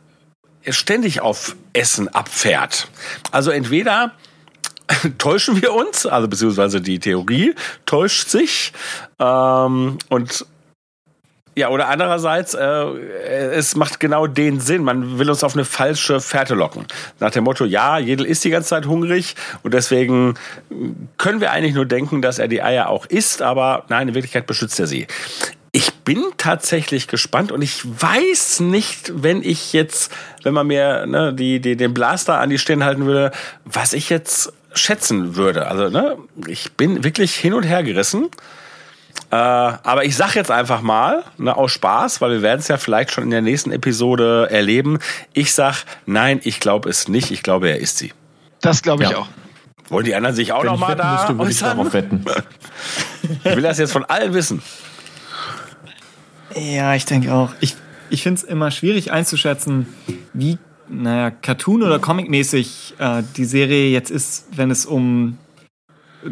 ständig 0.68 1.22
auf 1.22 1.56
Essen 1.72 2.10
abfährt. 2.10 2.90
Also 3.32 3.52
entweder 3.52 4.12
täuschen 5.18 5.62
wir 5.62 5.74
uns, 5.74 6.06
also 6.06 6.28
beziehungsweise 6.28 6.82
die 6.82 7.00
Theorie 7.00 7.56
täuscht 7.86 8.28
sich 8.28 8.74
ähm, 9.20 9.98
und 10.10 10.46
ja, 11.56 11.70
oder 11.70 11.88
andererseits, 11.90 12.56
äh, 12.56 12.64
es 12.64 13.76
macht 13.76 14.00
genau 14.00 14.26
den 14.26 14.60
Sinn. 14.60 14.84
Man 14.84 15.20
will 15.20 15.30
uns 15.30 15.44
auf 15.44 15.54
eine 15.54 15.66
falsche 15.66 16.20
Fährte 16.20 16.56
locken. 16.56 16.86
Nach 17.20 17.32
dem 17.32 17.44
Motto, 17.44 17.66
ja, 17.66 18.00
Jedel 18.00 18.26
ist 18.26 18.44
die 18.44 18.50
ganze 18.50 18.70
Zeit 18.70 18.88
hungrig 18.88 19.36
und 19.62 19.74
deswegen 19.74 20.34
können 21.18 21.42
wir 21.42 21.52
eigentlich 21.52 21.76
nur 21.76 21.86
denken, 21.86 22.22
dass 22.22 22.40
er 22.40 22.48
die 22.48 22.64
Eier 22.64 22.90
auch 22.90 23.06
isst, 23.06 23.42
aber 23.42 23.86
nein, 23.90 24.08
in 24.08 24.16
Wirklichkeit 24.16 24.48
beschützt 24.48 24.80
er 24.80 24.88
sie. 24.88 25.08
Ich 25.72 25.94
bin 26.04 26.24
tatsächlich 26.38 27.08
gespannt 27.08 27.52
und 27.52 27.62
ich 27.62 27.84
weiß 27.84 28.60
nicht, 28.62 29.12
wenn 29.16 29.42
ich 29.44 29.74
jetzt, 29.74 30.12
wenn 30.44 30.54
man 30.54 30.68
mir 30.68 31.06
ne, 31.06 31.34
die, 31.34 31.60
die, 31.60 31.76
den 31.76 31.94
Blaster 31.94 32.40
an 32.40 32.50
die 32.50 32.60
Stirn 32.60 32.84
halten 32.84 33.06
würde, 33.06 33.32
was 33.66 33.94
ich 33.94 34.10
jetzt 34.10 34.54
schätzen 34.74 35.36
würde. 35.36 35.68
Also, 35.68 35.90
ne, 35.90 36.18
ich 36.48 36.74
bin 36.74 37.04
wirklich 37.04 37.36
hin 37.36 37.54
und 37.54 37.64
her 37.64 37.84
gerissen. 37.84 38.30
Äh, 39.34 39.36
aber 39.36 40.06
ich 40.06 40.16
sag 40.16 40.36
jetzt 40.36 40.52
einfach 40.52 40.82
mal, 40.82 41.24
ne, 41.40 41.58
aus 41.58 41.72
Spaß, 41.72 42.22
weil 42.22 42.30
wir 42.30 42.42
werden 42.44 42.60
es 42.60 42.68
ja 42.68 42.78
vielleicht 42.78 43.10
schon 43.10 43.24
in 43.24 43.32
der 43.32 43.42
nächsten 43.42 43.72
Episode 43.72 44.48
erleben. 44.52 45.00
Ich 45.34 45.56
sag, 45.56 45.86
nein, 46.06 46.40
ich 46.44 46.60
glaube 46.60 46.88
es 46.88 47.08
nicht. 47.08 47.32
Ich 47.32 47.42
glaube, 47.42 47.68
er 47.68 47.80
ist 47.80 47.98
sie. 47.98 48.14
Das 48.62 48.84
glaube 48.84 49.06
ich 49.06 49.10
ja. 49.10 49.18
auch. 49.18 49.28
Wollen 49.90 50.06
die 50.06 50.14
anderen 50.14 50.36
sich 50.36 50.54
auch 50.54 50.64
noch 50.64 50.78
mal 50.78 50.96
da 50.96 51.34
müsste, 51.34 51.52
ich 51.52 51.60
darauf 51.62 51.94
wetten. 51.94 52.24
ich 53.44 53.56
will 53.56 53.64
das 53.64 53.80
jetzt 53.80 53.92
von 53.92 54.06
allen 54.06 54.36
wissen. 54.36 54.62
Ja, 56.56 56.94
ich 56.94 57.06
denke 57.06 57.34
auch. 57.34 57.56
Ich, 57.60 57.76
ich 58.12 58.22
finde 58.22 58.40
es 58.40 58.44
immer 58.44 58.70
schwierig 58.70 59.12
einzuschätzen, 59.12 59.88
wie, 60.34 60.60
naja, 60.88 61.32
Cartoon- 61.32 61.82
oder 61.82 61.98
Comic-mäßig 61.98 62.94
äh, 63.00 63.24
die 63.36 63.46
Serie 63.46 63.90
jetzt 63.90 64.12
ist, 64.12 64.46
wenn 64.56 64.70
es 64.70 64.86
um 64.86 65.40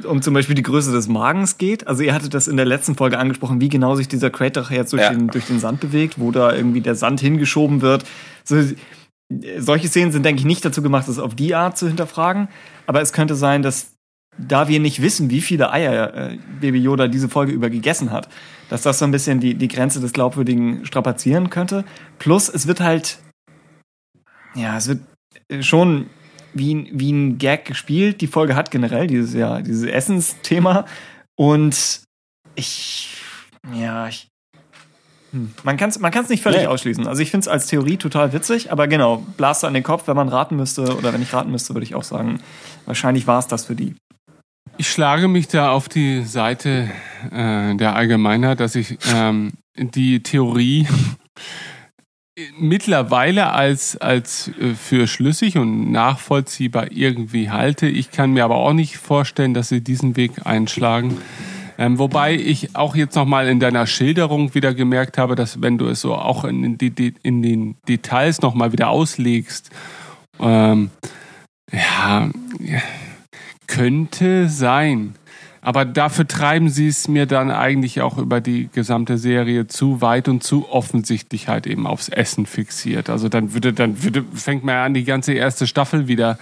um 0.06 0.22
zum 0.22 0.34
Beispiel 0.34 0.56
die 0.56 0.64
Größe 0.64 0.92
des 0.92 1.08
Magens 1.08 1.58
geht. 1.58 1.88
Also 1.88 2.04
ihr 2.04 2.14
hattet 2.14 2.34
das 2.34 2.48
in 2.48 2.58
der 2.58 2.66
letzten 2.66 2.96
Folge 2.96 3.18
angesprochen, 3.18 3.62
wie 3.62 3.70
genau 3.70 3.96
sich 3.96 4.08
dieser 4.08 4.30
Crater 4.30 4.66
jetzt 4.72 4.94
durch, 4.94 5.02
ja. 5.02 5.10
den, 5.12 5.28
durch 5.28 5.46
den 5.46 5.60
Sand 5.60 5.80
bewegt, 5.80 6.20
wo 6.20 6.32
da 6.32 6.54
irgendwie 6.54 6.82
der 6.82 6.96
Sand 6.96 7.20
hingeschoben 7.20 7.82
wird. 7.82 8.04
So, 8.44 8.62
solche 9.58 9.88
Szenen 9.88 10.12
sind, 10.12 10.26
denke 10.26 10.40
ich, 10.40 10.46
nicht 10.46 10.64
dazu 10.66 10.82
gemacht, 10.82 11.08
das 11.08 11.20
auf 11.20 11.36
die 11.36 11.56
Art 11.56 11.78
zu 11.78 11.88
hinterfragen. 11.88 12.48
Aber 12.88 13.02
es 13.02 13.14
könnte 13.14 13.36
sein, 13.36 13.62
dass 13.62 13.94
da 14.38 14.68
wir 14.68 14.80
nicht 14.80 15.02
wissen, 15.02 15.30
wie 15.30 15.42
viele 15.42 15.72
Eier 15.72 16.14
äh, 16.14 16.38
Baby 16.60 16.80
Yoda 16.80 17.08
diese 17.08 17.30
Folge 17.30 17.52
über 17.52 17.70
gegessen 17.70 18.12
hat, 18.12 18.30
dass 18.70 18.82
das 18.82 19.00
so 19.00 19.06
ein 19.06 19.12
bisschen 19.12 19.40
die, 19.40 19.56
die 19.56 19.68
Grenze 19.68 20.00
des 20.00 20.14
Glaubwürdigen 20.14 20.86
strapazieren 20.86 21.50
könnte. 21.50 21.84
Plus, 22.18 22.50
es 22.50 22.68
wird 22.68 22.80
halt, 22.80 23.20
ja, 24.56 24.78
es 24.78 24.88
wird 24.88 25.02
schon 25.60 26.08
wie, 26.54 26.76
ein, 26.76 26.88
wie 26.92 27.12
ein 27.12 27.38
Gag 27.38 27.66
gespielt 27.66 28.22
die 28.22 28.28
Folge 28.28 28.56
hat 28.56 28.72
generell, 28.72 29.08
dieses, 29.08 29.34
ja, 29.34 29.62
dieses 29.62 29.84
Essensthema. 29.84 30.86
Und 31.36 32.02
ich, 32.56 33.18
ja, 33.74 34.08
ich, 34.08 34.28
hm. 35.32 35.54
Man 35.64 35.78
kann 35.78 35.90
es 35.90 36.00
man 36.00 36.12
kann's 36.12 36.30
nicht 36.30 36.44
völlig 36.44 36.62
nee. 36.62 36.68
ausschließen. 36.68 37.08
Also 37.08 37.22
ich 37.22 37.32
finde 37.32 37.46
es 37.46 37.48
als 37.48 37.68
Theorie 37.68 37.98
total 37.98 38.34
witzig, 38.34 38.72
aber 38.72 38.88
genau, 38.88 39.26
Blaster 39.38 39.68
an 39.68 39.74
den 39.74 39.84
Kopf, 39.84 40.08
wenn 40.08 40.16
man 40.16 40.30
raten 40.30 40.56
müsste 40.56 40.96
oder 40.98 41.14
wenn 41.14 41.22
ich 41.22 41.34
raten 41.34 41.52
müsste, 41.52 41.74
würde 41.74 41.86
ich 41.86 41.96
auch 41.96 42.04
sagen, 42.04 42.42
wahrscheinlich 42.86 43.28
war 43.28 43.40
es 43.40 43.48
das 43.48 43.66
für 43.66 43.76
die. 43.76 43.96
Ich 44.78 44.90
schlage 44.90 45.28
mich 45.28 45.48
da 45.48 45.72
auf 45.72 45.90
die 45.90 46.24
Seite 46.24 46.90
äh, 47.32 47.76
der 47.76 47.96
Allgemeinheit, 47.96 48.60
dass 48.60 48.76
ich 48.76 48.98
ähm, 49.14 49.54
die 49.78 50.22
Theorie 50.24 50.88
mittlerweile 52.58 53.52
als, 53.52 53.98
als 53.98 54.52
äh, 54.60 54.74
für 54.74 55.08
schlüssig 55.08 55.58
und 55.58 55.92
nachvollziehbar 55.92 56.92
irgendwie 56.92 57.50
halte. 57.50 57.88
Ich 57.88 58.12
kann 58.12 58.32
mir 58.32 58.46
aber 58.46 58.56
auch 58.56 58.74
nicht 58.74 58.98
vorstellen, 58.98 59.54
dass 59.54 59.70
sie 59.70 59.82
diesen 59.82 60.16
Weg 60.16 60.46
einschlagen. 60.46 61.18
Ähm, 61.78 61.98
wobei 61.98 62.36
ich 62.36 62.76
auch 62.76 62.96
jetzt 62.96 63.16
nochmal 63.16 63.48
in 63.48 63.60
deiner 63.60 63.88
Schilderung 63.88 64.54
wieder 64.54 64.74
gemerkt 64.74 65.18
habe, 65.18 65.36
dass 65.36 65.62
wenn 65.62 65.78
du 65.78 65.88
es 65.88 66.02
so 66.02 66.14
auch 66.16 66.44
in, 66.46 66.64
in, 66.64 67.16
in 67.24 67.42
den 67.42 67.76
Details 67.88 68.42
nochmal 68.42 68.72
wieder 68.72 68.90
auslegst, 68.90 69.72
ähm, 70.40 70.92
ja, 71.72 72.30
könnte 73.68 74.50
sein. 74.50 75.16
Aber 75.62 75.86
dafür 75.86 76.28
treiben 76.28 76.70
sie 76.70 76.88
es 76.88 77.08
mir 77.08 77.28
dann 77.28 77.52
eigentlich 77.52 78.02
auch 78.02 78.18
über 78.18 78.42
die 78.42 78.70
gesamte 78.74 79.20
Serie 79.20 79.68
zu 79.68 80.02
weit 80.02 80.28
und 80.28 80.44
zu 80.44 80.68
offensichtlich 80.70 81.48
halt 81.48 81.68
eben 81.68 81.86
aufs 81.86 82.10
Essen 82.10 82.48
fixiert. 82.48 83.12
Also 83.12 83.30
dann 83.30 83.54
würde, 83.54 83.72
dann 83.72 84.04
würde, 84.04 84.26
fängt 84.34 84.64
man 84.64 84.76
an, 84.78 84.94
die 84.96 85.04
ganze 85.04 85.34
erste 85.34 85.68
Staffel 85.68 86.08
wieder 86.08 86.40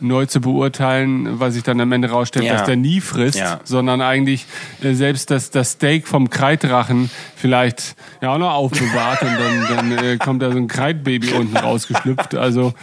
neu 0.00 0.26
zu 0.26 0.40
beurteilen, 0.40 1.40
weil 1.40 1.50
sich 1.50 1.62
dann 1.62 1.80
am 1.80 1.90
Ende 1.92 2.10
rausstellt, 2.10 2.46
ja. 2.46 2.54
dass 2.54 2.64
der 2.64 2.76
nie 2.76 3.00
frisst, 3.00 3.38
ja. 3.38 3.60
sondern 3.64 4.00
eigentlich 4.00 4.46
äh, 4.82 4.92
selbst 4.92 5.30
das, 5.30 5.50
das 5.50 5.72
Steak 5.72 6.06
vom 6.06 6.30
Kreiddrachen 6.30 7.10
vielleicht 7.36 7.96
ja 8.20 8.34
auch 8.34 8.38
noch 8.38 8.52
aufbewahrt 8.52 9.22
und 9.22 9.38
dann, 9.38 9.76
dann 9.76 10.04
äh, 10.04 10.16
kommt 10.16 10.42
da 10.42 10.50
so 10.50 10.58
ein 10.58 10.68
Kreidbaby 10.68 11.32
unten 11.32 11.56
rausgeschlüpft. 11.56 12.34
Also 12.34 12.74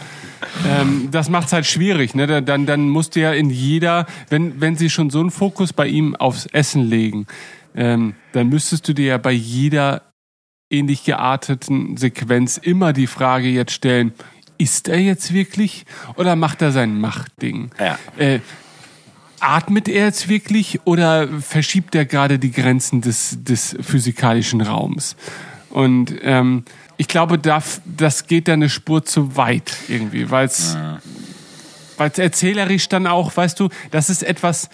ähm, 0.68 1.08
das 1.10 1.28
macht 1.28 1.48
es 1.48 1.52
halt 1.52 1.66
schwierig. 1.66 2.14
Ne? 2.14 2.42
Dann, 2.42 2.66
dann 2.66 2.88
musst 2.88 3.16
du 3.16 3.20
ja 3.20 3.32
in 3.32 3.50
jeder, 3.50 4.06
wenn, 4.28 4.60
wenn 4.60 4.76
sie 4.76 4.90
schon 4.90 5.10
so 5.10 5.20
einen 5.20 5.30
Fokus 5.30 5.72
bei 5.72 5.86
ihm 5.86 6.16
aufs 6.16 6.46
Essen 6.46 6.82
legen, 6.82 7.26
ähm, 7.74 8.14
dann 8.32 8.48
müsstest 8.48 8.88
du 8.88 8.94
dir 8.94 9.06
ja 9.06 9.18
bei 9.18 9.32
jeder 9.32 10.02
ähnlich 10.70 11.04
gearteten 11.04 11.96
Sequenz 11.96 12.56
immer 12.56 12.92
die 12.92 13.06
Frage 13.06 13.48
jetzt 13.48 13.72
stellen, 13.72 14.12
ist 14.58 14.88
er 14.88 14.98
jetzt 14.98 15.32
wirklich 15.32 15.84
oder 16.16 16.36
macht 16.36 16.62
er 16.62 16.72
sein 16.72 17.00
Machtding? 17.00 17.70
Ja. 17.78 17.98
Äh, 18.16 18.40
atmet 19.40 19.88
er 19.88 20.06
jetzt 20.06 20.28
wirklich 20.28 20.80
oder 20.84 21.28
verschiebt 21.40 21.94
er 21.94 22.04
gerade 22.04 22.38
die 22.38 22.52
Grenzen 22.52 23.00
des, 23.00 23.38
des 23.42 23.76
physikalischen 23.80 24.60
Raums? 24.60 25.16
Und 25.70 26.14
ähm, 26.22 26.64
ich 26.96 27.08
glaube, 27.08 27.38
das, 27.38 27.82
das 27.84 28.26
geht 28.26 28.48
da 28.48 28.54
eine 28.54 28.68
Spur 28.68 29.04
zu 29.04 29.36
weit 29.36 29.76
irgendwie, 29.88 30.30
weil 30.30 30.46
es 30.46 30.74
ja. 30.74 30.98
erzählerisch 31.98 32.88
dann 32.88 33.06
auch, 33.06 33.36
weißt 33.36 33.60
du, 33.60 33.68
das 33.90 34.08
ist 34.08 34.22
etwas, 34.22 34.70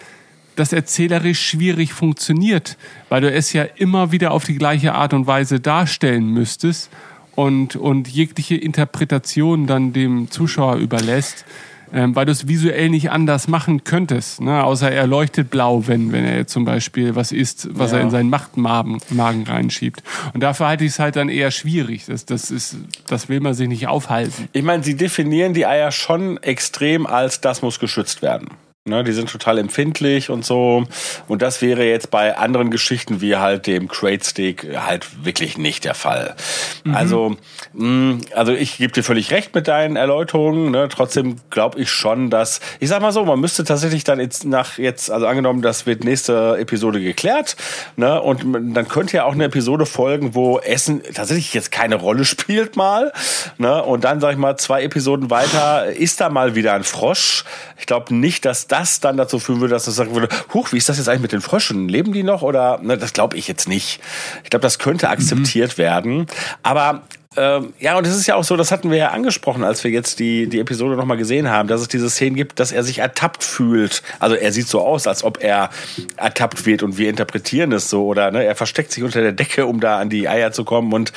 das 0.55 0.73
erzählerisch 0.73 1.41
schwierig 1.41 1.93
funktioniert, 1.93 2.77
weil 3.09 3.23
du 3.23 3.33
es 3.33 3.53
ja 3.53 3.65
immer 3.65 4.13
wieder 4.13 4.31
auf 4.31 4.45
die 4.45 4.57
gleiche 4.57 4.95
Art 4.95 5.13
und 5.15 5.27
Weise 5.27 5.59
darstellen 5.59 6.27
müsstest 6.27 6.91
und, 7.35 7.77
und 7.77 8.09
jegliche 8.09 8.57
Interpretation 8.57 9.67
dann 9.67 9.93
dem 9.93 10.31
Zuschauer 10.31 10.77
überlässt 10.77 11.45
ähm, 11.93 12.17
weil 12.17 12.25
du 12.25 12.33
es 12.33 12.49
visuell 12.49 12.89
nicht 12.89 13.11
anders 13.11 13.49
machen 13.49 13.85
könntest. 13.85 14.41
Ne? 14.41 14.65
Außer 14.65 14.91
er 14.91 15.07
leuchtet 15.07 15.51
blau, 15.51 15.87
wenn, 15.87 16.13
wenn 16.13 16.25
er 16.25 16.47
zum 16.47 16.65
Beispiel 16.65 17.15
was 17.15 17.33
isst, 17.33 17.69
was 17.73 17.93
ja. 17.93 17.99
er 17.99 18.05
in 18.05 18.11
seinen 18.11 18.31
Machtmagen 18.31 18.99
Magen 19.11 19.45
reinschiebt. 19.45 20.03
Und 20.33 20.43
dafür 20.43 20.69
halte 20.69 20.85
ich 20.85 20.93
es 20.93 20.99
halt 20.99 21.17
dann 21.17 21.29
eher 21.29 21.51
schwierig. 21.51 22.07
Das, 22.07 22.25
das, 22.25 22.51
ist, 22.51 22.77
das 23.07 23.29
will 23.29 23.41
man 23.41 23.55
sich 23.55 23.69
nicht 23.69 23.89
aufhalten. 23.89 24.49
Ich 24.53 24.63
meine, 24.63 24.83
sie 24.83 24.97
definieren 24.97 25.53
die 25.55 25.67
Eier 25.67 25.93
schon 25.93 26.39
extrem 26.39 27.07
als 27.07 27.41
das 27.41 27.63
muss 27.63 27.79
geschützt 27.79 28.23
werden. 28.23 28.49
Ne, 28.85 29.05
die 29.05 29.13
sind 29.13 29.31
total 29.31 29.59
empfindlich 29.59 30.29
und 30.29 30.45
so. 30.45 30.83
Und 31.29 31.41
das 31.41 31.63
wäre 31.63 31.85
jetzt 31.85 32.11
bei 32.11 32.37
anderen 32.37 32.73
Geschichten 32.73 33.21
wie 33.21 33.37
halt 33.37 33.69
dem 33.69 33.87
Crate 33.87 34.25
Stick 34.25 34.77
halt 34.77 35.25
wirklich 35.25 35.57
nicht 35.57 35.85
der 35.85 35.95
Fall. 35.95 36.35
Mhm. 36.83 36.93
Also, 36.97 37.37
mh, 37.75 37.87
mm, 37.87 38.21
also 38.35 38.51
ich 38.51 38.79
gebe 38.79 38.93
dir 38.93 39.05
völlig 39.05 39.31
recht 39.31 39.55
mit 39.55 39.69
deinen 39.69 39.95
Erläuterungen. 39.95 40.73
Ne? 40.73 40.89
Trotzdem 40.89 41.37
glaube 41.51 41.79
ich 41.79 41.93
schon, 41.93 42.29
dass 42.29 42.61
ich 42.81 42.89
sag 42.89 43.01
mal 43.01 43.13
so, 43.13 43.25
man 43.25 43.39
müsste 43.39 43.63
tatsächlich 43.63 44.03
dann 44.03 44.19
jetzt 44.19 44.47
nach 44.47 44.79
jetzt, 44.79 45.13
also 45.13 45.29
angenommen, 45.29 45.63
das 45.63 45.87
wird 45.87 46.03
nächste 46.03 46.57
Episode 46.59 47.01
geklärt, 47.01 47.55
ne? 47.95 48.21
Und 48.21 48.75
dann 48.75 48.89
könnte 48.89 49.17
ja 49.17 49.27
auch 49.27 49.35
eine 49.35 49.45
Episode 49.45 49.87
folgen, 49.87 50.35
wo 50.35 50.59
Essen 50.59 51.03
tatsächlich 51.15 51.55
jetzt 51.55 51.71
keine 51.71 51.95
Rolle 51.95 52.25
spielt 52.33 52.75
mal. 52.75 53.13
Ne? 53.59 53.81
Und 53.81 54.03
dann 54.03 54.19
sag 54.19 54.33
ich 54.33 54.39
mal 54.39 54.57
zwei 54.57 54.83
Episoden 54.83 55.31
weiter 55.31 55.87
ist 55.87 56.21
da 56.21 56.31
mal 56.31 56.57
wieder 56.57 56.75
ein 56.75 56.83
Frosch. 56.83 57.45
Ich 57.79 57.87
glaube 57.87 58.13
nicht, 58.13 58.45
dass 58.45 58.72
das 58.73 59.01
dann 59.01 59.17
dazu 59.17 59.39
führen 59.39 59.61
würde, 59.61 59.75
dass 59.75 59.85
du 59.85 59.91
sagen 59.91 60.15
würde, 60.15 60.29
huch, 60.55 60.73
wie 60.73 60.79
ist 60.79 60.89
das 60.89 60.97
jetzt 60.97 61.09
eigentlich 61.09 61.23
mit 61.23 61.33
den 61.33 61.43
Fröschen? 61.43 61.89
Leben 61.89 62.13
die 62.13 62.23
noch? 62.23 62.43
Oder 62.43 62.79
ne, 62.83 62.97
das 62.97 63.13
glaube 63.13 63.37
ich 63.37 63.47
jetzt 63.47 63.69
nicht. 63.69 64.01
Ich 64.43 64.51
glaube, 64.51 64.63
das 64.63 64.79
könnte 64.79 65.11
akzeptiert 65.11 65.77
mhm. 65.77 65.83
werden. 65.83 66.27
Aber 66.63 67.03
ähm, 67.37 67.73
ja, 67.79 67.97
und 67.97 68.07
es 68.07 68.17
ist 68.17 68.27
ja 68.27 68.35
auch 68.35 68.45
so, 68.45 68.57
das 68.57 68.71
hatten 68.71 68.91
wir 68.91 68.99
ja 68.99 69.11
angesprochen, 69.11 69.65
als 69.65 69.85
wir 69.85 69.91
jetzt 69.91 70.19
die, 70.19 70.49
die 70.49 70.61
Episode 70.61 70.97
nochmal 70.97 71.17
gesehen 71.17 71.49
haben, 71.51 71.69
dass 71.69 71.81
es 71.81 71.89
diese 71.89 72.11
Szenen 72.11 72.37
gibt, 72.37 72.61
dass 72.61 72.73
er 72.73 72.83
sich 72.83 72.99
ertappt 72.99 73.43
fühlt. 73.45 74.03
Also 74.19 74.37
er 74.37 74.53
sieht 74.53 74.69
so 74.69 74.81
aus, 74.81 75.07
als 75.07 75.25
ob 75.25 75.43
er 75.43 75.71
ertappt 76.17 76.67
wird 76.67 76.83
und 76.83 76.99
wir 76.99 77.09
interpretieren 77.09 77.73
es 77.73 77.89
so. 77.89 78.07
Oder 78.07 78.31
ne, 78.31 78.45
er 78.45 78.57
versteckt 78.57 78.93
sich 78.93 79.03
unter 79.03 79.21
der 79.21 79.33
Decke, 79.33 79.67
um 79.67 79.81
da 79.81 79.99
an 79.99 80.11
die 80.11 80.29
Eier 80.29 80.53
zu 80.53 80.65
kommen. 80.65 80.93
Und 80.93 81.13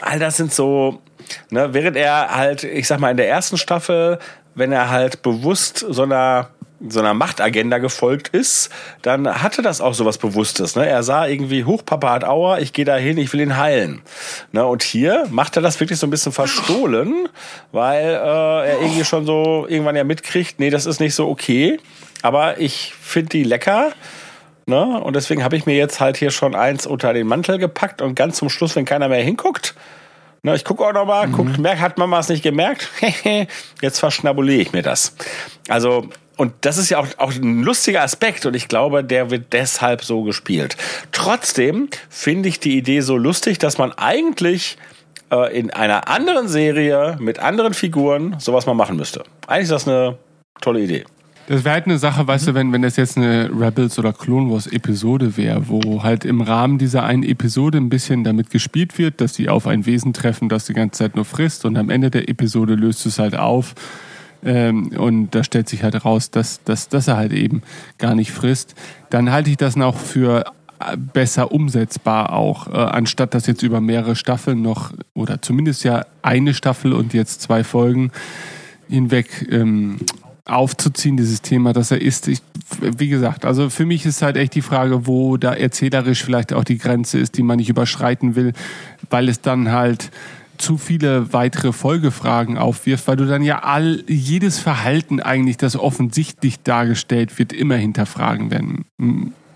all 0.00 0.18
das 0.18 0.36
sind 0.36 0.52
so, 0.52 1.00
ne, 1.50 1.74
während 1.74 1.96
er 1.96 2.34
halt, 2.34 2.64
ich 2.64 2.86
sag 2.86 3.00
mal, 3.00 3.10
in 3.10 3.16
der 3.16 3.28
ersten 3.28 3.58
Staffel, 3.58 4.18
wenn 4.54 4.72
er 4.72 4.90
halt 4.90 5.22
bewusst 5.22 5.84
so 5.88 6.02
einer 6.02 6.50
so 6.88 7.00
einer 7.00 7.14
Machtagenda 7.14 7.78
gefolgt 7.78 8.28
ist, 8.28 8.70
dann 9.02 9.42
hatte 9.42 9.62
das 9.62 9.80
auch 9.80 9.94
so 9.94 10.04
was 10.04 10.18
Bewusstes. 10.18 10.76
Ne? 10.76 10.86
Er 10.86 11.02
sah 11.02 11.26
irgendwie, 11.26 11.64
huch, 11.64 11.84
Papa 11.84 12.10
hat 12.10 12.24
Aua, 12.24 12.58
ich 12.58 12.72
gehe 12.72 12.84
da 12.84 12.96
hin, 12.96 13.18
ich 13.18 13.32
will 13.32 13.40
ihn 13.40 13.56
heilen. 13.56 14.02
Ne? 14.52 14.64
Und 14.66 14.82
hier 14.82 15.26
macht 15.30 15.56
er 15.56 15.62
das 15.62 15.78
wirklich 15.80 15.98
so 15.98 16.06
ein 16.06 16.10
bisschen 16.10 16.32
verstohlen, 16.32 17.28
weil 17.70 18.04
äh, 18.04 18.70
er 18.70 18.80
irgendwie 18.80 19.04
schon 19.04 19.26
so 19.26 19.66
irgendwann 19.68 19.96
ja 19.96 20.04
mitkriegt, 20.04 20.58
nee, 20.60 20.70
das 20.70 20.86
ist 20.86 21.00
nicht 21.00 21.14
so 21.14 21.28
okay. 21.28 21.78
Aber 22.22 22.58
ich 22.58 22.94
finde 23.00 23.30
die 23.30 23.44
lecker. 23.44 23.92
Ne? 24.66 25.00
Und 25.00 25.16
deswegen 25.16 25.42
habe 25.42 25.56
ich 25.56 25.66
mir 25.66 25.76
jetzt 25.76 26.00
halt 26.00 26.16
hier 26.16 26.30
schon 26.30 26.54
eins 26.54 26.86
unter 26.86 27.12
den 27.12 27.26
Mantel 27.26 27.58
gepackt 27.58 28.00
und 28.00 28.14
ganz 28.14 28.36
zum 28.36 28.48
Schluss, 28.48 28.76
wenn 28.76 28.84
keiner 28.84 29.08
mehr 29.08 29.22
hinguckt, 29.22 29.74
na, 30.44 30.56
ich 30.56 30.64
gucke 30.64 30.84
auch 30.84 30.92
noch 30.92 31.06
mal, 31.06 31.28
mhm. 31.28 31.32
guckt, 31.32 31.58
merkt, 31.58 31.80
hat 31.80 31.98
Mama 31.98 32.18
es 32.18 32.28
nicht 32.28 32.42
gemerkt? 32.42 32.88
Jetzt 33.80 34.00
verschnabuliere 34.00 34.60
ich 34.60 34.72
mir 34.72 34.82
das. 34.82 35.14
Also 35.68 36.08
und 36.36 36.52
das 36.62 36.78
ist 36.78 36.90
ja 36.90 36.98
auch, 36.98 37.06
auch 37.18 37.32
ein 37.32 37.62
lustiger 37.62 38.02
Aspekt 38.02 38.46
und 38.46 38.54
ich 38.54 38.68
glaube, 38.68 39.04
der 39.04 39.30
wird 39.30 39.52
deshalb 39.52 40.04
so 40.04 40.22
gespielt. 40.22 40.76
Trotzdem 41.12 41.88
finde 42.08 42.48
ich 42.48 42.60
die 42.60 42.76
Idee 42.78 43.00
so 43.00 43.16
lustig, 43.16 43.58
dass 43.58 43.78
man 43.78 43.92
eigentlich 43.92 44.78
äh, 45.30 45.58
in 45.58 45.70
einer 45.70 46.08
anderen 46.08 46.48
Serie 46.48 47.16
mit 47.20 47.38
anderen 47.38 47.74
Figuren 47.74 48.36
sowas 48.38 48.66
mal 48.66 48.74
machen 48.74 48.96
müsste. 48.96 49.24
Eigentlich 49.46 49.64
ist 49.64 49.72
das 49.72 49.88
eine 49.88 50.18
tolle 50.60 50.80
Idee. 50.80 51.04
Das 51.48 51.64
wäre 51.64 51.74
halt 51.74 51.86
eine 51.86 51.98
Sache, 51.98 52.26
weißt 52.26 52.46
du, 52.46 52.54
wenn, 52.54 52.72
wenn 52.72 52.82
das 52.82 52.96
jetzt 52.96 53.16
eine 53.16 53.50
Rebels 53.52 53.98
oder 53.98 54.12
Clone 54.12 54.50
Wars 54.50 54.68
Episode 54.68 55.36
wäre, 55.36 55.68
wo 55.68 56.02
halt 56.04 56.24
im 56.24 56.40
Rahmen 56.40 56.78
dieser 56.78 57.02
einen 57.02 57.24
Episode 57.24 57.78
ein 57.78 57.88
bisschen 57.88 58.22
damit 58.22 58.50
gespielt 58.50 58.96
wird, 58.96 59.20
dass 59.20 59.34
sie 59.34 59.48
auf 59.48 59.66
ein 59.66 59.84
Wesen 59.84 60.12
treffen, 60.12 60.48
das 60.48 60.66
die 60.66 60.72
ganze 60.72 60.98
Zeit 60.98 61.16
nur 61.16 61.24
frisst 61.24 61.64
und 61.64 61.76
am 61.76 61.90
Ende 61.90 62.10
der 62.10 62.28
Episode 62.28 62.74
löst 62.74 63.04
es 63.06 63.18
halt 63.18 63.36
auf 63.36 63.74
ähm, 64.44 64.88
und 64.96 65.34
da 65.34 65.44
stellt 65.44 65.68
sich 65.68 65.82
halt 65.82 66.04
raus, 66.04 66.30
dass, 66.30 66.62
dass, 66.64 66.88
dass 66.88 67.08
er 67.08 67.16
halt 67.16 67.32
eben 67.32 67.62
gar 67.98 68.14
nicht 68.14 68.32
frisst, 68.32 68.74
dann 69.10 69.30
halte 69.30 69.50
ich 69.50 69.56
das 69.56 69.76
noch 69.76 69.96
für 69.96 70.44
äh, 70.80 70.96
besser 70.96 71.52
umsetzbar 71.52 72.32
auch, 72.32 72.66
äh, 72.66 72.76
anstatt 72.76 73.34
das 73.34 73.46
jetzt 73.46 73.62
über 73.62 73.80
mehrere 73.80 74.16
Staffeln 74.16 74.62
noch, 74.62 74.92
oder 75.14 75.40
zumindest 75.42 75.84
ja 75.84 76.04
eine 76.22 76.54
Staffel 76.54 76.92
und 76.92 77.14
jetzt 77.14 77.42
zwei 77.42 77.62
Folgen 77.64 78.10
hinweg 78.88 79.48
ähm, 79.50 80.00
aufzuziehen, 80.44 81.16
dieses 81.16 81.42
Thema, 81.42 81.72
dass 81.72 81.90
er 81.90 82.02
ist. 82.02 82.26
Ich, 82.28 82.42
wie 82.80 83.08
gesagt, 83.08 83.44
also 83.44 83.70
für 83.70 83.86
mich 83.86 84.06
ist 84.06 84.22
halt 84.22 84.36
echt 84.36 84.54
die 84.54 84.62
Frage, 84.62 85.06
wo 85.06 85.36
da 85.36 85.52
erzählerisch 85.52 86.24
vielleicht 86.24 86.52
auch 86.52 86.64
die 86.64 86.78
Grenze 86.78 87.18
ist, 87.18 87.36
die 87.38 87.42
man 87.42 87.58
nicht 87.58 87.68
überschreiten 87.68 88.34
will, 88.34 88.52
weil 89.08 89.28
es 89.28 89.40
dann 89.40 89.70
halt 89.70 90.10
zu 90.58 90.78
viele 90.78 91.32
weitere 91.32 91.72
Folgefragen 91.72 92.58
aufwirft, 92.58 93.08
weil 93.08 93.16
du 93.16 93.26
dann 93.26 93.42
ja 93.42 93.60
all 93.60 94.04
jedes 94.06 94.58
Verhalten 94.58 95.20
eigentlich, 95.20 95.56
das 95.56 95.76
offensichtlich 95.76 96.62
dargestellt 96.62 97.38
wird, 97.38 97.52
immer 97.52 97.76
hinterfragen 97.76 98.50
werden 98.50 98.84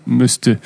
müsste. 0.07 0.59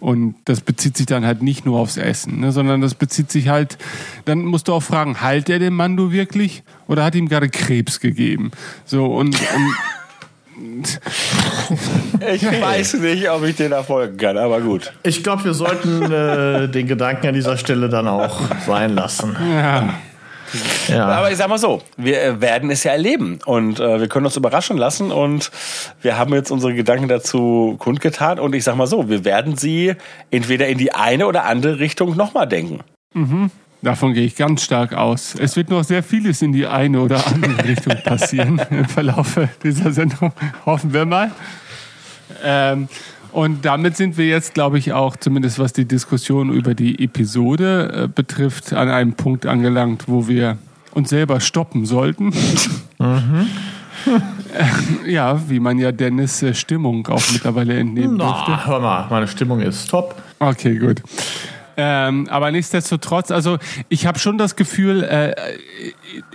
Und 0.00 0.34
das 0.44 0.60
bezieht 0.60 0.96
sich 0.96 1.06
dann 1.06 1.24
halt 1.24 1.42
nicht 1.42 1.64
nur 1.64 1.78
aufs 1.78 1.96
Essen, 1.96 2.40
ne, 2.40 2.52
sondern 2.52 2.80
das 2.80 2.94
bezieht 2.94 3.30
sich 3.30 3.48
halt, 3.48 3.78
dann 4.24 4.44
musst 4.44 4.68
du 4.68 4.74
auch 4.74 4.82
fragen, 4.82 5.20
heilt 5.20 5.48
er 5.48 5.58
den 5.58 5.74
Mando 5.74 6.12
wirklich 6.12 6.62
oder 6.86 7.04
hat 7.04 7.14
ihm 7.14 7.28
gerade 7.28 7.48
Krebs 7.48 8.00
gegeben? 8.00 8.50
So 8.84 9.06
und, 9.06 9.34
und 9.34 9.74
ich 12.34 12.44
weiß 12.44 12.94
nicht, 12.94 13.30
ob 13.30 13.44
ich 13.44 13.56
den 13.56 13.72
erfolgen 13.72 14.16
kann, 14.16 14.38
aber 14.38 14.60
gut. 14.60 14.92
Ich 15.02 15.22
glaube, 15.22 15.44
wir 15.44 15.54
sollten 15.54 16.10
äh, 16.10 16.68
den 16.68 16.86
Gedanken 16.86 17.28
an 17.28 17.34
dieser 17.34 17.56
Stelle 17.56 17.88
dann 17.88 18.08
auch 18.08 18.40
sein 18.66 18.94
lassen. 18.94 19.36
Ja. 19.58 19.94
Ja. 20.88 21.06
Aber 21.08 21.30
ich 21.30 21.38
sag 21.38 21.48
mal 21.48 21.58
so, 21.58 21.82
wir 21.96 22.22
äh, 22.22 22.40
werden 22.40 22.70
es 22.70 22.84
ja 22.84 22.92
erleben 22.92 23.38
und 23.46 23.80
äh, 23.80 24.00
wir 24.00 24.08
können 24.08 24.26
uns 24.26 24.36
überraschen 24.36 24.76
lassen 24.76 25.10
und 25.10 25.50
wir 26.02 26.18
haben 26.18 26.34
jetzt 26.34 26.50
unsere 26.50 26.74
Gedanken 26.74 27.08
dazu 27.08 27.76
kundgetan 27.78 28.38
und 28.38 28.54
ich 28.54 28.64
sag 28.64 28.76
mal 28.76 28.86
so, 28.86 29.08
wir 29.08 29.24
werden 29.24 29.56
sie 29.56 29.94
entweder 30.30 30.68
in 30.68 30.78
die 30.78 30.92
eine 30.92 31.26
oder 31.26 31.44
andere 31.44 31.78
Richtung 31.78 32.16
nochmal 32.16 32.46
denken. 32.46 32.80
Mhm. 33.14 33.50
Davon 33.82 34.14
gehe 34.14 34.24
ich 34.24 34.36
ganz 34.36 34.62
stark 34.62 34.94
aus. 34.94 35.34
Es 35.36 35.56
wird 35.56 35.68
noch 35.68 35.82
sehr 35.82 36.04
vieles 36.04 36.40
in 36.40 36.52
die 36.52 36.68
eine 36.68 37.00
oder 37.00 37.26
andere 37.26 37.64
Richtung 37.68 37.94
passieren 38.04 38.60
im 38.70 38.84
Verlauf 38.84 39.38
dieser 39.62 39.92
Sendung. 39.92 40.32
Hoffen 40.64 40.92
wir 40.92 41.04
mal. 41.04 41.32
Ähm, 42.44 42.88
und 43.32 43.64
damit 43.64 43.96
sind 43.96 44.16
wir 44.18 44.26
jetzt, 44.26 44.54
glaube 44.54 44.78
ich, 44.78 44.92
auch 44.92 45.16
zumindest 45.16 45.58
was 45.58 45.72
die 45.72 45.86
Diskussion 45.86 46.50
über 46.50 46.74
die 46.74 47.02
Episode 47.02 48.04
äh, 48.04 48.08
betrifft, 48.08 48.72
an 48.72 48.88
einem 48.88 49.14
Punkt 49.14 49.46
angelangt, 49.46 50.04
wo 50.06 50.28
wir 50.28 50.58
uns 50.92 51.10
selber 51.10 51.40
stoppen 51.40 51.84
sollten. 51.84 52.26
Mhm. 52.98 53.46
ja, 55.06 55.40
wie 55.48 55.58
man 55.58 55.78
ja 55.78 55.90
Dennis 55.90 56.42
äh, 56.42 56.54
Stimmung 56.54 57.06
auch 57.08 57.22
mittlerweile 57.32 57.78
entnehmen 57.78 58.16
Na, 58.16 58.26
durfte. 58.26 58.66
Hör 58.66 58.80
mal, 58.80 59.06
meine 59.10 59.26
Stimmung 59.26 59.60
ist 59.60 59.90
top. 59.90 60.14
Okay, 60.38 60.78
gut. 60.78 61.02
Ähm, 61.76 62.28
aber 62.28 62.50
nichtsdestotrotz, 62.50 63.30
also 63.30 63.58
ich 63.88 64.06
habe 64.06 64.18
schon 64.18 64.38
das 64.38 64.56
Gefühl, 64.56 65.02
äh, 65.04 65.34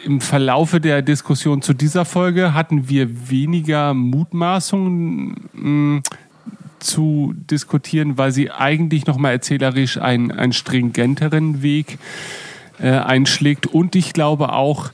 im 0.03 0.21
Verlaufe 0.21 0.81
der 0.81 1.01
Diskussion 1.01 1.61
zu 1.61 1.73
dieser 1.73 2.05
Folge 2.05 2.53
hatten 2.53 2.89
wir 2.89 3.29
weniger 3.29 3.93
Mutmaßungen 3.93 5.35
mh, 5.53 6.01
zu 6.79 7.33
diskutieren, 7.35 8.17
weil 8.17 8.31
sie 8.31 8.51
eigentlich 8.51 9.05
nochmal 9.05 9.33
erzählerisch 9.33 9.97
einen, 9.97 10.31
einen 10.31 10.53
stringenteren 10.53 11.61
Weg 11.61 11.97
äh, 12.79 12.91
einschlägt. 12.91 13.67
Und 13.67 13.95
ich 13.95 14.13
glaube 14.13 14.53
auch, 14.53 14.91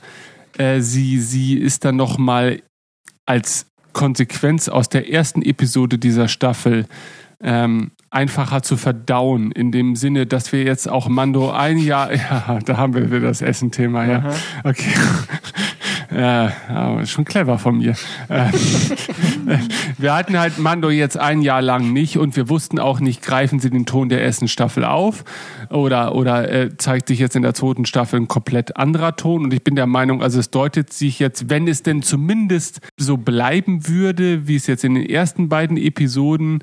äh, 0.58 0.80
sie, 0.80 1.20
sie 1.20 1.58
ist 1.58 1.84
dann 1.84 1.96
nochmal 1.96 2.62
als 3.26 3.66
Konsequenz 3.92 4.68
aus 4.68 4.88
der 4.88 5.10
ersten 5.10 5.42
Episode 5.42 5.98
dieser 5.98 6.28
Staffel 6.28 6.86
ähm, 7.44 7.92
einfacher 8.10 8.62
zu 8.62 8.76
verdauen, 8.76 9.52
in 9.52 9.70
dem 9.70 9.96
Sinne, 9.96 10.26
dass 10.26 10.52
wir 10.52 10.64
jetzt 10.64 10.88
auch 10.88 11.08
Mando 11.08 11.50
ein 11.50 11.78
Jahr, 11.78 12.12
ja, 12.14 12.58
da 12.64 12.76
haben 12.76 12.94
wir 12.94 13.10
wieder 13.10 13.20
das 13.20 13.42
Essen-Thema, 13.42 14.04
ja. 14.06 14.24
Okay. 14.64 14.92
Ja, 16.14 16.52
aber 16.68 17.06
schon 17.06 17.24
clever 17.24 17.58
von 17.58 17.78
mir. 17.78 17.94
Äh, 18.28 18.50
wir 19.98 20.14
hatten 20.14 20.38
halt 20.38 20.58
Mando 20.58 20.90
jetzt 20.90 21.18
ein 21.18 21.42
Jahr 21.42 21.62
lang 21.62 21.92
nicht 21.92 22.18
und 22.18 22.36
wir 22.36 22.48
wussten 22.48 22.78
auch 22.78 23.00
nicht, 23.00 23.22
greifen 23.22 23.58
sie 23.58 23.70
den 23.70 23.86
Ton 23.86 24.08
der 24.08 24.22
ersten 24.22 24.48
Staffel 24.48 24.84
auf 24.84 25.24
oder, 25.70 26.14
oder 26.14 26.50
äh, 26.50 26.76
zeigt 26.76 27.08
sich 27.08 27.18
jetzt 27.18 27.36
in 27.36 27.42
der 27.42 27.54
zweiten 27.54 27.86
Staffel 27.86 28.20
ein 28.20 28.28
komplett 28.28 28.76
anderer 28.76 29.16
Ton. 29.16 29.44
Und 29.44 29.54
ich 29.54 29.64
bin 29.64 29.74
der 29.74 29.86
Meinung, 29.86 30.22
also 30.22 30.38
es 30.38 30.50
deutet 30.50 30.92
sich 30.92 31.18
jetzt, 31.18 31.50
wenn 31.50 31.66
es 31.68 31.82
denn 31.82 32.02
zumindest 32.02 32.80
so 32.96 33.16
bleiben 33.16 33.88
würde, 33.88 34.46
wie 34.46 34.56
es 34.56 34.66
jetzt 34.66 34.84
in 34.84 34.94
den 34.94 35.06
ersten 35.06 35.48
beiden 35.48 35.76
Episoden 35.76 36.62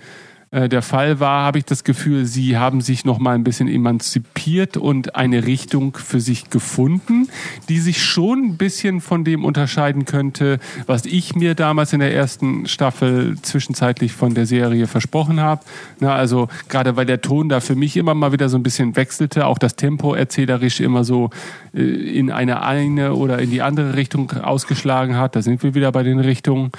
äh, 0.52 0.68
der 0.68 0.82
Fall 0.82 1.22
war, 1.22 1.46
habe 1.46 1.60
ich 1.60 1.66
das 1.66 1.86
Gefühl, 1.86 2.26
sie 2.26 2.58
haben 2.58 2.82
sich 2.82 3.06
noch 3.06 3.20
mal 3.20 3.36
ein 3.36 3.46
bisschen 3.46 3.70
emanzipiert 3.70 4.76
und 4.76 5.16
eine 5.16 5.46
Richtung 5.46 5.96
für 5.96 6.20
sich 6.20 6.50
gefunden, 6.50 7.30
die 7.70 7.80
sich 7.80 8.04
schon 8.04 8.44
ein 8.44 8.58
bisschen 8.58 9.00
von 9.00 9.24
dem 9.24 9.46
unterscheiden 9.46 10.04
könnte, 10.04 10.60
was 10.88 11.06
ich 11.06 11.36
mir 11.36 11.56
damals 11.56 11.94
in 11.94 12.02
der 12.02 12.14
ersten 12.14 12.68
Staffel 12.68 13.38
zwischenzeitlich 13.42 14.12
von 14.12 14.34
der 14.34 14.46
Serie 14.46 14.88
versprochen 14.88 15.40
habe. 15.40 15.62
Na, 16.02 16.16
also 16.16 16.50
gerade 16.68 16.98
weil 16.98 17.06
der 17.06 17.22
Ton 17.22 17.48
da 17.48 17.62
für 17.62 17.76
mich 17.76 17.96
immer 17.96 18.14
mal 18.14 18.34
wieder 18.34 18.50
so 18.50 18.58
ein 18.58 18.64
bisschen 18.64 18.98
wechselte, 18.98 19.48
auch 19.48 19.58
das 19.58 19.78
Tempo 19.78 20.14
erzählerisch 20.14 20.82
immer 20.82 21.06
so 21.06 21.30
äh, 21.74 21.82
in 21.82 22.30
eine 22.30 22.62
eine 22.62 23.14
oder 23.14 23.40
in 23.40 23.52
die 23.52 23.62
andere 23.62 23.96
Richtung 23.96 24.32
ausgeschlagen 24.32 25.16
hat. 25.16 25.38
Da 25.38 25.42
sind 25.42 25.64
wir 25.64 25.76
wieder 25.76 25.94
bei 25.94 26.04
den 26.04 26.20
Richtungen. 26.20 26.72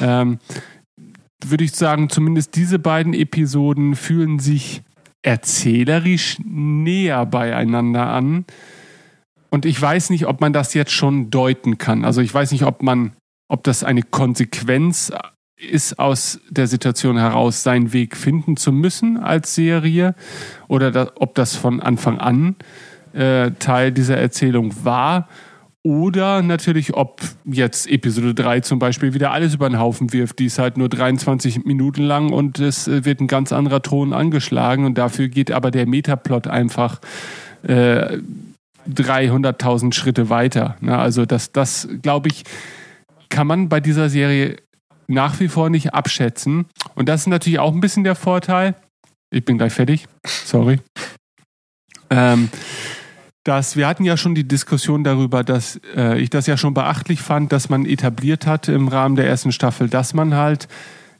Ähm, 0.00 0.38
würde 1.44 1.64
ich 1.64 1.72
sagen, 1.72 2.08
zumindest 2.08 2.56
diese 2.56 2.78
beiden 2.78 3.14
Episoden 3.14 3.94
fühlen 3.94 4.38
sich 4.38 4.82
erzählerisch 5.22 6.38
näher 6.44 7.26
beieinander 7.26 8.06
an. 8.06 8.44
Und 9.50 9.64
ich 9.64 9.80
weiß 9.80 10.10
nicht, 10.10 10.26
ob 10.26 10.40
man 10.40 10.52
das 10.52 10.74
jetzt 10.74 10.92
schon 10.92 11.30
deuten 11.30 11.78
kann. 11.78 12.04
Also 12.04 12.20
ich 12.20 12.32
weiß 12.32 12.52
nicht, 12.52 12.64
ob 12.64 12.82
man, 12.82 13.12
ob 13.48 13.64
das 13.64 13.84
eine 13.84 14.02
Konsequenz 14.02 15.12
ist, 15.56 15.98
aus 15.98 16.40
der 16.50 16.66
Situation 16.66 17.18
heraus 17.18 17.62
seinen 17.62 17.92
Weg 17.92 18.16
finden 18.16 18.56
zu 18.56 18.72
müssen 18.72 19.16
als 19.16 19.54
Serie 19.54 20.14
oder 20.68 20.90
da, 20.90 21.10
ob 21.16 21.34
das 21.34 21.56
von 21.56 21.80
Anfang 21.80 22.18
an 22.18 22.56
äh, 23.14 23.52
Teil 23.52 23.92
dieser 23.92 24.18
Erzählung 24.18 24.84
war 24.84 25.28
oder 25.86 26.42
natürlich, 26.42 26.94
ob 26.94 27.20
jetzt 27.44 27.88
Episode 27.88 28.34
3 28.34 28.58
zum 28.58 28.80
Beispiel 28.80 29.14
wieder 29.14 29.30
alles 29.30 29.54
über 29.54 29.68
den 29.68 29.78
Haufen 29.78 30.12
wirft. 30.12 30.40
Die 30.40 30.46
ist 30.46 30.58
halt 30.58 30.76
nur 30.76 30.88
23 30.88 31.64
Minuten 31.64 32.02
lang 32.02 32.32
und 32.32 32.58
es 32.58 32.88
äh, 32.88 33.04
wird 33.04 33.20
ein 33.20 33.28
ganz 33.28 33.52
anderer 33.52 33.82
Ton 33.82 34.12
angeschlagen 34.12 34.84
und 34.84 34.98
dafür 34.98 35.28
geht 35.28 35.52
aber 35.52 35.70
der 35.70 35.86
Metaplot 35.86 36.48
einfach 36.48 37.00
äh, 37.62 38.18
300.000 38.90 39.94
Schritte 39.94 40.28
weiter. 40.28 40.76
Na, 40.80 40.98
also 40.98 41.24
das, 41.24 41.52
das 41.52 41.86
glaube 42.02 42.30
ich, 42.30 42.42
kann 43.28 43.46
man 43.46 43.68
bei 43.68 43.78
dieser 43.78 44.08
Serie 44.08 44.56
nach 45.06 45.38
wie 45.38 45.46
vor 45.46 45.70
nicht 45.70 45.94
abschätzen. 45.94 46.66
Und 46.96 47.08
das 47.08 47.20
ist 47.20 47.26
natürlich 47.28 47.60
auch 47.60 47.72
ein 47.72 47.80
bisschen 47.80 48.02
der 48.02 48.16
Vorteil. 48.16 48.74
Ich 49.30 49.44
bin 49.44 49.56
gleich 49.56 49.72
fertig. 49.72 50.08
Sorry. 50.24 50.80
Ähm, 52.10 52.48
dass 53.46 53.76
wir 53.76 53.86
hatten 53.86 54.04
ja 54.04 54.16
schon 54.16 54.34
die 54.34 54.46
Diskussion 54.46 55.04
darüber, 55.04 55.44
dass 55.44 55.80
äh, 55.96 56.18
ich 56.18 56.30
das 56.30 56.48
ja 56.48 56.56
schon 56.56 56.74
beachtlich 56.74 57.20
fand, 57.20 57.52
dass 57.52 57.68
man 57.68 57.86
etabliert 57.86 58.44
hat 58.44 58.66
im 58.66 58.88
Rahmen 58.88 59.14
der 59.14 59.28
ersten 59.28 59.52
Staffel, 59.52 59.88
dass 59.88 60.14
man 60.14 60.34
halt, 60.34 60.66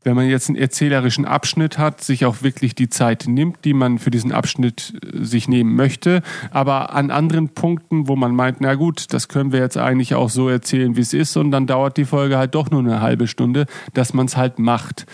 wenn 0.02 0.16
man 0.16 0.28
jetzt 0.28 0.48
einen 0.48 0.58
erzählerischen 0.58 1.24
Abschnitt 1.24 1.78
hat, 1.78 2.02
sich 2.02 2.24
auch 2.26 2.42
wirklich 2.42 2.74
die 2.74 2.88
Zeit 2.88 3.26
nimmt, 3.28 3.64
die 3.64 3.74
man 3.74 4.00
für 4.00 4.10
diesen 4.10 4.32
Abschnitt 4.32 4.94
äh, 5.04 5.22
sich 5.24 5.46
nehmen 5.46 5.76
möchte. 5.76 6.20
Aber 6.50 6.92
an 6.94 7.12
anderen 7.12 7.50
Punkten, 7.50 8.08
wo 8.08 8.16
man 8.16 8.34
meint, 8.34 8.60
na 8.60 8.74
gut, 8.74 9.12
das 9.12 9.28
können 9.28 9.52
wir 9.52 9.60
jetzt 9.60 9.78
eigentlich 9.78 10.16
auch 10.16 10.28
so 10.28 10.48
erzählen, 10.48 10.96
wie 10.96 11.02
es 11.02 11.12
ist, 11.12 11.36
und 11.36 11.52
dann 11.52 11.68
dauert 11.68 11.96
die 11.96 12.06
Folge 12.06 12.38
halt 12.38 12.56
doch 12.56 12.72
nur 12.72 12.80
eine 12.80 13.00
halbe 13.00 13.28
Stunde, 13.28 13.66
dass 13.94 14.14
man 14.14 14.26
es 14.26 14.36
halt 14.36 14.58
macht 14.58 15.06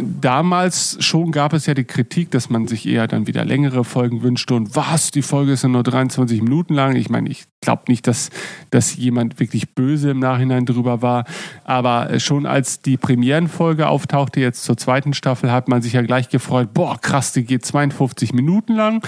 damals 0.00 0.96
schon 1.00 1.32
gab 1.32 1.52
es 1.52 1.66
ja 1.66 1.74
die 1.74 1.84
Kritik, 1.84 2.30
dass 2.30 2.50
man 2.50 2.66
sich 2.66 2.86
eher 2.86 3.06
dann 3.06 3.26
wieder 3.26 3.44
längere 3.44 3.84
Folgen 3.84 4.22
wünschte 4.22 4.54
und 4.54 4.76
was, 4.76 5.10
die 5.10 5.22
Folge 5.22 5.52
ist 5.52 5.62
ja 5.62 5.68
nur 5.68 5.82
23 5.82 6.42
Minuten 6.42 6.74
lang. 6.74 6.96
Ich 6.96 7.08
meine, 7.10 7.28
ich 7.28 7.44
glaube 7.60 7.82
nicht, 7.88 8.06
dass, 8.06 8.30
dass 8.70 8.96
jemand 8.96 9.40
wirklich 9.40 9.74
böse 9.74 10.10
im 10.10 10.20
Nachhinein 10.20 10.66
drüber 10.66 11.02
war, 11.02 11.24
aber 11.64 12.18
schon 12.20 12.46
als 12.46 12.80
die 12.80 12.96
Premierenfolge 12.96 13.88
auftauchte, 13.88 14.40
jetzt 14.40 14.64
zur 14.64 14.76
zweiten 14.76 15.14
Staffel, 15.14 15.50
hat 15.50 15.68
man 15.68 15.82
sich 15.82 15.94
ja 15.94 16.02
gleich 16.02 16.28
gefreut, 16.28 16.72
boah, 16.72 17.00
krass, 17.00 17.32
die 17.32 17.44
geht 17.44 17.64
52 17.64 18.32
Minuten 18.32 18.74
lang 18.74 19.02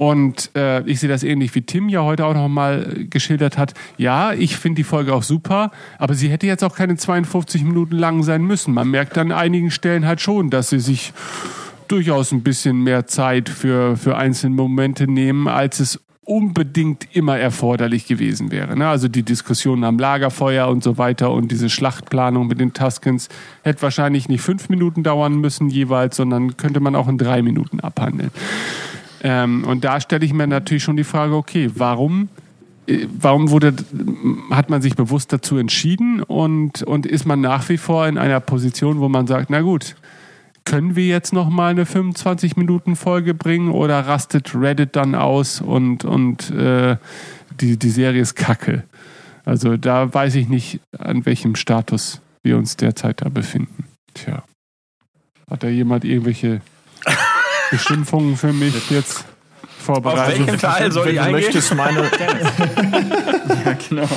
und 0.00 0.50
äh, 0.56 0.82
ich 0.84 1.00
sehe 1.00 1.08
das 1.08 1.22
ähnlich 1.22 1.54
wie 1.54 1.62
Tim 1.62 1.88
ja 1.88 2.02
heute 2.02 2.24
auch 2.24 2.34
nochmal 2.34 3.04
geschildert 3.10 3.58
hat. 3.58 3.74
Ja, 3.98 4.32
ich 4.32 4.56
finde 4.56 4.76
die 4.76 4.84
Folge 4.84 5.14
auch 5.14 5.22
super, 5.22 5.70
aber 5.98 6.14
sie 6.14 6.30
hätte 6.30 6.46
jetzt 6.46 6.64
auch 6.64 6.74
keine 6.74 6.96
52 6.96 7.64
Minuten 7.64 7.96
lang 7.96 8.22
sein 8.22 8.42
müssen. 8.42 8.72
Man 8.72 8.88
merkt 8.90 9.18
an 9.18 9.32
einigen 9.32 9.70
Stellen 9.70 10.06
halt 10.06 10.19
schon, 10.20 10.50
dass 10.50 10.70
sie 10.70 10.80
sich 10.80 11.12
durchaus 11.88 12.32
ein 12.32 12.42
bisschen 12.42 12.82
mehr 12.82 13.06
Zeit 13.06 13.48
für, 13.48 13.96
für 13.96 14.16
einzelne 14.16 14.54
Momente 14.54 15.10
nehmen, 15.10 15.48
als 15.48 15.80
es 15.80 16.00
unbedingt 16.30 17.08
immer 17.16 17.38
erforderlich 17.38 18.06
gewesen 18.06 18.52
wäre. 18.52 18.78
Ne? 18.78 18.86
Also 18.86 19.08
die 19.08 19.24
Diskussion 19.24 19.82
am 19.82 19.98
Lagerfeuer 19.98 20.68
und 20.68 20.84
so 20.84 20.96
weiter 20.96 21.32
und 21.32 21.50
diese 21.50 21.68
Schlachtplanung 21.68 22.46
mit 22.46 22.60
den 22.60 22.72
Tuskens 22.72 23.28
hätte 23.62 23.82
wahrscheinlich 23.82 24.28
nicht 24.28 24.40
fünf 24.40 24.68
Minuten 24.68 25.02
dauern 25.02 25.40
müssen 25.40 25.68
jeweils, 25.68 26.16
sondern 26.16 26.56
könnte 26.56 26.78
man 26.78 26.94
auch 26.94 27.08
in 27.08 27.18
drei 27.18 27.42
Minuten 27.42 27.80
abhandeln. 27.80 28.30
Ähm, 29.24 29.64
und 29.64 29.84
da 29.84 30.00
stelle 30.00 30.24
ich 30.24 30.32
mir 30.32 30.46
natürlich 30.46 30.84
schon 30.84 30.96
die 30.96 31.04
Frage, 31.04 31.34
okay, 31.34 31.68
warum 31.74 32.28
äh, 32.86 33.06
warum 33.20 33.50
wurde, 33.50 33.74
hat 34.50 34.70
man 34.70 34.82
sich 34.82 34.94
bewusst 34.94 35.32
dazu 35.32 35.56
entschieden 35.56 36.22
und, 36.22 36.82
und 36.84 37.06
ist 37.06 37.26
man 37.26 37.40
nach 37.40 37.68
wie 37.68 37.76
vor 37.76 38.06
in 38.06 38.18
einer 38.18 38.40
Position, 38.40 39.00
wo 39.00 39.08
man 39.08 39.26
sagt, 39.26 39.50
na 39.50 39.62
gut, 39.62 39.96
können 40.70 40.94
wir 40.94 41.08
jetzt 41.08 41.32
noch 41.32 41.48
mal 41.48 41.72
eine 41.72 41.84
25 41.84 42.56
Minuten 42.56 42.94
Folge 42.94 43.34
bringen 43.34 43.72
oder 43.72 44.06
rastet 44.06 44.54
Reddit 44.54 44.94
dann 44.94 45.16
aus 45.16 45.60
und 45.60 46.04
und 46.04 46.48
äh, 46.52 46.96
die 47.60 47.76
die 47.76 47.90
Serie 47.90 48.22
ist 48.22 48.36
Kacke. 48.36 48.84
Also 49.44 49.76
da 49.76 50.14
weiß 50.14 50.36
ich 50.36 50.48
nicht, 50.48 50.78
an 50.96 51.26
welchem 51.26 51.56
Status 51.56 52.20
wir 52.44 52.56
uns 52.56 52.76
derzeit 52.76 53.20
da 53.20 53.30
befinden. 53.30 53.82
Tja, 54.14 54.44
hat 55.50 55.64
da 55.64 55.66
jemand 55.66 56.04
irgendwelche 56.04 56.60
Beschimpfungen 57.72 58.36
für 58.36 58.52
mich 58.52 58.90
jetzt 58.90 59.24
vorbereitet. 59.94 60.40
Auf 60.40 60.46
welchen 60.46 60.58
Teil 60.58 60.92
soll 60.92 61.08
ich 61.08 61.20
eingehen? 61.20 61.40
Möchtest 61.40 61.74
meine 61.74 62.02
ja, 63.64 63.76
genau. 63.88 64.08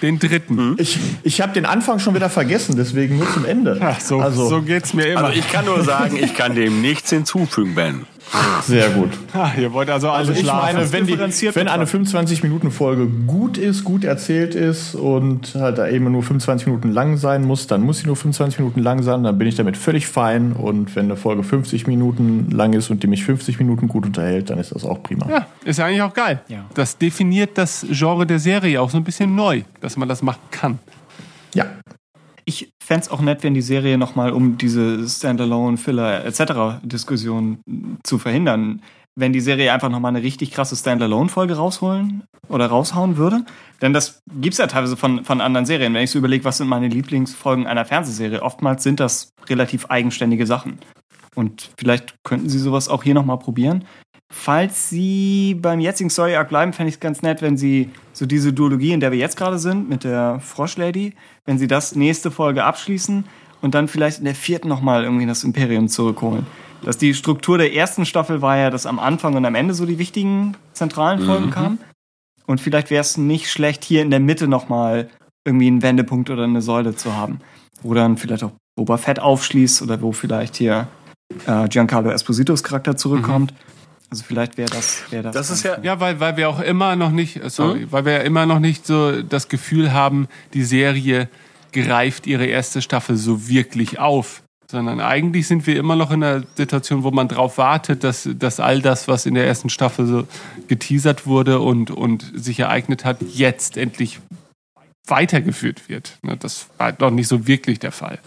Den 0.00 0.18
dritten. 0.18 0.76
ich 0.78 0.98
ich 1.22 1.40
habe 1.40 1.52
den 1.52 1.66
Anfang 1.66 1.98
schon 1.98 2.14
wieder 2.14 2.30
vergessen, 2.30 2.76
deswegen 2.76 3.18
nur 3.18 3.30
zum 3.32 3.44
Ende. 3.44 3.78
Ach, 3.80 4.00
so, 4.00 4.20
also, 4.20 4.48
so 4.48 4.62
geht's 4.62 4.94
mir 4.94 5.06
immer. 5.06 5.24
Also 5.24 5.38
ich 5.38 5.50
kann 5.50 5.64
nur 5.64 5.82
sagen, 5.82 6.16
ich 6.16 6.34
kann 6.34 6.54
dem 6.54 6.80
nichts 6.80 7.10
hinzufügen, 7.10 7.74
Ben. 7.74 8.06
Sehr 8.62 8.90
gut. 8.90 9.10
Ah, 9.32 9.50
ihr 9.58 9.72
wollt 9.72 9.90
also 9.90 10.08
alle 10.08 10.18
Also 10.18 10.32
ich 10.32 10.40
schlafen. 10.40 10.76
meine, 10.76 10.92
wenn, 10.92 11.06
die, 11.06 11.54
wenn 11.54 11.68
eine 11.68 11.84
25-Minuten-Folge 11.84 13.06
gut 13.26 13.58
ist, 13.58 13.84
gut 13.84 14.04
erzählt 14.04 14.54
ist 14.54 14.94
und 14.94 15.54
halt 15.54 15.78
da 15.78 15.88
eben 15.88 16.10
nur 16.10 16.22
25 16.22 16.66
Minuten 16.66 16.90
lang 16.90 17.16
sein 17.16 17.44
muss, 17.44 17.66
dann 17.66 17.82
muss 17.82 17.98
sie 17.98 18.06
nur 18.06 18.16
25 18.16 18.58
Minuten 18.58 18.80
lang 18.80 19.02
sein, 19.02 19.22
dann 19.22 19.38
bin 19.38 19.46
ich 19.48 19.54
damit 19.54 19.76
völlig 19.76 20.06
fein. 20.06 20.52
Und 20.52 20.94
wenn 20.96 21.06
eine 21.06 21.16
Folge 21.16 21.42
50 21.42 21.86
Minuten 21.86 22.50
lang 22.50 22.72
ist 22.72 22.90
und 22.90 23.02
die 23.02 23.06
mich 23.06 23.24
50 23.24 23.58
Minuten 23.58 23.88
gut 23.88 24.06
unterhält, 24.06 24.50
dann 24.50 24.58
ist 24.58 24.74
das 24.74 24.84
auch 24.84 25.02
prima. 25.02 25.28
ja, 25.28 25.46
ist 25.64 25.80
eigentlich 25.80 26.02
auch 26.02 26.14
geil. 26.14 26.40
Ja. 26.48 26.64
Das 26.74 26.98
definiert 26.98 27.56
das 27.56 27.86
Genre 27.90 28.26
der 28.26 28.38
Serie 28.38 28.80
auch 28.80 28.90
so 28.90 28.96
ein 28.96 29.04
bisschen 29.04 29.34
neu, 29.34 29.62
dass 29.80 29.96
man 29.96 30.08
das 30.08 30.22
machen 30.22 30.40
kann. 30.50 30.78
Ja. 31.54 31.66
Ich 32.48 32.72
fände 32.82 33.02
es 33.02 33.10
auch 33.10 33.20
nett, 33.20 33.42
wenn 33.42 33.52
die 33.52 33.60
Serie 33.60 33.98
nochmal, 33.98 34.32
um 34.32 34.56
diese 34.56 35.06
Standalone, 35.06 35.76
Filler 35.76 36.24
etc. 36.24 36.80
Diskussion 36.82 37.58
zu 38.02 38.18
verhindern, 38.18 38.80
wenn 39.14 39.34
die 39.34 39.42
Serie 39.42 39.70
einfach 39.70 39.90
nochmal 39.90 40.16
eine 40.16 40.22
richtig 40.22 40.52
krasse 40.52 40.74
Standalone-Folge 40.74 41.58
rausholen 41.58 42.24
oder 42.48 42.68
raushauen 42.68 43.18
würde. 43.18 43.44
Denn 43.82 43.92
das 43.92 44.22
gibt's 44.40 44.56
ja 44.56 44.66
teilweise 44.66 44.96
von, 44.96 45.26
von 45.26 45.42
anderen 45.42 45.66
Serien. 45.66 45.92
Wenn 45.92 46.04
ich 46.04 46.10
so 46.10 46.16
überlege, 46.16 46.46
was 46.46 46.56
sind 46.56 46.68
meine 46.68 46.88
Lieblingsfolgen 46.88 47.66
einer 47.66 47.84
Fernsehserie, 47.84 48.40
oftmals 48.40 48.82
sind 48.82 48.98
das 48.98 49.34
relativ 49.50 49.84
eigenständige 49.90 50.46
Sachen. 50.46 50.78
Und 51.34 51.70
vielleicht 51.78 52.14
könnten 52.24 52.48
sie 52.48 52.58
sowas 52.58 52.88
auch 52.88 53.02
hier 53.02 53.12
nochmal 53.12 53.38
probieren. 53.38 53.84
Falls 54.30 54.90
Sie 54.90 55.54
beim 55.54 55.80
jetzigen 55.80 56.10
Story 56.10 56.36
Arc 56.36 56.50
bleiben, 56.50 56.72
fände 56.72 56.88
ich 56.88 56.96
es 56.96 57.00
ganz 57.00 57.22
nett, 57.22 57.40
wenn 57.40 57.56
Sie 57.56 57.90
so 58.12 58.26
diese 58.26 58.52
Duologie, 58.52 58.92
in 58.92 59.00
der 59.00 59.10
wir 59.10 59.18
jetzt 59.18 59.36
gerade 59.36 59.58
sind, 59.58 59.88
mit 59.88 60.04
der 60.04 60.40
Froschlady, 60.40 61.14
wenn 61.46 61.58
Sie 61.58 61.66
das 61.66 61.94
nächste 61.94 62.30
Folge 62.30 62.64
abschließen 62.64 63.24
und 63.62 63.74
dann 63.74 63.88
vielleicht 63.88 64.18
in 64.18 64.24
der 64.24 64.34
vierten 64.34 64.68
nochmal 64.68 65.04
irgendwie 65.04 65.26
das 65.26 65.44
Imperium 65.44 65.88
zurückholen. 65.88 66.46
Dass 66.82 66.98
die 66.98 67.14
Struktur 67.14 67.58
der 67.58 67.74
ersten 67.74 68.04
Staffel 68.04 68.42
war 68.42 68.56
ja, 68.56 68.70
dass 68.70 68.86
am 68.86 68.98
Anfang 68.98 69.34
und 69.34 69.44
am 69.44 69.54
Ende 69.54 69.74
so 69.74 69.86
die 69.86 69.98
wichtigen 69.98 70.56
zentralen 70.72 71.24
Folgen 71.24 71.50
kamen. 71.50 71.78
Und 72.46 72.60
vielleicht 72.60 72.90
wäre 72.90 73.00
es 73.00 73.16
nicht 73.16 73.50
schlecht, 73.50 73.82
hier 73.82 74.02
in 74.02 74.10
der 74.10 74.20
Mitte 74.20 74.46
nochmal 74.46 75.08
irgendwie 75.44 75.66
einen 75.66 75.82
Wendepunkt 75.82 76.30
oder 76.30 76.44
eine 76.44 76.62
Säule 76.62 76.94
zu 76.94 77.16
haben. 77.16 77.40
Wo 77.82 77.94
dann 77.94 78.16
vielleicht 78.16 78.44
auch 78.44 78.52
Boba 78.76 78.96
Fett 78.96 79.18
aufschließt 79.20 79.82
oder 79.82 80.00
wo 80.02 80.12
vielleicht 80.12 80.56
hier 80.56 80.86
äh, 81.46 81.68
Giancarlo 81.68 82.10
Espositos 82.10 82.62
Charakter 82.62 82.96
zurückkommt. 82.96 83.52
Also 84.10 84.24
vielleicht 84.24 84.56
wäre 84.56 84.70
das, 84.70 85.02
wäre 85.10 85.24
das. 85.24 85.34
Das 85.34 85.50
ist 85.50 85.64
ja, 85.64 85.78
Ja, 85.82 86.00
weil, 86.00 86.18
weil 86.18 86.36
wir 86.36 86.48
auch 86.48 86.60
immer 86.60 86.96
noch 86.96 87.10
nicht, 87.10 87.36
äh, 87.36 87.50
sorry, 87.50 87.86
weil 87.90 88.04
wir 88.04 88.12
ja 88.12 88.18
immer 88.20 88.46
noch 88.46 88.58
nicht 88.58 88.86
so 88.86 89.22
das 89.22 89.48
Gefühl 89.48 89.92
haben, 89.92 90.28
die 90.54 90.64
Serie 90.64 91.28
greift 91.72 92.26
ihre 92.26 92.46
erste 92.46 92.80
Staffel 92.80 93.16
so 93.16 93.48
wirklich 93.48 93.98
auf. 93.98 94.42
Sondern 94.70 95.00
eigentlich 95.00 95.46
sind 95.46 95.66
wir 95.66 95.76
immer 95.76 95.96
noch 95.96 96.10
in 96.10 96.22
einer 96.22 96.44
Situation, 96.54 97.02
wo 97.02 97.10
man 97.10 97.28
darauf 97.28 97.56
wartet, 97.56 98.04
dass, 98.04 98.28
dass 98.34 98.60
all 98.60 98.82
das, 98.82 99.08
was 99.08 99.24
in 99.24 99.34
der 99.34 99.46
ersten 99.46 99.70
Staffel 99.70 100.06
so 100.06 100.28
geteasert 100.68 101.26
wurde 101.26 101.60
und, 101.60 101.90
und 101.90 102.30
sich 102.34 102.60
ereignet 102.60 103.04
hat, 103.06 103.22
jetzt 103.22 103.78
endlich 103.78 104.20
weitergeführt 105.06 105.88
wird. 105.88 106.18
Ne, 106.22 106.36
Das 106.36 106.66
war 106.76 106.94
noch 106.98 107.10
nicht 107.10 107.28
so 107.28 107.46
wirklich 107.46 107.78
der 107.78 107.92
Fall. 107.92 108.18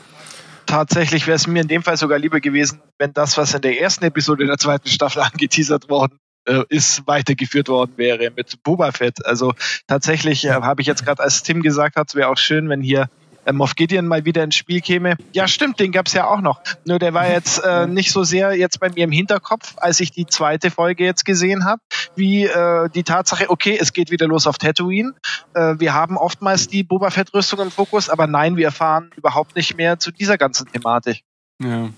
Tatsächlich 0.65 1.27
wäre 1.27 1.35
es 1.35 1.47
mir 1.47 1.61
in 1.61 1.67
dem 1.67 1.83
Fall 1.83 1.97
sogar 1.97 2.19
lieber 2.19 2.39
gewesen, 2.39 2.81
wenn 2.97 3.13
das, 3.13 3.37
was 3.37 3.53
in 3.53 3.61
der 3.61 3.79
ersten 3.79 4.05
Episode 4.05 4.45
der 4.45 4.57
zweiten 4.57 4.87
Staffel 4.87 5.21
angeteasert 5.21 5.89
worden 5.89 6.17
äh, 6.45 6.63
ist, 6.69 7.05
weitergeführt 7.07 7.69
worden 7.69 7.93
wäre 7.97 8.31
mit 8.35 8.63
Boba 8.63 8.91
Fett. 8.91 9.25
Also 9.25 9.53
tatsächlich 9.87 10.45
äh, 10.45 10.51
habe 10.51 10.81
ich 10.81 10.87
jetzt 10.87 11.05
gerade, 11.05 11.21
als 11.21 11.43
Tim 11.43 11.61
gesagt 11.61 11.95
hat, 11.95 12.09
es 12.09 12.15
wäre 12.15 12.29
auch 12.29 12.37
schön, 12.37 12.69
wenn 12.69 12.81
hier 12.81 13.09
äh, 13.51 13.53
Moff 13.53 13.75
Gideon 13.75 14.07
mal 14.07 14.25
wieder 14.25 14.43
ins 14.43 14.55
Spiel 14.55 14.81
käme. 14.81 15.15
Ja, 15.33 15.47
stimmt, 15.47 15.79
den 15.79 15.91
gab 15.91 16.07
es 16.07 16.13
ja 16.13 16.27
auch 16.27 16.41
noch. 16.41 16.61
Nur 16.85 16.99
der 16.99 17.13
war 17.13 17.29
jetzt 17.29 17.63
äh, 17.63 17.87
nicht 17.87 18.11
so 18.11 18.23
sehr 18.23 18.55
jetzt 18.55 18.79
bei 18.79 18.89
mir 18.89 19.03
im 19.03 19.11
Hinterkopf, 19.11 19.75
als 19.77 19.99
ich 19.99 20.11
die 20.11 20.25
zweite 20.25 20.71
Folge 20.71 21.03
jetzt 21.03 21.25
gesehen 21.25 21.65
habe, 21.65 21.81
wie 22.15 22.45
äh, 22.45 22.89
die 22.89 23.03
Tatsache, 23.03 23.49
okay, 23.49 23.77
es 23.79 23.93
geht 23.93 24.11
wieder 24.11 24.27
los 24.27 24.47
auf 24.47 24.57
Tatooine. 24.57 25.13
Äh, 25.53 25.75
wir 25.77 25.93
haben 25.93 26.17
oftmals 26.17 26.67
die 26.67 26.83
Boba 26.83 27.09
Fett-Rüstung 27.09 27.59
im 27.59 27.71
Fokus, 27.71 28.09
aber 28.09 28.27
nein, 28.27 28.57
wir 28.57 28.65
erfahren 28.65 29.11
überhaupt 29.15 29.55
nicht 29.55 29.77
mehr 29.77 29.99
zu 29.99 30.11
dieser 30.11 30.37
ganzen 30.37 30.67
Thematik. 30.71 31.23
Ja. 31.61 31.89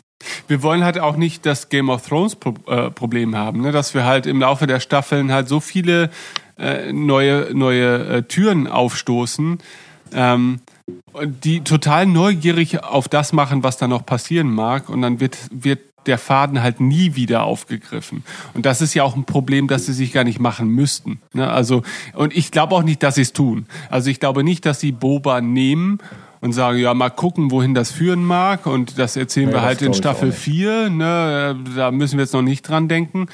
Wir 0.48 0.64
wollen 0.64 0.84
halt 0.84 1.00
auch 1.00 1.18
nicht 1.18 1.46
das 1.46 1.70
Game 1.70 1.90
of 1.90 2.08
Thrones 2.08 2.36
Pro 2.36 2.54
äh, 2.68 2.90
Problem 2.92 3.36
haben, 3.36 3.62
ne? 3.62 3.72
dass 3.72 3.94
wir 3.94 4.06
halt 4.06 4.26
im 4.26 4.40
Laufe 4.40 4.68
der 4.68 4.80
Staffeln 4.80 5.32
halt 5.32 5.50
so 5.50 5.60
viele 5.60 6.10
äh, 6.58 6.94
neue, 6.94 7.50
neue 7.54 8.06
äh, 8.06 8.24
Türen 8.24 8.68
aufstoßen, 8.68 9.60
ähm, 10.14 10.62
und 11.14 11.44
die 11.44 11.62
total 11.62 12.06
neugierig 12.06 12.84
auf 12.84 13.08
das 13.08 13.34
machen, 13.34 13.64
was 13.64 13.78
da 13.78 13.88
noch 13.88 14.06
passieren 14.06 14.54
mag. 14.54 14.90
Und 14.90 15.02
dann 15.02 15.20
wird, 15.20 15.38
wird 15.52 15.80
der 16.06 16.18
Faden 16.18 16.62
halt 16.62 16.82
nie 16.82 17.16
wieder 17.16 17.44
aufgegriffen. 17.44 18.24
Und 18.54 18.66
das 18.66 18.82
ist 18.82 18.94
ja 18.94 19.04
auch 19.04 19.16
ein 19.16 19.26
Problem, 19.26 19.68
das 19.68 19.86
sie 19.86 19.94
sich 19.94 20.12
gar 20.12 20.24
nicht 20.24 20.40
machen 20.40 20.68
müssten. 20.68 21.22
Ne? 21.34 21.50
Also, 21.50 21.84
und 22.14 22.36
ich 22.36 22.52
glaube 22.52 22.76
auch 22.76 22.84
nicht, 22.84 23.04
dass 23.04 23.16
sie 23.16 23.22
es 23.22 23.34
tun. 23.34 23.68
Also 23.90 24.10
ich 24.10 24.20
glaube 24.20 24.44
nicht, 24.44 24.66
dass 24.66 24.80
sie 24.80 24.92
Boba 24.92 25.42
nehmen 25.42 26.00
und 26.44 26.52
sagen, 26.52 26.78
ja, 26.78 26.94
mal 26.94 27.10
gucken, 27.10 27.52
wohin 27.52 27.74
das 27.74 27.90
führen 27.90 28.26
mag. 28.26 28.66
Und 28.66 29.00
das 29.00 29.16
erzählen 29.16 29.48
Nee, 29.48 29.54
wir 29.54 29.62
halt 29.62 29.82
in 29.82 29.94
Staffel 29.94 30.28
nicht. 30.28 30.40
4. 30.40 30.90
Ne? 30.90 31.58
Da 31.74 31.90
müssen 31.90 32.18
wir 32.18 32.26
jetzt 32.26 32.34
noch 32.34 32.42
nicht 32.42 32.64
dran 32.64 32.90
denken. 32.90 33.28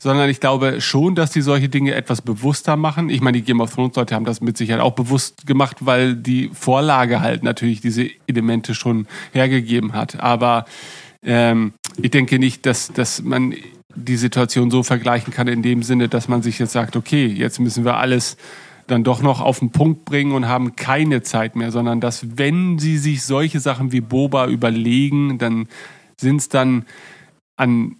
Sondern 0.00 0.28
ich 0.28 0.40
glaube 0.40 0.80
schon, 0.80 1.14
dass 1.14 1.30
die 1.30 1.42
solche 1.42 1.68
Dinge 1.68 1.94
etwas 1.94 2.22
bewusster 2.22 2.74
machen. 2.74 3.08
Ich 3.08 3.20
meine, 3.20 3.38
die 3.38 3.44
Game 3.44 3.60
of 3.60 3.72
Thrones 3.72 3.94
Leute 3.94 4.16
haben 4.16 4.24
das 4.24 4.40
mit 4.40 4.56
Sicherheit 4.56 4.82
auch 4.82 4.94
bewusst 4.94 5.46
gemacht, 5.46 5.86
weil 5.86 6.16
die 6.16 6.50
Vorlage 6.52 7.20
halt 7.20 7.44
natürlich 7.44 7.80
diese 7.82 8.10
Elemente 8.26 8.74
schon 8.74 9.06
hergegeben 9.30 9.92
hat. 9.92 10.18
Aber 10.18 10.64
ähm, 11.22 11.72
ich 12.02 12.10
denke 12.10 12.40
nicht, 12.40 12.66
dass, 12.66 12.92
dass 12.92 13.22
man 13.22 13.54
die 13.94 14.16
Situation 14.16 14.72
so 14.72 14.82
vergleichen 14.82 15.32
kann 15.32 15.46
in 15.46 15.62
dem 15.62 15.84
Sinne, 15.84 16.08
dass 16.08 16.26
man 16.26 16.42
sich 16.42 16.58
jetzt 16.58 16.72
sagt, 16.72 16.96
okay, 16.96 17.26
jetzt 17.26 17.60
müssen 17.60 17.84
wir 17.84 17.96
alles 17.96 18.36
dann 18.86 19.04
doch 19.04 19.22
noch 19.22 19.40
auf 19.40 19.58
den 19.58 19.70
Punkt 19.70 20.04
bringen 20.04 20.32
und 20.32 20.48
haben 20.48 20.76
keine 20.76 21.22
Zeit 21.22 21.56
mehr, 21.56 21.72
sondern 21.72 22.00
dass 22.00 22.38
wenn 22.38 22.78
sie 22.78 22.98
sich 22.98 23.24
solche 23.24 23.60
Sachen 23.60 23.92
wie 23.92 24.00
Boba 24.00 24.46
überlegen, 24.46 25.38
dann 25.38 25.68
sind 26.20 26.36
es 26.36 26.48
dann 26.48 26.86
an 27.56 27.96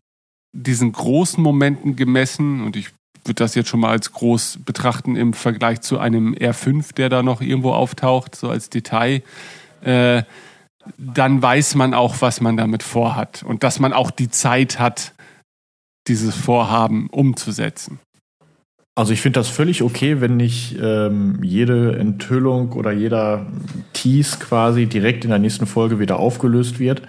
diesen 0.52 0.92
großen 0.92 1.42
Momenten 1.42 1.96
gemessen 1.96 2.62
und 2.62 2.76
ich 2.76 2.90
würde 3.24 3.34
das 3.34 3.54
jetzt 3.54 3.68
schon 3.68 3.80
mal 3.80 3.90
als 3.90 4.12
groß 4.12 4.60
betrachten 4.64 5.16
im 5.16 5.32
Vergleich 5.32 5.80
zu 5.80 5.98
einem 5.98 6.34
R5, 6.34 6.94
der 6.94 7.08
da 7.08 7.22
noch 7.22 7.40
irgendwo 7.40 7.72
auftaucht, 7.72 8.36
so 8.36 8.48
als 8.48 8.70
Detail. 8.70 9.22
Äh, 9.82 10.22
dann 10.98 11.42
weiß 11.42 11.74
man 11.74 11.94
auch, 11.94 12.20
was 12.20 12.40
man 12.40 12.56
damit 12.56 12.82
vorhat 12.84 13.42
und 13.42 13.64
dass 13.64 13.80
man 13.80 13.92
auch 13.92 14.10
die 14.10 14.30
Zeit 14.30 14.78
hat, 14.78 15.14
dieses 16.06 16.36
Vorhaben 16.36 17.08
umzusetzen. 17.10 17.98
Also 18.98 19.12
ich 19.12 19.20
finde 19.20 19.38
das 19.38 19.48
völlig 19.48 19.82
okay, 19.82 20.22
wenn 20.22 20.38
nicht 20.38 20.74
ähm, 20.82 21.38
jede 21.42 21.98
Enthüllung 21.98 22.72
oder 22.72 22.92
jeder 22.92 23.44
Tease 23.92 24.38
quasi 24.38 24.86
direkt 24.86 25.24
in 25.24 25.30
der 25.30 25.38
nächsten 25.38 25.66
Folge 25.66 25.98
wieder 25.98 26.18
aufgelöst 26.18 26.78
wird. 26.78 27.02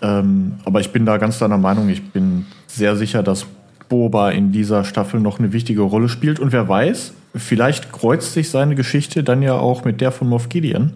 Ähm, 0.00 0.54
aber 0.64 0.80
ich 0.80 0.90
bin 0.90 1.04
da 1.04 1.18
ganz 1.18 1.38
deiner 1.38 1.58
Meinung. 1.58 1.90
Ich 1.90 2.10
bin 2.12 2.46
sehr 2.66 2.96
sicher, 2.96 3.22
dass 3.22 3.46
Boba 3.90 4.30
in 4.30 4.52
dieser 4.52 4.84
Staffel 4.84 5.20
noch 5.20 5.38
eine 5.38 5.52
wichtige 5.52 5.82
Rolle 5.82 6.08
spielt. 6.08 6.40
Und 6.40 6.50
wer 6.52 6.66
weiß, 6.66 7.12
vielleicht 7.34 7.92
kreuzt 7.92 8.32
sich 8.32 8.48
seine 8.48 8.74
Geschichte 8.74 9.22
dann 9.22 9.42
ja 9.42 9.58
auch 9.58 9.84
mit 9.84 10.00
der 10.00 10.12
von 10.12 10.28
Moff 10.28 10.48
Gideon. 10.48 10.94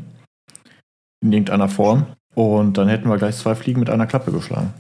In 1.23 1.31
irgendeiner 1.31 1.69
Form. 1.69 2.07
Und 2.35 2.79
dann 2.79 2.89
hätten 2.89 3.11
wir 3.11 3.19
gleich 3.19 3.37
zwei 3.37 3.55
Fliegen 3.55 3.81
mit 3.81 3.91
einer 3.91 4.07
Klappe 4.07 4.33
geschlagen. 4.33 4.73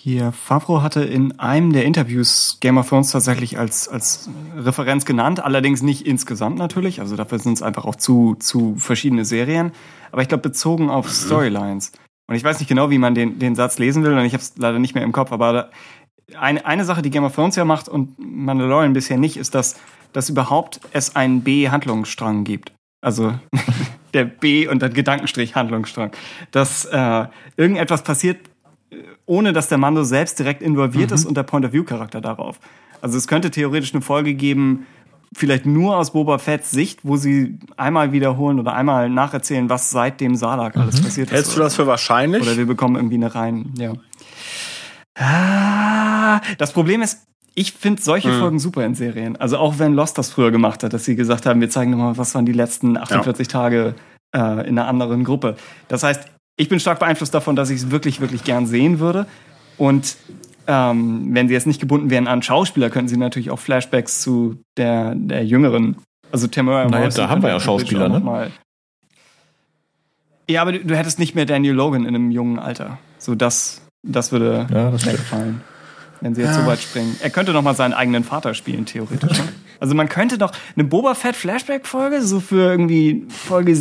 Hier, 0.00 0.30
Favreau 0.30 0.80
hatte 0.82 1.02
in 1.02 1.40
einem 1.40 1.72
der 1.72 1.84
Interviews 1.84 2.58
Game 2.60 2.78
of 2.78 2.88
Thrones 2.88 3.10
tatsächlich 3.10 3.58
als, 3.58 3.88
als 3.88 4.30
Referenz 4.56 5.04
genannt, 5.04 5.42
allerdings 5.42 5.82
nicht 5.82 6.06
insgesamt 6.06 6.56
natürlich, 6.56 7.00
also 7.00 7.16
dafür 7.16 7.40
sind 7.40 7.54
es 7.54 7.62
einfach 7.62 7.84
auch 7.84 7.96
zu, 7.96 8.36
zu 8.36 8.76
verschiedene 8.76 9.24
Serien, 9.24 9.72
aber 10.12 10.22
ich 10.22 10.28
glaube 10.28 10.42
bezogen 10.42 10.88
auf 10.88 11.10
Storylines. 11.10 11.90
Und 12.28 12.36
ich 12.36 12.44
weiß 12.44 12.60
nicht 12.60 12.68
genau, 12.68 12.90
wie 12.90 12.98
man 12.98 13.16
den, 13.16 13.40
den 13.40 13.56
Satz 13.56 13.80
lesen 13.80 14.04
will, 14.04 14.12
und 14.12 14.24
ich 14.24 14.34
habe 14.34 14.42
es 14.42 14.52
leider 14.56 14.78
nicht 14.78 14.94
mehr 14.94 15.02
im 15.02 15.10
Kopf, 15.10 15.32
aber 15.32 15.52
da, 15.52 15.70
eine, 16.38 16.64
eine 16.64 16.84
Sache, 16.84 17.02
die 17.02 17.10
Game 17.10 17.24
of 17.24 17.34
Thrones 17.34 17.56
ja 17.56 17.64
macht 17.64 17.88
und 17.88 18.14
Mandalorian 18.18 18.92
bisher 18.92 19.18
nicht, 19.18 19.36
ist, 19.36 19.56
dass, 19.56 19.80
dass 20.12 20.28
überhaupt 20.28 20.78
es 20.92 21.16
einen 21.16 21.42
B-Handlungsstrang 21.42 22.44
gibt. 22.44 22.72
Also 23.00 23.34
der 24.14 24.24
B 24.24 24.68
und 24.68 24.80
dann 24.80 24.92
Gedankenstrich 24.92 25.56
Handlungsstrang. 25.56 26.12
Dass 26.50 26.84
äh, 26.84 27.26
irgendetwas 27.56 28.02
passiert, 28.02 28.38
ohne 29.28 29.52
dass 29.52 29.68
der 29.68 29.78
Mando 29.78 30.04
selbst 30.04 30.38
direkt 30.38 30.62
involviert 30.62 31.12
ist 31.12 31.26
und 31.26 31.36
der 31.36 31.42
Point-of-View-Charakter 31.42 32.20
darauf. 32.20 32.58
Also 33.00 33.18
es 33.18 33.28
könnte 33.28 33.50
theoretisch 33.50 33.94
eine 33.94 34.02
Folge 34.02 34.34
geben, 34.34 34.86
vielleicht 35.36 35.66
nur 35.66 35.96
aus 35.96 36.12
Boba 36.12 36.38
Fetts 36.38 36.70
Sicht, 36.70 37.00
wo 37.02 37.16
sie 37.16 37.58
einmal 37.76 38.12
wiederholen 38.12 38.58
oder 38.58 38.72
einmal 38.72 39.10
nacherzählen, 39.10 39.68
was 39.68 39.90
seit 39.90 40.20
dem 40.20 40.34
Salak 40.34 40.76
alles 40.76 41.00
passiert 41.02 41.28
ist. 41.28 41.34
Hältst 41.34 41.56
du 41.56 41.60
das 41.60 41.76
für 41.76 41.86
wahrscheinlich? 41.86 42.42
Oder 42.42 42.56
wir 42.56 42.66
bekommen 42.66 42.96
irgendwie 42.96 43.16
eine 43.16 43.34
rein, 43.34 43.74
ja. 43.76 43.92
Ah, 45.14 46.40
das 46.56 46.72
Problem 46.72 47.02
ist, 47.02 47.26
ich 47.54 47.72
finde 47.72 48.00
solche 48.00 48.28
mhm. 48.28 48.38
Folgen 48.38 48.58
super 48.58 48.86
in 48.86 48.94
Serien. 48.94 49.36
Also 49.36 49.58
auch 49.58 49.78
wenn 49.78 49.92
Lost 49.92 50.16
das 50.16 50.30
früher 50.30 50.50
gemacht 50.50 50.82
hat, 50.84 50.92
dass 50.92 51.04
sie 51.04 51.16
gesagt 51.16 51.44
haben, 51.44 51.60
wir 51.60 51.68
zeigen 51.68 51.90
nochmal, 51.90 52.16
was 52.16 52.34
waren 52.34 52.46
die 52.46 52.52
letzten 52.52 52.96
48 52.96 53.46
ja. 53.46 53.52
Tage 53.52 53.94
äh, 54.34 54.68
in 54.68 54.78
einer 54.78 54.86
anderen 54.86 55.24
Gruppe. 55.24 55.56
Das 55.88 56.02
heißt, 56.02 56.30
ich 56.58 56.68
bin 56.68 56.80
stark 56.80 56.98
beeinflusst 56.98 57.32
davon, 57.32 57.56
dass 57.56 57.70
ich 57.70 57.80
es 57.80 57.90
wirklich, 57.90 58.20
wirklich 58.20 58.44
gern 58.44 58.66
sehen 58.66 58.98
würde. 58.98 59.26
Und 59.78 60.16
ähm, 60.66 61.28
wenn 61.30 61.48
sie 61.48 61.54
jetzt 61.54 61.66
nicht 61.66 61.80
gebunden 61.80 62.10
wären 62.10 62.26
an 62.26 62.42
Schauspieler, 62.42 62.90
könnten 62.90 63.08
sie 63.08 63.16
natürlich 63.16 63.50
auch 63.50 63.60
Flashbacks 63.60 64.20
zu 64.20 64.60
der, 64.76 65.14
der 65.14 65.46
jüngeren, 65.46 65.96
also 66.32 66.48
Tamara 66.48 66.86
naja, 66.86 67.08
da 67.08 67.28
haben 67.30 67.42
wir 67.42 67.50
ja 67.50 67.60
Schauspieler, 67.60 68.08
ne? 68.08 68.20
Mal. 68.20 68.50
Ja, 70.50 70.62
aber 70.62 70.72
du, 70.72 70.84
du, 70.84 70.96
hättest 70.96 71.18
nicht 71.18 71.34
mehr 71.34 71.46
Daniel 71.46 71.74
Logan 71.74 72.02
in 72.02 72.14
einem 72.14 72.30
jungen 72.32 72.58
Alter. 72.58 72.98
So 73.18 73.34
das, 73.34 73.82
das 74.02 74.32
würde 74.32 74.66
ja, 74.70 74.90
das 74.90 75.06
wegfallen, 75.06 75.60
wenn 76.20 76.34
sie 76.34 76.42
jetzt 76.42 76.56
ja. 76.56 76.62
so 76.62 76.66
weit 76.66 76.80
springen. 76.80 77.16
Er 77.22 77.30
könnte 77.30 77.52
noch 77.52 77.62
mal 77.62 77.74
seinen 77.74 77.92
eigenen 77.94 78.24
Vater 78.24 78.52
spielen, 78.54 78.84
theoretisch. 78.84 79.38
Ne? 79.38 79.48
also 79.80 79.94
man 79.94 80.08
könnte 80.08 80.38
doch 80.38 80.52
eine 80.74 80.84
Boba 80.84 81.14
Fett 81.14 81.36
Flashback-Folge, 81.36 82.22
so 82.22 82.40
für 82.40 82.70
irgendwie 82.70 83.26
Folge 83.28 83.76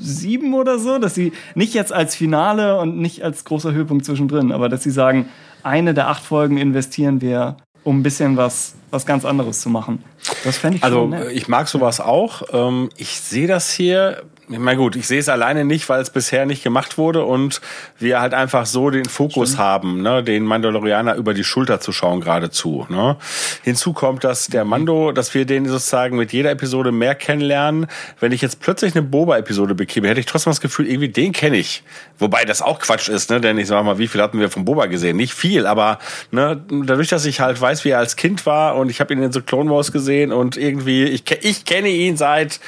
sieben 0.00 0.54
oder 0.54 0.78
so, 0.78 0.98
dass 0.98 1.14
sie 1.14 1.32
nicht 1.54 1.74
jetzt 1.74 1.92
als 1.92 2.14
Finale 2.14 2.78
und 2.78 2.98
nicht 2.98 3.22
als 3.22 3.44
großer 3.44 3.72
Höhepunkt 3.72 4.04
zwischendrin, 4.04 4.52
aber 4.52 4.68
dass 4.68 4.82
sie 4.82 4.90
sagen, 4.90 5.28
eine 5.62 5.94
der 5.94 6.08
acht 6.08 6.22
Folgen 6.22 6.56
investieren 6.56 7.20
wir, 7.20 7.56
um 7.84 8.00
ein 8.00 8.02
bisschen 8.02 8.36
was, 8.36 8.74
was 8.90 9.06
ganz 9.06 9.24
anderes 9.24 9.60
zu 9.60 9.70
machen. 9.70 10.02
Das 10.44 10.58
fände 10.58 10.78
ich 10.78 10.84
Also 10.84 11.12
ich 11.32 11.48
mag 11.48 11.68
sowas 11.68 12.00
auch. 12.00 12.42
Ähm, 12.52 12.90
ich 12.96 13.20
sehe 13.20 13.46
das 13.46 13.70
hier 13.70 14.22
na 14.58 14.74
gut, 14.74 14.96
ich 14.96 15.06
sehe 15.06 15.20
es 15.20 15.28
alleine 15.28 15.64
nicht, 15.64 15.88
weil 15.88 16.00
es 16.00 16.10
bisher 16.10 16.44
nicht 16.44 16.64
gemacht 16.64 16.98
wurde 16.98 17.24
und 17.24 17.60
wir 18.00 18.20
halt 18.20 18.34
einfach 18.34 18.66
so 18.66 18.90
den 18.90 19.04
Fokus 19.04 19.50
Stimmt. 19.50 19.62
haben, 19.62 20.02
ne, 20.02 20.24
den 20.24 20.44
Mandalorianer 20.44 21.14
über 21.14 21.34
die 21.34 21.44
Schulter 21.44 21.78
zu 21.78 21.92
schauen 21.92 22.20
geradezu. 22.20 22.84
Ne. 22.88 23.16
Hinzu 23.62 23.92
kommt, 23.92 24.24
dass 24.24 24.48
der 24.48 24.64
Mando, 24.64 25.12
dass 25.12 25.34
wir 25.34 25.44
den 25.44 25.66
sozusagen 25.66 26.16
mit 26.16 26.32
jeder 26.32 26.50
Episode 26.50 26.90
mehr 26.90 27.14
kennenlernen. 27.14 27.86
Wenn 28.18 28.32
ich 28.32 28.42
jetzt 28.42 28.60
plötzlich 28.60 28.96
eine 28.96 29.02
Boba-Episode 29.02 29.76
bekäme, 29.76 30.08
hätte 30.08 30.18
ich 30.18 30.26
trotzdem 30.26 30.50
das 30.50 30.60
Gefühl, 30.60 30.88
irgendwie 30.88 31.10
den 31.10 31.32
kenne 31.32 31.56
ich. 31.56 31.84
Wobei 32.18 32.44
das 32.44 32.60
auch 32.60 32.80
Quatsch 32.80 33.08
ist, 33.08 33.30
ne, 33.30 33.40
denn 33.40 33.56
ich 33.56 33.68
sag 33.68 33.84
mal, 33.84 33.98
wie 33.98 34.08
viel 34.08 34.20
hatten 34.20 34.40
wir 34.40 34.50
von 34.50 34.64
Boba 34.64 34.86
gesehen? 34.86 35.16
Nicht 35.16 35.34
viel, 35.34 35.64
aber 35.64 36.00
ne, 36.32 36.60
dadurch, 36.68 37.08
dass 37.08 37.24
ich 37.24 37.38
halt 37.40 37.60
weiß, 37.60 37.84
wie 37.84 37.90
er 37.90 37.98
als 37.98 38.16
Kind 38.16 38.46
war 38.46 38.74
und 38.76 38.90
ich 38.90 39.00
habe 39.00 39.14
ihn 39.14 39.22
in 39.22 39.30
so 39.30 39.42
Clone 39.42 39.70
Wars 39.70 39.92
gesehen 39.92 40.32
und 40.32 40.56
irgendwie, 40.56 41.04
ich, 41.04 41.22
ich 41.42 41.64
kenne 41.64 41.88
ihn 41.88 42.16
seit 42.16 42.58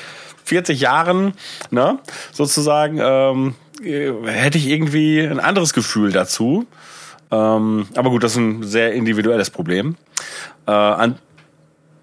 40 0.44 0.80
Jahren, 0.80 1.32
ne, 1.70 1.98
sozusagen, 2.32 2.98
ähm, 3.00 3.54
äh, 3.82 4.12
hätte 4.26 4.58
ich 4.58 4.68
irgendwie 4.68 5.20
ein 5.20 5.40
anderes 5.40 5.72
Gefühl 5.72 6.12
dazu. 6.12 6.66
Ähm, 7.30 7.86
aber 7.94 8.10
gut, 8.10 8.22
das 8.22 8.32
ist 8.32 8.38
ein 8.38 8.62
sehr 8.62 8.92
individuelles 8.92 9.50
Problem. 9.50 9.96
Äh, 10.66 10.72
an 10.72 11.18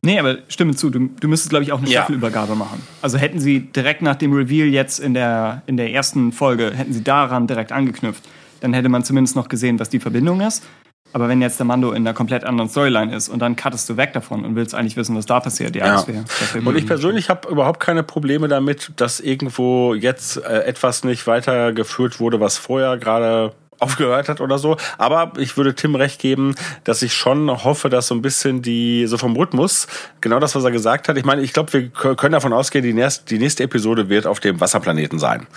Nee, 0.01 0.17
aber 0.17 0.37
stimme 0.47 0.75
zu, 0.75 0.89
du, 0.89 1.09
du 1.19 1.27
müsstest, 1.27 1.49
glaube 1.49 1.63
ich, 1.63 1.73
auch 1.73 1.79
eine 1.79 1.87
ja. 1.87 1.99
Staffelübergabe 1.99 2.55
machen. 2.55 2.81
Also 3.01 3.17
hätten 3.17 3.39
sie 3.39 3.59
direkt 3.59 4.01
nach 4.01 4.15
dem 4.15 4.31
Reveal 4.31 4.67
jetzt 4.67 4.99
in 4.99 5.13
der, 5.13 5.61
in 5.65 5.75
der 5.75 5.91
ersten 5.91 6.31
Folge, 6.31 6.71
hätten 6.73 6.93
sie 6.93 7.03
daran 7.03 7.47
direkt 7.47 7.73
angeknüpft, 7.73 8.23
dann 8.61 8.73
hätte 8.73 8.87
man 8.87 9.03
zumindest 9.03 9.35
noch 9.35 9.49
gesehen, 9.49 9.77
was 9.79 9.89
die 9.89 9.99
Verbindung 9.99 10.39
ist. 10.39 10.63
Aber 11.11 11.27
wenn 11.27 11.41
jetzt 11.41 11.59
der 11.59 11.65
Mando 11.65 11.91
in 11.91 12.05
einer 12.05 12.13
komplett 12.13 12.43
anderen 12.43 12.69
Storyline 12.69 13.15
ist 13.15 13.29
und 13.29 13.39
dann 13.39 13.55
cuttest 13.55 13.89
du 13.89 13.97
weg 13.97 14.13
davon 14.13 14.45
und 14.45 14.55
willst 14.55 14.75
eigentlich 14.75 14.95
wissen, 14.95 15.15
was 15.15 15.25
da 15.25 15.39
passiert, 15.39 15.75
ja, 15.75 15.85
ja. 15.85 15.93
das 15.93 16.07
wäre. 16.07 16.25
Wär 16.53 16.67
und 16.67 16.75
ich 16.77 16.85
persönlich 16.85 17.29
habe 17.29 17.49
überhaupt 17.49 17.79
keine 17.79 18.03
Probleme 18.03 18.47
damit, 18.47 18.91
dass 18.97 19.19
irgendwo 19.19 19.95
jetzt 19.95 20.37
äh, 20.37 20.63
etwas 20.63 21.03
nicht 21.03 21.25
weitergeführt 21.25 22.19
wurde, 22.19 22.39
was 22.39 22.57
vorher 22.57 22.97
gerade 22.97 23.53
aufgehört 23.79 24.29
hat 24.29 24.41
oder 24.41 24.57
so. 24.57 24.77
Aber 24.97 25.33
ich 25.37 25.57
würde 25.57 25.75
Tim 25.75 25.95
recht 25.95 26.19
geben, 26.19 26.55
dass 26.83 27.01
ich 27.01 27.13
schon 27.13 27.49
hoffe, 27.63 27.89
dass 27.89 28.07
so 28.07 28.15
ein 28.15 28.21
bisschen 28.21 28.61
die, 28.61 29.07
so 29.07 29.17
vom 29.17 29.35
Rhythmus, 29.35 29.87
genau 30.21 30.39
das, 30.39 30.55
was 30.55 30.63
er 30.63 30.71
gesagt 30.71 31.07
hat. 31.07 31.17
Ich 31.17 31.25
meine, 31.25 31.41
ich 31.41 31.53
glaube, 31.53 31.73
wir 31.73 31.89
können 31.89 32.33
davon 32.33 32.53
ausgehen, 32.53 32.83
die 32.83 32.93
nächste, 32.93 33.25
die 33.25 33.39
nächste 33.39 33.63
Episode 33.63 34.09
wird 34.09 34.27
auf 34.27 34.39
dem 34.39 34.59
Wasserplaneten 34.59 35.19
sein. 35.19 35.47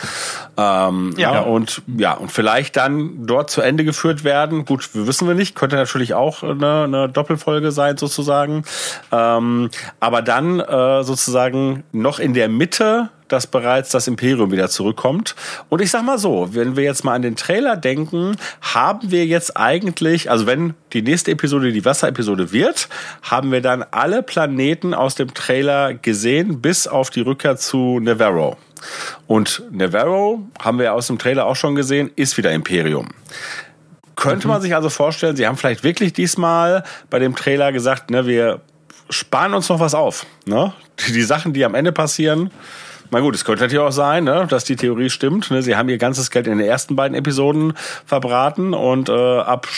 Ähm, 0.57 1.15
ja. 1.17 1.35
ja. 1.35 1.41
Und 1.41 1.83
ja, 1.87 2.15
und 2.15 2.31
vielleicht 2.31 2.77
dann 2.77 3.27
dort 3.27 3.51
zu 3.51 3.61
Ende 3.61 3.85
geführt 3.85 4.25
werden. 4.25 4.65
Gut, 4.65 4.95
wir 4.95 5.07
wissen 5.07 5.27
wir 5.27 5.35
nicht. 5.35 5.55
Könnte 5.55 5.77
natürlich 5.77 6.15
auch 6.15 6.43
eine, 6.43 6.85
eine 6.85 7.09
Doppelfolge 7.09 7.73
sein, 7.73 7.97
sozusagen. 7.97 8.65
Ähm, 9.11 9.71
aber 10.01 10.23
dann 10.23 10.61
äh, 10.61 11.03
sozusagen 11.03 11.85
noch 11.93 12.19
in 12.19 12.35
der 12.35 12.49
Mitte 12.49 13.11
dass 13.33 13.47
bereits 13.47 13.91
das 13.91 14.07
Imperium 14.07 14.53
wieder 14.53 14.69
zurückkommt. 14.69 15.35
Und 15.69 15.81
ich 15.81 15.91
sag 15.91 16.05
mal 16.05 16.19
so, 16.19 16.51
wenn 16.53 16.77
wir 16.77 16.85
jetzt 16.85 17.05
mal 17.05 17.15
an 17.15 17.23
den 17.23 17.37
Trailer 17.37 17.77
denken, 17.77 18.37
haben 18.61 19.11
wir 19.11 19.27
jetzt 19.27 19.57
eigentlich, 19.57 20.31
also 20.31 20.47
wenn 20.47 20.75
die 20.93 21.03
nächste 21.03 21.31
Episode 21.31 21.73
die 21.73 21.85
Wasserepisode 21.85 22.53
wird, 22.53 22.89
haben 23.23 23.51
wir 23.51 23.61
dann 23.61 23.85
alle 23.91 24.23
Planeten 24.23 24.95
aus 24.95 25.15
dem 25.15 25.35
Trailer 25.35 25.95
gesehen, 25.95 26.61
bis 26.61 26.87
auf 26.87 27.11
die 27.11 27.23
Rückkehr 27.23 27.57
zu 27.57 28.01
Navarro. 28.01 28.57
Und 29.27 29.63
Navarro, 29.71 30.47
haben 30.61 30.79
wir 30.79 30.93
aus 30.93 31.07
dem 31.07 31.19
Trailer 31.19 31.47
auch 31.47 31.57
schon 31.57 31.75
gesehen, 31.75 32.11
ist 32.17 32.37
wieder 32.37 32.53
Imperium. 32.53 33.09
Könnte 34.17 34.47
man 34.47 34.61
sich 34.61 34.75
also 34.75 34.91
vorstellen, 34.91 35.37
sie 35.37 35.47
haben 35.47 35.57
vielleicht 35.57 35.85
wirklich 35.85 36.13
diesmal 36.13 36.85
bei 37.09 37.19
dem 37.19 37.35
Trailer 37.35 37.73
gesagt, 37.73 38.11
ne, 38.11 38.27
wir 38.27 38.61
sparen 39.11 39.55
uns 39.55 39.69
noch 39.69 39.81
was 39.81 39.95
auf. 39.95 40.27
Ne? 40.45 40.73
Die, 41.01 41.13
die 41.13 41.23
Sachen, 41.23 41.53
die 41.53 41.65
am 41.65 41.75
Ende 41.75 41.93
passieren, 41.93 42.51
na 43.13 43.21
gut, 43.21 43.35
es 43.35 43.45
könnte 43.45 43.63
natürlich 43.63 43.85
auch 43.85 43.93
sein, 43.93 44.25
ne, 44.25 44.47
dass 44.49 44.65
die 44.65 44.75
Theorie 44.75 45.11
stimmt. 45.11 45.51
Ne? 45.51 45.63
Sie 45.63 45.77
haben 45.77 45.89
ihr 45.91 45.99
ganzes 45.99 46.31
Geld 46.31 46.47
in 46.47 46.57
den 46.57 46.67
ersten 46.67 46.97
beiden 46.97 47.15
Episoden 47.15 47.75
verbraten 48.07 48.73
und 48.73 49.11
äh, 49.11 49.13
ab 49.13 49.69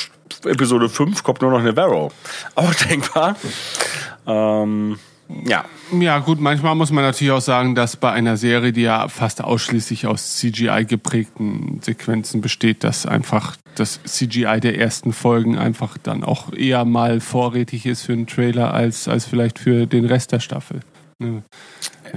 Episode 0.44 0.88
5 0.88 1.22
kommt 1.24 1.42
nur 1.42 1.50
noch 1.50 1.58
eine 1.58 1.76
Varrow. 1.76 2.12
Auch 2.54 2.72
denkbar. 2.74 3.36
Ähm, 4.26 4.98
ja. 5.44 5.64
Ja, 5.92 6.18
gut, 6.20 6.40
manchmal 6.40 6.74
muss 6.76 6.92
man 6.92 7.04
natürlich 7.04 7.32
auch 7.32 7.40
sagen, 7.40 7.74
dass 7.74 7.96
bei 7.96 8.10
einer 8.10 8.36
Serie, 8.36 8.72
die 8.72 8.82
ja 8.82 9.08
fast 9.08 9.42
ausschließlich 9.42 10.06
aus 10.06 10.36
CGI 10.36 10.86
geprägten 10.86 11.80
Sequenzen 11.82 12.40
besteht, 12.40 12.84
dass 12.84 13.06
einfach 13.06 13.56
das 13.74 14.00
CGI 14.04 14.60
der 14.60 14.78
ersten 14.78 15.12
Folgen 15.12 15.58
einfach 15.58 15.98
dann 15.98 16.24
auch 16.24 16.52
eher 16.52 16.84
mal 16.84 17.20
vorrätig 17.20 17.86
ist 17.86 18.02
für 18.02 18.12
einen 18.12 18.26
Trailer 18.26 18.72
als, 18.72 19.08
als 19.08 19.24
vielleicht 19.24 19.58
für 19.58 19.86
den 19.86 20.04
Rest 20.04 20.32
der 20.32 20.40
Staffel. 20.40 20.80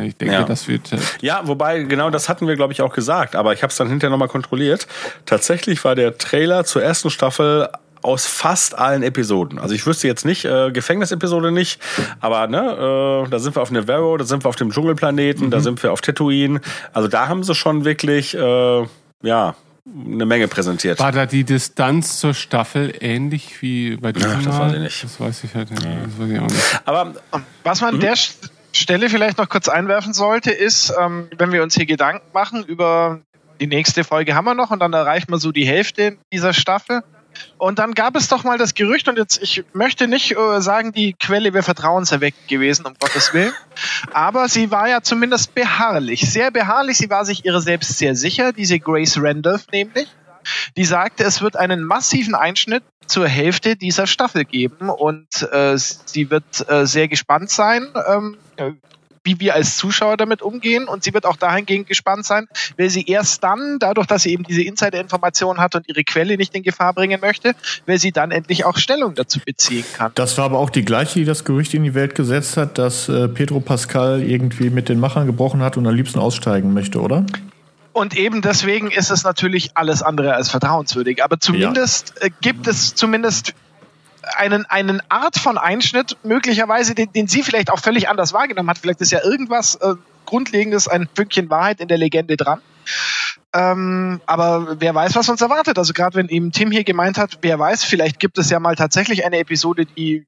Ich 0.04 0.16
denke, 0.18 0.34
ja. 0.34 0.44
das 0.44 0.68
wird. 0.68 0.94
Äh 0.94 0.98
ja, 1.22 1.42
wobei, 1.46 1.84
genau 1.84 2.10
das 2.10 2.30
hatten 2.30 2.48
wir, 2.48 2.56
glaube 2.56 2.74
ich, 2.74 2.82
auch 2.82 2.94
gesagt, 2.94 3.36
aber 3.36 3.54
ich 3.54 3.64
habe 3.64 3.72
es 3.72 3.78
dann 3.78 3.90
hinterher 3.90 4.12
nochmal 4.12 4.28
kontrolliert. 4.28 4.88
Tatsächlich 5.26 5.84
war 5.84 5.96
der 5.96 6.18
Trailer 6.18 6.66
zur 6.66 6.84
ersten 6.84 7.10
Staffel 7.10 7.70
aus 8.02 8.26
fast 8.26 8.78
allen 8.78 9.04
Episoden. 9.04 9.60
Also 9.60 9.76
ich 9.76 9.86
wüsste 9.86 10.08
jetzt 10.08 10.26
nicht, 10.26 10.46
äh, 10.46 10.72
Gefängnisepisode 10.72 11.52
nicht, 11.52 11.82
aber 12.20 12.48
ne, 12.48 13.26
äh, 13.26 13.30
da 13.30 13.40
sind 13.40 13.56
wir 13.56 13.62
auf 13.62 13.72
Navarro, 13.72 14.18
da 14.18 14.26
sind 14.26 14.46
wir 14.46 14.50
auf 14.50 14.56
dem 14.56 14.72
Dschungelplaneten, 14.72 15.48
mhm. 15.48 15.52
da 15.52 15.60
sind 15.60 15.82
wir 15.84 15.92
auf 15.92 16.02
Tatooine. 16.02 16.62
Also 16.94 17.08
da 17.08 17.28
haben 17.28 17.44
sie 17.44 17.56
schon 17.56 17.86
wirklich, 17.86 18.36
äh, 18.36 18.86
ja, 19.24 19.56
eine 19.86 20.26
Menge 20.26 20.48
präsentiert. 20.48 21.00
War 21.00 21.12
da 21.12 21.26
die 21.26 21.44
Distanz 21.44 22.20
zur 22.20 22.34
Staffel 22.34 22.94
ähnlich 23.00 23.62
wie 23.62 23.96
bei 23.96 24.12
diesem 24.12 24.32
ja, 24.32 24.38
das 24.38 24.60
weiß 24.60 24.74
ich 24.74 24.80
nicht. 24.80 25.04
Das 25.04 25.20
weiß 25.20 25.44
ich 25.46 25.56
halt 25.56 25.72
nicht. 25.72 25.84
Ja. 25.84 25.92
Das 26.04 26.20
weiß 26.20 26.30
ich 26.30 26.40
auch 26.40 26.48
nicht. 26.48 26.82
Aber 26.86 27.14
was 27.64 27.82
man 27.82 27.96
mhm. 27.96 28.00
der 28.02 28.16
Stelle 28.78 29.10
vielleicht 29.10 29.38
noch 29.38 29.50
kurz 29.50 29.68
einwerfen 29.68 30.14
sollte, 30.14 30.52
ist, 30.52 30.94
ähm, 31.00 31.30
wenn 31.38 31.52
wir 31.52 31.64
uns 31.64 31.76
hier 31.76 31.86
Gedanken 31.86 32.28
machen 32.34 32.64
über 32.64 33.22
die 33.60 33.68
nächste 33.68 34.04
Folge 34.04 34.36
haben 34.36 34.46
wir 34.46 34.54
noch 34.54 34.72
und 34.72 34.80
dann 34.80 34.94
erreicht 34.94 35.30
man 35.30 35.40
so 35.40 35.52
die 35.52 35.66
Hälfte 35.66 36.18
dieser 36.32 36.54
Staffel. 36.54 37.02
Und 37.58 37.78
dann 37.78 37.94
gab 37.94 38.16
es 38.16 38.30
doch 38.30 38.44
mal 38.44 38.58
das 38.58 38.74
Gerücht, 38.74 39.08
und 39.08 39.18
jetzt, 39.18 39.42
ich 39.42 39.64
möchte 39.74 40.08
nicht 40.08 40.36
äh, 40.36 40.62
sagen, 40.62 40.92
die 40.92 41.14
Quelle 41.14 41.54
wäre 41.54 41.64
vertrauenserweckend 41.64 42.48
gewesen, 42.48 42.86
um 42.86 42.96
Gottes 43.00 43.34
Willen. 43.34 43.54
Aber 44.12 44.50
sie 44.50 44.72
war 44.72 44.90
ja 44.90 45.02
zumindest 45.02 45.54
beharrlich, 45.54 46.22
sehr 46.22 46.50
beharrlich. 46.50 46.98
Sie 46.98 47.10
war 47.10 47.26
sich 47.26 47.46
ihrer 47.46 47.62
selbst 47.62 47.98
sehr 47.98 48.16
sicher, 48.16 48.54
diese 48.54 48.80
Grace 48.80 49.18
Randolph 49.22 49.66
nämlich. 49.72 50.08
Die 50.76 50.86
sagte, 50.86 51.24
es 51.24 51.42
wird 51.42 51.56
einen 51.56 51.84
massiven 51.84 52.36
Einschnitt 52.36 52.84
zur 53.06 53.28
Hälfte 53.28 53.76
dieser 53.76 54.08
Staffel 54.08 54.46
geben 54.46 54.90
und 54.90 55.28
äh, 55.52 55.78
sie 55.78 56.30
wird 56.30 56.70
äh, 56.70 56.86
sehr 56.86 57.08
gespannt 57.08 57.50
sein, 57.50 57.88
ähm, 58.08 58.38
wie 59.28 59.40
wir 59.42 59.56
als 59.56 59.78
Zuschauer 59.78 60.18
damit 60.18 60.42
umgehen. 60.42 60.88
Und 60.88 61.04
sie 61.04 61.14
wird 61.14 61.26
auch 61.26 61.36
dahingehend 61.36 61.88
gespannt 61.88 62.26
sein, 62.26 62.48
weil 62.78 62.90
sie 62.90 63.06
erst 63.06 63.44
dann, 63.44 63.78
dadurch, 63.80 64.08
dass 64.08 64.24
sie 64.24 64.32
eben 64.32 64.44
diese 64.44 64.64
Insider-Information 64.64 65.58
hat 65.58 65.76
und 65.76 65.88
ihre 65.88 66.04
Quelle 66.04 66.38
nicht 66.38 66.56
in 66.56 66.64
Gefahr 66.64 66.94
bringen 66.94 67.20
möchte, 67.22 67.54
weil 67.86 68.00
sie 68.00 68.12
dann 68.12 68.32
endlich 68.32 68.66
auch 68.66 68.78
Stellung 68.78 69.16
dazu 69.16 69.40
beziehen 69.46 69.86
kann. 69.94 70.14
Das 70.16 70.38
war 70.38 70.46
aber 70.46 70.58
auch 70.60 70.70
die 70.70 70.86
gleiche, 70.86 71.20
die 71.20 71.26
das 71.26 71.44
Gerücht 71.44 71.74
in 71.74 71.84
die 71.84 71.94
Welt 71.94 72.16
gesetzt 72.16 72.58
hat, 72.58 72.78
dass 72.78 73.10
äh, 73.10 73.28
Pedro 73.28 73.60
Pascal 73.60 74.24
irgendwie 74.24 74.70
mit 74.70 74.88
den 74.88 75.00
Machern 75.00 75.28
gebrochen 75.28 75.62
hat 75.62 75.78
und 75.78 75.86
am 75.86 75.94
liebsten 75.94 76.20
aussteigen 76.20 76.74
möchte, 76.74 77.02
oder? 77.02 77.26
Und 77.98 78.16
eben 78.16 78.44
deswegen 78.44 78.92
ist 78.92 79.10
es 79.10 79.24
natürlich 79.24 79.72
alles 79.74 80.04
andere 80.04 80.36
als 80.36 80.52
vertrauenswürdig. 80.52 81.24
Aber 81.24 81.40
zumindest 81.40 82.14
ja. 82.20 82.28
äh, 82.28 82.30
gibt 82.42 82.68
es 82.68 82.94
zumindest 82.94 83.56
einen, 84.22 84.66
einen 84.66 85.02
Art 85.10 85.36
von 85.36 85.58
Einschnitt, 85.58 86.16
möglicherweise, 86.22 86.94
den, 86.94 87.12
den 87.12 87.28
sie 87.28 87.42
vielleicht 87.42 87.72
auch 87.72 87.80
völlig 87.80 88.08
anders 88.08 88.34
wahrgenommen 88.34 88.70
hat. 88.70 88.78
Vielleicht 88.78 89.02
ist 89.02 89.12
ja 89.12 89.24
irgendwas 89.24 89.74
äh, 89.82 89.96
Grundlegendes, 90.28 90.88
ein 90.88 91.08
Pünktchen 91.08 91.50
Wahrheit 91.50 91.80
in 91.80 91.88
der 91.88 91.98
Legende 91.98 92.38
dran. 92.38 92.62
Ähm, 93.52 94.22
aber 94.28 94.80
wer 94.80 94.94
weiß, 94.94 95.16
was 95.16 95.28
uns 95.30 95.42
erwartet. 95.42 95.80
Also 95.80 95.94
gerade 95.94 96.18
wenn 96.18 96.30
eben 96.30 96.52
Tim 96.52 96.70
hier 96.70 96.84
gemeint 96.84 97.18
hat, 97.18 97.40
wer 97.42 97.58
weiß, 97.58 97.84
vielleicht 97.84 98.20
gibt 98.20 98.38
es 98.38 98.52
ja 98.52 98.60
mal 98.60 98.76
tatsächlich 98.76 99.26
eine 99.26 99.40
Episode, 99.40 99.88
die 99.88 100.28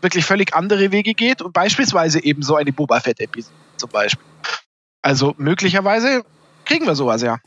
wirklich 0.00 0.24
völlig 0.24 0.54
andere 0.54 0.92
Wege 0.92 1.12
geht 1.12 1.42
und 1.42 1.52
beispielsweise 1.52 2.24
eben 2.24 2.40
so 2.40 2.56
eine 2.56 2.72
Boba 2.72 3.00
Fett-Episode 3.00 3.54
zum 3.76 3.90
Beispiel. 3.90 4.24
Also 5.02 5.34
möglicherweise 5.36 6.24
kriegen 6.64 6.86
wir 6.86 6.94
sowas, 6.94 7.22
ja. 7.22 7.38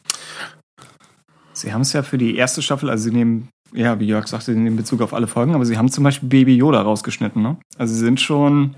Sie 1.54 1.74
haben 1.74 1.82
es 1.82 1.94
ja 1.94 2.04
für 2.04 2.18
die 2.18 2.36
erste 2.36 2.62
Staffel, 2.62 2.90
also 2.90 3.06
Sie 3.06 3.12
nehmen, 3.12 3.50
ja, 3.74 4.00
wie 4.00 4.08
Jörg 4.08 4.28
sagte, 4.28 4.52
in 4.52 4.76
Bezug 4.76 5.02
auf 5.02 5.14
alle 5.14 5.28
Folgen, 5.28 5.56
aber 5.56 5.66
Sie 5.66 5.78
haben 5.78 5.90
zum 5.90 6.04
Beispiel 6.04 6.28
Baby 6.28 6.56
Yoda 6.56 6.82
rausgeschnitten, 6.82 7.42
ne? 7.42 7.58
Also 7.78 7.94
Sie 7.94 8.00
sind 8.00 8.20
schon, 8.20 8.76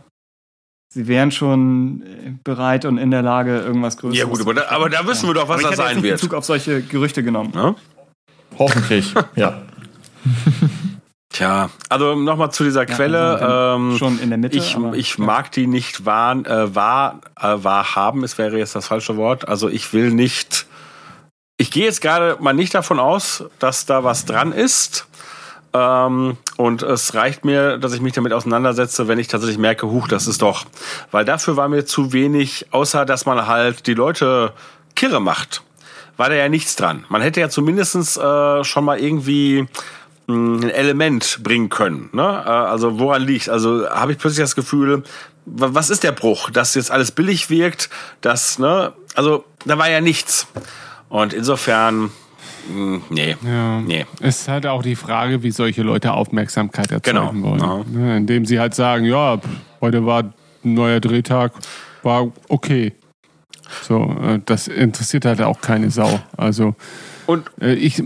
Sie 0.94 1.08
wären 1.08 1.32
schon 1.32 2.04
äh, 2.04 2.34
bereit 2.44 2.86
und 2.86 2.98
in 2.98 3.12
der 3.12 3.24
Lage, 3.24 3.60
irgendwas 3.60 3.98
Größeres 3.98 4.20
Ja 4.20 4.26
gut, 4.26 4.42
aber 4.42 4.54
da, 4.54 4.70
aber 4.70 4.90
da 4.90 5.06
wissen 5.08 5.28
wir 5.28 5.34
doch, 5.34 5.50
was 5.50 5.62
aber 5.62 5.76
das 5.76 5.78
sein 5.78 6.04
wird. 6.04 6.22
Bezug 6.22 6.34
auf 6.34 6.46
solche 6.46 6.82
Gerüchte 6.82 7.24
genommen. 7.24 7.52
Ja? 7.56 7.76
Hoffentlich, 8.58 9.14
ja. 9.36 9.62
Tja, 11.38 11.70
also 11.90 12.16
nochmal 12.16 12.52
zu 12.52 12.64
dieser 12.64 12.88
Ja, 12.88 12.96
Quelle. 12.96 13.76
ähm, 13.76 13.96
schon 13.96 14.20
in 14.20 14.30
der 14.30 14.40
Mitte, 14.40 14.58
Ich, 14.58 14.76
aber- 14.76 14.96
ich 14.96 15.20
mag 15.20 15.52
die 15.52 15.68
nicht 15.68 16.04
wahr, 16.04 16.36
äh, 16.36 16.74
wahr, 16.74 17.22
äh, 17.40 17.54
wahrhaben, 17.58 18.24
es 18.24 18.40
wäre 18.40 18.58
jetzt 18.58 18.76
das 18.76 18.88
falsche 18.88 19.18
Wort. 19.18 19.48
Also 19.48 19.70
ich 19.70 19.94
will 19.94 20.10
nicht. 20.12 20.66
Ich 21.58 21.70
gehe 21.70 21.84
jetzt 21.86 22.02
gerade 22.02 22.38
mal 22.40 22.54
nicht 22.54 22.74
davon 22.74 23.00
aus, 23.00 23.44
dass 23.60 23.86
da 23.86 24.04
was 24.04 24.26
dran 24.26 24.52
ist. 24.52 25.06
Ähm, 25.74 26.38
und 26.56 26.82
es 26.82 27.14
reicht 27.14 27.46
mir, 27.46 27.78
dass 27.78 27.94
ich 27.94 28.02
mich 28.02 28.14
damit 28.14 28.34
auseinandersetze, 28.34 29.08
wenn 29.08 29.20
ich 29.20 29.28
tatsächlich 29.28 29.60
merke, 29.60 29.86
huch, 29.92 30.08
das 30.08 30.26
ist 30.26 30.42
doch. 30.42 30.66
Weil 31.12 31.24
dafür 31.24 31.56
war 31.56 31.70
mir 31.70 31.86
zu 31.86 32.14
wenig, 32.14 32.66
außer 32.72 33.06
dass 33.06 33.28
man 33.28 33.46
halt 33.46 33.86
die 33.86 33.94
Leute 33.94 34.54
kirre 34.96 35.20
macht. 35.22 35.62
War 36.16 36.30
da 36.30 36.36
ja 36.36 36.50
nichts 36.50 36.76
dran. 36.78 37.06
Man 37.10 37.22
hätte 37.22 37.42
ja 37.42 37.50
zumindestens 37.50 38.18
äh, 38.18 38.64
schon 38.64 38.86
mal 38.86 38.98
irgendwie 39.00 39.68
ein 40.28 40.70
Element 40.70 41.40
bringen 41.44 41.70
können. 41.70 42.10
Ne? 42.14 42.22
Äh, 42.22 42.50
Also 42.50 43.00
woran 43.00 43.24
liegt? 43.24 43.50
Also 43.50 43.90
habe 43.90 44.12
ich 44.12 44.18
plötzlich 44.18 44.44
das 44.44 44.56
Gefühl, 44.56 45.04
wa- 45.46 45.70
was 45.72 45.90
ist 45.90 46.04
der 46.04 46.12
Bruch? 46.12 46.50
Dass 46.50 46.76
jetzt 46.76 46.92
alles 46.92 47.12
billig 47.12 47.50
wirkt, 47.50 47.90
dass, 48.22 48.60
ne, 48.60 48.94
also 49.16 49.46
da 49.66 49.78
war 49.78 49.90
ja 49.90 50.02
nichts. 50.02 50.48
Und 51.10 51.32
insofern, 51.34 52.12
mh, 52.74 53.02
nee, 53.10 53.38
Ja. 53.42 53.80
nee. 53.80 54.06
Es 54.20 54.42
ist 54.42 54.48
halt 54.50 54.66
auch 54.68 54.84
die 54.84 54.96
Frage, 54.98 55.44
wie 55.44 55.52
solche 55.52 55.82
Leute 55.84 56.12
Aufmerksamkeit 56.12 56.92
erzeugen 56.92 57.42
Genau. 57.42 57.60
wollen. 57.60 57.94
Ne, 57.94 58.18
Indem 58.18 58.46
sie 58.46 58.60
halt 58.60 58.76
sagen, 58.76 59.06
ja, 59.06 59.40
heute 59.80 60.06
war 60.06 60.24
ein 60.24 60.34
neuer 60.74 61.00
Drehtag, 61.00 61.54
war 62.04 62.28
okay. 62.50 62.94
So, 63.84 64.14
äh, 64.22 64.40
das 64.46 64.68
interessiert 64.68 65.24
halt 65.26 65.42
auch 65.42 65.62
keine 65.62 65.90
Sau. 65.90 66.20
Also 66.36 66.76
Und 67.28 67.46
äh, 67.62 67.74
ich 67.74 67.98
Ja, 68.00 68.04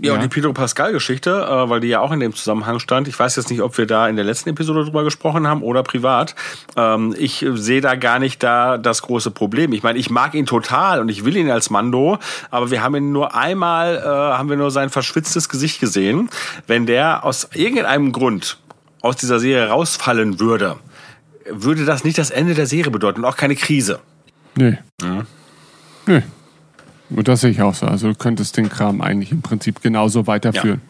Ja. 0.00 0.14
und 0.14 0.22
die 0.22 0.28
Pedro 0.28 0.52
Pascal-Geschichte, 0.52 1.30
äh, 1.30 1.70
weil 1.70 1.80
die 1.80 1.88
ja 1.88 2.00
auch 2.00 2.10
in 2.12 2.20
dem 2.20 2.34
Zusammenhang 2.34 2.78
stand. 2.80 3.06
Ich 3.08 3.18
weiß 3.18 3.36
jetzt 3.36 3.50
nicht, 3.50 3.60
ob 3.62 3.76
wir 3.78 3.86
da 3.86 4.08
in 4.08 4.16
der 4.16 4.24
letzten 4.24 4.48
Episode 4.50 4.84
drüber 4.84 5.04
gesprochen 5.04 5.46
haben 5.46 5.62
oder 5.62 5.82
privat. 5.82 6.34
Ähm, 6.76 7.14
ich 7.18 7.44
äh, 7.44 7.56
sehe 7.56 7.80
da 7.80 7.94
gar 7.94 8.18
nicht 8.18 8.42
da 8.42 8.78
das 8.78 9.02
große 9.02 9.30
Problem. 9.30 9.72
Ich 9.72 9.82
meine, 9.82 9.98
ich 9.98 10.08
mag 10.10 10.34
ihn 10.34 10.46
total 10.46 11.00
und 11.00 11.08
ich 11.10 11.24
will 11.24 11.36
ihn 11.36 11.50
als 11.50 11.70
Mando, 11.70 12.18
aber 12.50 12.70
wir 12.70 12.82
haben 12.82 12.96
ihn 12.96 13.12
nur 13.12 13.34
einmal, 13.34 13.96
äh, 13.98 14.02
haben 14.06 14.48
wir 14.48 14.56
nur 14.56 14.70
sein 14.70 14.88
verschwitztes 14.90 15.48
Gesicht 15.48 15.78
gesehen. 15.80 16.30
Wenn 16.66 16.86
der 16.86 17.24
aus 17.24 17.48
irgendeinem 17.54 18.12
Grund 18.12 18.58
aus 19.02 19.16
dieser 19.16 19.38
Serie 19.40 19.68
rausfallen 19.68 20.40
würde, 20.40 20.76
würde 21.50 21.84
das 21.84 22.02
nicht 22.04 22.18
das 22.18 22.30
Ende 22.30 22.54
der 22.54 22.66
Serie 22.66 22.90
bedeuten 22.90 23.20
und 23.20 23.24
auch 23.26 23.36
keine 23.36 23.56
Krise. 23.56 24.00
Nee. 24.56 24.78
Nee. 26.06 26.22
Und 27.10 27.28
das 27.28 27.40
sehe 27.40 27.50
ich 27.50 27.62
auch 27.62 27.74
so. 27.74 27.86
Also 27.86 28.08
du 28.08 28.14
könntest 28.14 28.56
den 28.56 28.68
Kram 28.68 29.00
eigentlich 29.00 29.32
im 29.32 29.42
Prinzip 29.42 29.82
genauso 29.82 30.26
weiterführen. 30.26 30.80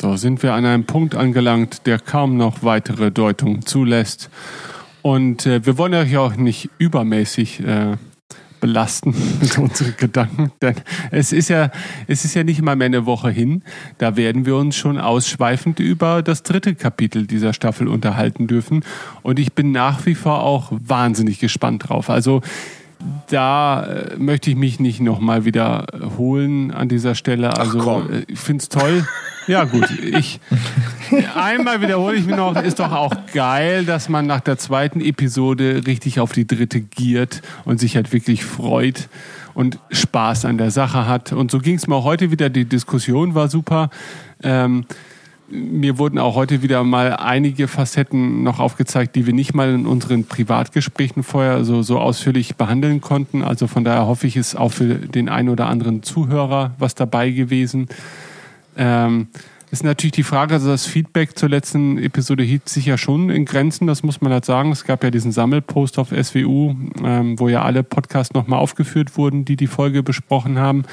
So 0.00 0.16
sind 0.16 0.42
wir 0.42 0.54
an 0.54 0.64
einem 0.64 0.84
Punkt 0.84 1.14
angelangt, 1.16 1.86
der 1.86 1.98
kaum 1.98 2.36
noch 2.36 2.62
weitere 2.62 3.10
Deutungen 3.10 3.66
zulässt. 3.66 4.30
Und 5.02 5.46
äh, 5.46 5.64
wir 5.66 5.78
wollen 5.78 5.94
euch 5.94 6.16
auch 6.16 6.36
nicht 6.36 6.70
übermäßig 6.78 7.60
äh, 7.66 7.96
belasten 8.60 9.14
mit 9.40 9.58
unseren 9.58 9.96
Gedanken, 9.96 10.52
denn 10.62 10.76
es 11.10 11.32
ist 11.32 11.48
ja, 11.48 11.70
es 12.06 12.24
ist 12.24 12.34
ja 12.34 12.44
nicht 12.44 12.62
mal 12.62 12.76
mehr 12.76 12.86
eine 12.86 13.06
Woche 13.06 13.30
hin. 13.30 13.62
Da 13.98 14.16
werden 14.16 14.46
wir 14.46 14.56
uns 14.56 14.76
schon 14.76 14.98
ausschweifend 14.98 15.80
über 15.80 16.22
das 16.22 16.42
dritte 16.42 16.74
Kapitel 16.74 17.26
dieser 17.26 17.52
Staffel 17.52 17.88
unterhalten 17.88 18.46
dürfen. 18.46 18.84
Und 19.22 19.38
ich 19.38 19.52
bin 19.52 19.72
nach 19.72 20.06
wie 20.06 20.14
vor 20.14 20.42
auch 20.42 20.72
wahnsinnig 20.72 21.38
gespannt 21.38 21.88
drauf. 21.88 22.10
Also 22.10 22.42
da 23.28 23.84
äh, 23.84 24.16
möchte 24.16 24.50
ich 24.50 24.56
mich 24.56 24.80
nicht 24.80 25.00
nochmal 25.00 25.44
wiederholen 25.44 26.70
an 26.70 26.88
dieser 26.88 27.14
Stelle. 27.14 27.56
Also 27.56 28.06
äh, 28.10 28.24
ich 28.26 28.38
finde 28.38 28.62
es 28.62 28.68
toll. 28.68 29.06
Ja 29.46 29.64
gut, 29.64 29.90
ich 29.90 30.40
einmal 31.34 31.80
wiederhole 31.80 32.16
ich 32.16 32.26
mich 32.26 32.36
noch, 32.36 32.54
ist 32.62 32.80
doch 32.80 32.92
auch 32.92 33.14
geil, 33.32 33.86
dass 33.86 34.10
man 34.10 34.26
nach 34.26 34.40
der 34.40 34.58
zweiten 34.58 35.00
Episode 35.00 35.82
richtig 35.86 36.20
auf 36.20 36.32
die 36.32 36.46
dritte 36.46 36.80
giert 36.80 37.40
und 37.64 37.80
sich 37.80 37.96
halt 37.96 38.12
wirklich 38.12 38.44
freut 38.44 39.08
und 39.54 39.78
Spaß 39.90 40.44
an 40.44 40.58
der 40.58 40.70
Sache 40.70 41.06
hat. 41.06 41.32
Und 41.32 41.50
so 41.50 41.60
ging 41.60 41.76
es 41.76 41.86
mir 41.86 41.96
auch 41.96 42.04
heute 42.04 42.30
wieder. 42.30 42.50
Die 42.50 42.66
Diskussion 42.66 43.34
war 43.34 43.48
super. 43.48 43.90
Ähm, 44.42 44.84
mir 45.50 45.98
wurden 45.98 46.18
auch 46.18 46.34
heute 46.34 46.62
wieder 46.62 46.84
mal 46.84 47.14
einige 47.16 47.68
Facetten 47.68 48.42
noch 48.42 48.60
aufgezeigt, 48.60 49.16
die 49.16 49.26
wir 49.26 49.32
nicht 49.32 49.54
mal 49.54 49.72
in 49.72 49.86
unseren 49.86 50.24
Privatgesprächen 50.24 51.22
vorher 51.22 51.64
so, 51.64 51.82
so 51.82 51.98
ausführlich 51.98 52.56
behandeln 52.56 53.00
konnten. 53.00 53.42
Also 53.42 53.66
von 53.66 53.84
daher 53.84 54.06
hoffe 54.06 54.26
ich, 54.26 54.36
ist 54.36 54.56
auch 54.56 54.72
für 54.72 54.94
den 54.94 55.28
einen 55.28 55.48
oder 55.48 55.66
anderen 55.66 56.02
Zuhörer 56.02 56.72
was 56.78 56.94
dabei 56.94 57.30
gewesen. 57.30 57.88
Ähm, 58.76 59.28
ist 59.70 59.84
natürlich 59.84 60.12
die 60.12 60.22
Frage, 60.22 60.54
also 60.54 60.68
das 60.68 60.86
Feedback 60.86 61.36
zur 61.36 61.50
letzten 61.50 61.98
Episode 61.98 62.42
hielt 62.42 62.68
sich 62.68 62.86
ja 62.86 62.96
schon 62.96 63.28
in 63.28 63.44
Grenzen, 63.44 63.86
das 63.86 64.02
muss 64.02 64.20
man 64.20 64.32
halt 64.32 64.46
sagen. 64.46 64.72
Es 64.72 64.84
gab 64.84 65.04
ja 65.04 65.10
diesen 65.10 65.30
Sammelpost 65.32 65.98
auf 65.98 66.08
SWU, 66.08 66.74
ähm, 67.04 67.38
wo 67.38 67.48
ja 67.48 67.62
alle 67.62 67.82
Podcasts 67.82 68.32
nochmal 68.32 68.60
aufgeführt 68.60 69.16
wurden, 69.18 69.44
die 69.44 69.56
die 69.56 69.66
Folge 69.66 70.02
besprochen 70.02 70.58
haben. 70.58 70.84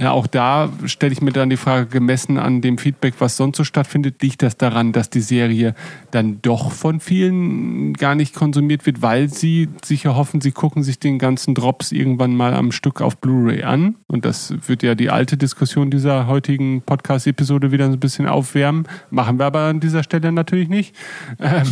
Ja, 0.00 0.12
auch 0.12 0.28
da 0.28 0.70
stelle 0.84 1.12
ich 1.12 1.20
mir 1.20 1.32
dann 1.32 1.50
die 1.50 1.56
Frage, 1.56 1.86
gemessen 1.86 2.38
an 2.38 2.60
dem 2.60 2.78
Feedback, 2.78 3.14
was 3.18 3.36
sonst 3.36 3.56
so 3.56 3.64
stattfindet, 3.64 4.22
liegt 4.22 4.42
das 4.42 4.56
daran, 4.56 4.92
dass 4.92 5.10
die 5.10 5.20
Serie 5.20 5.74
dann 6.12 6.40
doch 6.40 6.70
von 6.70 7.00
vielen 7.00 7.94
gar 7.94 8.14
nicht 8.14 8.32
konsumiert 8.32 8.86
wird, 8.86 9.02
weil 9.02 9.28
sie 9.28 9.68
sicher 9.84 10.14
hoffen, 10.14 10.40
sie 10.40 10.52
gucken 10.52 10.84
sich 10.84 11.00
den 11.00 11.18
ganzen 11.18 11.56
Drops 11.56 11.90
irgendwann 11.90 12.36
mal 12.36 12.54
am 12.54 12.70
Stück 12.70 13.00
auf 13.00 13.16
Blu-ray 13.16 13.64
an. 13.64 13.96
Und 14.06 14.24
das 14.24 14.54
wird 14.68 14.84
ja 14.84 14.94
die 14.94 15.10
alte 15.10 15.36
Diskussion 15.36 15.90
dieser 15.90 16.28
heutigen 16.28 16.80
Podcast-Episode 16.82 17.72
wieder 17.72 17.86
ein 17.86 17.98
bisschen 17.98 18.28
aufwärmen. 18.28 18.86
Machen 19.10 19.40
wir 19.40 19.46
aber 19.46 19.62
an 19.62 19.80
dieser 19.80 20.04
Stelle 20.04 20.30
natürlich 20.30 20.68
nicht, 20.68 20.94
ähm, 21.40 21.66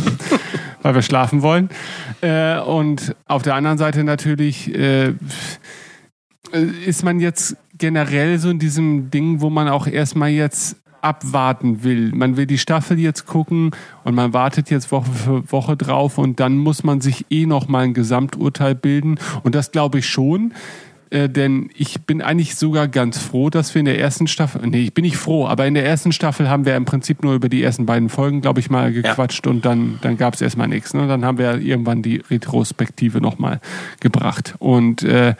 weil 0.81 0.95
wir 0.95 1.01
schlafen 1.01 1.43
wollen. 1.43 1.69
Äh, 2.19 2.59
und 2.59 3.15
auf 3.25 3.41
der 3.43 3.55
anderen 3.55 3.77
Seite 3.77 4.03
natürlich 4.03 4.75
äh, 4.75 5.13
ist 6.53 7.03
man 7.03 7.19
jetzt 7.19 7.57
generell 7.77 8.39
so 8.39 8.49
in 8.49 8.59
diesem 8.59 9.11
Ding, 9.11 9.41
wo 9.41 9.49
man 9.49 9.67
auch 9.67 9.87
erstmal 9.87 10.29
jetzt 10.29 10.77
abwarten 11.01 11.83
will. 11.83 12.11
Man 12.13 12.37
will 12.37 12.45
die 12.45 12.57
Staffel 12.57 12.99
jetzt 12.99 13.25
gucken 13.25 13.71
und 14.03 14.15
man 14.15 14.33
wartet 14.33 14.69
jetzt 14.69 14.91
Woche 14.91 15.11
für 15.11 15.51
Woche 15.51 15.77
drauf 15.77 16.17
und 16.17 16.39
dann 16.39 16.57
muss 16.57 16.83
man 16.83 17.01
sich 17.01 17.25
eh 17.29 17.45
noch 17.45 17.67
mal 17.67 17.85
ein 17.85 17.93
Gesamturteil 17.93 18.75
bilden 18.75 19.19
und 19.43 19.55
das 19.55 19.71
glaube 19.71 19.99
ich 19.99 20.07
schon. 20.07 20.53
Äh, 21.09 21.29
denn 21.29 21.69
ich 21.73 22.01
bin 22.01 22.21
eigentlich 22.21 22.55
sogar 22.55 22.89
ganz 22.89 23.17
froh, 23.17 23.49
dass 23.49 23.73
wir 23.73 23.79
in 23.79 23.85
der 23.85 23.99
ersten 23.99 24.27
Staffel, 24.27 24.67
nee, 24.67 24.81
ich 24.81 24.93
bin 24.93 25.03
nicht 25.03 25.15
froh, 25.15 25.47
aber 25.47 25.65
in 25.65 25.73
der 25.73 25.85
ersten 25.85 26.11
Staffel 26.11 26.49
haben 26.49 26.65
wir 26.65 26.75
im 26.75 26.83
Prinzip 26.83 27.23
nur 27.23 27.33
über 27.33 27.47
die 27.47 27.63
ersten 27.63 27.85
beiden 27.85 28.09
Folgen, 28.09 28.41
glaube 28.41 28.59
ich, 28.59 28.69
mal 28.69 28.91
gequatscht 28.91 29.47
und 29.47 29.63
dann, 29.63 29.99
dann 30.01 30.17
gab 30.17 30.33
es 30.33 30.41
erstmal 30.41 30.67
nichts. 30.67 30.93
Ne? 30.93 31.07
Dann 31.07 31.23
haben 31.23 31.37
wir 31.37 31.59
irgendwann 31.59 32.01
die 32.01 32.17
Retrospektive 32.29 33.21
nochmal 33.21 33.61
gebracht. 34.01 34.55
Und 34.59 35.03
äh, 35.03 35.35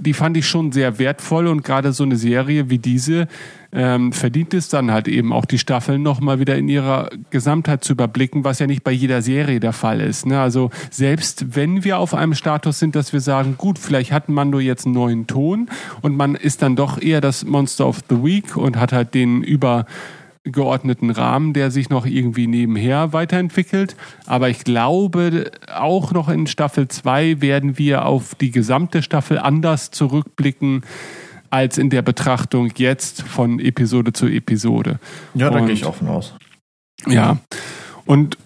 die 0.00 0.14
fand 0.14 0.36
ich 0.36 0.46
schon 0.46 0.72
sehr 0.72 0.98
wertvoll 0.98 1.46
und 1.48 1.64
gerade 1.64 1.92
so 1.92 2.04
eine 2.04 2.16
Serie 2.16 2.70
wie 2.70 2.78
diese 2.78 3.26
ähm, 3.72 4.12
verdient 4.12 4.54
es 4.54 4.68
dann 4.68 4.90
halt 4.90 5.08
eben 5.08 5.32
auch 5.32 5.44
die 5.44 5.58
Staffeln 5.58 6.02
nochmal 6.02 6.40
wieder 6.40 6.56
in 6.56 6.68
ihrer 6.68 7.10
Gesamtheit 7.30 7.84
zu 7.84 7.92
überblicken, 7.92 8.44
was 8.44 8.60
ja 8.60 8.66
nicht 8.66 8.82
bei 8.82 8.92
jeder 8.92 9.20
Serie 9.20 9.60
der 9.60 9.74
Fall 9.74 10.00
ist. 10.00 10.24
Ne? 10.24 10.40
Also 10.40 10.70
selbst 10.90 11.54
wenn 11.54 11.84
wir 11.84 11.98
auf 11.98 12.14
einem 12.14 12.34
Status 12.34 12.78
sind, 12.78 12.94
dass 12.96 13.12
wir 13.12 13.20
sagen, 13.20 13.56
gut, 13.58 13.78
vielleicht 13.78 14.12
hat 14.12 14.28
Mando 14.28 14.58
jetzt 14.58 14.86
einen 14.86 14.94
neuen 14.94 15.26
Ton 15.26 15.68
und 16.00 16.16
man 16.16 16.34
ist 16.34 16.62
dann 16.62 16.76
doch 16.76 17.00
eher 17.00 17.20
das 17.20 17.44
Monster 17.44 17.86
of 17.86 18.00
the 18.08 18.22
Week 18.22 18.56
und 18.56 18.78
hat 18.78 18.92
halt 18.92 19.12
den 19.14 19.42
über 19.42 19.84
geordneten 20.52 21.10
Rahmen, 21.10 21.52
der 21.52 21.70
sich 21.70 21.90
noch 21.90 22.06
irgendwie 22.06 22.46
nebenher 22.46 23.12
weiterentwickelt. 23.12 23.96
Aber 24.26 24.48
ich 24.48 24.64
glaube, 24.64 25.50
auch 25.72 26.12
noch 26.12 26.28
in 26.28 26.46
Staffel 26.46 26.88
2 26.88 27.40
werden 27.40 27.78
wir 27.78 28.04
auf 28.04 28.34
die 28.34 28.50
gesamte 28.50 29.02
Staffel 29.02 29.38
anders 29.38 29.90
zurückblicken 29.90 30.82
als 31.50 31.78
in 31.78 31.90
der 31.90 32.02
Betrachtung 32.02 32.70
jetzt 32.76 33.22
von 33.22 33.58
Episode 33.58 34.12
zu 34.12 34.26
Episode. 34.26 34.98
Ja, 35.34 35.50
da 35.50 35.60
gehe 35.60 35.72
ich 35.72 35.84
von 35.84 36.08
aus. 36.08 36.34
Ja. 37.06 37.38
Und 38.04 38.36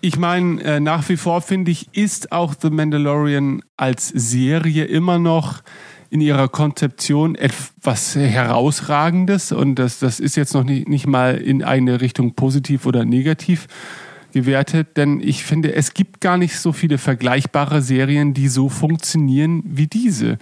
ich 0.00 0.18
meine, 0.18 0.62
äh, 0.62 0.80
nach 0.80 1.08
wie 1.08 1.16
vor 1.16 1.42
finde 1.42 1.70
ich, 1.70 1.94
ist 1.94 2.32
auch 2.32 2.54
The 2.60 2.70
Mandalorian 2.70 3.62
als 3.76 4.08
Serie 4.08 4.84
immer 4.84 5.18
noch 5.18 5.62
in 6.10 6.20
ihrer 6.20 6.48
Konzeption 6.48 7.36
etwas 7.36 8.16
Herausragendes 8.16 9.52
und 9.52 9.76
das, 9.76 10.00
das 10.00 10.18
ist 10.18 10.36
jetzt 10.36 10.54
noch 10.54 10.64
nicht, 10.64 10.88
nicht 10.88 11.06
mal 11.06 11.36
in 11.36 11.62
eine 11.62 12.00
Richtung 12.00 12.34
positiv 12.34 12.84
oder 12.84 13.04
negativ 13.04 13.68
gewertet, 14.32 14.96
denn 14.96 15.20
ich 15.20 15.44
finde, 15.44 15.74
es 15.74 15.94
gibt 15.94 16.20
gar 16.20 16.36
nicht 16.36 16.58
so 16.58 16.72
viele 16.72 16.98
vergleichbare 16.98 17.80
Serien, 17.80 18.34
die 18.34 18.48
so 18.48 18.68
funktionieren 18.68 19.62
wie 19.64 19.86
diese. 19.86 20.38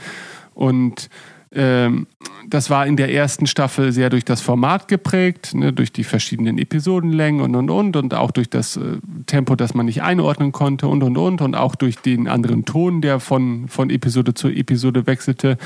Und 0.54 1.08
ähm, 1.52 2.06
das 2.48 2.70
war 2.70 2.86
in 2.86 2.96
der 2.96 3.12
ersten 3.12 3.46
Staffel 3.46 3.92
sehr 3.92 4.10
durch 4.10 4.24
das 4.24 4.40
Format 4.40 4.88
geprägt, 4.88 5.54
ne, 5.54 5.72
durch 5.72 5.92
die 5.92 6.04
verschiedenen 6.04 6.58
Episodenlängen 6.58 7.40
und 7.40 7.54
und 7.54 7.70
und 7.70 7.96
und 7.96 8.14
auch 8.14 8.30
durch 8.30 8.50
das 8.50 8.76
äh, 8.76 8.98
Tempo, 9.26 9.56
das 9.56 9.74
man 9.74 9.86
nicht 9.86 10.02
einordnen 10.02 10.52
konnte 10.52 10.88
und 10.88 11.02
und 11.02 11.16
und 11.16 11.40
und 11.40 11.54
auch 11.54 11.74
durch 11.74 11.96
den 11.96 12.28
anderen 12.28 12.64
Ton, 12.64 13.00
der 13.00 13.20
von, 13.20 13.68
von 13.68 13.90
Episode 13.90 14.34
zu 14.34 14.48
Episode 14.48 15.06
wechselte. 15.06 15.56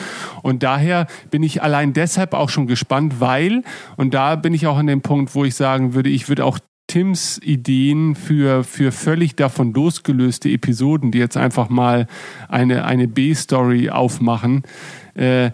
Und 0.42 0.62
daher 0.62 1.06
bin 1.30 1.42
ich 1.42 1.62
allein 1.62 1.92
deshalb 1.92 2.34
auch 2.34 2.48
schon 2.48 2.66
gespannt, 2.66 3.20
weil, 3.20 3.62
und 3.96 4.14
da 4.14 4.36
bin 4.36 4.54
ich 4.54 4.66
auch 4.66 4.76
an 4.76 4.86
dem 4.86 5.02
Punkt, 5.02 5.34
wo 5.34 5.44
ich 5.44 5.54
sagen 5.54 5.94
würde, 5.94 6.10
ich 6.10 6.28
würde 6.28 6.44
auch 6.44 6.58
Tims 6.92 7.40
Ideen 7.42 8.14
für, 8.14 8.64
für 8.64 8.92
völlig 8.92 9.34
davon 9.34 9.72
losgelöste 9.72 10.50
Episoden, 10.50 11.10
die 11.10 11.18
jetzt 11.18 11.36
einfach 11.36 11.68
mal 11.68 12.06
eine, 12.48 12.84
eine 12.84 13.08
B-Story 13.08 13.88
aufmachen, 13.88 14.62
äh, 15.14 15.52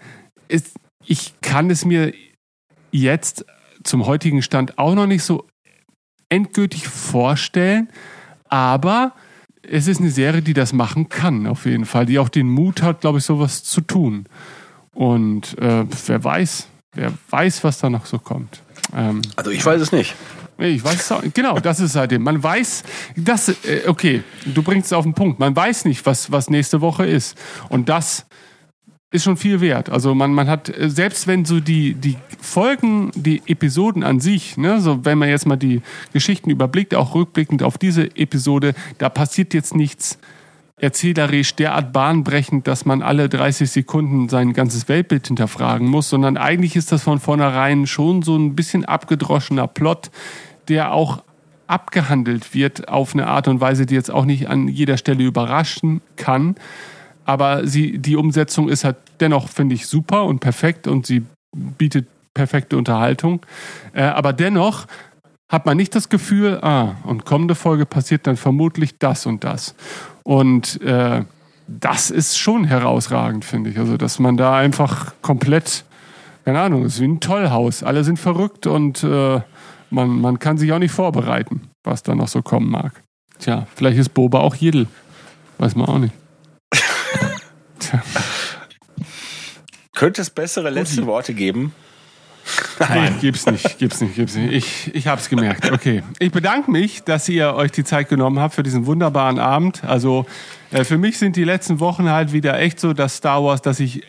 ist, 0.49 0.77
ich 1.05 1.35
kann 1.41 1.71
es 1.71 1.85
mir 1.85 2.13
jetzt 2.91 3.45
zum 3.85 4.07
heutigen 4.07 4.43
Stand 4.43 4.79
auch 4.79 4.95
noch 4.95 5.07
nicht 5.07 5.23
so 5.23 5.47
endgültig 6.29 6.89
vorstellen, 6.89 7.89
aber 8.49 9.13
es 9.63 9.87
ist 9.87 10.01
eine 10.01 10.11
Serie, 10.11 10.43
die 10.43 10.55
das 10.55 10.73
machen 10.73 11.09
kann, 11.09 11.47
auf 11.47 11.67
jeden 11.67 11.85
Fall, 11.85 12.07
die 12.07 12.19
auch 12.19 12.29
den 12.29 12.49
Mut 12.49 12.83
hat, 12.83 13.01
glaube 13.01 13.19
ich, 13.19 13.25
sowas 13.25 13.65
zu 13.65 13.81
tun. 13.81 14.27
Und 14.95 15.57
äh, 15.59 15.85
wer 16.07 16.25
weiß, 16.25 16.69
wer 16.95 17.13
weiß, 17.31 17.65
was 17.65 17.79
da 17.79 17.91
noch 17.91 18.07
so 18.07 18.19
kommt. 18.19 18.63
Ähm, 18.97 19.23
also 19.37 19.51
ich 19.51 19.65
weiß 19.65 19.81
es 19.81 19.93
nicht. 19.93 20.15
Ich 20.59 20.83
weiß 20.83 20.97
es 20.97 21.13
auch, 21.13 21.23
genau, 21.35 21.61
das 21.61 21.79
ist 21.79 21.93
seitdem. 21.93 22.23
Man 22.23 22.43
weiß, 22.43 22.83
das, 23.17 23.49
äh, 23.65 23.83
okay, 23.87 24.25
du 24.45 24.63
bringst 24.63 24.87
es 24.87 24.93
auf 24.93 25.05
den 25.05 25.15
Punkt. 25.15 25.39
Man 25.39 25.55
weiß 25.55 25.85
nicht, 25.85 26.05
was, 26.05 26.33
was 26.33 26.51
nächste 26.51 26.81
Woche 26.81 27.07
ist. 27.07 27.39
Und 27.69 27.89
das 27.89 28.27
ist 29.11 29.25
schon 29.25 29.37
viel 29.37 29.61
wert. 29.61 29.89
Also 29.89 30.15
man, 30.15 30.33
man 30.33 30.49
hat, 30.49 30.69
äh, 30.69 30.91
selbst 30.91 31.27
wenn 31.27 31.45
so 31.45 31.61
die, 31.61 31.95
die 31.95 32.17
Folgen, 32.41 33.11
die 33.15 33.43
Episoden 33.47 34.03
an 34.03 34.21
sich, 34.21 34.57
ne, 34.57 34.81
so 34.81 35.05
wenn 35.05 35.19
man 35.19 35.29
jetzt 35.29 35.47
mal 35.47 35.57
die 35.57 35.83
Geschichten 36.13 36.51
überblickt, 36.51 36.95
auch 36.95 37.15
rückblickend 37.15 37.63
auf 37.63 37.79
diese 37.79 38.17
Episode, 38.17 38.75
da 38.99 39.09
passiert 39.09 39.55
jetzt 39.55 39.75
nichts 39.75 40.19
erzählerisch 40.81 41.57
derart 41.57 41.93
bahnbrechend, 41.93 42.69
dass 42.69 42.85
man 42.85 43.03
alle 43.03 43.29
30 43.29 43.69
Sekunden 43.69 44.29
sein 44.29 44.53
ganzes 44.53 44.89
Weltbild 44.89 45.27
hinterfragen 45.27 45.89
muss, 45.89 46.09
sondern 46.09 46.37
eigentlich 46.37 46.77
ist 46.77 46.93
das 46.93 47.03
von 47.03 47.19
vornherein 47.19 47.87
schon 47.87 48.23
so 48.23 48.37
ein 48.37 48.55
bisschen 48.55 48.85
abgedroschener 48.85 49.67
Plot, 49.67 50.11
der 50.69 50.93
auch 50.93 51.25
abgehandelt 51.67 52.55
wird 52.55 52.89
auf 52.89 53.15
eine 53.15 53.27
Art 53.27 53.49
und 53.49 53.61
Weise, 53.61 53.87
die 53.87 53.95
jetzt 53.95 54.11
auch 54.11 54.25
nicht 54.25 54.49
an 54.49 54.69
jeder 54.69 54.97
Stelle 54.97 55.25
überraschen 55.25 56.01
kann, 56.17 56.55
aber 57.29 57.67
sie, 57.67 57.99
die 57.99 58.17
Umsetzung 58.17 58.71
ist 58.71 58.85
halt 58.85 58.97
dennoch, 59.21 59.51
finde 59.51 59.75
ich, 59.75 59.87
super 59.87 60.25
und 60.25 60.39
perfekt 60.39 60.87
und 60.87 61.05
sie 61.05 61.27
bietet 61.55 62.09
perfekte 62.33 62.79
Unterhaltung. 62.79 63.45
Äh, 63.93 64.05
aber 64.05 64.33
dennoch 64.33 64.87
hat 65.51 65.67
man 65.67 65.77
nicht 65.77 65.95
das 65.95 66.09
Gefühl, 66.09 66.59
ah, 66.63 66.97
und 67.05 67.27
kommende 67.27 67.55
Folge 67.55 67.85
passiert 67.85 68.27
dann 68.27 68.39
vermutlich 68.39 68.97
das 68.99 69.27
und 69.27 69.45
das. 69.45 69.75
Und 70.23 70.81
äh, 70.81 71.23
das 71.67 72.11
ist 72.11 72.39
schon 72.39 72.65
herausragend, 72.65 73.45
finde 73.45 73.69
ich. 73.69 73.79
Also, 73.79 73.99
dass 73.99 74.19
man 74.19 74.39
da 74.39 74.57
einfach 74.57 75.13
komplett, 75.21 75.85
keine 76.47 76.61
Ahnung, 76.61 76.87
ist 76.87 76.99
wie 76.99 77.09
ein 77.09 77.21
Tollhaus. 77.21 77.83
Alle 77.83 78.05
sind 78.05 78.19
verrückt 78.19 78.67
und 78.67 79.05
äh, 79.05 79.43
man, 79.91 80.19
man 80.19 80.39
kann 80.39 80.57
sich 80.57 80.73
auch 80.73 80.79
nicht 80.79 80.93
vorbereiten, 80.93 81.69
was 81.85 82.03
da 82.03 82.15
noch 82.15 82.29
so 82.29 82.41
kommen 82.41 82.71
mag. 82.71 83.03
Tja, 83.39 83.67
vielleicht 83.75 83.99
ist 83.99 84.15
Boba 84.15 84.41
auch 84.41 84.55
Jiddel. 84.55 84.87
Weiß 85.59 85.77
man 85.77 85.89
auch 85.89 85.99
nicht. 85.99 86.15
Könnte 89.95 90.23
es 90.23 90.31
bessere 90.31 90.71
letzte 90.71 91.07
Worte 91.07 91.35
geben? 91.35 91.75
Nein, 92.79 93.17
gibt's 93.21 93.47
nicht, 93.47 93.79
gibt's 93.79 94.01
nicht, 94.01 94.15
gibt's 94.15 94.37
nicht. 94.37 94.53
Ich, 94.53 94.95
ich 94.95 95.07
hab's 95.07 95.29
gemerkt. 95.29 95.71
Okay. 95.71 96.03
Ich 96.19 96.31
bedanke 96.31 96.71
mich, 96.71 97.03
dass 97.03 97.29
ihr 97.29 97.55
euch 97.55 97.73
die 97.73 97.85
Zeit 97.85 98.09
genommen 98.09 98.39
habt 98.39 98.55
für 98.55 98.63
diesen 98.63 98.87
wunderbaren 98.87 99.39
Abend. 99.39 99.85
Also 99.85 100.27
äh, 100.71 100.85
für 100.85 100.99
mich 100.99 101.19
sind 101.19 101.37
die 101.37 101.45
letzten 101.45 101.81
Wochen 101.81 102.09
halt 102.09 102.33
wieder 102.33 102.59
echt 102.59 102.81
so 102.81 102.93
das 102.93 103.17
Star 103.17 103.43
Wars, 103.43 103.63
das 103.63 103.81
ich 103.81 104.03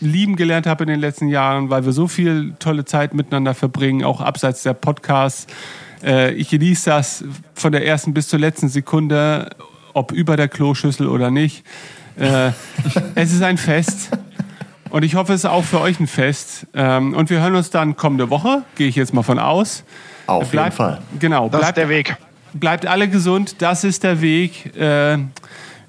lieben 0.00 0.36
gelernt 0.36 0.66
habe 0.66 0.84
in 0.84 0.88
den 0.88 1.00
letzten 1.00 1.28
Jahren, 1.28 1.70
weil 1.70 1.84
wir 1.84 1.92
so 1.92 2.08
viel 2.08 2.54
tolle 2.58 2.84
Zeit 2.84 3.14
miteinander 3.14 3.54
verbringen, 3.54 4.04
auch 4.04 4.20
abseits 4.20 4.62
der 4.62 4.74
Podcasts. 4.74 5.46
Äh, 6.02 6.34
ich 6.34 6.50
genieße 6.50 6.90
das 6.90 7.24
von 7.54 7.72
der 7.72 7.86
ersten 7.86 8.14
bis 8.14 8.28
zur 8.28 8.38
letzten 8.38 8.68
Sekunde, 8.68 9.50
ob 9.92 10.12
über 10.12 10.36
der 10.36 10.48
Kloschüssel 10.48 11.08
oder 11.08 11.30
nicht. 11.30 11.64
Äh, 12.18 12.50
es 13.14 13.32
ist 13.32 13.42
ein 13.42 13.58
Fest. 13.58 14.10
Und 14.90 15.04
ich 15.04 15.14
hoffe, 15.14 15.32
es 15.32 15.44
ist 15.44 15.50
auch 15.50 15.64
für 15.64 15.80
euch 15.80 16.00
ein 16.00 16.06
Fest. 16.06 16.66
Ähm, 16.74 17.14
und 17.14 17.30
wir 17.30 17.40
hören 17.40 17.54
uns 17.54 17.70
dann 17.70 17.96
kommende 17.96 18.28
Woche, 18.30 18.62
gehe 18.74 18.88
ich 18.88 18.96
jetzt 18.96 19.14
mal 19.14 19.22
von 19.22 19.38
aus. 19.38 19.84
Auf 20.26 20.50
bleibt, 20.50 20.66
jeden 20.66 20.76
Fall. 20.76 21.00
Genau. 21.18 21.48
Das 21.48 21.60
bleibt, 21.60 21.78
ist 21.78 21.82
der 21.82 21.88
Weg. 21.88 22.16
Bleibt 22.52 22.86
alle 22.86 23.08
gesund, 23.08 23.62
das 23.62 23.84
ist 23.84 24.02
der 24.02 24.20
Weg. 24.20 24.76
Äh, 24.76 25.18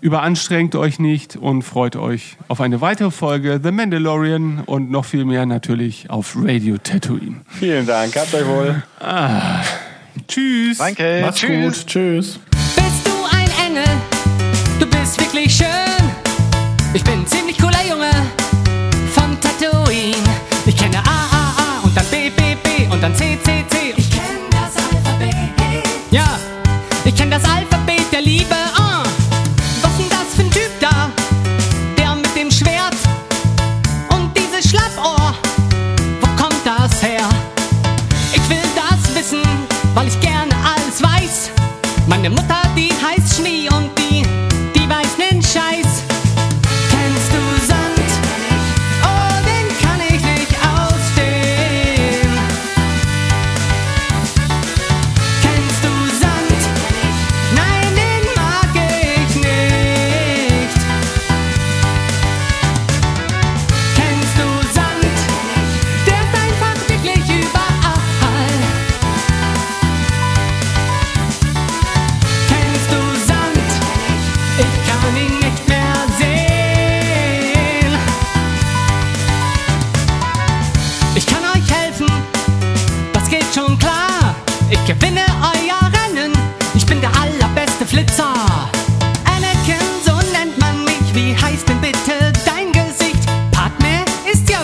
überanstrengt 0.02 0.76
euch 0.76 1.00
nicht 1.00 1.36
und 1.36 1.62
freut 1.62 1.96
euch 1.96 2.38
auf 2.48 2.60
eine 2.62 2.82
weitere 2.82 3.12
Folge 3.12 3.60
The 3.64 3.72
Mandalorian 3.72 4.64
und 4.66 4.92
noch 4.92 5.06
viel 5.06 5.26
mehr 5.26 5.46
natürlich 5.46 6.10
auf 6.10 6.36
Radio 6.36 6.78
Tatooine. 6.78 7.42
Vielen 7.48 7.86
Dank, 7.86 8.16
habt 8.16 8.34
euch 8.34 8.48
wohl. 8.48 8.84
Ah, 9.00 9.62
tschüss. 10.28 10.80
Danke. 10.80 11.22
Macht's 11.22 11.40
tschüss. 11.40 11.78
gut. 11.78 11.88
Tschüss. 11.88 12.40
Bist 12.76 13.08
du 13.08 13.12
ein 13.32 13.68
Engel? 13.68 13.86
Du 14.80 14.86
bist 14.88 15.20
wirklich 15.20 15.56
schön. 15.56 16.01
Ich 16.94 17.04
bin 17.06 17.26
ziemlich 17.26 17.58
cooler 17.58 17.86
Junge 17.88 18.12
von 19.14 19.40
Tatooine. 19.40 20.14
Ich 20.66 20.76
kenne 20.76 20.98
A, 20.98 21.00
A, 21.00 21.54
A 21.58 21.84
und 21.84 21.96
dann 21.96 22.06
B, 22.08 22.30
B, 22.30 22.56
B 22.56 22.86
und 22.92 23.02
dann 23.02 23.16
C, 23.16 23.40
C, 23.46 23.64
C. 23.70 23.94
Ich 23.96 24.10
kenne 24.10 24.50
das 24.52 24.76
Alphabet. 24.76 25.86
Ja, 26.12 26.38
ich 27.06 27.16
kenne 27.16 27.40
das 27.40 27.50
Alphabet 27.50 28.12
der 28.12 28.22
Liebe. 28.22 28.56
Uh. 28.78 29.04
Was 29.82 29.98
denn 29.98 30.10
das 30.10 30.36
für 30.36 30.42
ein 30.42 30.52
Typ 30.52 30.72
da? 30.82 31.10
Der 31.98 32.14
mit 32.16 32.36
dem 32.36 32.52
Schwert 32.52 32.98
und 34.10 34.38
dieses 34.38 34.70
Schlappohr. 34.70 35.34
Wo 36.20 36.44
kommt 36.44 36.60
das 36.66 37.02
her? 37.02 37.24
Ich 38.34 38.50
will 38.50 38.70
das 38.76 39.16
wissen, 39.16 39.42
weil 39.94 40.08
ich 40.10 40.20
gerne 40.20 40.54
alles 40.58 41.02
weiß. 41.02 41.52
Meine 42.08 42.30
Mutter, 42.30 42.62
die 42.76 42.90
heißt 42.90 43.11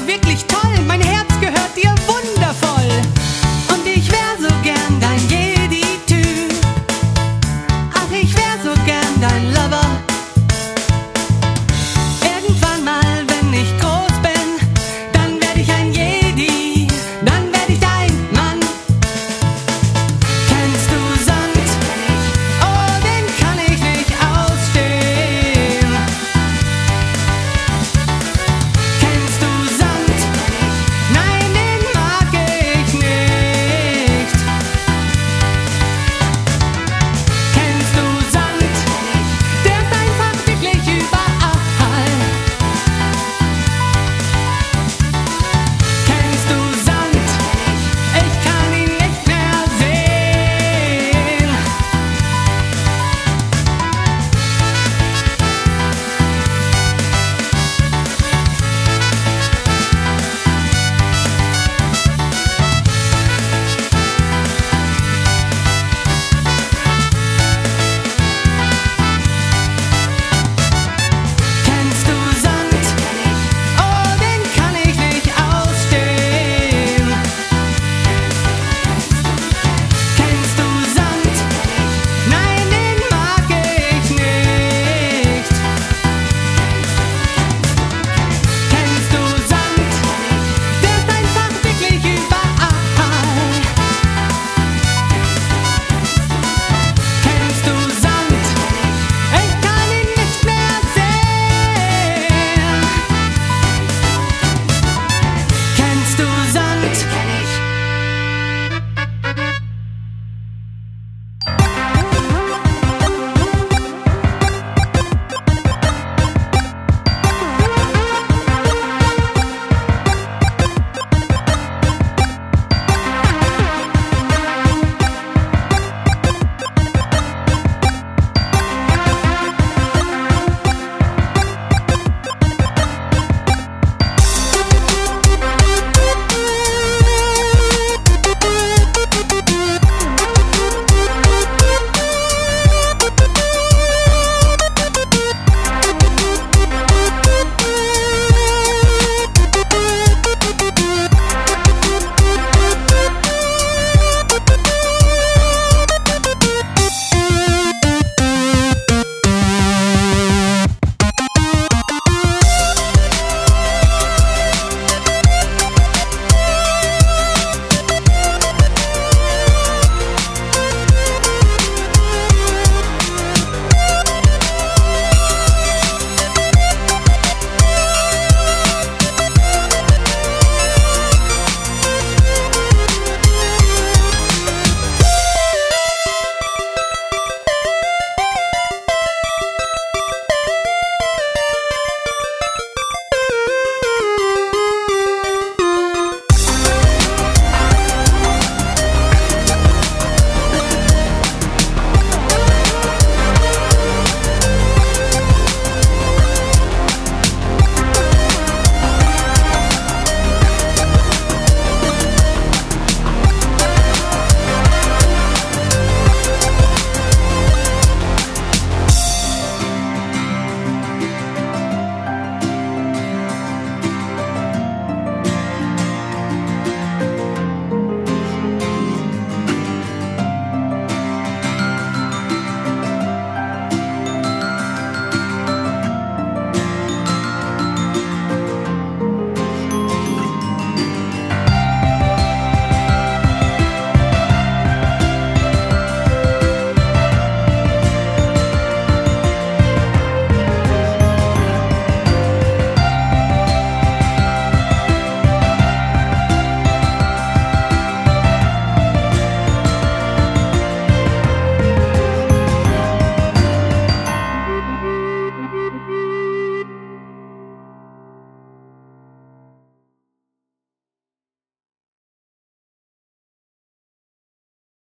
wirklich 0.07 0.45
toll. 0.45 0.56